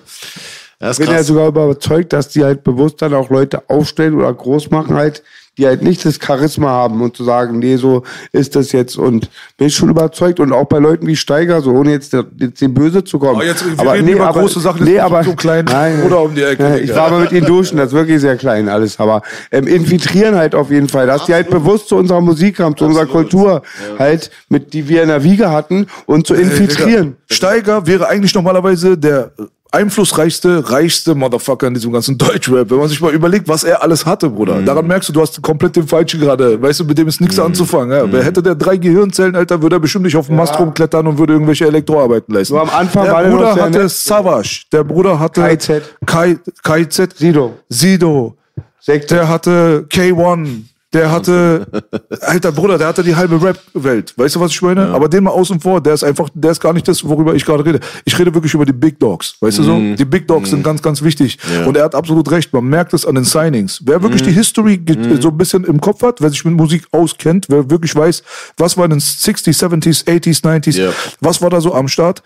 Ja, 0.82 0.90
Ich 0.90 0.98
bin 0.98 1.08
ja 1.08 1.22
sogar 1.22 1.48
überzeugt, 1.48 2.12
dass 2.12 2.28
die 2.28 2.44
halt 2.44 2.62
bewusst 2.62 3.00
dann 3.00 3.14
auch 3.14 3.30
Leute 3.30 3.70
aufstellen 3.70 4.12
oder 4.14 4.34
groß 4.34 4.70
machen 4.70 4.96
halt, 4.96 5.22
die 5.58 5.66
halt 5.66 5.82
nicht 5.82 6.04
das 6.04 6.18
Charisma 6.24 6.68
haben 6.68 7.02
und 7.02 7.14
zu 7.14 7.24
sagen, 7.24 7.58
nee, 7.58 7.76
so 7.76 8.04
ist 8.32 8.56
das 8.56 8.72
jetzt. 8.72 8.96
Und 8.96 9.28
bin 9.58 9.66
ich 9.66 9.74
schon 9.74 9.90
überzeugt. 9.90 10.40
Und 10.40 10.52
auch 10.52 10.64
bei 10.64 10.78
Leuten 10.78 11.06
wie 11.06 11.16
Steiger, 11.16 11.60
so 11.60 11.72
ohne 11.72 11.90
jetzt, 11.92 12.14
den 12.14 12.74
Böse 12.74 13.04
zu 13.04 13.18
kommen. 13.18 13.36
Aber 13.36 13.44
jetzt, 13.44 13.64
wir 13.64 13.92
reden 13.92 14.08
über 14.08 14.32
große 14.32 14.60
Sachen, 14.60 14.84
nee, 14.84 14.98
aber, 14.98 15.22
so 15.24 15.34
klein. 15.34 15.66
Nein, 15.66 16.02
oder 16.04 16.22
um 16.22 16.34
die 16.34 16.42
Ecke, 16.42 16.62
Nein, 16.62 16.84
ich 16.84 16.94
war 16.94 17.10
mal 17.10 17.20
mit 17.20 17.32
ihnen 17.32 17.46
duschen, 17.46 17.76
das 17.76 17.88
ist 17.88 17.92
wirklich 17.92 18.20
sehr 18.20 18.36
klein 18.36 18.68
alles, 18.68 18.98
aber 18.98 19.22
ähm, 19.50 19.66
infiltrieren 19.66 20.36
halt 20.36 20.54
auf 20.54 20.70
jeden 20.70 20.88
Fall, 20.88 21.06
dass 21.06 21.26
die 21.26 21.34
halt 21.34 21.50
bewusst 21.50 21.88
zu 21.88 21.96
unserer 21.96 22.20
Musik 22.20 22.58
haben, 22.58 22.76
zu 22.76 22.86
unserer 22.86 23.06
Kultur 23.06 23.62
halt, 23.98 24.30
mit 24.48 24.72
die 24.72 24.88
wir 24.88 25.02
in 25.02 25.08
der 25.08 25.22
Wiege 25.22 25.50
hatten 25.50 25.86
und 26.06 26.26
zu 26.26 26.34
infiltrieren. 26.34 27.16
Digga, 27.28 27.34
Steiger 27.34 27.86
wäre 27.86 28.08
eigentlich 28.08 28.34
normalerweise 28.34 28.96
der 28.96 29.32
einflussreichste, 29.72 30.70
reichste 30.70 31.14
Motherfucker 31.14 31.66
in 31.66 31.74
diesem 31.74 31.92
ganzen 31.92 32.18
Deutschrap. 32.18 32.70
Wenn 32.70 32.78
man 32.78 32.88
sich 32.88 33.00
mal 33.00 33.12
überlegt, 33.12 33.48
was 33.48 33.64
er 33.64 33.82
alles 33.82 34.06
hatte, 34.06 34.30
Bruder. 34.30 34.62
Daran 34.62 34.86
merkst 34.86 35.08
du, 35.08 35.12
du 35.12 35.20
hast 35.20 35.42
komplett 35.42 35.74
den 35.76 35.88
Falschen 35.88 36.20
gerade. 36.20 36.60
Weißt 36.60 36.80
du, 36.80 36.84
mit 36.84 36.98
dem 36.98 37.08
ist 37.08 37.20
nichts 37.20 37.38
anzufangen. 37.38 37.90
Ja. 37.96 38.12
Wer 38.12 38.22
hätte 38.22 38.42
der 38.42 38.54
drei 38.54 38.76
Gehirnzellen, 38.76 39.34
Alter, 39.34 39.60
würde 39.62 39.76
er 39.76 39.80
bestimmt 39.80 40.04
nicht 40.04 40.16
auf 40.16 40.26
dem 40.26 40.36
Mast 40.36 40.58
rumklettern 40.58 41.06
und 41.06 41.18
würde 41.18 41.32
irgendwelche 41.32 41.66
Elektroarbeiten 41.66 42.34
leisten. 42.34 42.54
So 42.54 42.60
am 42.60 42.70
Anfang 42.70 43.04
der 43.04 43.12
war 43.12 43.24
Bruder 43.24 43.54
hatte 43.56 43.78
nett. 43.78 43.90
Savage. 43.90 44.64
Der 44.70 44.84
Bruder 44.84 45.18
hatte 45.18 45.40
KZ. 45.40 45.82
Kai, 46.06 46.38
KZ. 46.62 47.16
Sido. 47.16 47.54
Sido. 47.68 48.36
Sekte. 48.78 49.14
Der 49.14 49.28
hatte 49.28 49.86
K1. 49.88 50.62
Der 50.92 51.10
hatte, 51.10 51.66
alter 52.20 52.52
Bruder, 52.52 52.78
der 52.78 52.86
hatte 52.88 53.02
die 53.02 53.14
halbe 53.16 53.42
Rap-Welt. 53.42 54.12
Weißt 54.16 54.36
du, 54.36 54.40
was 54.40 54.50
ich 54.52 54.60
meine? 54.62 54.88
Aber 54.88 55.08
den 55.08 55.24
mal 55.24 55.30
außen 55.30 55.60
vor, 55.60 55.80
der 55.80 55.94
ist 55.94 56.04
einfach, 56.04 56.28
der 56.34 56.50
ist 56.50 56.60
gar 56.60 56.72
nicht 56.72 56.86
das, 56.86 57.06
worüber 57.06 57.34
ich 57.34 57.44
gerade 57.44 57.64
rede. 57.64 57.80
Ich 58.04 58.18
rede 58.18 58.34
wirklich 58.34 58.52
über 58.54 58.66
die 58.66 58.72
Big 58.72 58.98
Dogs. 59.00 59.36
Weißt 59.40 59.58
du 59.58 59.62
so? 59.62 59.78
Die 59.78 60.04
Big 60.04 60.28
Dogs 60.28 60.50
sind 60.50 60.62
ganz, 60.62 60.82
ganz 60.82 61.02
wichtig. 61.02 61.38
Und 61.66 61.76
er 61.76 61.84
hat 61.84 61.94
absolut 61.94 62.30
recht. 62.30 62.52
Man 62.52 62.64
merkt 62.64 62.92
es 62.94 63.06
an 63.06 63.14
den 63.14 63.24
Signings. 63.24 63.80
Wer 63.84 64.02
wirklich 64.02 64.22
die 64.22 64.32
History 64.32 64.78
ge- 64.78 65.20
so 65.20 65.28
ein 65.28 65.38
bisschen 65.38 65.64
im 65.64 65.80
Kopf 65.80 66.02
hat, 66.02 66.20
wer 66.20 66.30
sich 66.30 66.44
mit 66.44 66.54
Musik 66.54 66.86
auskennt, 66.92 67.46
wer 67.48 67.70
wirklich 67.70 67.94
weiß, 67.96 68.22
was 68.58 68.76
war 68.76 68.84
in 68.84 68.90
den 68.90 69.00
60s, 69.00 69.58
70s, 69.58 70.04
80s, 70.06 70.42
90s, 70.44 70.78
Ja. 70.78 70.90
was 71.20 71.40
war 71.40 71.50
da 71.50 71.60
so 71.60 71.74
am 71.74 71.88
Start? 71.88 72.22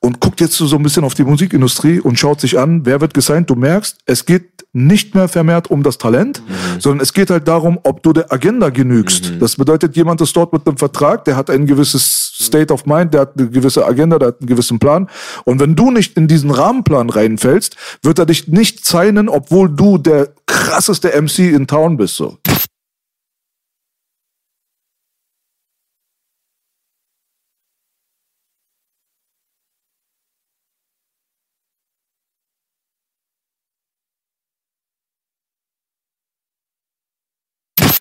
Und 0.00 0.20
guckt 0.20 0.40
jetzt 0.40 0.56
so 0.56 0.76
ein 0.76 0.82
bisschen 0.82 1.04
auf 1.04 1.14
die 1.14 1.24
Musikindustrie 1.24 2.00
und 2.00 2.18
schaut 2.18 2.40
sich 2.40 2.58
an, 2.58 2.84
wer 2.84 3.00
wird 3.00 3.14
gesigned. 3.14 3.50
Du 3.50 3.54
merkst, 3.54 3.98
es 4.04 4.24
geht 4.24 4.56
nicht 4.72 5.14
mehr 5.14 5.26
vermehrt 5.26 5.70
um 5.70 5.82
das 5.82 5.96
Talent, 5.96 6.42
sondern 6.78 7.00
es 7.00 7.12
geht 7.12 7.30
halt 7.30 7.48
darum, 7.48 7.78
ob 7.82 8.02
du 8.02 8.12
der 8.12 8.30
Agenda 8.30 8.68
genügst. 8.68 9.32
Das 9.40 9.56
bedeutet, 9.56 9.96
jemand 9.96 10.20
ist 10.20 10.36
dort 10.36 10.52
mit 10.52 10.66
einem 10.66 10.76
Vertrag, 10.76 11.24
der 11.24 11.36
hat 11.36 11.48
ein 11.50 11.66
gewisses 11.66 12.34
State 12.38 12.72
of 12.72 12.84
Mind, 12.84 13.14
der 13.14 13.22
hat 13.22 13.38
eine 13.38 13.48
gewisse 13.48 13.86
Agenda, 13.86 14.18
der 14.18 14.28
hat 14.28 14.40
einen 14.40 14.48
gewissen 14.48 14.78
Plan. 14.78 15.08
Und 15.44 15.60
wenn 15.60 15.76
du 15.76 15.90
nicht 15.90 16.16
in 16.16 16.28
diesen 16.28 16.50
Rahmenplan 16.50 17.08
reinfällst, 17.08 17.76
wird 18.02 18.18
er 18.18 18.26
dich 18.26 18.48
nicht 18.48 18.84
signen, 18.84 19.28
obwohl 19.28 19.70
du 19.70 19.96
der 19.98 20.28
krasseste 20.46 21.10
MC 21.20 21.38
in 21.54 21.66
Town 21.66 21.96
bist. 21.96 22.16
So. 22.16 22.36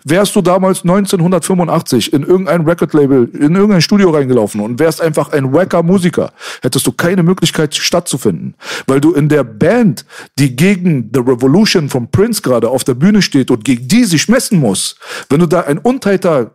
Wärst 0.07 0.35
du 0.35 0.41
damals 0.41 0.83
1985 0.83 2.13
in 2.13 2.21
irgendein 2.21 2.61
Record-Label, 2.61 3.27
in 3.33 3.55
irgendein 3.55 3.81
Studio 3.81 4.11
reingelaufen 4.11 4.61
und 4.61 4.79
wärst 4.79 5.01
einfach 5.01 5.31
ein 5.31 5.51
wacker 5.51 5.81
Musiker, 5.81 6.31
hättest 6.61 6.85
du 6.85 6.91
keine 6.91 7.23
Möglichkeit 7.23 7.73
stattzufinden. 7.73 8.53
Weil 8.85 9.01
du 9.01 9.13
in 9.13 9.29
der 9.29 9.43
Band, 9.43 10.05
die 10.37 10.55
gegen 10.55 11.09
The 11.11 11.21
Revolution 11.21 11.89
von 11.89 12.11
Prince 12.11 12.43
gerade 12.43 12.69
auf 12.69 12.83
der 12.83 12.93
Bühne 12.93 13.23
steht 13.23 13.49
und 13.49 13.65
gegen 13.65 13.87
die 13.87 14.03
sich 14.03 14.29
messen 14.29 14.59
muss, 14.59 14.95
wenn 15.29 15.39
du 15.39 15.47
da 15.47 15.61
ein 15.61 15.79
untighter 15.79 16.51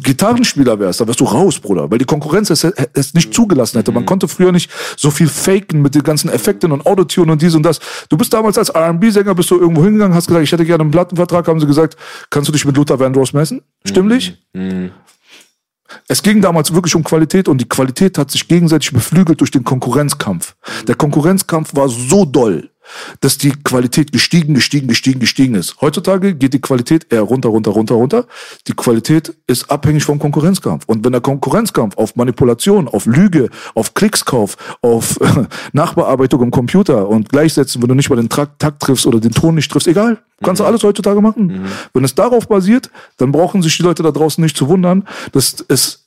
Gitarrenspieler 0.00 0.78
wärst, 0.78 1.00
dann 1.00 1.08
wärst 1.08 1.20
du 1.20 1.24
raus, 1.24 1.60
Bruder, 1.60 1.90
weil 1.90 1.98
die 1.98 2.04
Konkurrenz 2.04 2.50
es, 2.50 2.64
es 2.64 3.14
nicht 3.14 3.32
zugelassen 3.32 3.78
hätte. 3.78 3.92
Man 3.92 4.06
konnte 4.06 4.26
früher 4.26 4.50
nicht 4.50 4.70
so 4.96 5.10
viel 5.10 5.28
faken 5.28 5.82
mit 5.82 5.94
den 5.94 6.02
ganzen 6.02 6.30
Effekten 6.30 6.72
und 6.72 6.86
Autotune 6.86 7.32
und 7.32 7.42
dies 7.42 7.54
und 7.54 7.62
das. 7.62 7.78
Du 8.08 8.16
bist 8.16 8.32
damals 8.32 8.58
als 8.58 8.70
R&B-Sänger, 8.70 9.34
bist 9.34 9.50
du 9.50 9.58
irgendwo 9.58 9.84
hingegangen, 9.84 10.14
hast 10.14 10.26
gesagt, 10.26 10.44
ich 10.44 10.52
hätte 10.52 10.64
gerne 10.64 10.82
einen 10.82 10.90
Plattenvertrag, 10.90 11.46
haben 11.46 11.60
sie 11.60 11.66
gesagt, 11.66 11.96
kannst 12.30 12.48
du 12.48 12.52
dich 12.52 12.64
mit 12.64 12.76
Luther 12.76 12.98
Vandross 12.98 13.32
messen? 13.32 13.62
Stimmlich? 13.86 14.38
Es 16.08 16.22
ging 16.22 16.40
damals 16.40 16.72
wirklich 16.72 16.94
um 16.94 17.04
Qualität 17.04 17.48
und 17.48 17.60
die 17.60 17.68
Qualität 17.68 18.16
hat 18.18 18.30
sich 18.30 18.48
gegenseitig 18.48 18.92
beflügelt 18.92 19.40
durch 19.40 19.50
den 19.50 19.62
Konkurrenzkampf. 19.62 20.56
Der 20.88 20.94
Konkurrenzkampf 20.94 21.74
war 21.74 21.88
so 21.88 22.24
doll, 22.24 22.70
dass 23.20 23.38
die 23.38 23.50
Qualität 23.50 24.12
gestiegen, 24.12 24.54
gestiegen, 24.54 24.88
gestiegen, 24.88 25.20
gestiegen 25.20 25.54
ist. 25.54 25.80
Heutzutage 25.80 26.34
geht 26.34 26.54
die 26.54 26.60
Qualität 26.60 27.06
eher 27.12 27.22
runter, 27.22 27.48
runter, 27.48 27.72
runter, 27.72 27.94
runter. 27.94 28.26
Die 28.66 28.74
Qualität 28.74 29.34
ist 29.46 29.70
abhängig 29.70 30.04
vom 30.04 30.18
Konkurrenzkampf. 30.18 30.84
Und 30.86 31.04
wenn 31.04 31.12
der 31.12 31.20
Konkurrenzkampf 31.20 31.96
auf 31.96 32.16
Manipulation, 32.16 32.88
auf 32.88 33.06
Lüge, 33.06 33.48
auf 33.74 33.94
Klickskauf, 33.94 34.56
auf 34.82 35.18
Nachbearbeitung 35.72 36.42
im 36.42 36.50
Computer 36.50 37.08
und 37.08 37.28
gleichsetzen, 37.28 37.82
wenn 37.82 37.88
du 37.88 37.94
nicht 37.94 38.10
mal 38.10 38.16
den 38.16 38.28
Takt, 38.28 38.60
Takt 38.60 38.82
triffst 38.82 39.06
oder 39.06 39.20
den 39.20 39.32
Ton 39.32 39.54
nicht 39.54 39.70
triffst, 39.70 39.88
egal. 39.88 40.18
Kannst 40.42 40.60
du 40.60 40.64
alles 40.64 40.82
heutzutage 40.82 41.20
machen. 41.20 41.66
Wenn 41.94 42.04
es 42.04 42.14
darauf 42.14 42.48
basiert, 42.48 42.90
dann 43.16 43.30
brauchen 43.30 43.62
sich 43.62 43.76
die 43.76 43.82
Leute 43.84 44.02
da 44.02 44.10
draußen 44.10 44.42
nicht 44.42 44.56
zu 44.56 44.68
wundern, 44.68 45.06
dass 45.30 45.64
es 45.68 46.01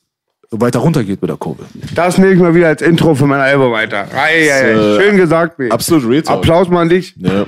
weiter 0.62 0.80
runtergeht 0.80 1.22
mit 1.22 1.30
der 1.30 1.38
Kurve. 1.38 1.64
Das 1.94 2.18
nehme 2.18 2.34
ich 2.34 2.40
mal 2.40 2.54
wieder 2.56 2.68
als 2.68 2.82
Intro 2.82 3.16
für 3.16 3.26
mein 3.26 3.40
Album 3.40 3.72
weiter. 3.72 4.08
Ei, 4.16 4.50
ei, 4.50 4.52
ei. 4.52 4.72
äh, 4.72 5.00
Schön 5.02 5.18
gesagt, 5.18 5.58
B. 5.58 5.70
Absolut 5.70 6.08
Real 6.10 6.22
Talk. 6.22 6.38
Applaus 6.38 6.68
mal 6.70 6.82
an 6.82 6.90
dich. 6.90 7.14
Ja. 7.18 7.46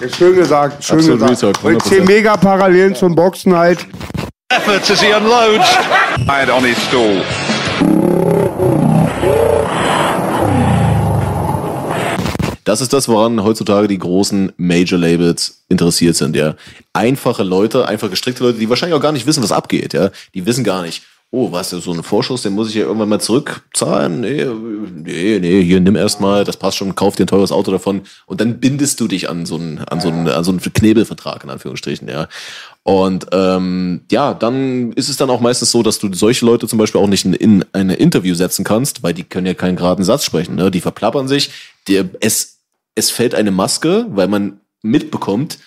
Ja, 0.00 0.08
schön 0.08 0.34
gesagt, 0.34 0.82
schön 0.84 0.98
Absolut 0.98 1.20
gesagt. 1.28 1.42
Real 1.44 1.52
Talk, 1.52 1.64
Und 1.64 1.76
ich 1.76 1.82
sehe 1.84 2.00
100%. 2.02 2.06
mega 2.06 2.36
Parallelen 2.36 2.94
zum 2.94 3.14
Boxen 3.14 3.54
halt. 3.56 3.86
efforts 4.52 4.90
as 4.90 5.00
he 5.02 5.12
unloads. 5.12 5.66
Head 6.26 6.50
on 6.50 6.64
his 6.64 6.76
stall. 6.88 7.22
Das 12.64 12.80
ist 12.80 12.92
das, 12.92 13.08
woran 13.08 13.42
heutzutage 13.42 13.88
die 13.88 13.98
großen 13.98 14.52
Major-Labels 14.56 15.64
interessiert 15.68 16.14
sind, 16.14 16.36
ja. 16.36 16.54
Einfache 16.92 17.42
Leute, 17.42 17.88
einfach 17.88 18.10
gestrickte 18.10 18.44
Leute, 18.44 18.58
die 18.58 18.68
wahrscheinlich 18.68 18.96
auch 18.96 19.02
gar 19.02 19.12
nicht 19.12 19.26
wissen, 19.26 19.42
was 19.42 19.50
abgeht, 19.50 19.92
ja. 19.94 20.10
Die 20.34 20.46
wissen 20.46 20.62
gar 20.62 20.82
nicht, 20.82 21.02
oh, 21.32 21.52
was 21.52 21.72
ist 21.72 21.84
so 21.84 21.92
ein 21.92 22.02
Vorschuss, 22.02 22.42
den 22.42 22.54
muss 22.54 22.70
ich 22.70 22.74
ja 22.74 22.82
irgendwann 22.82 23.08
mal 23.08 23.20
zurückzahlen. 23.20 24.20
Nee, 24.20 24.44
nee, 24.44 25.38
nee, 25.38 25.62
hier 25.62 25.80
nimm 25.80 25.94
erst 25.94 26.20
mal, 26.20 26.44
das 26.44 26.56
passt 26.56 26.76
schon, 26.76 26.94
kauf 26.96 27.14
dir 27.14 27.24
ein 27.24 27.28
teures 27.28 27.52
Auto 27.52 27.70
davon 27.70 28.02
und 28.26 28.40
dann 28.40 28.58
bindest 28.58 29.00
du 29.00 29.06
dich 29.06 29.30
an 29.30 29.46
so 29.46 29.54
einen, 29.54 29.78
an 29.78 30.00
so 30.00 30.08
einen, 30.08 30.26
an 30.28 30.42
so 30.42 30.50
einen 30.50 30.60
Knebelvertrag, 30.60 31.44
in 31.44 31.50
Anführungsstrichen, 31.50 32.08
ja. 32.08 32.28
Und 32.82 33.26
ähm, 33.32 34.00
ja, 34.10 34.34
dann 34.34 34.92
ist 34.94 35.08
es 35.08 35.16
dann 35.16 35.30
auch 35.30 35.40
meistens 35.40 35.70
so, 35.70 35.82
dass 35.82 35.98
du 35.98 36.12
solche 36.12 36.46
Leute 36.46 36.66
zum 36.66 36.78
Beispiel 36.78 37.00
auch 37.00 37.06
nicht 37.06 37.24
in, 37.24 37.34
in 37.34 37.64
ein 37.72 37.90
Interview 37.90 38.34
setzen 38.34 38.64
kannst, 38.64 39.02
weil 39.02 39.14
die 39.14 39.24
können 39.24 39.46
ja 39.46 39.54
keinen 39.54 39.76
geraden 39.76 40.04
Satz 40.04 40.24
sprechen. 40.24 40.56
Ne? 40.56 40.70
Die 40.70 40.80
verplappern 40.80 41.28
sich. 41.28 41.50
Der, 41.88 42.08
es, 42.20 42.58
es 42.94 43.10
fällt 43.10 43.34
eine 43.34 43.50
Maske, 43.50 44.06
weil 44.08 44.28
man 44.28 44.60
mitbekommt, 44.82 45.58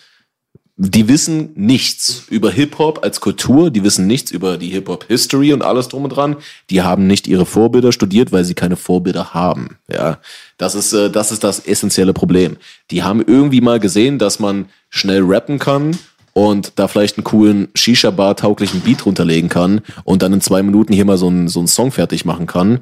die 0.76 1.08
wissen 1.08 1.52
nichts 1.56 2.24
über 2.30 2.50
Hip-Hop 2.50 3.04
als 3.04 3.22
Kultur, 3.22 3.70
die 3.70 3.84
wissen 3.84 4.08
nichts 4.08 4.32
über 4.32 4.58
die 4.58 4.70
Hip-Hop-History 4.70 5.54
und 5.54 5.62
alles 5.62 5.88
drum 5.88 6.04
und 6.04 6.10
dran. 6.10 6.38
Die 6.72 6.82
haben 6.82 7.06
nicht 7.06 7.28
ihre 7.28 7.46
Vorbilder 7.46 7.92
studiert, 7.92 8.32
weil 8.32 8.44
sie 8.44 8.56
keine 8.56 8.76
Vorbilder 8.76 9.36
haben. 9.36 9.78
Ja, 9.88 10.18
das 10.58 10.74
ist, 10.74 10.94
äh, 10.94 11.12
das 11.12 11.32
ist 11.32 11.44
das 11.44 11.60
essentielle 11.60 12.14
Problem. 12.14 12.58
Die 12.90 13.04
haben 13.04 13.24
irgendwie 13.26 13.62
mal 13.62 13.80
gesehen, 13.80 14.18
dass 14.18 14.40
man 14.40 14.66
schnell 14.90 15.22
rappen 15.24 15.60
kann 15.60 15.96
und 16.34 16.74
da 16.78 16.88
vielleicht 16.88 17.18
einen 17.18 17.24
coolen 17.24 17.68
Shisha-Bar-tauglichen 17.76 18.82
Beat 18.82 19.06
runterlegen 19.06 19.50
kann 19.50 19.82
und 20.04 20.24
dann 20.24 20.34
in 20.34 20.42
zwei 20.42 20.64
Minuten 20.64 20.94
hier 20.94 21.06
mal 21.06 21.20
so 21.20 21.28
einen, 21.28 21.50
so 21.50 21.60
einen 21.60 21.68
Song 21.68 21.92
fertig 21.92 22.26
machen 22.26 22.48
kann. 22.48 22.80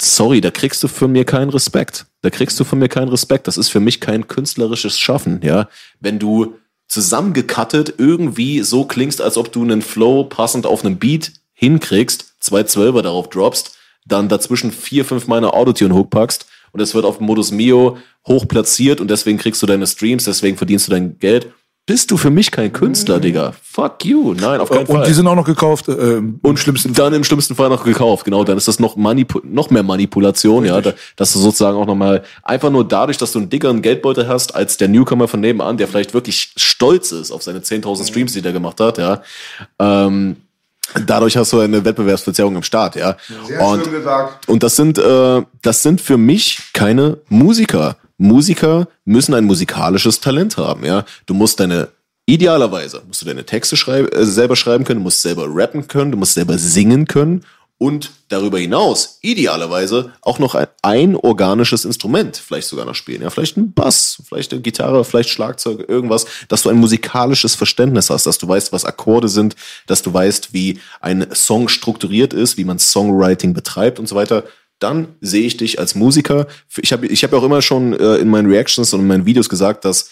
Sorry, 0.00 0.40
da 0.40 0.52
kriegst 0.52 0.84
du 0.84 0.88
von 0.88 1.10
mir 1.10 1.24
keinen 1.24 1.50
Respekt. 1.50 2.06
Da 2.22 2.30
kriegst 2.30 2.60
du 2.60 2.64
von 2.64 2.78
mir 2.78 2.88
keinen 2.88 3.08
Respekt. 3.08 3.48
Das 3.48 3.56
ist 3.56 3.70
für 3.70 3.80
mich 3.80 4.00
kein 4.00 4.28
künstlerisches 4.28 5.00
Schaffen, 5.00 5.40
ja. 5.42 5.68
Wenn 5.98 6.20
du 6.20 6.54
zusammengekattet 6.88 7.94
irgendwie 7.98 8.62
so 8.62 8.84
klingst, 8.84 9.20
als 9.20 9.36
ob 9.36 9.52
du 9.52 9.62
einen 9.62 9.82
Flow 9.82 10.24
passend 10.24 10.66
auf 10.66 10.84
einen 10.84 10.98
Beat 10.98 11.32
hinkriegst, 11.52 12.34
zwei 12.40 12.62
Zwölfer 12.64 13.02
darauf 13.02 13.28
droppst, 13.28 13.76
dann 14.06 14.28
dazwischen 14.28 14.72
vier, 14.72 15.04
fünf 15.04 15.26
Meiner 15.26 15.54
Autotune-Hook 15.54 16.10
packst 16.10 16.46
und 16.72 16.80
es 16.80 16.94
wird 16.94 17.04
auf 17.04 17.20
Modus 17.20 17.50
Mio 17.50 17.98
hoch 18.26 18.48
platziert 18.48 19.00
und 19.00 19.10
deswegen 19.10 19.38
kriegst 19.38 19.62
du 19.62 19.66
deine 19.66 19.86
Streams, 19.86 20.24
deswegen 20.24 20.56
verdienst 20.56 20.86
du 20.86 20.90
dein 20.92 21.18
Geld. 21.18 21.52
Bist 21.88 22.10
du 22.10 22.18
für 22.18 22.28
mich 22.28 22.50
kein 22.50 22.70
Künstler, 22.70 23.18
Digga. 23.18 23.54
Fuck 23.62 24.04
you. 24.04 24.34
Nein, 24.34 24.60
auf 24.60 24.68
keinen 24.68 24.86
Fall. 24.86 24.96
Und 24.96 25.06
die 25.06 25.14
sind 25.14 25.26
auch 25.26 25.34
noch 25.34 25.46
gekauft, 25.46 25.88
äh, 25.88 26.20
Und 26.42 26.58
schlimmsten 26.58 26.92
dann 26.92 27.14
im 27.14 27.24
schlimmsten 27.24 27.54
Fall 27.54 27.70
noch 27.70 27.82
gekauft, 27.82 28.26
genau. 28.26 28.44
Dann 28.44 28.58
ist 28.58 28.68
das 28.68 28.78
noch, 28.78 28.96
Manipu 28.96 29.40
noch 29.42 29.70
mehr 29.70 29.82
Manipulation, 29.82 30.66
ja. 30.66 30.82
Da, 30.82 30.92
dass 31.16 31.32
du 31.32 31.38
sozusagen 31.38 31.78
auch 31.78 31.86
nochmal, 31.86 32.24
einfach 32.42 32.68
nur 32.68 32.86
dadurch, 32.86 33.16
dass 33.16 33.32
du 33.32 33.38
einen 33.38 33.48
dickeren 33.48 33.80
Geldbeutel 33.80 34.28
hast, 34.28 34.54
als 34.54 34.76
der 34.76 34.88
Newcomer 34.88 35.28
von 35.28 35.40
nebenan, 35.40 35.78
der 35.78 35.88
vielleicht 35.88 36.12
wirklich 36.12 36.52
stolz 36.56 37.10
ist 37.10 37.30
auf 37.30 37.42
seine 37.42 37.60
10.000 37.60 38.06
Streams, 38.06 38.34
die 38.34 38.42
der 38.42 38.52
gemacht 38.52 38.78
hat, 38.80 38.98
ja. 38.98 39.22
Ähm, 39.78 40.36
dadurch 41.06 41.38
hast 41.38 41.54
du 41.54 41.60
eine 41.60 41.82
Wettbewerbsverzerrung 41.82 42.56
im 42.56 42.64
Start, 42.64 42.96
ja. 42.96 43.16
und, 43.60 43.84
schön 43.84 43.94
gesagt. 43.94 44.46
und 44.46 44.62
das 44.62 44.76
sind, 44.76 44.98
äh, 44.98 45.42
das 45.62 45.82
sind 45.82 46.02
für 46.02 46.18
mich 46.18 46.60
keine 46.74 47.16
Musiker. 47.30 47.96
Musiker 48.18 48.88
müssen 49.04 49.34
ein 49.34 49.44
musikalisches 49.44 50.20
Talent 50.20 50.56
haben, 50.56 50.84
ja. 50.84 51.04
Du 51.26 51.34
musst 51.34 51.60
deine, 51.60 51.88
idealerweise 52.26 53.02
musst 53.06 53.22
du 53.22 53.26
deine 53.26 53.46
Texte 53.46 53.76
schreib, 53.76 54.14
äh, 54.14 54.26
selber 54.26 54.56
schreiben 54.56 54.84
können, 54.84 55.00
du 55.00 55.04
musst 55.04 55.22
selber 55.22 55.46
rappen 55.48 55.86
können, 55.88 56.10
du 56.10 56.18
musst 56.18 56.34
selber 56.34 56.58
singen 56.58 57.06
können 57.06 57.44
und 57.78 58.10
darüber 58.26 58.58
hinaus, 58.58 59.20
idealerweise, 59.22 60.12
auch 60.22 60.40
noch 60.40 60.56
ein, 60.56 60.66
ein 60.82 61.14
organisches 61.14 61.84
Instrument 61.84 62.36
vielleicht 62.36 62.66
sogar 62.66 62.84
noch 62.84 62.96
spielen, 62.96 63.22
ja. 63.22 63.30
Vielleicht 63.30 63.56
ein 63.56 63.72
Bass, 63.72 64.20
vielleicht 64.28 64.52
eine 64.52 64.62
Gitarre, 64.62 65.04
vielleicht 65.04 65.30
Schlagzeug, 65.30 65.88
irgendwas, 65.88 66.26
dass 66.48 66.62
du 66.62 66.70
ein 66.70 66.76
musikalisches 66.76 67.54
Verständnis 67.54 68.10
hast, 68.10 68.26
dass 68.26 68.38
du 68.38 68.48
weißt, 68.48 68.72
was 68.72 68.84
Akkorde 68.84 69.28
sind, 69.28 69.54
dass 69.86 70.02
du 70.02 70.12
weißt, 70.12 70.52
wie 70.52 70.80
ein 71.00 71.28
Song 71.32 71.68
strukturiert 71.68 72.32
ist, 72.32 72.56
wie 72.56 72.64
man 72.64 72.80
Songwriting 72.80 73.54
betreibt 73.54 74.00
und 74.00 74.08
so 74.08 74.16
weiter 74.16 74.42
dann 74.78 75.16
sehe 75.20 75.46
ich 75.46 75.56
dich 75.56 75.78
als 75.78 75.94
Musiker. 75.94 76.46
Ich 76.80 76.92
habe 76.92 77.06
ich 77.06 77.24
hab 77.24 77.32
auch 77.32 77.42
immer 77.42 77.62
schon 77.62 77.92
äh, 77.92 78.16
in 78.16 78.28
meinen 78.28 78.50
Reactions 78.50 78.92
und 78.92 79.00
in 79.00 79.06
meinen 79.06 79.26
Videos 79.26 79.48
gesagt, 79.48 79.84
dass 79.84 80.10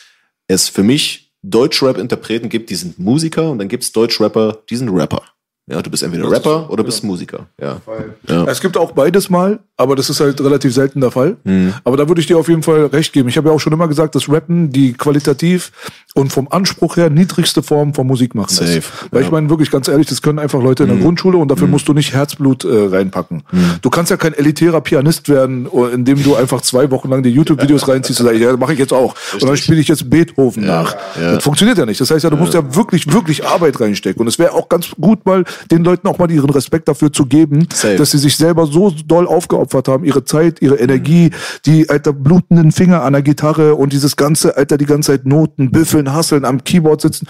es 0.49 0.69
für 0.69 0.83
mich 0.83 1.33
Deutschrap-Interpreten 1.43 2.49
gibt, 2.49 2.71
die 2.71 2.75
sind 2.75 2.99
Musiker 2.99 3.51
und 3.51 3.59
dann 3.59 3.69
gibt 3.69 3.85
es 3.85 3.93
Deutschrapper, 3.93 4.63
die 4.69 4.77
sind 4.77 4.89
Rapper. 4.89 5.23
Ja, 5.69 5.83
du 5.83 5.91
bist 5.91 6.05
entweder 6.05 6.31
Rapper 6.31 6.71
oder 6.71 6.85
bist 6.85 7.03
Musiker. 7.03 7.47
Ja. 7.61 7.81
Es 8.47 8.61
gibt 8.61 8.77
auch 8.77 8.93
beides 8.93 9.29
mal, 9.29 9.59
aber 9.77 9.97
das 9.97 10.09
ist 10.09 10.21
halt 10.21 10.41
relativ 10.41 10.73
selten 10.73 11.01
der 11.01 11.11
Fall. 11.11 11.37
Mhm. 11.43 11.75
Aber 11.83 11.97
da 11.97 12.07
würde 12.07 12.21
ich 12.21 12.29
dir 12.29 12.39
auf 12.39 12.49
jeden 12.49 12.63
Fall 12.63 12.87
recht 12.87 13.13
geben. 13.13 13.29
Ich 13.29 13.37
habe 13.37 13.49
ja 13.49 13.55
auch 13.55 13.59
schon 13.59 13.73
immer 13.73 13.89
gesagt, 13.89 14.15
dass 14.15 14.29
Rappen 14.29 14.71
die 14.71 14.93
qualitativ 14.93 15.73
und 16.15 16.33
vom 16.33 16.49
Anspruch 16.51 16.97
her 16.97 17.11
niedrigste 17.11 17.63
Form 17.65 17.95
von 17.95 18.07
Musik 18.07 18.35
machen 18.35 18.55
Safe, 18.55 18.79
ist. 18.79 18.93
Weil 19.11 19.23
ich 19.23 19.27
ja. 19.27 19.33
meine, 19.33 19.51
wirklich 19.51 19.71
ganz 19.71 19.89
ehrlich, 19.89 20.07
das 20.07 20.23
können 20.23 20.39
einfach 20.39 20.63
Leute 20.63 20.85
in 20.85 20.89
der 20.89 20.99
Grundschule 20.99 21.37
und 21.37 21.49
dafür 21.49 21.67
musst 21.67 21.89
du 21.89 21.93
nicht 21.93 22.15
Herzblut 22.15 22.65
äh, 22.65 22.69
reinpacken. 22.87 23.43
Du 23.83 23.91
kannst 23.91 24.11
ja 24.11 24.17
kein 24.17 24.33
elitärer 24.33 24.81
Pianist 24.81 25.29
werden, 25.29 25.67
oh, 25.67 25.85
indem 25.87 26.23
du 26.23 26.37
einfach 26.37 26.63
zwei 26.63 26.91
Wochen 26.91 27.11
lang 27.11 27.23
die 27.23 27.31
YouTube-Videos 27.31 27.89
reinziehst 27.89 28.21
und 28.21 28.27
sagst, 28.27 28.41
ja, 28.41 28.57
mache 28.57 28.73
ich 28.73 28.79
jetzt 28.79 28.93
auch. 28.93 29.15
Und 29.35 29.43
dann 29.43 29.57
spiele 29.57 29.81
ich 29.81 29.89
jetzt 29.89 30.09
Beethoven 30.09 30.65
nach. 30.65 30.97
ja. 31.21 31.33
Das 31.35 31.45
funktioniert 31.45 31.77
ja 31.77 31.85
nicht. 31.85 32.01
Das 32.01 32.11
heißt 32.11 32.25
ja, 32.25 32.31
du 32.31 32.37
musst 32.37 32.55
ja 32.55 32.75
wirklich, 32.75 33.13
wirklich 33.13 33.45
Arbeit 33.45 33.79
reinstecken. 33.81 34.21
Und 34.21 34.29
es 34.29 34.39
wäre 34.39 34.53
auch 34.53 34.69
ganz 34.69 34.93
gut, 34.99 35.27
mal 35.27 35.45
den 35.71 35.85
Leuten 35.85 36.09
auch 36.09 36.19
mal 36.19 36.31
ihren 36.31 36.51
Respekt 36.51 36.89
dafür 36.89 37.13
zu 37.13 37.27
geben, 37.27 37.69
Safe. 37.73 37.97
dass 37.97 38.11
sie 38.11 38.19
sich 38.19 38.37
selber 38.37 38.67
so 38.67 38.91
doll 38.91 39.27
aufgeopfert 39.27 39.89
haben, 39.89 40.05
ihre 40.05 40.25
Zeit, 40.25 40.63
ihre 40.63 40.77
Energie, 40.77 41.31
die, 41.65 41.89
alter, 41.89 42.13
blutenden 42.13 42.73
Finger 42.73 43.03
an 43.03 43.13
der 43.13 43.23
Gitarre 43.23 43.75
und 43.75 43.93
dieses 43.93 44.17
ganze, 44.17 44.57
alter, 44.57 44.79
die 44.79 44.87
ganze 44.87 45.13
Zeit 45.13 45.27
Noten, 45.27 45.71
büffeln, 45.71 46.13
hasseln, 46.13 46.45
am 46.45 46.65
Keyboard 46.65 47.01
sitzen. 47.01 47.27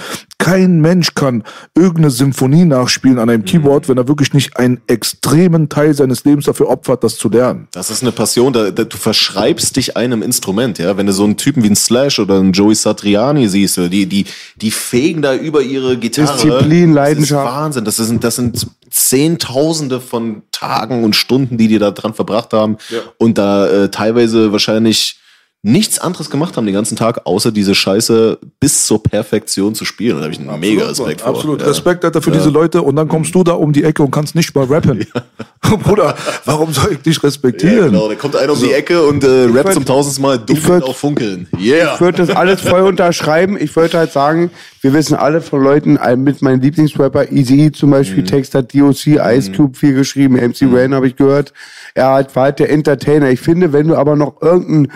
Kein 0.47 0.81
Mensch 0.81 1.15
kann 1.17 1.43
irgendeine 1.75 2.11
Symphonie 2.11 2.65
nachspielen 2.65 3.19
an 3.19 3.29
einem 3.29 3.45
Keyboard, 3.45 3.89
wenn 3.89 3.99
er 3.99 4.07
wirklich 4.07 4.33
nicht 4.33 4.57
einen 4.57 4.81
extremen 4.87 5.69
Teil 5.69 5.93
seines 5.93 6.25
Lebens 6.25 6.45
dafür 6.45 6.69
opfert, 6.69 7.03
das 7.03 7.17
zu 7.17 7.29
lernen. 7.29 7.67
Das 7.73 7.91
ist 7.91 8.03
eine 8.03 8.13
Passion, 8.13 8.53
da, 8.53 8.71
da, 8.71 8.85
du 8.85 8.97
verschreibst 8.97 9.75
dich 9.75 9.97
einem 9.97 10.23
Instrument, 10.23 10.79
ja. 10.79 10.97
Wenn 10.97 11.07
du 11.07 11.13
so 11.13 11.25
einen 11.25 11.37
Typen 11.37 11.65
wie 11.65 11.67
einen 11.67 11.75
Slash 11.75 12.21
oder 12.21 12.39
einen 12.39 12.53
Joey 12.53 12.77
Satriani 12.77 13.49
siehst, 13.49 13.77
die, 13.77 14.07
die, 14.07 14.25
die 14.55 14.71
fegen 14.71 15.21
da 15.21 15.35
über 15.35 15.63
ihre 15.63 15.97
Gitarre. 15.97 16.33
Disziplin, 16.33 16.95
Das 16.95 16.95
Leidenschaft. 16.95 17.49
ist 17.49 17.53
Wahnsinn. 17.53 17.85
Das 17.85 17.97
sind, 17.97 18.23
das 18.23 18.37
sind 18.37 18.67
Zehntausende 18.89 20.01
von 20.01 20.43
Tagen 20.53 21.03
und 21.03 21.17
Stunden, 21.17 21.59
die 21.59 21.67
die 21.67 21.81
da 21.81 21.91
dran 21.91 22.15
verbracht 22.15 22.53
haben 22.53 22.77
und 23.19 23.37
da 23.37 23.67
äh, 23.67 23.91
teilweise 23.91 24.53
wahrscheinlich 24.53 25.19
nichts 25.67 25.99
anderes 25.99 26.31
gemacht 26.31 26.57
haben 26.57 26.65
den 26.65 26.75
ganzen 26.75 26.97
Tag, 26.97 27.23
außer 27.27 27.51
diese 27.51 27.75
Scheiße 27.75 28.39
bis 28.61 28.87
zur 28.87 29.03
Perfektion 29.03 29.75
zu 29.75 29.85
spielen. 29.85 30.13
Und 30.15 30.19
da 30.21 30.25
habe 30.27 30.33
ich 30.35 30.39
einen 30.41 30.61
mega 30.61 30.87
Respekt 30.87 31.23
vor. 31.23 31.31
Absolut. 31.31 31.61
Ja. 31.61 31.67
Respekt, 31.67 32.05
Alter, 32.05 32.23
für 32.23 32.31
diese 32.31 32.51
Leute. 32.51 32.83
Und 32.83 32.95
dann 32.97 33.09
kommst 33.09 33.35
du 33.35 33.43
da 33.43 33.53
um 33.55 33.73
die 33.73 33.83
Ecke 33.83 34.03
und 34.05 34.13
kannst 34.13 34.35
nicht 34.37 34.55
mal 34.55 34.65
rappen. 34.67 35.05
Bruder, 35.83 36.15
warum 36.45 36.73
soll 36.73 36.93
ich 36.93 36.99
dich 37.01 37.17
Ja, 37.17 37.23
respektieren? 37.25 37.91
genau, 37.91 38.09
da 38.09 38.15
kommt 38.15 38.37
einer 38.37 38.53
um 38.53 38.61
die 38.61 38.73
Ecke 38.73 39.03
und 39.03 39.25
äh, 39.25 39.27
rappt 39.53 39.71
würd- 39.71 39.73
zum 39.73 39.85
tausendsten 39.85 40.23
Mal 40.23 40.41
ich 40.49 40.61
würd- 40.61 40.83
auf 40.83 40.97
Funkeln. 40.97 41.49
Yeah! 41.59 41.95
Ich 41.95 42.01
würde 42.01 42.25
das 42.25 42.37
alles 42.37 42.61
voll 42.61 42.83
unterschreiben. 42.87 43.57
Ich 43.61 43.75
würde 43.75 43.99
halt 43.99 44.13
sagen, 44.13 44.51
wir 44.87 44.93
wissen 44.93 45.17
alle 45.17 45.41
von 45.41 45.65
Leuten, 45.65 45.99
mit 46.23 46.43
meinem 46.43 46.61
Lieblingsrapper 46.61 47.33
Easy 47.33 47.73
zum 47.73 47.91
Beispiel, 47.91 48.23
Mhm. 48.23 48.27
Text 48.29 48.55
hat 48.55 48.73
DOC, 48.73 49.17
Ice 49.19 49.51
Cube 49.51 49.77
viel 49.77 49.95
geschrieben, 49.95 50.37
MC 50.37 50.63
Rain 50.73 50.95
habe 50.95 51.09
ich 51.09 51.17
gehört. 51.17 51.53
Er 51.95 52.11
halt, 52.11 52.37
war 52.37 52.45
halt 52.45 52.61
der 52.61 52.71
Entertainer. 52.71 53.29
Ich 53.31 53.41
finde, 53.41 53.73
wenn 53.73 53.89
du 53.89 53.97
aber 53.97 54.15
noch 54.15 54.41
irgendein, 54.41 54.93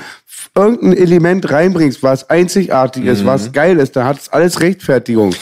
irgendein 0.57 0.93
Element 0.93 1.51
reinbringst, 1.51 2.05
was 2.05 2.31
einzigartig 2.31 3.03
Mhm. 3.03 3.09
ist, 3.09 3.27
was 3.27 3.51
geil 3.51 3.79
ist, 3.81 3.97
dann 3.97 4.05
hat 4.05 4.19
es 4.21 4.29
alles 4.29 4.61
Rechtfertigung. 4.61 5.35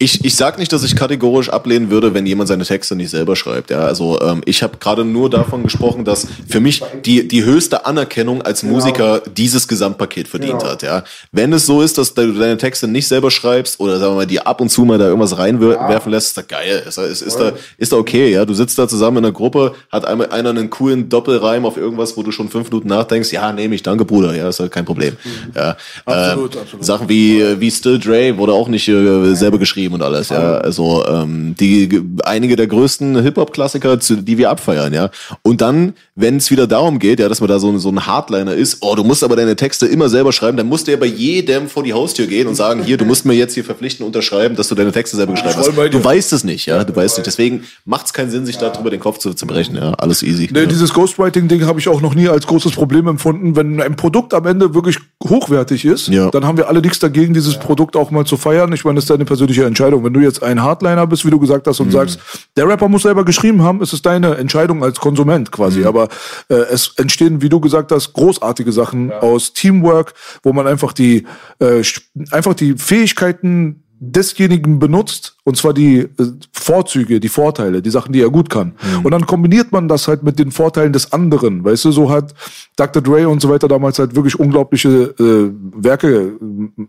Ich, 0.00 0.24
ich 0.24 0.36
sag 0.36 0.60
nicht, 0.60 0.72
dass 0.72 0.84
ich 0.84 0.94
kategorisch 0.94 1.48
ablehnen 1.48 1.90
würde, 1.90 2.14
wenn 2.14 2.24
jemand 2.24 2.46
seine 2.46 2.64
Texte 2.64 2.94
nicht 2.94 3.10
selber 3.10 3.34
schreibt. 3.34 3.70
Ja, 3.70 3.80
also 3.80 4.20
ähm, 4.20 4.42
ich 4.44 4.62
habe 4.62 4.76
gerade 4.78 5.04
nur 5.04 5.28
davon 5.28 5.64
gesprochen, 5.64 6.04
dass 6.04 6.28
für 6.48 6.60
mich 6.60 6.84
die 7.04 7.26
die 7.26 7.42
höchste 7.42 7.84
Anerkennung 7.84 8.42
als 8.42 8.62
Musiker 8.62 9.20
dieses 9.36 9.66
Gesamtpaket 9.66 10.28
verdient 10.28 10.62
hat. 10.62 10.84
Ja, 10.84 11.02
wenn 11.32 11.52
es 11.52 11.66
so 11.66 11.82
ist, 11.82 11.98
dass 11.98 12.14
du 12.14 12.32
deine 12.32 12.56
Texte 12.58 12.86
nicht 12.86 13.08
selber 13.08 13.32
schreibst 13.32 13.80
oder 13.80 13.98
sagen 13.98 14.12
wir 14.12 14.18
mal, 14.18 14.26
dir 14.26 14.46
ab 14.46 14.60
und 14.60 14.68
zu 14.68 14.84
mal 14.84 14.98
da 14.98 15.06
irgendwas 15.08 15.36
reinwerfen 15.36 16.12
lässt, 16.12 16.28
ist 16.28 16.36
da 16.36 16.42
geil. 16.42 16.80
Ist, 16.86 16.96
da- 16.96 17.04
ist, 17.04 17.22
ist 17.22 17.36
da 17.40 17.52
ist 17.76 17.90
da 17.90 17.96
okay. 17.96 18.30
Ja, 18.30 18.44
du 18.44 18.54
sitzt 18.54 18.78
da 18.78 18.86
zusammen 18.86 19.16
in 19.16 19.24
einer 19.24 19.32
Gruppe, 19.32 19.74
hat 19.90 20.04
einmal 20.04 20.28
einer 20.30 20.50
einen 20.50 20.70
coolen 20.70 21.08
Doppelreim 21.08 21.64
auf 21.66 21.76
irgendwas, 21.76 22.16
wo 22.16 22.22
du 22.22 22.30
schon 22.30 22.48
fünf 22.50 22.70
Minuten 22.70 22.86
nachdenkst. 22.86 23.32
Ja, 23.32 23.52
nehme 23.52 23.74
ich, 23.74 23.82
danke 23.82 24.04
Bruder. 24.04 24.32
Ja, 24.36 24.48
ist 24.48 24.60
halt 24.60 24.70
kein 24.70 24.84
Problem. 24.84 25.16
Ja, 25.56 25.76
Absolut, 26.04 26.54
ähm, 26.54 26.60
absolut. 26.62 26.84
Sachen 26.84 27.08
wie 27.08 27.40
äh, 27.40 27.58
wie 27.58 27.70
Still 27.72 27.98
Dre 27.98 28.38
wurde 28.38 28.52
auch 28.52 28.68
nicht 28.68 28.86
äh, 28.86 29.34
selber 29.34 29.58
geschrieben 29.58 29.87
und 29.94 30.02
alles, 30.02 30.28
ja. 30.30 30.56
Also 30.58 31.04
ähm, 31.06 31.54
die 31.58 31.88
ge- 31.88 32.02
einige 32.24 32.56
der 32.56 32.66
größten 32.66 33.20
Hip-Hop-Klassiker, 33.22 33.96
die 33.96 34.38
wir 34.38 34.50
abfeiern, 34.50 34.92
ja. 34.92 35.10
Und 35.42 35.60
dann, 35.60 35.94
wenn 36.14 36.36
es 36.36 36.50
wieder 36.50 36.66
darum 36.66 36.98
geht, 36.98 37.20
ja, 37.20 37.28
dass 37.28 37.40
man 37.40 37.48
da 37.48 37.58
so, 37.58 37.68
ein- 37.70 37.78
so 37.78 37.88
ein 37.90 38.06
Hardliner 38.06 38.54
ist, 38.54 38.78
oh, 38.80 38.94
du 38.94 39.04
musst 39.04 39.22
aber 39.24 39.36
deine 39.36 39.56
Texte 39.56 39.86
immer 39.86 40.08
selber 40.08 40.32
schreiben, 40.32 40.56
dann 40.56 40.66
musst 40.68 40.86
du 40.86 40.90
ja 40.92 40.96
bei 40.96 41.06
jedem 41.06 41.68
vor 41.68 41.82
die 41.82 41.92
Haustür 41.92 42.26
gehen 42.26 42.46
und 42.48 42.54
sagen, 42.54 42.82
hier, 42.82 42.96
du 42.96 43.04
musst 43.04 43.24
mir 43.24 43.34
jetzt 43.34 43.54
hier 43.54 43.64
verpflichten 43.64 44.04
unterschreiben, 44.06 44.56
dass 44.56 44.68
du 44.68 44.74
deine 44.74 44.92
Texte 44.92 45.16
selber 45.16 45.32
geschrieben 45.32 45.54
hast. 45.56 45.94
Du 45.94 46.04
weißt 46.04 46.32
es 46.32 46.44
nicht, 46.44 46.66
ja. 46.66 46.82
Du 46.84 46.94
weißt 46.94 47.18
nicht. 47.18 47.26
Deswegen 47.26 47.64
macht 47.84 48.06
es 48.06 48.12
keinen 48.12 48.30
Sinn, 48.30 48.46
sich 48.46 48.56
darüber 48.58 48.90
den 48.90 49.00
Kopf 49.00 49.18
zu 49.18 49.34
zerbrechen, 49.34 49.76
ja. 49.76 49.92
Alles 49.94 50.22
easy. 50.22 50.48
Nee, 50.52 50.60
ja. 50.60 50.66
dieses 50.66 50.92
Ghostwriting-Ding 50.92 51.64
habe 51.66 51.80
ich 51.80 51.88
auch 51.88 52.00
noch 52.00 52.14
nie 52.14 52.28
als 52.28 52.46
großes 52.46 52.72
Problem 52.72 53.06
empfunden. 53.08 53.56
Wenn 53.56 53.80
ein 53.80 53.96
Produkt 53.96 54.34
am 54.34 54.46
Ende 54.46 54.74
wirklich 54.74 54.98
hochwertig 55.26 55.84
ist, 55.84 56.08
Ja. 56.08 56.30
dann 56.30 56.44
haben 56.46 56.56
wir 56.56 56.68
alle 56.68 56.80
nichts 56.80 56.98
dagegen, 56.98 57.34
dieses 57.34 57.56
Produkt 57.58 57.96
auch 57.96 58.10
mal 58.10 58.24
zu 58.24 58.36
feiern. 58.36 58.72
Ich 58.72 58.84
meine, 58.84 58.96
das 58.96 59.04
ist 59.04 59.10
deine 59.10 59.24
persönliche 59.24 59.64
Entscheidung. 59.64 59.77
Wenn 59.80 60.12
du 60.12 60.20
jetzt 60.20 60.42
ein 60.42 60.62
Hardliner 60.62 61.06
bist, 61.06 61.24
wie 61.24 61.30
du 61.30 61.38
gesagt 61.38 61.66
hast, 61.66 61.80
und 61.80 61.90
sagst, 61.90 62.18
der 62.56 62.68
Rapper 62.68 62.88
muss 62.88 63.02
selber 63.02 63.24
geschrieben 63.24 63.62
haben, 63.62 63.82
ist 63.82 63.92
es 63.92 64.02
deine 64.02 64.36
Entscheidung 64.36 64.82
als 64.82 64.98
Konsument 64.98 65.52
quasi. 65.52 65.84
Aber 65.84 66.08
äh, 66.48 66.54
es 66.54 66.94
entstehen, 66.96 67.42
wie 67.42 67.48
du 67.48 67.60
gesagt 67.60 67.92
hast, 67.92 68.12
großartige 68.12 68.72
Sachen 68.72 69.12
aus 69.12 69.52
Teamwork, 69.52 70.14
wo 70.42 70.52
man 70.52 70.66
einfach 70.66 70.92
die, 70.92 71.26
äh, 71.60 71.82
einfach 72.30 72.54
die 72.54 72.74
Fähigkeiten 72.76 73.84
desjenigen 74.00 74.78
benutzt, 74.78 75.36
und 75.44 75.56
zwar 75.56 75.74
die 75.74 75.98
äh, 75.98 76.08
Vorzüge, 76.52 77.20
die 77.20 77.28
Vorteile, 77.28 77.82
die 77.82 77.90
Sachen, 77.90 78.12
die 78.12 78.20
er 78.20 78.30
gut 78.30 78.48
kann. 78.48 78.74
Und 79.02 79.10
dann 79.10 79.26
kombiniert 79.26 79.72
man 79.72 79.88
das 79.88 80.06
halt 80.06 80.22
mit 80.22 80.38
den 80.38 80.52
Vorteilen 80.52 80.92
des 80.92 81.12
anderen. 81.12 81.64
Weißt 81.64 81.84
du, 81.84 81.90
so 81.90 82.10
hat 82.10 82.34
Dr. 82.76 83.02
Dre 83.02 83.28
und 83.28 83.40
so 83.40 83.48
weiter 83.48 83.66
damals 83.66 83.98
halt 83.98 84.14
wirklich 84.14 84.38
unglaubliche 84.38 85.14
äh, 85.18 85.50
Werke 85.82 86.34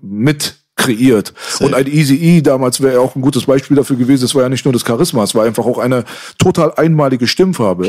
mit 0.01 0.58
kreiert. 0.79 1.33
Und 1.59 1.73
ein 1.75 1.85
Easy 1.85 2.15
E 2.15 2.41
damals 2.41 2.81
wäre 2.81 2.95
ja 2.95 2.99
auch 2.99 3.15
ein 3.15 3.21
gutes 3.21 3.45
Beispiel 3.45 3.75
dafür 3.77 3.97
gewesen. 3.97 4.25
Es 4.25 4.33
war 4.33 4.43
ja 4.43 4.49
nicht 4.49 4.65
nur 4.65 4.73
das 4.73 4.83
Charisma, 4.83 5.23
es 5.23 5.35
war 5.35 5.45
einfach 5.45 5.65
auch 5.65 5.77
eine 5.77 6.05
total 6.37 6.73
einmalige 6.75 7.27
Stimmfarbe. 7.27 7.85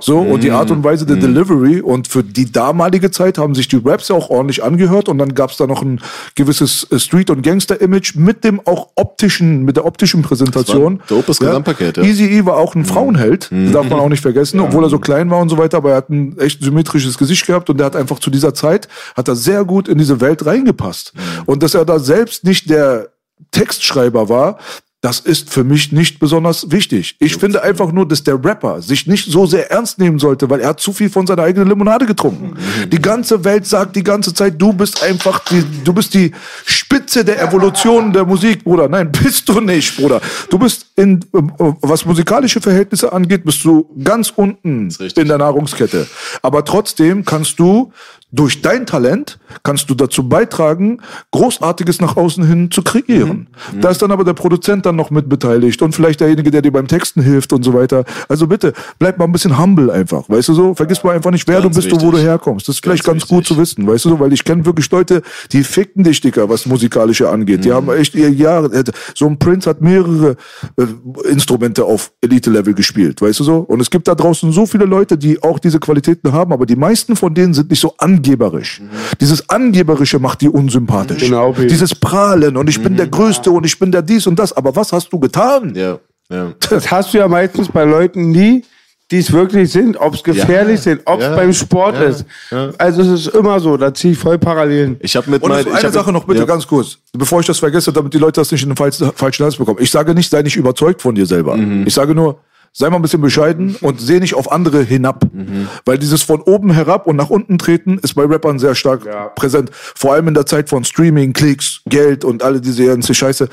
So, 0.00 0.18
und 0.18 0.44
die 0.44 0.50
Art 0.50 0.70
und 0.70 0.84
Weise 0.84 1.06
der 1.06 1.16
Delivery. 1.16 1.80
Und 1.80 2.08
für 2.08 2.22
die 2.22 2.52
damalige 2.52 3.10
Zeit 3.10 3.38
haben 3.38 3.54
sich 3.54 3.68
die 3.68 3.80
Raps 3.84 4.08
ja 4.08 4.16
auch 4.16 4.30
ordentlich 4.30 4.62
angehört. 4.62 5.08
Und 5.08 5.18
dann 5.18 5.34
gab 5.34 5.50
es 5.50 5.56
da 5.56 5.66
noch 5.66 5.82
ein 5.82 6.00
gewisses 6.34 6.86
äh, 6.90 6.98
Street- 6.98 7.30
und 7.30 7.42
Gangster-Image 7.42 8.16
mit 8.16 8.44
dem 8.44 8.60
auch 8.66 8.88
optischen, 8.94 9.64
mit 9.64 9.76
der 9.76 9.86
optischen 9.86 10.22
Präsentation. 10.22 11.00
Dopes 11.08 11.38
Gesamtpaket, 11.38 11.96
ja. 11.96 12.02
Easy 12.02 12.24
E 12.24 12.44
war 12.44 12.56
auch 12.56 12.74
ein 12.74 12.84
Frauenheld, 12.84 13.50
das 13.50 13.72
darf 13.72 13.88
man 13.88 14.00
auch 14.00 14.08
nicht 14.08 14.22
vergessen, 14.22 14.60
obwohl 14.60 14.84
er 14.84 14.90
so 14.90 14.98
klein 14.98 15.30
war 15.30 15.40
und 15.40 15.48
so 15.48 15.58
weiter, 15.58 15.78
aber 15.78 15.90
er 15.90 15.96
hat 15.96 16.10
ein 16.10 16.38
echt 16.38 16.62
symmetrisches 16.62 17.16
Gesicht 17.18 17.46
gehabt 17.46 17.70
und 17.70 17.78
der 17.78 17.86
hat 17.86 17.96
einfach 17.96 18.18
zu 18.18 18.30
dieser 18.30 18.54
Zeit, 18.54 18.88
hat 19.16 19.28
er 19.28 19.36
sehr 19.36 19.64
gut 19.64 19.88
in 19.88 19.98
diese 19.98 20.20
Welt 20.20 20.44
reingepasst. 20.44 21.12
Und 21.46 21.62
dass 21.62 21.74
er 21.74 21.84
da 21.84 21.98
selbst 21.98 22.33
nicht 22.42 22.70
der 22.70 23.10
Textschreiber 23.52 24.28
war, 24.28 24.58
das 25.04 25.20
ist 25.20 25.50
für 25.50 25.64
mich 25.64 25.92
nicht 25.92 26.18
besonders 26.18 26.70
wichtig. 26.70 27.16
Ich 27.18 27.36
finde 27.36 27.62
einfach 27.62 27.92
nur, 27.92 28.08
dass 28.08 28.24
der 28.24 28.42
Rapper 28.42 28.80
sich 28.80 29.06
nicht 29.06 29.30
so 29.30 29.44
sehr 29.44 29.70
ernst 29.70 29.98
nehmen 29.98 30.18
sollte, 30.18 30.48
weil 30.48 30.60
er 30.60 30.70
hat 30.70 30.80
zu 30.80 30.94
viel 30.94 31.10
von 31.10 31.26
seiner 31.26 31.42
eigenen 31.42 31.68
Limonade 31.68 32.06
getrunken. 32.06 32.54
Die 32.90 33.02
ganze 33.02 33.44
Welt 33.44 33.66
sagt 33.66 33.96
die 33.96 34.02
ganze 34.02 34.32
Zeit, 34.32 34.54
du 34.56 34.72
bist 34.72 35.02
einfach 35.02 35.40
die, 35.40 35.62
du 35.84 35.92
bist 35.92 36.14
die 36.14 36.32
Spitze 36.64 37.22
der 37.22 37.42
Evolution 37.42 38.14
der 38.14 38.24
Musik, 38.24 38.64
Bruder. 38.64 38.88
Nein, 38.88 39.12
bist 39.22 39.46
du 39.46 39.60
nicht, 39.60 39.94
Bruder. 39.94 40.22
Du 40.48 40.58
bist 40.58 40.86
in, 40.96 41.20
äh, 41.34 41.42
was 41.82 42.06
musikalische 42.06 42.62
Verhältnisse 42.62 43.12
angeht, 43.12 43.44
bist 43.44 43.62
du 43.62 43.86
ganz 44.02 44.32
unten 44.34 44.88
in 44.88 45.28
der 45.28 45.36
Nahrungskette. 45.36 46.06
Aber 46.40 46.64
trotzdem 46.64 47.26
kannst 47.26 47.58
du 47.58 47.92
durch 48.34 48.62
dein 48.62 48.86
Talent 48.86 49.38
kannst 49.62 49.88
du 49.88 49.94
dazu 49.94 50.28
beitragen, 50.28 51.00
Großartiges 51.30 52.00
nach 52.00 52.16
außen 52.16 52.44
hin 52.44 52.70
zu 52.70 52.82
kreieren. 52.82 53.48
Da 53.80 53.90
ist 53.90 54.02
dann 54.02 54.10
aber 54.10 54.24
der 54.24 54.32
Produzent 54.32 54.84
dann 54.86 54.96
noch 54.96 55.10
mit 55.10 55.28
beteiligt 55.28 55.80
und 55.82 55.94
vielleicht 55.94 56.20
derjenige, 56.20 56.50
der 56.50 56.60
dir 56.60 56.72
beim 56.72 56.88
Texten 56.88 57.22
hilft 57.22 57.52
und 57.52 57.62
so 57.62 57.72
weiter. 57.72 58.04
Also 58.28 58.46
bitte, 58.46 58.72
bleib 58.98 59.18
mal 59.18 59.26
ein 59.26 59.32
bisschen 59.32 59.58
humble 59.58 59.90
einfach. 59.90 60.28
Weißt 60.28 60.48
du 60.48 60.54
so? 60.54 60.74
Vergiss 60.74 61.04
mal 61.04 61.14
einfach 61.14 61.30
nicht, 61.30 61.46
wer 61.46 61.60
Ganz 61.60 61.74
du 61.76 61.80
bist 61.80 61.92
und 61.92 62.02
wo 62.02 62.10
du 62.10 62.18
herkommst. 62.18 62.68
Das 62.68 62.76
ist 62.76 62.82
vielleicht 62.82 63.04
ganz 63.04 63.22
wichtig. 63.22 63.36
gut 63.36 63.46
zu 63.46 63.56
wissen, 63.56 63.86
weißt 63.86 64.04
du 64.04 64.10
so? 64.10 64.20
Weil 64.20 64.32
ich 64.32 64.44
kenne 64.44 64.64
wirklich 64.66 64.90
Leute, 64.90 65.22
die 65.52 65.62
ficken 65.62 66.02
dich, 66.02 66.20
Dicker, 66.20 66.48
was 66.48 66.66
musikalische 66.66 67.28
angeht. 67.28 67.64
Die 67.64 67.72
haben 67.72 67.88
echt 67.92 68.14
ihr 68.14 68.30
Jahre, 68.30 68.74
äh, 68.74 68.84
so 69.14 69.26
ein 69.26 69.38
Prince 69.38 69.70
hat 69.70 69.80
mehrere 69.80 70.36
äh, 70.76 71.28
Instrumente 71.28 71.84
auf 71.84 72.12
Elite-Level 72.20 72.74
gespielt, 72.74 73.22
weißt 73.22 73.40
du 73.40 73.44
so? 73.44 73.58
Und 73.58 73.80
es 73.80 73.90
gibt 73.90 74.08
da 74.08 74.14
draußen 74.14 74.50
so 74.50 74.66
viele 74.66 74.84
Leute, 74.84 75.16
die 75.16 75.42
auch 75.42 75.58
diese 75.58 75.78
Qualitäten 75.78 76.32
haben, 76.32 76.52
aber 76.52 76.66
die 76.66 76.76
meisten 76.76 77.14
von 77.16 77.34
denen 77.34 77.54
sind 77.54 77.70
nicht 77.70 77.80
so 77.80 77.94
angeberisch. 78.28 78.80
Dieses 79.20 79.48
Angeberische 79.48 80.18
macht 80.18 80.40
die 80.40 80.48
unsympathisch. 80.48 81.22
Genau, 81.24 81.52
Baby. 81.52 81.68
Dieses 81.68 81.94
Prahlen 81.94 82.56
und 82.56 82.68
ich 82.68 82.82
bin 82.82 82.96
der 82.96 83.06
Größte 83.06 83.50
und 83.50 83.64
ich 83.66 83.78
bin 83.78 83.92
der 83.92 84.02
dies 84.02 84.26
und 84.26 84.38
das. 84.38 84.52
Aber 84.52 84.74
was 84.74 84.92
hast 84.92 85.12
du 85.12 85.18
getan? 85.18 85.74
Ja, 85.74 85.98
ja. 86.30 86.52
Das 86.70 86.90
hast 86.90 87.12
du 87.14 87.18
ja 87.18 87.28
meistens 87.28 87.68
bei 87.68 87.84
Leuten 87.84 88.30
nie, 88.30 88.64
die 89.10 89.18
es 89.18 89.30
wirklich 89.32 89.70
sind, 89.70 89.96
ob 89.98 90.14
es 90.14 90.22
gefährlich 90.24 90.80
sind, 90.80 91.02
ob 91.04 91.20
es 91.20 91.26
Ja. 91.26 91.36
beim 91.36 91.52
Sport 91.52 91.96
Ja. 91.96 92.02
ist. 92.04 92.24
Ja. 92.50 92.70
Also 92.78 93.02
es 93.02 93.26
ist 93.26 93.34
immer 93.34 93.60
so, 93.60 93.76
da 93.76 93.92
ziehe 93.92 94.12
ich 94.14 94.18
voll 94.18 94.38
Parallelen. 94.38 94.96
Ich 95.00 95.14
habe 95.14 95.30
mit 95.30 95.42
Und 95.42 95.50
mein- 95.50 95.66
eine 95.68 95.90
Sache 95.92 96.06
mit- 96.06 96.14
noch 96.14 96.24
bitte 96.24 96.40
ja. 96.40 96.46
ganz 96.46 96.66
kurz, 96.66 96.96
bevor 97.12 97.40
ich 97.40 97.46
das 97.46 97.58
vergesse, 97.58 97.92
damit 97.92 98.14
die 98.14 98.18
Leute 98.18 98.40
das 98.40 98.50
nicht 98.50 98.62
in 98.62 98.70
den 98.70 98.76
falschen, 98.76 99.12
falschen 99.14 99.44
Hals 99.44 99.56
bekommen. 99.56 99.78
Ich 99.80 99.90
sage 99.90 100.14
nicht, 100.14 100.30
sei 100.30 100.40
nicht 100.42 100.56
überzeugt 100.56 101.02
von 101.02 101.14
dir 101.14 101.26
selber. 101.26 101.54
Mhm. 101.56 101.86
Ich 101.86 101.92
sage 101.94 102.14
nur, 102.14 102.38
sei 102.76 102.90
mal 102.90 102.96
ein 102.96 103.02
bisschen 103.02 103.20
bescheiden 103.20 103.76
und 103.80 104.00
seh 104.00 104.18
nicht 104.18 104.34
auf 104.34 104.50
andere 104.50 104.82
hinab. 104.82 105.24
Mhm. 105.32 105.68
Weil 105.84 105.96
dieses 105.96 106.22
von 106.22 106.42
oben 106.42 106.72
herab 106.72 107.06
und 107.06 107.16
nach 107.16 107.30
unten 107.30 107.56
treten 107.56 107.98
ist 107.98 108.14
bei 108.14 108.24
Rappern 108.24 108.58
sehr 108.58 108.74
stark 108.74 109.34
präsent. 109.36 109.70
Vor 109.72 110.12
allem 110.12 110.28
in 110.28 110.34
der 110.34 110.44
Zeit 110.44 110.68
von 110.68 110.84
Streaming, 110.84 111.32
Klicks, 111.32 111.80
Geld 111.86 112.24
und 112.24 112.42
alle 112.42 112.60
diese 112.60 112.84
ganze 112.84 113.14
Scheiße. 113.14 113.48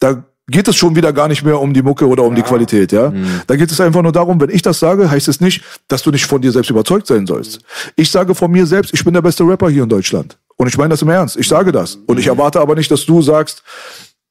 Da 0.00 0.24
geht 0.48 0.68
es 0.68 0.76
schon 0.76 0.96
wieder 0.96 1.12
gar 1.12 1.28
nicht 1.28 1.44
mehr 1.44 1.60
um 1.60 1.74
die 1.74 1.82
Mucke 1.82 2.08
oder 2.08 2.24
um 2.24 2.34
die 2.34 2.42
Qualität, 2.42 2.92
ja. 2.92 3.10
Mhm. 3.10 3.42
Da 3.46 3.56
geht 3.56 3.70
es 3.70 3.80
einfach 3.80 4.02
nur 4.02 4.10
darum, 4.10 4.40
wenn 4.40 4.50
ich 4.50 4.62
das 4.62 4.80
sage, 4.80 5.10
heißt 5.10 5.28
es 5.28 5.40
nicht, 5.40 5.62
dass 5.88 6.02
du 6.02 6.10
nicht 6.10 6.26
von 6.26 6.40
dir 6.40 6.50
selbst 6.50 6.70
überzeugt 6.70 7.06
sein 7.06 7.26
sollst. 7.26 7.60
Ich 7.94 8.10
sage 8.10 8.34
von 8.34 8.50
mir 8.50 8.66
selbst, 8.66 8.92
ich 8.94 9.04
bin 9.04 9.14
der 9.14 9.22
beste 9.22 9.44
Rapper 9.44 9.68
hier 9.68 9.84
in 9.84 9.88
Deutschland. 9.88 10.38
Und 10.56 10.66
ich 10.66 10.78
meine 10.78 10.90
das 10.90 11.02
im 11.02 11.10
Ernst. 11.10 11.36
Ich 11.36 11.48
sage 11.48 11.72
das. 11.72 11.98
Und 12.06 12.18
ich 12.18 12.26
erwarte 12.26 12.60
aber 12.60 12.74
nicht, 12.74 12.90
dass 12.90 13.04
du 13.04 13.20
sagst, 13.22 13.62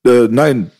äh, 0.06 0.28
nein, 0.30 0.72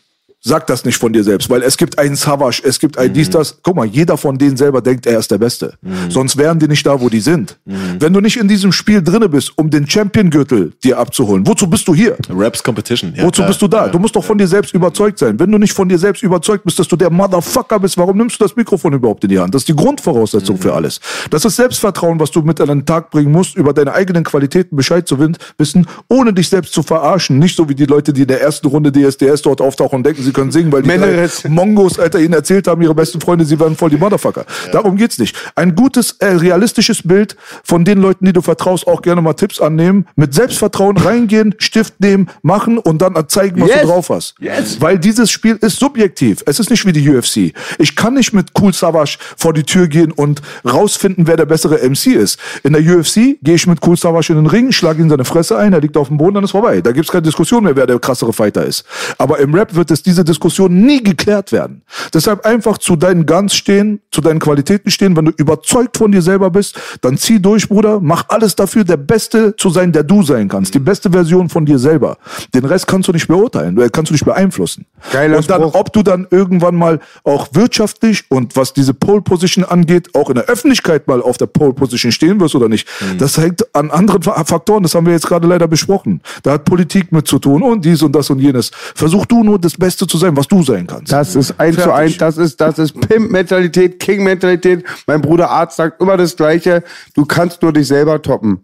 sag 0.44 0.66
das 0.66 0.84
nicht 0.84 0.98
von 0.98 1.12
dir 1.12 1.22
selbst, 1.22 1.48
weil 1.48 1.62
es 1.62 1.76
gibt 1.76 1.98
einen 1.98 2.16
Savage, 2.16 2.62
es 2.64 2.78
gibt 2.78 2.98
ein 2.98 3.12
dies, 3.12 3.30
das. 3.30 3.58
Guck 3.62 3.76
mal, 3.76 3.86
jeder 3.86 4.16
von 4.16 4.36
denen 4.36 4.56
selber 4.56 4.82
denkt, 4.82 5.06
er 5.06 5.18
ist 5.18 5.30
der 5.30 5.38
Beste. 5.38 5.74
Sonst 6.08 6.36
wären 6.36 6.58
die 6.58 6.66
nicht 6.68 6.84
da, 6.84 7.00
wo 7.00 7.08
die 7.08 7.20
sind. 7.20 7.58
Wenn 7.64 8.12
du 8.12 8.20
nicht 8.20 8.36
in 8.36 8.48
diesem 8.48 8.72
Spiel 8.72 9.02
drinne 9.02 9.28
bist, 9.28 9.52
um 9.56 9.70
den 9.70 9.88
Champion-Gürtel 9.88 10.72
dir 10.82 10.98
abzuholen, 10.98 11.46
wozu 11.46 11.68
bist 11.68 11.86
du 11.86 11.94
hier? 11.94 12.16
Raps 12.28 12.62
Competition. 12.62 13.14
Ja, 13.16 13.24
Wozu 13.24 13.42
klar. 13.42 13.48
bist 13.48 13.62
du 13.62 13.68
da? 13.68 13.88
Du 13.88 13.98
musst 13.98 14.16
doch 14.16 14.24
von 14.24 14.36
dir 14.36 14.48
selbst 14.48 14.74
überzeugt 14.74 15.18
sein. 15.18 15.38
Wenn 15.38 15.50
du 15.50 15.58
nicht 15.58 15.72
von 15.72 15.88
dir 15.88 15.98
selbst 15.98 16.22
überzeugt 16.22 16.64
bist, 16.64 16.78
dass 16.78 16.88
du 16.88 16.96
der 16.96 17.10
Motherfucker 17.10 17.78
bist, 17.78 17.96
warum 17.96 18.16
nimmst 18.16 18.40
du 18.40 18.44
das 18.44 18.56
Mikrofon 18.56 18.92
überhaupt 18.94 19.22
in 19.24 19.30
die 19.30 19.38
Hand? 19.38 19.54
Das 19.54 19.62
ist 19.62 19.68
die 19.68 19.76
Grundvoraussetzung 19.76 20.58
für 20.58 20.74
alles. 20.74 21.00
Das 21.30 21.44
ist 21.44 21.56
Selbstvertrauen, 21.56 22.18
was 22.18 22.30
du 22.30 22.42
mit 22.42 22.60
an 22.60 22.68
den 22.68 22.86
Tag 22.86 23.10
bringen 23.10 23.30
musst, 23.30 23.56
über 23.56 23.72
deine 23.72 23.92
eigenen 23.92 24.24
Qualitäten 24.24 24.74
Bescheid 24.76 25.06
zu 25.06 25.18
wissen, 25.58 25.86
ohne 26.08 26.32
dich 26.32 26.48
selbst 26.48 26.72
zu 26.72 26.82
verarschen. 26.82 27.38
Nicht 27.38 27.56
so 27.56 27.68
wie 27.68 27.74
die 27.74 27.86
Leute, 27.86 28.12
die 28.12 28.22
in 28.22 28.28
der 28.28 28.40
ersten 28.40 28.66
Runde 28.66 28.90
DSDS 28.90 29.42
dort 29.42 29.60
auftauchen 29.60 29.98
und 29.98 30.06
denken, 30.06 30.22
sie 30.22 30.31
können 30.32 30.50
singen, 30.52 30.72
weil 30.72 30.82
die 30.82 30.88
Menderes. 30.88 31.44
Mongos, 31.48 31.98
Alter, 31.98 32.18
ihnen 32.20 32.34
erzählt 32.34 32.66
haben, 32.68 32.82
ihre 32.82 32.94
besten 32.94 33.20
Freunde, 33.20 33.44
sie 33.44 33.58
werden 33.58 33.76
voll 33.76 33.90
die 33.90 33.96
Motherfucker. 33.96 34.44
Darum 34.72 34.96
geht's 34.96 35.18
nicht. 35.18 35.36
Ein 35.54 35.74
gutes, 35.74 36.12
äh, 36.18 36.26
realistisches 36.26 37.02
Bild 37.02 37.36
von 37.64 37.84
den 37.84 38.00
Leuten, 38.00 38.24
die 38.24 38.32
du 38.32 38.42
vertraust, 38.42 38.86
auch 38.86 39.02
gerne 39.02 39.22
mal 39.22 39.34
Tipps 39.34 39.60
annehmen, 39.60 40.06
mit 40.16 40.34
Selbstvertrauen 40.34 40.96
reingehen, 40.96 41.54
Stift 41.58 42.00
nehmen, 42.00 42.28
machen 42.42 42.78
und 42.78 43.02
dann 43.02 43.14
zeigen, 43.28 43.60
was 43.60 43.68
Yes. 43.68 43.80
du 43.82 43.86
drauf 43.86 44.08
hast. 44.10 44.34
Yes. 44.40 44.80
Weil 44.80 44.98
dieses 44.98 45.30
Spiel 45.30 45.56
ist 45.60 45.78
subjektiv. 45.78 46.42
Es 46.46 46.58
ist 46.60 46.70
nicht 46.70 46.84
wie 46.86 46.92
die 46.92 47.08
UFC. 47.08 47.52
Ich 47.78 47.96
kann 47.96 48.14
nicht 48.14 48.32
mit 48.32 48.48
Cool 48.60 48.72
Savage 48.72 49.18
vor 49.36 49.52
die 49.52 49.62
Tür 49.64 49.88
gehen 49.88 50.12
und 50.12 50.42
rausfinden, 50.70 51.26
wer 51.26 51.36
der 51.36 51.46
bessere 51.46 51.78
MC 51.88 52.06
ist. 52.14 52.38
In 52.62 52.72
der 52.72 52.82
UFC 52.82 53.36
gehe 53.42 53.54
ich 53.54 53.66
mit 53.66 53.78
Cool 53.86 53.96
Savage 53.96 54.32
in 54.32 54.36
den 54.36 54.46
Ring, 54.46 54.72
schlage 54.72 55.02
ihn 55.02 55.08
seine 55.10 55.24
Fresse 55.24 55.56
ein, 55.56 55.72
er 55.72 55.80
liegt 55.80 55.96
auf 55.96 56.08
dem 56.08 56.16
Boden, 56.18 56.34
dann 56.34 56.44
ist 56.44 56.50
vorbei. 56.52 56.80
Da 56.80 56.92
gibt's 56.92 57.10
keine 57.10 57.22
Diskussion 57.22 57.64
mehr, 57.64 57.76
wer 57.76 57.86
der 57.86 57.98
krassere 57.98 58.32
Fighter 58.32 58.64
ist. 58.64 58.84
Aber 59.18 59.38
im 59.38 59.54
Rap 59.54 59.74
wird 59.74 59.90
es 59.90 60.02
diese 60.02 60.21
Diskussion 60.24 60.82
nie 60.82 61.02
geklärt 61.02 61.52
werden. 61.52 61.82
Deshalb 62.14 62.44
einfach 62.46 62.78
zu 62.78 62.96
deinen 62.96 63.26
Guns 63.26 63.54
stehen, 63.54 64.00
zu 64.10 64.20
deinen 64.20 64.38
Qualitäten 64.40 64.90
stehen. 64.90 65.16
Wenn 65.16 65.26
du 65.26 65.32
überzeugt 65.36 65.96
von 65.96 66.12
dir 66.12 66.22
selber 66.22 66.50
bist, 66.50 66.78
dann 67.00 67.16
zieh 67.18 67.40
durch, 67.40 67.68
Bruder. 67.68 68.00
Mach 68.00 68.24
alles 68.28 68.56
dafür, 68.56 68.84
der 68.84 68.96
Beste 68.96 69.54
zu 69.56 69.70
sein, 69.70 69.92
der 69.92 70.02
du 70.02 70.22
sein 70.22 70.48
kannst. 70.48 70.74
Die 70.74 70.78
beste 70.78 71.10
Version 71.10 71.48
von 71.48 71.64
dir 71.66 71.78
selber. 71.78 72.18
Den 72.54 72.64
Rest 72.64 72.86
kannst 72.86 73.08
du 73.08 73.12
nicht 73.12 73.28
beurteilen, 73.28 73.78
äh, 73.80 73.88
kannst 73.90 74.10
du 74.10 74.14
nicht 74.14 74.24
beeinflussen. 74.24 74.86
Geiler 75.12 75.38
und 75.38 75.48
dann, 75.50 75.60
Spruch. 75.62 75.74
ob 75.74 75.92
du 75.92 76.02
dann 76.02 76.26
irgendwann 76.30 76.76
mal 76.76 77.00
auch 77.24 77.48
wirtschaftlich 77.52 78.24
und 78.28 78.56
was 78.56 78.72
diese 78.72 78.94
Pole 78.94 79.22
Position 79.22 79.64
angeht, 79.64 80.14
auch 80.14 80.28
in 80.28 80.36
der 80.36 80.44
Öffentlichkeit 80.44 81.08
mal 81.08 81.20
auf 81.22 81.38
der 81.38 81.46
Pole 81.46 81.72
Position 81.72 82.12
stehen 82.12 82.40
wirst 82.40 82.54
oder 82.54 82.68
nicht, 82.68 82.86
das 83.18 83.38
hängt 83.38 83.64
an 83.74 83.90
anderen 83.90 84.22
Fa- 84.22 84.44
Faktoren. 84.44 84.82
Das 84.82 84.94
haben 84.94 85.06
wir 85.06 85.12
jetzt 85.12 85.26
gerade 85.26 85.46
leider 85.46 85.68
besprochen. 85.68 86.20
Da 86.42 86.52
hat 86.52 86.64
Politik 86.64 87.12
mit 87.12 87.26
zu 87.26 87.38
tun 87.38 87.62
und 87.62 87.84
dies 87.84 88.02
und 88.02 88.12
das 88.14 88.30
und 88.30 88.38
jenes. 88.38 88.70
Versuch 88.94 89.26
du 89.26 89.42
nur 89.42 89.58
das 89.58 89.74
Beste 89.74 90.06
zu 90.06 90.11
sein, 90.18 90.36
was 90.36 90.48
du 90.48 90.62
sein 90.62 90.86
kannst. 90.86 91.12
Das 91.12 91.34
ist 91.34 91.58
eins 91.58 91.76
zu 91.76 91.82
Fertig. 91.82 92.00
eins, 92.00 92.18
das 92.18 92.36
ist, 92.36 92.60
das 92.60 92.78
ist 92.78 93.00
Pimp-Mentalität, 93.00 93.98
King-Mentalität. 93.98 94.84
Mein 95.06 95.20
Bruder 95.20 95.50
Arzt 95.50 95.76
sagt 95.76 96.00
immer 96.00 96.16
das 96.16 96.36
Gleiche. 96.36 96.82
Du 97.14 97.24
kannst 97.24 97.62
nur 97.62 97.72
dich 97.72 97.86
selber 97.88 98.20
toppen. 98.20 98.60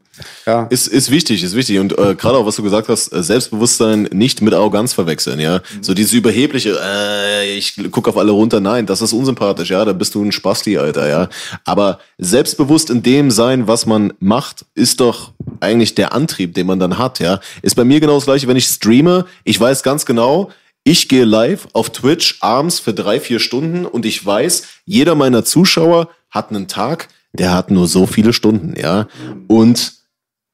Ja. 0.46 0.64
Ist, 0.70 0.88
ist 0.88 1.10
wichtig, 1.10 1.42
ist 1.42 1.54
wichtig. 1.54 1.78
Und 1.78 1.96
äh, 1.98 2.14
gerade 2.14 2.38
auch, 2.38 2.46
was 2.46 2.56
du 2.56 2.62
gesagt 2.62 2.88
hast, 2.88 3.12
äh, 3.12 3.22
Selbstbewusstsein 3.22 4.08
nicht 4.12 4.42
mit 4.42 4.54
Arroganz 4.54 4.92
verwechseln, 4.92 5.40
ja. 5.40 5.60
So 5.80 5.94
dieses 5.94 6.12
überhebliche, 6.12 6.78
äh, 6.82 7.56
ich 7.56 7.76
guck 7.90 8.08
auf 8.08 8.16
alle 8.16 8.32
runter, 8.32 8.60
nein, 8.60 8.86
das 8.86 9.02
ist 9.02 9.12
unsympathisch, 9.12 9.70
ja, 9.70 9.84
da 9.84 9.92
bist 9.92 10.14
du 10.14 10.24
ein 10.24 10.32
Spasti, 10.32 10.78
Alter, 10.78 11.08
ja. 11.08 11.28
Aber 11.64 11.98
selbstbewusst 12.18 12.90
in 12.90 13.02
dem 13.02 13.30
sein, 13.30 13.68
was 13.68 13.86
man 13.86 14.12
macht, 14.18 14.64
ist 14.74 15.00
doch 15.00 15.32
eigentlich 15.60 15.94
der 15.94 16.12
Antrieb, 16.12 16.54
den 16.54 16.66
man 16.66 16.78
dann 16.78 16.98
hat, 16.98 17.20
ja. 17.20 17.40
Ist 17.62 17.76
bei 17.76 17.84
mir 17.84 18.00
genau 18.00 18.16
das 18.16 18.24
gleiche, 18.24 18.48
wenn 18.48 18.56
ich 18.56 18.66
streame, 18.66 19.26
ich 19.44 19.60
weiß 19.60 19.82
ganz 19.82 20.04
genau, 20.04 20.50
ich 20.88 21.08
gehe 21.08 21.26
live 21.26 21.68
auf 21.74 21.90
Twitch 21.90 22.38
abends 22.40 22.80
für 22.80 22.94
drei, 22.94 23.20
vier 23.20 23.40
Stunden 23.40 23.84
und 23.84 24.06
ich 24.06 24.24
weiß, 24.24 24.62
jeder 24.86 25.14
meiner 25.14 25.44
Zuschauer 25.44 26.08
hat 26.30 26.48
einen 26.48 26.66
Tag, 26.66 27.08
der 27.34 27.52
hat 27.52 27.70
nur 27.70 27.86
so 27.86 28.06
viele 28.06 28.32
Stunden, 28.32 28.74
ja. 28.78 29.06
Und 29.48 29.92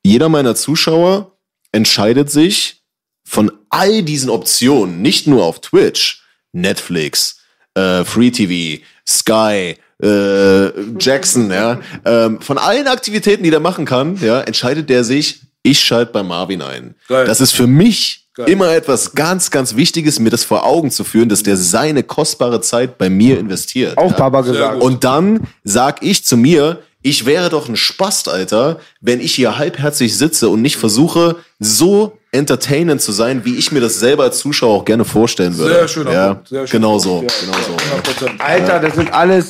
jeder 0.03 0.29
meiner 0.29 0.57
Zuschauer 0.57 1.37
entscheidet 1.71 2.33
sich 2.33 2.83
von 3.25 3.53
all 3.71 4.03
diesen 4.03 4.29
Optionen, 4.29 5.03
nicht 5.03 5.29
nur 5.29 5.45
auf 5.45 5.61
Twitch, 5.61 6.25
Netflix, 6.53 7.39
äh, 7.75 8.03
Free 8.05 8.33
TV, 8.33 8.83
Sky, 9.07 9.77
äh, 10.03 10.99
Jackson, 10.99 11.53
ja, 11.53 11.81
ähm, 12.05 12.41
von 12.41 12.59
allen 12.59 12.89
Aktivitäten, 12.89 13.45
die 13.45 13.51
der 13.51 13.61
machen 13.61 13.85
kann, 13.85 14.19
ja, 14.21 14.41
entscheidet 14.41 14.91
der 14.91 15.05
sich, 15.05 15.43
ich 15.63 15.81
schalte 15.81 16.13
bei 16.13 16.25
Marvin 16.25 16.61
ein. 16.61 16.97
Geil. 17.07 17.25
Das 17.25 17.41
ist 17.41 17.53
für 17.53 17.69
mich 17.69 18.24
immer 18.47 18.75
etwas 18.75 19.15
ganz, 19.15 19.51
ganz 19.51 19.77
Wichtiges, 19.77 20.19
mir 20.19 20.31
das 20.31 20.45
vor 20.45 20.65
Augen 20.65 20.91
zu 20.91 21.05
führen, 21.05 21.29
dass 21.29 21.43
der 21.43 21.57
seine 21.57 22.03
kostbare 22.03 22.61
Zeit 22.61 22.99
bei 22.99 23.09
mir 23.09 23.39
investiert. 23.39 23.97
Auch 23.97 24.15
Papa 24.17 24.41
gesagt. 24.41 24.83
Und 24.83 25.05
dann 25.05 25.47
sag 25.63 26.03
ich 26.03 26.25
zu 26.25 26.37
mir, 26.37 26.81
ich 27.07 27.27
wäre 27.27 27.51
doch 27.51 27.69
ein 27.69 27.77
Spast, 27.77 28.29
Alter, 28.29 28.79
wenn 29.03 29.21
ich 29.21 29.35
hier 29.35 29.59
halbherzig 29.59 30.17
sitze 30.17 30.49
und 30.49 30.63
nicht 30.63 30.79
versuche, 30.79 31.37
so 31.59 32.17
entertainend 32.33 33.01
zu 33.03 33.13
sein, 33.13 33.45
wie 33.45 33.57
ich 33.57 33.71
mir 33.71 33.81
das 33.81 34.01
selber 34.01 34.25
als 34.25 34.39
Zuschauer 34.39 34.79
auch 34.79 34.85
gerne 34.85 35.05
vorstellen 35.05 35.57
würde. 35.57 35.75
Sehr 35.75 35.89
schöner 35.89 36.13
ja, 36.13 36.35
Punkt, 36.35 36.49
sehr 36.49 36.67
schöner 36.67 36.81
Genau 36.81 36.99
so, 36.99 37.19
Punkt, 37.19 37.35
genau 37.41 37.59
so. 37.59 38.27
100%. 38.27 38.41
Alter, 38.41 38.81
das 38.81 38.95
sind 38.95 39.13
alles. 39.13 39.49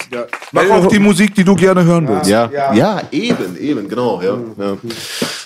Mach 0.52 0.68
auch 0.68 0.86
die 0.88 0.98
Musik, 0.98 1.34
die 1.34 1.44
du 1.44 1.54
gerne 1.54 1.84
hören 1.84 2.08
willst. 2.08 2.28
Ja, 2.28 2.50
ja, 2.74 3.02
eben, 3.12 3.56
eben, 3.58 3.88
genau, 3.88 4.20
ja. 4.20 4.36
Ja, 4.58 4.76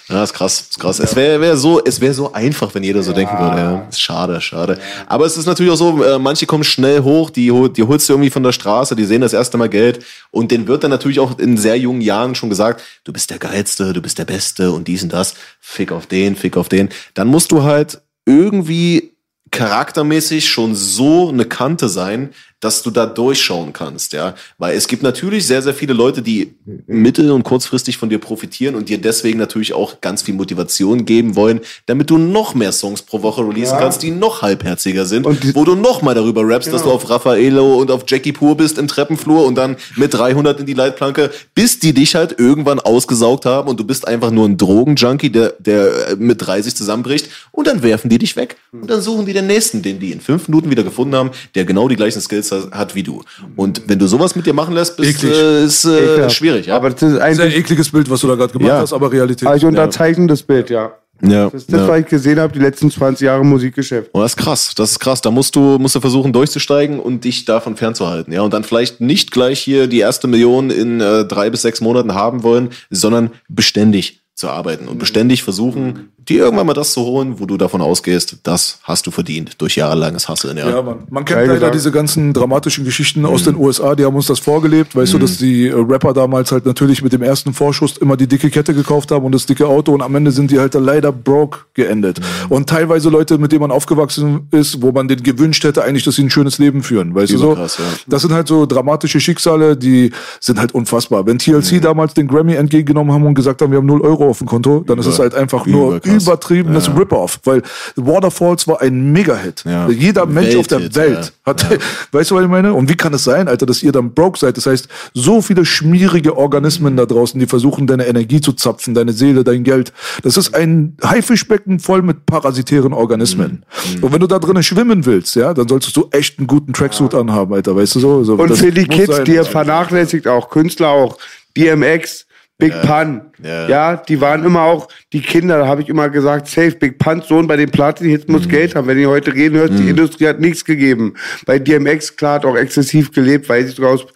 ja 0.09 0.23
ist 0.23 0.33
krass, 0.33 0.61
ist 0.71 0.79
krass. 0.79 0.99
Es 0.99 1.15
wäre 1.17 1.41
wär 1.41 1.57
so, 1.57 1.83
es 1.85 2.01
wäre 2.01 2.15
so 2.15 2.33
einfach, 2.33 2.75
wenn 2.75 2.83
jeder 2.83 3.03
so 3.03 3.13
denken 3.13 3.39
würde. 3.39 3.57
Ja. 3.57 3.87
Ist 3.89 4.01
schade, 4.01 4.41
schade. 4.41 4.79
Aber 5.07 5.27
es 5.27 5.37
ist 5.37 5.47
natürlich 5.47 5.73
auch 5.73 5.77
so, 5.77 6.03
äh, 6.03 6.19
manche 6.19 6.47
kommen 6.47 6.65
schnell 6.65 7.03
hoch, 7.03 7.31
die, 7.31 7.53
die 7.77 7.83
holst 7.83 8.09
du 8.09 8.15
irgendwie 8.15 8.31
von 8.31 8.43
der 8.43 8.53
Straße, 8.53 8.97
die 8.97 9.05
sehen 9.05 9.21
das 9.21 9.33
erste 9.33 9.59
Mal 9.59 9.69
Geld 9.69 10.05
und 10.31 10.51
denen 10.51 10.67
wird 10.67 10.85
dann 10.85 10.91
natürlich 10.91 11.21
auch 11.21 11.39
in 11.39 11.57
sehr 11.57 11.79
jungen 11.79 12.01
Jahren 12.01 12.35
schon 12.35 12.49
gesagt, 12.49 12.83
du 13.05 13.13
bist 13.13 13.31
der 13.31 13.39
Geilste, 13.39 13.93
du 13.93 14.01
bist 14.01 14.19
der 14.19 14.25
Beste 14.25 14.73
und 14.73 14.89
dies 14.89 15.03
und 15.03 15.13
das. 15.13 15.35
Fick 15.61 15.93
auf 15.93 16.07
den, 16.07 16.37
fick 16.37 16.57
auf 16.57 16.69
den. 16.69 16.89
Dann 17.15 17.29
musst 17.29 17.53
du 17.53 17.63
halt 17.63 18.01
irgendwie 18.25 19.13
charaktermäßig 19.51 20.49
schon 20.49 20.75
so 20.75 21.29
eine 21.29 21.45
Kante 21.45 21.89
sein, 21.89 22.31
dass 22.61 22.83
du 22.83 22.91
da 22.91 23.07
durchschauen 23.07 23.73
kannst, 23.73 24.13
ja. 24.13 24.35
Weil 24.59 24.77
es 24.77 24.89
gibt 24.89 25.03
natürlich 25.03 25.47
sehr, 25.47 25.63
sehr 25.63 25.75
viele 25.75 25.93
Leute, 25.93 26.23
die 26.23 26.55
mittel- 26.87 27.31
und 27.31 27.45
kurzfristig 27.45 27.99
von 27.99 28.09
dir 28.09 28.19
profitieren 28.19 28.75
und 28.75 28.89
dir 28.89 28.99
deswegen 28.99 29.39
natürlich 29.39 29.75
auch 29.75 30.01
ganz 30.01 30.23
viel 30.23 30.35
Motivation 30.35 31.05
geben 31.05 31.37
wollen, 31.37 31.61
damit 31.87 32.11
du 32.11 32.19
noch 32.19 32.55
mehr 32.55 32.73
Songs 32.73 33.03
pro 33.03 33.23
Woche 33.23 33.47
releasen 33.47 33.79
kannst, 33.79 34.03
die 34.03 34.11
noch 34.11 34.43
halbherziger 34.43 35.07
sind, 35.07 35.25
wo 35.55 35.65
du 35.65 35.77
noch 35.77 36.03
mal 36.03 36.15
darüber 36.15 36.47
rappst, 36.47 36.73
dass 36.73 36.83
du 36.83 36.91
auf 36.91 37.09
Raffaello 37.09 37.77
und 37.77 37.93
auf 37.93 38.03
Jackie 38.09 38.33
Pur 38.33 38.57
bist 38.57 38.77
im 38.77 38.89
Treppenflur 38.89 39.47
und 39.47 39.55
dann 39.55 39.77
mit 39.95 40.15
300 40.15 40.59
in 40.59 40.67
die 40.67 40.75
Leitplanke, 40.75 41.31
bis 41.55 41.79
die 41.79 41.93
dich 41.93 42.17
halt 42.17 42.41
irgendwann 42.41 42.81
ausgesaugt 42.81 43.47
haben 43.47 43.69
und 43.69 43.79
du 43.79 43.85
bist 43.85 44.09
einfach 44.09 44.33
nur 44.33 44.49
ein 44.49 44.57
Drogenjunkie, 44.57 45.31
der, 45.31 45.55
der 45.61 46.09
äh, 46.09 46.17
mit 46.17 46.45
30 46.45 46.75
zusammenbricht 46.75 47.29
und 47.53 47.69
dann 47.69 47.85
werfen 47.85 48.09
die 48.09 48.19
dich 48.19 48.35
weg. 48.35 48.57
Und 48.73 48.91
dann 48.91 49.01
suchen 49.01 49.27
die 49.27 49.33
den 49.33 49.47
nächsten, 49.47 49.83
den 49.83 50.01
die 50.01 50.11
in 50.11 50.21
fünf 50.21 50.49
Minuten 50.49 50.71
wieder 50.71 50.83
gefunden 50.83 51.15
haben, 51.15 51.31
der 51.55 51.65
genau 51.65 51.89
die 51.89 51.97
gleichen 51.97 52.21
Skills 52.21 52.48
hat 52.51 52.95
wie 52.95 53.03
du. 53.03 53.23
Und 53.57 53.83
wenn 53.87 53.99
du 53.99 54.07
sowas 54.07 54.35
mit 54.37 54.47
dir 54.47 54.53
machen 54.55 54.75
lässt, 54.75 54.97
bist, 54.97 55.25
äh, 55.25 55.65
ist 55.65 55.85
äh, 55.85 56.29
schwierig. 56.31 56.67
Ja, 56.67 56.77
Aber 56.77 56.91
das 56.91 57.03
ist 57.03 57.13
Sehr 57.13 57.23
eigentlich 57.23 57.57
ekliges 57.57 57.91
Bild, 57.91 58.09
was 58.11 58.21
du 58.21 58.29
da 58.29 58.35
gerade 58.35 58.53
gemacht 58.53 58.69
Ja. 58.69 58.79
hast, 58.81 58.93
aber 58.93 59.11
Realität. 59.13 59.47
also 59.49 59.59
ich 59.59 59.65
unterzeichne 59.71 60.27
das 60.27 60.43
Bild, 60.43 60.71
ja. 60.71 60.93
ja, 61.23 61.45
Das 61.51 61.63
ist 61.63 61.73
das, 61.73 61.81
ja. 61.81 61.89
was 61.89 62.01
ich 62.01 62.07
gesehen 62.07 62.39
habe, 62.39 62.53
die 62.53 62.59
letzten 62.61 62.91
20 62.91 63.25
Jahre 63.27 63.45
Musikgeschäft. 63.45 64.11
Oh, 64.13 64.21
das 64.21 64.33
ist 64.33 64.37
krass, 64.37 64.73
das 64.77 64.93
ist 64.93 64.99
krass. 65.01 65.21
Da 65.21 65.31
musst 65.31 65.57
du, 65.57 65.79
musst 65.79 65.95
du 65.95 66.01
versuchen, 66.01 66.33
durchzusteigen 66.33 67.01
und 67.01 67.25
dich 67.25 67.45
davon 67.45 67.77
fernzuhalten. 67.77 68.33
Ja, 68.33 68.43
und 68.43 68.53
dann 68.55 68.65
vielleicht 68.65 69.01
nicht 69.01 69.31
gleich 69.31 69.59
hier 69.61 69.87
die 69.87 69.99
erste 70.01 70.29
Million 70.29 70.71
in 70.71 71.01
äh, 71.01 71.25
drei 71.25 71.51
bis 71.51 71.63
sechs 71.63 71.81
Monaten 71.81 72.15
haben 72.15 72.43
wollen, 72.43 72.71
sondern 72.91 73.31
beständig 73.49 74.21
zu 74.35 74.49
arbeiten 74.49 74.87
und 74.87 74.99
beständig 75.01 75.43
versuchen, 75.43 76.11
dir 76.29 76.45
irgendwann 76.45 76.67
mal 76.67 76.75
das 76.75 76.93
zu 76.93 77.03
holen, 77.03 77.39
wo 77.39 77.47
du 77.47 77.57
davon 77.57 77.81
ausgehst, 77.81 78.37
das 78.43 78.79
hast 78.83 79.07
du 79.07 79.11
verdient 79.11 79.61
durch 79.61 79.77
jahrelanges 79.77 80.29
Hasseln. 80.29 80.57
Ja, 80.59 80.69
Ja, 80.69 80.83
man, 80.83 80.99
man 81.11 81.25
kennt 81.25 81.39
Geil 81.39 81.47
leider 81.47 81.59
gesagt. 81.61 81.75
diese 81.75 81.93
ganzen 81.93 82.33
dramatischen 82.33 82.85
Geschichten 82.85 83.25
aus 83.27 83.45
den 83.45 83.57
USA, 83.57 83.95
die 83.95 84.05
haben 84.05 84.17
uns 84.17 84.27
das 84.27 84.39
vorgelebt. 84.39 84.95
Weißt 84.95 85.15
du, 85.15 85.19
dass 85.19 85.39
die 85.39 85.69
äh, 85.69 85.75
Rapper 85.75 86.13
damals 86.13 86.53
halt 86.53 86.67
natürlich 86.67 87.03
mit 87.03 87.13
dem 87.13 87.23
ersten 87.23 87.53
Vorschuss 87.53 87.97
immer 87.97 88.17
die 88.17 88.27
dicke 88.27 88.51
Kette 88.51 88.75
gekauft 88.75 89.11
haben 89.11 89.25
und 89.25 89.33
das 89.33 89.47
dicke 89.47 89.67
Auto 89.67 89.93
und 89.93 90.03
am 90.03 90.15
Ende 90.15 90.31
sind 90.31 90.51
die 90.51 90.59
halt 90.59 90.75
dann 90.75 90.85
leider 90.85 91.13
broke 91.13 91.61
geendet. 91.75 92.21
Und 92.49 92.69
teilweise 92.69 93.09
Leute, 93.09 93.39
mit 93.39 93.53
denen 93.53 93.63
man 93.63 93.71
aufgewachsen 93.71 94.49
ist, 94.51 94.83
wo 94.83 94.93
man 94.93 95.09
denen 95.09 95.23
gewünscht 95.23 95.65
hätte, 95.65 95.83
eigentlich, 95.85 96.05
dass 96.05 96.17
sie 96.17 96.23
ein 96.25 96.31
schönes 96.31 96.59
Leben 96.59 96.83
führen. 96.83 97.15
Weißt 97.15 97.33
du 97.33 97.39
so? 97.39 97.53
Überkrass, 97.53 97.79
ja. 97.79 97.85
Das 98.07 98.23
sind 98.23 98.33
halt 98.33 98.49
so 98.49 98.67
dramatische 98.67 99.21
Schicksale, 99.21 99.77
die 99.77 100.13
sind 100.41 100.59
halt 100.59 100.73
unfassbar. 100.73 101.27
Wenn 101.27 101.39
TLC 101.39 101.81
damals 101.81 102.15
den 102.15 102.29
Grammy 102.29 102.55
entgegengenommen 102.55 103.13
haben 103.13 103.25
und 103.27 103.35
gesagt 103.35 103.63
haben, 103.63 103.71
wir 103.71 103.79
haben 103.79 103.87
0 103.87 104.01
Euro 104.03 104.29
auf 104.29 104.39
dem 104.39 104.47
Konto, 104.47 104.85
dann 104.87 104.99
ist 104.99 105.07
es 105.07 105.19
halt 105.19 105.35
einfach 105.35 105.67
nur 105.67 106.01
Übertriebenes 106.23 106.89
Rip-Off. 106.95 107.41
Weil 107.45 107.63
Waterfalls 107.97 108.67
war 108.67 108.81
ein 108.81 109.13
Mega-Hit. 109.13 109.65
Ja. 109.65 109.89
Jeder 109.89 110.27
Mensch 110.27 110.57
auf 110.57 110.67
der 110.67 110.81
Welthit, 110.81 110.97
Welt 110.97 111.33
ja. 111.47 111.51
hat, 111.51 111.67
weißt 112.13 112.31
du, 112.31 112.37
was 112.37 112.43
ich 112.43 112.49
meine? 112.49 112.75
Und 112.75 112.89
wie 112.89 112.97
kann 112.97 113.15
es 113.15 113.25
sein, 113.25 113.49
Alter, 113.49 113.67
dass 113.67 113.83
ihr 113.83 113.93
dann 113.93 114.15
broke 114.15 114.39
seid? 114.39 114.57
Das 114.57 114.67
heißt, 114.67 114.89
so 115.15 115.43
viele 115.43 115.65
schmierige 115.65 116.37
Organismen 116.37 116.97
da 116.97 117.07
draußen, 117.07 117.39
die 117.39 117.47
versuchen, 117.47 117.87
deine 117.87 118.07
Energie 118.07 118.41
zu 118.41 118.53
zapfen, 118.53 118.95
deine 118.95 119.13
Seele, 119.13 119.45
dein 119.45 119.65
Geld. 119.65 119.93
Das 120.23 120.37
ist 120.37 120.55
ein 120.55 120.97
Haifischbecken 121.05 121.81
voll 121.81 122.03
mit 122.03 122.27
parasitären 122.27 122.93
Organismen. 122.93 123.65
Mhm. 123.97 124.05
Und 124.05 124.13
wenn 124.13 124.21
du 124.21 124.27
da 124.27 124.39
drinnen 124.39 124.63
schwimmen 124.63 125.07
willst, 125.07 125.37
ja, 125.37 125.55
dann 125.55 125.69
solltest 125.69 125.97
du 125.97 126.09
echt 126.11 126.39
einen 126.39 126.47
guten 126.47 126.73
Tracksuit 126.73 127.15
anhaben, 127.15 127.55
Alter, 127.55 127.77
weißt 127.77 127.97
du 127.97 128.01
so? 128.01 128.25
so 128.25 128.35
Und 128.35 128.57
für 128.57 128.73
die 128.73 128.87
Kids, 128.87 129.17
sein. 129.17 129.25
die 129.25 129.35
ihr 129.35 129.45
vernachlässigt, 129.45 130.27
auch 130.27 130.51
Künstler 130.51 130.89
auch, 130.89 131.19
DMX, 131.57 132.27
Big 132.61 132.73
Pun, 132.83 133.21
Ja. 133.41 133.69
ja. 133.69 133.97
die 133.97 134.21
waren 134.21 134.45
immer 134.45 134.63
auch, 134.63 134.89
die 135.13 135.21
Kinder, 135.23 135.59
da 135.59 135.69
habe 135.69 135.81
ich 135.83 135.89
immer 135.89 136.09
gesagt, 136.09 136.49
safe, 136.49 136.73
Big 136.73 136.99
Puns 136.99 137.29
Sohn 137.29 137.47
bei 137.47 137.57
den 137.57 137.71
Platin-Hits 137.71 138.27
muss 138.27 138.47
Mhm. 138.47 138.49
Geld 138.49 138.75
haben. 138.75 138.89
Wenn 138.89 138.99
ihr 138.99 139.09
heute 139.09 139.33
reden 139.33 139.57
hört, 139.59 139.71
die 139.79 139.89
Industrie 139.89 140.27
hat 140.27 140.41
nichts 140.41 140.65
gegeben. 140.65 141.15
Bei 141.47 141.61
DMX, 141.61 142.17
klar, 142.17 142.35
hat 142.35 142.45
auch 142.45 142.57
exzessiv 142.57 143.13
gelebt, 143.13 143.49
weiß 143.49 143.69
ich 143.69 143.77
sogar 143.77 143.93
aus 143.93 144.07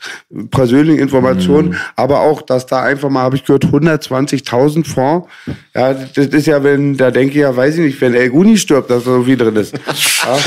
persönlichen 0.51 0.98
Informationen, 0.98 1.69
Mhm. 1.69 1.77
aber 1.94 2.20
auch, 2.20 2.43
dass 2.43 2.66
da 2.66 2.82
einfach 2.82 3.09
mal, 3.10 3.23
habe 3.23 3.36
ich 3.36 3.44
gehört, 3.44 3.64
120.000 3.70 4.89
Fonds, 4.89 5.28
ja, 5.74 5.94
das 5.94 6.27
ist 6.27 6.47
ja, 6.47 6.64
wenn, 6.64 6.97
da 6.97 7.12
denke 7.12 7.35
ich 7.35 7.40
ja, 7.43 7.56
weiß 7.56 7.74
ich 7.77 7.81
nicht, 7.81 8.01
wenn 8.01 8.12
El 8.14 8.31
Guni 8.31 8.56
stirbt, 8.59 8.90
dass 8.90 9.05
da 9.05 9.12
so 9.12 9.23
viel 9.23 9.36
drin 9.36 9.55
ist. 9.56 9.74
Ja. 10.24 10.39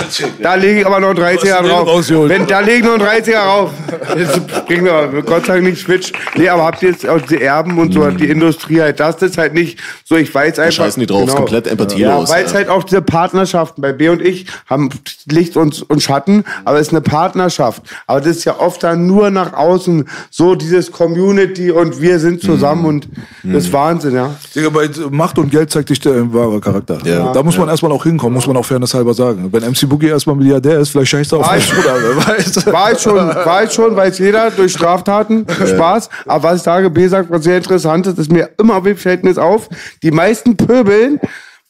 Da 0.41 0.55
lege 0.55 0.79
ich 0.79 0.85
aber 0.85 1.01
noch 1.01 1.09
einen 1.09 1.19
30er 1.19 1.61
den 1.61 1.69
drauf. 1.69 1.85
rausgeholt? 1.87 2.29
Wenn, 2.29 2.47
da 2.47 2.61
lege 2.61 2.77
ich 2.77 2.83
noch 2.85 2.93
einen 2.93 3.03
30er 3.23 3.37
rauf. 3.39 3.71
Jetzt 4.17 4.65
bringen 4.67 4.85
wir 4.85 5.21
Gott 5.25 5.45
sei 5.47 5.55
Dank 5.55 5.65
nicht 5.65 5.81
Switch. 5.83 6.13
Nee, 6.37 6.47
aber 6.47 6.63
habt 6.63 6.81
ihr 6.81 6.91
jetzt 6.91 7.05
auch 7.07 7.19
die 7.19 7.41
Erben 7.41 7.77
und 7.77 7.84
so, 7.93 8.09
die 8.11 8.29
Industrie 8.29 8.81
halt, 8.81 8.99
das 8.99 9.21
ist 9.21 9.37
halt 9.37 9.53
nicht 9.53 9.79
so, 10.03 10.15
ich 10.15 10.33
weiß 10.33 10.59
einfach. 10.59 10.71
scheißen 10.73 10.99
die 10.99 11.05
drauf, 11.07 11.27
ist 11.27 11.35
komplett 11.35 11.67
empathielos, 11.67 12.29
Ja, 12.29 12.35
weil 12.35 12.45
es 12.45 12.51
ja. 12.51 12.57
halt 12.57 12.69
auch 12.69 12.83
diese 12.83 13.01
Partnerschaften, 13.01 13.81
bei 13.81 13.93
B 13.93 14.09
und 14.09 14.21
ich 14.21 14.45
haben 14.67 14.89
Licht 15.29 15.57
und, 15.57 15.89
und 15.89 16.01
Schatten, 16.01 16.43
aber 16.63 16.79
es 16.79 16.87
ist 16.87 16.93
eine 16.93 17.01
Partnerschaft. 17.01 17.81
Aber 18.07 18.19
das 18.21 18.37
ist 18.37 18.45
ja 18.45 18.59
oft 18.59 18.83
dann 18.83 19.07
nur 19.07 19.29
nach 19.31 19.53
außen, 19.53 20.07
so 20.29 20.55
dieses 20.55 20.91
Community 20.91 21.71
und 21.71 22.01
wir 22.01 22.19
sind 22.19 22.41
zusammen 22.41 22.81
Mhm. 22.81 22.85
und 22.85 23.07
das 23.43 23.65
ist 23.65 23.73
Wahnsinn, 23.73 24.15
ja. 24.15 24.35
Digga, 24.55 24.69
bei 24.69 24.89
Macht 25.09 25.37
und 25.37 25.49
Geld 25.51 25.71
zeigt 25.71 25.89
dich 25.89 25.99
der 25.99 26.33
wahre 26.33 26.59
Charakter. 26.59 26.97
Ja. 27.05 27.31
da 27.31 27.43
muss 27.43 27.57
man 27.57 27.69
erstmal 27.69 27.91
auch 27.91 28.03
hinkommen, 28.03 28.33
muss 28.33 28.47
man 28.47 28.57
auch 28.57 28.65
fairness 28.65 28.93
halber 28.93 29.13
sagen. 29.13 29.49
Wenn 29.51 29.63
MC 29.63 29.87
Boogie 29.87 30.07
erstmal 30.07 30.35
Milliardär 30.35 30.79
ist, 30.79 30.89
vielleicht 30.89 31.11
scheißt 31.11 31.33
er 31.33 31.39
auf 31.39 31.47
War 31.47 31.55
mich, 31.55 31.65
ich- 31.65 31.73
Bruder, 31.73 31.95
wer 32.01 32.27
weiß. 32.37 32.65
War 32.67 32.91
ich 32.91 32.99
schon, 32.99 33.15
war 33.15 33.63
ich 33.63 33.71
schon, 33.71 33.95
weiß 33.95 34.19
jeder, 34.19 34.51
durch 34.51 34.71
Straftaten, 34.73 35.45
Spaß. 35.49 36.09
Aber 36.25 36.43
was 36.49 36.57
ich 36.57 36.63
sage, 36.63 36.89
B 36.89 37.07
sagt, 37.07 37.29
was 37.29 37.43
sehr 37.43 37.57
interessant 37.57 37.74
ist, 37.75 38.17
ist 38.17 38.31
mir 38.31 38.49
immer 38.59 38.85
im 38.85 38.97
Verhältnis 38.97 39.37
auf, 39.37 39.69
die 40.03 40.11
meisten 40.11 40.55
pöbeln 40.55 41.19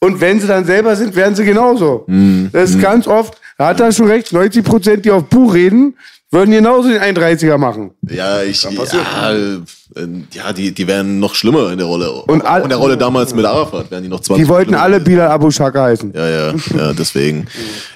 und 0.00 0.20
wenn 0.20 0.40
sie 0.40 0.46
dann 0.46 0.64
selber 0.64 0.94
sind, 0.96 1.16
werden 1.16 1.34
sie 1.34 1.44
genauso. 1.44 2.04
Mhm. 2.06 2.50
Das 2.52 2.70
ist 2.70 2.80
ganz 2.80 3.06
oft, 3.06 3.40
da 3.58 3.68
hat 3.68 3.80
er 3.80 3.92
schon 3.92 4.06
recht, 4.06 4.32
90 4.32 4.64
Prozent, 4.64 5.04
die 5.04 5.10
auf 5.10 5.24
Buch 5.24 5.54
reden, 5.54 5.96
würden 6.30 6.50
genauso 6.50 6.88
den 6.88 7.00
31er 7.00 7.56
machen. 7.56 7.92
Ja, 8.02 8.42
ich, 8.42 8.62
ja, 8.62 8.70
ja, 10.32 10.52
die, 10.52 10.72
die 10.72 10.86
wären 10.86 11.20
noch 11.20 11.34
schlimmer 11.34 11.70
in 11.70 11.78
der 11.78 11.86
Rolle. 11.86 12.10
Und 12.10 12.44
all- 12.44 12.62
in 12.62 12.68
der 12.68 12.78
Rolle 12.78 12.96
damals 12.96 13.34
mit 13.34 13.44
Arafat 13.44 13.90
wären 13.90 14.02
die 14.02 14.08
noch 14.08 14.20
20. 14.20 14.44
Die 14.44 14.48
wollten 14.48 14.74
alle. 14.74 15.00
Bilal 15.00 15.28
Abu 15.28 15.50
Shaka 15.50 15.84
heißen. 15.84 16.12
Ja, 16.14 16.28
ja, 16.28 16.54
ja, 16.76 16.92
deswegen. 16.92 17.46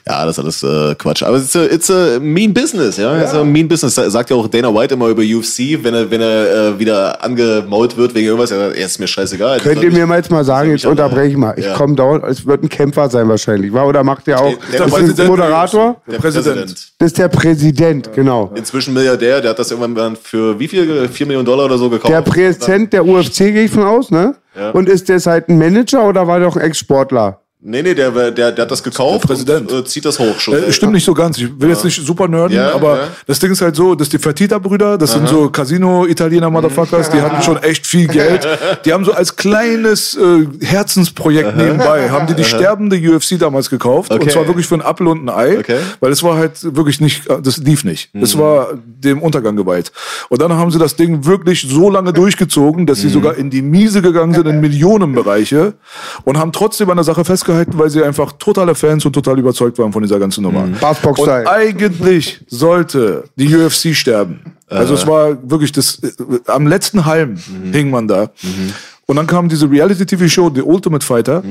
Ja, 0.07 0.25
das 0.25 0.39
ist 0.39 0.45
alles 0.45 0.63
äh, 0.63 0.95
Quatsch. 0.95 1.23
Aber 1.23 1.37
it's 1.39 1.57
a, 1.57 1.65
it's 1.65 1.91
a 1.91 2.19
mean 2.21 2.55
business, 2.55 2.97
ja. 2.97 3.21
It's 3.21 3.35
a 3.35 3.43
mean 3.45 3.67
business. 3.69 3.95
Sagt 3.97 4.31
ja 4.31 4.37
auch 4.37 4.47
Dana 4.49 4.73
White 4.75 4.95
immer 4.95 5.09
über 5.09 5.23
UFC, 5.23 5.83
wenn 5.83 5.95
er, 5.95 6.11
wenn 6.11 6.21
er 6.21 6.69
äh, 6.75 6.79
wieder 6.79 7.23
angemault 7.25 7.97
wird 7.97 8.15
wegen 8.15 8.27
irgendwas, 8.29 8.51
er 8.53 8.59
sagt, 8.67 8.77
er 8.77 8.87
ist 8.87 8.99
mir 9.01 9.07
scheißegal. 9.09 9.59
Könnt 9.61 9.83
ihr 9.83 9.91
mir 9.93 10.07
mal 10.07 10.17
jetzt 10.19 10.31
mal 10.31 10.45
sagen, 10.45 10.71
jetzt 10.71 10.87
unterbreche 10.87 11.33
ich 11.33 11.37
mal. 11.37 11.55
Ich 11.57 11.65
Ja. 11.67 11.75
komme 11.75 11.95
dauernd, 11.97 12.25
es 12.25 12.47
wird 12.47 12.63
ein 12.63 12.69
Kämpfer 12.69 13.11
sein 13.11 13.29
wahrscheinlich, 13.29 13.73
war? 13.73 13.87
Oder 13.87 14.05
macht 14.05 14.27
der 14.27 14.41
auch, 14.41 14.55
Der- 14.71 14.79
der 14.79 14.87
ist 14.87 14.95
Präsident- 14.95 15.29
Moderator? 15.29 16.01
Der 16.07 16.19
Präsident. 16.19 16.57
Präsident. 16.57 16.93
Das 16.99 17.07
ist 17.09 17.19
der 17.19 17.29
Präsident, 17.29 18.13
genau. 18.15 18.53
Inzwischen 18.55 18.95
Milliardär, 18.95 19.41
der 19.41 19.51
hat 19.51 19.59
das 19.59 19.71
irgendwann 19.71 20.17
für 20.17 20.59
wie 20.59 20.69
viel? 20.69 21.09
4 21.09 21.27
Millionen 21.27 21.47
Dollar 21.47 21.65
oder 21.67 21.79
so 21.79 21.80
gekauft. 21.89 22.13
Der 22.13 22.23
Präsident 22.23 22.93
der 22.93 23.07
UFC 23.07 23.39
gehe 23.39 23.65
ich 23.65 23.71
von 23.71 23.85
aus, 23.85 24.11
ne? 24.11 24.35
Ja. 24.55 24.71
Und 24.71 24.89
ist 24.89 25.09
der 25.09 25.19
halt 25.21 25.49
ein 25.49 25.59
Manager 25.59 26.09
oder 26.09 26.27
war 26.27 26.39
der 26.39 26.49
auch 26.49 26.57
ein 26.57 26.63
Ex-Sportler? 26.63 27.40
Nee, 27.63 27.83
nee, 27.83 27.95
der, 27.95 28.11
der, 28.31 28.53
der 28.53 28.63
hat 28.63 28.71
das 28.71 28.83
gekauft 28.83 29.25
Der 29.25 29.29
Präsident. 29.35 29.71
und 29.71 29.81
äh, 29.81 29.85
zieht 29.85 30.07
das 30.07 30.19
hoch 30.19 30.41
schon. 30.41 30.55
Äh, 30.55 30.73
stimmt 30.73 30.95
nicht 30.95 31.05
so 31.05 31.13
ganz. 31.13 31.37
Ich 31.37 31.61
will 31.61 31.69
jetzt 31.69 31.85
nicht 31.85 32.01
super 32.07 32.27
nerden, 32.27 32.57
Ja, 32.57 32.73
aber 32.73 32.97
ja. 32.97 33.03
das 33.27 33.39
Ding 33.39 33.53
ist 33.53 33.61
halt 33.61 33.77
so, 33.77 33.95
dass 33.95 34.09
die 34.09 34.19
Fertitta-Brüder, 34.19 34.97
das 34.97 35.13
sind 35.13 35.29
so 35.29 35.51
Casino-Italiener-Motherfuckers, 35.51 37.11
die 37.11 37.21
hatten 37.21 37.43
schon 37.43 37.59
echt 37.63 37.87
viel 37.87 38.07
Geld. 38.09 38.47
Die 38.85 38.93
haben 38.95 39.05
so 39.05 39.13
als 39.13 39.37
kleines 39.37 40.17
äh, 40.17 40.47
Herzensprojekt 40.65 41.55
nebenbei, 41.57 42.09
haben 42.11 42.27
die 42.27 42.35
die 42.35 42.45
sterbende 42.45 42.97
UFC 42.97 43.39
damals 43.39 43.69
gekauft. 43.69 44.11
Und 44.11 44.21
Okay. 44.21 44.31
zwar 44.31 44.47
wirklich 44.47 44.67
für 44.67 44.75
ein 44.77 44.83
Apfel 44.83 45.07
und 45.09 45.25
ein 45.25 45.29
Ei. 45.29 45.59
Okay. 45.59 45.79
Weil 46.01 46.13
es 46.13 46.23
war 46.23 46.37
halt 46.37 46.75
wirklich 46.77 47.01
nicht, 47.01 47.25
das 47.43 47.59
lief 47.59 47.85
nicht. 47.85 48.11
Es 48.15 48.39
war 48.39 48.69
dem 48.85 49.21
Untergang 49.23 49.57
geweiht. 49.57 49.93
Und 50.31 50.41
dann 50.41 50.53
haben 50.55 50.71
sie 50.71 50.79
das 50.79 50.97
Ding 50.97 51.27
wirklich 51.27 51.67
so 51.69 51.91
lange 51.91 52.13
durchgezogen, 52.13 52.87
dass 52.87 53.01
sie 53.01 53.09
sogar 53.11 53.35
in 53.37 53.51
die 53.51 53.61
Miese 53.63 54.01
gegangen 54.03 54.33
sind, 54.35 54.47
in 54.47 54.61
Millionenbereiche. 54.61 55.75
Und 56.25 56.39
haben 56.39 56.53
trotzdem 56.53 56.89
an 56.91 56.97
der 56.97 57.05
Sache 57.05 57.25
festgehalten, 57.25 57.50
weil 57.77 57.91
sie 57.91 58.03
einfach 58.03 58.33
totale 58.33 58.75
Fans 58.75 59.05
und 59.05 59.13
total 59.13 59.39
überzeugt 59.39 59.79
waren 59.79 59.93
von 59.93 60.03
dieser 60.03 60.19
ganzen 60.19 60.43
Nummer. 60.43 60.63
Und 60.63 60.81
Bassbox-Style. 60.81 61.49
eigentlich 61.49 62.41
sollte 62.49 63.25
die 63.37 63.55
UFC 63.55 63.95
sterben. 63.95 64.41
Also 64.69 64.95
es 64.95 65.07
war 65.07 65.37
wirklich 65.51 65.73
das, 65.73 66.01
äh, 66.03 66.11
am 66.47 66.67
letzten 66.67 67.05
Halm 67.05 67.37
hing 67.73 67.91
man 67.91 68.07
da. 68.07 68.31
Und 69.11 69.17
dann 69.17 69.27
kam 69.27 69.49
diese 69.49 69.69
Reality-TV-Show, 69.69 70.53
The 70.55 70.63
Ultimate 70.63 71.05
Fighter, 71.05 71.43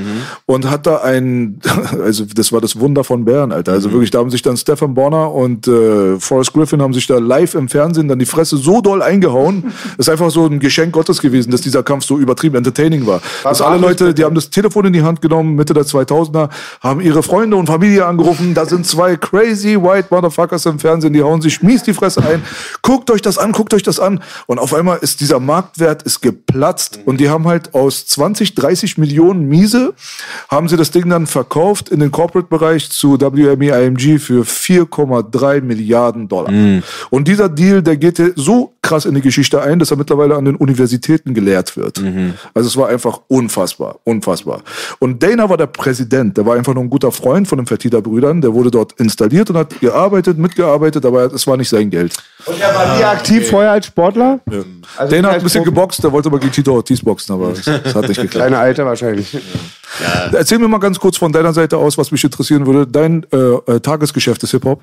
und 0.45 0.69
hat 0.71 0.87
da 0.87 1.01
ein, 1.01 1.59
also 2.01 2.23
das 2.33 2.53
war 2.53 2.61
das 2.61 2.79
Wunder 2.79 3.03
von 3.03 3.25
Bären, 3.25 3.51
Alter. 3.51 3.73
Also 3.73 3.91
wirklich, 3.91 4.11
da 4.11 4.19
haben 4.19 4.29
sich 4.29 4.41
dann 4.41 4.55
Stefan 4.55 4.93
Bonner 4.93 5.33
und 5.33 5.67
äh, 5.67 6.17
Forrest 6.21 6.53
Griffin 6.53 6.81
haben 6.81 6.93
sich 6.93 7.05
da 7.05 7.17
live 7.17 7.55
im 7.55 7.67
Fernsehen 7.67 8.07
dann 8.07 8.17
die 8.17 8.25
Fresse 8.25 8.55
so 8.55 8.79
doll 8.79 9.01
eingehauen. 9.01 9.73
Das 9.97 10.07
ist 10.07 10.09
einfach 10.09 10.31
so 10.31 10.45
ein 10.45 10.59
Geschenk 10.59 10.93
Gottes 10.93 11.19
gewesen, 11.21 11.51
dass 11.51 11.59
dieser 11.59 11.83
Kampf 11.83 12.05
so 12.05 12.17
übertrieben 12.17 12.55
entertaining 12.55 13.05
war. 13.05 13.21
Dass 13.43 13.61
alle 13.61 13.77
Leute, 13.77 14.13
die 14.13 14.23
haben 14.23 14.35
das 14.35 14.49
Telefon 14.49 14.85
in 14.85 14.93
die 14.93 15.01
Hand 15.01 15.21
genommen, 15.21 15.55
Mitte 15.55 15.73
der 15.73 15.83
2000er, 15.83 16.47
haben 16.79 17.01
ihre 17.01 17.23
Freunde 17.23 17.57
und 17.57 17.67
Familie 17.67 18.05
angerufen. 18.05 18.53
Da 18.53 18.65
sind 18.65 18.85
zwei 18.85 19.17
crazy 19.17 19.75
white 19.75 20.07
Motherfuckers 20.11 20.65
im 20.67 20.79
Fernsehen, 20.79 21.11
die 21.11 21.21
hauen 21.21 21.41
sich 21.41 21.61
mies 21.61 21.83
die 21.83 21.93
Fresse 21.93 22.23
ein. 22.23 22.41
Guckt 22.81 23.11
euch 23.11 23.21
das 23.21 23.37
an, 23.37 23.51
guckt 23.51 23.73
euch 23.73 23.83
das 23.83 23.99
an. 23.99 24.21
Und 24.47 24.59
auf 24.59 24.73
einmal 24.73 24.99
ist 24.99 25.19
dieser 25.19 25.41
Marktwert 25.41 26.03
ist 26.03 26.21
geplatzt 26.21 26.99
und 27.05 27.19
die 27.19 27.29
haben 27.29 27.48
halt 27.49 27.73
aus 27.73 28.05
20, 28.07 28.55
30 28.55 28.97
Millionen 28.97 29.47
Miese 29.47 29.93
haben 30.47 30.69
sie 30.69 30.77
das 30.77 30.91
Ding 30.91 31.09
dann 31.09 31.27
verkauft 31.27 31.89
in 31.89 31.99
den 31.99 32.11
Corporate-Bereich 32.11 32.89
zu 32.89 33.19
WME 33.19 33.69
IMG 33.69 34.19
für 34.19 34.43
4,3 34.43 35.61
Milliarden 35.61 36.27
Dollar. 36.27 36.81
Und 37.09 37.27
dieser 37.27 37.49
Deal, 37.49 37.83
der 37.83 37.97
geht 37.97 38.21
so 38.35 38.73
krass 38.81 39.05
in 39.05 39.15
die 39.15 39.21
Geschichte 39.21 39.61
ein, 39.61 39.79
dass 39.79 39.91
er 39.91 39.97
mittlerweile 39.97 40.35
an 40.35 40.45
den 40.45 40.55
Universitäten 40.55 41.33
gelehrt 41.33 41.75
wird. 41.75 42.01
Also 42.53 42.67
es 42.67 42.77
war 42.77 42.87
einfach 42.89 43.21
unfassbar, 43.27 43.97
unfassbar. 44.03 44.61
Und 44.99 45.21
Dana 45.21 45.49
war 45.49 45.57
der 45.57 45.67
Präsident, 45.67 46.37
der 46.37 46.45
war 46.45 46.55
einfach 46.55 46.73
nur 46.73 46.83
ein 46.83 46.89
guter 46.89 47.11
Freund 47.11 47.47
von 47.47 47.57
den 47.57 47.67
Fertitta-Brüdern, 47.67 48.41
der 48.41 48.53
wurde 48.53 48.71
dort 48.71 48.93
installiert 48.93 49.49
und 49.49 49.57
hat 49.57 49.79
gearbeitet, 49.79 50.37
mitgearbeitet, 50.37 51.05
aber 51.05 51.25
es 51.33 51.45
war 51.45 51.57
nicht 51.57 51.69
sein 51.69 51.89
Geld. 51.89 52.15
Und 52.45 52.59
er 52.59 52.73
war 52.73 52.97
nie 52.97 53.03
aktiv 53.03 53.49
vorher 53.49 53.71
als 53.71 53.87
Sportler? 53.87 54.39
Also 54.97 55.15
Dana 55.15 55.29
hat 55.29 55.37
ein 55.37 55.43
bisschen 55.43 55.63
geboxt, 55.63 56.03
der 56.03 56.11
wollte 56.11 56.29
aber 56.29 56.39
gegen 56.39 56.51
Tito 56.51 56.73
Ortiz 56.73 57.01
boxen, 57.01 57.33
aber 57.43 57.53
das, 57.53 57.65
das 57.65 57.95
hat 57.95 58.07
nicht 58.07 58.17
geklappt. 58.21 58.31
Kleine 58.31 58.57
Alter 58.57 58.85
wahrscheinlich. 58.85 59.37
Erzähl 60.33 60.59
mir 60.59 60.67
mal 60.67 60.77
ganz 60.79 60.99
kurz 60.99 61.17
von 61.17 61.31
deiner 61.31 61.53
Seite 61.53 61.77
aus, 61.77 61.97
was 61.97 62.11
mich 62.11 62.23
interessieren 62.23 62.65
würde. 62.65 62.85
Dein 62.87 63.25
äh, 63.31 63.37
äh, 63.37 63.79
Tagesgeschäft 63.79 64.43
ist 64.43 64.51
Hip-Hop. 64.51 64.81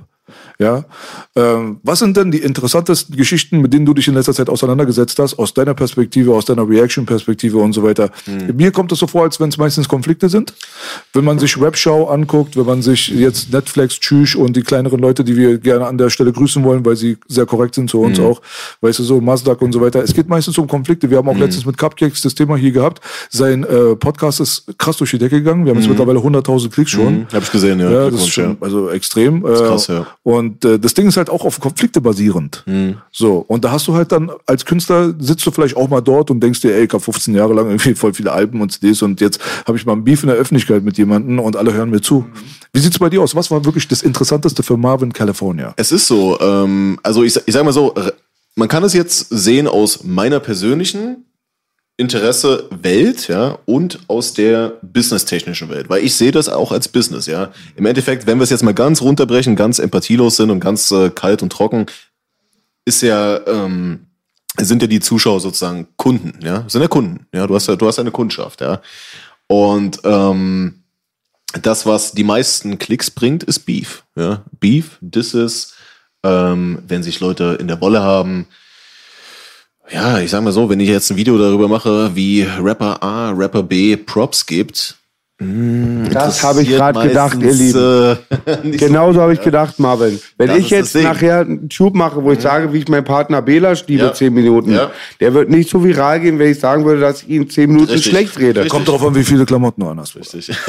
Ja, 0.58 0.84
ähm, 1.36 1.78
was 1.84 2.00
sind 2.00 2.16
denn 2.16 2.32
die 2.32 2.38
interessantesten 2.38 3.16
Geschichten, 3.16 3.60
mit 3.60 3.72
denen 3.72 3.86
du 3.86 3.94
dich 3.94 4.08
in 4.08 4.14
letzter 4.14 4.34
Zeit 4.34 4.48
auseinandergesetzt 4.48 5.16
hast, 5.20 5.38
aus 5.38 5.54
deiner 5.54 5.74
Perspektive, 5.74 6.34
aus 6.34 6.46
deiner 6.46 6.68
Reaction-Perspektive 6.68 7.58
und 7.58 7.74
so 7.74 7.84
weiter? 7.84 8.10
Hm. 8.24 8.56
Mir 8.56 8.72
kommt 8.72 8.90
es 8.90 8.98
so 8.98 9.06
vor, 9.06 9.22
als 9.22 9.38
wenn 9.38 9.50
es 9.50 9.58
meistens 9.58 9.86
Konflikte 9.88 10.28
sind. 10.28 10.52
Wenn 11.12 11.24
man 11.24 11.38
sich 11.38 11.60
Rap-Show 11.60 12.06
anguckt, 12.06 12.56
wenn 12.56 12.66
man 12.66 12.82
sich 12.82 13.08
jetzt 13.08 13.52
Netflix, 13.52 14.00
Tschüss 14.00 14.34
und 14.34 14.56
die 14.56 14.62
kleineren 14.62 14.98
Leute, 14.98 15.22
die 15.22 15.36
wir 15.36 15.58
gerne 15.58 15.86
an 15.86 15.96
der 15.96 16.10
Stelle 16.10 16.32
grüßen 16.32 16.64
wollen, 16.64 16.84
weil 16.84 16.96
sie 16.96 17.18
sehr 17.28 17.46
korrekt 17.46 17.76
sind 17.76 17.88
zu 17.88 18.00
uns 18.00 18.18
auch, 18.18 18.42
weißt 18.80 18.98
du, 18.98 19.04
so 19.04 19.20
Masdak 19.20 19.62
und 19.62 19.72
so 19.72 19.80
weiter. 19.80 20.02
Es 20.02 20.12
geht 20.12 20.28
meistens 20.28 20.58
um 20.58 20.66
Konflikte. 20.66 21.08
Wir 21.08 21.18
haben 21.18 21.28
auch 21.28 21.34
Hm. 21.34 21.42
letztens 21.42 21.66
mit 21.66 21.78
Cupcakes 21.78 22.22
das 22.22 22.34
Thema 22.34 22.56
hier 22.56 22.72
gehabt. 22.72 23.00
Sein 23.30 23.62
äh, 23.62 23.94
Podcast 23.94 24.40
ist 24.40 24.66
krass 24.76 24.95
durch 24.96 25.10
die 25.10 25.18
Decke 25.18 25.38
gegangen. 25.38 25.64
Wir 25.64 25.70
haben 25.70 25.80
jetzt 25.80 25.88
mittlerweile 25.88 26.18
100.000 26.18 26.70
Klicks 26.70 26.90
schon. 26.90 27.06
Hm. 27.06 27.26
Hab 27.32 27.42
ich 27.42 27.50
gesehen, 27.50 27.80
ja. 27.80 27.90
Ja, 27.90 28.10
das 28.10 28.20
ist 28.20 28.28
schon, 28.28 28.56
also 28.60 28.90
extrem. 28.90 29.44
Äh, 29.44 29.54
krass, 29.54 29.86
ja. 29.88 30.06
Und 30.22 30.64
äh, 30.64 30.78
das 30.78 30.94
Ding 30.94 31.06
ist 31.06 31.16
halt 31.16 31.30
auch 31.30 31.44
auf 31.44 31.60
Konflikte 31.60 32.00
basierend. 32.00 32.62
Mhm. 32.66 32.96
So, 33.12 33.44
und 33.48 33.64
da 33.64 33.72
hast 33.72 33.86
du 33.88 33.94
halt 33.94 34.12
dann 34.12 34.30
als 34.46 34.64
Künstler, 34.64 35.14
sitzt 35.18 35.46
du 35.46 35.50
vielleicht 35.50 35.76
auch 35.76 35.88
mal 35.88 36.00
dort 36.00 36.30
und 36.30 36.40
denkst 36.40 36.60
dir, 36.60 36.74
ey, 36.74 36.84
ich 36.84 36.92
habe 36.92 37.02
15 37.02 37.34
Jahre 37.34 37.54
lang 37.54 37.66
irgendwie 37.66 37.94
voll 37.94 38.14
viele 38.14 38.32
Alben 38.32 38.60
und 38.60 38.72
CDs 38.72 39.02
und 39.02 39.20
jetzt 39.20 39.40
habe 39.66 39.76
ich 39.76 39.86
mal 39.86 39.92
ein 39.92 40.04
Beef 40.04 40.22
in 40.22 40.28
der 40.28 40.36
Öffentlichkeit 40.36 40.82
mit 40.82 40.98
jemandem 40.98 41.38
und 41.38 41.56
alle 41.56 41.72
hören 41.72 41.90
mir 41.90 42.00
zu. 42.00 42.20
Mhm. 42.20 42.32
Wie 42.72 42.80
sieht's 42.80 42.98
bei 42.98 43.10
dir 43.10 43.22
aus? 43.22 43.34
Was 43.34 43.50
war 43.50 43.64
wirklich 43.64 43.88
das 43.88 44.02
Interessanteste 44.02 44.62
für 44.62 44.76
Marvin 44.76 45.12
California? 45.12 45.72
Es 45.76 45.92
ist 45.92 46.06
so, 46.06 46.38
ähm, 46.40 46.98
also 47.02 47.22
ich, 47.22 47.38
ich 47.46 47.54
sag 47.54 47.64
mal 47.64 47.72
so, 47.72 47.94
man 48.56 48.68
kann 48.68 48.82
es 48.84 48.94
jetzt 48.94 49.28
sehen 49.28 49.68
aus 49.68 50.02
meiner 50.02 50.40
persönlichen 50.40 51.25
Interesse 51.98 52.68
Welt, 52.70 53.28
ja, 53.28 53.58
und 53.64 54.00
aus 54.08 54.34
der 54.34 54.74
businesstechnischen 54.82 55.70
Welt, 55.70 55.88
weil 55.88 56.04
ich 56.04 56.14
sehe 56.14 56.30
das 56.30 56.48
auch 56.48 56.70
als 56.70 56.88
Business, 56.88 57.26
ja. 57.26 57.52
Im 57.74 57.86
Endeffekt, 57.86 58.26
wenn 58.26 58.38
wir 58.38 58.44
es 58.44 58.50
jetzt 58.50 58.62
mal 58.62 58.74
ganz 58.74 59.00
runterbrechen, 59.00 59.56
ganz 59.56 59.78
empathielos 59.78 60.36
sind 60.36 60.50
und 60.50 60.60
ganz 60.60 60.90
äh, 60.90 61.10
kalt 61.10 61.42
und 61.42 61.50
trocken, 61.50 61.86
ist 62.84 63.02
ja, 63.02 63.40
ähm, 63.46 64.06
sind 64.58 64.82
ja 64.82 64.88
die 64.88 65.00
Zuschauer 65.00 65.40
sozusagen 65.40 65.88
Kunden, 65.96 66.38
ja, 66.42 66.64
sind 66.68 66.82
ja 66.82 66.88
Kunden, 66.88 67.26
ja, 67.32 67.46
du 67.46 67.54
hast 67.54 67.66
ja, 67.66 67.76
du 67.76 67.86
hast 67.86 67.98
eine 67.98 68.10
Kundschaft, 68.10 68.60
ja. 68.60 68.82
Und 69.48 70.00
ähm, 70.04 70.82
das, 71.62 71.86
was 71.86 72.12
die 72.12 72.24
meisten 72.24 72.78
Klicks 72.78 73.10
bringt, 73.10 73.42
ist 73.44 73.60
Beef. 73.60 74.04
Ja? 74.16 74.44
Beef, 74.58 74.98
Disses, 75.00 75.74
ähm, 76.22 76.82
wenn 76.86 77.02
sich 77.02 77.20
Leute 77.20 77.56
in 77.60 77.68
der 77.68 77.80
Wolle 77.80 78.02
haben. 78.02 78.46
Ja, 79.90 80.18
ich 80.20 80.30
sag 80.30 80.42
mal 80.42 80.52
so, 80.52 80.68
wenn 80.68 80.80
ich 80.80 80.88
jetzt 80.88 81.10
ein 81.10 81.16
Video 81.16 81.38
darüber 81.38 81.68
mache, 81.68 82.10
wie 82.14 82.42
Rapper 82.42 83.02
A, 83.02 83.30
Rapper 83.30 83.62
B 83.62 83.96
Props 83.96 84.44
gibt. 84.46 84.96
Das 85.38 86.42
habe 86.42 86.62
ich 86.62 86.68
gerade 86.70 87.06
gedacht, 87.06 87.36
ihr 87.42 87.52
Lieben. 87.52 88.16
Äh, 88.64 88.70
Genauso 88.78 89.20
habe 89.20 89.34
ich 89.34 89.42
gedacht, 89.42 89.78
Marvin. 89.78 90.18
Wenn 90.38 90.48
Das 90.48 90.56
ich 90.58 90.70
jetzt 90.70 90.94
nachher 90.94 91.40
einen 91.40 91.68
Tube 91.68 91.94
mache, 91.94 92.24
wo 92.24 92.32
ich 92.32 92.40
sage, 92.40 92.72
wie 92.72 92.78
ich 92.78 92.88
meinen 92.88 93.04
Partner 93.04 93.42
Belasch 93.42 93.84
liebe, 93.86 94.04
Ja. 94.04 94.14
10 94.14 94.32
Minuten, 94.32 94.72
Ja. 94.72 94.90
der 95.20 95.34
wird 95.34 95.50
nicht 95.50 95.68
so 95.68 95.84
viral 95.84 96.20
gehen, 96.20 96.38
wenn 96.38 96.50
ich 96.52 96.58
sagen 96.58 96.86
würde, 96.86 97.02
dass 97.02 97.22
ich 97.22 97.28
ihn 97.28 97.50
10 97.50 97.70
Minuten 97.70 97.92
Richtig. 97.92 98.10
schlecht 98.10 98.38
rede. 98.38 98.60
Richtig. 98.60 98.70
Kommt 98.70 98.88
drauf 98.88 99.04
an, 99.04 99.14
wie 99.14 99.24
viele 99.24 99.44
Klamotten 99.44 99.82
du 99.82 99.88
anhast. 99.88 100.16
Richtig. 100.16 100.50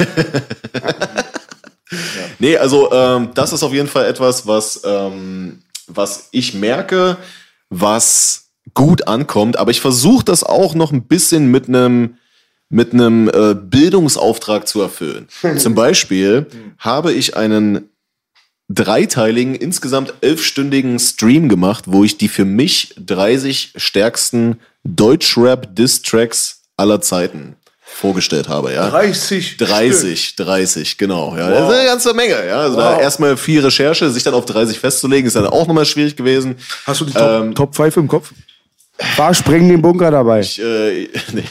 Nee, 2.38 2.56
also 2.58 2.92
ähm, 2.92 3.30
das 3.34 3.52
ist 3.54 3.62
auf 3.62 3.72
jeden 3.72 3.88
Fall 3.88 4.04
etwas, 4.04 4.46
was, 4.46 4.82
ähm, 4.84 5.60
was 5.88 6.28
ich 6.32 6.52
merke, 6.54 7.16
was 7.70 8.47
gut 8.78 9.08
ankommt, 9.08 9.58
aber 9.58 9.72
ich 9.72 9.80
versuche 9.80 10.24
das 10.24 10.44
auch 10.44 10.76
noch 10.76 10.92
ein 10.92 11.02
bisschen 11.02 11.50
mit 11.50 11.66
einem 11.66 12.14
mit 12.70 12.92
einem 12.92 13.28
äh, 13.28 13.54
Bildungsauftrag 13.54 14.68
zu 14.68 14.80
erfüllen. 14.80 15.26
Zum 15.58 15.74
Beispiel 15.74 16.46
habe 16.78 17.12
ich 17.12 17.36
einen 17.36 17.88
dreiteiligen, 18.68 19.56
insgesamt 19.56 20.14
elfstündigen 20.20 20.98
Stream 21.00 21.48
gemacht, 21.48 21.84
wo 21.88 22.04
ich 22.04 22.18
die 22.18 22.28
für 22.28 22.44
mich 22.44 22.94
30 23.04 23.72
stärksten 23.76 24.60
Deutschrap-Diss-Tracks 24.84 26.60
aller 26.76 27.00
Zeiten 27.00 27.56
vorgestellt 27.80 28.48
habe. 28.48 28.72
Ja. 28.72 28.90
30 28.90 29.56
30, 29.56 30.36
30, 30.36 30.98
genau. 30.98 31.34
Ja, 31.36 31.50
Das 31.50 31.68
ist 31.70 31.74
eine 31.78 31.88
ganze 31.88 32.14
Menge. 32.14 32.46
Ja. 32.46 32.60
Also 32.60 32.76
da 32.76 33.00
erstmal 33.00 33.36
viel 33.36 33.60
Recherche, 33.60 34.08
sich 34.10 34.22
dann 34.22 34.34
auf 34.34 34.44
30 34.44 34.78
festzulegen, 34.78 35.26
ist 35.26 35.34
dann 35.34 35.46
auch 35.46 35.66
nochmal 35.66 35.86
schwierig 35.86 36.14
gewesen. 36.14 36.56
Hast 36.84 37.00
du 37.00 37.06
die 37.06 37.12
Top, 37.14 37.22
Ähm, 37.42 37.54
Top 37.56 37.74
5 37.74 37.96
im 37.96 38.06
Kopf? 38.06 38.30
War 39.16 39.32
springen 39.32 39.68
den 39.68 39.80
Bunker 39.80 40.10
dabei. 40.10 40.40
Ich, 40.40 40.60
äh, 40.60 41.08
nee, 41.32 41.44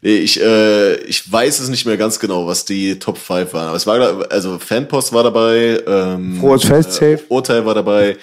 nee, 0.00 0.16
ich, 0.16 0.40
äh, 0.40 0.94
ich 1.02 1.30
weiß 1.30 1.60
es 1.60 1.68
nicht 1.68 1.84
mehr 1.84 1.98
ganz 1.98 2.18
genau, 2.18 2.46
was 2.46 2.64
die 2.64 2.98
Top 2.98 3.18
5 3.18 3.52
waren. 3.52 3.68
Aber 3.68 3.76
es 3.76 3.86
war, 3.86 4.30
also 4.30 4.58
Fanpost 4.58 5.12
war 5.12 5.22
dabei, 5.22 5.80
ähm, 5.86 6.38
Frohes 6.40 6.64
Fest, 6.64 6.92
safe. 6.92 7.20
Urteil 7.28 7.66
war 7.66 7.74
dabei, 7.74 8.16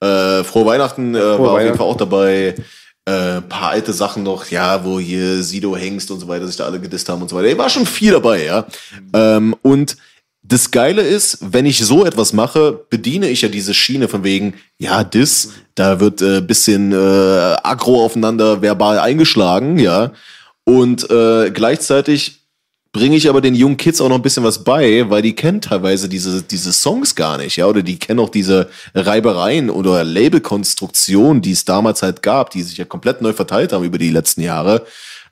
äh, 0.00 0.44
Frohe 0.44 0.66
Weihnachten 0.66 1.14
äh, 1.14 1.18
war 1.18 1.32
auf 1.32 1.38
jeden 1.38 1.52
Weihnachten. 1.52 1.78
Fall 1.78 1.86
auch 1.86 1.96
dabei. 1.96 2.54
Äh, 3.06 3.40
paar 3.40 3.70
alte 3.70 3.92
Sachen 3.92 4.22
noch, 4.22 4.46
ja, 4.50 4.84
wo 4.84 5.00
hier 5.00 5.42
Sido 5.42 5.74
Hengst 5.74 6.10
und 6.10 6.20
so 6.20 6.28
weiter 6.28 6.46
sich 6.46 6.56
da 6.56 6.66
alle 6.66 6.78
gedisst 6.78 7.08
haben 7.08 7.22
und 7.22 7.28
so 7.28 7.36
weiter. 7.36 7.56
War 7.58 7.70
schon 7.70 7.86
viel 7.86 8.12
dabei, 8.12 8.44
ja. 8.44 8.66
Ähm, 9.14 9.56
und 9.62 9.96
das 10.42 10.70
Geile 10.70 11.02
ist, 11.02 11.38
wenn 11.40 11.66
ich 11.66 11.84
so 11.84 12.04
etwas 12.04 12.32
mache, 12.32 12.84
bediene 12.88 13.28
ich 13.28 13.42
ja 13.42 13.48
diese 13.48 13.74
Schiene 13.74 14.08
von 14.08 14.22
wegen, 14.22 14.54
ja, 14.78 15.02
Diss, 15.02 15.50
da 15.80 15.98
wird 15.98 16.20
äh, 16.20 16.42
bisschen 16.42 16.92
äh, 16.92 16.96
aggro 16.96 18.04
aufeinander 18.04 18.60
verbal 18.60 18.98
eingeschlagen, 18.98 19.78
ja. 19.78 20.12
Und 20.64 21.10
äh, 21.10 21.50
gleichzeitig 21.50 22.42
bringe 22.92 23.16
ich 23.16 23.30
aber 23.30 23.40
den 23.40 23.54
jungen 23.54 23.78
Kids 23.78 24.00
auch 24.02 24.10
noch 24.10 24.16
ein 24.16 24.22
bisschen 24.22 24.44
was 24.44 24.62
bei, 24.62 25.08
weil 25.08 25.22
die 25.22 25.34
kennen 25.34 25.62
teilweise 25.62 26.10
diese, 26.10 26.42
diese 26.42 26.74
Songs 26.74 27.14
gar 27.14 27.38
nicht, 27.38 27.56
ja, 27.56 27.66
oder 27.66 27.82
die 27.82 27.98
kennen 27.98 28.20
auch 28.20 28.28
diese 28.28 28.68
Reibereien 28.94 29.70
oder 29.70 30.04
Labelkonstruktionen, 30.04 31.40
die 31.40 31.52
es 31.52 31.64
damals 31.64 32.02
halt 32.02 32.22
gab, 32.22 32.50
die 32.50 32.62
sich 32.62 32.76
ja 32.76 32.84
komplett 32.84 33.22
neu 33.22 33.32
verteilt 33.32 33.72
haben 33.72 33.84
über 33.84 33.98
die 33.98 34.10
letzten 34.10 34.42
Jahre, 34.42 34.84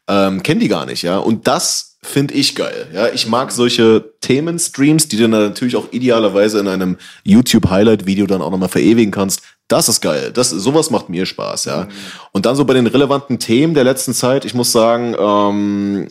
ähm, 0.08 0.42
kennen 0.42 0.60
die 0.60 0.68
gar 0.68 0.86
nicht, 0.86 1.02
ja. 1.02 1.18
Und 1.18 1.46
das 1.46 1.98
finde 2.02 2.32
ich 2.32 2.54
geil, 2.54 2.86
ja. 2.94 3.08
Ich 3.08 3.26
mag 3.26 3.52
solche 3.52 4.14
Themenstreams, 4.22 5.08
die 5.08 5.18
du 5.18 5.28
dann 5.28 5.48
natürlich 5.48 5.76
auch 5.76 5.92
idealerweise 5.92 6.58
in 6.58 6.68
einem 6.68 6.96
YouTube-Highlight-Video 7.24 8.26
dann 8.26 8.40
auch 8.40 8.50
nochmal 8.50 8.70
verewigen 8.70 9.10
kannst. 9.10 9.42
Das 9.68 9.90
ist 9.90 10.00
geil. 10.00 10.30
Das, 10.32 10.48
sowas 10.48 10.90
macht 10.90 11.10
mir 11.10 11.26
Spaß, 11.26 11.66
ja. 11.66 11.88
Und 12.32 12.46
dann 12.46 12.56
so 12.56 12.64
bei 12.64 12.72
den 12.72 12.86
relevanten 12.86 13.38
Themen 13.38 13.74
der 13.74 13.84
letzten 13.84 14.14
Zeit, 14.14 14.46
ich 14.46 14.54
muss 14.54 14.72
sagen, 14.72 15.14
ähm, 15.18 16.08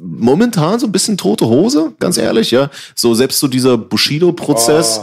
momentan 0.00 0.78
so 0.78 0.86
ein 0.86 0.92
bisschen 0.92 1.16
tote 1.16 1.46
Hose, 1.46 1.92
ganz 1.98 2.16
ehrlich, 2.16 2.52
ja. 2.52 2.70
So 2.94 3.14
selbst 3.14 3.40
so 3.40 3.48
dieser 3.48 3.76
Bushido-Prozess. 3.76 5.00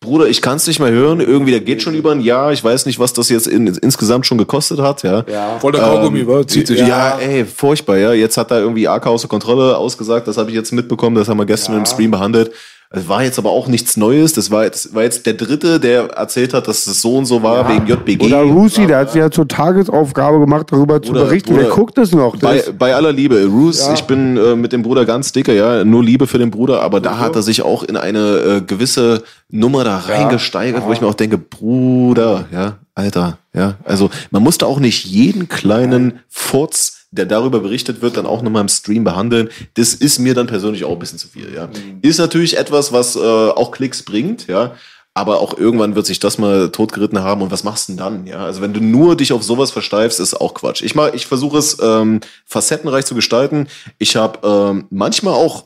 Bruder, 0.00 0.28
ich 0.28 0.42
kann 0.42 0.56
es 0.56 0.66
nicht 0.66 0.78
mehr 0.78 0.90
hören. 0.90 1.20
Irgendwie, 1.20 1.50
der 1.50 1.60
geht 1.60 1.82
schon 1.82 1.94
über 1.94 2.12
ein 2.12 2.20
Jahr. 2.20 2.52
Ich 2.52 2.62
weiß 2.62 2.86
nicht, 2.86 2.98
was 2.98 3.12
das 3.14 3.28
jetzt 3.28 3.46
in, 3.46 3.66
insgesamt 3.66 4.26
schon 4.26 4.38
gekostet 4.38 4.78
hat, 4.78 5.02
ja. 5.02 5.24
Voll 5.58 5.72
der 5.72 5.82
Kaugummi, 5.82 6.26
wa? 6.26 6.46
Zieht 6.46 6.66
sich. 6.66 6.80
Ja, 6.80 7.18
ey, 7.18 7.44
furchtbar, 7.44 7.96
ja. 7.96 8.12
Jetzt 8.12 8.36
hat 8.36 8.50
er 8.50 8.60
irgendwie 8.60 8.86
AK 8.88 9.06
außer 9.06 9.28
Kontrolle 9.28 9.76
ausgesagt. 9.76 10.28
Das 10.28 10.36
habe 10.36 10.50
ich 10.50 10.56
jetzt 10.56 10.72
mitbekommen. 10.72 11.16
Das 11.16 11.28
haben 11.28 11.38
wir 11.38 11.46
gestern 11.46 11.76
im 11.76 11.86
Stream 11.86 12.10
behandelt. 12.10 12.52
Es 12.90 13.08
war 13.08 13.24
jetzt 13.24 13.38
aber 13.38 13.50
auch 13.50 13.66
nichts 13.66 13.96
Neues. 13.96 14.32
Das 14.32 14.50
war, 14.50 14.68
das 14.68 14.94
war 14.94 15.02
jetzt 15.02 15.26
der 15.26 15.34
dritte, 15.34 15.80
der 15.80 16.04
erzählt 16.10 16.54
hat, 16.54 16.68
dass 16.68 16.86
es 16.86 17.02
so 17.02 17.16
und 17.16 17.26
so 17.26 17.42
war 17.42 17.68
wegen 17.68 17.86
JBG. 17.86 18.26
Oder 18.26 18.42
Rusi, 18.42 18.86
der 18.86 18.98
hat 18.98 19.10
sich 19.12 19.20
ja 19.20 19.30
zur 19.30 19.48
Tagesaufgabe 19.48 20.38
gemacht, 20.38 20.66
darüber 20.70 21.02
zu 21.02 21.12
berichten. 21.12 21.50
Bruder, 21.54 21.66
Wer 21.66 21.70
guckt 21.74 21.98
es 21.98 22.12
noch? 22.12 22.36
Bei, 22.36 22.58
Das, 22.58 22.72
bei 22.78 22.94
aller 22.94 23.12
Liebe, 23.12 23.44
Roos, 23.46 23.88
ich 23.92 24.02
bin 24.04 24.36
äh, 24.36 24.54
mit 24.54 24.72
dem 24.72 24.82
Bruder 24.82 25.04
ganz 25.04 25.32
dicke, 25.32 25.54
ja, 25.56 25.84
nur 25.84 26.02
Liebe 26.04 26.26
für 26.26 26.38
den 26.38 26.50
Bruder, 26.50 26.82
aber 26.82 27.00
da 27.00 27.18
hat 27.18 27.34
er 27.34 27.42
sich 27.42 27.62
auch 27.62 27.82
in 27.82 27.96
eine 27.96 28.18
äh, 28.18 28.60
gewisse 28.60 29.22
Nummer 29.50 29.82
da 29.84 29.98
reingesteigert, 29.98 30.84
wo 30.86 30.92
ich 30.92 31.00
mir 31.00 31.08
auch 31.08 31.14
denke, 31.14 31.38
Bruder, 31.38 32.46
ja, 32.52 32.78
Alter, 32.94 33.38
ja, 33.52 33.74
also 33.84 34.10
man 34.30 34.42
musste 34.42 34.66
auch 34.66 34.78
nicht 34.78 35.04
jeden 35.04 35.48
kleinen 35.48 36.20
Furz, 36.28 36.95
der 37.10 37.26
darüber 37.26 37.60
berichtet 37.60 38.02
wird, 38.02 38.16
dann 38.16 38.26
auch 38.26 38.42
nochmal 38.42 38.62
im 38.62 38.68
Stream 38.68 39.04
behandeln. 39.04 39.48
Das 39.74 39.94
ist 39.94 40.18
mir 40.18 40.34
dann 40.34 40.46
persönlich 40.46 40.84
auch 40.84 40.92
ein 40.92 40.98
bisschen 40.98 41.18
zu 41.18 41.28
viel, 41.28 41.52
ja. 41.54 41.68
Ist 42.02 42.18
natürlich 42.18 42.58
etwas, 42.58 42.92
was 42.92 43.16
äh, 43.16 43.20
auch 43.20 43.70
Klicks 43.70 44.02
bringt, 44.02 44.46
ja. 44.46 44.74
Aber 45.14 45.40
auch 45.40 45.56
irgendwann 45.56 45.94
wird 45.94 46.04
sich 46.04 46.18
das 46.18 46.36
mal 46.36 46.70
totgeritten 46.70 47.20
haben 47.20 47.40
und 47.40 47.50
was 47.50 47.64
machst 47.64 47.88
du 47.88 47.92
denn 47.92 47.98
dann? 47.98 48.26
Ja, 48.26 48.44
also 48.44 48.60
wenn 48.60 48.74
du 48.74 48.80
nur 48.80 49.16
dich 49.16 49.32
auf 49.32 49.42
sowas 49.42 49.70
versteifst, 49.70 50.20
ist 50.20 50.34
auch 50.34 50.52
Quatsch. 50.52 50.82
Ich 50.82 50.94
mal, 50.94 51.14
ich 51.14 51.26
versuche 51.26 51.56
es 51.56 51.78
ähm, 51.80 52.20
facettenreich 52.44 53.06
zu 53.06 53.14
gestalten. 53.14 53.66
Ich 53.96 54.16
habe 54.16 54.46
ähm, 54.46 54.86
manchmal 54.90 55.32
auch, 55.32 55.64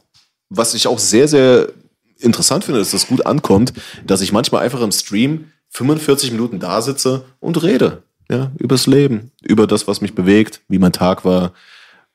was 0.51 0.75
ich 0.75 0.87
auch 0.87 1.01
sehr, 1.01 1.27
sehr 1.27 1.71
interessant 2.19 2.65
finde, 2.65 2.79
dass 2.79 2.93
das 2.93 3.09
gut 3.09 3.27
ankommt, 3.27 3.73
dass 4.07 4.21
ich 4.21 4.31
manchmal 4.31 4.63
einfach 4.63 4.83
im 4.83 4.93
Stream 4.93 5.47
45 5.71 6.31
Minuten 6.31 6.61
da 6.61 6.81
sitze 6.81 7.25
und 7.41 7.61
rede. 7.63 8.05
Ja, 8.31 8.53
übers 8.59 8.87
Leben, 8.87 9.33
über 9.43 9.67
das, 9.67 9.89
was 9.89 10.01
mich 10.01 10.15
bewegt, 10.15 10.61
wie 10.69 10.79
mein 10.79 10.93
Tag 10.93 11.25
war, 11.25 11.53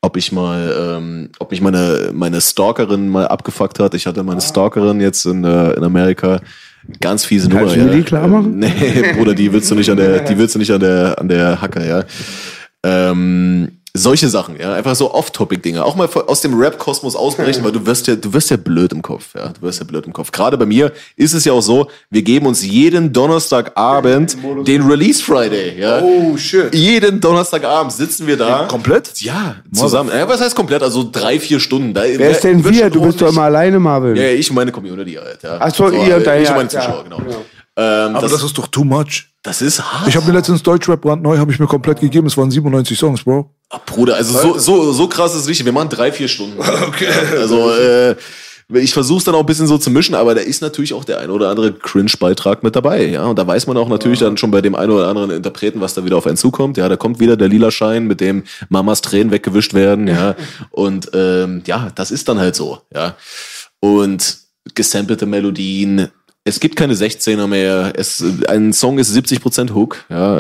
ob 0.02 0.16
ich 0.16 0.32
mal, 0.32 0.74
ähm, 0.98 1.30
ob 1.40 1.52
mich 1.52 1.60
meine, 1.62 2.12
meine 2.14 2.40
Stalkerin 2.40 3.10
mal 3.10 3.28
abgefuckt 3.28 3.80
hat. 3.80 3.94
Ich 3.96 4.08
hatte 4.08 4.24
meine 4.24 4.40
Stalkerin 4.40 5.02
jetzt 5.02 5.26
in, 5.26 5.44
äh, 5.44 5.74
in 5.74 5.84
Amerika. 5.84 6.40
Ganz 7.02 7.26
fiese 7.26 7.50
Nummer. 7.50 7.62
Kannst 7.62 7.76
du 7.76 7.80
mir 7.82 7.92
die 7.92 8.04
klar 8.04 8.28
machen? 8.28 8.60
Nee, 8.60 9.14
Bruder, 9.18 9.34
die 9.34 9.52
willst 9.52 9.70
du 9.72 9.76
nicht 9.76 9.90
an 9.90 9.98
der, 9.98 10.22
die 10.22 10.38
willst 10.38 10.56
du 10.56 10.60
nicht 10.60 10.72
an 10.72 10.80
der, 10.80 11.20
an 11.20 11.28
der 11.28 11.62
Hacke, 11.62 11.86
ja. 11.86 12.04
Ähm, 12.84 13.80
Solche 13.98 14.28
Sachen, 14.28 14.60
ja, 14.60 14.74
einfach 14.74 14.94
so 14.94 15.14
Off-Topic-Dinge. 15.14 15.86
Auch 15.86 15.96
mal 15.96 16.10
aus 16.28 16.42
dem 16.42 16.54
Rap-Kosmos 16.60 17.16
ausbrechen, 17.16 17.64
weil 17.64 17.72
du 17.72 17.86
wirst 17.86 18.08
ja, 18.08 18.18
du 18.18 18.34
wirst 18.34 18.50
ja 18.50 18.58
blöd 18.58 18.92
im 18.92 19.02
Kopf, 19.02 19.34
ja. 19.36 19.48
Du 19.50 19.62
wirst 19.62 19.80
ja 19.80 19.86
blöd 19.86 20.06
im 20.06 20.12
Kopf. 20.12 20.32
Gerade 20.32 20.58
bei 20.58 20.66
mir 20.66 20.92
ist 21.16 21.34
es 21.34 21.46
ja 21.46 21.54
auch 21.54 21.62
so, 21.62 21.88
wir 22.10 22.22
geben 22.22 22.46
uns 22.46 22.66
jeden 22.66 23.14
Donnerstagabend 23.14 24.36
den 24.68 24.82
Release 24.82 25.24
Friday, 25.24 25.80
ja. 25.80 26.02
Oh, 26.02 26.36
shit. 26.36 26.76
Jeden 26.76 27.22
Donnerstagabend 27.22 27.94
sitzen 27.94 28.28
wir 28.28 28.36
da. 28.36 28.66
Komplett? 28.66 29.22
Ja, 29.22 29.56
zusammen. 29.74 30.10
Ja, 30.14 30.28
was 30.28 30.42
heißt 30.42 30.56
komplett? 30.58 30.84
Also 30.84 31.10
drei, 31.10 31.40
vier 31.40 31.62
Stunden. 31.62 31.94
Da, 31.94 32.04
Wer 32.04 32.32
ist 32.32 32.44
denn 32.44 32.66
wir? 32.66 32.90
Du 32.90 33.02
bist 33.02 33.22
doch 33.22 33.30
immer 33.30 33.44
alleine, 33.44 33.80
Marvin. 33.80 34.18
Ja, 34.18 34.24
ja, 34.24 34.32
ich 34.32 34.52
meine 34.52 34.74
Community 34.74 35.14
halt, 35.14 35.42
ja. 35.42 35.58
Ach 35.60 35.74
so, 35.74 35.90
ihr 35.90 36.18
und 36.18 36.28
dein- 36.28 36.42
Ich 36.42 36.50
ja, 36.50 36.56
meine 36.56 36.70
ja. 36.70 36.82
Zuschauer, 36.82 37.04
genau. 37.06 37.22
Ähm, 37.78 38.16
Aber 38.16 38.22
das, 38.22 38.32
das, 38.32 38.44
ist 38.44 38.58
doch 38.58 38.68
too 38.68 38.84
much. 38.84 39.26
Das 39.46 39.62
ist 39.62 39.80
hart. 39.80 40.08
Ich 40.08 40.16
habe 40.16 40.26
mir 40.26 40.34
letztens 40.34 40.64
Deutschrap 40.64 41.02
brandneu, 41.02 41.38
habe 41.38 41.52
ich 41.52 41.60
mir 41.60 41.68
komplett 41.68 42.00
gegeben. 42.00 42.26
Es 42.26 42.36
waren 42.36 42.50
97 42.50 42.98
Songs, 42.98 43.24
Bro. 43.24 43.52
Ah, 43.70 43.80
Bruder, 43.86 44.16
also 44.16 44.38
so, 44.40 44.58
so, 44.58 44.92
so 44.92 45.08
krass 45.08 45.36
ist 45.36 45.42
es 45.42 45.48
nicht. 45.48 45.64
Wir 45.64 45.72
machen 45.72 45.90
drei, 45.90 46.12
vier 46.12 46.28
Stunden. 46.28 46.58
Okay. 46.88 47.08
Also, 47.38 47.72
äh, 47.72 48.16
ich 48.74 48.94
versuche 48.94 49.20
es 49.20 49.24
dann 49.24 49.36
auch 49.36 49.42
ein 49.42 49.46
bisschen 49.46 49.68
so 49.68 49.78
zu 49.78 49.92
mischen, 49.92 50.16
aber 50.16 50.34
da 50.34 50.42
ist 50.42 50.62
natürlich 50.62 50.94
auch 50.94 51.04
der 51.04 51.20
ein 51.20 51.30
oder 51.30 51.50
andere 51.50 51.74
Cringe-Beitrag 51.74 52.64
mit 52.64 52.76
dabei. 52.76 53.06
Ja, 53.06 53.26
und 53.26 53.38
da 53.38 53.46
weiß 53.46 53.68
man 53.68 53.78
auch 53.78 53.88
natürlich 53.88 54.20
dann 54.20 54.38
schon 54.38 54.50
bei 54.50 54.62
dem 54.62 54.74
einen 54.74 54.92
oder 54.92 55.08
anderen 55.08 55.30
Interpreten, 55.30 55.82
was 55.82 55.94
da 55.94 56.04
wieder 56.04 56.18
auf 56.18 56.26
einen 56.26 56.38
zukommt. 56.38 56.78
Ja, 56.78 56.90
da 56.90 56.96
kommt 56.96 57.20
wieder 57.20 57.38
der 57.38 57.48
lila 57.48 57.70
Schein, 57.70 58.08
mit 58.08 58.22
dem 58.22 58.44
Mamas 58.70 59.02
Tränen 59.02 59.32
weggewischt 59.32 59.76
werden. 59.76 60.08
Ja, 60.08 60.36
und 60.72 61.12
ähm, 61.14 61.62
ja, 61.68 61.92
das 61.94 62.10
ist 62.10 62.28
dann 62.28 62.40
halt 62.40 62.56
so. 62.56 62.80
Ja, 62.94 63.16
und 63.80 64.38
gesampelte 64.74 65.28
Melodien. 65.28 66.10
Es 66.48 66.60
gibt 66.60 66.76
keine 66.76 66.94
16er 66.94 67.48
mehr. 67.48 67.92
Es, 67.96 68.24
ein 68.48 68.72
Song 68.72 69.00
ist 69.00 69.12
70% 69.16 69.74
Hook. 69.74 70.06
Ja, 70.10 70.38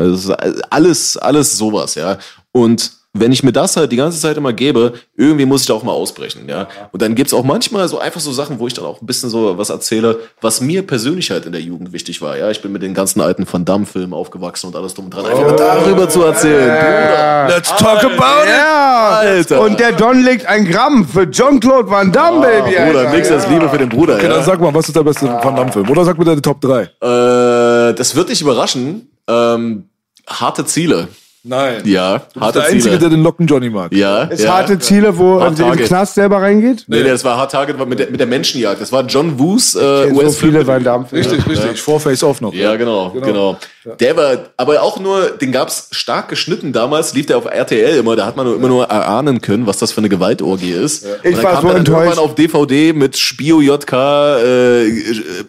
alles, 0.70 1.18
alles 1.18 1.58
sowas. 1.58 1.96
Ja, 1.96 2.20
und 2.52 2.92
wenn 3.18 3.32
ich 3.32 3.44
mir 3.44 3.52
das 3.54 3.78
halt 3.78 3.92
die 3.92 3.96
ganze 3.96 4.20
Zeit 4.20 4.38
immer 4.38 4.52
gebe, 4.54 4.94
irgendwie 5.16 5.46
muss 5.46 5.62
ich 5.62 5.68
da 5.68 5.74
auch 5.74 5.84
mal 5.84 5.94
ausbrechen, 5.94 6.48
ja. 6.50 6.68
Und 6.92 7.02
dann 7.02 7.16
gibt's 7.16 7.34
auch 7.34 7.44
manchmal 7.44 7.88
so 7.88 7.98
einfach 7.98 8.20
so 8.20 8.32
Sachen, 8.32 8.60
wo 8.60 8.68
ich 8.68 8.74
dann 8.74 8.86
auch 8.86 9.02
ein 9.02 9.06
bisschen 9.06 9.30
so 9.30 9.58
was 9.58 9.70
erzähle, 9.70 10.20
was 10.42 10.60
mir 10.62 10.86
persönlich 10.86 11.32
halt 11.32 11.46
in 11.46 11.52
der 11.54 11.62
Jugend 11.62 11.94
wichtig 11.94 12.22
war, 12.22 12.38
ja. 12.38 12.52
Ich 12.52 12.62
bin 12.62 12.72
mit 12.72 12.82
den 12.82 12.94
ganzen 12.94 13.22
alten 13.22 13.46
Van 13.52 13.64
Damme-Filmen 13.66 14.14
aufgewachsen 14.14 14.68
und 14.68 14.76
alles 14.76 14.94
drum 14.94 15.06
und 15.06 15.14
dran. 15.14 15.26
Einfach 15.26 15.56
darüber 15.56 16.10
zu 16.10 16.24
erzählen, 16.24 16.68
Bruder. 16.78 17.48
Let's 17.56 17.70
talk 17.70 18.04
about 18.04 18.48
Ja, 18.50 19.10
Alter. 19.20 19.62
und 19.62 19.80
der 19.80 19.92
Don 19.94 20.22
legt 20.24 20.46
ein 20.48 20.66
Gramm 20.66 21.08
für 21.08 21.24
John-Claude 21.24 21.90
Van 21.90 22.12
Damme, 22.12 22.42
Baby. 22.42 22.76
Bruder, 22.92 23.10
nix 23.12 23.32
als 23.32 23.48
Liebe 23.48 23.70
für 23.70 23.78
den 23.78 23.90
Bruder, 23.90 24.16
Okay, 24.16 24.24
ja. 24.28 24.34
dann 24.34 24.44
sag 24.44 24.60
mal, 24.60 24.74
was 24.74 24.88
ist 24.88 24.96
der 24.96 25.04
beste 25.04 25.28
Van 25.28 25.56
Damme-Film? 25.56 25.90
Oder 25.90 26.04
sag 26.06 26.18
mir 26.18 26.26
deine 26.26 26.42
Top 26.42 26.60
3. 26.62 26.82
Äh, 26.82 27.94
das 27.94 28.16
wird 28.16 28.30
dich 28.30 28.42
überraschen. 28.42 29.10
Ähm, 29.28 29.90
harte 30.28 30.66
Ziele. 30.66 31.08
Nein. 31.48 31.82
Ja, 31.86 32.24
harte 32.40 32.60
Der 32.60 32.68
Einzige, 32.68 32.82
Ziele. 32.84 32.98
der 33.00 33.10
den 33.10 33.22
Locken 33.24 33.46
Johnny 33.46 33.70
mag. 33.70 33.94
ja, 33.94 34.24
Ist 34.24 34.44
ja. 34.44 34.54
harte 34.54 34.80
Ziele, 34.80 35.16
wo 35.18 35.40
Hard 35.40 35.60
er 35.60 35.66
im 35.66 35.70
Target. 35.72 35.88
Knast 35.88 36.16
selber 36.16 36.42
reingeht? 36.42 36.86
Nee, 36.88 37.04
nee, 37.04 37.10
das 37.10 37.24
war 37.24 37.38
Hard 37.38 37.52
Target 37.52 37.88
mit 37.88 38.00
der, 38.00 38.10
mit 38.10 38.20
der 38.20 38.28
Menschenjagd. 38.28 38.82
Das 38.82 38.92
war 38.92 39.04
John 39.06 39.38
Woos 39.38 39.76
äh, 39.76 39.80
so 39.80 40.16
US-Film. 40.16 40.32
viele 40.54 40.66
Van 40.68 40.84
Damme-Filme. 40.84 41.24
Richtig, 41.26 41.48
richtig. 41.48 41.82
Vor 41.82 42.00
Face 42.00 42.24
Off 42.24 42.42
noch. 42.42 42.54
Ja, 42.54 42.76
genau, 42.76 43.12
genau. 43.12 43.58
Der 44.00 44.18
war, 44.18 44.38
aber 44.58 44.82
auch 44.82 45.00
nur, 45.00 45.30
den 45.32 45.52
gab's 45.52 45.88
stark 45.92 46.30
geschnitten 46.30 46.74
damals, 46.74 47.14
lief 47.14 47.28
der 47.28 47.38
auf 47.38 47.46
RTL 47.46 47.98
immer, 47.98 48.16
da 48.16 48.26
hat 48.26 48.36
man 48.36 48.46
nur, 48.46 48.56
immer 48.56 48.68
nur 48.68 48.86
erahnen 48.86 49.42
können, 49.42 49.68
was 49.68 49.78
das 49.78 49.92
für 49.92 50.00
eine 50.00 50.10
Gewaltorgie 50.10 50.72
ist. 50.72 51.06
Und 51.06 51.12
Ich 51.24 51.36
dann 51.36 51.44
war 51.44 51.52
kam 51.54 51.62
so 51.62 51.68
dann 51.68 51.78
enttäuscht. 51.78 52.00
irgendwann 52.00 52.20
auf 52.24 52.36
DVD 52.36 52.94
mit 52.94 53.18
Spio 53.18 53.62
JK, 53.62 53.94
äh, 53.94 55.04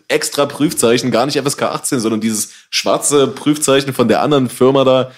extra 0.09 0.47
Prüfzeichen, 0.47 1.11
gar 1.11 1.27
nicht 1.27 1.39
FSK 1.39 1.63
18, 1.63 2.01
sondern 2.01 2.21
dieses 2.21 2.51
schwarze 2.71 3.27
Prüfzeichen 3.29 3.93
von 3.95 4.09
der 4.09 4.23
anderen 4.23 4.49
Firma 4.49 4.85
da. 4.85 5.11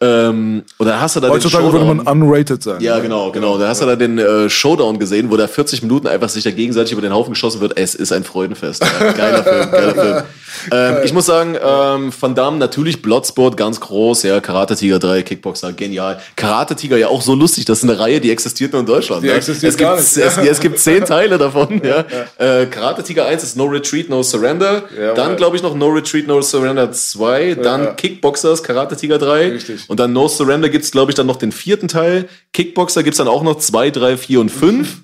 Ähm, 0.00 0.62
und 0.78 0.86
dann 0.86 1.00
hast 1.00 1.16
du 1.16 1.20
da 1.20 1.28
Heutzutage 1.28 1.64
den 1.64 1.72
würde 1.72 1.84
Showdown. 1.86 2.04
man 2.04 2.22
unrated 2.22 2.62
sein. 2.62 2.80
Ja, 2.80 2.98
genau, 3.00 3.30
genau. 3.32 3.58
Da 3.58 3.68
hast 3.68 3.82
du 3.82 3.86
da 3.86 3.96
den 3.96 4.18
äh, 4.18 4.48
Showdown 4.48 4.98
gesehen, 4.98 5.30
wo 5.30 5.36
da 5.36 5.48
40 5.48 5.82
Minuten 5.82 6.06
einfach 6.06 6.28
sich 6.28 6.44
da 6.44 6.50
gegenseitig 6.50 6.92
über 6.92 7.02
den 7.02 7.12
Haufen 7.12 7.32
geschossen 7.32 7.60
wird. 7.60 7.76
Es 7.76 7.94
ist 7.94 8.12
ein 8.12 8.24
Freudenfest. 8.24 8.82
Ja, 8.84 9.12
geiler 9.12 9.42
Film, 9.42 9.70
geiler 9.70 9.94
Film. 9.94 10.22
Ähm, 10.72 10.96
ich 11.04 11.12
muss 11.14 11.26
sagen, 11.26 11.54
ähm, 11.54 12.12
Van 12.20 12.34
Damme 12.34 12.58
natürlich 12.60 13.02
Bloodsport 13.02 13.56
ganz 13.56 13.80
groß, 13.80 14.22
ja, 14.22 14.40
Karate 14.40 14.76
Tiger 14.76 14.98
3, 14.98 15.22
Kickboxer, 15.22 15.72
genial. 15.72 16.20
Karate 16.36 16.76
Tiger 16.76 16.96
ja 16.96 17.08
auch 17.08 17.22
so 17.22 17.34
lustig, 17.34 17.64
das 17.64 17.78
ist 17.78 17.84
eine 17.84 17.98
Reihe, 17.98 18.20
die 18.20 18.30
existiert 18.30 18.72
nur 18.72 18.80
in 18.80 18.86
Deutschland. 18.86 19.24
Die 19.24 19.28
ja. 19.28 19.34
existiert 19.34 19.72
es 19.72 19.76
gibt, 19.76 19.88
gar 19.88 19.96
nicht. 19.96 20.16
Es, 20.16 20.36
es 20.36 20.60
gibt 20.60 20.78
zehn 20.78 21.04
Teile 21.04 21.38
davon, 21.38 21.82
ja. 21.84 22.04
Äh, 22.38 22.66
Karate 22.66 23.02
Tiger 23.02 23.26
1 23.26 23.42
ist 23.42 23.56
No 23.56 23.64
Retreat, 23.64 24.08
No 24.08 24.22
Surrender. 24.22 24.84
dann 25.16 25.36
glaube 25.36 25.56
ich 25.56 25.62
noch 25.62 25.74
No 25.74 25.88
Retreat, 25.88 26.26
No 26.26 26.40
Surrender 26.40 26.92
2. 26.92 27.54
Dann 27.54 27.96
Kickboxers, 27.96 28.62
Karate 28.62 28.96
Tiger 28.96 29.18
3. 29.18 29.50
Richtig. 29.50 29.88
Und 29.88 29.98
dann 29.98 30.12
No 30.12 30.28
Surrender 30.28 30.68
gibt's 30.68 30.90
glaube 30.90 31.10
ich, 31.10 31.14
dann 31.14 31.26
noch 31.26 31.36
den 31.36 31.52
vierten 31.52 31.88
Teil. 31.88 32.28
Kickboxer 32.52 33.02
gibt's 33.02 33.18
dann 33.18 33.28
auch 33.28 33.42
noch 33.42 33.58
2, 33.58 33.90
3, 33.90 34.16
4 34.16 34.40
und 34.40 34.50
5. 34.50 34.98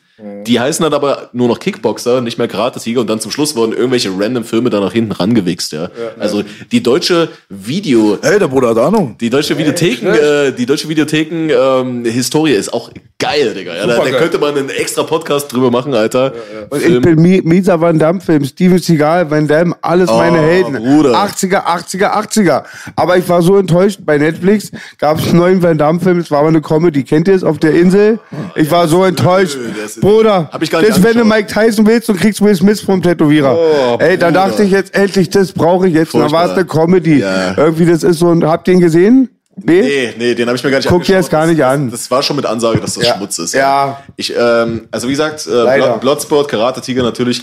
Die 0.46 0.60
heißen 0.60 0.82
dann 0.82 0.94
aber 0.94 1.30
nur 1.32 1.48
noch 1.48 1.58
Kickboxer, 1.58 2.20
nicht 2.20 2.38
mehr 2.38 2.48
Karate-Tiger. 2.48 3.00
Und 3.00 3.10
dann 3.10 3.20
zum 3.20 3.30
Schluss 3.30 3.56
wurden 3.56 3.72
irgendwelche 3.72 4.10
random 4.16 4.44
Filme 4.44 4.70
da 4.70 4.80
nach 4.80 4.92
hinten 4.92 5.12
rangewichst. 5.12 5.72
Ja. 5.72 5.88
Also 6.18 6.42
die 6.72 6.82
deutsche 6.82 7.28
Video, 7.48 8.18
Hey, 8.22 8.38
der 8.38 8.48
Bruder 8.48 8.68
hat 8.70 8.78
Ahnung. 8.78 9.16
die 9.20 9.30
deutsche 9.30 9.56
Videotheken, 9.58 10.06
äh, 10.06 10.52
die 10.52 10.66
deutsche 10.66 10.88
Videotheken 10.88 11.50
ähm, 11.50 12.04
Historie 12.04 12.52
ist 12.52 12.72
auch 12.72 12.90
geil, 13.18 13.54
Digga. 13.54 13.74
Ja, 13.74 13.86
da, 13.86 13.96
da 13.98 14.10
könnte 14.10 14.38
man 14.38 14.56
einen 14.56 14.68
extra 14.70 15.02
Podcast 15.02 15.52
drüber 15.52 15.70
machen, 15.70 15.94
Alter. 15.94 16.32
Und 16.70 16.80
Film. 16.80 16.96
ich 16.96 17.02
bin 17.02 17.22
mi 17.22 17.40
mieser 17.44 17.80
Van 17.80 17.98
Damme-Film, 17.98 18.44
Steven 18.44 18.78
Seagal, 18.78 19.30
Van 19.30 19.46
Damme, 19.48 19.74
alles 19.82 20.08
meine 20.10 20.38
Helden. 20.38 20.74
Bruder. 20.74 21.14
80er, 21.14 21.64
80er, 21.64 22.12
80er. 22.12 22.64
Aber 22.94 23.16
ich 23.16 23.28
war 23.28 23.42
so 23.42 23.56
enttäuscht, 23.56 24.00
bei 24.04 24.18
Netflix 24.18 24.70
gab 24.98 25.18
es 25.18 25.28
einen 25.28 25.38
neuen 25.38 25.62
Van 25.62 25.78
Damme-Film, 25.78 26.18
es 26.18 26.30
war 26.30 26.40
aber 26.40 26.48
eine 26.48 26.60
Comedy, 26.60 27.02
kennt 27.04 27.28
ihr 27.28 27.34
es, 27.34 27.42
auf 27.44 27.58
der 27.58 27.72
Insel? 27.74 28.18
Ich 28.54 28.70
war 28.70 28.86
so 28.88 29.04
enttäuscht. 29.04 29.56
der 29.56 30.02
Bruder, 30.36 30.52
Hab 30.52 30.62
ich 30.62 30.70
gar 30.70 30.80
nicht 30.80 30.90
das, 30.90 31.02
wenn 31.02 31.16
du. 31.18 31.24
Mike 31.24 31.46
Tyson 31.52 31.86
willst 31.86 32.08
und 32.10 32.18
kriegst 32.18 32.40
Will 32.40 32.54
Smith 32.54 32.80
vom 32.80 33.02
Tätowierer. 33.02 33.56
Oh, 33.56 33.96
Ey, 33.98 34.18
da 34.18 34.30
dachte 34.30 34.62
ich 34.62 34.70
jetzt 34.70 34.94
endlich, 34.94 35.30
das 35.30 35.52
brauche 35.52 35.88
ich 35.88 35.94
jetzt. 35.94 36.14
Dann 36.14 36.30
war 36.32 36.46
es 36.46 36.52
eine. 36.52 36.64
Comedy. 36.64 37.20
Ja. 37.20 37.56
Irgendwie, 37.56 37.86
das 37.86 38.02
ist 38.02 38.18
so 38.18 38.30
ein, 38.30 38.44
habt 38.44 38.68
ihr 38.68 38.74
ihn 38.74 38.80
gesehen? 38.80 39.28
Nee? 39.58 39.80
Nee, 39.80 40.14
nee, 40.18 40.34
den 40.34 40.46
habe 40.48 40.56
ich 40.56 40.62
mir 40.64 40.70
gar 40.70 40.78
nicht 40.78 40.88
Guck 40.88 41.04
dir 41.04 41.16
das 41.16 41.30
gar 41.30 41.46
nicht 41.46 41.60
das, 41.60 41.72
an. 41.72 41.90
Das, 41.90 42.00
das 42.00 42.10
war 42.10 42.22
schon 42.22 42.36
mit 42.36 42.44
Ansage, 42.44 42.78
dass 42.78 42.94
das 42.94 43.06
Ja. 43.06 43.16
Schmutz 43.16 43.38
ist. 43.38 43.54
Ja. 43.54 44.02
Ich, 44.16 44.34
ähm, 44.38 44.86
also 44.90 45.08
wie 45.08 45.12
gesagt, 45.12 45.46
äh, 45.46 45.98
Bloodsport, 45.98 46.48
Karate 46.48 46.82
Tiger 46.82 47.02
natürlich. 47.02 47.42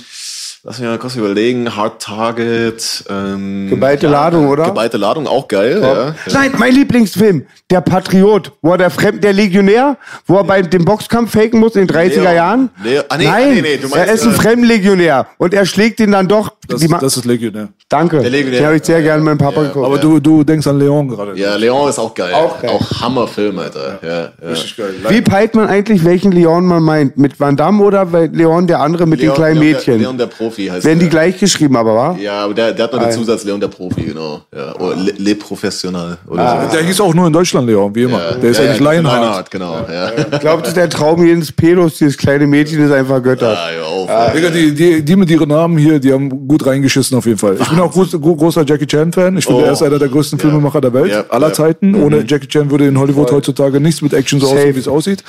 Lass 0.66 0.80
mich 0.80 0.88
mal 0.88 0.98
kurz 0.98 1.18
überlegen. 1.18 1.76
Hard 1.76 2.02
Target. 2.02 3.04
Ähm, 3.10 3.68
Geballte 3.70 4.08
Ladung, 4.08 4.48
oder? 4.48 4.64
Geballte 4.64 4.96
Ladung, 4.96 5.28
auch 5.28 5.50
geil. 5.50 5.80
Ja. 5.82 5.94
Ja. 6.08 6.16
Nein, 6.32 6.54
mein 6.58 6.74
Lieblingsfilm, 6.74 7.46
Der 7.70 7.82
Patriot, 7.82 8.54
wo 8.62 8.72
er 8.72 8.78
der 8.78 8.90
Fremd, 8.90 9.26
der 9.26 9.34
Legionär, 9.34 9.98
wo 10.26 10.38
er 10.38 10.46
bei 10.46 10.62
dem 10.62 10.86
Boxkampf 10.86 11.34
faken 11.34 11.60
muss 11.60 11.76
in 11.76 11.86
den 11.86 11.94
30er 11.94 12.22
Leon. 12.22 12.36
Jahren. 12.36 12.70
Leo- 12.82 13.02
ah, 13.10 13.18
nee, 13.18 13.26
Nein, 13.26 13.54
nee, 13.56 13.62
nee, 13.62 13.76
du 13.78 13.90
meinst, 13.90 14.08
er 14.08 14.14
ist 14.14 14.24
ein 14.24 14.30
äh, 14.32 14.36
Fremdenlegionär 14.36 15.28
und 15.38 15.54
er 15.54 15.66
schlägt 15.66 16.00
ihn 16.00 16.12
dann 16.14 16.30
doch. 16.30 16.54
Das, 16.70 16.80
das 16.88 17.18
ist 17.18 17.26
Legionär. 17.26 17.68
Danke, 17.90 18.20
Der 18.22 18.30
Legionär. 18.30 18.60
den 18.62 18.66
habe 18.68 18.78
ich 18.78 18.84
sehr 18.86 19.02
gerne 19.02 19.22
mit 19.22 19.26
meinem 19.32 19.38
Papa 19.40 19.62
Ja, 19.64 19.68
geguckt. 19.68 19.86
Aber 19.86 19.98
du, 19.98 20.20
du 20.22 20.46
denkst 20.46 20.66
an 20.66 20.80
Leon 20.80 21.10
gerade. 21.10 21.38
Ja, 21.38 21.56
Leon 21.56 21.90
ist 21.90 22.00
auch 22.00 22.14
geil. 22.14 22.34
Auch 22.34 22.62
geil. 22.62 22.72
Auch 22.72 23.02
Hammerfilm, 23.02 23.60
Alter. 23.60 24.00
Ja, 24.02 24.10
ja. 24.42 24.50
Richtig 24.50 24.78
geil. 24.78 24.94
Wie 25.10 25.22
peilt 25.22 25.56
man 25.56 25.68
eigentlich, 25.68 26.06
welchen 26.06 26.32
Leon 26.32 26.66
man 26.66 26.82
meint? 26.84 27.18
Mit 27.18 27.38
Van 27.40 27.58
Damme 27.58 27.84
oder 27.84 28.06
Leon 28.32 28.66
der 28.68 28.80
andere 28.80 29.06
mit 29.06 29.20
den 29.20 29.26
Leon- 29.26 29.36
kleinen 29.36 29.60
Leon, 29.60 29.74
Mädchen? 29.74 29.94
Der, 29.96 30.02
Leon 30.04 30.18
der 30.18 30.28
Profi 30.28 30.53
heißt 30.58 30.86
Werden 30.86 31.00
die 31.00 31.06
der. 31.06 31.10
gleich 31.12 31.40
geschrieben, 31.40 31.76
aber 31.76 31.96
wa? 31.96 32.18
Ja, 32.20 32.44
aber 32.46 32.54
der, 32.54 32.72
der 32.74 32.86
hat 32.86 32.94
noch 32.94 33.02
den. 33.04 33.12
Zusatz 33.12 33.44
Leon 33.44 33.60
der 33.60 33.68
Profi, 33.68 34.02
genau. 34.04 34.42
Ja. 34.56 34.76
Oder 34.80 34.96
Le, 34.96 35.14
Le 35.18 35.36
Professional. 35.36 36.18
Oder 36.28 36.42
Ah. 36.42 36.66
so. 36.70 36.76
Der 36.78 36.86
hieß 36.86 37.02
auch 37.02 37.14
nur 37.14 37.28
in 37.28 37.34
Deutschland 37.34 37.68
Leon, 37.68 37.94
wie 37.96 38.04
immer. 38.04 38.34
der 38.42 38.50
ist 38.52 38.60
ja, 38.60 38.70
nicht 38.70 38.80
Lionheart. 38.80 39.50
genau. 39.52 39.86
Ja. 39.92 40.12
Ich 40.32 40.40
glaube, 40.40 40.62
das 40.62 40.70
ist 40.70 40.78
der 40.78 40.90
Traum 40.90 41.26
jedes 41.26 41.52
Pedos, 41.52 41.98
dieses 41.98 42.18
kleine 42.18 42.48
Mädchen 42.48 42.84
ist 42.84 42.92
einfach 42.92 43.22
Götter. 43.22 43.58
Ah, 43.58 43.70
hör 43.76 43.86
auf, 43.88 44.10
ja. 44.10 44.30
Digga, 44.32 44.50
die, 44.50 44.74
die, 44.74 45.02
die 45.04 45.16
mit 45.16 45.30
ihren 45.30 45.50
Namen 45.50 45.78
hier, 45.78 46.00
die 46.00 46.12
haben 46.14 46.48
gut 46.48 46.66
reingeschissen 46.66 47.18
auf 47.18 47.26
jeden 47.26 47.38
Fall. 47.38 47.58
Ich 47.60 47.70
bin 47.70 47.80
auch 47.80 47.92
groß, 47.92 48.12
gro- 48.20 48.36
großer 48.36 48.66
Jackie 48.66 48.88
Chan-Fan. 48.88 49.38
Ich 49.38 49.46
finde, 49.46 49.62
Oh. 49.62 49.66
er 49.66 49.72
ist 49.74 49.84
einer 49.84 50.00
der 50.00 50.08
größten 50.10 50.40
Filmemacher 50.40 50.82
der 50.82 50.94
Welt, 50.94 51.12
Ja, 51.12 51.26
aller 51.30 51.48
ja. 51.48 51.54
Zeiten. 51.54 51.96
Ohne 51.96 52.24
Jackie 52.28 52.48
Chan 52.48 52.70
würde 52.72 52.88
in 52.88 52.98
Hollywood 53.00 53.32
heutzutage 53.32 53.80
nichts 53.80 54.02
mit 54.02 54.14
Action 54.14 54.40
so 54.40 54.48
Safe. 54.48 54.60
aussehen, 54.60 54.76
wie 54.76 54.80
es 54.80 54.88
aussieht. 54.88 55.24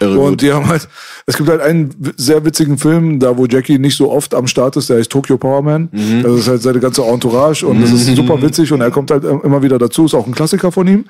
Irre 0.00 0.18
Und 0.18 0.30
gut. 0.30 0.42
die 0.42 0.52
haben 0.52 0.68
halt, 0.68 0.88
es 1.26 1.36
gibt 1.36 1.48
halt 1.48 1.60
einen 1.60 1.94
sehr 2.16 2.44
witzigen 2.44 2.78
Film, 2.78 3.18
da 3.20 3.36
wo 3.36 3.46
Jackie 3.46 3.78
nicht 3.78 3.96
so 3.96 4.10
oft 4.10 4.34
am 4.34 4.46
Start 4.46 4.67
ist, 4.76 4.90
der 4.90 4.98
heißt 4.98 5.10
Tokyo 5.10 5.38
Power 5.38 5.62
Man. 5.62 5.88
Mhm. 5.92 6.22
Das 6.22 6.32
ist 6.32 6.48
halt 6.48 6.62
seine 6.62 6.80
ganze 6.80 7.02
Entourage 7.02 7.66
und 7.66 7.80
das 7.80 7.90
ist 7.92 8.14
super 8.14 8.40
witzig 8.42 8.72
und 8.72 8.80
er 8.80 8.90
kommt 8.90 9.10
halt 9.10 9.24
immer 9.24 9.62
wieder 9.62 9.78
dazu, 9.78 10.04
ist 10.06 10.14
auch 10.14 10.26
ein 10.26 10.34
Klassiker 10.34 10.72
von 10.72 10.86
ihm. 10.86 11.04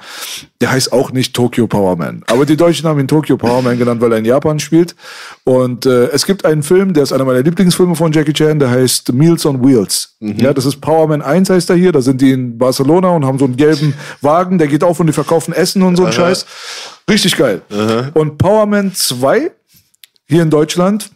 Der 0.60 0.70
heißt 0.70 0.92
auch 0.92 1.12
nicht 1.12 1.34
Tokyo 1.34 1.66
Power 1.66 1.96
Man. 1.96 2.22
Aber 2.26 2.46
die 2.46 2.56
Deutschen 2.56 2.88
haben 2.88 3.00
ihn 3.00 3.08
Tokyo 3.08 3.36
Power 3.36 3.62
Man 3.62 3.78
genannt, 3.78 4.00
weil 4.00 4.12
er 4.12 4.18
in 4.18 4.24
Japan 4.24 4.58
spielt. 4.58 4.94
Und 5.44 5.86
äh, 5.86 6.06
es 6.06 6.26
gibt 6.26 6.44
einen 6.44 6.62
Film, 6.62 6.92
der 6.92 7.02
ist 7.02 7.12
einer 7.12 7.24
meiner 7.24 7.42
Lieblingsfilme 7.42 7.94
von 7.94 8.12
Jackie 8.12 8.32
Chan, 8.32 8.58
der 8.58 8.70
heißt 8.70 9.12
Meals 9.12 9.46
on 9.46 9.64
Wheels. 9.64 10.16
Ja, 10.20 10.52
das 10.52 10.64
ist 10.66 10.80
Power 10.80 11.06
Man 11.06 11.22
1 11.22 11.48
heißt 11.50 11.70
er 11.70 11.76
hier. 11.76 11.92
Da 11.92 12.00
sind 12.00 12.20
die 12.20 12.32
in 12.32 12.58
Barcelona 12.58 13.10
und 13.10 13.24
haben 13.24 13.38
so 13.38 13.44
einen 13.44 13.56
gelben 13.56 13.94
Wagen, 14.20 14.58
der 14.58 14.66
geht 14.66 14.82
auf 14.82 14.98
und 14.98 15.06
die 15.06 15.12
verkaufen 15.12 15.54
Essen 15.54 15.82
und 15.82 15.96
so 15.96 16.04
ein 16.04 16.12
Scheiß. 16.12 16.44
Richtig 17.08 17.36
geil. 17.36 17.62
Und 18.14 18.38
Power 18.38 18.66
Man 18.66 18.92
2 18.94 19.50
hier 20.26 20.42
in 20.42 20.50
Deutschland 20.50 21.10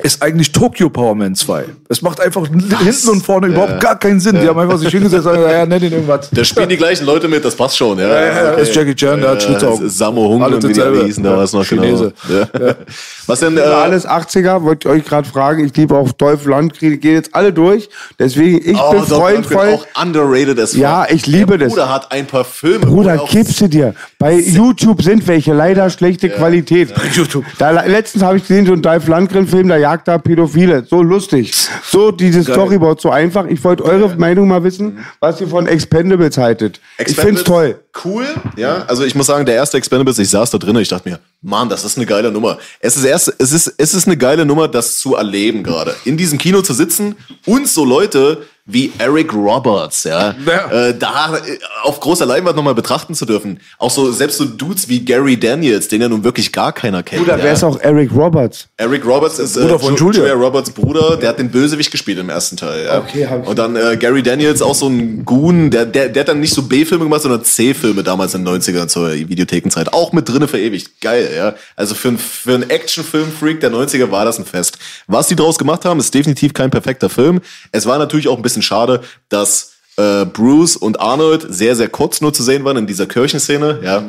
ist 0.00 0.22
eigentlich 0.22 0.52
Tokyo 0.52 0.88
Power 0.88 1.14
Man 1.14 1.34
2. 1.34 1.64
Es 1.88 2.00
macht 2.00 2.20
einfach 2.20 2.46
hinten 2.46 3.08
und 3.10 3.22
vorne 3.22 3.48
überhaupt 3.48 3.78
gar 3.80 3.98
keinen 3.98 4.20
Sinn. 4.20 4.40
Die 4.40 4.48
haben 4.48 4.58
einfach 4.58 4.78
sich 4.78 4.88
hingesetzt 4.90 5.26
und 5.26 5.34
gesagt, 5.34 5.52
ja, 5.52 5.66
nenn 5.66 5.82
ihn 5.82 5.92
irgendwas. 5.92 6.30
Da 6.30 6.44
spielen 6.44 6.68
die 6.70 6.78
gleichen 6.78 7.04
Leute 7.04 7.28
mit, 7.28 7.44
das 7.44 7.54
passt 7.54 7.76
schon. 7.76 7.98
Ja, 7.98 8.08
Ja, 8.08 8.26
ja, 8.26 8.50
das 8.52 8.68
ist 8.68 8.74
Jackie 8.74 8.94
Chan, 8.94 9.20
der 9.20 9.30
hat 9.30 9.42
Schlitzaugen. 9.42 9.88
Sammo 9.88 10.22
Hung 10.22 10.42
und 10.42 10.66
wie 10.66 10.72
die 10.72 11.04
hießen, 11.04 11.22
da 11.22 11.36
war 11.36 11.44
es 11.44 11.52
noch 11.52 11.64
Chinese. 11.64 12.14
genau. 12.26 12.40
Ja. 12.68 12.74
Was 13.26 13.40
denn? 13.40 13.56
Äh, 13.56 13.60
Alles 13.60 14.08
80er, 14.08 14.62
wollte 14.62 14.88
ich 14.88 14.94
euch 14.94 15.04
gerade 15.04 15.28
fragen. 15.28 15.64
Ich 15.64 15.76
liebe 15.76 15.94
auch 15.94 16.10
Dolph 16.12 16.44
Lundgren, 16.46 16.98
gehen 16.98 17.14
jetzt 17.14 17.34
alle 17.34 17.52
durch. 17.52 17.88
Deswegen, 18.18 18.58
ich 18.58 18.76
oh, 18.76 18.90
bin 18.90 19.00
Dolph 19.00 19.08
Freund 19.08 19.34
Lundgren, 19.36 19.58
voll. 19.58 19.74
Auch 19.74 20.02
underrated 20.02 20.58
as. 20.58 20.74
Ja, 20.74 21.06
ich 21.08 21.26
liebe 21.26 21.58
Der 21.58 21.68
das. 21.68 21.74
Bruder 21.74 21.88
hat 21.92 22.10
ein 22.10 22.26
paar 22.26 22.44
Filme. 22.44 22.86
Bruder, 22.86 23.12
er 23.12 23.24
gibst 23.28 23.60
du 23.60 23.68
dir. 23.68 23.94
Bei 24.18 24.34
YouTube 24.34 25.02
sind 25.02 25.26
welche, 25.28 25.52
leider 25.52 25.88
schlechte 25.90 26.30
Qualität. 26.30 26.92
YouTube. 27.12 27.44
Da, 27.58 27.70
letztens 27.70 28.24
habe 28.24 28.38
ich 28.38 28.42
gesehen, 28.42 28.66
so 28.66 28.72
einen 28.72 28.82
Dolph 28.82 29.06
Lundgren-Film, 29.06 29.68
da 29.68 29.76
jagt 29.82 30.08
da 30.08 30.16
Pädophile. 30.18 30.86
So 30.88 31.02
lustig. 31.02 31.52
So 31.84 32.10
dieses 32.10 32.46
Storyboard, 32.46 33.00
so 33.00 33.10
einfach. 33.10 33.46
Ich 33.46 33.62
wollte 33.62 33.84
eure 33.84 34.16
Meinung 34.16 34.48
mal 34.48 34.62
wissen, 34.64 35.04
was 35.20 35.40
ihr 35.40 35.48
von 35.48 35.66
Expendables 35.66 36.38
haltet. 36.38 36.80
Ich 36.98 37.16
finde 37.16 37.40
es 37.40 37.44
toll. 37.44 37.78
Cool, 38.04 38.24
ja. 38.56 38.84
Also 38.86 39.04
ich 39.04 39.14
muss 39.14 39.26
sagen, 39.26 39.44
der 39.44 39.56
erste 39.56 39.76
Expendables, 39.76 40.18
ich 40.18 40.30
saß 40.30 40.50
da 40.50 40.58
drin 40.58 40.76
und 40.76 40.82
ich 40.82 40.88
dachte 40.88 41.10
mir, 41.10 41.18
Mann, 41.42 41.68
das 41.68 41.84
ist 41.84 41.98
eine 41.98 42.06
geile 42.06 42.30
Nummer. 42.30 42.58
Es 42.80 42.96
ist 42.96 43.04
erst, 43.04 43.34
es 43.38 43.52
ist, 43.52 43.74
es 43.76 43.92
ist 43.92 44.06
eine 44.06 44.16
geile 44.16 44.46
Nummer, 44.46 44.68
das 44.68 44.98
zu 44.98 45.16
erleben 45.16 45.62
gerade. 45.62 45.94
In 46.04 46.16
diesem 46.16 46.38
Kino 46.38 46.62
zu 46.62 46.72
sitzen 46.72 47.16
und 47.44 47.68
so 47.68 47.84
Leute 47.84 48.46
wie 48.64 48.92
Eric 48.98 49.32
Roberts, 49.34 50.04
ja, 50.04 50.36
Ja. 50.46 50.70
Äh, 50.70 50.96
da 50.96 51.36
äh, 51.36 51.58
auf 51.82 51.98
großer 51.98 52.24
Leinwand 52.24 52.54
nochmal 52.54 52.76
betrachten 52.76 53.12
zu 53.14 53.26
dürfen. 53.26 53.58
Auch 53.78 53.90
so, 53.90 54.12
selbst 54.12 54.38
so 54.38 54.44
Dudes 54.44 54.88
wie 54.88 55.04
Gary 55.04 55.36
Daniels, 55.36 55.88
den 55.88 56.00
ja 56.00 56.08
nun 56.08 56.22
wirklich 56.22 56.52
gar 56.52 56.72
keiner 56.72 57.02
kennt. 57.02 57.22
Bruder, 57.24 57.38
ja. 57.38 57.44
wer 57.44 57.52
ist 57.54 57.64
auch 57.64 57.80
Eric 57.80 58.14
Roberts? 58.14 58.68
Eric 58.76 59.04
Roberts 59.04 59.40
ist 59.40 59.54
Bruder 59.54 59.74
äh, 59.74 59.78
von 59.80 59.96
Ju- 59.96 60.12
Julia. 60.14 60.32
Roberts 60.34 60.70
Bruder, 60.70 61.16
der 61.16 61.30
hat 61.30 61.40
den 61.40 61.50
Bösewicht 61.50 61.90
gespielt 61.90 62.18
im 62.20 62.28
ersten 62.28 62.56
Teil. 62.56 62.84
Ja. 62.86 62.98
Okay, 63.00 63.26
hab 63.26 63.42
ich- 63.42 63.48
Und 63.48 63.58
dann 63.58 63.74
äh, 63.74 63.96
Gary 63.96 64.22
Daniels, 64.22 64.62
auch 64.62 64.76
so 64.76 64.86
ein 64.86 65.24
Goon, 65.24 65.72
der, 65.72 65.84
der, 65.84 66.08
der 66.10 66.20
hat 66.20 66.28
dann 66.28 66.38
nicht 66.38 66.54
so 66.54 66.62
B-Filme 66.62 67.02
gemacht, 67.04 67.22
sondern 67.22 67.42
C-Filme 67.44 68.04
damals 68.04 68.34
in 68.34 68.44
den 68.44 68.60
90ern 68.60 68.86
zur 68.86 69.12
Videothekenzeit. 69.12 69.92
Auch 69.92 70.12
mit 70.12 70.28
drinne 70.28 70.46
verewigt. 70.46 71.00
Geil, 71.00 71.28
ja. 71.36 71.54
Also 71.74 71.96
für, 71.96 72.08
ein- 72.10 72.18
für 72.18 72.54
einen 72.54 72.70
Actionfilm-Freak 72.70 73.58
der 73.58 73.72
90er 73.72 74.12
war 74.12 74.24
das 74.24 74.38
ein 74.38 74.44
Fest. 74.44 74.78
Was 75.08 75.26
die 75.26 75.34
draus 75.34 75.58
gemacht 75.58 75.84
haben, 75.84 75.98
ist 75.98 76.14
definitiv 76.14 76.54
kein 76.54 76.70
perfekter 76.70 77.10
Film. 77.10 77.40
Es 77.72 77.86
war 77.86 77.98
natürlich 77.98 78.28
auch 78.28 78.36
ein 78.36 78.42
bisschen 78.42 78.51
schade, 78.60 79.00
dass 79.30 79.72
äh, 79.96 80.26
Bruce 80.26 80.76
und 80.76 81.00
Arnold 81.00 81.46
sehr, 81.48 81.74
sehr 81.76 81.88
kurz 81.88 82.20
nur 82.20 82.34
zu 82.34 82.42
sehen 82.42 82.64
waren 82.64 82.76
in 82.76 82.86
dieser 82.86 83.06
Kirchenszene, 83.06 83.80
ja. 83.82 84.04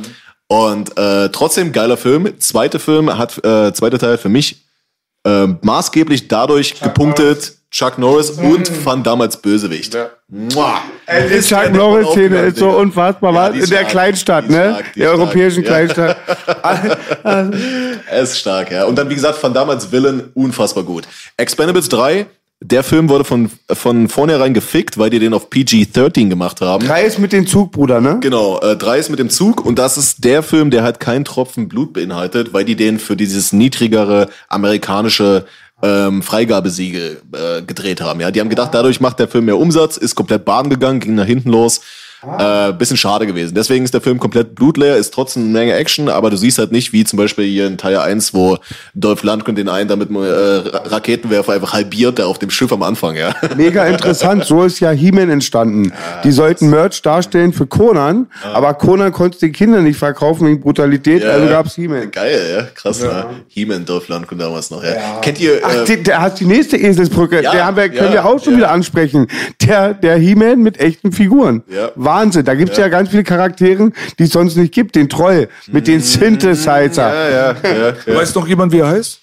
Und 0.48 0.98
äh, 0.98 1.30
trotzdem 1.30 1.72
geiler 1.72 1.98
Film. 1.98 2.40
Zweite 2.40 2.80
Film 2.80 3.18
hat, 3.18 3.44
äh, 3.46 3.74
zweiter 3.74 3.98
Teil 3.98 4.18
für 4.18 4.30
mich 4.30 4.66
äh, 5.26 5.48
maßgeblich 5.62 6.28
dadurch 6.28 6.80
gepunktet, 6.80 7.54
Chuck 7.72 7.98
Norris 7.98 8.30
und 8.32 8.68
fand 8.68 9.08
damals 9.08 9.38
Bösewicht. 9.38 9.98
Mua. 10.28 10.80
Die 11.10 11.40
Chuck 11.40 11.60
der 11.62 11.70
Norris 11.72 12.06
davon 12.06 12.14
Szene 12.14 12.26
aufgegangen, 12.26 12.48
ist 12.50 12.58
so 12.60 12.70
unfassbar, 12.70 13.34
Ja, 13.34 13.48
In 13.48 13.60
der 13.62 13.66
stark, 13.66 13.90
Kleinstadt, 13.90 14.50
ne? 14.50 14.76
stark, 14.76 14.94
der 14.94 15.06
ist 15.06 15.20
europäischen 15.20 15.64
stark, 15.66 15.98
ja. 15.98 16.16
Kleinstadt. 16.46 17.54
Er 18.12 18.22
ist 18.22 18.38
stark, 18.38 18.72
ja. 18.72 18.84
Und 18.86 18.96
dann, 18.96 19.10
wie 19.10 19.16
gesagt, 19.16 19.40
von 19.40 19.54
damals 19.56 19.92
Villain 19.92 20.30
unfassbar 20.36 20.84
gut. 20.84 21.08
Expendables 21.36 21.90
3, 21.90 22.28
der 22.64 22.84
Film 22.84 23.10
wurde 23.10 23.24
von, 23.24 23.52
von 23.72 24.08
vornherein 24.08 24.54
gefickt, 24.54 24.98
weil 24.98 25.10
die 25.10 25.20
den 25.20 25.34
auf 25.34 25.50
PG-13 25.50 26.30
gemacht 26.30 26.62
haben. 26.62 26.86
Drei 26.86 27.04
ist 27.04 27.20
mit 27.20 27.34
dem 27.34 27.46
Zug, 27.46 27.72
Bruder, 27.72 28.00
ne? 28.02 28.18
Genau, 28.22 28.60
äh, 28.62 28.76
drei 28.76 29.00
ist 29.00 29.10
mit 29.10 29.20
dem 29.20 29.30
Zug 29.30 29.66
und 29.66 29.78
das 29.78 29.98
ist 29.98 30.24
der 30.24 30.44
Film, 30.44 30.72
der 30.72 30.84
halt 30.84 31.00
keinen 31.00 31.26
Tropfen 31.26 31.68
Blut 31.68 31.94
beinhaltet, 31.94 32.54
weil 32.54 32.66
die 32.66 32.76
den 32.76 33.00
für 33.00 33.16
dieses 33.16 33.54
niedrigere 33.54 34.30
amerikanische 34.48 35.46
ähm, 35.82 36.22
Freigabesiegel 36.24 37.22
äh, 37.34 37.62
gedreht 37.62 38.02
haben. 38.02 38.22
Ja, 38.22 38.32
die 38.32 38.40
haben 38.40 38.50
gedacht, 38.50 38.74
dadurch 38.74 39.02
macht 39.02 39.20
der 39.20 39.28
Film 39.28 39.46
mehr 39.46 39.58
Umsatz, 39.58 39.98
ist 39.98 40.16
komplett 40.16 40.46
baden 40.46 40.70
gegangen, 40.70 41.02
ging 41.02 41.16
nach 41.16 41.26
hinten 41.26 41.50
los. 41.50 41.82
Äh, 42.40 42.74
bisschen 42.74 42.98
schade 42.98 43.28
gewesen. 43.28 43.54
Deswegen 43.56 43.84
ist 43.84 43.94
der 43.94 44.02
Film 44.02 44.20
komplett 44.20 44.56
blutleer, 44.56 44.96
ist 44.98 45.14
trotzdem 45.14 45.44
eine 45.44 45.52
Menge 45.52 45.74
Action, 45.74 46.10
aber 46.10 46.30
du 46.30 46.38
siehst 46.38 46.58
halt 46.58 46.72
nicht, 46.72 46.94
wie 46.94 47.04
zum 47.04 47.18
Beispiel 47.18 47.46
hier 47.46 47.68
in 47.68 47.78
Teil 47.78 47.98
1, 47.98 48.34
wo 48.34 48.58
Dolph 48.94 49.24
Lundgren 49.24 49.56
den 49.56 49.70
einen 49.70 49.88
damit 49.90 50.10
äh, 50.10 50.16
Ra- 50.16 50.84
Raketenwerfer 50.86 51.54
einfach 51.54 51.74
halbiert, 51.74 52.18
der 52.18 52.28
auf 52.28 52.40
dem 52.40 52.50
Schiff 52.50 52.72
am 52.72 52.84
Anfang, 52.84 53.16
ja. 53.16 53.36
Mega 53.58 53.86
interessant. 53.86 54.46
So 54.46 54.64
ist 54.64 54.80
ja 54.80 54.92
He-Man 54.92 55.30
entstanden. 55.30 55.92
Die 56.24 56.32
sollten 56.32 56.70
Merch 56.70 57.02
darstellen 57.02 57.54
für 57.54 57.68
Conan, 57.68 58.28
aber 58.54 58.74
Conan 58.76 59.12
konnte 59.12 59.40
den 59.40 59.52
Kindern 59.52 59.84
nicht 59.84 59.98
verkaufen 60.00 60.48
wegen 60.48 60.62
Brutalität, 60.62 61.26
also 61.26 61.48
gab's 61.48 61.76
He-Man. 61.76 62.12
Geil, 62.12 62.42
ja, 62.56 62.64
krass, 62.74 63.02
ja. 63.02 63.30
He-Man, 63.48 63.86
Dolph 63.86 64.08
Lundgren 64.08 64.38
damals 64.38 64.72
noch, 64.72 64.84
ja. 64.84 65.20
Kennt 65.22 65.40
ihr, 65.40 65.60
Ach, 65.64 65.90
äh, 65.90 65.98
der 65.98 66.22
hat 66.22 66.40
die 66.40 66.46
nächste 66.46 66.78
Eselsbrücke. 66.78 67.42
Ja, 67.44 67.52
der 67.52 67.66
haben 67.66 67.78
wir, 67.78 67.90
können 67.90 68.06
ja, 68.08 68.14
wir 68.14 68.26
auch 68.26 68.42
schon 68.44 68.54
ja. 68.54 68.60
wieder 68.60 68.72
ansprechen. 68.72 69.28
Der, 69.62 69.94
der 69.94 70.18
He-Man 70.18 70.60
mit 70.62 70.80
echten 70.80 71.12
Figuren. 71.12 71.64
Ja. 71.68 71.92
Wahnsinn. 72.14 72.46
Da 72.46 72.54
gibt's 72.56 72.78
ja. 72.78 72.88
ganz 72.88 73.10
viele 73.10 73.24
Charakteren, 73.24 73.94
die 74.20 74.24
es 74.24 74.32
sonst 74.32 74.56
nicht 74.56 74.74
gibt. 74.74 74.96
Den 74.96 75.10
Troll 75.10 75.50
mit 75.72 75.88
den 75.88 76.02
Synthesizer. 76.02 77.14
ja, 77.14 77.30
ja, 77.30 77.56
ja, 77.64 77.94
ja. 78.06 78.16
Weiß 78.16 78.36
noch 78.36 78.48
jemand, 78.48 78.72
wie 78.72 78.80
er 78.80 78.88
heißt? 78.88 79.20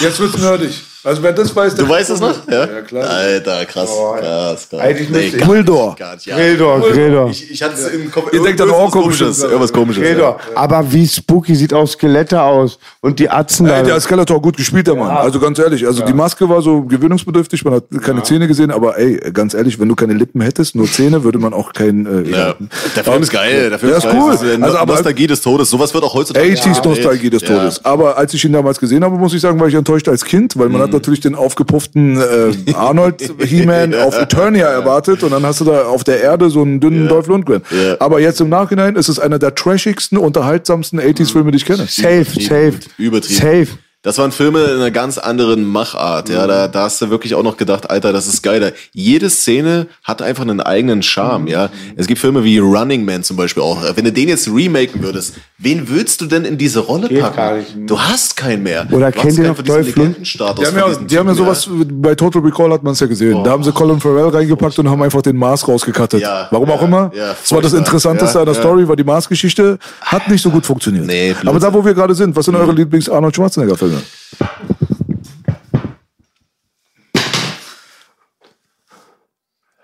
Jetzt 0.00 0.20
wird's 0.20 0.38
nerdig. 0.38 0.82
Also 1.06 1.22
wer 1.22 1.32
das 1.32 1.54
weiß, 1.54 1.74
der 1.76 1.84
Du 1.84 1.90
weißt 1.90 2.10
es 2.10 2.20
noch? 2.20 2.34
Ja, 2.50 2.66
Ja, 2.66 2.80
klar. 2.82 3.08
Alter, 3.08 3.64
krass. 3.64 3.88
krass, 4.18 4.66
krass. 4.68 4.80
Eigentlich 4.80 5.08
Nee, 5.08 5.18
nicht, 5.18 5.40
ja. 5.40 5.46
Gredor, 5.46 5.96
Gredor. 5.96 7.30
Ich, 7.30 7.50
ich 7.50 7.62
hatte 7.62 7.74
es 7.74 7.86
im 7.88 8.10
Kopf. 8.10 8.32
Ihr 8.32 8.42
denkt 8.42 8.60
aber 8.60 8.72
auch 8.72 8.90
komisch, 8.90 9.18
komisches. 9.20 9.42
Irgendwas 9.42 9.72
komisches. 9.72 10.02
Gredor. 10.02 10.38
Aber 10.54 10.92
wie 10.92 11.06
spooky 11.06 11.54
sieht 11.54 11.72
auch 11.72 11.86
Skelette 11.86 12.42
aus. 12.42 12.78
Und 13.00 13.18
die 13.20 13.30
Atzen 13.30 13.66
Ey, 13.66 13.82
da. 13.82 13.82
der 13.82 14.00
Skeletor 14.00 14.42
gut 14.42 14.56
gespielt, 14.56 14.86
der 14.88 14.96
Mann. 14.96 15.10
Also 15.16 15.38
ganz 15.38 15.58
ehrlich, 15.58 15.86
also 15.86 16.04
die 16.04 16.12
Maske 16.12 16.48
war 16.48 16.60
so 16.60 16.82
gewöhnungsbedürftig, 16.82 17.64
man 17.64 17.74
hat 17.74 17.84
keine 18.02 18.22
Zähne 18.24 18.48
gesehen, 18.48 18.70
aber 18.72 18.98
ey, 18.98 19.16
ganz 19.32 19.54
ehrlich, 19.54 19.78
wenn 19.78 19.88
du 19.88 19.94
keine 19.94 20.14
Lippen 20.14 20.40
hättest, 20.40 20.74
nur 20.74 20.86
Zähne, 20.90 21.22
würde 21.22 21.38
man 21.38 21.54
auch 21.54 21.72
kein... 21.72 22.06
Äh, 22.26 22.30
Ja. 22.30 22.54
Der 22.96 23.04
Film 23.04 23.22
ist 23.22 23.30
geil. 23.32 23.70
Der 23.70 23.78
Film 23.78 23.92
Ja, 23.92 23.98
ist 23.98 24.04
ist 24.04 24.12
cool. 24.12 24.32
Das 24.32 24.42
ist, 24.42 24.62
Also, 24.62 24.78
aber- 24.78 24.92
Nostalgie 24.94 25.26
des 25.28 25.40
Todes. 25.40 25.70
Sowas 25.70 25.94
wird 25.94 26.02
auch 26.04 26.14
heutzutage. 26.14 26.46
80s 26.52 26.84
Nostalgie 26.84 27.30
des 27.30 27.42
Ja. 27.42 27.48
Todes. 27.48 27.84
Aber 27.84 28.16
als 28.18 28.34
ich 28.34 28.44
ihn 28.44 28.52
damals 28.52 28.80
gesehen 28.80 29.04
habe, 29.04 29.16
muss 29.16 29.32
ich 29.34 29.40
sagen, 29.40 29.58
war 29.60 29.68
ich 29.68 29.74
enttäuscht 29.74 30.08
als 30.08 30.24
Kind, 30.24 30.58
weil 30.58 30.68
man 30.68 30.80
Mhm. 30.80 30.84
hat 30.84 30.92
natürlich 30.96 31.20
den 31.20 31.34
aufgepufften 31.34 32.18
äh, 32.18 32.72
Arnold 32.74 33.32
He-Man 33.42 33.94
auf 33.94 34.18
Eternia 34.18 34.66
erwartet 34.66 35.22
und 35.22 35.30
dann 35.30 35.44
hast 35.44 35.60
du 35.60 35.64
da 35.64 35.86
auf 35.86 36.04
der 36.04 36.20
Erde 36.20 36.50
so 36.50 36.62
einen 36.62 36.80
dünnen 36.80 37.08
Dolph 37.08 37.26
Lundgren. 37.26 37.62
Ja. 37.70 37.96
Aber 38.00 38.20
jetzt 38.20 38.40
im 38.40 38.48
Nachhinein 38.48 38.96
ist 38.96 39.08
es 39.08 39.18
einer 39.18 39.38
der 39.38 39.54
trashigsten, 39.54 40.18
unterhaltsamsten 40.18 41.00
80s-Filme, 41.00 41.50
die 41.50 41.58
ich 41.58 41.64
kenne. 41.64 41.86
Safe, 41.86 42.24
safe. 42.24 42.74
Übertrieben. 42.98 43.66
Safe. 43.66 43.68
Das 44.06 44.18
waren 44.18 44.30
Filme 44.30 44.62
in 44.62 44.76
einer 44.76 44.92
ganz 44.92 45.18
anderen 45.18 45.64
Machart. 45.64 46.28
Ja, 46.28 46.46
da, 46.46 46.68
da 46.68 46.82
hast 46.84 47.02
du 47.02 47.10
wirklich 47.10 47.34
auch 47.34 47.42
noch 47.42 47.56
gedacht, 47.56 47.90
Alter, 47.90 48.12
das 48.12 48.28
ist 48.28 48.40
geiler. 48.40 48.70
Jede 48.92 49.28
Szene 49.28 49.88
hat 50.04 50.22
einfach 50.22 50.44
einen 50.44 50.60
eigenen 50.60 51.02
Charme. 51.02 51.48
Ja, 51.48 51.70
es 51.96 52.06
gibt 52.06 52.20
Filme 52.20 52.44
wie 52.44 52.58
Running 52.58 53.04
Man 53.04 53.24
zum 53.24 53.36
Beispiel 53.36 53.64
auch. 53.64 53.82
Wenn 53.96 54.04
du 54.04 54.12
den 54.12 54.28
jetzt 54.28 54.46
remaken 54.46 55.02
würdest, 55.02 55.34
wen 55.58 55.88
würdest 55.88 56.20
du 56.20 56.26
denn 56.26 56.44
in 56.44 56.56
diese 56.56 56.78
Rolle 56.78 57.08
packen? 57.08 57.36
gar 57.36 57.56
nicht. 57.56 57.74
Du 57.88 57.98
hast 57.98 58.36
keinen 58.36 58.62
mehr. 58.62 58.86
Oder 58.92 59.10
du 59.10 59.20
kennt 59.20 59.38
ihr 59.38 59.48
noch 59.48 59.60
Dolph 59.60 59.86
Lund- 59.86 59.96
Legendenstatus 59.96 60.60
Die 60.60 60.66
haben 60.80 60.92
ja, 60.92 60.98
die 61.04 61.18
haben 61.18 61.26
ja 61.26 61.34
sowas, 61.34 61.68
bei 61.68 62.14
Total 62.14 62.42
Recall 62.42 62.70
hat 62.70 62.84
man 62.84 62.92
es 62.92 63.00
ja 63.00 63.08
gesehen. 63.08 63.42
Da 63.42 63.50
haben 63.50 63.64
sie 63.64 63.72
Colin 63.72 63.98
Farrell 63.98 64.28
reingepackt 64.28 64.78
und 64.78 64.88
haben 64.88 65.02
einfach 65.02 65.22
den 65.22 65.36
Mars 65.36 65.66
rausgekattet. 65.66 66.20
Ja, 66.22 66.46
Warum 66.52 66.70
auch 66.70 66.80
ja, 66.80 66.86
immer. 66.86 67.10
ja, 67.12 67.28
das 67.30 67.50
war 67.50 67.60
das. 67.60 67.72
Interessanteste 67.72 68.38
an 68.38 68.44
der. 68.46 68.54
Story, 68.54 68.86
war 68.86 68.94
die 68.94 69.02
Mars-Geschichte. 69.02 69.80
Hat 70.00 70.28
nicht 70.28 70.42
so 70.42 70.50
gut 70.50 70.64
funktioniert. 70.64 71.06
Nee. 71.06 71.34
Aber 71.44 71.58
da, 71.58 71.74
wo 71.74 71.84
wir 71.84 71.92
gerade 71.92 72.14
sind, 72.14 72.36
was 72.36 72.44
sind 72.44 72.54
eure 72.54 72.70
Lieblings-Arnold 72.70 73.34
Schwarzenegger-Filme? 73.34 73.95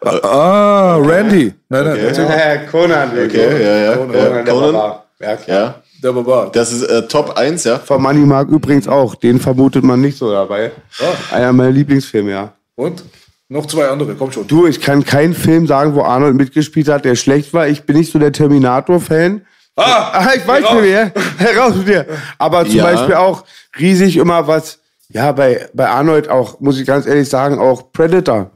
Ah, 0.04 0.96
Randy. 0.96 1.54
Nein, 1.68 1.84
nein, 1.84 1.96
mal. 2.02 2.30
Äh, 2.30 2.66
Conan. 2.70 3.10
Okay, 3.10 3.62
ja, 3.62 3.76
ja. 3.76 3.96
Conan, 3.96 4.14
ja. 4.16 4.42
der 4.42 4.44
Conan. 4.54 4.72
Barbar. 4.72 5.06
Ja, 5.20 5.36
klar. 5.36 5.58
Ja, 5.58 5.74
Der 6.02 6.12
Barbar. 6.12 6.50
das 6.52 6.72
ist 6.72 6.82
äh, 6.82 7.06
Top 7.06 7.36
1, 7.36 7.64
ja. 7.64 7.78
Von 7.78 8.02
Money 8.02 8.26
Mark 8.26 8.48
übrigens 8.48 8.88
auch. 8.88 9.14
Den 9.14 9.38
vermutet 9.38 9.84
man 9.84 10.00
nicht 10.00 10.18
so 10.18 10.30
dabei. 10.32 10.72
Einer 11.30 11.52
meiner 11.52 11.70
Lieblingsfilme, 11.70 12.30
ja. 12.30 12.52
Und? 12.74 13.04
Noch 13.48 13.66
zwei 13.66 13.86
andere, 13.86 14.14
komm 14.14 14.32
schon. 14.32 14.46
Du, 14.46 14.66
ich 14.66 14.80
kann 14.80 15.04
keinen 15.04 15.34
Film 15.34 15.66
sagen, 15.66 15.94
wo 15.94 16.02
Arnold 16.02 16.34
mitgespielt 16.34 16.88
hat, 16.88 17.04
der 17.04 17.16
schlecht 17.16 17.52
war. 17.52 17.68
Ich 17.68 17.82
bin 17.84 17.96
nicht 17.98 18.10
so 18.10 18.18
der 18.18 18.32
Terminator-Fan. 18.32 19.42
Ah, 19.76 20.30
ich 20.36 20.46
weiß 20.46 20.60
nicht 20.60 20.82
mehr. 20.82 21.12
Heraus 21.38 21.74
mit 21.76 21.88
dir. 21.88 22.06
Aber 22.38 22.64
zum 22.66 22.74
Ja. 22.74 22.84
Beispiel 22.84 23.14
auch 23.14 23.44
riesig 23.78 24.16
immer 24.16 24.46
was, 24.46 24.78
ja, 25.08 25.32
bei, 25.32 25.66
bei 25.72 25.88
Arnold 25.88 26.28
auch, 26.28 26.60
muss 26.60 26.78
ich 26.78 26.86
ganz 26.86 27.06
ehrlich 27.06 27.28
sagen, 27.28 27.58
auch 27.58 27.92
Predator. 27.92 28.50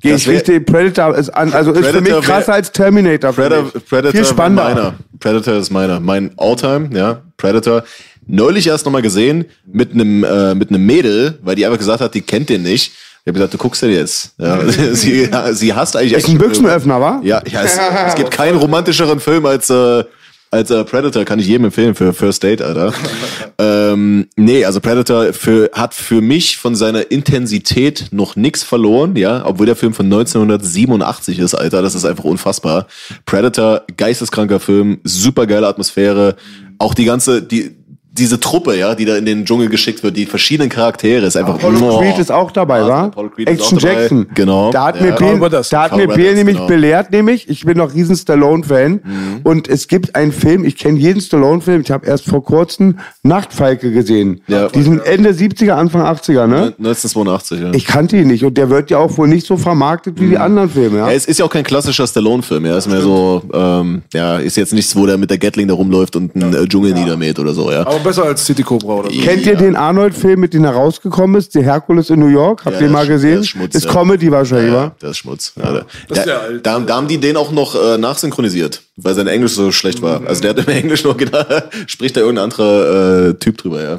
Gehe 0.00 0.14
ich 0.14 0.28
richtig, 0.28 0.64
Predator 0.66 1.16
ist 1.16 1.30
an, 1.30 1.52
also 1.52 1.72
ist 1.72 1.78
für 1.86 1.92
Predator 1.94 2.18
mich 2.20 2.26
krasser 2.28 2.48
wär- 2.48 2.54
als 2.54 2.70
Terminator. 2.72 3.32
Predator. 3.32 3.80
Predator 3.88 4.12
Viel 4.12 4.24
spannender. 4.24 4.64
meiner. 4.64 4.94
Predator 5.18 5.54
ist 5.54 5.70
meiner. 5.70 5.98
Mein 5.98 6.30
Alltime, 6.36 6.90
ja. 6.96 7.22
Predator. 7.36 7.82
Neulich 8.26 8.66
erst 8.68 8.84
nochmal 8.84 9.02
gesehen 9.02 9.46
mit 9.66 9.92
einem 9.92 10.22
äh, 10.22 10.54
mit 10.54 10.68
einem 10.68 10.84
Mädel, 10.86 11.38
weil 11.42 11.56
die 11.56 11.64
einfach 11.64 11.78
gesagt 11.78 12.00
hat, 12.00 12.14
die 12.14 12.20
kennt 12.20 12.48
den 12.50 12.62
nicht. 12.62 12.92
Ich 12.92 13.30
habe 13.30 13.32
gesagt, 13.32 13.54
du 13.54 13.58
guckst 13.58 13.82
den 13.82 13.90
jetzt. 13.90 14.34
Ja, 14.38 14.60
sie, 14.92 15.28
sie 15.52 15.74
hasst 15.74 15.96
eigentlich 15.96 16.12
Ist 16.12 16.28
ein. 16.28 16.38
Büchsenöffner, 16.38 17.00
wa? 17.00 17.20
Ja, 17.24 17.42
ja 17.50 17.62
es, 17.62 17.76
es 18.08 18.14
gibt 18.14 18.30
keinen 18.30 18.56
romantischeren 18.58 19.18
Film 19.18 19.46
als 19.46 19.68
äh, 19.70 20.04
als 20.50 20.70
äh, 20.70 20.84
Predator 20.84 21.24
kann 21.24 21.38
ich 21.38 21.46
jedem 21.46 21.66
empfehlen 21.66 21.94
für 21.94 22.12
First 22.12 22.42
Date, 22.42 22.62
Alter. 22.62 22.92
ähm, 23.58 24.28
nee, 24.36 24.64
also 24.64 24.80
Predator 24.80 25.32
für, 25.32 25.70
hat 25.72 25.94
für 25.94 26.20
mich 26.20 26.56
von 26.56 26.74
seiner 26.74 27.10
Intensität 27.10 28.06
noch 28.12 28.36
nix 28.36 28.62
verloren, 28.62 29.16
ja, 29.16 29.44
obwohl 29.46 29.66
der 29.66 29.76
Film 29.76 29.94
von 29.94 30.06
1987 30.06 31.38
ist, 31.38 31.54
Alter, 31.54 31.82
das 31.82 31.94
ist 31.94 32.04
einfach 32.04 32.24
unfassbar. 32.24 32.86
Predator, 33.26 33.82
geisteskranker 33.96 34.60
Film, 34.60 35.00
super 35.04 35.46
geile 35.46 35.66
Atmosphäre, 35.66 36.36
auch 36.78 36.94
die 36.94 37.04
ganze, 37.04 37.42
die, 37.42 37.77
diese 38.18 38.40
Truppe, 38.40 38.76
ja, 38.76 38.94
die 38.94 39.04
da 39.04 39.16
in 39.16 39.24
den 39.24 39.44
Dschungel 39.44 39.68
geschickt 39.68 40.02
wird, 40.02 40.16
die 40.16 40.26
verschiedenen 40.26 40.68
Charaktere, 40.68 41.26
ist 41.26 41.36
einfach 41.36 41.54
Apollo 41.54 41.78
Oh. 41.80 41.98
Creed 42.00 42.18
ist 42.18 42.30
auch 42.32 42.50
dabei, 42.50 42.76
Also, 42.78 42.88
wa? 42.90 43.04
Apollo 43.04 43.30
Creed 43.30 43.48
ist 43.50 43.60
Action. 43.60 43.78
Jackson. 43.78 44.26
Genau. 44.34 44.70
Da 44.70 44.86
hat 44.86 44.96
Ja. 44.96 45.02
mir 45.02 45.12
Bill, 45.12 45.38
da 45.48 45.58
hat 45.58 45.90
Carl 45.90 45.96
mir 46.06 46.08
Bill 46.14 46.34
nämlich 46.34 46.56
genau. 46.56 46.68
belehrt, 46.68 47.10
nämlich, 47.12 47.48
ich 47.48 47.64
bin 47.64 47.78
noch 47.78 47.94
riesen 47.94 48.16
Stallone-Fan 48.16 48.92
Mhm. 48.92 49.40
und 49.44 49.68
es 49.68 49.88
gibt 49.88 50.14
einen 50.14 50.32
Film, 50.32 50.64
ich 50.64 50.76
kenne 50.76 50.98
jeden 50.98 51.20
Stallone-Film, 51.20 51.82
ich 51.82 51.90
habe 51.90 52.06
erst 52.06 52.26
vor 52.26 52.42
kurzem 52.44 52.98
Nachtfalke 53.22 53.92
gesehen. 53.92 54.40
Ja. 54.48 54.68
Diesen 54.68 55.00
Ende 55.00 55.32
70er, 55.32 55.76
Anfang 55.76 56.02
80er, 56.02 56.46
ne? 56.46 56.74
1982, 56.78 57.60
ja. 57.60 57.72
Ich 57.72 57.86
kannte 57.86 58.16
ihn 58.16 58.28
nicht 58.28 58.44
und 58.44 58.56
der 58.58 58.70
wird 58.70 58.90
ja 58.90 58.98
auch 58.98 59.16
wohl 59.18 59.28
nicht 59.28 59.46
so 59.46 59.56
vermarktet 59.56 60.20
wie 60.20 60.28
die 60.28 60.38
anderen 60.38 60.70
Filme, 60.70 60.98
ja? 60.98 61.08
Ja, 61.08 61.12
es 61.14 61.26
ist 61.26 61.38
ja 61.38 61.44
auch 61.44 61.50
kein 61.50 61.64
klassischer 61.64 62.06
Stallone-Film, 62.06 62.66
ja. 62.66 62.76
Ist 62.78 62.88
mehr 62.88 63.00
so, 63.00 63.42
ähm, 63.52 64.02
ja, 64.12 64.38
ist 64.38 64.56
jetzt 64.56 64.72
nichts, 64.72 64.96
wo 64.96 65.06
der 65.06 65.18
mit 65.18 65.30
der 65.30 65.38
Gatling 65.38 65.68
da 65.68 65.74
rumläuft 65.74 66.16
und 66.16 66.34
einen 66.34 66.54
äh, 66.54 66.66
Dschungel 66.66 66.94
niedermäht 66.94 67.38
oder 67.38 67.54
so, 67.54 67.70
ja. 67.70 67.86
Aber 67.86 68.07
besser 68.08 68.24
als 68.24 68.44
City 68.44 68.62
Cobra 68.62 68.94
oder 68.94 69.10
so. 69.10 69.20
Kennt 69.20 69.46
ihr 69.46 69.56
den 69.56 69.76
Arnold-Film, 69.76 70.40
mit 70.40 70.54
dem 70.54 70.64
er 70.64 70.72
rausgekommen 70.72 71.36
ist? 71.36 71.54
Der 71.54 71.62
Herkules 71.62 72.10
in 72.10 72.20
New 72.20 72.26
York? 72.28 72.64
Habt 72.64 72.76
Ja, 72.76 72.80
ihr 72.82 72.86
den 72.88 72.92
mal 72.92 73.02
ist- 73.02 73.08
gesehen? 73.08 73.30
der 73.32 73.40
ist 73.40 73.48
Schmutz, 73.48 73.74
ist 73.74 73.84
ja. 73.84 73.92
Comedy 73.92 74.30
wahrscheinlich, 74.30 74.72
Ja, 74.72 74.82
wa? 74.86 74.92
das 74.98 75.10
ist 75.12 75.16
Schmutz. 75.18 75.52
Ja, 75.56 75.72
da, 75.72 75.86
Das 76.08 76.18
ist 76.18 76.26
da, 76.26 76.30
ja 76.30 76.38
alt. 76.38 76.66
da, 76.66 76.78
da 76.80 76.96
haben 76.96 77.08
die 77.08 77.18
den 77.18 77.36
auch 77.36 77.50
noch 77.52 77.74
äh, 77.74 77.98
nachsynchronisiert, 77.98 78.82
weil 78.96 79.14
sein 79.14 79.26
Englisch 79.28 79.52
so 79.54 79.70
schlecht 79.72 80.02
war. 80.02 80.20
Also 80.26 80.40
der 80.42 80.50
hat 80.50 80.58
im 80.58 80.68
Englisch 80.68 81.04
noch 81.04 81.16
gedacht, 81.16 81.46
spricht 81.86 82.16
da 82.16 82.20
irgendein 82.20 82.44
anderer 82.44 83.28
äh, 83.28 83.34
Typ 83.34 83.58
drüber, 83.58 83.82
ja. 83.82 83.98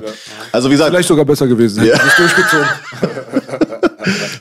Also 0.52 0.70
wie 0.70 0.74
gesagt, 0.74 0.90
Vielleicht 0.92 1.08
sogar 1.08 1.26
besser 1.26 1.48
gewesen. 1.48 1.84
Ja. 1.86 1.96
Hätte 1.96 2.08
ich 2.08 2.14
durchgezogen. 2.16 2.68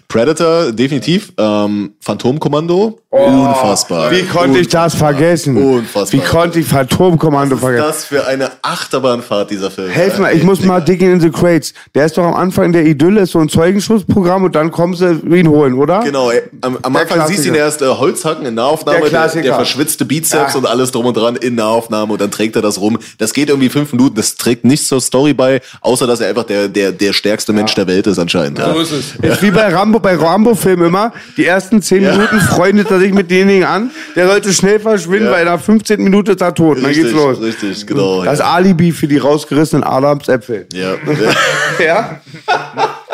Predator, 0.08 0.72
definitiv. 0.72 1.32
Ähm, 1.36 1.92
Phantomkommando, 2.00 3.00
unfassbar. 3.10 4.08
Oh, 4.08 4.14
Wie 4.14 4.22
konnte 4.22 4.58
ich 4.58 4.68
das 4.68 4.94
vergessen? 4.94 5.56
Unfassbar. 5.56 6.12
Wie 6.20 6.24
konnte 6.24 6.60
ich 6.60 6.66
Phantomkommando 6.66 7.56
Was 7.56 7.58
ist 7.60 7.64
vergessen? 7.64 7.86
das 7.88 8.04
für 8.04 8.26
eine 8.26 8.50
Achterbahnfahrt, 8.62 9.50
dieser 9.50 9.70
Film? 9.70 9.90
Helf 9.90 10.18
mir, 10.18 10.32
ich 10.32 10.42
muss 10.42 10.62
mal 10.62 10.80
Digging 10.80 11.12
in 11.14 11.20
the 11.20 11.30
Crates. 11.30 11.74
Der 11.94 12.06
ist 12.06 12.16
doch 12.16 12.24
am 12.24 12.34
Anfang 12.34 12.72
der 12.72 12.86
Idylle, 12.86 13.22
ist 13.22 13.32
so 13.32 13.40
ein 13.40 13.48
Zeugenschutzprogramm 13.48 14.44
und 14.44 14.54
dann 14.54 14.70
kommen 14.70 14.94
sie 14.94 15.10
ihn 15.10 15.48
holen, 15.48 15.74
oder? 15.74 16.00
Genau, 16.00 16.30
ey, 16.30 16.42
am, 16.60 16.78
am 16.82 16.96
Anfang 16.96 17.26
siehst 17.26 17.44
du 17.44 17.48
ihn 17.48 17.54
erst 17.54 17.82
äh, 17.82 17.86
Holzhacken 17.86 18.46
in 18.46 18.54
Nahaufnahme, 18.54 19.00
Der 19.10 19.28
der, 19.28 19.42
der 19.42 19.54
verschwitzte 19.54 20.04
Bizeps 20.04 20.52
Ja. 20.54 20.58
und 20.58 20.66
alles 20.66 20.90
drum 20.92 21.06
und 21.06 21.16
dran 21.16 21.36
in 21.36 21.54
Nahaufnahme 21.56 22.12
und 22.12 22.20
dann 22.20 22.30
trägt 22.30 22.56
er 22.56 22.62
das 22.62 22.80
rum. 22.80 22.98
Das 23.18 23.32
geht 23.32 23.48
irgendwie 23.48 23.68
fünf 23.68 23.92
Minuten, 23.92 24.14
das 24.16 24.36
trägt 24.36 24.64
nichts 24.64 24.88
zur 24.88 25.00
Story 25.00 25.34
bei, 25.34 25.60
außer 25.80 26.06
dass 26.06 26.20
er 26.20 26.28
einfach 26.28 26.44
der, 26.44 26.68
der, 26.68 26.92
der 26.92 27.12
stärkste 27.12 27.52
Mensch 27.52 27.74
der 27.74 27.86
Welt 27.86 28.06
ist 28.06 28.18
anscheinend. 28.18 28.58
Ja. 28.58 28.72
So 28.72 28.80
ist 28.80 28.92
es. 28.92 29.14
Wie 29.48 29.54
bei 29.54 29.72
Rambo, 29.74 29.98
bei 29.98 30.14
Rambo-Filmen 30.14 30.88
immer. 30.88 31.12
Die 31.36 31.46
ersten 31.46 31.80
zehn 31.80 32.02
Ja. 32.02 32.12
Minuten 32.12 32.38
freundet 32.40 32.90
er 32.90 32.98
sich 32.98 33.12
mit 33.14 33.30
denjenigen 33.30 33.64
an. 33.64 33.90
Der 34.14 34.26
sollte 34.28 34.52
schnell 34.52 34.78
verschwinden, 34.78 35.26
Ja. 35.26 35.32
weil 35.32 35.44
nach 35.46 35.60
15 35.60 36.02
Minuten 36.02 36.30
ist 36.32 36.40
er 36.42 36.54
tot. 36.54 36.76
Dann 36.78 36.84
Richtig, 36.84 37.04
geht's 37.06 37.16
los. 37.16 37.40
richtig, 37.40 37.86
genau. 37.86 38.22
Das. 38.24 38.40
Alibi 38.40 38.92
für 38.92 39.08
die 39.08 39.16
rausgerissenen 39.18 39.84
Adamsäpfel. 39.84 40.66
Ja. 40.72 40.94
Ja. 41.84 42.20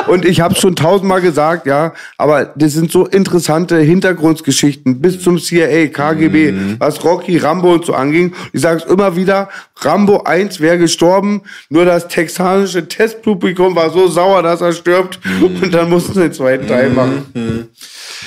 Und 0.07 0.25
ich 0.25 0.41
habe 0.41 0.55
schon 0.55 0.77
tausendmal 0.77 1.21
gesagt, 1.21 1.67
ja, 1.67 1.95
aber 2.19 2.53
das 2.57 2.73
sind 2.73 2.93
so 2.93 3.07
interessante 3.07 3.79
Hintergrundgeschichten 3.79 5.01
bis 5.01 5.21
zum 5.23 5.39
CIA, 5.39 5.89
KGB, 5.89 6.53
Mhm. 6.53 6.77
was 6.79 7.03
Rocky, 7.05 7.39
Rambo 7.39 7.73
und 7.73 7.87
so 7.87 7.95
anging. 7.95 8.35
Ich 8.53 8.61
sage 8.61 8.83
es 8.85 8.91
immer 8.91 9.17
wieder, 9.17 9.49
Rambo 9.81 10.23
1 10.25 10.61
wäre 10.61 10.79
gestorben, 10.79 11.43
nur 11.71 11.85
das 11.85 12.09
texanische 12.09 12.87
Testpublikum 12.87 13.75
war 13.77 13.91
so 13.91 14.09
sauer, 14.09 14.43
dass 14.43 14.61
er 14.61 14.73
stirbt 14.73 15.21
Mhm. 15.25 15.63
und 15.63 15.75
dann 15.75 15.89
mussten 15.89 16.15
sie 16.15 16.21
den 16.21 16.33
zweiten 16.33 16.67
Teil 16.67 16.91
machen. 16.91 17.69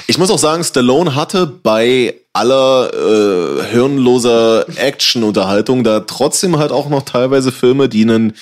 Ich 0.07 0.17
muss 0.17 0.31
auch 0.31 0.39
sagen, 0.39 0.63
Stallone 0.63 1.15
hatte 1.15 1.47
bei 1.47 2.15
aller 2.33 2.91
äh, 2.93 3.63
hirnloser 3.71 4.65
Action-Unterhaltung 4.77 5.83
da 5.83 6.01
trotzdem 6.01 6.57
halt 6.57 6.71
auch 6.71 6.89
noch 6.89 7.03
teilweise 7.03 7.51
Filme, 7.51 7.89
die 7.89 8.03
einen, 8.03 8.33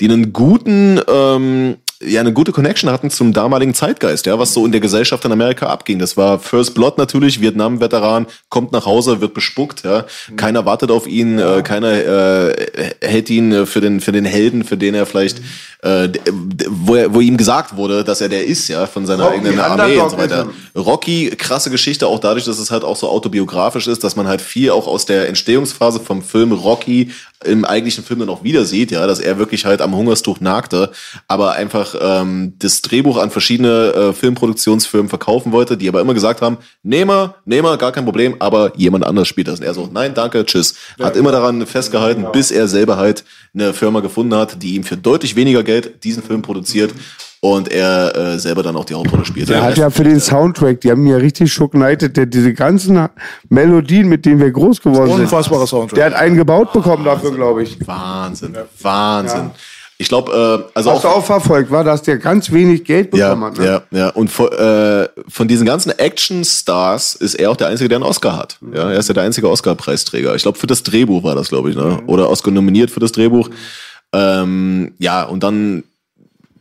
die 0.00 0.06
einen 0.08 0.32
guten, 0.32 1.00
ähm, 1.08 1.76
ja, 2.02 2.20
eine 2.20 2.32
gute 2.32 2.52
Connection 2.52 2.90
hatten 2.90 3.10
zum 3.10 3.32
damaligen 3.32 3.74
Zeitgeist, 3.74 4.26
ja, 4.26 4.38
was 4.38 4.52
so 4.52 4.66
in 4.66 4.72
der 4.72 4.80
Gesellschaft 4.80 5.24
in 5.24 5.32
Amerika 5.32 5.66
abging. 5.66 5.98
Das 5.98 6.16
war 6.16 6.38
First 6.38 6.74
Blood 6.74 6.98
natürlich, 6.98 7.40
Vietnam-Veteran, 7.40 8.26
kommt 8.48 8.72
nach 8.72 8.86
Hause, 8.86 9.20
wird 9.20 9.34
bespuckt, 9.34 9.84
ja. 9.84 10.04
Keiner 10.36 10.66
wartet 10.66 10.90
auf 10.90 11.06
ihn, 11.06 11.38
äh, 11.38 11.62
keiner 11.62 11.92
äh, 11.92 12.54
hält 13.00 13.30
ihn 13.30 13.52
äh, 13.52 13.66
für 13.66 13.80
den, 13.80 14.00
für 14.00 14.12
den 14.12 14.24
Helden, 14.24 14.64
für 14.64 14.76
den 14.76 14.94
er 14.94 15.06
vielleicht, 15.06 15.38
äh, 15.82 16.08
d- 16.08 16.20
d- 16.26 16.66
wo, 16.68 16.94
er, 16.94 17.14
wo 17.14 17.20
ihm 17.20 17.36
gesagt 17.36 17.76
wurde, 17.76 18.04
dass 18.04 18.20
er 18.20 18.28
der 18.28 18.44
ist, 18.46 18.68
ja, 18.68 18.86
von 18.86 19.06
seiner 19.06 19.24
Rocky, 19.24 19.36
eigenen 19.38 19.60
Armee 19.60 19.98
und 19.98 20.10
so 20.10 20.18
weiter. 20.18 20.48
Rocky, 20.76 21.30
krasse 21.30 21.70
Geschichte, 21.70 22.06
auch 22.06 22.18
dadurch, 22.18 22.44
dass 22.44 22.58
es 22.58 22.70
halt 22.70 22.84
auch 22.84 22.96
so 22.96 23.08
autobiografisch 23.08 23.86
ist, 23.86 24.04
dass 24.04 24.16
man 24.16 24.26
halt 24.26 24.40
viel 24.40 24.70
auch 24.70 24.86
aus 24.86 25.06
der 25.06 25.28
Entstehungsphase 25.28 26.00
vom 26.00 26.22
Film 26.22 26.52
Rocky 26.52 27.10
im 27.44 27.64
eigentlichen 27.66 28.02
Film 28.02 28.20
dann 28.20 28.30
auch 28.30 28.42
wieder 28.42 28.64
sieht, 28.64 28.90
ja, 28.90 29.06
dass 29.06 29.20
er 29.20 29.38
wirklich 29.38 29.66
halt 29.66 29.82
am 29.82 29.94
Hungerstuch 29.94 30.40
nagte, 30.40 30.90
aber 31.28 31.52
einfach 31.52 31.94
ähm, 32.00 32.54
das 32.58 32.82
Drehbuch 32.82 33.18
an 33.18 33.30
verschiedene 33.30 33.92
äh, 33.92 34.12
Filmproduktionsfirmen 34.12 35.08
verkaufen 35.08 35.52
wollte, 35.52 35.76
die 35.76 35.88
aber 35.88 36.00
immer 36.00 36.14
gesagt 36.14 36.42
haben, 36.42 36.58
nehmer, 36.82 37.36
nehmer, 37.44 37.76
gar 37.76 37.92
kein 37.92 38.04
Problem, 38.04 38.36
aber 38.38 38.72
jemand 38.76 39.04
anderes 39.04 39.28
spielt 39.28 39.48
das. 39.48 39.60
Und 39.60 39.66
er 39.66 39.74
so, 39.74 39.88
nein, 39.92 40.14
danke, 40.14 40.44
tschüss. 40.44 40.74
Hat 41.00 41.16
immer 41.16 41.32
daran 41.32 41.66
festgehalten, 41.66 42.26
bis 42.32 42.50
er 42.50 42.68
selber 42.68 42.96
halt 42.96 43.24
eine 43.54 43.72
Firma 43.72 44.00
gefunden 44.00 44.34
hat, 44.34 44.62
die 44.62 44.74
ihm 44.74 44.84
für 44.84 44.96
deutlich 44.96 45.36
weniger 45.36 45.62
Geld 45.62 46.04
diesen 46.04 46.22
Film 46.22 46.42
produziert 46.42 46.92
und 47.40 47.70
er 47.70 48.16
äh, 48.16 48.38
selber 48.38 48.62
dann 48.62 48.76
auch 48.76 48.84
die 48.84 48.94
Hauptrolle 48.94 49.24
spielt. 49.24 49.48
Der 49.48 49.62
hat 49.62 49.76
ja 49.76 49.90
für 49.90 50.04
den 50.04 50.20
Soundtrack, 50.20 50.80
die 50.80 50.90
haben 50.90 51.04
ihn 51.04 51.12
ja 51.12 51.16
richtig 51.18 51.54
der 51.54 52.26
diese 52.26 52.54
ganzen 52.54 53.08
Melodien, 53.48 54.08
mit 54.08 54.24
denen 54.24 54.40
wir 54.40 54.50
groß 54.50 54.80
geworden 54.80 55.10
sind. 55.10 55.20
Unfassbarer 55.20 55.66
Soundtrack. 55.66 55.94
Der 55.96 56.04
hat 56.06 56.14
einen 56.14 56.36
gebaut 56.36 56.72
bekommen 56.72 57.04
dafür, 57.04 57.32
glaube 57.32 57.62
ich. 57.62 57.78
Wahnsinn, 57.86 58.56
Wahnsinn. 58.80 59.50
Ich 59.98 60.08
glaube, 60.08 60.32
äh, 60.32 60.70
also 60.74 60.90
Hast 60.90 61.04
du 61.04 61.08
auch 61.08 61.16
auch 61.16 61.24
verfolgt, 61.24 61.70
war, 61.70 61.82
dass 61.82 62.02
der 62.02 62.18
ganz 62.18 62.52
wenig 62.52 62.84
Geld 62.84 63.10
bekommen 63.10 63.42
ja, 63.42 63.48
hat. 63.48 63.58
Ne? 63.58 63.64
ja, 63.64 63.82
ja. 63.98 64.08
Und 64.10 64.30
von, 64.30 64.52
äh, 64.52 65.08
von 65.28 65.48
diesen 65.48 65.66
ganzen 65.66 65.90
Action-Stars 65.90 67.14
ist 67.14 67.34
er 67.34 67.50
auch 67.50 67.56
der 67.56 67.68
Einzige, 67.68 67.88
der 67.88 67.96
einen 67.96 68.04
Oscar 68.04 68.36
hat. 68.36 68.58
Ja, 68.74 68.90
er 68.90 68.98
ist 68.98 69.08
ja 69.08 69.14
der 69.14 69.22
einzige 69.22 69.48
Oscar-Preisträger. 69.48 70.34
Ich 70.34 70.42
glaube, 70.42 70.58
für 70.58 70.66
das 70.66 70.82
Drehbuch 70.82 71.22
war 71.22 71.34
das, 71.34 71.48
glaube 71.48 71.70
ich, 71.70 71.76
ne? 71.76 72.02
Oder 72.06 72.28
Oscar 72.28 72.50
nominiert 72.50 72.90
für 72.90 73.00
das 73.00 73.12
Drehbuch. 73.12 73.48
Ähm, 74.12 74.92
ja, 74.98 75.22
und 75.24 75.42
dann, 75.42 75.84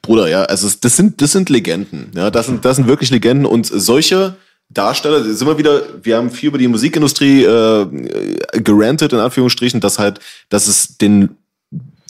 Bruder, 0.02 0.30
ja, 0.30 0.44
also 0.44 0.70
das 0.80 0.96
sind, 0.96 1.22
das 1.22 1.34
sind 1.34 1.50
Legenden. 1.50 2.12
Ja, 2.16 2.32
das 2.32 2.46
sind, 2.46 2.64
das 2.64 2.78
sind 2.78 2.88
wirklich 2.88 3.10
Legenden 3.12 3.46
und 3.46 3.66
solche 3.66 4.36
Darsteller, 4.70 5.20
da 5.20 5.32
sind 5.32 5.48
wir 5.48 5.58
wieder, 5.58 5.84
wir 6.02 6.18
haben 6.18 6.32
viel 6.32 6.50
über 6.50 6.58
die 6.58 6.68
Musikindustrie 6.68 7.44
äh, 7.44 7.86
gerantet, 8.54 9.14
in 9.14 9.20
Anführungsstrichen, 9.20 9.80
dass 9.80 10.00
halt, 10.00 10.20
dass 10.50 10.68
es 10.68 10.98
den 10.98 11.38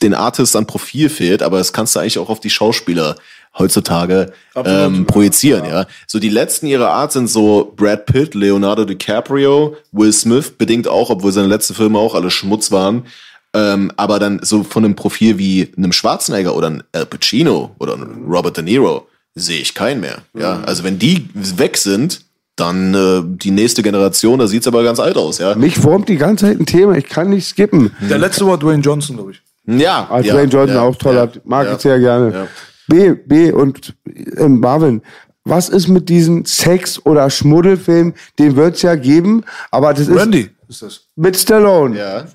den 0.01 0.13
Artists 0.13 0.55
an 0.55 0.67
Profil 0.67 1.09
fehlt, 1.09 1.41
aber 1.41 1.57
das 1.57 1.73
kannst 1.73 1.95
du 1.95 1.99
eigentlich 1.99 2.19
auch 2.19 2.29
auf 2.29 2.39
die 2.39 2.49
Schauspieler 2.49 3.15
heutzutage 3.57 4.33
ähm, 4.55 5.05
projizieren, 5.05 5.65
ja. 5.65 5.85
So 6.07 6.19
die 6.19 6.29
letzten 6.29 6.67
ihrer 6.67 6.89
Art 6.89 7.13
sind 7.13 7.29
so 7.29 7.73
Brad 7.75 8.05
Pitt, 8.05 8.35
Leonardo 8.35 8.83
DiCaprio, 8.85 9.77
Will 9.91 10.11
Smith, 10.11 10.51
bedingt 10.57 10.87
auch, 10.87 11.09
obwohl 11.09 11.31
seine 11.31 11.47
letzten 11.47 11.73
Filme 11.73 11.97
auch 11.97 12.15
alle 12.15 12.31
Schmutz 12.31 12.71
waren. 12.71 13.05
Ähm, 13.53 13.91
aber 13.95 14.19
dann 14.19 14.41
so 14.43 14.63
von 14.63 14.83
einem 14.83 14.95
Profil 14.95 15.37
wie 15.37 15.71
einem 15.77 15.93
Schwarzenegger 15.93 16.55
oder 16.55 16.67
einem 16.67 16.83
Al 16.91 17.05
Pacino 17.05 17.73
oder 17.79 17.93
einem 17.93 18.25
Robert 18.27 18.57
De 18.57 18.63
Niro 18.63 19.07
sehe 19.33 19.59
ich 19.61 19.73
keinen 19.73 20.01
mehr. 20.01 20.23
Ja, 20.37 20.61
also 20.65 20.83
wenn 20.83 20.99
die 20.99 21.29
weg 21.33 21.77
sind, 21.77 22.21
dann 22.57 22.93
äh, 22.93 23.21
die 23.25 23.51
nächste 23.51 23.83
Generation, 23.83 24.39
da 24.39 24.47
sieht's 24.47 24.67
aber 24.67 24.83
ganz 24.83 24.99
alt 24.99 25.17
aus, 25.17 25.37
ja. 25.37 25.55
Mich 25.55 25.83
wurmt 25.83 26.09
die 26.09 26.17
ganze 26.17 26.45
Zeit 26.45 26.59
ein 26.59 26.65
Thema, 26.65 26.97
ich 26.97 27.07
kann 27.07 27.29
nicht 27.29 27.47
skippen. 27.47 27.95
Der 28.01 28.17
letzte 28.17 28.45
war 28.45 28.57
Dwayne 28.57 28.81
Johnson, 28.81 29.15
glaube 29.15 29.31
ich. 29.31 29.41
Ja, 29.67 30.07
Ah, 30.09 30.19
ja, 30.19 30.33
Dwayne 30.33 30.49
Johnson 30.51 30.75
ja, 30.75 30.81
auch 30.83 30.95
toll, 30.95 31.15
ja, 31.15 31.21
hat- 31.21 31.45
mag 31.45 31.65
ja. 31.67 31.73
ich 31.75 31.79
sehr 31.81 31.99
gerne. 31.99 32.31
Ja. 32.33 32.47
B, 32.87 33.13
B 33.13 33.51
und 33.51 33.95
äh, 34.05 34.47
Marvin, 34.47 35.01
was 35.43 35.69
ist 35.69 35.87
mit 35.87 36.07
diesen 36.09 36.45
Sex- 36.45 37.03
oder 37.05 37.29
Schmuddelfilmen? 37.29 38.13
Den 38.39 38.55
wird's 38.55 38.81
ja 38.83 38.95
geben, 38.95 39.43
aber 39.71 39.93
das 39.93 40.07
ist 40.07 40.15
Randy 40.19 40.49
ist 40.67 40.81
das. 40.81 41.01
mit 41.15 41.35
Stallone. 41.37 41.97
Ja. 41.97 42.25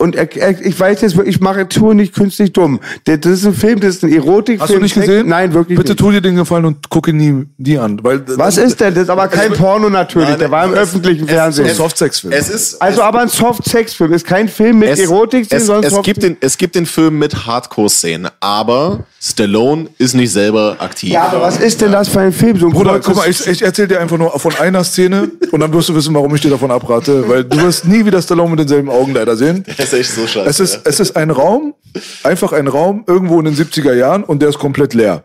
Und 0.00 0.14
er, 0.14 0.34
er, 0.36 0.64
ich 0.64 0.78
weiß 0.78 1.00
jetzt, 1.00 1.16
wirklich, 1.16 1.34
ich 1.36 1.40
mache 1.40 1.68
Tour 1.68 1.92
nicht 1.92 2.14
künstlich 2.14 2.52
dumm. 2.52 2.78
Das 3.04 3.18
das 3.20 3.32
ist 3.32 3.46
ein 3.46 3.54
Film, 3.54 3.80
das 3.80 3.96
ist 3.96 4.04
ein 4.04 4.12
Erotikfilm. 4.12 4.60
Hast 4.60 4.72
du 4.74 4.78
nicht 4.80 4.94
gesehen? 4.94 5.28
Nein, 5.28 5.52
wirklich 5.52 5.76
Bitte 5.76 5.90
nicht. 5.92 5.98
tu 6.00 6.10
dir 6.12 6.20
den 6.20 6.36
Gefallen 6.36 6.64
und 6.66 6.88
gucke 6.88 7.10
ihn 7.10 7.16
nie, 7.16 7.46
nie 7.58 7.78
an. 7.78 7.98
Weil, 8.04 8.22
Was 8.38 8.56
ist 8.58 8.78
denn? 8.80 8.94
Das 8.94 9.02
ist 9.04 9.10
aber 9.10 9.26
kein 9.26 9.52
Porno 9.54 9.90
natürlich. 9.90 10.28
Nein, 10.28 10.38
Der 10.38 10.50
war 10.52 10.64
im 10.66 10.72
es- 10.74 10.78
öffentlichen 10.78 11.24
es- 11.26 11.30
Fernsehen. 11.34 11.66
ein 11.66 11.74
Softsex-Film? 11.74 12.32
Es 12.32 12.48
ist. 12.48 12.80
also 12.80 13.02
aber 13.02 13.20
ein 13.22 13.28
Soft-Sex-Film. 13.28 14.12
Ist 14.12 14.24
kein 14.26 14.48
Film 14.48 14.78
mit 14.78 14.90
es, 14.90 15.00
Erotik, 15.00 15.46
es, 15.50 15.66
sondern 15.66 15.84
es, 15.84 15.90
Soft- 15.92 16.04
gibt 16.04 16.22
den, 16.22 16.36
es 16.40 16.56
gibt 16.56 16.76
den 16.76 16.86
Film 16.86 17.18
mit 17.18 17.46
Hardcore-Szenen, 17.46 18.28
aber 18.38 19.00
Stallone 19.20 19.88
ist 19.98 20.14
nicht 20.14 20.30
selber 20.32 20.76
aktiv. 20.78 21.10
Ja, 21.10 21.24
aber 21.24 21.40
was 21.42 21.58
ist 21.58 21.80
denn 21.80 21.90
das 21.90 22.08
für 22.08 22.20
ein 22.20 22.32
Film? 22.32 22.56
So 22.56 22.66
ein 22.66 22.72
Bruder, 22.72 23.00
kurzes- 23.00 23.04
guck 23.06 23.16
mal, 23.16 23.28
ich, 23.28 23.46
ich 23.48 23.62
erzähle 23.62 23.88
dir 23.88 24.00
einfach 24.00 24.16
nur 24.16 24.30
von 24.38 24.54
einer 24.60 24.84
Szene 24.84 25.28
und 25.50 25.58
dann 25.58 25.72
wirst 25.72 25.88
du 25.88 25.94
wissen, 25.96 26.14
warum 26.14 26.32
ich 26.36 26.40
dir 26.40 26.50
davon 26.50 26.70
abrate, 26.70 27.28
weil 27.28 27.42
du 27.44 27.60
wirst 27.62 27.84
nie 27.84 28.04
wieder 28.06 28.22
Stallone 28.22 28.50
mit 28.50 28.60
denselben 28.60 28.88
Augen 28.90 29.12
leider 29.12 29.36
sehen. 29.36 29.64
Ist 29.92 29.98
echt 29.98 30.10
so 30.12 30.26
scheiße. 30.26 30.48
Es 30.48 30.60
ist, 30.60 30.80
es 30.84 31.00
ist 31.00 31.16
ein 31.16 31.30
Raum, 31.30 31.74
einfach 32.22 32.52
ein 32.52 32.68
Raum 32.68 33.04
irgendwo 33.06 33.38
in 33.38 33.44
den 33.44 33.54
70er 33.54 33.94
Jahren 33.94 34.24
und 34.24 34.40
der 34.40 34.48
ist 34.48 34.58
komplett 34.58 34.94
leer. 34.94 35.24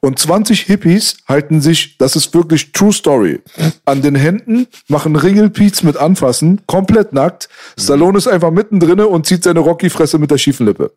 Und 0.00 0.18
20 0.18 0.60
Hippies 0.62 1.16
halten 1.26 1.60
sich, 1.62 1.96
das 1.96 2.16
ist 2.16 2.34
wirklich 2.34 2.72
True 2.72 2.92
Story, 2.92 3.40
an 3.86 4.02
den 4.02 4.14
Händen, 4.14 4.66
machen 4.88 5.16
Ringelpiez 5.16 5.82
mit 5.82 5.96
Anfassen, 5.96 6.60
komplett 6.66 7.12
nackt. 7.12 7.48
Stallone 7.78 8.18
ist 8.18 8.28
einfach 8.28 8.50
mittendrin 8.50 9.00
und 9.00 9.26
zieht 9.26 9.42
seine 9.42 9.60
Rocky-Fresse 9.60 10.18
mit 10.18 10.30
der 10.30 10.38
schiefen 10.38 10.66
Lippe. 10.66 10.92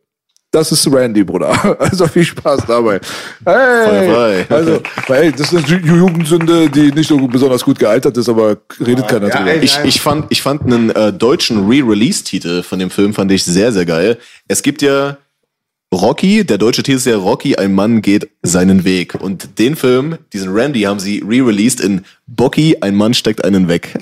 Das 0.51 0.71
ist 0.71 0.89
Randy, 0.91 1.23
Bruder. 1.23 1.77
Also 1.79 2.07
viel 2.07 2.23
Spaß 2.23 2.61
dabei. 2.67 2.99
Hey! 3.45 4.45
Also, 4.49 4.81
weil, 5.07 5.23
ey, 5.23 5.31
das 5.31 5.51
ist 5.51 5.55
eine 5.55 5.65
Ju- 5.67 5.97
Jugendsünde, 5.97 6.69
die 6.69 6.91
nicht 6.91 7.07
so 7.09 7.17
besonders 7.27 7.63
gut 7.63 7.77
gealtert 7.79 8.15
ist, 8.17 8.29
aber 8.29 8.57
redet 8.79 9.07
keiner 9.07 9.29
drüber. 9.29 9.55
Ich, 9.61 9.77
ich, 9.83 9.99
fand, 10.01 10.25
ich 10.29 10.41
fand 10.41 10.61
einen 10.63 10.89
äh, 10.91 11.11
deutschen 11.11 11.67
Re-Release-Titel 11.67 12.63
von 12.63 12.79
dem 12.79 12.89
Film 12.89 13.13
fand 13.13 13.31
ich 13.31 13.43
sehr, 13.43 13.71
sehr 13.71 13.85
geil. 13.85 14.17
Es 14.47 14.63
gibt 14.63 14.81
ja 14.81 15.17
Rocky, 15.93 16.43
der 16.43 16.57
deutsche 16.57 16.83
Titel 16.83 16.97
ist 16.97 17.05
ja 17.05 17.15
Rocky, 17.15 17.55
ein 17.55 17.73
Mann 17.73 18.01
geht 18.01 18.29
seinen 18.43 18.83
Weg. 18.83 19.15
Und 19.15 19.57
den 19.57 19.77
Film, 19.77 20.17
diesen 20.33 20.53
Randy, 20.53 20.81
haben 20.81 20.99
sie 20.99 21.23
re-released 21.25 21.79
in 21.79 22.03
Bocky, 22.27 22.75
ein 22.81 22.93
Mann 22.93 23.13
steckt 23.13 23.45
einen 23.45 23.69
weg. 23.69 23.93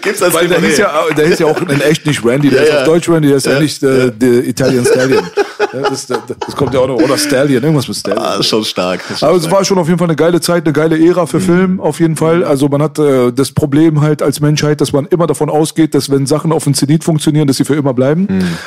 Gibt's 0.00 0.22
als 0.22 0.34
Weil 0.34 0.46
der 0.46 0.60
hieß, 0.60 0.78
ja, 0.78 1.04
der 1.16 1.26
hieß 1.26 1.40
ja 1.40 1.46
auch 1.46 1.60
in 1.60 1.80
echt 1.80 2.06
nicht 2.06 2.24
Randy, 2.24 2.50
der 2.50 2.58
Ja, 2.60 2.64
ist 2.64 2.72
ja. 2.72 2.78
auf 2.80 2.84
Deutsch 2.84 3.08
Randy, 3.08 3.28
der 3.28 3.36
ist 3.38 3.46
ja, 3.46 3.52
Ja, 3.54 3.60
nicht 3.60 3.82
äh, 3.82 4.12
der 4.12 4.46
Italian 4.46 4.86
Stallion. 4.86 5.26
Ja, 5.72 5.80
das, 5.88 6.06
das, 6.06 6.18
das 6.26 6.56
kommt 6.56 6.74
ja 6.74 6.80
auch 6.80 6.88
noch, 6.88 6.96
oder 6.96 7.16
Stallion, 7.18 7.62
irgendwas 7.62 7.88
mit 7.88 7.96
Stallion. 7.96 8.24
Ah, 8.24 8.42
schon 8.42 8.64
stark. 8.64 9.00
Aber 9.20 9.36
es 9.36 9.50
war 9.50 9.64
schon 9.64 9.78
auf 9.78 9.86
jeden 9.86 9.98
Fall 9.98 10.08
eine 10.08 10.16
geile 10.16 10.40
Zeit, 10.40 10.64
eine 10.64 10.72
geile 10.72 10.98
Ära 10.98 11.26
für 11.26 11.40
Film, 11.40 11.80
auf 11.80 12.00
jeden 12.00 12.16
Fall. 12.16 12.44
Also 12.44 12.68
man 12.68 12.82
hat 12.82 12.98
äh, 12.98 13.32
das 13.32 13.52
Problem 13.52 14.00
halt 14.00 14.22
als 14.22 14.40
Menschheit, 14.40 14.80
dass 14.80 14.92
man 14.92 15.06
immer 15.06 15.26
davon 15.26 15.50
ausgeht, 15.50 15.94
dass 15.94 16.10
wenn 16.10 16.26
Sachen 16.26 16.52
auf 16.52 16.64
dem 16.64 16.74
Zenit 16.74 17.04
funktionieren, 17.04 17.46
dass 17.46 17.56
sie 17.56 17.64
für 17.64 17.74
immer 17.74 17.94
bleiben. 17.94 18.26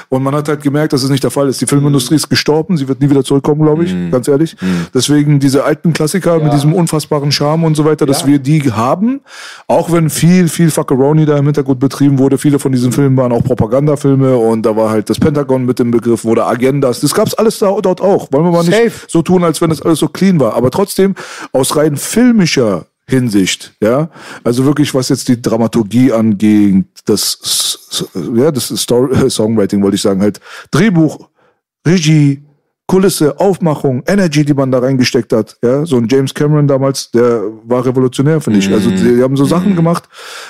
Und 0.10 0.24
man 0.24 0.36
hat 0.36 0.48
halt 0.48 0.62
gemerkt, 0.62 0.94
dass 0.94 1.04
es 1.04 1.10
nicht 1.10 1.24
der 1.24 1.32
Fall 1.32 1.48
ist. 1.48 1.60
Die 1.62 1.66
Filmindustrie 1.66 2.16
ist 2.16 2.30
gestorben, 2.30 2.78
sie 2.78 2.88
wird 2.88 3.02
nie 3.02 3.10
wieder 3.10 3.24
zurückkommen, 3.24 3.62
glaube 3.64 3.84
ich, 3.86 3.96
ganz 4.12 4.28
ehrlich. 4.28 4.56
Deswegen 4.94 5.40
diese 5.40 5.64
alten 5.64 5.94
Klassiker 5.94 6.40
mit 6.40 6.54
diesem 6.54 6.74
unfassbaren 6.74 7.32
Charme 7.32 7.64
und 7.64 7.76
so 7.76 7.86
weiter, 7.86 8.06
dass 8.06 8.26
wir 8.26 8.40
die 8.40 8.72
haben, 8.72 9.22
auch 9.68 9.92
wenn 9.92 10.10
viel, 10.10 10.48
viel 10.48 10.70
Fuckeroni 10.72 11.26
da 11.26 11.38
im 11.38 11.46
Hintergrund 11.46 11.80
betrieben 11.80 12.20
wurde. 12.20 12.38
Viele 12.38 12.60
von 12.60 12.72
diesen 12.72 12.92
Filmen 12.92 13.18
waren 13.18 13.32
auch 13.32 13.44
Propagandafilme 13.44 14.36
und 14.38 14.66
da 14.66 14.76
war 14.76 14.90
halt 14.90 15.10
das 15.10 15.20
Pentagon 15.20 15.66
mit 15.66 15.80
dem 15.80 15.92
Begriff 15.92 16.26
oder 16.26 16.48
Agendas. 16.92 17.00
Das 17.00 17.14
gab's 17.14 17.34
alles 17.34 17.60
da, 17.60 17.72
dort 17.82 18.02
auch. 18.02 18.32
Wollen 18.32 18.46
wir 18.46 18.52
mal 18.52 18.64
nicht 18.64 18.74
Safe. 18.74 19.08
so 19.08 19.22
tun, 19.22 19.44
als 19.44 19.62
wenn 19.62 19.70
das 19.70 19.82
alles 19.82 20.00
so 20.00 20.08
clean 20.08 20.40
war. 20.40 20.54
Aber 20.54 20.72
trotzdem 20.72 21.16
aus 21.52 21.76
rein 21.76 21.98
filmischer 21.98 22.88
Hinsicht, 23.08 23.74
ja, 23.82 24.10
also 24.44 24.64
wirklich, 24.64 24.94
was 24.94 25.10
jetzt 25.10 25.28
die 25.28 25.42
Dramaturgie 25.42 26.14
angeht, 26.14 26.86
das, 27.06 28.06
ja, 28.36 28.52
das 28.52 28.68
Story, 28.68 29.30
Songwriting 29.30 29.82
wollte 29.82 29.96
ich 29.96 30.02
sagen, 30.02 30.22
halt 30.22 30.40
Drehbuch, 30.70 31.28
Regie, 31.86 32.44
Kulisse, 32.92 33.40
Aufmachung, 33.40 34.04
Energy, 34.06 34.44
die 34.44 34.54
man 34.54 34.70
da 34.70 34.80
reingesteckt 34.80 35.32
hat. 35.32 35.56
Ja, 35.64 35.86
so 35.86 35.96
ein 35.96 36.10
James 36.12 36.34
Cameron 36.34 36.68
damals, 36.68 37.10
der 37.12 37.42
war 37.64 37.86
revolutionär, 37.86 38.42
finde 38.42 38.60
ich. 38.60 38.70
Also 38.70 38.90
die, 38.90 39.16
die 39.16 39.24
haben 39.24 39.38
so 39.38 39.46
Sachen 39.46 39.78
gemacht, 39.78 40.10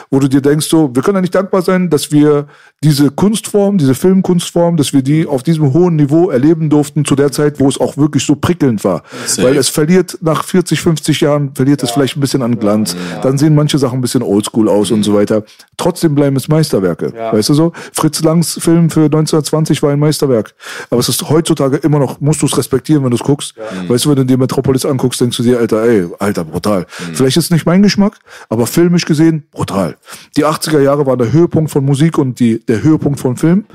wo 0.09 0.17
du 0.17 0.27
dir 0.27 0.41
denkst, 0.41 0.67
so, 0.67 0.89
wir 0.91 1.03
können 1.03 1.17
ja 1.17 1.21
nicht 1.21 1.35
dankbar 1.35 1.61
sein, 1.61 1.91
dass 1.91 2.11
wir 2.11 2.47
diese 2.83 3.11
Kunstform, 3.11 3.77
diese 3.77 3.93
Filmkunstform, 3.93 4.75
dass 4.75 4.91
wir 4.91 5.03
die 5.03 5.27
auf 5.27 5.43
diesem 5.43 5.71
hohen 5.71 5.97
Niveau 5.97 6.31
erleben 6.31 6.71
durften 6.71 7.05
zu 7.05 7.15
der 7.15 7.31
Zeit, 7.31 7.59
wo 7.59 7.67
es 7.69 7.79
auch 7.79 7.95
wirklich 7.95 8.25
so 8.25 8.33
prickelnd 8.33 8.83
war. 8.83 9.03
Weil 9.37 9.55
es 9.55 9.69
verliert 9.69 10.17
nach 10.21 10.43
40, 10.43 10.81
50 10.81 11.21
Jahren, 11.21 11.51
verliert 11.53 11.83
es 11.83 11.91
vielleicht 11.91 12.17
ein 12.17 12.21
bisschen 12.21 12.41
an 12.41 12.57
Glanz. 12.57 12.95
Dann 13.21 13.37
sehen 13.37 13.53
manche 13.53 13.77
Sachen 13.77 13.99
ein 13.99 14.01
bisschen 14.01 14.23
oldschool 14.23 14.67
aus 14.67 14.89
und 14.89 15.03
so 15.03 15.13
weiter. 15.13 15.43
Trotzdem 15.77 16.15
bleiben 16.15 16.37
es 16.37 16.47
Meisterwerke. 16.47 17.13
Weißt 17.13 17.49
du 17.49 17.53
so? 17.53 17.71
Fritz 17.93 18.23
Langs 18.23 18.57
Film 18.59 18.89
für 18.89 19.05
1920 19.05 19.83
war 19.83 19.91
ein 19.91 19.99
Meisterwerk. 19.99 20.55
Aber 20.89 20.99
es 21.01 21.07
ist 21.07 21.29
heutzutage 21.29 21.77
immer 21.77 21.99
noch, 21.99 22.19
musst 22.31 22.41
du 22.41 22.45
es 22.45 22.57
respektieren, 22.57 23.03
wenn 23.03 23.11
du 23.11 23.17
es 23.17 23.23
guckst. 23.23 23.55
Weißt 23.87 24.05
du, 24.05 24.09
wenn 24.09 24.15
du 24.15 24.25
dir 24.25 24.37
Metropolis 24.37 24.85
anguckst, 24.85 25.19
denkst 25.19 25.35
du 25.35 25.43
dir, 25.43 25.59
Alter, 25.59 25.83
ey, 25.83 26.07
Alter, 26.17 26.45
brutal. 26.45 26.85
Vielleicht 27.13 27.35
ist 27.35 27.45
es 27.45 27.51
nicht 27.51 27.65
mein 27.65 27.83
Geschmack, 27.83 28.19
aber 28.47 28.65
filmisch 28.67 29.05
gesehen, 29.05 29.43
brutal. 29.51 29.97
Die 30.37 30.45
80er 30.45 30.79
Jahre 30.79 31.05
waren 31.05 31.19
der 31.19 31.33
Höhepunkt 31.33 31.71
von 31.71 31.83
Musik 31.83 32.17
und 32.17 32.39
die, 32.39 32.65
der 32.65 32.81
Höhepunkt 32.83 33.19
von 33.19 33.35
Film. 33.35 33.65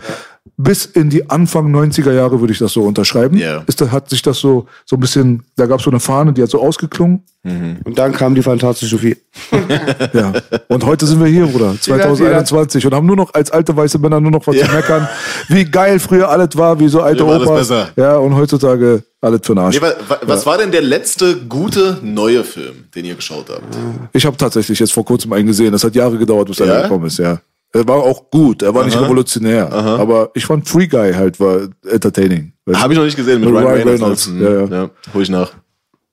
Bis 0.59 0.87
in 0.87 1.11
die 1.11 1.29
Anfang 1.29 1.75
90er 1.75 2.13
Jahre 2.13 2.41
würde 2.41 2.53
ich 2.53 2.59
das 2.59 2.73
so 2.73 2.83
unterschreiben. 2.85 3.37
Ja. 3.37 3.63
Ist, 3.67 3.81
da 3.81 3.91
hat 3.91 4.09
sich 4.09 4.23
das 4.23 4.39
so, 4.39 4.67
so 4.87 4.97
ein 4.97 5.01
bisschen, 5.01 5.43
da 5.57 5.67
gab 5.67 5.81
es 5.81 5.85
so 5.85 5.91
eine 5.91 6.01
Fahne, 6.01 6.33
die 6.33 6.43
hat 6.43 6.49
so 6.49 6.63
ausgeklungen. 6.63 7.23
Und 7.45 7.97
dann 7.97 8.11
kam 8.13 8.35
die 8.35 8.43
Fantastische 8.43 8.99
Vier. 8.99 9.17
Ja. 10.13 10.33
Und 10.69 10.85
heute 10.85 11.07
sind 11.07 11.21
wir 11.21 11.27
hier, 11.29 11.47
Bruder, 11.47 11.77
2021 11.81 12.87
und 12.87 12.95
haben 12.95 13.07
nur 13.07 13.17
noch 13.17 13.35
als 13.35 13.51
alte 13.51 13.77
weiße 13.77 13.99
Männer 13.99 14.21
nur 14.21 14.31
noch 14.31 14.47
was 14.47 14.57
zu 14.57 14.67
meckern, 14.73 15.07
wie 15.49 15.65
geil 15.65 15.99
früher 16.01 16.29
alles 16.29 16.57
war, 16.57 16.81
wie 16.81 16.89
so 16.89 17.03
alte 17.03 17.25
Opas. 17.27 17.69
besser. 17.69 17.89
Ja, 17.97 18.17
und 18.17 18.35
heutzutage 18.35 19.03
alles 19.21 19.41
für 19.45 19.55
den 19.55 19.59
Arsch. 19.59 19.77
Nee, 19.77 19.83
wa, 19.87 19.93
wa, 20.09 20.19
was 20.23 20.47
war 20.47 20.59
denn 20.59 20.73
der 20.73 20.83
letzte 20.83 21.37
gute 21.37 21.99
neue 22.03 22.43
Film, 22.45 22.85
den 22.95 23.05
ihr 23.05 23.15
geschaut 23.15 23.47
habt? 23.51 23.77
Ich 24.13 24.25
habe 24.27 24.37
tatsächlich 24.37 24.79
jetzt 24.81 24.93
vor 24.93 25.05
kurzem 25.05 25.33
einen 25.33 25.47
gesehen. 25.47 25.71
Das 25.73 25.85
hat 25.85 25.95
Jahre 25.95 26.17
gedauert, 26.19 26.49
bis 26.49 26.59
er 26.61 26.67
Ja? 26.67 26.83
gekommen 26.83 27.07
ist, 27.07 27.19
ja. 27.19 27.39
Er 27.77 27.87
war 27.89 27.97
auch 27.97 28.31
gut, 28.31 28.63
er 28.63 28.75
war 28.75 28.85
nicht 28.85 28.99
revolutionär. 29.01 29.73
Aber 29.73 30.31
ich 30.35 30.47
fand 30.47 30.69
Free 30.69 30.87
Guy 30.87 31.13
halt 31.13 31.39
war 31.39 31.69
entertaining. 31.91 32.53
Habe 32.73 32.93
ich 32.95 32.99
noch 32.99 33.05
nicht 33.05 33.17
gesehen 33.17 33.41
mit 33.41 33.51
Mit 33.51 33.59
Ryan, 33.63 33.67
Ryan 33.67 33.89
Reynolds. 33.89 34.29
Reynolds, 34.29 34.71
ja, 34.71 34.79
ja. 34.83 34.91
hol 35.15 35.23
ich 35.23 35.29
nach. 35.31 35.53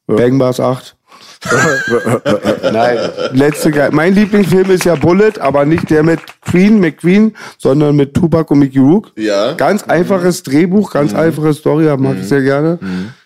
Bang 0.08 0.38
Bars 0.38 0.60
8. 0.60 0.96
Nein, 2.72 2.98
letzte 3.34 3.72
Ge 3.72 3.90
Mein 3.92 4.16
Lieblingsfilm 4.16 4.70
ist 4.72 4.86
ja 4.86 4.96
Bullet, 4.96 5.34
aber 5.40 5.66
nicht 5.66 5.90
der 5.90 6.04
mit 6.04 6.20
Queen, 6.42 6.80
McQueen, 6.80 7.36
sondern 7.58 7.96
mit 7.96 8.14
Tupac 8.14 8.52
und 8.52 8.60
Mickey 8.60 8.80
Rook. 8.80 9.12
Ja. 9.18 9.54
Ganz 9.54 9.84
einfaches 9.84 10.44
Drehbuch, 10.44 10.92
ganz 10.92 11.14
einfache 11.14 11.54
Story, 11.54 11.86
ja, 11.86 11.98
mag 11.98 12.18
ich 12.20 12.28
sehr 12.28 12.42
gerne. 12.42 12.80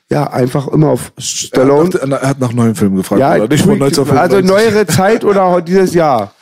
Ja, 0.10 0.32
einfach 0.32 0.68
immer 0.70 0.88
auf 0.90 1.12
Er 1.18 1.22
Stallone. 1.22 1.90
hat, 1.94 2.08
nach, 2.08 2.22
er 2.22 2.30
hat 2.30 2.40
nach 2.40 2.54
neuen 2.54 2.76
Filmen 2.76 2.96
gefragt, 2.98 3.20
Ja, 3.20 3.34
Bruder. 3.34 3.48
Nicht 3.50 3.64
von 3.66 3.78
Creed, 3.78 3.98
1995. 4.00 4.20
also 4.20 4.54
neuere 4.54 4.88
Zeit 4.88 5.26
oder 5.26 5.62
dieses 5.68 5.94
Jahr. 5.94 6.34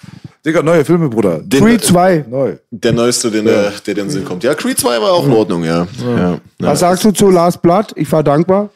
Digga, 0.46 0.62
neue 0.62 0.86
Filme, 0.86 1.10
Bruder. 1.10 1.40
Den- 1.44 1.64
Creed 1.64 1.84
2. 1.84 2.26
Neu. 2.30 2.58
Der 2.70 2.92
neueste, 2.94 3.32
den, 3.32 3.46
der, 3.46 3.72
der 3.86 3.94
den 3.96 4.10
Sinn 4.12 4.24
kommt. 4.26 4.44
Ja, 4.44 4.54
Creed 4.54 4.78
2 4.80 5.02
war 5.02 5.12
auch 5.14 5.26
in 5.26 5.32
Ordnung, 5.34 5.64
ja. 5.64 5.88
ja. 6.06 6.18
ja. 6.20 6.40
Was 6.60 6.80
sagst 6.82 7.04
du 7.04 7.12
zu 7.12 7.30
Last 7.32 7.62
Blood? 7.64 7.88
Ich 7.96 8.12
war 8.12 8.22
dankbar. 8.24 8.70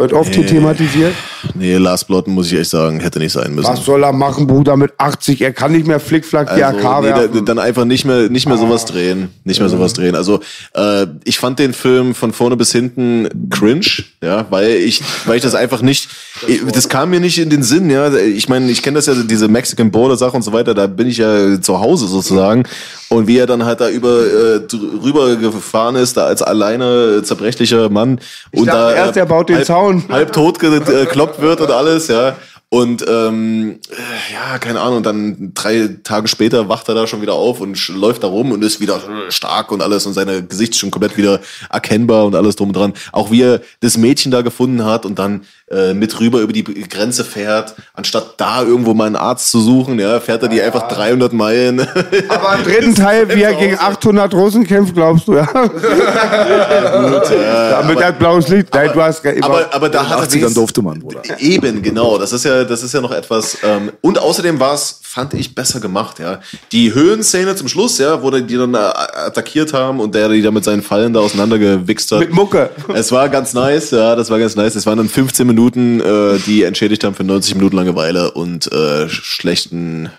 Wird 0.00 0.14
oft 0.14 0.34
hier 0.34 0.46
thematisiert. 0.46 1.12
Nee, 1.54 1.76
Last 1.76 2.06
Blood, 2.06 2.26
muss 2.26 2.50
ich 2.50 2.58
echt 2.58 2.70
sagen, 2.70 3.00
hätte 3.00 3.18
nicht 3.18 3.32
sein 3.32 3.54
müssen. 3.54 3.68
Was 3.68 3.84
soll 3.84 4.02
er 4.02 4.12
machen, 4.14 4.46
Bruder, 4.46 4.74
mit 4.78 4.92
80? 4.96 5.42
Er 5.42 5.52
kann 5.52 5.72
nicht 5.72 5.86
mehr 5.86 6.00
Flickflack 6.00 6.54
die 6.56 6.64
AK 6.64 6.74
Also, 6.82 7.00
nee, 7.02 7.10
da, 7.10 7.16
werfen. 7.18 7.44
dann 7.44 7.58
einfach 7.58 7.84
nicht 7.84 8.06
mehr, 8.06 8.30
nicht 8.30 8.48
mehr 8.48 8.56
sowas 8.56 8.86
drehen. 8.86 9.28
Nicht 9.44 9.60
mehr 9.60 9.68
sowas 9.68 9.92
drehen. 9.92 10.14
Also, 10.16 10.40
äh, 10.72 11.06
ich 11.24 11.38
fand 11.38 11.58
den 11.58 11.74
Film 11.74 12.14
von 12.14 12.32
vorne 12.32 12.56
bis 12.56 12.72
hinten 12.72 13.28
cringe, 13.50 13.84
ja, 14.22 14.46
weil 14.48 14.70
ich, 14.70 15.02
weil 15.26 15.36
ich 15.36 15.42
das 15.42 15.54
einfach 15.54 15.82
nicht, 15.82 16.08
ich- 16.48 16.62
das 16.72 16.88
kam 16.88 17.10
mir 17.10 17.20
nicht 17.20 17.36
in 17.38 17.50
den 17.50 17.62
Sinn, 17.62 17.90
ja. 17.90 18.10
Ich 18.14 18.48
meine, 18.48 18.70
ich 18.70 18.82
kenne 18.82 18.94
das 18.96 19.04
ja, 19.06 19.12
diese 19.14 19.48
Mexican 19.48 19.90
Border 19.90 20.16
Sache 20.16 20.34
und 20.34 20.42
so 20.42 20.54
weiter, 20.54 20.72
da 20.72 20.86
bin 20.86 21.08
ich 21.08 21.18
ja 21.18 21.60
zu 21.60 21.78
Hause 21.78 22.06
sozusagen. 22.06 22.64
Und 23.12 23.26
wie 23.26 23.38
er 23.38 23.46
dann 23.46 23.64
halt 23.64 23.80
da 23.80 23.88
über, 23.88 24.24
äh, 24.24 24.60
drüber 24.60 25.34
gefahren 25.34 25.96
ist, 25.96 26.16
da 26.16 26.26
als 26.26 26.42
alleine 26.42 27.18
äh, 27.18 27.22
zerbrechlicher 27.24 27.90
Mann. 27.90 28.20
und 28.52 28.66
dachte 28.66 28.78
da, 28.78 28.94
erst, 28.94 29.16
er 29.16 29.26
baut 29.26 29.48
den 29.48 29.56
halb, 29.56 29.66
Zaun. 29.66 30.04
halb 30.08 30.32
tot 30.32 30.60
gekloppt 30.60 31.40
wird 31.40 31.60
und 31.60 31.72
alles, 31.72 32.06
ja. 32.06 32.36
Und 32.72 33.04
ähm, 33.08 33.80
äh, 33.90 34.32
ja, 34.32 34.58
keine 34.58 34.80
Ahnung, 34.80 35.02
dann 35.02 35.50
drei 35.54 35.96
Tage 36.04 36.28
später 36.28 36.68
wacht 36.68 36.88
er 36.88 36.94
da 36.94 37.08
schon 37.08 37.20
wieder 37.20 37.32
auf 37.32 37.60
und 37.60 37.88
läuft 37.88 38.22
da 38.22 38.28
rum 38.28 38.52
und 38.52 38.62
ist 38.62 38.80
wieder 38.80 38.98
äh, 38.98 39.32
stark 39.32 39.72
und 39.72 39.82
alles 39.82 40.06
und 40.06 40.12
seine 40.12 40.44
Gesicht 40.44 40.74
ist 40.74 40.78
schon 40.78 40.92
komplett 40.92 41.16
wieder 41.16 41.40
erkennbar 41.68 42.26
und 42.26 42.36
alles 42.36 42.54
drum 42.54 42.68
und 42.68 42.76
dran. 42.76 42.92
Auch 43.10 43.32
wie 43.32 43.42
er 43.42 43.60
das 43.80 43.98
Mädchen 43.98 44.30
da 44.30 44.42
gefunden 44.42 44.84
hat 44.84 45.04
und 45.04 45.18
dann 45.18 45.42
äh, 45.70 45.94
mit 45.94 46.18
rüber 46.18 46.40
über 46.40 46.52
die 46.52 46.64
Grenze 46.64 47.24
fährt, 47.24 47.74
anstatt 47.94 48.34
da 48.38 48.62
irgendwo 48.62 48.92
mal 48.94 49.06
einen 49.06 49.16
Arzt 49.16 49.50
zu 49.50 49.60
suchen, 49.60 49.98
ja, 50.00 50.18
fährt 50.20 50.42
er 50.42 50.48
die 50.48 50.60
einfach 50.60 50.88
300 50.88 51.32
Meilen. 51.32 51.80
Aber 52.28 52.56
im 52.56 52.64
dritten 52.64 52.94
Teil, 52.94 53.28
wie 53.34 53.42
er 53.42 53.54
gegen 53.54 53.78
800 53.78 54.34
Russen 54.34 54.66
kämpft, 54.66 54.94
glaubst 54.94 55.28
du, 55.28 55.34
ja? 55.34 55.46
Damit 57.70 58.00
er 58.00 58.12
blaues 58.12 58.48
Licht. 58.48 58.68
Nein, 58.74 58.90
du 58.92 59.02
hast 59.02 59.24
immer- 59.24 59.44
aber, 59.46 59.66
aber 59.74 59.88
da 59.88 60.08
hat 60.08 60.18
er 60.18 60.24
80ern 60.24 60.32
wenigstens- 60.32 60.54
durfte 60.54 60.82
man, 60.82 60.98
Bruder. 61.00 61.22
Eben, 61.38 61.82
genau. 61.82 62.18
Das 62.18 62.32
ist 62.32 62.44
ja, 62.44 62.64
das 62.64 62.82
ist 62.82 62.92
ja 62.94 63.00
noch 63.00 63.12
etwas. 63.12 63.58
Ähm, 63.62 63.92
und 64.00 64.18
außerdem 64.18 64.58
war 64.60 64.74
es, 64.74 64.98
fand 65.02 65.34
ich, 65.34 65.54
besser 65.54 65.80
gemacht, 65.80 66.18
ja. 66.18 66.40
Die 66.72 66.92
Höhenszene 66.94 67.54
zum 67.56 67.68
Schluss, 67.68 67.98
ja, 67.98 68.22
wo 68.22 68.30
die 68.30 68.42
die 68.42 68.56
dann 68.56 68.74
äh, 68.74 68.78
attackiert 68.78 69.72
haben 69.72 70.00
und 70.00 70.14
der 70.14 70.28
die 70.28 70.42
da 70.42 70.50
mit 70.50 70.64
seinen 70.64 70.82
Fallen 70.82 71.12
da 71.12 71.20
auseinandergewichst 71.20 72.10
hat. 72.12 72.20
Mit 72.20 72.32
Mucke. 72.32 72.70
Es 72.94 73.12
war 73.12 73.28
ganz 73.28 73.54
nice, 73.54 73.90
ja, 73.92 74.16
das 74.16 74.30
war 74.30 74.38
ganz 74.38 74.56
nice. 74.56 74.74
Es 74.74 74.86
waren 74.86 74.98
dann 74.98 75.08
15 75.08 75.46
Minuten, 75.46 75.59
äh, 75.68 76.38
die 76.46 76.62
entschädigt 76.62 77.04
haben 77.04 77.14
für 77.14 77.24
90 77.24 77.54
Minuten 77.56 77.76
Langeweile 77.76 78.32
und 78.32 78.70
äh, 78.72 79.08
schlechten, 79.08 80.10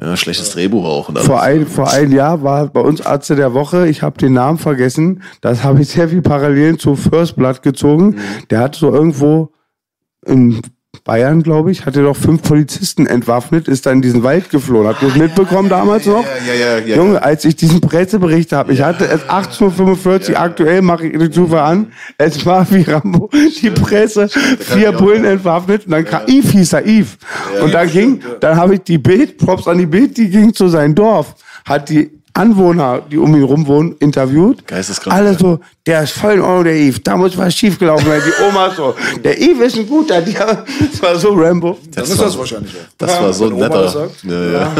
ja, 0.00 0.16
schlechtes 0.16 0.50
Drehbuch 0.50 0.84
auch. 0.84 1.08
Und. 1.08 1.18
Vor 1.18 1.42
ein, 1.42 1.66
vor 1.66 1.90
ein 1.90 2.12
Jahr 2.12 2.42
war 2.42 2.68
bei 2.68 2.80
uns 2.80 3.00
Arzt 3.00 3.30
der 3.30 3.54
Woche, 3.54 3.88
ich 3.88 4.02
habe 4.02 4.18
den 4.18 4.32
Namen 4.32 4.58
vergessen, 4.58 5.22
das 5.40 5.64
habe 5.64 5.82
ich 5.82 5.88
sehr 5.88 6.08
viel 6.08 6.22
Parallelen 6.22 6.78
zu 6.78 6.96
First 6.96 7.36
Blood 7.36 7.62
gezogen. 7.62 8.18
Der 8.50 8.60
hat 8.60 8.74
so 8.74 8.92
irgendwo 8.92 9.52
in 10.24 10.62
Bayern, 11.04 11.42
glaube 11.42 11.70
ich, 11.70 11.84
hatte 11.84 12.02
doch 12.02 12.16
fünf 12.16 12.42
Polizisten 12.42 13.06
entwaffnet, 13.06 13.68
ist 13.68 13.84
dann 13.84 13.96
in 13.96 14.02
diesen 14.02 14.22
Wald 14.22 14.48
geflohen. 14.50 14.86
Habt 14.86 15.02
ihr 15.02 15.08
das 15.08 15.18
mitbekommen 15.18 15.68
damals 15.68 16.06
noch? 16.06 16.24
ja, 16.46 16.54
ja, 16.54 16.78
ja, 16.78 16.96
Junge, 16.96 17.22
als 17.22 17.44
ich 17.44 17.56
diesen 17.56 17.80
Pressebericht 17.80 18.52
habe, 18.52 18.72
ich 18.72 18.82
hatte 18.82 19.06
es 19.06 19.22
18.45 19.24 20.30
Uhr, 20.30 20.40
aktuell 20.40 20.80
mache 20.82 21.06
ich 21.06 21.18
die 21.18 21.30
Zufall 21.30 21.60
an, 21.60 21.92
es 22.16 22.44
war 22.46 22.70
wie 22.70 22.82
Rambo, 22.82 23.28
die 23.62 23.70
Presse, 23.70 24.28
vier 24.28 24.92
Bullen 24.92 25.24
entwaffnet 25.24 25.84
und 25.86 25.92
dann 25.92 26.04
kam, 26.04 26.22
Eve 26.26 26.48
hieß 26.48 26.72
er, 26.72 26.86
Eve. 26.86 27.16
Und 27.62 27.74
dann 27.74 27.90
ging, 27.90 28.22
dann 28.40 28.56
habe 28.56 28.74
ich 28.74 28.80
die 28.80 28.98
Bild, 28.98 29.36
Props 29.36 29.68
an 29.68 29.78
die 29.78 29.86
Bild, 29.86 30.16
die 30.16 30.30
ging 30.30 30.54
zu 30.54 30.68
seinem 30.68 30.94
Dorf, 30.94 31.34
hat 31.64 31.90
die 31.90 32.17
Anwohner, 32.38 33.02
die 33.10 33.18
um 33.18 33.34
ihn 33.34 33.42
rum 33.42 33.66
wohnen, 33.66 33.96
interviewt. 33.98 34.66
Geisteskrank, 34.66 35.14
Alle 35.16 35.32
ja. 35.32 35.38
so, 35.38 35.60
der 35.86 36.02
ist 36.04 36.12
voll 36.12 36.34
in 36.34 36.40
Ordnung, 36.40 36.64
der 36.64 36.76
Eve. 36.76 37.00
Da 37.00 37.16
muss 37.16 37.36
was 37.36 37.54
schiefgelaufen 37.54 38.06
sein. 38.06 38.20
Die 38.24 38.42
Oma 38.44 38.70
so, 38.76 38.94
der 39.24 39.38
Eve 39.40 39.64
ist 39.64 39.76
ein 39.76 39.86
guter. 39.88 40.20
Die, 40.22 40.32
das 40.34 41.02
war 41.02 41.16
so 41.16 41.32
Rambo. 41.34 41.76
Dann 41.94 42.04
ist 42.04 42.20
das 42.20 42.38
wahrscheinlich. 42.38 42.72
Das 42.96 43.20
war 43.20 43.32
so 43.32 43.44
ein 43.46 43.50
Wenn 43.50 43.56
Oma 43.56 43.68
das 43.68 43.94
netter. 43.94 44.08
sagt. 44.08 44.24
Ja, 44.24 44.44
ja. 44.52 44.72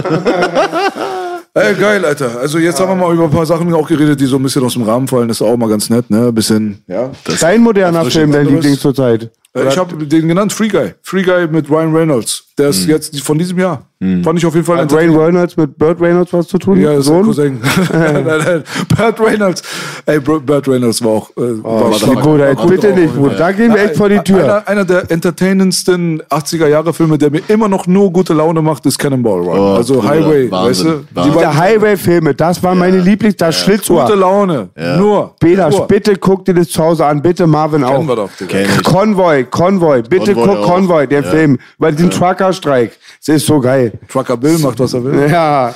Ey, 1.54 1.74
geil, 1.74 2.04
Alter. 2.04 2.38
Also 2.38 2.58
jetzt 2.58 2.78
haben 2.78 2.90
wir 2.90 2.94
mal 3.06 3.12
über 3.14 3.24
ein 3.24 3.30
paar 3.30 3.46
Sachen 3.46 3.72
auch 3.74 3.88
geredet, 3.88 4.20
die 4.20 4.26
so 4.26 4.36
ein 4.36 4.42
bisschen 4.42 4.62
aus 4.64 4.74
dem 4.74 4.82
Rahmen 4.82 5.08
fallen. 5.08 5.26
Das 5.26 5.40
ist 5.40 5.46
auch 5.46 5.56
mal 5.56 5.68
ganz 5.68 5.90
nett, 5.90 6.08
ne? 6.08 6.28
Ein 6.28 6.34
bisschen, 6.34 6.84
ja. 6.86 7.10
Dein 7.40 7.62
moderner 7.62 8.04
Film, 8.04 8.30
dein 8.30 8.42
anderes. 8.46 8.62
Liebling 8.64 8.78
zurzeit. 8.78 9.30
Äh, 9.64 9.68
Ich 9.68 9.78
habe 9.78 9.96
den 10.06 10.28
genannt, 10.28 10.52
Free 10.52 10.68
Guy. 10.68 10.94
Free 11.02 11.22
Guy 11.22 11.46
mit 11.48 11.70
Ryan 11.70 11.94
Reynolds. 11.94 12.44
Der 12.58 12.70
ist 12.70 12.86
jetzt 12.88 13.20
von 13.20 13.38
diesem 13.38 13.58
Jahr. 13.58 13.82
Fand 14.00 14.38
ich 14.38 14.46
auf 14.46 14.54
jeden 14.54 14.64
Fall 14.66 14.78
Hat 14.78 14.92
Ryan 14.92 15.16
Reynolds 15.16 15.56
mit 15.56 15.76
Burt 15.76 16.00
Reynolds 16.00 16.32
was 16.32 16.46
zu 16.46 16.56
tun? 16.58 16.80
Ja, 16.80 16.90
das 16.90 17.00
ist 17.00 17.06
Sohn? 17.06 17.24
Cousin. 17.24 17.60
nein, 17.92 18.24
nein. 18.24 18.64
Burt 18.96 19.20
Reynolds. 19.20 19.62
Ey, 20.06 20.20
Bur- 20.20 20.40
Burt 20.40 20.68
Reynolds 20.68 21.02
war 21.02 21.10
auch. 21.10 21.30
Äh, 21.36 21.62
war 21.64 21.90
Oh, 21.92 22.66
bitte 22.68 22.92
nicht, 22.92 23.14
Bruder. 23.14 23.34
Da 23.36 23.50
gehen 23.52 23.72
wir 23.74 23.82
echt 23.82 23.96
vor 23.96 24.08
die 24.08 24.18
Tür. 24.20 24.44
Einer, 24.44 24.68
einer 24.68 24.84
der 24.84 25.10
entertainendsten 25.10 26.22
80er-Jahre-Filme, 26.30 27.18
der 27.18 27.30
mir 27.30 27.42
immer 27.48 27.68
noch 27.68 27.86
nur 27.86 28.12
gute 28.12 28.34
Laune 28.34 28.62
macht, 28.62 28.86
ist 28.86 28.98
Cannonball 28.98 29.40
Run. 29.40 29.58
Oh, 29.58 29.74
also 29.74 29.94
Bruder, 29.94 30.08
Highway, 30.08 30.50
Wahnsinn, 30.50 30.68
weißt 30.68 30.84
du? 30.84 31.04
Wahnsinn. 31.14 31.38
Der 31.38 31.56
Highway-Filme, 31.56 32.34
das 32.34 32.62
waren 32.62 32.78
meine 32.78 32.98
Lieblings, 33.00 33.36
das 33.36 33.56
Schlitzohr. 33.60 34.04
Gute 34.04 34.16
Laune. 34.18 34.68
Nur. 34.98 35.34
Peter, 35.40 35.70
bitte 35.86 36.16
guck 36.16 36.44
dir 36.44 36.54
das 36.54 36.68
zu 36.68 36.82
Hause 36.82 37.04
an, 37.06 37.22
bitte 37.22 37.46
Marvin 37.46 37.82
auch. 37.84 37.92
Kennen 37.96 38.08
wir 38.08 38.16
doch, 38.16 38.30
Digga. 38.38 38.50
Kenn 38.58 38.66
ich. 38.76 38.82
Konvoi, 38.84 39.44
Konvoi, 39.50 40.02
bitte 40.02 40.34
Konvoi 40.34 40.46
guck 40.54 40.58
auch. 40.64 40.74
Konvoi, 40.74 41.06
der 41.06 41.22
Ja. 41.22 41.30
Film, 41.30 41.58
über 41.78 41.92
den 41.92 42.10
Trucker-Streik. 42.10 42.92
Das 43.26 43.36
ist 43.36 43.46
so 43.46 43.60
geil. 43.60 43.92
Trucker 44.10 44.36
Bill 44.36 44.58
macht, 44.58 44.78
was 44.78 44.94
er 44.94 45.04
will. 45.04 45.28
Ja, 45.30 45.74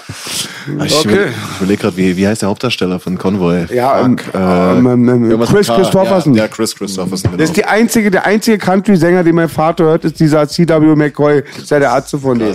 Ich 0.84 0.96
Okay. 1.00 1.26
überlege 1.58 1.82
gerade, 1.82 1.96
wie, 1.96 2.16
wie 2.16 2.26
heißt 2.28 2.42
der 2.42 2.48
Hauptdarsteller 2.48 3.00
von 3.00 3.18
Convoy? 3.18 3.66
ja, 3.74 4.00
ähm, 4.04 4.16
Fuck, 4.16 4.34
äh, 4.34 4.38
ähm, 4.78 4.86
ähm, 4.86 5.32
ähm, 5.32 5.40
Chris. 5.40 5.66
Christopherson. 5.66 6.34
Ja, 6.34 6.44
ja, 6.44 6.48
Chris 6.48 6.74
Christopherson, 6.76 7.32
genau. 7.32 7.40
Das 7.40 7.50
ist 7.50 7.56
die 7.56 7.64
einzige, 7.64 8.10
der 8.12 8.24
einzige 8.26 8.58
Country-Sänger, 8.58 9.24
den 9.24 9.34
mein 9.34 9.48
Vater 9.48 9.84
hört, 9.84 10.04
ist 10.04 10.20
dieser 10.20 10.46
C.W. 10.46 10.94
McCoy. 10.94 11.42
Das 11.54 11.64
ist 11.64 11.70
ja 11.72 11.80
der 11.80 11.90
Arzt 11.92 12.10
von 12.16 12.38
dem. 12.38 12.48
ja. 12.48 12.54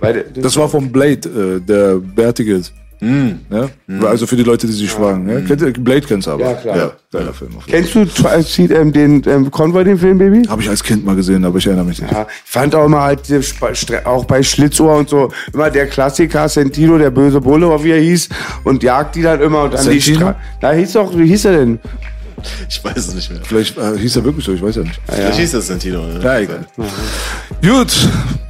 Weil 0.00 0.14
der- 0.14 0.42
Das 0.42 0.56
war 0.56 0.68
vom 0.68 0.90
Blade, 0.90 1.28
äh, 1.28 1.60
der 1.60 1.94
Bärtige. 1.98 2.60
Ja? 3.50 3.68
Also 4.08 4.26
für 4.26 4.36
die 4.36 4.42
Leute, 4.42 4.66
die 4.66 4.72
sich 4.72 4.90
fragen. 4.90 5.28
Ja? 5.28 5.40
Kennt 5.40 5.60
ihr, 5.60 5.72
Blade 5.72 6.00
kennst 6.02 6.26
du 6.26 6.32
aber. 6.32 6.44
Ja, 6.44 6.54
klar. 6.54 6.76
Ja, 6.76 6.92
geiler 7.12 7.32
Film. 7.32 7.50
Kennst 7.66 7.94
du 7.94 8.74
ähm, 8.74 8.92
den 8.92 9.22
ähm, 9.26 9.50
Convoy, 9.50 9.84
den 9.84 9.98
Film, 9.98 10.18
Baby? 10.18 10.42
Habe 10.48 10.62
ich 10.62 10.68
als 10.68 10.82
Kind 10.82 11.04
mal 11.04 11.14
gesehen, 11.16 11.44
aber 11.44 11.58
ich 11.58 11.66
erinnere 11.66 11.84
mich 11.84 12.00
nicht. 12.00 12.12
Ja, 12.12 12.26
ich 12.44 12.50
fand 12.50 12.74
auch 12.74 12.86
immer 12.86 13.02
halt, 13.02 13.28
die 13.28 13.34
Stre- 13.34 14.04
auch 14.04 14.24
bei 14.24 14.42
Schlitzohr 14.42 14.96
und 14.96 15.08
so, 15.08 15.30
immer 15.52 15.70
der 15.70 15.86
Klassiker, 15.86 16.48
Sentino, 16.48 16.98
der 16.98 17.10
böse 17.10 17.40
Bulle, 17.40 17.68
wie 17.84 17.90
er 17.92 18.00
hieß, 18.00 18.28
und 18.64 18.82
jagt 18.82 19.16
die 19.16 19.22
dann 19.22 19.40
immer 19.40 19.64
und 19.64 19.74
dann 19.74 19.84
die 19.88 20.00
Sentino? 20.00 20.30
Stra 20.30 20.36
Da 20.60 20.72
hieß 20.72 20.92
doch, 20.92 21.16
wie 21.16 21.26
hieß 21.26 21.44
er 21.46 21.58
denn? 21.58 21.78
Ich 22.68 22.82
weiß 22.84 22.96
es 22.96 23.14
nicht 23.14 23.30
mehr. 23.30 23.40
Vielleicht 23.42 23.76
äh, 23.78 23.96
hieß 23.98 24.16
er 24.16 24.24
wirklich 24.24 24.44
so, 24.44 24.52
ich 24.52 24.62
weiß 24.62 24.76
ja 24.76 24.82
nicht. 24.82 25.00
Vielleicht 25.06 25.38
hieß 25.38 25.52
das 25.52 25.66
Santino. 25.66 26.00
Ne? 26.06 26.20
Ja, 26.22 26.38
egal. 26.38 26.64
Gut, 27.62 27.92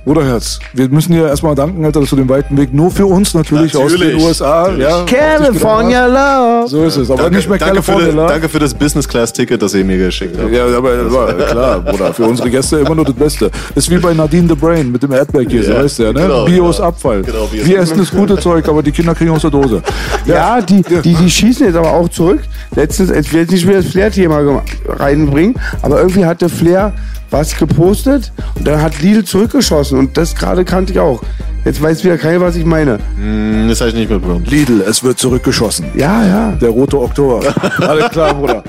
Bruderherz. 0.04 0.58
Wir 0.72 0.88
müssen 0.88 1.12
dir 1.12 1.28
erstmal 1.28 1.54
danken, 1.54 1.84
Alter, 1.84 2.00
dass 2.00 2.10
du 2.10 2.16
den 2.16 2.28
weiten 2.28 2.56
Weg 2.56 2.72
nur 2.74 2.90
für 2.90 3.06
uns 3.06 3.32
natürlich, 3.34 3.76
aus 3.76 3.92
den 3.92 4.00
Natürlich, 4.00 4.22
USA. 4.24 4.62
natürlich. 4.68 4.82
Ja, 4.88 5.04
California 5.04 6.06
Love. 6.06 6.68
So 6.68 6.84
ist 6.84 6.96
es, 6.96 7.10
aber 7.10 7.22
Danke, 7.22 7.36
nicht 7.36 7.48
mehr 7.48 7.58
danke, 7.58 7.82
für, 7.82 7.92
California. 7.92 8.06
das- 8.06 8.14
Love. 8.16 8.28
danke 8.32 8.48
für 8.48 8.58
das 8.58 8.74
Business-Class-Ticket, 8.74 9.62
das 9.62 9.74
ihr 9.74 9.84
mir 9.84 9.98
geschickt 9.98 10.36
habt. 10.40 10.52
Ja, 10.52 10.66
aber 10.66 11.12
war, 11.12 11.32
klar, 11.34 11.80
Bruder. 11.80 12.12
Für 12.14 12.24
unsere 12.24 12.50
Gäste 12.50 12.78
immer 12.78 12.94
nur 12.94 13.04
das 13.04 13.14
Beste. 13.14 13.50
Ist 13.74 13.90
wie 13.90 13.98
bei 13.98 14.12
Nadine 14.14 14.48
the 14.48 14.54
Brain 14.54 14.90
mit 14.90 15.02
dem 15.02 15.12
Erdbeerkäse, 15.12 15.72
Ja, 15.72 15.82
weißt 15.84 15.98
du 15.98 16.02
ja, 16.04 16.12
ne? 16.12 16.20
genau, 16.22 16.44
Bios 16.44 16.76
genau. 16.76 16.88
Abfall. 16.88 17.22
Genau, 17.22 17.46
Bios 17.46 17.66
Wir 17.66 17.78
essen 17.78 17.98
das 17.98 18.10
gute 18.10 18.38
Zeug, 18.38 18.68
aber 18.68 18.82
die 18.82 18.92
Kinder 18.92 19.14
kriegen 19.14 19.30
aus 19.30 19.42
der 19.42 19.50
Dose. 19.50 19.82
Ja, 20.26 20.60
die, 20.60 20.82
die, 21.02 21.14
die 21.14 21.30
schießen 21.30 21.66
jetzt 21.66 21.76
aber 21.76 21.92
auch 21.92 22.08
zurück. 22.08 22.40
Letztens, 22.74 23.10
ich 23.10 23.32
will 23.32 23.40
jetzt 23.42 23.52
nicht 23.52 23.66
wieder 23.74 23.82
das 23.82 23.90
Flair-Thema 23.92 24.62
reinbringen, 24.88 25.54
aber 25.82 25.98
irgendwie 26.00 26.24
hatte 26.24 26.48
Flair 26.48 26.92
was 27.30 27.56
gepostet 27.56 28.32
und 28.54 28.66
dann 28.66 28.80
hat 28.80 29.00
Lidl 29.02 29.24
zurückgeschossen 29.24 29.98
und 29.98 30.16
das 30.16 30.34
gerade 30.36 30.64
kannte 30.64 30.92
ich 30.92 31.00
auch. 31.00 31.20
Jetzt 31.64 31.82
weiß 31.82 32.04
wieder 32.04 32.18
keiner, 32.18 32.40
was 32.42 32.56
ich 32.56 32.64
meine. 32.64 32.98
Hm, 33.16 33.66
Das 33.68 33.80
habe 33.80 33.88
ich 33.90 33.96
nicht 33.96 34.10
mitbekommen. 34.10 34.44
Lidl, 34.44 34.82
es 34.82 35.02
wird 35.02 35.18
zurückgeschossen. 35.18 35.86
Ja, 35.94 36.24
ja. 36.24 36.50
Der 36.52 36.68
rote 36.68 37.00
Oktober. 37.00 37.40
Alles 37.80 38.10
klar, 38.10 38.34
Bruder. 38.34 38.62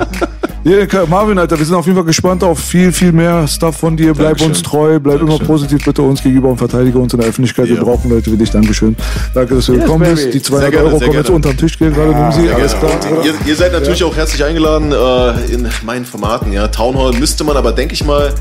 Ja, 0.68 1.06
Marvin, 1.06 1.38
Alter, 1.38 1.60
wir 1.60 1.64
sind 1.66 1.76
auf 1.76 1.86
jeden 1.86 1.96
Fall 1.96 2.06
gespannt 2.06 2.44
auf 2.44 2.58
viel, 2.60 2.92
viel 2.92 3.12
mehr 3.12 3.48
Stuff 3.48 3.78
von 3.78 3.96
dir. 3.96 4.16
Bleib 4.16 4.30
Dankeschön. 4.30 4.48
uns 4.50 4.64
treu, 4.64 5.00
bleib 5.00 5.18
immer 5.20 5.28
Dankeschön. 5.30 5.46
positiv 5.48 5.86
bitte 5.86 6.02
uns 6.02 6.24
gegenüber 6.24 6.50
und 6.50 6.58
verteidige 6.58 6.98
uns 6.98 7.14
in 7.14 7.20
der 7.20 7.30
Öffentlichkeit. 7.30 7.68
Wir 7.68 7.76
Ja. 7.76 7.84
brauchen 7.84 8.10
Leute 8.10 8.32
wie 8.32 8.38
dich. 8.38 8.50
Dankeschön. 8.50 8.96
Danke, 9.36 9.54
dass 9.54 9.68
du 9.68 9.74
Yes, 9.74 9.84
gekommen 9.84 10.06
baby. 10.06 10.16
bist. 10.16 10.34
Die 10.34 10.42
200 10.42 10.64
Sehr 10.64 10.72
gerne, 10.72 10.88
Euro 10.96 11.00
kommen 11.06 11.18
jetzt 11.20 11.30
unter 11.30 11.50
den 11.50 11.58
Tisch 11.60 11.78
gehen 11.78 11.94
gerade. 11.94 12.16
Nimm 12.16 12.32
sie. 12.32 12.50
Alles 12.52 12.72
Ja, 12.72 12.80
klar. 12.80 13.26
ihr, 13.26 13.34
ihr 13.46 13.56
seid 13.56 13.74
natürlich 13.74 14.04
auch 14.04 14.16
herzlich 14.16 14.44
eingeladen 14.44 14.92
äh, 14.92 15.54
in 15.54 15.68
meinen 15.86 16.04
Formaten. 16.06 16.52
Ja, 16.52 16.68
Town 16.68 16.98
Hall 16.98 17.12
müsste 17.14 17.44
man 17.44 17.58
aber, 17.58 17.72
denke 17.72 17.94
ich 17.94 18.04
mal, 18.04 18.34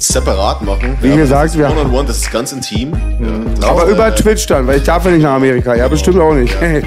separat 0.00 0.62
machen. 0.62 0.96
Wie 1.00 1.08
ja, 1.08 1.16
gesagt, 1.16 1.56
wir- 1.56 1.68
One 1.70 1.80
on 1.80 1.92
One, 1.94 2.04
das 2.06 2.18
ist 2.18 2.32
ganz 2.32 2.52
intim. 2.52 2.92
Ja, 3.60 3.68
Aber 3.68 3.84
über 3.86 4.08
äh, 4.08 4.14
Twitch 4.14 4.46
dann, 4.46 4.66
weil 4.66 4.78
ich 4.78 4.84
darf 4.84 5.04
ja 5.04 5.10
nicht 5.10 5.22
nach 5.22 5.34
Amerika. 5.34 5.74
Ja, 5.74 5.88
bestimmt 5.88 6.18
auch 6.18 6.34
nicht. 6.34 6.54
Ja, 6.60 6.68
ja, 6.68 6.80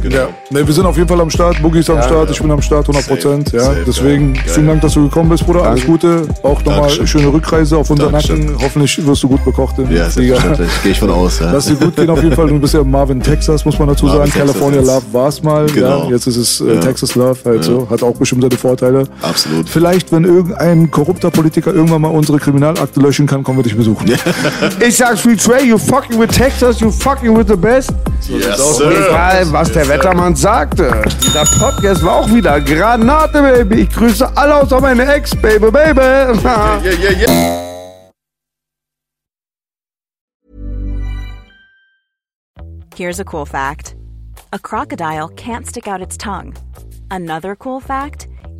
genau. 0.00 0.16
Ja, 0.16 0.28
ne, 0.50 0.66
wir 0.66 0.72
sind 0.74 0.86
auf 0.86 0.96
jeden 0.96 1.08
Fall 1.08 1.20
am 1.20 1.30
Start. 1.30 1.60
Boogie 1.62 1.80
ist 1.80 1.90
am 1.90 2.02
Start, 2.02 2.30
ich 2.30 2.40
bin 2.40 2.50
am 2.50 2.62
Start, 2.62 2.88
100 2.88 3.06
Prozent. 3.08 3.52
Ja, 3.52 3.60
safe, 3.60 3.82
deswegen 3.86 4.34
geil, 4.34 4.42
vielen. 4.46 4.66
Dank, 4.68 4.80
dass 4.82 4.94
du 4.94 5.04
gekommen 5.08 5.28
bist, 5.30 5.44
Bruder. 5.46 5.62
Alles 5.64 5.80
Danke. 5.84 5.92
Gute. 5.92 6.28
Auch 6.42 6.62
nochmal 6.64 6.90
schöne 6.90 7.32
Rückreise 7.32 7.76
auf 7.76 7.90
unseren 7.90 8.12
Dankeschön. 8.12 8.46
Nacken. 8.46 8.62
Hoffentlich 8.62 9.06
wirst 9.06 9.22
du 9.22 9.28
gut 9.28 9.44
bekocht 9.44 9.78
in 9.78 9.90
Ja, 9.90 10.08
selbstverständlich. 10.08 10.68
Gehe 10.82 10.92
ich 10.92 10.98
von 11.00 11.10
aus. 11.10 11.40
Ja. 11.40 11.52
Lass 11.52 11.66
dir 11.66 11.74
gut 11.76 11.96
gehen 11.96 12.10
auf 12.10 12.22
jeden 12.22 12.34
Fall. 12.34 12.48
Du 12.48 12.58
bist 12.58 12.74
ja 12.74 12.80
in 12.80 12.90
Marvin, 12.90 13.20
Texas, 13.20 13.64
muss 13.64 13.78
man 13.78 13.88
dazu 13.88 14.06
Marvin, 14.06 14.20
sagen. 14.20 14.32
Texas 14.32 14.46
California 14.52 14.80
jetzt. 14.80 14.88
Love 14.88 15.04
war 15.12 15.28
es 15.28 15.42
mal. 15.42 15.66
Genau. 15.66 16.04
Ja, 16.04 16.10
jetzt 16.10 16.26
ist 16.26 16.36
es 16.36 16.60
äh, 16.60 16.78
Texas 16.80 17.14
Love. 17.14 17.38
Halt 17.44 17.64
so. 17.64 17.88
Hat 17.90 18.02
auch 18.02 18.14
bestimmt 18.14 18.42
seine 18.42 18.56
Vorteile. 18.56 19.04
Absolut. 19.22 19.68
Vielleicht, 19.68 20.12
wenn 20.12 20.24
irgendein 20.24 20.90
korrupter 20.90 21.30
Politiker 21.30 21.72
irgendwann 21.72 22.02
mal 22.02 22.11
unsere 22.12 22.38
Kriminalakte 22.38 23.00
löschen 23.00 23.26
kann, 23.26 23.42
kommen 23.42 23.58
wir 23.58 23.62
dich 23.64 23.76
besuchen. 23.76 24.10
Ich 24.80 24.96
sag 24.96 25.18
Free 25.18 25.36
Trey, 25.36 25.64
you 25.64 25.78
fucking 25.78 26.18
with 26.18 26.30
Texas, 26.30 26.80
you 26.80 26.90
fucking 26.90 27.36
with 27.36 27.48
the 27.48 27.56
best. 27.56 27.90
Yes, 28.28 28.80
Egal, 28.80 29.52
was 29.52 29.72
der 29.72 29.88
Wettermann 29.88 30.34
sagte. 30.36 31.02
Dieser 31.22 31.44
Podcast 31.58 32.04
war 32.04 32.16
auch 32.16 32.28
wieder 32.28 32.60
Granate, 32.60 33.42
Baby. 33.42 33.82
Ich 33.82 33.90
grüße 33.90 34.36
alle 34.36 34.56
außer 34.56 34.80
meine 34.80 35.04
Ex, 35.14 35.34
Baby, 35.36 35.70
Baby. 35.70 36.00
Yeah, 36.00 36.80
yeah, 36.82 37.10
yeah. 37.10 37.72
Here's 42.94 43.20
a 43.20 43.24
cool 43.24 43.46
fact 43.46 43.94
a 44.52 44.58
crocodile 44.58 45.28
can't 45.30 45.66
stick 45.66 45.88
out 45.88 46.02
its 46.02 46.16
tongue. 46.16 46.54
Another 47.10 47.56
cool 47.56 47.80
fact 47.80 48.28